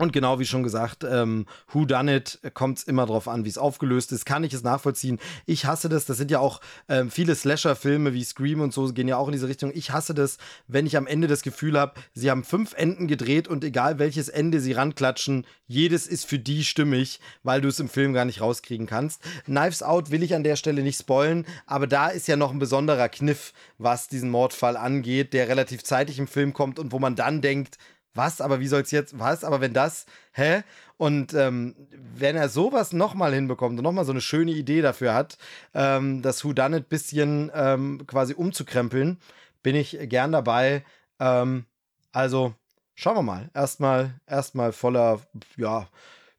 Und 0.00 0.14
genau 0.14 0.38
wie 0.38 0.46
schon 0.46 0.62
gesagt, 0.62 1.04
ähm, 1.04 1.44
Who 1.74 1.84
Done 1.84 2.16
It 2.16 2.40
kommt 2.54 2.78
es 2.78 2.84
immer 2.84 3.04
drauf 3.04 3.28
an, 3.28 3.44
wie 3.44 3.50
es 3.50 3.58
aufgelöst 3.58 4.12
ist. 4.12 4.24
Kann 4.24 4.44
ich 4.44 4.54
es 4.54 4.62
nachvollziehen? 4.62 5.18
Ich 5.44 5.66
hasse 5.66 5.90
das. 5.90 6.06
Das 6.06 6.16
sind 6.16 6.30
ja 6.30 6.38
auch 6.38 6.62
ähm, 6.88 7.10
viele 7.10 7.34
Slasher-Filme 7.34 8.14
wie 8.14 8.24
Scream 8.24 8.62
und 8.62 8.72
so 8.72 8.90
gehen 8.94 9.08
ja 9.08 9.18
auch 9.18 9.28
in 9.28 9.32
diese 9.32 9.46
Richtung. 9.46 9.70
Ich 9.74 9.90
hasse 9.90 10.14
das, 10.14 10.38
wenn 10.66 10.86
ich 10.86 10.96
am 10.96 11.06
Ende 11.06 11.26
das 11.26 11.42
Gefühl 11.42 11.78
habe, 11.78 12.00
sie 12.14 12.30
haben 12.30 12.44
fünf 12.44 12.72
Enden 12.72 13.08
gedreht 13.08 13.46
und 13.46 13.62
egal 13.62 13.98
welches 13.98 14.30
Ende 14.30 14.60
sie 14.60 14.72
ranklatschen, 14.72 15.44
jedes 15.66 16.06
ist 16.06 16.24
für 16.24 16.38
die 16.38 16.64
stimmig, 16.64 17.20
weil 17.42 17.60
du 17.60 17.68
es 17.68 17.78
im 17.78 17.90
Film 17.90 18.14
gar 18.14 18.24
nicht 18.24 18.40
rauskriegen 18.40 18.86
kannst. 18.86 19.20
Knives 19.44 19.82
Out 19.82 20.10
will 20.10 20.22
ich 20.22 20.34
an 20.34 20.44
der 20.44 20.56
Stelle 20.56 20.82
nicht 20.82 20.98
spoilen, 20.98 21.44
aber 21.66 21.86
da 21.86 22.08
ist 22.08 22.26
ja 22.26 22.36
noch 22.36 22.52
ein 22.52 22.58
besonderer 22.58 23.10
Kniff, 23.10 23.52
was 23.76 24.08
diesen 24.08 24.30
Mordfall 24.30 24.78
angeht, 24.78 25.34
der 25.34 25.48
relativ 25.48 25.84
zeitig 25.84 26.18
im 26.18 26.26
Film 26.26 26.54
kommt 26.54 26.78
und 26.78 26.90
wo 26.90 26.98
man 26.98 27.16
dann 27.16 27.42
denkt, 27.42 27.76
was, 28.14 28.40
aber 28.40 28.60
wie 28.60 28.66
soll 28.66 28.82
es 28.82 28.90
jetzt, 28.90 29.18
was, 29.18 29.44
aber 29.44 29.60
wenn 29.60 29.72
das, 29.72 30.06
hä? 30.32 30.62
Und 30.96 31.32
ähm, 31.34 31.74
wenn 32.14 32.36
er 32.36 32.48
sowas 32.48 32.92
nochmal 32.92 33.32
hinbekommt 33.32 33.78
und 33.78 33.84
nochmal 33.84 34.04
so 34.04 34.12
eine 34.12 34.20
schöne 34.20 34.52
Idee 34.52 34.82
dafür 34.82 35.14
hat, 35.14 35.38
ähm, 35.74 36.20
das 36.22 36.44
Whodunit 36.44 36.88
bisschen 36.88 37.50
ähm, 37.54 38.06
quasi 38.06 38.34
umzukrempeln, 38.34 39.18
bin 39.62 39.76
ich 39.76 39.98
gern 40.02 40.32
dabei. 40.32 40.84
Ähm, 41.18 41.64
also 42.12 42.54
schauen 42.94 43.16
wir 43.16 43.22
mal. 43.22 43.50
Erstmal, 43.54 44.20
erstmal 44.26 44.72
voller, 44.72 45.20
ja, 45.56 45.88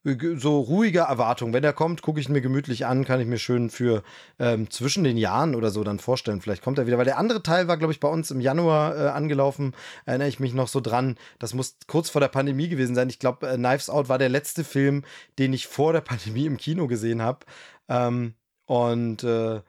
so 0.04 0.60
ruhige 0.60 1.00
Erwartung. 1.00 1.54
Wenn 1.54 1.64
er 1.64 1.74
kommt, 1.74 2.02
gucke 2.02 2.20
ich 2.20 2.28
ihn 2.28 2.34
mir 2.34 2.42
gemütlich 2.42 2.86
an, 2.86 3.06
kann 3.06 3.20
ich 3.22 3.28
mir 3.28 3.38
schön 3.38 3.70
für 3.70 4.04
ähm, 4.40 4.70
zwischen 4.72 5.04
den 5.04 5.18
Jahren 5.18 5.54
oder 5.54 5.70
so 5.70 5.84
dann 5.84 6.00
vorstellen. 6.00 6.42
Vielleicht 6.42 6.64
kommt 6.64 6.80
er 6.80 6.88
wieder, 6.88 6.98
weil 6.98 7.06
der 7.06 7.20
andere 7.20 7.44
Teil 7.44 7.68
war, 7.68 7.78
glaube 7.78 7.94
ich, 7.94 8.00
bei 8.00 8.08
uns 8.08 8.32
im 8.32 8.42
Januar 8.42 8.96
äh, 8.96 9.10
angelaufen. 9.10 9.76
Erinnere 10.06 10.28
ich 10.28 10.40
mich 10.40 10.54
noch 10.54 10.68
so 10.68 10.80
dran. 10.80 11.18
Das 11.38 11.54
muss 11.54 11.78
kurz 11.88 12.10
vor 12.10 12.22
der 12.22 12.30
Pandemie 12.30 12.68
gewesen 12.68 12.96
sein. 12.96 13.10
Ich 13.10 13.20
glaube, 13.20 13.48
äh, 13.48 13.58
Knives 13.58 13.90
Out 13.90 14.10
war 14.10 14.18
der 14.18 14.30
letzte 14.30 14.64
Film, 14.64 15.04
den 15.38 15.54
ich 15.54 15.68
vor 15.68 15.94
der 15.94 16.02
Pandemie 16.02 16.46
im 16.48 16.58
Kino 16.58 16.88
gesehen 16.88 17.22
habe. 17.22 17.46
Ähm, 17.88 18.34
und 18.66 19.24
äh, 19.24 19.62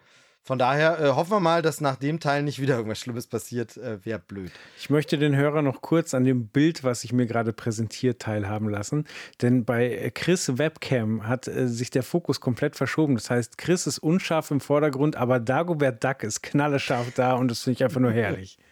Von 0.45 0.59
daher 0.59 1.01
äh, 1.01 1.09
hoffen 1.11 1.31
wir 1.31 1.41
mal, 1.41 1.63
dass 1.63 1.81
nach 1.81 1.95
dem 1.95 2.19
Teil 2.19 2.43
nicht 2.43 2.61
wieder 2.61 2.75
irgendwas 2.77 2.99
Schlimmes 2.99 3.29
passiert. 3.29 3.77
Äh, 3.77 4.05
Wäre 4.05 4.19
blöd. 4.19 4.51
Ich 4.77 4.91
möchte 4.91 5.17
den 5.17 5.37
Hörer 5.37 5.63
noch 5.63 5.83
kurz 5.83 6.15
an 6.15 6.25
dem 6.25 6.49
Bild, 6.49 6.83
was 6.83 7.05
ich 7.05 7.13
mir 7.13 7.27
gerade 7.27 7.53
präsentiert, 7.53 8.21
teilhaben 8.21 8.69
lassen. 8.69 9.05
Denn 9.41 9.65
bei 9.65 10.11
Chris 10.15 10.59
Webcam 10.59 11.29
hat 11.29 11.47
äh, 11.47 11.69
sich 11.69 11.91
der 11.91 12.03
Fokus 12.03 12.41
komplett 12.41 12.75
verschoben. 12.75 13.15
Das 13.15 13.31
heißt, 13.31 13.57
Chris 13.57 13.87
ist 13.87 14.01
unscharf 14.01 14.51
im 14.51 14.61
Vordergrund, 14.61 15.15
aber 15.15 15.39
Dagobert 15.39 16.03
Duck 16.03 16.25
ist 16.25 16.43
knallescharf 16.43 17.13
da 17.15 17.35
und 17.35 17.49
das 17.49 17.63
finde 17.63 17.77
ich 17.77 17.85
einfach 17.85 18.01
nur 18.01 18.13
herrlich. 18.13 18.59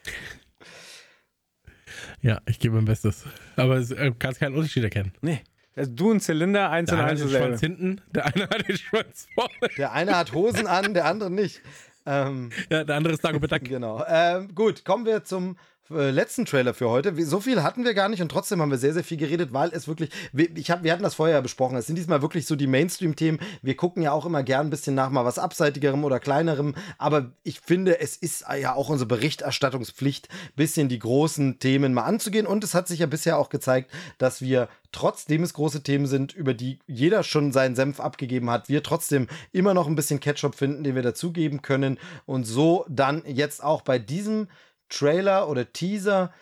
Ja, 2.23 2.41
ich 2.47 2.59
gebe 2.59 2.77
mein 2.77 2.85
Bestes. 2.85 3.25
Aber 3.57 3.81
du 3.81 3.95
äh, 3.95 4.13
kannst 4.19 4.41
keinen 4.41 4.55
Unterschied 4.55 4.85
erkennen. 4.85 5.13
Nee. 5.21 5.43
Also 5.77 5.93
du 5.93 6.13
ein 6.13 6.21
Zylinder, 6.21 6.71
eins 6.71 6.91
Der 6.91 6.99
und 6.99 7.05
eine 7.05 7.13
eins 7.13 7.21
hat 7.23 7.31
den. 7.31 7.37
Schwanz 7.39 7.61
hinten, 7.61 8.01
der 8.15 8.27
eine 8.27 8.45
hat 8.45 8.69
den 8.69 8.77
Schwanz 8.77 9.27
vorne. 9.35 9.53
Der 9.77 9.93
eine 9.93 10.17
hat 10.17 10.33
Hosen 10.33 10.67
an, 10.67 10.95
der 10.95 11.05
andere 11.07 11.31
nicht. 11.31 11.61
Ähm, 12.07 12.51
Ja, 12.71 12.85
der 12.85 12.97
andere 12.97 13.15
ist 13.15 13.25
Dagobert 13.25 13.53
Duck. 13.53 13.65
genau. 13.65 14.05
Ähm, 14.09 14.55
gut, 14.55 14.85
kommen 14.85 15.07
wir 15.07 15.23
zum 15.25 15.57
äh, 15.91 16.11
letzten 16.11 16.45
Trailer 16.47 16.75
für 16.75 16.89
heute. 16.89 17.15
So 17.25 17.41
viel 17.41 17.62
hatten 17.62 17.85
wir 17.85 17.95
gar 17.95 18.09
nicht 18.09 18.23
und 18.23 18.29
trotzdem 18.31 18.61
haben 18.61 18.71
wir 18.71 18.79
sehr, 18.79 18.95
sehr 18.95 19.05
viel 19.05 19.17
geredet, 19.17 19.53
weil 19.53 19.71
es 19.73 19.89
wirklich, 19.89 20.11
wir- 20.33 20.57
ich 20.57 20.71
hab, 20.71 20.83
wir 20.85 20.93
hatten 20.93 21.03
das 21.03 21.15
vorher 21.15 21.37
ja 21.37 21.41
besprochen, 21.41 21.77
es 21.77 21.87
sind 21.87 21.97
diesmal 21.97 22.23
wirklich 22.23 22.47
so 22.47 22.57
die 22.57 22.67
Mainstream-Themen. 22.67 23.41
Wir 23.62 23.77
gucken 23.77 24.03
ja 24.03 24.12
auch 24.12 24.27
immer 24.27 24.43
gern 24.43 24.67
ein 24.67 24.71
bisschen 24.71 24.95
nach 24.95 25.11
mal 25.11 25.25
was 25.25 25.39
Abseitigerem 25.39 26.05
oder 26.05 26.21
Kleinerem, 26.21 26.75
aber 26.99 27.33
ich 27.43 27.61
finde, 27.61 28.01
es 28.01 28.17
ist 28.17 28.45
ja 28.61 28.75
auch 28.75 28.89
unsere 28.89 29.09
Berichterstattungspflicht, 29.09 30.29
bisschen 30.57 30.89
die 30.89 30.99
großen 30.99 31.59
Themen 31.59 31.93
mal 31.95 32.05
anzugehen 32.05 32.47
und 32.47 32.65
es 32.65 32.75
hat 32.75 32.89
sich 32.89 33.01
ja 33.01 33.07
bisher 33.07 33.39
auch 33.39 33.49
gezeigt, 33.49 33.91
dass 34.19 34.41
wir 34.41 34.69
trotzdem 34.93 35.43
es 35.43 35.55
große 35.55 35.83
Themen 35.83 36.07
sind, 36.07 36.33
über 36.33 36.55
die 36.55 36.79
jeder 36.87 37.23
schon 37.23 37.53
seinen 37.53 37.77
Senf 37.77 38.01
abgegeben 38.01 38.51
hat, 38.51 38.69
wir 38.69 38.83
trotzdem 38.83 39.29
immer 39.53 39.75
noch 39.75 39.87
ein 39.87 39.95
bisschen 39.95 40.21
Ketchup 40.21 40.55
finden, 40.55 40.83
den 40.85 40.95
wir 40.95 41.03
dazugeben 41.03 41.62
können 41.62 41.99
und 42.27 42.45
so 42.45 42.85
dann 42.89 43.23
jetzt 43.27 43.62
auch 43.62 43.83
bei 43.83 43.99
diesem 43.99 44.49
Trailer 44.91 45.49
oder 45.49 45.73
Teaser 45.73 46.33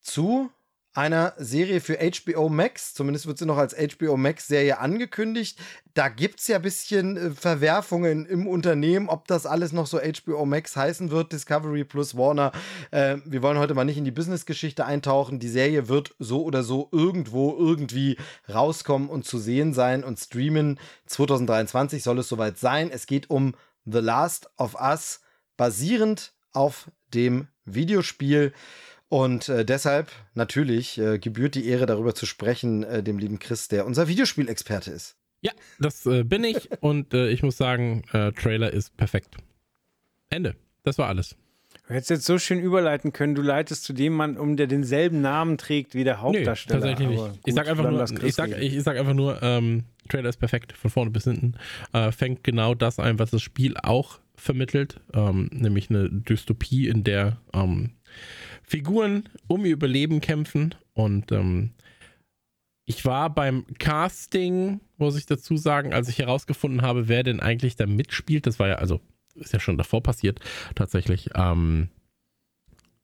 zu 0.00 0.50
einer 0.96 1.34
Serie 1.36 1.80
für 1.80 1.98
HBO 1.98 2.48
Max. 2.48 2.94
Zumindest 2.94 3.26
wird 3.26 3.36
sie 3.36 3.44
noch 3.44 3.58
als 3.58 3.76
HBO 3.76 4.16
Max 4.16 4.48
Serie 4.48 4.78
angekündigt. 4.78 5.58
Da 5.92 6.08
gibt 6.08 6.40
es 6.40 6.48
ja 6.48 6.56
ein 6.56 6.62
bisschen 6.62 7.16
äh, 7.16 7.30
Verwerfungen 7.32 8.24
im 8.24 8.46
Unternehmen, 8.46 9.08
ob 9.08 9.26
das 9.28 9.44
alles 9.44 9.72
noch 9.72 9.86
so 9.86 9.98
HBO 9.98 10.46
Max 10.46 10.74
heißen 10.74 11.10
wird, 11.10 11.32
Discovery 11.32 11.84
plus 11.84 12.16
Warner. 12.16 12.52
Äh, 12.92 13.18
wir 13.26 13.42
wollen 13.42 13.58
heute 13.58 13.74
mal 13.74 13.84
nicht 13.84 13.98
in 13.98 14.04
die 14.04 14.10
Business-Geschichte 14.10 14.86
eintauchen. 14.86 15.38
Die 15.38 15.48
Serie 15.48 15.88
wird 15.88 16.14
so 16.18 16.42
oder 16.42 16.62
so 16.62 16.88
irgendwo 16.92 17.54
irgendwie 17.58 18.16
rauskommen 18.52 19.10
und 19.10 19.26
zu 19.26 19.38
sehen 19.38 19.74
sein 19.74 20.02
und 20.02 20.18
streamen. 20.18 20.80
2023 21.06 22.02
soll 22.02 22.20
es 22.20 22.28
soweit 22.28 22.58
sein. 22.58 22.90
Es 22.90 23.06
geht 23.06 23.28
um 23.28 23.54
The 23.84 24.00
Last 24.00 24.48
of 24.56 24.74
Us, 24.80 25.20
basierend 25.58 26.32
auf 26.52 26.90
dem 27.12 27.48
Videospiel. 27.66 28.52
Und 29.08 29.48
äh, 29.48 29.64
deshalb 29.64 30.10
natürlich 30.34 30.98
äh, 30.98 31.18
gebührt 31.18 31.54
die 31.54 31.66
Ehre, 31.66 31.86
darüber 31.86 32.14
zu 32.14 32.26
sprechen, 32.26 32.82
äh, 32.82 33.02
dem 33.02 33.18
lieben 33.18 33.38
Chris, 33.38 33.68
der 33.68 33.86
unser 33.86 34.08
Videospielexperte 34.08 34.90
ist. 34.90 35.16
Ja, 35.42 35.52
das 35.78 36.06
äh, 36.06 36.24
bin 36.24 36.42
ich 36.42 36.70
und 36.80 37.14
äh, 37.14 37.28
ich 37.28 37.42
muss 37.42 37.56
sagen, 37.56 38.02
äh, 38.12 38.32
Trailer 38.32 38.72
ist 38.72 38.96
perfekt. 38.96 39.36
Ende. 40.28 40.56
Das 40.82 40.98
war 40.98 41.08
alles. 41.08 41.36
Du 41.86 41.94
hättest 41.94 42.10
jetzt 42.10 42.26
so 42.26 42.38
schön 42.38 42.58
überleiten 42.58 43.12
können, 43.12 43.36
du 43.36 43.42
leitest 43.42 43.84
zu 43.84 43.92
dem 43.92 44.14
Mann 44.14 44.36
um, 44.36 44.56
der 44.56 44.66
denselben 44.66 45.20
Namen 45.20 45.56
trägt 45.56 45.94
wie 45.94 46.02
der 46.02 46.20
Hauptdarsteller. 46.20 46.80
tatsächlich 46.80 47.18
Aber 47.18 47.28
nicht. 47.28 47.42
gut, 47.42 47.48
ich 47.48 47.54
sag 47.54 47.76
nur, 47.76 48.24
ich 48.24 48.34
sag, 48.34 48.50
ich, 48.60 48.76
ich 48.76 48.82
sag 48.82 48.96
einfach 48.96 49.14
nur, 49.14 49.40
ähm, 49.42 49.84
Trailer 50.08 50.28
ist 50.28 50.38
perfekt, 50.38 50.72
von 50.72 50.90
vorne 50.90 51.12
bis 51.12 51.24
hinten. 51.24 51.54
Äh, 51.92 52.10
fängt 52.10 52.42
genau 52.42 52.74
das 52.74 52.98
ein, 52.98 53.20
was 53.20 53.30
das 53.30 53.42
Spiel 53.42 53.76
auch 53.80 54.18
vermittelt, 54.36 55.00
ähm, 55.14 55.48
nämlich 55.52 55.90
eine 55.90 56.10
Dystopie, 56.10 56.88
in 56.88 57.04
der 57.04 57.38
ähm, 57.52 57.90
Figuren 58.62 59.28
um 59.46 59.64
ihr 59.64 59.72
Überleben 59.72 60.20
kämpfen. 60.20 60.74
Und 60.92 61.32
ähm, 61.32 61.72
ich 62.84 63.04
war 63.04 63.30
beim 63.30 63.66
Casting, 63.78 64.80
muss 64.96 65.16
ich 65.16 65.26
dazu 65.26 65.56
sagen, 65.56 65.92
als 65.92 66.08
ich 66.08 66.18
herausgefunden 66.18 66.82
habe, 66.82 67.08
wer 67.08 67.22
denn 67.22 67.40
eigentlich 67.40 67.76
da 67.76 67.86
mitspielt. 67.86 68.46
Das 68.46 68.58
war 68.58 68.68
ja, 68.68 68.74
also 68.76 69.00
ist 69.34 69.52
ja 69.52 69.60
schon 69.60 69.76
davor 69.76 70.02
passiert, 70.02 70.40
tatsächlich. 70.74 71.30
Ähm, 71.34 71.88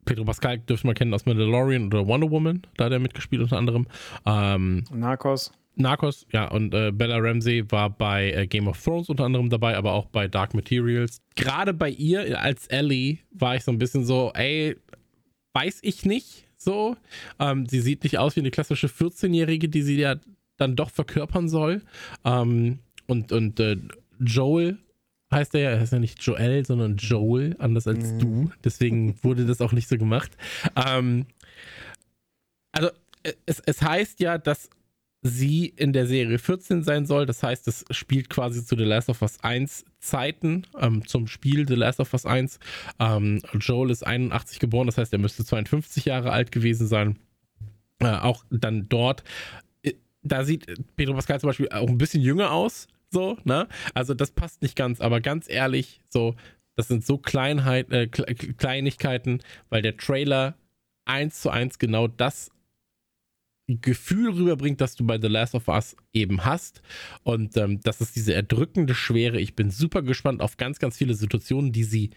Pedro 0.05 0.25
Pascal 0.25 0.59
dürfte 0.59 0.87
man 0.87 0.97
kennen 0.97 1.15
aus 1.15 1.27
Mandalorian 1.27 1.87
oder 1.87 2.07
Wonder 2.07 2.31
Woman, 2.31 2.63
da 2.77 2.87
hat 2.87 2.93
er 2.93 2.99
mitgespielt 2.99 3.43
unter 3.43 3.59
anderem. 3.59 3.87
Ähm, 4.27 4.85
Narcos. 4.91 5.53
Narcos, 5.75 6.27
ja, 6.33 6.49
und 6.49 6.75
äh, 6.75 6.93
Bella 6.93 7.17
Ramsey 7.17 7.71
war 7.71 7.91
bei 7.91 8.33
äh, 8.33 8.47
Game 8.47 8.69
of 8.69 8.83
Thrones 8.83 9.09
unter 9.09 9.25
anderem 9.25 9.49
dabei, 9.49 9.77
aber 9.77 9.93
auch 9.93 10.07
bei 10.07 10.29
Dark 10.29 10.55
Materials. 10.55 11.23
Gerade 11.35 11.73
bei 11.73 11.89
ihr 11.91 12.41
als 12.41 12.67
Ellie 12.67 13.19
war 13.31 13.57
ich 13.57 13.65
so 13.65 13.73
ein 13.73 13.79
bisschen 13.79 14.05
so, 14.05 14.33
ey, 14.35 14.77
weiß 15.55 15.79
ich 15.83 16.05
nicht 16.05 16.47
so. 16.57 16.97
Ähm, 17.39 17.67
sie 17.67 17.81
sieht 17.81 18.03
nicht 18.05 18.19
aus 18.19 18.37
wie 18.37 18.41
eine 18.41 18.51
klassische 18.51 18.89
14-Jährige, 18.89 19.69
die 19.69 19.83
sie 19.83 19.99
ja 19.99 20.17
dann 20.57 20.77
doch 20.77 20.91
verkörpern 20.91 21.49
soll. 21.49 21.83
Ähm, 22.25 22.79
und 23.07 23.33
und 23.33 23.59
äh, 23.59 23.77
Joel 24.21 24.79
heißt 25.33 25.55
er 25.55 25.61
ja, 25.61 25.71
er 25.71 25.81
heißt 25.81 25.93
ja 25.93 25.99
nicht 25.99 26.23
Joel, 26.23 26.65
sondern 26.65 26.97
Joel, 26.97 27.57
anders 27.59 27.87
als 27.87 28.17
du. 28.19 28.51
Deswegen 28.63 29.23
wurde 29.23 29.47
das 29.47 29.61
auch 29.61 29.73
nicht 29.73 29.89
so 29.89 29.97
gemacht. 29.97 30.37
Ähm, 30.77 31.27
also 32.73 32.91
äh, 33.23 33.33
es, 33.47 33.61
es 33.61 33.83
heißt 33.83 34.21
ja, 34.21 34.39
dass 34.39 34.71
sie 35.23 35.67
in 35.67 35.93
der 35.93 36.07
Serie 36.07 36.39
14 36.39 36.83
sein 36.83 37.07
soll. 37.07 37.27
Das 37.27 37.43
heißt, 37.43 37.69
es 37.69 37.85
spielt 37.91 38.29
quasi 38.29 38.65
zu 38.65 38.77
The 38.77 38.85
Last 38.85 39.09
of 39.09 39.23
Us 39.23 39.39
1 39.41 39.85
Zeiten, 40.01 40.67
ähm, 40.79 41.07
zum 41.07 41.29
Spiel 41.29 41.67
The 41.67 41.77
Last 41.77 42.01
of 42.01 42.13
Us 42.13 42.27
1. 42.27 42.59
Ähm, 42.99 43.41
Joel 43.61 43.91
ist 43.91 44.05
81 44.05 44.59
geboren, 44.59 44.87
das 44.87 44.99
heißt, 44.99 45.13
er 45.13 45.21
müsste 45.21 45.45
52 45.45 46.05
Jahre 46.07 46.33
alt 46.33 46.51
gewesen 46.51 46.89
sein. 46.89 47.19
Äh, 48.01 48.09
auch 48.17 48.45
dann 48.51 48.89
dort, 48.89 49.23
äh, 49.83 49.93
da 50.23 50.45
sieht 50.45 50.67
Pedro 50.97 51.15
Pascal 51.15 51.39
zum 51.41 51.51
Beispiel 51.51 51.69
auch 51.69 51.89
ein 51.89 51.99
bisschen 51.99 52.23
jünger 52.23 52.51
aus. 52.51 52.89
So, 53.11 53.39
ne? 53.45 53.69
Also 53.95 54.15
das 54.15 54.33
passt 54.33 54.63
nicht 54.63 54.75
ganz, 54.75 55.01
aber 55.01 55.21
ganz 55.21 55.49
ehrlich, 55.49 56.01
so, 56.09 56.35
das 56.75 56.89
sind 56.89 57.05
so 57.05 57.19
Kleinheit, 57.19 57.93
äh, 57.93 58.09
Kle- 58.11 58.55
Kleinigkeiten, 58.57 59.41
weil 59.69 59.83
der 59.83 59.97
Trailer 59.97 60.57
eins 61.05 61.43
zu 61.43 61.51
eins 61.51 61.79
genau 61.79 62.09
das 62.09 62.51
Gefühl 63.81 64.31
rüberbringt, 64.31 64.81
das 64.81 64.95
du 64.95 65.07
bei 65.07 65.21
The 65.21 65.29
Last 65.29 65.55
of 65.55 65.69
Us 65.69 65.97
eben 66.13 66.45
hast. 66.45 66.83
Und 67.23 67.57
ähm, 67.57 67.81
das 67.83 68.01
ist 68.01 68.17
diese 68.17 68.35
erdrückende 68.35 68.95
Schwere. 68.95 69.41
Ich 69.41 69.55
bin 69.55 69.71
super 69.71 70.03
gespannt 70.03 70.41
auf 70.41 70.57
ganz, 70.57 70.79
ganz 70.79 70.97
viele 70.97 71.15
Situationen, 71.15 71.73
die 71.73 71.85
sie 71.85 72.11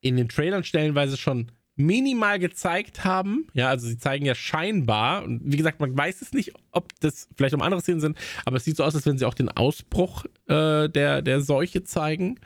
in 0.00 0.16
den 0.16 0.28
Trailern 0.28 0.64
stellenweise 0.64 1.16
schon 1.16 1.50
minimal 1.76 2.38
gezeigt 2.38 3.04
haben. 3.04 3.48
Ja, 3.52 3.68
also 3.68 3.86
sie 3.86 3.98
zeigen 3.98 4.24
ja 4.24 4.34
scheinbar, 4.34 5.24
und 5.24 5.40
wie 5.44 5.56
gesagt, 5.56 5.80
man 5.80 5.96
weiß 5.96 6.22
es 6.22 6.32
nicht, 6.32 6.52
ob 6.70 6.88
das 7.00 7.28
vielleicht 7.36 7.54
um 7.54 7.62
andere 7.62 7.80
Szenen 7.80 8.00
sind, 8.00 8.18
aber 8.44 8.58
es 8.58 8.64
sieht 8.64 8.76
so 8.76 8.84
aus, 8.84 8.94
als 8.94 9.06
wenn 9.06 9.18
sie 9.18 9.24
auch 9.24 9.34
den 9.34 9.48
Ausbruch 9.48 10.24
äh, 10.46 10.88
der, 10.88 11.22
der 11.22 11.40
Seuche 11.40 11.82
zeigen. 11.82 12.38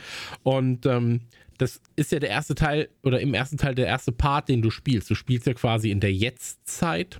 Und 0.43 0.87
ähm, 0.87 1.21
das 1.59 1.83
ist 1.97 2.13
ja 2.13 2.21
der 2.21 2.31
erste 2.31 2.55
Teil, 2.55 2.89
oder 3.03 3.21
im 3.21 3.35
ersten 3.35 3.59
Teil 3.59 3.75
der 3.75 3.87
erste 3.87 4.13
Part, 4.13 4.49
den 4.49 4.63
du 4.63 4.71
spielst. 4.71 5.11
Du 5.11 5.15
spielst 5.15 5.47
ja 5.47 5.55
quasi 5.55 5.91
in 5.91 6.01
der 6.01 6.13
Jetztzeit 6.13 7.19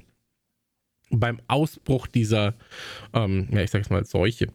beim 1.11 1.41
Ausbruch 1.49 2.07
dieser, 2.07 2.55
ähm, 3.13 3.49
ja, 3.51 3.63
ich 3.63 3.71
sag's 3.71 3.91
mal, 3.91 4.05
Seuche. 4.05 4.49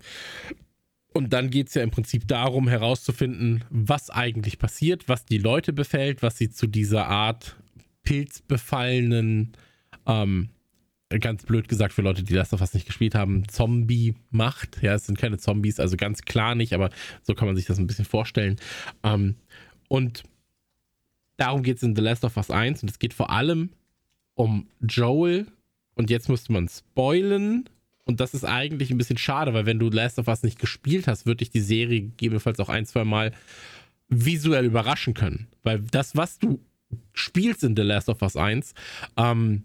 Und 1.13 1.31
dann 1.31 1.49
geht 1.49 1.67
es 1.67 1.75
ja 1.75 1.83
im 1.83 1.91
Prinzip 1.91 2.27
darum, 2.27 2.67
herauszufinden, 2.67 3.63
was 3.69 4.09
eigentlich 4.09 4.57
passiert, 4.57 5.07
was 5.07 5.25
die 5.25 5.37
Leute 5.37 5.71
befällt, 5.71 6.23
was 6.23 6.37
sie 6.37 6.49
zu 6.49 6.65
dieser 6.65 7.07
Art 7.07 7.55
pilzbefallenen, 8.01 9.53
ähm, 10.07 10.49
ganz 11.19 11.43
blöd 11.43 11.67
gesagt 11.67 11.93
für 11.93 12.01
Leute, 12.01 12.23
die 12.23 12.33
Last 12.33 12.53
of 12.53 12.61
Us 12.61 12.73
nicht 12.73 12.87
gespielt 12.87 13.13
haben, 13.13 13.47
Zombie 13.47 14.15
macht. 14.31 14.81
Ja, 14.81 14.95
es 14.95 15.05
sind 15.05 15.17
keine 15.17 15.37
Zombies, 15.37 15.79
also 15.79 15.97
ganz 15.97 16.23
klar 16.23 16.55
nicht, 16.55 16.73
aber 16.73 16.89
so 17.21 17.35
kann 17.35 17.47
man 17.47 17.55
sich 17.55 17.65
das 17.65 17.77
ein 17.77 17.87
bisschen 17.87 18.05
vorstellen. 18.05 18.57
Ähm, 19.03 19.35
und 19.87 20.23
darum 21.37 21.61
geht 21.61 21.77
es 21.77 21.83
in 21.83 21.95
The 21.95 22.01
Last 22.01 22.25
of 22.25 22.37
Us 22.37 22.49
1 22.49 22.81
und 22.81 22.89
es 22.89 22.97
geht 22.97 23.13
vor 23.13 23.29
allem 23.29 23.69
um 24.33 24.67
Joel. 24.81 25.45
Und 25.95 26.09
jetzt 26.09 26.29
müsste 26.29 26.51
man 26.53 26.67
spoilen. 26.67 27.69
Und 28.05 28.19
das 28.19 28.33
ist 28.33 28.43
eigentlich 28.43 28.91
ein 28.91 28.97
bisschen 28.97 29.17
schade, 29.17 29.53
weil 29.53 29.65
wenn 29.65 29.79
du 29.79 29.89
Last 29.89 30.19
of 30.19 30.27
Us 30.27 30.43
nicht 30.43 30.59
gespielt 30.59 31.07
hast, 31.07 31.25
würde 31.25 31.37
dich 31.37 31.51
die 31.51 31.61
Serie 31.61 32.01
gegebenenfalls 32.01 32.59
auch 32.59 32.69
ein, 32.69 32.85
zwei 32.85 33.05
Mal 33.05 33.31
visuell 34.09 34.65
überraschen 34.65 35.13
können. 35.13 35.47
Weil 35.63 35.79
das, 35.91 36.15
was 36.15 36.39
du 36.39 36.59
spielst 37.13 37.63
in 37.63 37.75
The 37.75 37.81
Last 37.81 38.09
of 38.09 38.21
Us 38.21 38.35
1, 38.35 38.73
ähm, 39.17 39.63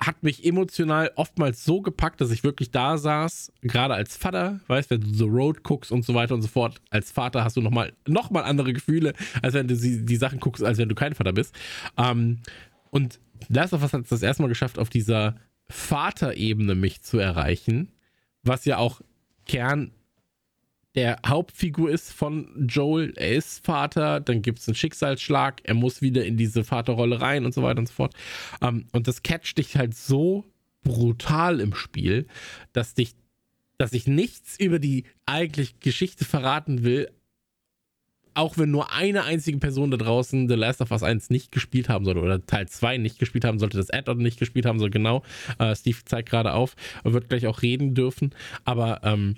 hat 0.00 0.22
mich 0.22 0.44
emotional 0.46 1.10
oftmals 1.16 1.62
so 1.64 1.82
gepackt, 1.82 2.22
dass 2.22 2.30
ich 2.30 2.42
wirklich 2.42 2.70
da 2.70 2.96
saß, 2.96 3.52
gerade 3.60 3.94
als 3.94 4.16
Vater, 4.16 4.60
weißt, 4.66 4.90
wenn 4.90 5.02
du 5.02 5.12
The 5.12 5.24
Road 5.24 5.62
guckst 5.62 5.92
und 5.92 6.06
so 6.06 6.14
weiter 6.14 6.34
und 6.34 6.42
so 6.42 6.48
fort. 6.48 6.80
Als 6.88 7.12
Vater 7.12 7.44
hast 7.44 7.56
du 7.56 7.60
nochmal 7.60 7.92
noch 8.08 8.30
mal 8.30 8.42
andere 8.42 8.72
Gefühle, 8.72 9.12
als 9.42 9.52
wenn 9.52 9.68
du 9.68 9.76
die, 9.76 10.04
die 10.04 10.16
Sachen 10.16 10.40
guckst, 10.40 10.64
als 10.64 10.78
wenn 10.78 10.88
du 10.88 10.94
kein 10.94 11.14
Vater 11.14 11.34
bist. 11.34 11.54
Ähm, 11.98 12.38
und 12.90 13.20
Last 13.48 13.72
of 13.72 13.82
Us 13.82 13.92
hat 13.92 14.02
es 14.02 14.08
das 14.08 14.22
erste 14.22 14.42
Mal 14.42 14.48
geschafft, 14.48 14.78
auf 14.78 14.90
dieser 14.90 15.36
Vaterebene 15.68 16.74
mich 16.74 17.02
zu 17.02 17.18
erreichen, 17.18 17.92
was 18.42 18.64
ja 18.64 18.78
auch 18.78 19.00
Kernthema 19.46 19.94
der 20.94 21.20
Hauptfigur 21.24 21.90
ist 21.90 22.12
von 22.12 22.66
Joel. 22.68 23.12
Er 23.16 23.36
ist 23.36 23.64
Vater, 23.64 24.20
dann 24.20 24.42
gibt 24.42 24.58
es 24.58 24.68
einen 24.68 24.74
Schicksalsschlag, 24.74 25.60
er 25.64 25.74
muss 25.74 26.02
wieder 26.02 26.24
in 26.24 26.36
diese 26.36 26.64
Vaterrolle 26.64 27.20
rein 27.20 27.44
und 27.44 27.54
so 27.54 27.62
weiter 27.62 27.78
und 27.78 27.86
so 27.86 27.94
fort. 27.94 28.14
Ähm, 28.60 28.86
und 28.92 29.06
das 29.06 29.22
catcht 29.22 29.58
dich 29.58 29.76
halt 29.76 29.94
so 29.94 30.44
brutal 30.82 31.60
im 31.60 31.74
Spiel, 31.74 32.26
dass 32.72 32.94
dich, 32.94 33.14
dass 33.78 33.92
ich 33.92 34.06
nichts 34.06 34.58
über 34.58 34.78
die 34.78 35.04
eigentliche 35.26 35.74
Geschichte 35.80 36.24
verraten 36.24 36.82
will, 36.82 37.10
auch 38.34 38.58
wenn 38.58 38.70
nur 38.70 38.92
eine 38.92 39.24
einzige 39.24 39.58
Person 39.58 39.90
da 39.90 39.96
draußen 39.96 40.48
The 40.48 40.54
Last 40.54 40.80
of 40.80 40.90
Us 40.90 41.02
1 41.02 41.30
nicht 41.30 41.52
gespielt 41.52 41.88
haben 41.88 42.04
sollte 42.04 42.20
oder 42.20 42.44
Teil 42.44 42.68
2 42.68 42.98
nicht 42.98 43.18
gespielt 43.18 43.44
haben 43.44 43.58
sollte, 43.58 43.76
das 43.76 43.90
Add-on 43.90 44.18
nicht 44.18 44.38
gespielt 44.38 44.66
haben 44.66 44.78
soll, 44.78 44.90
genau. 44.90 45.22
Äh, 45.58 45.74
Steve 45.74 45.98
zeigt 46.04 46.30
gerade 46.30 46.52
auf, 46.52 46.76
wird 47.04 47.28
gleich 47.28 47.46
auch 47.46 47.62
reden 47.62 47.94
dürfen. 47.94 48.34
Aber 48.64 49.00
ähm, 49.04 49.36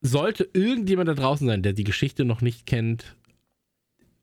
sollte 0.00 0.48
irgendjemand 0.52 1.08
da 1.08 1.14
draußen 1.14 1.46
sein, 1.46 1.62
der 1.62 1.72
die 1.72 1.84
Geschichte 1.84 2.24
noch 2.24 2.40
nicht 2.40 2.66
kennt, 2.66 3.16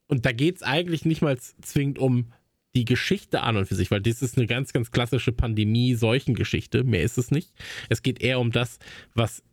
und 0.08 0.26
da 0.26 0.32
geht 0.32 0.58
es 0.58 0.64
eigentlich 0.64 1.06
nicht 1.06 1.22
mal 1.22 1.40
zwingend 1.40 1.98
um 1.98 2.32
die 2.76 2.86
Geschichte 2.86 3.42
an 3.42 3.58
und 3.58 3.66
für 3.68 3.76
sich, 3.76 3.92
weil 3.92 4.02
das 4.02 4.22
ist 4.22 4.38
eine 4.38 4.48
ganz, 4.48 4.74
ganz 4.74 4.92
klassische 4.92 5.32
Pandemie-Seuchengeschichte. 5.32 6.84
Mehr 6.84 7.04
ist 7.04 7.18
es 7.18 7.32
nicht. 7.32 7.52
Es 7.90 8.02
geht 8.02 8.22
eher 8.22 8.40
um 8.40 8.52
das, 8.52 8.80
was 9.14 9.44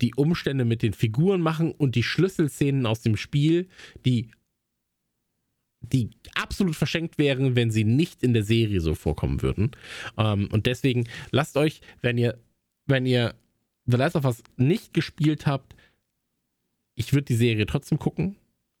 die 0.00 0.14
Umstände 0.14 0.64
mit 0.64 0.82
den 0.82 0.92
Figuren 0.92 1.40
machen 1.40 1.72
und 1.72 1.94
die 1.94 2.02
Schlüsselszenen 2.02 2.86
aus 2.86 3.02
dem 3.02 3.16
Spiel, 3.16 3.68
die, 4.04 4.30
die 5.80 6.10
absolut 6.34 6.76
verschenkt 6.76 7.18
wären, 7.18 7.56
wenn 7.56 7.70
sie 7.70 7.84
nicht 7.84 8.22
in 8.22 8.34
der 8.34 8.44
Serie 8.44 8.80
so 8.80 8.94
vorkommen 8.94 9.42
würden. 9.42 9.72
Ähm, 10.16 10.48
und 10.52 10.66
deswegen 10.66 11.08
lasst 11.30 11.56
euch, 11.56 11.80
wenn 12.00 12.18
ihr, 12.18 12.38
wenn 12.86 13.06
ihr 13.06 13.34
The 13.86 13.96
Last 13.96 14.16
of 14.16 14.24
Us 14.24 14.42
nicht 14.56 14.94
gespielt 14.94 15.46
habt, 15.46 15.74
ich 16.94 17.12
würde 17.12 17.24
die 17.24 17.34
Serie 17.34 17.66
trotzdem 17.66 17.98
gucken. 17.98 18.36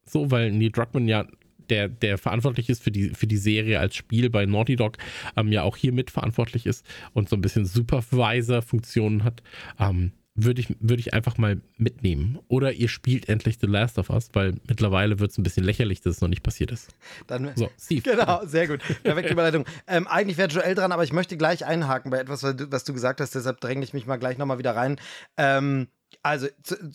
So, 0.06 0.30
weil 0.30 0.52
Neil 0.52 0.70
Druckmann 0.70 1.08
ja 1.08 1.26
der, 1.70 1.88
der 1.88 2.18
verantwortlich 2.18 2.68
ist 2.68 2.82
für 2.82 2.90
die, 2.90 3.10
für 3.10 3.26
die 3.26 3.36
Serie 3.36 3.80
als 3.80 3.96
Spiel 3.96 4.30
bei 4.30 4.46
Naughty 4.46 4.76
Dog, 4.76 4.98
ähm, 5.36 5.52
ja 5.52 5.62
auch 5.62 5.76
hier 5.76 5.92
mitverantwortlich 5.92 6.66
ist 6.66 6.84
und 7.12 7.28
so 7.28 7.36
ein 7.36 7.40
bisschen 7.40 7.64
Supervisor-Funktionen 7.64 9.24
hat. 9.24 9.42
Ähm, 9.78 10.12
würde 10.34 10.60
ich, 10.60 10.74
würde 10.80 11.00
ich 11.00 11.14
einfach 11.14 11.38
mal 11.38 11.60
mitnehmen. 11.76 12.38
Oder 12.48 12.72
ihr 12.72 12.88
spielt 12.88 13.28
endlich 13.28 13.58
The 13.60 13.66
Last 13.66 13.98
of 13.98 14.10
Us, 14.10 14.30
weil 14.32 14.54
mittlerweile 14.66 15.20
wird 15.20 15.30
es 15.30 15.38
ein 15.38 15.44
bisschen 15.44 15.64
lächerlich, 15.64 16.00
dass 16.00 16.16
es 16.16 16.20
noch 16.20 16.28
nicht 16.28 16.42
passiert 16.42 16.72
ist. 16.72 16.90
Dann, 17.26 17.52
so, 17.54 17.70
Steve. 17.80 18.02
Genau, 18.02 18.44
sehr 18.44 18.66
gut. 18.66 18.80
Perfekte 19.02 19.32
Überleitung. 19.32 19.64
Ähm, 19.86 20.08
eigentlich 20.08 20.36
wäre 20.36 20.48
Joel 20.48 20.74
dran, 20.74 20.92
aber 20.92 21.04
ich 21.04 21.12
möchte 21.12 21.36
gleich 21.36 21.64
einhaken 21.64 22.10
bei 22.10 22.18
etwas, 22.18 22.42
was 22.42 22.84
du 22.84 22.92
gesagt 22.92 23.20
hast, 23.20 23.34
deshalb 23.34 23.60
dränge 23.60 23.84
ich 23.84 23.92
mich 23.92 24.06
mal 24.06 24.16
gleich 24.16 24.36
nochmal 24.36 24.58
wieder 24.58 24.74
rein. 24.74 25.00
Ähm, 25.36 25.86
also, 26.22 26.48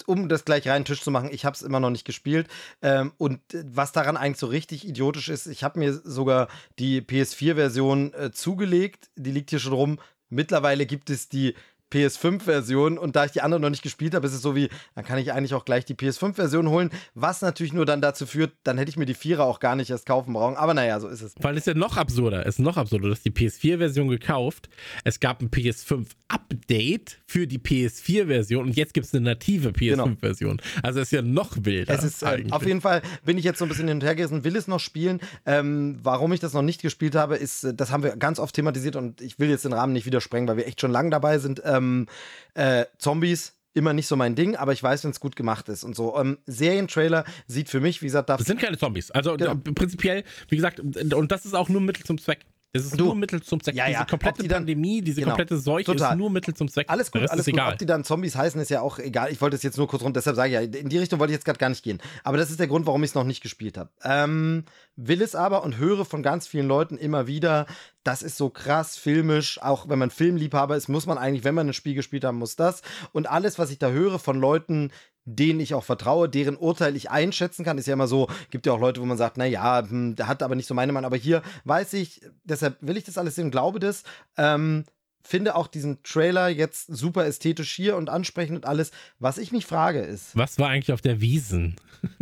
um 0.06 0.28
das 0.28 0.44
gleich 0.44 0.68
rein 0.68 0.86
Tisch 0.86 1.02
zu 1.02 1.12
machen, 1.12 1.30
ich 1.32 1.46
habe 1.46 1.54
es 1.54 1.62
immer 1.62 1.80
noch 1.80 1.90
nicht 1.90 2.06
gespielt. 2.06 2.48
Ähm, 2.82 3.14
und 3.18 3.40
was 3.54 3.92
daran 3.92 4.18
eigentlich 4.18 4.40
so 4.40 4.48
richtig 4.48 4.88
idiotisch 4.88 5.30
ist, 5.30 5.48
ich 5.48 5.64
habe 5.64 5.80
mir 5.80 5.94
sogar 5.94 6.50
die 6.78 7.02
PS4-Version 7.02 8.14
äh, 8.14 8.32
zugelegt. 8.32 9.10
Die 9.16 9.32
liegt 9.32 9.50
hier 9.50 9.60
schon 9.60 9.74
rum. 9.74 10.00
Mittlerweile 10.30 10.86
gibt 10.86 11.10
es 11.10 11.30
die 11.30 11.56
PS5-Version 11.92 12.98
und 12.98 13.16
da 13.16 13.26
ich 13.26 13.32
die 13.32 13.42
andere 13.42 13.60
noch 13.60 13.70
nicht 13.70 13.84
gespielt 13.84 14.14
habe, 14.14 14.28
ist 14.28 14.34
es 14.34 14.42
so 14.42 14.56
wie, 14.56 14.70
dann 14.96 15.06
kann 15.06 15.18
ich 15.18 15.32
eigentlich 15.34 15.54
auch 15.54 15.66
gleich 15.66 15.86
die 15.86 15.96
PS5-Version 15.96 16.70
holen, 16.70 16.90
was 17.14 17.42
natürlich 17.42 17.74
nur 17.74 17.86
dann 17.86 18.02
dazu 18.02 18.26
führt, 18.26 18.54
dann 18.64 18.78
hätte 18.78 18.90
ich 18.90 18.98
mir 18.98 19.06
die 19.06 19.14
Vierer 19.14 19.46
auch 19.46 19.60
gar 19.60 19.76
nicht 19.76 19.90
erst 19.90 20.06
kaufen 20.06 20.34
brauchen, 20.34 20.56
aber 20.56 20.74
naja, 20.74 21.00
so 21.00 21.08
ist 21.08 21.22
es. 21.22 21.36
Weil 21.40 21.58
es 21.58 21.66
ja 21.66 21.74
noch 21.74 21.98
absurder, 21.98 22.46
es 22.46 22.56
ist 22.56 22.60
noch 22.60 22.78
absurder, 22.78 23.08
du 23.08 23.12
hast 23.12 23.26
die 23.26 23.32
PS4-Version 23.32 24.08
gekauft, 24.08 24.70
es 25.04 25.20
gab 25.20 25.42
ein 25.42 25.50
PS5-Update 25.50 27.20
für 27.26 27.48
die 27.48 27.60
PS4-Version 27.60 28.66
und 28.66 28.76
jetzt 28.76 28.94
gibt 28.94 29.06
es 29.06 29.14
eine 29.14 29.24
native 29.24 29.70
PS5-Version. 29.70 30.58
Genau. 30.58 30.70
Also 30.84 31.00
es 31.00 31.08
ist 31.08 31.12
ja 31.12 31.22
noch 31.22 31.58
wilder. 31.62 31.94
Es 31.94 32.04
ist, 32.04 32.24
äh, 32.24 32.44
auf 32.52 32.66
jeden 32.66 32.82
Fall 32.82 33.02
bin 33.26 33.38
ich 33.38 33.44
jetzt 33.46 33.60
so 33.60 33.66
ein 33.66 33.70
bisschen 33.70 33.88
hin 33.88 33.98
und 33.98 34.04
her 34.04 34.16
gerissen, 34.16 34.44
will 34.44 34.56
es 34.56 34.68
noch 34.68 34.80
spielen. 34.80 35.20
Ähm, 35.46 35.98
warum 36.04 36.34
ich 36.34 36.40
das 36.40 36.54
noch 36.54 36.62
nicht 36.62 36.82
gespielt 36.82 37.16
habe, 37.16 37.36
ist, 37.36 37.64
äh, 37.64 37.74
das 37.74 37.92
haben 37.92 38.04
wir 38.04 38.16
ganz 38.16 38.40
oft 38.40 38.56
thematisiert 38.56 38.96
und 38.96 39.22
ich 39.22 39.40
will 39.40 39.50
jetzt 39.50 39.66
den 39.66 39.74
Rahmen 39.74 39.94
nicht 39.94 40.06
wieder 40.06 40.22
sprengen, 40.22 40.48
weil 40.48 40.58
wir 40.58 40.68
echt 40.68 40.82
schon 40.82 40.92
lange 40.92 41.10
dabei 41.10 41.40
sind. 41.40 41.62
Ähm, 41.66 41.79
ähm, 41.80 42.08
äh, 42.54 42.86
Zombies 42.98 43.56
immer 43.74 43.94
nicht 43.94 44.08
so 44.08 44.16
mein 44.16 44.36
Ding, 44.36 44.56
aber 44.56 44.74
ich 44.74 44.84
weiß, 44.84 45.04
wenn 45.04 45.12
es 45.12 45.20
gut 45.20 45.36
gemacht 45.36 45.70
ist 45.70 45.84
und 45.84 45.96
so. 45.96 46.18
Ähm, 46.18 46.38
Serientrailer 46.46 47.24
sieht 47.48 47.70
für 47.70 47.80
mich, 47.80 48.02
wie 48.02 48.06
gesagt, 48.06 48.30
das 48.30 48.42
sind 48.42 48.60
keine 48.60 48.78
Zombies. 48.78 49.12
Also 49.12 49.38
genau. 49.38 49.56
prinzipiell, 49.56 50.24
wie 50.50 50.56
gesagt, 50.56 50.80
und 50.80 51.32
das 51.32 51.46
ist 51.46 51.54
auch 51.54 51.70
nur 51.70 51.82
Mittel 51.82 52.04
zum 52.04 52.18
Zweck. 52.18 52.46
Das 52.72 52.86
ist 52.86 53.00
du, 53.00 53.06
nur 53.06 53.16
Mittel 53.16 53.42
zum 53.42 53.62
Zweck. 53.64 53.74
Ja, 53.74 53.88
ja. 53.88 54.00
Diese 54.00 54.10
komplette 54.10 54.44
die 54.44 54.48
dann, 54.48 54.60
Pandemie, 54.60 55.02
diese 55.02 55.22
genau, 55.22 55.32
komplette 55.32 55.58
Seuche 55.58 55.86
total. 55.86 56.12
ist 56.12 56.18
nur 56.18 56.30
Mittel 56.30 56.54
zum 56.54 56.68
Zweck. 56.68 56.88
Alles 56.88 57.12
gut, 57.12 57.28
alles 57.28 57.46
gut. 57.46 57.56
Egal. 57.56 57.74
Ob 57.74 57.80
die 57.80 57.88
dann 57.88 58.04
Zombies 58.04 58.36
heißen, 58.36 58.62
ist 58.62 58.70
ja 58.70 58.82
auch 58.82 59.00
egal. 59.00 59.32
Ich 59.32 59.42
wollte 59.42 59.56
es 59.56 59.64
jetzt 59.64 59.78
nur 59.78 59.88
kurz 59.88 60.04
runter, 60.04 60.20
deshalb 60.20 60.36
sage 60.36 60.50
ich 60.50 60.54
ja, 60.54 60.80
in 60.80 60.88
die 60.88 61.00
Richtung 61.00 61.20
wollte 61.20 61.32
ich 61.32 61.38
jetzt 61.38 61.46
gerade 61.46 61.58
gar 61.58 61.70
nicht 61.70 61.84
gehen. 61.84 62.00
Aber 62.24 62.38
das 62.38 62.52
ist 62.52 62.60
der 62.60 62.68
Grund, 62.68 62.86
warum 62.86 63.04
ich 63.04 63.10
es 63.10 63.16
noch 63.16 63.24
nicht 63.24 63.42
gespielt 63.42 63.78
habe. 63.78 63.90
Ähm, 64.04 64.66
will 64.96 65.24
es 65.24 65.34
aber 65.34 65.64
und 65.64 65.78
höre 65.78 66.06
von 66.06 66.22
ganz 66.22 66.46
vielen 66.46 66.68
Leuten 66.68 66.98
immer 66.98 67.26
wieder, 67.26 67.66
das 68.04 68.22
ist 68.22 68.38
so 68.38 68.50
krass 68.50 68.98
filmisch, 68.98 69.60
auch 69.62 69.90
wenn 69.90 69.98
man 69.98 70.12
Filmliebhaber 70.12 70.78
ist, 70.78 70.90
muss 70.90 71.08
man 71.08 71.18
eigentlich, 71.18 71.44
wenn 71.44 71.56
man 71.56 71.68
ein 71.68 71.74
Spiel 71.74 71.96
gespielt 71.96 72.24
haben, 72.24 72.38
muss 72.38 72.56
das. 72.56 72.84
Und 73.14 73.28
alles, 73.28 73.58
was 73.58 73.72
ich 73.72 73.80
da 73.80 73.90
höre 73.90 74.20
von 74.20 74.40
Leuten, 74.40 74.92
denen 75.36 75.60
ich 75.60 75.74
auch 75.74 75.84
vertraue, 75.84 76.30
deren 76.30 76.58
Urteil 76.58 76.96
ich 76.96 77.10
einschätzen 77.10 77.64
kann. 77.64 77.78
Ist 77.78 77.88
ja 77.88 77.94
immer 77.94 78.08
so, 78.08 78.28
gibt 78.52 78.66
ja 78.66 78.74
auch 78.74 78.80
Leute, 78.80 79.02
wo 79.02 79.06
man 79.06 79.18
sagt, 79.18 79.38
naja, 79.38 79.84
hm, 79.88 80.16
der 80.16 80.28
hat 80.28 80.44
aber 80.44 80.56
nicht 80.56 80.68
so 80.68 80.74
meine 80.74 80.92
Meinung. 80.92 81.06
Aber 81.06 81.18
hier 81.18 81.42
weiß 81.66 81.94
ich, 81.94 82.22
deshalb 82.44 82.78
will 82.82 82.98
ich 82.98 83.04
das 83.04 83.18
alles 83.18 83.36
sehen, 83.36 83.52
glaube 83.52 83.80
das. 83.80 84.04
Ähm, 84.38 84.86
finde 85.24 85.56
auch 85.56 85.68
diesen 85.68 86.02
Trailer 86.04 86.50
jetzt 86.50 86.88
super 86.88 87.26
ästhetisch 87.26 87.72
hier 87.72 87.96
und 87.96 88.10
ansprechend 88.10 88.58
und 88.58 88.66
alles. 88.66 88.92
Was 89.20 89.38
ich 89.38 89.52
mich 89.52 89.66
frage 89.66 90.00
ist. 90.00 90.36
Was 90.36 90.58
war 90.60 90.70
eigentlich 90.70 90.94
auf 90.94 91.02
der 91.02 91.22
Wiesen? 91.22 91.76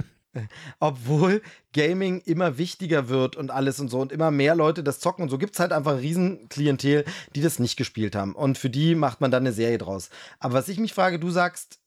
obwohl 0.80 1.42
Gaming 1.74 2.22
immer 2.22 2.58
wichtiger 2.58 3.10
wird 3.10 3.36
und 3.36 3.52
alles 3.52 3.80
und 3.80 3.90
so 3.90 4.00
und 4.00 4.12
immer 4.12 4.32
mehr 4.32 4.56
Leute 4.56 4.84
das 4.84 5.00
zocken 5.00 5.24
und 5.24 5.30
so 5.30 5.38
gibt 5.38 5.54
es 5.54 5.60
halt 5.60 5.72
einfach 5.72 5.94
ein 5.94 6.00
Riesenklientel, 6.00 7.06
die 7.36 7.42
das 7.42 7.60
nicht 7.60 7.78
gespielt 7.78 8.16
haben. 8.16 8.36
Und 8.36 8.58
für 8.58 8.70
die 8.70 8.96
macht 8.96 9.22
man 9.22 9.32
dann 9.32 9.44
eine 9.44 9.54
Serie 9.54 9.78
draus. 9.78 10.10
Aber 10.40 10.54
was 10.54 10.70
ich 10.70 10.80
mich 10.80 10.94
frage, 10.94 11.20
du 11.20 11.30
sagst, 11.30 11.80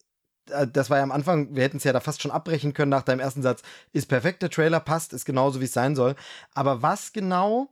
das 0.71 0.89
war 0.89 0.97
ja 0.97 1.03
am 1.03 1.11
Anfang, 1.11 1.55
wir 1.55 1.63
hätten 1.63 1.77
es 1.77 1.83
ja 1.83 1.93
da 1.93 1.99
fast 1.99 2.21
schon 2.21 2.31
abbrechen 2.31 2.73
können 2.73 2.89
nach 2.89 3.03
deinem 3.03 3.19
ersten 3.19 3.41
Satz, 3.41 3.61
ist 3.93 4.07
perfekt, 4.07 4.41
der 4.41 4.49
Trailer 4.49 4.79
passt, 4.79 5.13
ist 5.13 5.25
genauso, 5.25 5.59
wie 5.59 5.65
es 5.65 5.73
sein 5.73 5.95
soll. 5.95 6.15
Aber 6.53 6.81
was 6.81 7.13
genau 7.13 7.69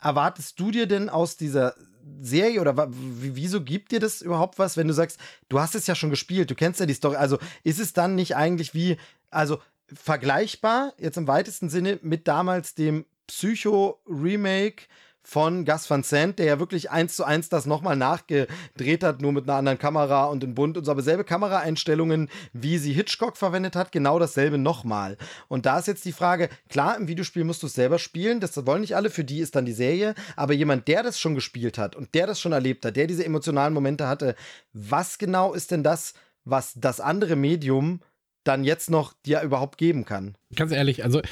erwartest 0.00 0.58
du 0.58 0.70
dir 0.70 0.86
denn 0.86 1.08
aus 1.08 1.36
dieser 1.36 1.74
Serie 2.20 2.60
oder 2.60 2.88
wieso 2.90 3.62
gibt 3.62 3.92
dir 3.92 4.00
das 4.00 4.22
überhaupt 4.22 4.58
was, 4.58 4.76
wenn 4.76 4.88
du 4.88 4.94
sagst, 4.94 5.18
du 5.48 5.60
hast 5.60 5.74
es 5.74 5.86
ja 5.86 5.94
schon 5.94 6.10
gespielt, 6.10 6.50
du 6.50 6.54
kennst 6.54 6.80
ja 6.80 6.86
die 6.86 6.94
Story, 6.94 7.16
also 7.16 7.38
ist 7.62 7.78
es 7.78 7.92
dann 7.92 8.14
nicht 8.14 8.36
eigentlich 8.36 8.74
wie, 8.74 8.96
also 9.30 9.60
vergleichbar, 9.92 10.94
jetzt 10.98 11.16
im 11.16 11.28
weitesten 11.28 11.68
Sinne, 11.68 11.98
mit 12.02 12.26
damals 12.26 12.74
dem 12.74 13.06
Psycho-Remake 13.28 14.84
von 15.22 15.64
Gus 15.64 15.88
Van 15.88 16.02
Sant, 16.02 16.38
der 16.38 16.46
ja 16.46 16.58
wirklich 16.58 16.90
eins 16.90 17.16
zu 17.16 17.24
eins 17.24 17.48
das 17.48 17.66
nochmal 17.66 17.96
nachgedreht 17.96 19.04
hat, 19.04 19.22
nur 19.22 19.32
mit 19.32 19.44
einer 19.44 19.58
anderen 19.58 19.78
Kamera 19.78 20.24
und 20.24 20.42
in 20.42 20.54
bunt 20.54 20.76
und 20.76 20.84
so, 20.84 20.90
aber 20.90 21.02
selbe 21.02 21.24
Kameraeinstellungen, 21.24 22.28
wie 22.52 22.78
sie 22.78 22.92
Hitchcock 22.92 23.36
verwendet 23.36 23.76
hat, 23.76 23.92
genau 23.92 24.18
dasselbe 24.18 24.58
nochmal. 24.58 25.16
Und 25.48 25.66
da 25.66 25.78
ist 25.78 25.86
jetzt 25.86 26.04
die 26.04 26.12
Frage, 26.12 26.48
klar, 26.68 26.96
im 26.96 27.08
Videospiel 27.08 27.44
musst 27.44 27.62
du 27.62 27.66
es 27.66 27.74
selber 27.74 27.98
spielen, 27.98 28.40
das 28.40 28.66
wollen 28.66 28.80
nicht 28.80 28.96
alle, 28.96 29.10
für 29.10 29.24
die 29.24 29.40
ist 29.40 29.54
dann 29.54 29.64
die 29.64 29.72
Serie, 29.72 30.14
aber 30.36 30.52
jemand, 30.54 30.88
der 30.88 31.02
das 31.02 31.18
schon 31.18 31.34
gespielt 31.34 31.78
hat 31.78 31.96
und 31.96 32.14
der 32.14 32.26
das 32.26 32.40
schon 32.40 32.52
erlebt 32.52 32.84
hat, 32.84 32.96
der 32.96 33.06
diese 33.06 33.24
emotionalen 33.24 33.74
Momente 33.74 34.08
hatte, 34.08 34.34
was 34.72 35.18
genau 35.18 35.52
ist 35.54 35.70
denn 35.70 35.82
das, 35.82 36.14
was 36.44 36.74
das 36.74 37.00
andere 37.00 37.36
Medium 37.36 38.00
dann 38.44 38.64
jetzt 38.64 38.90
noch 38.90 39.12
dir 39.24 39.42
überhaupt 39.42 39.78
geben 39.78 40.04
kann? 40.04 40.36
Ganz 40.56 40.72
ehrlich, 40.72 41.04
also 41.04 41.22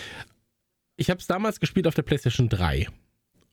ich 0.97 1.11
habe 1.11 1.19
es 1.19 1.27
damals 1.27 1.61
gespielt 1.61 1.87
auf 1.87 1.95
der 1.95 2.03
PlayStation 2.03 2.49
3. 2.49 2.87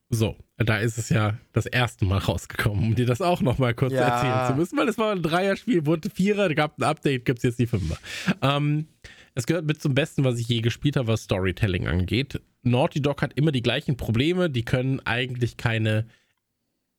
So, 0.10 0.38
da 0.58 0.78
ist 0.78 0.98
es 0.98 1.10
ja 1.10 1.38
das 1.52 1.66
erste 1.66 2.06
Mal 2.06 2.20
rausgekommen, 2.20 2.84
um 2.84 2.96
dir 2.96 3.06
das 3.06 3.22
auch 3.22 3.42
noch 3.42 3.58
mal 3.58 3.74
kurz 3.74 3.92
ja. 3.92 4.08
erzählen 4.08 4.48
zu 4.48 4.56
müssen, 4.56 4.78
weil 4.78 4.88
es 4.88 4.98
war 4.98 5.12
ein 5.12 5.22
Dreierspiel, 5.22 5.86
wurde 5.86 6.10
Vierer, 6.10 6.54
gab 6.56 6.78
ein 6.80 6.84
Update, 6.84 7.26
gibt 7.26 7.40
es 7.40 7.44
jetzt 7.44 7.60
die 7.60 7.68
Fünfer. 7.68 7.98
Ähm, 8.42 8.88
es 9.36 9.46
gehört 9.46 9.66
mit 9.66 9.82
zum 9.82 9.94
Besten, 9.94 10.24
was 10.24 10.40
ich 10.40 10.48
je 10.48 10.62
gespielt 10.62 10.96
habe, 10.96 11.10
was 11.10 11.24
Storytelling 11.24 11.88
angeht. 11.88 12.42
Naughty 12.64 13.02
Dog 13.02 13.22
hat 13.22 13.34
immer 13.34 13.52
die 13.52 13.62
gleichen 13.62 13.98
Probleme, 13.98 14.50
die 14.50 14.64
können 14.64 15.02
eigentlich 15.06 15.58
keine, 15.58 16.08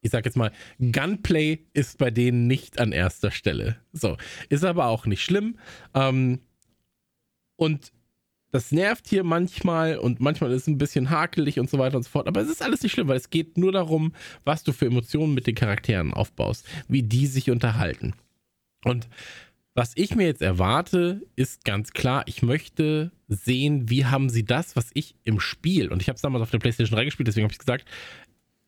ich 0.03 0.11
sag 0.11 0.27
jetzt 0.27 0.37
mal, 0.37 0.53
Gunplay 0.79 1.61
ist 1.73 1.97
bei 1.97 2.11
denen 2.11 2.47
nicht 2.47 2.79
an 2.79 2.93
erster 2.93 3.31
Stelle. 3.31 3.79
So, 3.93 4.19
ist 4.51 4.65
aber 4.65 4.87
auch 4.87 5.07
nicht 5.07 5.25
schlimm. 5.25 5.59
Ähm, 5.95 6.41
und 7.57 7.91
das 8.51 8.73
nervt 8.73 9.07
hier 9.09 9.25
manchmal 9.25 9.99
und 9.99 10.21
manchmal 10.21 10.51
ist 10.53 10.63
es 10.63 10.69
ein 10.69 10.79
bisschen 10.79 11.11
hakelig 11.11 11.61
und 11.61 11.69
so 11.69 11.79
weiter 11.79 11.97
und 11.97 12.03
so 12.03 12.11
fort. 12.11 12.27
Aber 12.27 12.41
es 12.41 12.49
ist 12.49 12.63
alles 12.63 12.83
nicht 12.83 12.93
schlimm, 12.93 13.09
weil 13.09 13.17
es 13.17 13.31
geht 13.31 13.59
nur 13.59 13.73
darum, 13.73 14.13
was 14.45 14.63
du 14.63 14.73
für 14.73 14.87
Emotionen 14.87 15.35
mit 15.35 15.47
den 15.47 15.55
Charakteren 15.55 16.15
aufbaust, 16.15 16.67
wie 16.89 17.03
die 17.03 17.27
sich 17.27 17.51
unterhalten. 17.51 18.15
Und 18.85 19.09
was 19.75 19.93
ich 19.95 20.17
mir 20.17 20.27
jetzt 20.27 20.43
erwarte, 20.43 21.23
ist 21.37 21.65
ganz 21.65 21.93
klar, 21.93 22.25
ich 22.27 22.43
möchte 22.43 23.13
sehen, 23.29 23.89
wie 23.89 24.07
haben 24.07 24.29
sie 24.29 24.45
das, 24.45 24.75
was 24.75 24.91
ich 24.95 25.15
im 25.25 25.39
Spiel, 25.39 25.93
und 25.93 26.03
ich 26.03 26.09
habe 26.09 26.17
es 26.17 26.23
damals 26.23 26.43
auf 26.43 26.51
der 26.51 26.59
PlayStation 26.59 26.97
3 26.97 27.05
gespielt, 27.05 27.29
deswegen 27.29 27.45
habe 27.45 27.53
ich 27.53 27.61
gesagt, 27.61 27.85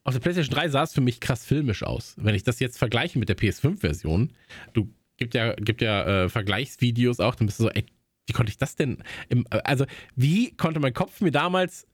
auf 0.05 0.15
der 0.15 0.21
PlayStation 0.21 0.55
3 0.55 0.69
sah 0.69 0.83
es 0.85 0.93
für 0.93 1.01
mich 1.01 1.21
krass 1.21 1.45
filmisch 1.45 1.83
aus. 1.83 2.15
Wenn 2.17 2.35
ich 2.35 2.45
das 2.45 2.61
jetzt 2.61 2.79
vergleiche 2.79 3.19
mit 3.19 3.29
der 3.29 3.37
PS5-Version, 3.37 4.31
du 4.73 4.89
gibt 5.17 5.35
ja, 5.35 5.55
gibt 5.55 5.83
ja 5.83 6.25
äh, 6.25 6.29
Vergleichsvideos 6.29 7.19
auch, 7.19 7.35
dann 7.35 7.47
bist 7.47 7.59
du 7.59 7.65
so, 7.65 7.71
ey, 7.71 7.85
wie 8.31 8.33
konnte 8.33 8.51
ich 8.51 8.59
das 8.59 8.77
denn? 8.77 8.99
Im, 9.29 9.45
also, 9.51 9.87
wie 10.15 10.53
konnte 10.53 10.79
mein 10.79 10.95
Kopf 10.95 11.21
mir 11.21 11.33
damals 11.33 11.85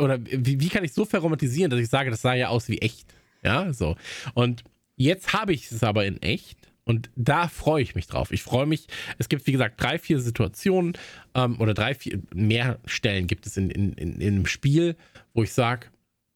oder 0.00 0.18
wie, 0.24 0.58
wie 0.58 0.68
kann 0.68 0.82
ich 0.82 0.92
so 0.92 1.04
verromantisieren, 1.04 1.70
dass 1.70 1.78
ich 1.78 1.88
sage, 1.88 2.10
das 2.10 2.22
sah 2.22 2.34
ja 2.34 2.48
aus 2.48 2.68
wie 2.68 2.78
echt? 2.78 3.14
Ja, 3.44 3.72
so. 3.72 3.94
Und 4.34 4.64
jetzt 4.96 5.32
habe 5.32 5.52
ich 5.52 5.70
es 5.70 5.84
aber 5.84 6.06
in 6.06 6.20
echt. 6.22 6.58
Und 6.84 7.08
da 7.14 7.46
freue 7.46 7.84
ich 7.84 7.94
mich 7.94 8.08
drauf. 8.08 8.32
Ich 8.32 8.42
freue 8.42 8.66
mich, 8.66 8.88
es 9.18 9.28
gibt, 9.28 9.46
wie 9.46 9.52
gesagt, 9.52 9.80
drei, 9.80 10.00
vier 10.00 10.18
Situationen 10.18 10.94
ähm, 11.36 11.60
oder 11.60 11.72
drei, 11.72 11.94
vier, 11.94 12.20
mehr 12.34 12.80
Stellen 12.84 13.28
gibt 13.28 13.46
es 13.46 13.56
in, 13.56 13.70
in, 13.70 13.92
in, 13.92 14.20
in 14.20 14.34
einem 14.34 14.46
Spiel, 14.46 14.96
wo 15.34 15.44
ich 15.44 15.52
sage, 15.52 15.86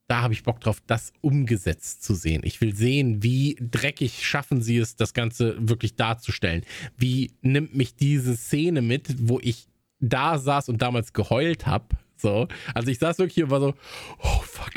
da 0.09 0.23
habe 0.23 0.35
ich 0.35 0.45
Bock 0.45 0.61
drauf, 0.61 0.81
das 0.87 1.13
umgesetzt 1.21 2.05
zu 2.05 2.15
sehen. 2.15 2.43
Ich 2.45 2.61
will 2.61 2.75
sehen, 2.75 3.23
wie 3.23 3.57
dreckig 3.61 4.25
schaffen 4.25 4.63
sie 4.63 4.79
es, 4.79 4.97
das 4.97 5.15
Ganze 5.15 5.57
wirklich 5.59 5.97
darzustellen. 5.97 6.65
Wie 6.97 7.33
nimmt 7.43 7.75
mich 7.75 7.97
diese 7.97 8.37
Szene 8.37 8.83
mit, 8.83 9.29
wo 9.29 9.41
ich 9.41 9.69
da 10.01 10.39
saß 10.39 10.69
und 10.69 10.83
damals 10.83 11.13
geheult 11.13 11.67
habe. 11.67 11.97
So. 12.17 12.49
Also 12.75 12.91
ich 12.91 12.99
saß 12.99 13.19
wirklich 13.19 13.43
und 13.45 13.51
war 13.51 13.61
so, 13.61 13.75
oh 14.23 14.41
fuck. 14.43 14.73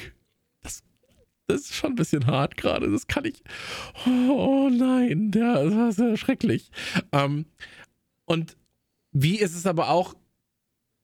Das, 0.62 0.82
das 1.48 1.62
ist 1.62 1.76
schon 1.76 1.92
ein 1.92 1.96
bisschen 1.96 2.26
hart 2.26 2.58
gerade. 2.58 2.90
Das 2.90 3.08
kann 3.08 3.26
ich. 3.26 3.44
Oh, 4.06 4.70
nein, 4.72 5.32
das 5.32 5.76
war 5.76 5.92
sehr 5.92 6.18
schrecklich. 6.18 6.72
Ähm, 7.12 7.46
und 8.26 8.58
wie 9.12 9.40
ist 9.40 9.56
es 9.56 9.66
aber 9.66 9.90
auch, 9.90 10.16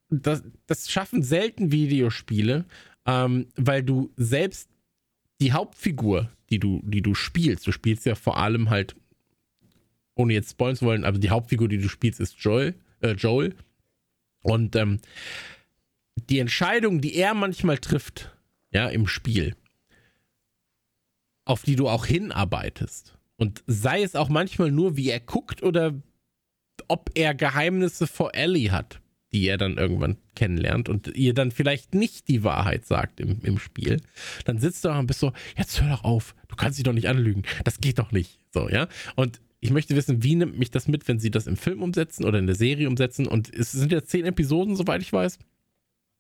das, 0.10 0.44
das 0.68 0.92
schaffen 0.92 1.24
selten 1.24 1.72
Videospiele, 1.72 2.66
ähm, 3.06 3.48
weil 3.56 3.84
du 3.84 4.12
selbst 4.18 4.70
die 5.42 5.54
Hauptfigur, 5.54 6.30
die 6.50 6.60
du, 6.60 6.82
die 6.84 7.02
du 7.02 7.14
spielst, 7.14 7.68
du 7.68 7.72
spielst 7.72 8.06
ja 8.06 8.16
vor 8.16 8.38
allem 8.38 8.70
halt, 8.70 8.96
ohne 10.16 10.34
jetzt 10.34 10.52
spoilern 10.52 10.76
zu 10.76 10.86
wollen, 10.86 11.04
aber 11.04 11.18
die 11.18 11.30
Hauptfigur, 11.30 11.68
die 11.68 11.78
du 11.78 11.90
spielst, 11.90 12.20
ist 12.20 12.38
Joel, 12.40 12.76
äh, 13.02 13.12
Joel. 13.12 13.56
Und 14.42 14.76
ähm, 14.76 15.00
die 16.30 16.40
Entscheidung, 16.40 17.02
die 17.02 17.16
er 17.16 17.34
manchmal 17.34 17.78
trifft, 17.78 18.36
ja, 18.72 18.88
im 18.88 19.08
Spiel, 19.08 19.56
auf 21.46 21.64
die 21.64 21.76
du 21.76 21.90
auch 21.90 22.06
hinarbeitest. 22.06 23.18
Und 23.38 23.64
sei 23.68 24.02
es 24.02 24.16
auch 24.16 24.30
manchmal 24.30 24.72
nur, 24.72 24.96
wie 24.96 25.10
er 25.10 25.20
guckt 25.20 25.62
oder 25.64 25.94
ob 26.88 27.12
er 27.16 27.34
Geheimnisse 27.34 28.08
vor 28.08 28.34
Ellie 28.34 28.72
hat, 28.72 29.02
die 29.36 29.50
er 29.50 29.58
dann 29.58 29.78
irgendwann 29.78 30.16
kennenlernt 30.34 30.88
und 30.88 31.10
ihr 31.14 31.34
dann 31.34 31.52
vielleicht 31.52 31.94
nicht 31.94 32.30
die 32.30 32.46
Wahrheit 32.46 32.86
sagt 32.86 33.20
im, 33.20 33.42
im 33.44 33.60
Spiel, 33.60 34.00
dann 34.46 34.60
sitzt 34.60 34.86
du 34.86 34.88
da 34.88 34.98
und 34.98 35.08
bist 35.08 35.20
so, 35.20 35.34
jetzt 35.58 35.82
hör 35.82 35.90
doch 35.90 36.06
auf, 36.06 36.36
du 36.48 36.56
kannst 36.56 36.80
dich 36.80 36.86
doch 36.86 36.94
nicht 36.94 37.10
anlügen, 37.10 37.44
das 37.66 37.82
geht 37.82 38.00
doch 38.00 38.14
nicht. 38.14 38.40
So, 38.54 38.70
ja. 38.70 38.88
Und 39.18 39.42
ich 39.60 39.72
möchte 39.72 39.94
wissen, 39.98 40.24
wie 40.24 40.36
nimmt 40.36 40.58
mich 40.58 40.72
das 40.72 40.88
mit, 40.88 41.06
wenn 41.10 41.20
sie 41.20 41.32
das 41.32 41.48
im 41.48 41.58
Film 41.58 41.84
umsetzen 41.84 42.24
oder 42.24 42.40
in 42.40 42.48
der 42.48 42.56
Serie 42.56 42.88
umsetzen? 42.88 43.28
Und 43.28 43.54
es 43.54 43.74
sind 43.74 43.92
ja 43.92 44.06
zehn 44.06 44.24
Episoden, 44.24 44.78
soweit 44.78 45.02
ich 45.02 45.12
weiß. 45.12 45.38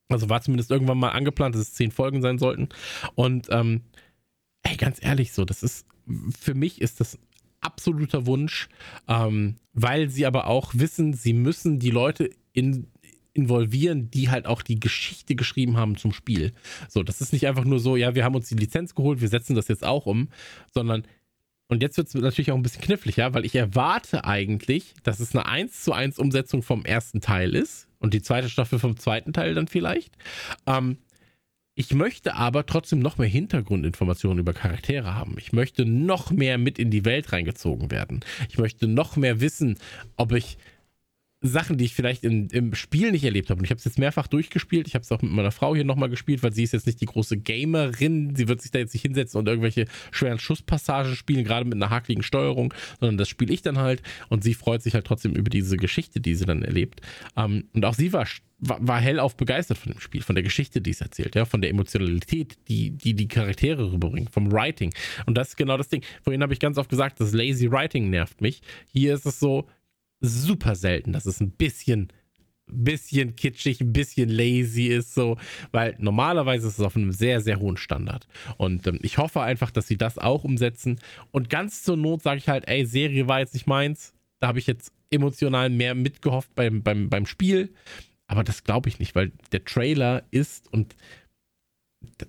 Also 0.09 0.29
war 0.29 0.41
zumindest 0.41 0.69
irgendwann 0.69 0.97
mal 0.97 1.11
angeplant, 1.11 1.55
dass 1.55 1.61
es 1.61 1.73
zehn 1.73 1.91
Folgen 1.91 2.21
sein 2.21 2.37
sollten. 2.37 2.67
Und 3.15 3.47
ähm, 3.49 3.83
ey, 4.63 4.75
ganz 4.75 5.01
ehrlich, 5.01 5.31
so, 5.31 5.45
das 5.45 5.63
ist, 5.63 5.87
für 6.37 6.53
mich 6.53 6.81
ist 6.81 6.99
das 6.99 7.17
absoluter 7.61 8.25
Wunsch, 8.25 8.67
ähm, 9.07 9.55
weil 9.71 10.09
sie 10.09 10.25
aber 10.25 10.47
auch 10.47 10.73
wissen, 10.73 11.13
sie 11.13 11.33
müssen 11.33 11.79
die 11.79 11.91
Leute 11.91 12.29
in, 12.51 12.87
involvieren, 13.35 14.09
die 14.09 14.29
halt 14.29 14.45
auch 14.45 14.61
die 14.61 14.79
Geschichte 14.79 15.35
geschrieben 15.35 15.77
haben 15.77 15.97
zum 15.97 16.13
Spiel. 16.13 16.53
So, 16.89 17.03
das 17.03 17.21
ist 17.21 17.33
nicht 17.33 17.47
einfach 17.47 17.65
nur 17.65 17.79
so, 17.79 17.95
ja, 17.95 18.15
wir 18.15 18.23
haben 18.23 18.35
uns 18.35 18.49
die 18.49 18.55
Lizenz 18.55 18.95
geholt, 18.95 19.21
wir 19.21 19.27
setzen 19.27 19.55
das 19.55 19.67
jetzt 19.67 19.83
auch 19.83 20.05
um, 20.05 20.29
sondern 20.73 21.03
und 21.67 21.81
jetzt 21.81 21.97
wird 21.97 22.07
es 22.07 22.13
natürlich 22.13 22.51
auch 22.51 22.55
ein 22.55 22.61
bisschen 22.61 22.83
knifflig, 22.83 23.15
ja, 23.17 23.33
weil 23.33 23.45
ich 23.45 23.55
erwarte 23.55 24.23
eigentlich, 24.23 24.93
dass 25.03 25.19
es 25.19 25.35
eine 25.35 25.47
1 25.47 25.83
zu 25.83 25.93
1 25.93 26.19
Umsetzung 26.19 26.61
vom 26.61 26.85
ersten 26.85 27.21
Teil 27.21 27.55
ist 27.55 27.87
und 27.99 28.13
die 28.13 28.21
zweite 28.21 28.49
Staffel 28.49 28.77
vom 28.77 28.97
zweiten 28.97 29.33
Teil 29.33 29.55
dann 29.55 29.67
vielleicht. 29.67 30.15
Ähm, 30.67 30.97
ich 31.73 31.93
möchte 31.93 32.35
aber 32.35 32.65
trotzdem 32.65 32.99
noch 32.99 33.17
mehr 33.17 33.27
Hintergrundinformationen 33.27 34.39
über 34.39 34.53
Charaktere 34.53 35.13
haben. 35.15 35.35
Ich 35.37 35.51
möchte 35.51 35.85
noch 35.85 36.31
mehr 36.31 36.57
mit 36.57 36.79
in 36.79 36.89
die 36.89 37.03
Welt 37.03 37.33
reingezogen 37.33 37.91
werden. 37.91 38.23
Ich 38.47 38.57
möchte 38.57 38.87
noch 38.87 39.17
mehr 39.17 39.41
wissen, 39.41 39.77
ob 40.15 40.31
ich 40.31 40.57
Sachen, 41.47 41.77
die 41.77 41.85
ich 41.85 41.93
vielleicht 41.93 42.23
in, 42.23 42.47
im 42.49 42.75
Spiel 42.75 43.11
nicht 43.11 43.23
erlebt 43.23 43.49
habe. 43.49 43.59
Und 43.59 43.65
ich 43.65 43.71
habe 43.71 43.79
es 43.79 43.85
jetzt 43.85 43.99
mehrfach 43.99 44.27
durchgespielt. 44.27 44.87
Ich 44.87 44.95
habe 44.95 45.03
es 45.03 45.11
auch 45.11 45.21
mit 45.21 45.31
meiner 45.31 45.51
Frau 45.51 45.75
hier 45.75 45.83
nochmal 45.83 46.09
gespielt, 46.09 46.43
weil 46.43 46.53
sie 46.53 46.63
ist 46.63 46.73
jetzt 46.73 46.85
nicht 46.85 47.01
die 47.01 47.05
große 47.05 47.37
Gamerin. 47.37 48.35
Sie 48.35 48.47
wird 48.47 48.61
sich 48.61 48.71
da 48.71 48.79
jetzt 48.79 48.93
nicht 48.93 49.03
hinsetzen 49.03 49.39
und 49.39 49.47
irgendwelche 49.47 49.85
schweren 50.11 50.39
Schusspassagen 50.39 51.15
spielen, 51.15 51.43
gerade 51.43 51.65
mit 51.65 51.75
einer 51.75 51.89
hakligen 51.89 52.23
Steuerung, 52.23 52.73
sondern 52.99 53.17
das 53.17 53.29
spiele 53.29 53.53
ich 53.53 53.61
dann 53.61 53.77
halt. 53.77 54.01
Und 54.29 54.43
sie 54.43 54.53
freut 54.53 54.81
sich 54.81 54.93
halt 54.93 55.05
trotzdem 55.05 55.35
über 55.35 55.49
diese 55.49 55.77
Geschichte, 55.77 56.19
die 56.19 56.35
sie 56.35 56.45
dann 56.45 56.63
erlebt. 56.63 57.01
Ähm, 57.35 57.65
und 57.73 57.85
auch 57.85 57.93
sie 57.93 58.13
war, 58.13 58.27
war, 58.59 58.87
war 58.87 58.99
hellauf 58.99 59.35
begeistert 59.35 59.77
von 59.77 59.91
dem 59.91 59.99
Spiel, 59.99 60.21
von 60.21 60.35
der 60.35 60.43
Geschichte, 60.43 60.81
die 60.81 60.91
es 60.91 61.01
erzählt, 61.01 61.35
ja, 61.35 61.45
von 61.45 61.61
der 61.61 61.69
Emotionalität, 61.69 62.57
die 62.67 62.91
die, 62.91 63.13
die 63.13 63.27
Charaktere 63.27 63.91
rüberbringen, 63.91 64.29
vom 64.29 64.51
Writing. 64.51 64.93
Und 65.25 65.37
das 65.37 65.49
ist 65.49 65.55
genau 65.57 65.77
das 65.77 65.89
Ding. 65.89 66.03
Vorhin 66.23 66.41
habe 66.41 66.53
ich 66.53 66.59
ganz 66.59 66.77
oft 66.77 66.89
gesagt, 66.89 67.19
das 67.19 67.33
Lazy 67.33 67.71
Writing 67.71 68.09
nervt 68.09 68.41
mich. 68.41 68.61
Hier 68.87 69.13
ist 69.13 69.25
es 69.25 69.39
so, 69.39 69.67
super 70.25 70.75
selten, 70.75 71.13
dass 71.13 71.25
es 71.25 71.39
ein 71.39 71.51
bisschen, 71.51 72.11
bisschen 72.67 73.35
kitschig, 73.35 73.81
ein 73.81 73.93
bisschen 73.93 74.29
lazy 74.29 74.87
ist, 74.87 75.13
so, 75.13 75.37
weil 75.71 75.95
normalerweise 75.99 76.67
ist 76.67 76.79
es 76.79 76.85
auf 76.85 76.95
einem 76.95 77.11
sehr, 77.11 77.41
sehr 77.41 77.59
hohen 77.59 77.77
Standard. 77.77 78.27
Und 78.57 78.87
ähm, 78.87 78.99
ich 79.01 79.17
hoffe 79.17 79.41
einfach, 79.41 79.71
dass 79.71 79.87
sie 79.87 79.97
das 79.97 80.17
auch 80.17 80.43
umsetzen. 80.43 80.99
Und 81.31 81.49
ganz 81.49 81.83
zur 81.83 81.97
Not 81.97 82.23
sage 82.23 82.39
ich 82.39 82.49
halt, 82.49 82.67
ey, 82.67 82.85
Serie 82.85 83.27
war 83.27 83.39
jetzt 83.39 83.53
nicht 83.53 83.67
meins. 83.67 84.13
Da 84.39 84.47
habe 84.47 84.59
ich 84.59 84.67
jetzt 84.67 84.91
emotional 85.11 85.69
mehr 85.69 85.95
mitgehofft 85.95 86.53
beim, 86.55 86.83
beim, 86.83 87.09
beim 87.09 87.25
Spiel. 87.25 87.73
Aber 88.27 88.43
das 88.43 88.63
glaube 88.63 88.89
ich 88.89 88.99
nicht, 88.99 89.15
weil 89.15 89.31
der 89.51 89.63
Trailer 89.63 90.23
ist 90.31 90.71
und 90.73 90.95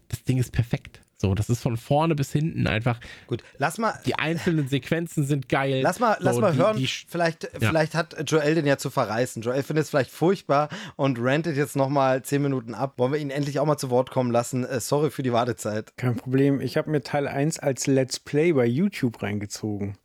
das 0.09 0.25
Ding 0.25 0.39
ist 0.39 0.53
perfekt. 0.53 1.01
So, 1.19 1.35
das 1.35 1.49
ist 1.49 1.63
von 1.63 1.79
vorne 1.79 2.15
bis 2.15 2.31
hinten 2.31 2.67
einfach. 2.67 3.01
Gut, 3.27 3.43
lass 3.57 3.79
mal. 3.79 3.99
Die 4.05 4.17
einzelnen 4.17 4.69
Sequenzen 4.69 5.25
sind 5.25 5.49
geil. 5.49 5.81
Lass 5.83 5.99
mal, 5.99 6.17
so, 6.19 6.25
lass 6.25 6.39
mal 6.39 6.53
die, 6.53 6.59
hören. 6.59 6.77
Die, 6.77 6.87
vielleicht, 6.87 7.45
ja. 7.45 7.69
vielleicht 7.71 7.95
hat 7.95 8.31
Joel 8.31 8.55
den 8.55 8.67
ja 8.67 8.77
zu 8.77 8.91
verreißen. 8.91 9.43
Joel 9.43 9.63
findet 9.63 9.85
es 9.85 9.91
vielleicht 9.91 10.11
furchtbar 10.11 10.69
und 10.97 11.19
rantet 11.19 11.57
jetzt 11.57 11.75
nochmal 11.75 12.21
zehn 12.21 12.43
Minuten 12.43 12.75
ab. 12.75 12.95
Wollen 12.99 13.13
wir 13.13 13.19
ihn 13.19 13.31
endlich 13.31 13.59
auch 13.59 13.65
mal 13.65 13.79
zu 13.79 13.89
Wort 13.89 14.11
kommen 14.11 14.31
lassen? 14.31 14.65
Äh, 14.65 14.79
sorry 14.81 15.11
für 15.11 15.23
die 15.23 15.33
Wartezeit. 15.33 15.97
Kein 15.97 16.17
Problem. 16.17 16.61
Ich 16.61 16.77
habe 16.77 16.91
mir 16.91 17.01
Teil 17.01 17.29
1 17.29 17.61
als 17.61 17.87
Let's 17.87 18.21
Play 18.21 18.53
bei 18.53 18.67
YouTube 18.67 19.23
reingezogen, 19.23 19.97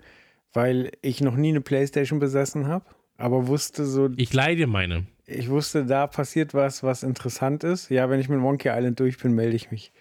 weil 0.53 0.93
ich 1.01 1.19
noch 1.19 1.35
nie 1.35 1.49
eine 1.49 1.61
Playstation 1.61 2.19
besessen 2.19 2.67
habe, 2.67 2.85
aber 3.17 3.47
wusste 3.47 3.85
so. 3.85 4.09
Ich 4.15 4.31
leide 4.31 4.65
meine. 4.65 5.07
Ich 5.25 5.49
wusste, 5.49 5.85
da 5.85 6.07
passiert 6.07 6.53
was, 6.53 6.83
was 6.83 7.03
interessant 7.03 7.65
ist. 7.65 7.89
Ja, 7.89 8.09
wenn 8.09 8.21
ich 8.21 8.29
mit 8.29 8.39
Monkey 8.39 8.69
Island 8.69 8.99
durch 8.99 9.17
bin, 9.17 9.33
melde 9.33 9.57
ich 9.57 9.71
mich. 9.71 9.91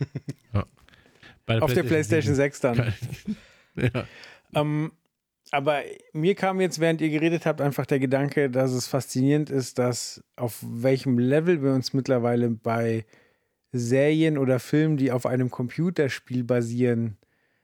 ja. 0.54 0.64
Der 1.48 1.62
Auf 1.62 1.72
der 1.72 1.82
PlayStation 1.82 2.34
6 2.34 2.60
dann. 2.60 2.94
ja. 3.76 4.04
ähm, 4.54 4.92
aber 5.50 5.82
mir 6.12 6.34
kam 6.34 6.60
jetzt, 6.60 6.78
während 6.78 7.00
ihr 7.00 7.08
geredet 7.08 7.46
habt, 7.46 7.60
einfach 7.60 7.86
der 7.86 7.98
Gedanke, 7.98 8.50
dass 8.50 8.72
es 8.72 8.86
faszinierend 8.86 9.50
ist, 9.50 9.78
dass 9.78 10.22
auf 10.36 10.58
welchem 10.62 11.18
Level 11.18 11.62
wir 11.62 11.72
uns 11.72 11.94
mittlerweile 11.94 12.50
bei 12.50 13.06
Serien 13.72 14.38
oder 14.38 14.58
Filmen, 14.60 14.96
die 14.96 15.12
auf 15.12 15.26
einem 15.26 15.50
Computerspiel 15.50 16.44
basieren, 16.44 17.16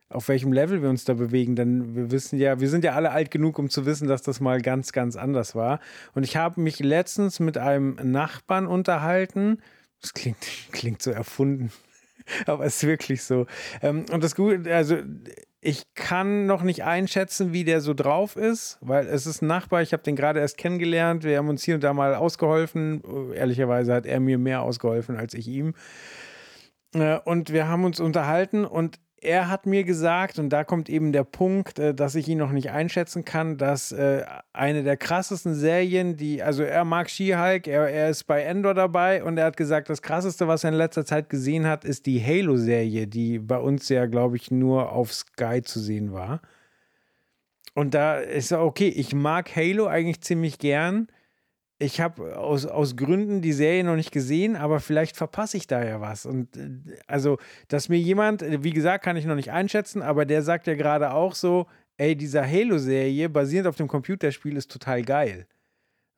auf 0.08 0.28
welchem 0.28 0.52
Level 0.52 0.82
wir 0.82 0.88
uns 0.88 1.04
da 1.04 1.14
bewegen. 1.14 1.56
Denn 1.56 1.94
wir 1.94 2.10
wissen 2.10 2.38
ja, 2.38 2.60
wir 2.60 2.68
sind 2.68 2.84
ja 2.84 2.92
alle 2.92 3.10
alt 3.10 3.30
genug, 3.30 3.58
um 3.58 3.68
zu 3.68 3.84
wissen, 3.84 4.08
dass 4.08 4.22
das 4.22 4.40
mal 4.40 4.60
ganz, 4.60 4.92
ganz 4.92 5.16
anders 5.16 5.54
war. 5.54 5.80
Und 6.14 6.22
ich 6.22 6.36
habe 6.36 6.60
mich 6.60 6.80
letztens 6.80 7.40
mit 7.40 7.58
einem 7.58 7.96
Nachbarn 8.02 8.66
unterhalten. 8.66 9.58
Das 10.00 10.14
klingt, 10.14 10.38
klingt 10.72 11.02
so 11.02 11.10
erfunden. 11.10 11.70
Aber 12.46 12.64
es 12.64 12.76
ist 12.76 12.86
wirklich 12.86 13.22
so. 13.22 13.46
Ähm, 13.82 14.06
und 14.12 14.22
das 14.22 14.34
Gute, 14.34 14.74
also 14.74 14.98
ich 15.60 15.94
kann 15.94 16.46
noch 16.46 16.62
nicht 16.62 16.84
einschätzen, 16.84 17.52
wie 17.52 17.64
der 17.64 17.80
so 17.80 17.94
drauf 17.94 18.36
ist, 18.36 18.78
weil 18.82 19.06
es 19.06 19.26
ist 19.26 19.40
ein 19.40 19.46
Nachbar. 19.46 19.80
Ich 19.80 19.92
habe 19.92 20.02
den 20.02 20.14
gerade 20.14 20.40
erst 20.40 20.58
kennengelernt. 20.58 21.24
Wir 21.24 21.38
haben 21.38 21.48
uns 21.48 21.64
hier 21.64 21.76
und 21.76 21.84
da 21.84 21.94
mal 21.94 22.14
ausgeholfen. 22.14 23.02
Ehrlicherweise 23.32 23.94
hat 23.94 24.06
er 24.06 24.20
mir 24.20 24.38
mehr 24.38 24.62
ausgeholfen 24.62 25.16
als 25.16 25.32
ich 25.32 25.48
ihm. 25.48 25.74
Äh, 26.94 27.18
und 27.24 27.52
wir 27.52 27.68
haben 27.68 27.84
uns 27.84 28.00
unterhalten 28.00 28.64
und 28.64 28.98
er 29.24 29.48
hat 29.48 29.66
mir 29.66 29.84
gesagt, 29.84 30.38
und 30.38 30.50
da 30.50 30.64
kommt 30.64 30.88
eben 30.88 31.12
der 31.12 31.24
Punkt, 31.24 31.78
äh, 31.78 31.94
dass 31.94 32.14
ich 32.14 32.28
ihn 32.28 32.38
noch 32.38 32.52
nicht 32.52 32.70
einschätzen 32.70 33.24
kann, 33.24 33.56
dass 33.56 33.92
äh, 33.92 34.24
eine 34.52 34.82
der 34.82 34.96
krassesten 34.96 35.54
Serien, 35.54 36.16
die, 36.16 36.42
also 36.42 36.62
er 36.62 36.84
mag 36.84 37.10
She-Hulk, 37.10 37.66
er, 37.66 37.88
er 37.88 38.10
ist 38.10 38.24
bei 38.24 38.42
Endor 38.42 38.74
dabei 38.74 39.24
und 39.24 39.38
er 39.38 39.46
hat 39.46 39.56
gesagt, 39.56 39.88
das 39.88 40.02
krasseste, 40.02 40.48
was 40.48 40.64
er 40.64 40.70
in 40.70 40.76
letzter 40.76 41.04
Zeit 41.04 41.28
gesehen 41.28 41.66
hat, 41.66 41.84
ist 41.84 42.06
die 42.06 42.22
Halo-Serie, 42.24 43.06
die 43.06 43.38
bei 43.38 43.58
uns 43.58 43.88
ja, 43.88 44.06
glaube 44.06 44.36
ich, 44.36 44.50
nur 44.50 44.92
auf 44.92 45.12
Sky 45.12 45.62
zu 45.62 45.80
sehen 45.80 46.12
war. 46.12 46.40
Und 47.74 47.94
da 47.94 48.18
ist 48.18 48.52
er, 48.52 48.62
okay, 48.62 48.88
ich 48.88 49.14
mag 49.14 49.54
Halo 49.56 49.86
eigentlich 49.86 50.20
ziemlich 50.20 50.58
gern 50.58 51.08
ich 51.84 52.00
habe 52.00 52.36
aus, 52.36 52.66
aus 52.66 52.96
Gründen 52.96 53.42
die 53.42 53.52
Serie 53.52 53.84
noch 53.84 53.96
nicht 53.96 54.12
gesehen, 54.12 54.56
aber 54.56 54.80
vielleicht 54.80 55.16
verpasse 55.16 55.56
ich 55.56 55.66
da 55.66 55.84
ja 55.84 56.00
was. 56.00 56.26
Und 56.26 56.56
äh, 56.56 56.96
also, 57.06 57.38
dass 57.68 57.88
mir 57.88 57.98
jemand, 57.98 58.42
wie 58.62 58.72
gesagt, 58.72 59.04
kann 59.04 59.16
ich 59.16 59.26
noch 59.26 59.34
nicht 59.34 59.52
einschätzen, 59.52 60.02
aber 60.02 60.24
der 60.24 60.42
sagt 60.42 60.66
ja 60.66 60.74
gerade 60.74 61.12
auch 61.12 61.34
so, 61.34 61.66
ey, 61.96 62.16
dieser 62.16 62.46
Halo-Serie 62.46 63.28
basierend 63.28 63.68
auf 63.68 63.76
dem 63.76 63.88
Computerspiel 63.88 64.56
ist 64.56 64.70
total 64.70 65.02
geil. 65.02 65.46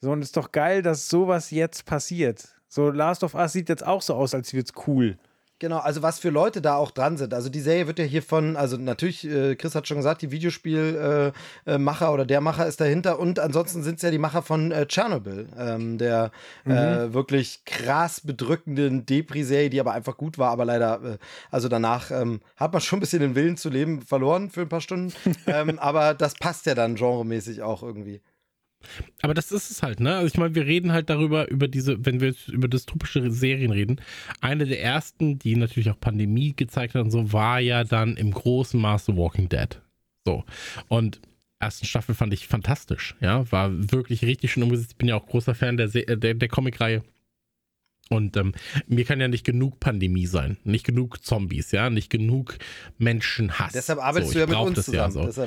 So, 0.00 0.12
und 0.12 0.20
es 0.20 0.28
ist 0.28 0.36
doch 0.36 0.52
geil, 0.52 0.82
dass 0.82 1.08
sowas 1.08 1.50
jetzt 1.50 1.84
passiert. 1.84 2.56
So, 2.68 2.90
Last 2.90 3.24
of 3.24 3.34
Us 3.34 3.52
sieht 3.52 3.68
jetzt 3.68 3.86
auch 3.86 4.02
so 4.02 4.14
aus, 4.14 4.34
als 4.34 4.52
wird's 4.52 4.72
cool. 4.86 5.16
Genau, 5.58 5.78
also 5.78 6.02
was 6.02 6.18
für 6.18 6.28
Leute 6.28 6.60
da 6.60 6.76
auch 6.76 6.90
dran 6.90 7.16
sind. 7.16 7.32
Also 7.32 7.48
die 7.48 7.60
Serie 7.60 7.86
wird 7.86 7.98
ja 7.98 8.04
hier 8.04 8.22
von, 8.22 8.56
also 8.56 8.76
natürlich, 8.76 9.26
äh, 9.26 9.56
Chris 9.56 9.74
hat 9.74 9.88
schon 9.88 9.96
gesagt, 9.96 10.20
die 10.20 10.30
Videospielmacher 10.30 11.32
äh, 11.64 12.08
äh, 12.08 12.12
oder 12.12 12.26
der 12.26 12.42
Macher 12.42 12.66
ist 12.66 12.78
dahinter 12.78 13.18
und 13.18 13.38
ansonsten 13.38 13.82
sind 13.82 13.96
es 13.96 14.02
ja 14.02 14.10
die 14.10 14.18
Macher 14.18 14.42
von 14.42 14.70
äh, 14.70 14.86
Chernobyl, 14.86 15.48
ähm, 15.58 15.96
der 15.96 16.30
äh, 16.66 17.14
wirklich 17.14 17.64
krass 17.64 18.20
bedrückenden 18.20 19.06
Depri-Serie, 19.06 19.70
die 19.70 19.80
aber 19.80 19.92
einfach 19.92 20.18
gut 20.18 20.36
war, 20.36 20.50
aber 20.50 20.66
leider, 20.66 21.02
äh, 21.02 21.18
also 21.50 21.68
danach 21.68 22.10
ähm, 22.10 22.42
hat 22.56 22.74
man 22.74 22.82
schon 22.82 22.98
ein 22.98 23.00
bisschen 23.00 23.20
den 23.20 23.34
Willen 23.34 23.56
zu 23.56 23.70
leben 23.70 24.02
verloren 24.02 24.50
für 24.50 24.60
ein 24.60 24.68
paar 24.68 24.82
Stunden. 24.82 25.14
ähm, 25.46 25.78
aber 25.78 26.12
das 26.12 26.34
passt 26.34 26.66
ja 26.66 26.74
dann 26.74 26.96
genremäßig 26.96 27.62
auch 27.62 27.82
irgendwie. 27.82 28.20
Aber 29.22 29.34
das 29.34 29.52
ist 29.52 29.70
es 29.70 29.82
halt, 29.82 30.00
ne? 30.00 30.16
Also 30.16 30.26
ich 30.26 30.38
meine, 30.38 30.54
wir 30.54 30.66
reden 30.66 30.92
halt 30.92 31.10
darüber, 31.10 31.48
über 31.48 31.68
diese, 31.68 32.04
wenn 32.04 32.20
wir 32.20 32.34
über 32.48 32.68
dystopische 32.68 33.30
Serien 33.30 33.72
reden. 33.72 34.00
Eine 34.40 34.66
der 34.66 34.82
ersten, 34.82 35.38
die 35.38 35.56
natürlich 35.56 35.90
auch 35.90 36.00
Pandemie 36.00 36.54
gezeigt 36.54 36.94
hat 36.94 37.02
und 37.02 37.10
so, 37.10 37.32
war 37.32 37.60
ja 37.60 37.84
dann 37.84 38.16
im 38.16 38.32
großen 38.32 38.80
Maße 38.80 39.16
Walking 39.16 39.48
Dead. 39.48 39.80
So. 40.24 40.44
Und 40.88 41.20
ersten 41.58 41.86
Staffel 41.86 42.14
fand 42.14 42.32
ich 42.32 42.46
fantastisch, 42.46 43.16
ja. 43.20 43.50
War 43.50 43.70
wirklich 43.92 44.22
richtig 44.22 44.52
schön 44.52 44.62
umgesetzt. 44.62 44.92
Ich 44.92 44.98
bin 44.98 45.08
ja 45.08 45.16
auch 45.16 45.26
großer 45.26 45.54
Fan 45.54 45.76
der, 45.76 45.88
der, 45.88 46.34
der 46.34 46.48
Comicreihe. 46.48 47.02
Und 48.08 48.36
ähm, 48.36 48.52
mir 48.86 49.04
kann 49.04 49.20
ja 49.20 49.26
nicht 49.26 49.44
genug 49.44 49.80
Pandemie 49.80 50.26
sein, 50.26 50.58
nicht 50.62 50.84
genug 50.84 51.24
Zombies, 51.24 51.72
ja, 51.72 51.90
nicht 51.90 52.08
genug 52.08 52.56
Menschenhass. 52.98 53.72
Deshalb 53.72 53.98
arbeitest 53.98 54.32
so, 54.32 54.34
du 54.34 54.40
ja 54.40 54.46
mit 54.46 54.56
uns 54.56 54.76
ja 54.86 55.10
zusammen. 55.10 55.12
so. 55.12 55.42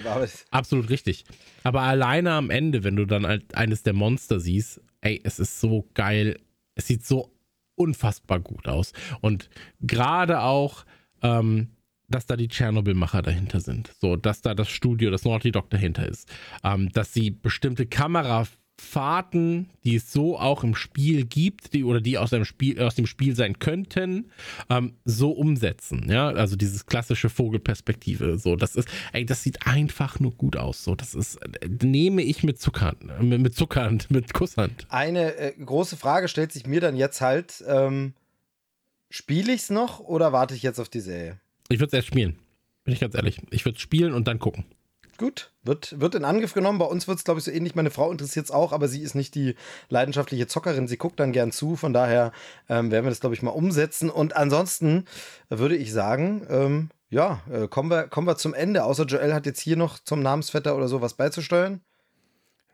Absolut 0.52 0.90
richtig. 0.90 1.23
Aber 1.64 1.81
alleine 1.81 2.34
am 2.34 2.49
Ende, 2.49 2.84
wenn 2.84 2.98
du 2.98 3.06
dann 3.06 3.26
halt 3.26 3.56
eines 3.56 3.84
der 3.84 3.94
Monster 3.94 4.41
siehst, 4.41 4.81
ey, 5.02 5.22
es 5.23 5.40
ist 5.40 5.61
so 5.61 5.88
geil. 5.94 6.38
Es 6.76 6.88
sieht 6.88 7.06
so 7.06 7.34
unfassbar 7.76 8.41
gut 8.41 8.68
aus. 8.68 8.91
Und 9.22 9.49
gerade 9.80 10.41
auch, 10.41 10.86
ähm, 11.22 11.69
dass 12.10 12.26
da 12.26 12.36
die 12.36 12.48
Tschernobyl-Macher 12.48 13.22
dahinter 13.22 13.61
sind. 13.61 13.91
So, 14.02 14.15
dass 14.15 14.41
da 14.41 14.53
das 14.53 14.69
Studio, 14.69 15.11
das 15.11 15.23
Naughty 15.23 15.52
Dog 15.52 15.69
dahinter 15.69 16.07
ist. 16.07 16.30
Ähm, 16.64 16.91
dass 16.91 17.14
sie 17.14 17.31
bestimmte 17.31 17.86
Kamera 17.86 18.48
Fahrten, 18.80 19.70
die 19.84 19.96
es 19.96 20.12
so 20.12 20.40
auch 20.40 20.64
im 20.64 20.74
Spiel 20.74 21.26
gibt, 21.26 21.74
die 21.74 21.84
oder 21.84 22.00
die 22.02 22.18
aus 22.18 22.30
dem 22.30 22.46
Spiel, 22.46 22.82
aus 22.82 22.96
dem 22.96 23.06
Spiel 23.06 23.36
sein 23.36 23.60
könnten, 23.60 24.32
ähm, 24.70 24.94
so 25.06 25.32
umsetzen. 25.32 26.10
Ja, 26.10 26.30
also 26.30 26.56
dieses 26.56 26.86
klassische 26.86 27.30
Vogelperspektive. 27.30 28.40
So, 28.40 28.56
das 28.56 28.76
ist, 28.76 28.88
ey, 29.12 29.26
das 29.26 29.44
sieht 29.44 29.68
einfach 29.68 30.20
nur 30.20 30.32
gut 30.32 30.56
aus. 30.56 30.84
So, 30.84 30.96
das 30.96 31.14
ist, 31.14 31.40
nehme 31.68 32.22
ich 32.22 32.44
mit 32.44 32.60
Zuckerhand, 32.60 33.22
mit, 33.22 33.42
mit 33.42 33.56
Zuckerhand, 33.56 34.10
mit 34.12 34.34
Kusshand. 34.34 34.88
Eine 34.90 35.36
äh, 35.36 35.54
große 35.54 35.98
Frage 35.98 36.28
stellt 36.28 36.52
sich 36.52 36.66
mir 36.66 36.80
dann 36.80 36.96
jetzt 36.96 37.22
halt: 37.22 37.64
ähm, 37.68 38.14
Spiele 39.10 39.54
ich 39.54 39.62
es 39.64 39.70
noch 39.70 40.00
oder 40.00 40.32
warte 40.32 40.56
ich 40.56 40.64
jetzt 40.64 40.80
auf 40.80 40.90
die 40.90 41.02
Serie? 41.02 41.40
Ich 41.68 41.80
würde 41.80 41.88
es 41.88 41.94
erst 41.94 42.08
spielen. 42.08 42.38
Bin 42.86 42.94
ich 42.94 43.00
ganz 43.00 43.14
ehrlich. 43.14 43.42
Ich 43.52 43.66
würde 43.66 43.76
es 43.76 43.82
spielen 43.82 44.14
und 44.14 44.28
dann 44.28 44.40
gucken. 44.40 44.66
Gut, 45.20 45.52
wird, 45.64 46.00
wird 46.00 46.16
in 46.16 46.24
Angriff 46.24 46.54
genommen. 46.54 46.80
Bei 46.80 46.86
uns 46.86 47.06
wird 47.10 47.18
es, 47.18 47.26
glaube 47.26 47.40
ich, 47.40 47.44
so 47.44 47.52
ähnlich. 47.52 47.76
Meine 47.76 47.91
Frau 47.91 48.10
interessiert 48.10 48.46
es 48.46 48.52
auch, 48.52 48.72
aber 48.72 48.88
sie 48.88 49.02
ist 49.02 49.16
nicht 49.16 49.36
die 49.36 49.56
leidenschaftliche 49.90 50.48
Zockerin. 50.48 50.88
Sie 50.88 50.96
guckt 50.96 51.20
dann 51.20 51.34
gern 51.34 51.52
zu. 51.52 51.76
Von 51.76 51.91
daher 51.91 52.32
ähm, 52.70 52.90
werden 52.90 53.04
wir 53.04 53.10
das, 53.10 53.20
glaube 53.20 53.36
ich, 53.36 53.41
mal 53.41 53.52
umsetzen. 53.52 54.10
Und 54.10 54.38
ansonsten 54.38 55.04
würde 55.50 55.76
ich 55.76 55.91
sagen, 55.91 56.48
ähm, 56.50 56.90
ja, 57.10 57.41
äh, 57.52 57.68
kommen, 57.68 57.91
wir, 57.91 58.04
kommen 58.08 58.28
wir 58.28 58.38
zum 58.38 58.54
Ende. 58.54 58.86
Außer 58.86 59.04
Joel 59.04 59.34
hat 59.34 59.46
jetzt 59.46 59.60
hier 59.60 59.76
noch 59.76 60.00
zum 60.00 60.22
Namensvetter 60.22 60.74
oder 60.74 60.88
so 60.88 61.02
was 61.02 61.16
beizusteuern. 61.16 61.82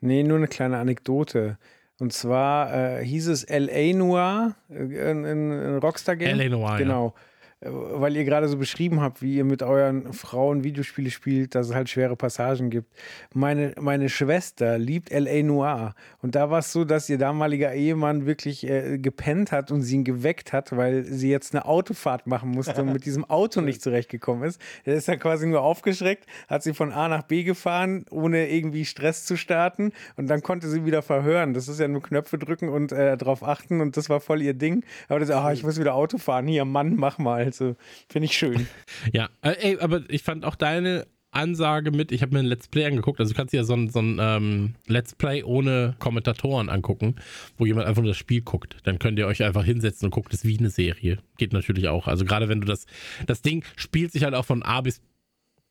Nee, 0.00 0.22
nur 0.22 0.36
eine 0.36 0.46
kleine 0.46 0.78
Anekdote. 0.78 1.58
Und 1.98 2.12
zwar 2.12 2.72
äh, 2.72 3.04
hieß 3.04 3.26
es 3.26 3.42
L.A. 3.42 3.92
Noir 3.92 4.54
äh, 4.70 5.10
in, 5.10 5.24
in, 5.24 5.50
in 5.50 5.78
Rockstar 5.78 6.14
Game. 6.14 6.38
L.A. 6.38 6.48
Noir, 6.48 6.78
Genau. 6.78 7.14
Ja 7.16 7.22
weil 7.60 8.14
ihr 8.16 8.24
gerade 8.24 8.48
so 8.48 8.58
beschrieben 8.58 9.00
habt, 9.00 9.22
wie 9.22 9.36
ihr 9.36 9.44
mit 9.44 9.62
euren 9.62 10.12
Frauen 10.12 10.62
Videospiele 10.62 11.10
spielt, 11.10 11.54
dass 11.54 11.68
es 11.68 11.74
halt 11.74 11.88
schwere 11.88 12.14
Passagen 12.14 12.68
gibt. 12.68 12.92
Meine, 13.32 13.72
meine 13.80 14.10
Schwester 14.10 14.76
liebt 14.76 15.10
L.A. 15.10 15.42
Noir. 15.42 15.94
Und 16.20 16.34
da 16.34 16.50
war 16.50 16.58
es 16.58 16.70
so, 16.70 16.84
dass 16.84 17.08
ihr 17.08 17.16
damaliger 17.16 17.72
Ehemann 17.72 18.26
wirklich 18.26 18.68
äh, 18.68 18.98
gepennt 18.98 19.52
hat 19.52 19.72
und 19.72 19.80
sie 19.80 19.94
ihn 19.94 20.04
geweckt 20.04 20.52
hat, 20.52 20.76
weil 20.76 21.04
sie 21.04 21.30
jetzt 21.30 21.54
eine 21.54 21.64
Autofahrt 21.64 22.26
machen 22.26 22.50
musste 22.50 22.82
und 22.82 22.92
mit 22.92 23.06
diesem 23.06 23.24
Auto 23.24 23.62
nicht 23.62 23.80
zurechtgekommen 23.80 24.44
ist. 24.44 24.60
Er 24.84 24.94
ist 24.94 25.08
dann 25.08 25.18
quasi 25.18 25.46
nur 25.46 25.62
aufgeschreckt, 25.62 26.26
hat 26.48 26.62
sie 26.62 26.74
von 26.74 26.92
A 26.92 27.08
nach 27.08 27.22
B 27.22 27.42
gefahren, 27.42 28.04
ohne 28.10 28.50
irgendwie 28.50 28.84
Stress 28.84 29.24
zu 29.24 29.36
starten. 29.38 29.92
Und 30.16 30.28
dann 30.28 30.42
konnte 30.42 30.68
sie 30.68 30.84
wieder 30.84 31.00
verhören. 31.00 31.54
Das 31.54 31.68
ist 31.68 31.80
ja 31.80 31.88
nur 31.88 32.02
Knöpfe 32.02 32.36
drücken 32.36 32.68
und 32.68 32.92
äh, 32.92 33.16
drauf 33.16 33.42
achten. 33.42 33.80
Und 33.80 33.96
das 33.96 34.10
war 34.10 34.20
voll 34.20 34.42
ihr 34.42 34.54
Ding. 34.54 34.84
Aber 35.08 35.20
das, 35.20 35.30
oh, 35.30 35.48
ich 35.50 35.62
muss 35.62 35.80
wieder 35.80 35.94
Auto 35.94 36.18
fahren. 36.18 36.46
Hier, 36.46 36.66
Mann, 36.66 36.96
mach 36.96 37.16
mal. 37.16 37.46
Also 37.60 37.76
finde 38.08 38.26
ich 38.26 38.36
schön. 38.36 38.66
Ja, 39.12 39.28
äh, 39.42 39.54
ey, 39.60 39.78
aber 39.78 40.02
ich 40.08 40.22
fand 40.22 40.44
auch 40.44 40.54
deine 40.56 41.06
Ansage 41.30 41.90
mit, 41.90 42.12
ich 42.12 42.22
habe 42.22 42.32
mir 42.32 42.40
ein 42.40 42.46
Let's 42.46 42.68
Play 42.68 42.86
angeguckt, 42.86 43.20
also 43.20 43.32
du 43.32 43.36
kannst 43.36 43.52
dir 43.52 43.58
ja 43.58 43.64
so 43.64 43.74
ein, 43.74 43.90
so 43.90 44.00
ein 44.00 44.18
ähm, 44.20 44.74
Let's 44.86 45.14
Play 45.14 45.42
ohne 45.42 45.94
Kommentatoren 45.98 46.68
angucken, 46.68 47.16
wo 47.58 47.66
jemand 47.66 47.86
einfach 47.86 48.02
nur 48.02 48.12
das 48.12 48.16
Spiel 48.16 48.40
guckt. 48.40 48.76
Dann 48.84 48.98
könnt 48.98 49.18
ihr 49.18 49.26
euch 49.26 49.44
einfach 49.44 49.64
hinsetzen 49.64 50.06
und 50.06 50.10
guckt 50.12 50.32
es 50.32 50.44
wie 50.44 50.58
eine 50.58 50.70
Serie. 50.70 51.18
Geht 51.36 51.52
natürlich 51.52 51.88
auch. 51.88 52.08
Also 52.08 52.24
gerade 52.24 52.48
wenn 52.48 52.60
du 52.60 52.66
das, 52.66 52.86
das 53.26 53.42
Ding 53.42 53.64
spielt 53.76 54.12
sich 54.12 54.24
halt 54.24 54.34
auch 54.34 54.46
von 54.46 54.62
A 54.62 54.80
bis 54.80 55.02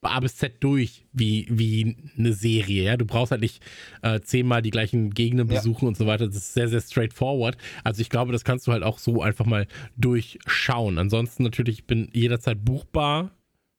A 0.01 0.19
bis 0.19 0.35
Z 0.37 0.63
durch 0.63 1.05
wie, 1.13 1.47
wie 1.49 1.97
eine 2.17 2.33
Serie. 2.33 2.83
Ja? 2.83 2.97
Du 2.97 3.05
brauchst 3.05 3.31
halt 3.31 3.41
nicht 3.41 3.63
äh, 4.01 4.19
zehnmal 4.21 4.61
die 4.61 4.69
gleichen 4.69 5.11
Gegenden 5.11 5.47
besuchen 5.47 5.85
ja. 5.85 5.87
und 5.89 5.97
so 5.97 6.05
weiter. 6.05 6.27
Das 6.27 6.35
ist 6.35 6.53
sehr, 6.53 6.67
sehr 6.67 6.81
straightforward. 6.81 7.57
Also 7.83 8.01
ich 8.01 8.09
glaube, 8.09 8.31
das 8.31 8.43
kannst 8.43 8.67
du 8.67 8.71
halt 8.71 8.83
auch 8.83 8.99
so 8.99 9.21
einfach 9.21 9.45
mal 9.45 9.67
durchschauen. 9.97 10.97
Ansonsten 10.97 11.43
natürlich 11.43 11.85
bin 11.85 12.09
jederzeit 12.13 12.63
buchbar. 12.63 13.31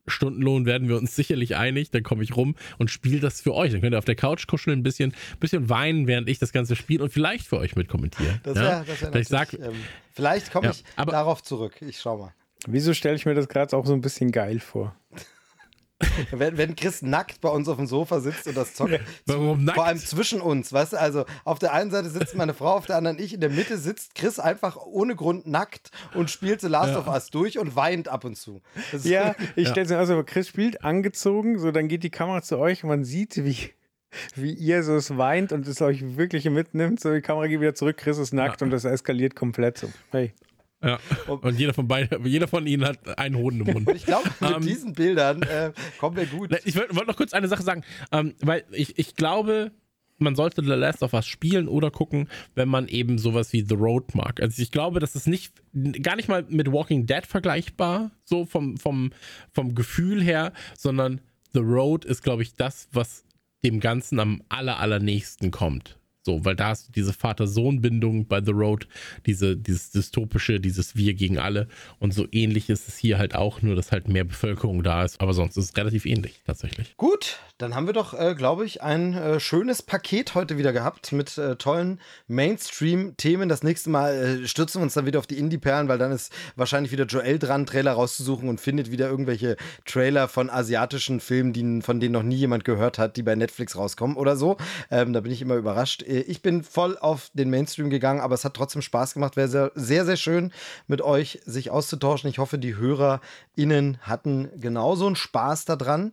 Stundenlohn 0.09 0.67
werden 0.67 0.89
wir 0.89 0.97
uns 0.97 1.17
sicherlich 1.17 1.57
einig, 1.57 1.91
dann 1.91 2.05
komme 2.05 2.23
ich 2.23 2.37
rum 2.37 2.55
und 2.79 2.91
spiele 2.91 3.21
das 3.21 3.41
für 3.41 3.55
euch. 3.55 3.73
Dann 3.73 3.81
könnt 3.81 3.95
ihr 3.95 3.99
auf 3.99 4.05
der 4.05 4.15
Couch 4.15 4.47
kuscheln, 4.47 4.79
ein 4.79 4.83
bisschen, 4.85 5.13
bisschen 5.41 5.69
weinen, 5.69 6.07
während 6.07 6.29
ich 6.29 6.39
das 6.39 6.53
Ganze 6.53 6.77
spiele 6.77 7.03
und 7.03 7.11
vielleicht 7.11 7.47
für 7.47 7.59
euch 7.59 7.75
mit 7.75 7.89
kommentieren. 7.89 8.41
Das 8.45 8.55
wäre 8.55 8.67
ja? 8.67 8.87
wär 8.87 8.95
vielleicht, 8.95 9.29
sag, 9.29 9.53
ähm, 9.55 9.75
vielleicht 10.13 10.53
komme 10.53 10.67
ja, 10.67 10.73
ich 10.73 10.85
darauf 10.97 11.43
zurück. 11.43 11.83
Ich 11.83 11.99
schau 12.01 12.19
mal. 12.19 12.33
Wieso 12.69 12.95
stelle 12.95 13.17
ich 13.17 13.27
mir 13.27 13.35
das 13.35 13.49
gerade 13.49 13.77
auch 13.77 13.87
so 13.87 13.93
ein 13.93 14.01
bisschen 14.01 14.33
geil 14.33 14.61
vor? 14.61 14.95
wenn, 16.31 16.59
wenn 16.59 16.77
Chris 16.77 17.01
nackt 17.01 17.41
bei 17.41 17.49
uns 17.49 17.69
auf 17.69 17.77
dem 17.77 17.87
Sofa 17.87 18.21
sitzt 18.21 18.47
und 18.47 18.57
das 18.57 18.75
zockt. 18.75 19.01
Warum 19.25 19.65
nackt? 19.65 19.77
Vor 19.77 19.87
allem 19.87 19.99
zwischen 19.99 20.41
uns, 20.41 20.73
weißt 20.73 20.93
du? 20.93 21.01
Also 21.01 21.25
auf 21.45 21.59
der 21.59 21.73
einen 21.73 21.91
Seite 21.91 22.11
sitzt 22.11 22.35
meine 22.35 22.53
Frau, 22.53 22.75
auf 22.75 22.87
der 22.87 22.97
anderen 22.97 23.19
ich. 23.19 23.33
In 23.33 23.41
der 23.41 23.51
Mitte 23.51 23.79
sitzt 23.79 24.15
Chris 24.15 24.39
einfach 24.39 24.77
ohne 24.77 25.17
Grund 25.17 25.47
nackt 25.47 25.91
und 26.15 26.31
spielt 26.31 26.61
The 26.61 26.69
Last 26.69 26.93
ja. 26.93 26.99
of 26.99 27.09
Us 27.09 27.31
durch 27.31 27.59
und 27.59 27.77
weint 27.77 28.09
ab 28.09 28.25
und 28.25 28.37
zu. 28.37 28.61
ja, 29.05 29.35
ich 29.57 29.69
stelle 29.69 29.85
es 29.85 29.91
mir 29.91 29.99
also, 29.99 30.23
Chris 30.23 30.49
spielt 30.49 30.85
angezogen, 30.85 31.59
so 31.59 31.71
dann 31.71 31.89
geht 31.89 32.03
die 32.03 32.11
Kamera 32.11 32.43
zu 32.43 32.59
euch 32.59 32.85
und 32.85 32.89
man 32.89 33.05
sieht, 33.05 33.43
wie 33.45 33.71
wie 34.35 34.53
ihr 34.53 34.83
so 34.83 34.97
es 34.97 35.17
weint 35.17 35.53
und 35.53 35.67
es 35.67 35.83
euch 35.83 36.17
wirklich 36.17 36.49
mitnimmt. 36.49 37.01
So, 37.01 37.13
die 37.13 37.21
Kamera 37.21 37.49
geht 37.49 37.61
wieder 37.61 37.75
zurück, 37.75 37.97
Chris 37.99 38.19
ist 38.19 38.33
nackt 38.33 38.61
ja. 38.61 38.65
und 38.65 38.71
das 38.71 38.85
eskaliert 38.85 39.35
komplett. 39.35 39.79
So, 39.79 39.89
hey. 40.11 40.33
Ja. 40.83 40.99
Und 41.27 41.59
jeder 41.59 41.75
von 41.75 41.89
beiden, 41.89 42.25
jeder 42.27 42.49
von 42.49 42.67
ihnen 42.67 42.85
hat 42.85 43.19
einen 43.19 43.37
Hoden 43.37 43.61
im 43.61 43.73
Mund. 43.73 43.89
Und 43.89 43.97
ich 43.97 44.05
glaube, 44.05 44.31
mit 44.41 44.51
ähm, 44.51 44.63
diesen 44.63 44.93
Bildern 44.93 45.43
äh, 45.43 45.73
kommen 45.99 46.17
wir 46.17 46.27
gut. 46.27 46.51
Ich 46.65 46.77
wollte 46.77 46.95
wollt 46.95 47.09
noch 47.09 47.17
kurz 47.17 47.33
eine 47.33 47.49
Sache 47.49 47.63
sagen, 47.63 47.83
ähm, 48.13 48.35
weil 48.41 48.65
ich, 48.71 48.99
ich 48.99 49.15
glaube, 49.15 49.73
man 50.19 50.35
sollte 50.35 50.63
The 50.63 50.71
Last 50.71 51.03
of 51.03 51.13
Us 51.13 51.27
spielen 51.27 51.69
oder 51.69 51.91
gucken, 51.91 52.29
wenn 52.55 52.69
man 52.69 52.89
eben 52.89 53.19
sowas 53.19 53.53
wie 53.53 53.65
The 53.67 53.75
Road 53.75 54.15
mag. 54.15 54.41
Also 54.41 54.63
ich 54.63 54.71
glaube, 54.71 55.01
das 55.01 55.15
ist 55.15 55.27
nicht 55.27 55.53
gar 56.03 56.17
nicht 56.17 56.29
mal 56.29 56.45
mit 56.49 56.73
Walking 56.73 57.07
Dead 57.07 57.27
vergleichbar, 57.27 58.11
so 58.25 58.45
vom, 58.45 58.77
vom, 58.77 59.13
vom 59.53 59.75
Gefühl 59.75 60.23
her, 60.23 60.53
sondern 60.77 61.21
The 61.53 61.61
Road 61.61 62.05
ist, 62.05 62.23
glaube 62.23 62.43
ich, 62.43 62.55
das, 62.55 62.89
was 62.93 63.25
dem 63.65 63.81
Ganzen 63.81 64.21
am 64.21 64.43
aller, 64.49 64.79
allernächsten 64.79 65.51
kommt. 65.51 65.99
So, 66.27 66.45
weil 66.45 66.57
da 66.57 66.71
hast 66.71 66.89
du 66.89 66.93
diese 66.93 67.13
Vater-Sohn-Bindung 67.13 68.27
bei 68.27 68.43
The 68.43 68.51
Road, 68.51 68.89
diese, 69.27 69.57
dieses 69.57 69.93
dystopische, 69.93 70.59
dieses 70.59 70.97
Wir 70.97 71.15
gegen 71.15 71.39
alle. 71.39 71.69
Und 72.01 72.15
so 72.15 72.27
ähnlich 72.33 72.69
ist 72.69 72.89
es 72.89 72.97
hier 72.97 73.17
halt 73.17 73.37
auch, 73.37 73.63
nur 73.63 73.77
dass 73.77 73.93
halt 73.93 74.09
mehr 74.09 74.25
Bevölkerung 74.25 74.83
da 74.83 75.05
ist. 75.05 75.21
Aber 75.21 75.35
sonst 75.35 75.57
ist 75.57 75.71
es 75.71 75.77
relativ 75.77 76.05
ähnlich, 76.05 76.43
tatsächlich. 76.45 76.97
Gut, 76.97 77.39
dann 77.59 77.77
haben 77.77 77.87
wir 77.87 77.93
doch, 77.93 78.13
äh, 78.13 78.35
glaube 78.35 78.67
ich, 78.67 78.83
ein 78.83 79.15
äh, 79.15 79.39
schönes 79.39 79.83
Paket 79.83 80.35
heute 80.35 80.59
wieder 80.59 80.73
gehabt 80.73 81.13
mit 81.13 81.39
äh, 81.39 81.55
tollen 81.55 82.01
Mainstream-Themen. 82.27 83.49
Das 83.49 83.63
nächste 83.63 83.89
Mal 83.91 84.43
äh, 84.43 84.49
stürzen 84.49 84.81
wir 84.81 84.83
uns 84.83 84.95
dann 84.95 85.07
wieder 85.07 85.21
auf 85.21 85.29
die 85.29 85.39
Indie-Perlen, 85.39 85.87
weil 85.87 85.99
dann 85.99 86.11
ist 86.11 86.33
wahrscheinlich 86.57 86.91
wieder 86.91 87.07
Joel 87.07 87.39
dran, 87.39 87.67
Trailer 87.67 87.93
rauszusuchen 87.93 88.49
und 88.49 88.61
findet 88.61 88.91
wieder 88.91 89.09
irgendwelche 89.09 89.57
Trailer 89.85 90.27
von 90.27 90.51
asiatischen 90.51 91.21
Filmen, 91.21 91.53
die, 91.53 91.83
von 91.83 92.01
denen 92.01 92.15
noch 92.15 92.25
nie 92.25 92.35
jemand 92.35 92.65
gehört 92.65 92.99
hat, 92.99 93.17
die 93.17 93.23
bei 93.23 93.37
Netflix 93.37 93.77
rauskommen 93.77 94.17
oder 94.17 94.37
so. 94.37 94.57
Ähm, 94.91 95.13
da 95.13 95.21
bin 95.21 95.31
ich 95.31 95.41
immer 95.41 95.55
überrascht 95.55 96.03
ich 96.21 96.43
bin 96.43 96.63
voll 96.63 96.97
auf 96.99 97.31
den 97.35 97.51
Mainstream 97.51 97.91
gegangen, 97.91 98.21
aber 98.21 98.35
es 98.35 98.45
hat 98.45 98.55
trotzdem 98.55 98.83
Spaß 98.83 99.15
gemacht. 99.15 99.37
Wäre 99.37 99.49
sehr, 99.49 99.73
sehr, 99.75 100.05
sehr 100.05 100.17
schön, 100.17 100.53
mit 100.87 101.03
euch 101.03 101.41
sich 101.45 101.71
auszutauschen. 101.71 102.31
Ich 102.31 102.39
hoffe, 102.39 102.59
die 102.59 102.77
HörerInnen 102.77 103.99
hatten 104.03 104.49
genauso 104.57 105.07
einen 105.07 105.17
Spaß 105.17 105.65
daran, 105.65 106.13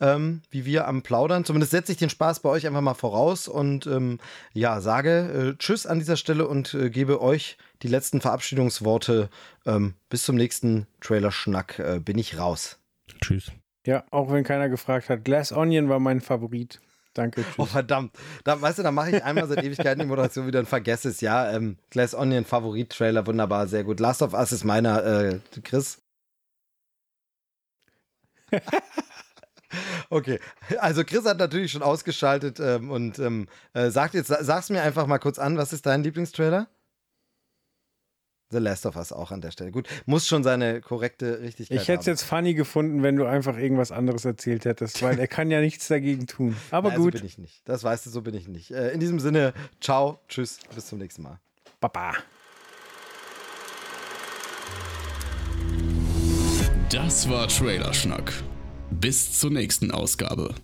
ähm, 0.00 0.42
wie 0.50 0.64
wir 0.64 0.88
am 0.88 1.02
Plaudern. 1.02 1.44
Zumindest 1.44 1.72
setze 1.72 1.92
ich 1.92 1.98
den 1.98 2.10
Spaß 2.10 2.40
bei 2.40 2.48
euch 2.48 2.66
einfach 2.66 2.80
mal 2.80 2.94
voraus 2.94 3.48
und 3.48 3.86
ähm, 3.86 4.18
ja, 4.52 4.80
sage 4.80 5.54
äh, 5.54 5.58
Tschüss 5.58 5.86
an 5.86 5.98
dieser 5.98 6.16
Stelle 6.16 6.48
und 6.48 6.74
äh, 6.74 6.90
gebe 6.90 7.20
euch 7.20 7.58
die 7.82 7.88
letzten 7.88 8.20
Verabschiedungsworte. 8.20 9.30
Ähm, 9.66 9.94
bis 10.08 10.24
zum 10.24 10.36
nächsten 10.36 10.86
Trailer-Schnack 11.00 11.78
äh, 11.78 12.00
bin 12.00 12.18
ich 12.18 12.38
raus. 12.38 12.78
Tschüss. 13.20 13.52
Ja, 13.86 14.04
auch 14.10 14.30
wenn 14.30 14.44
keiner 14.44 14.68
gefragt 14.68 15.08
hat. 15.08 15.24
Glass 15.24 15.52
Onion 15.52 15.88
war 15.88 16.00
mein 16.00 16.20
Favorit. 16.20 16.80
Danke, 17.14 17.42
tschüss. 17.42 17.54
Oh, 17.58 17.66
verdammt. 17.66 18.16
Da, 18.44 18.60
weißt 18.60 18.78
du, 18.78 18.82
da 18.82 18.92
mache 18.92 19.16
ich 19.16 19.24
einmal 19.24 19.48
seit 19.48 19.64
Ewigkeiten 19.64 20.00
die 20.00 20.06
Moderation 20.06 20.46
wieder 20.46 20.60
und 20.60 20.68
vergesse 20.68 21.08
es. 21.08 21.20
Ja, 21.20 21.50
ähm, 21.52 21.76
Glass 21.90 22.14
Onion, 22.14 22.44
Favorit-Trailer, 22.44 23.26
wunderbar, 23.26 23.66
sehr 23.66 23.84
gut. 23.84 23.98
Last 23.98 24.22
of 24.22 24.32
Us 24.32 24.52
ist 24.52 24.64
meiner, 24.64 25.04
äh, 25.04 25.40
Chris. 25.64 26.00
okay, 30.10 30.38
also 30.78 31.04
Chris 31.04 31.24
hat 31.24 31.38
natürlich 31.38 31.72
schon 31.72 31.82
ausgeschaltet 31.82 32.60
ähm, 32.60 32.90
und 32.90 33.18
ähm, 33.18 33.48
äh, 33.72 33.90
sagt 33.90 34.14
jetzt, 34.14 34.28
sag's 34.28 34.70
mir 34.70 34.82
einfach 34.82 35.06
mal 35.06 35.18
kurz 35.18 35.38
an, 35.38 35.56
was 35.56 35.72
ist 35.72 35.86
dein 35.86 36.02
Lieblingstrailer? 36.02 36.68
The 38.50 38.58
Last 38.58 38.86
of 38.86 38.96
Us 38.96 39.12
auch 39.12 39.30
an 39.30 39.40
der 39.40 39.50
Stelle. 39.50 39.70
Gut, 39.70 39.88
muss 40.06 40.26
schon 40.26 40.42
seine 40.42 40.80
korrekte 40.80 41.40
Richtigkeit 41.40 41.80
Ich 41.80 41.88
hätte 41.88 42.00
es 42.00 42.06
jetzt 42.06 42.22
funny 42.22 42.54
gefunden, 42.54 43.02
wenn 43.02 43.16
du 43.16 43.26
einfach 43.26 43.56
irgendwas 43.56 43.92
anderes 43.92 44.24
erzählt 44.24 44.64
hättest, 44.64 45.02
weil 45.02 45.18
er 45.18 45.28
kann 45.28 45.50
ja 45.50 45.60
nichts 45.60 45.88
dagegen 45.88 46.26
tun. 46.26 46.56
Aber 46.70 46.90
Nein, 46.90 46.98
gut. 46.98 47.14
So 47.14 47.18
bin 47.20 47.26
ich 47.26 47.38
nicht. 47.38 47.62
Das 47.64 47.84
weißt 47.84 48.06
du, 48.06 48.10
so 48.10 48.22
bin 48.22 48.34
ich 48.34 48.48
nicht. 48.48 48.70
Äh, 48.72 48.90
in 48.90 49.00
diesem 49.00 49.20
Sinne, 49.20 49.54
ciao, 49.80 50.20
tschüss, 50.28 50.58
bis 50.74 50.86
zum 50.86 50.98
nächsten 50.98 51.22
Mal. 51.22 51.38
Baba. 51.80 52.14
Das 56.90 57.30
war 57.30 57.46
Trailerschnack. 57.46 58.32
Bis 58.90 59.38
zur 59.38 59.50
nächsten 59.50 59.92
Ausgabe. 59.92 60.54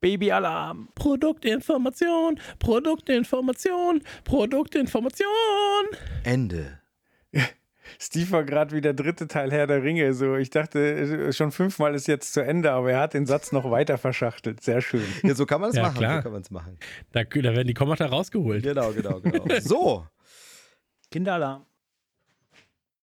Babyalarm. 0.00 0.88
Produktinformation, 0.94 2.38
Produktinformation, 2.58 4.02
Produktinformation. 4.24 5.28
Ende. 6.24 6.78
Steve 7.98 8.30
war 8.30 8.44
gerade 8.44 8.74
wie 8.74 8.80
der 8.80 8.94
dritte 8.94 9.26
Teil 9.28 9.50
Herr 9.50 9.66
der 9.66 9.82
Ringe. 9.82 10.14
So, 10.14 10.36
ich 10.36 10.50
dachte, 10.50 11.32
schon 11.32 11.50
fünfmal 11.52 11.94
ist 11.94 12.06
jetzt 12.06 12.32
zu 12.32 12.40
Ende, 12.40 12.70
aber 12.72 12.92
er 12.92 13.00
hat 13.00 13.14
den 13.14 13.26
Satz 13.26 13.52
noch 13.52 13.70
weiter 13.70 13.98
verschachtelt. 13.98 14.62
Sehr 14.62 14.80
schön. 14.80 15.04
Ja, 15.22 15.34
so 15.34 15.44
kann 15.44 15.60
man 15.60 15.70
es 15.70 15.76
Ja, 15.76 15.82
machen. 15.82 15.96
klar. 15.98 16.16
So 16.18 16.22
kann 16.22 16.32
man 16.32 16.42
es 16.42 16.50
machen. 16.50 16.78
Da, 17.12 17.24
da 17.24 17.42
werden 17.42 17.66
die 17.66 17.74
Kommata 17.74 18.06
rausgeholt. 18.06 18.62
Genau, 18.62 18.92
genau, 18.92 19.20
genau. 19.20 19.44
so. 19.60 20.06
Kinderalarm. 21.10 21.66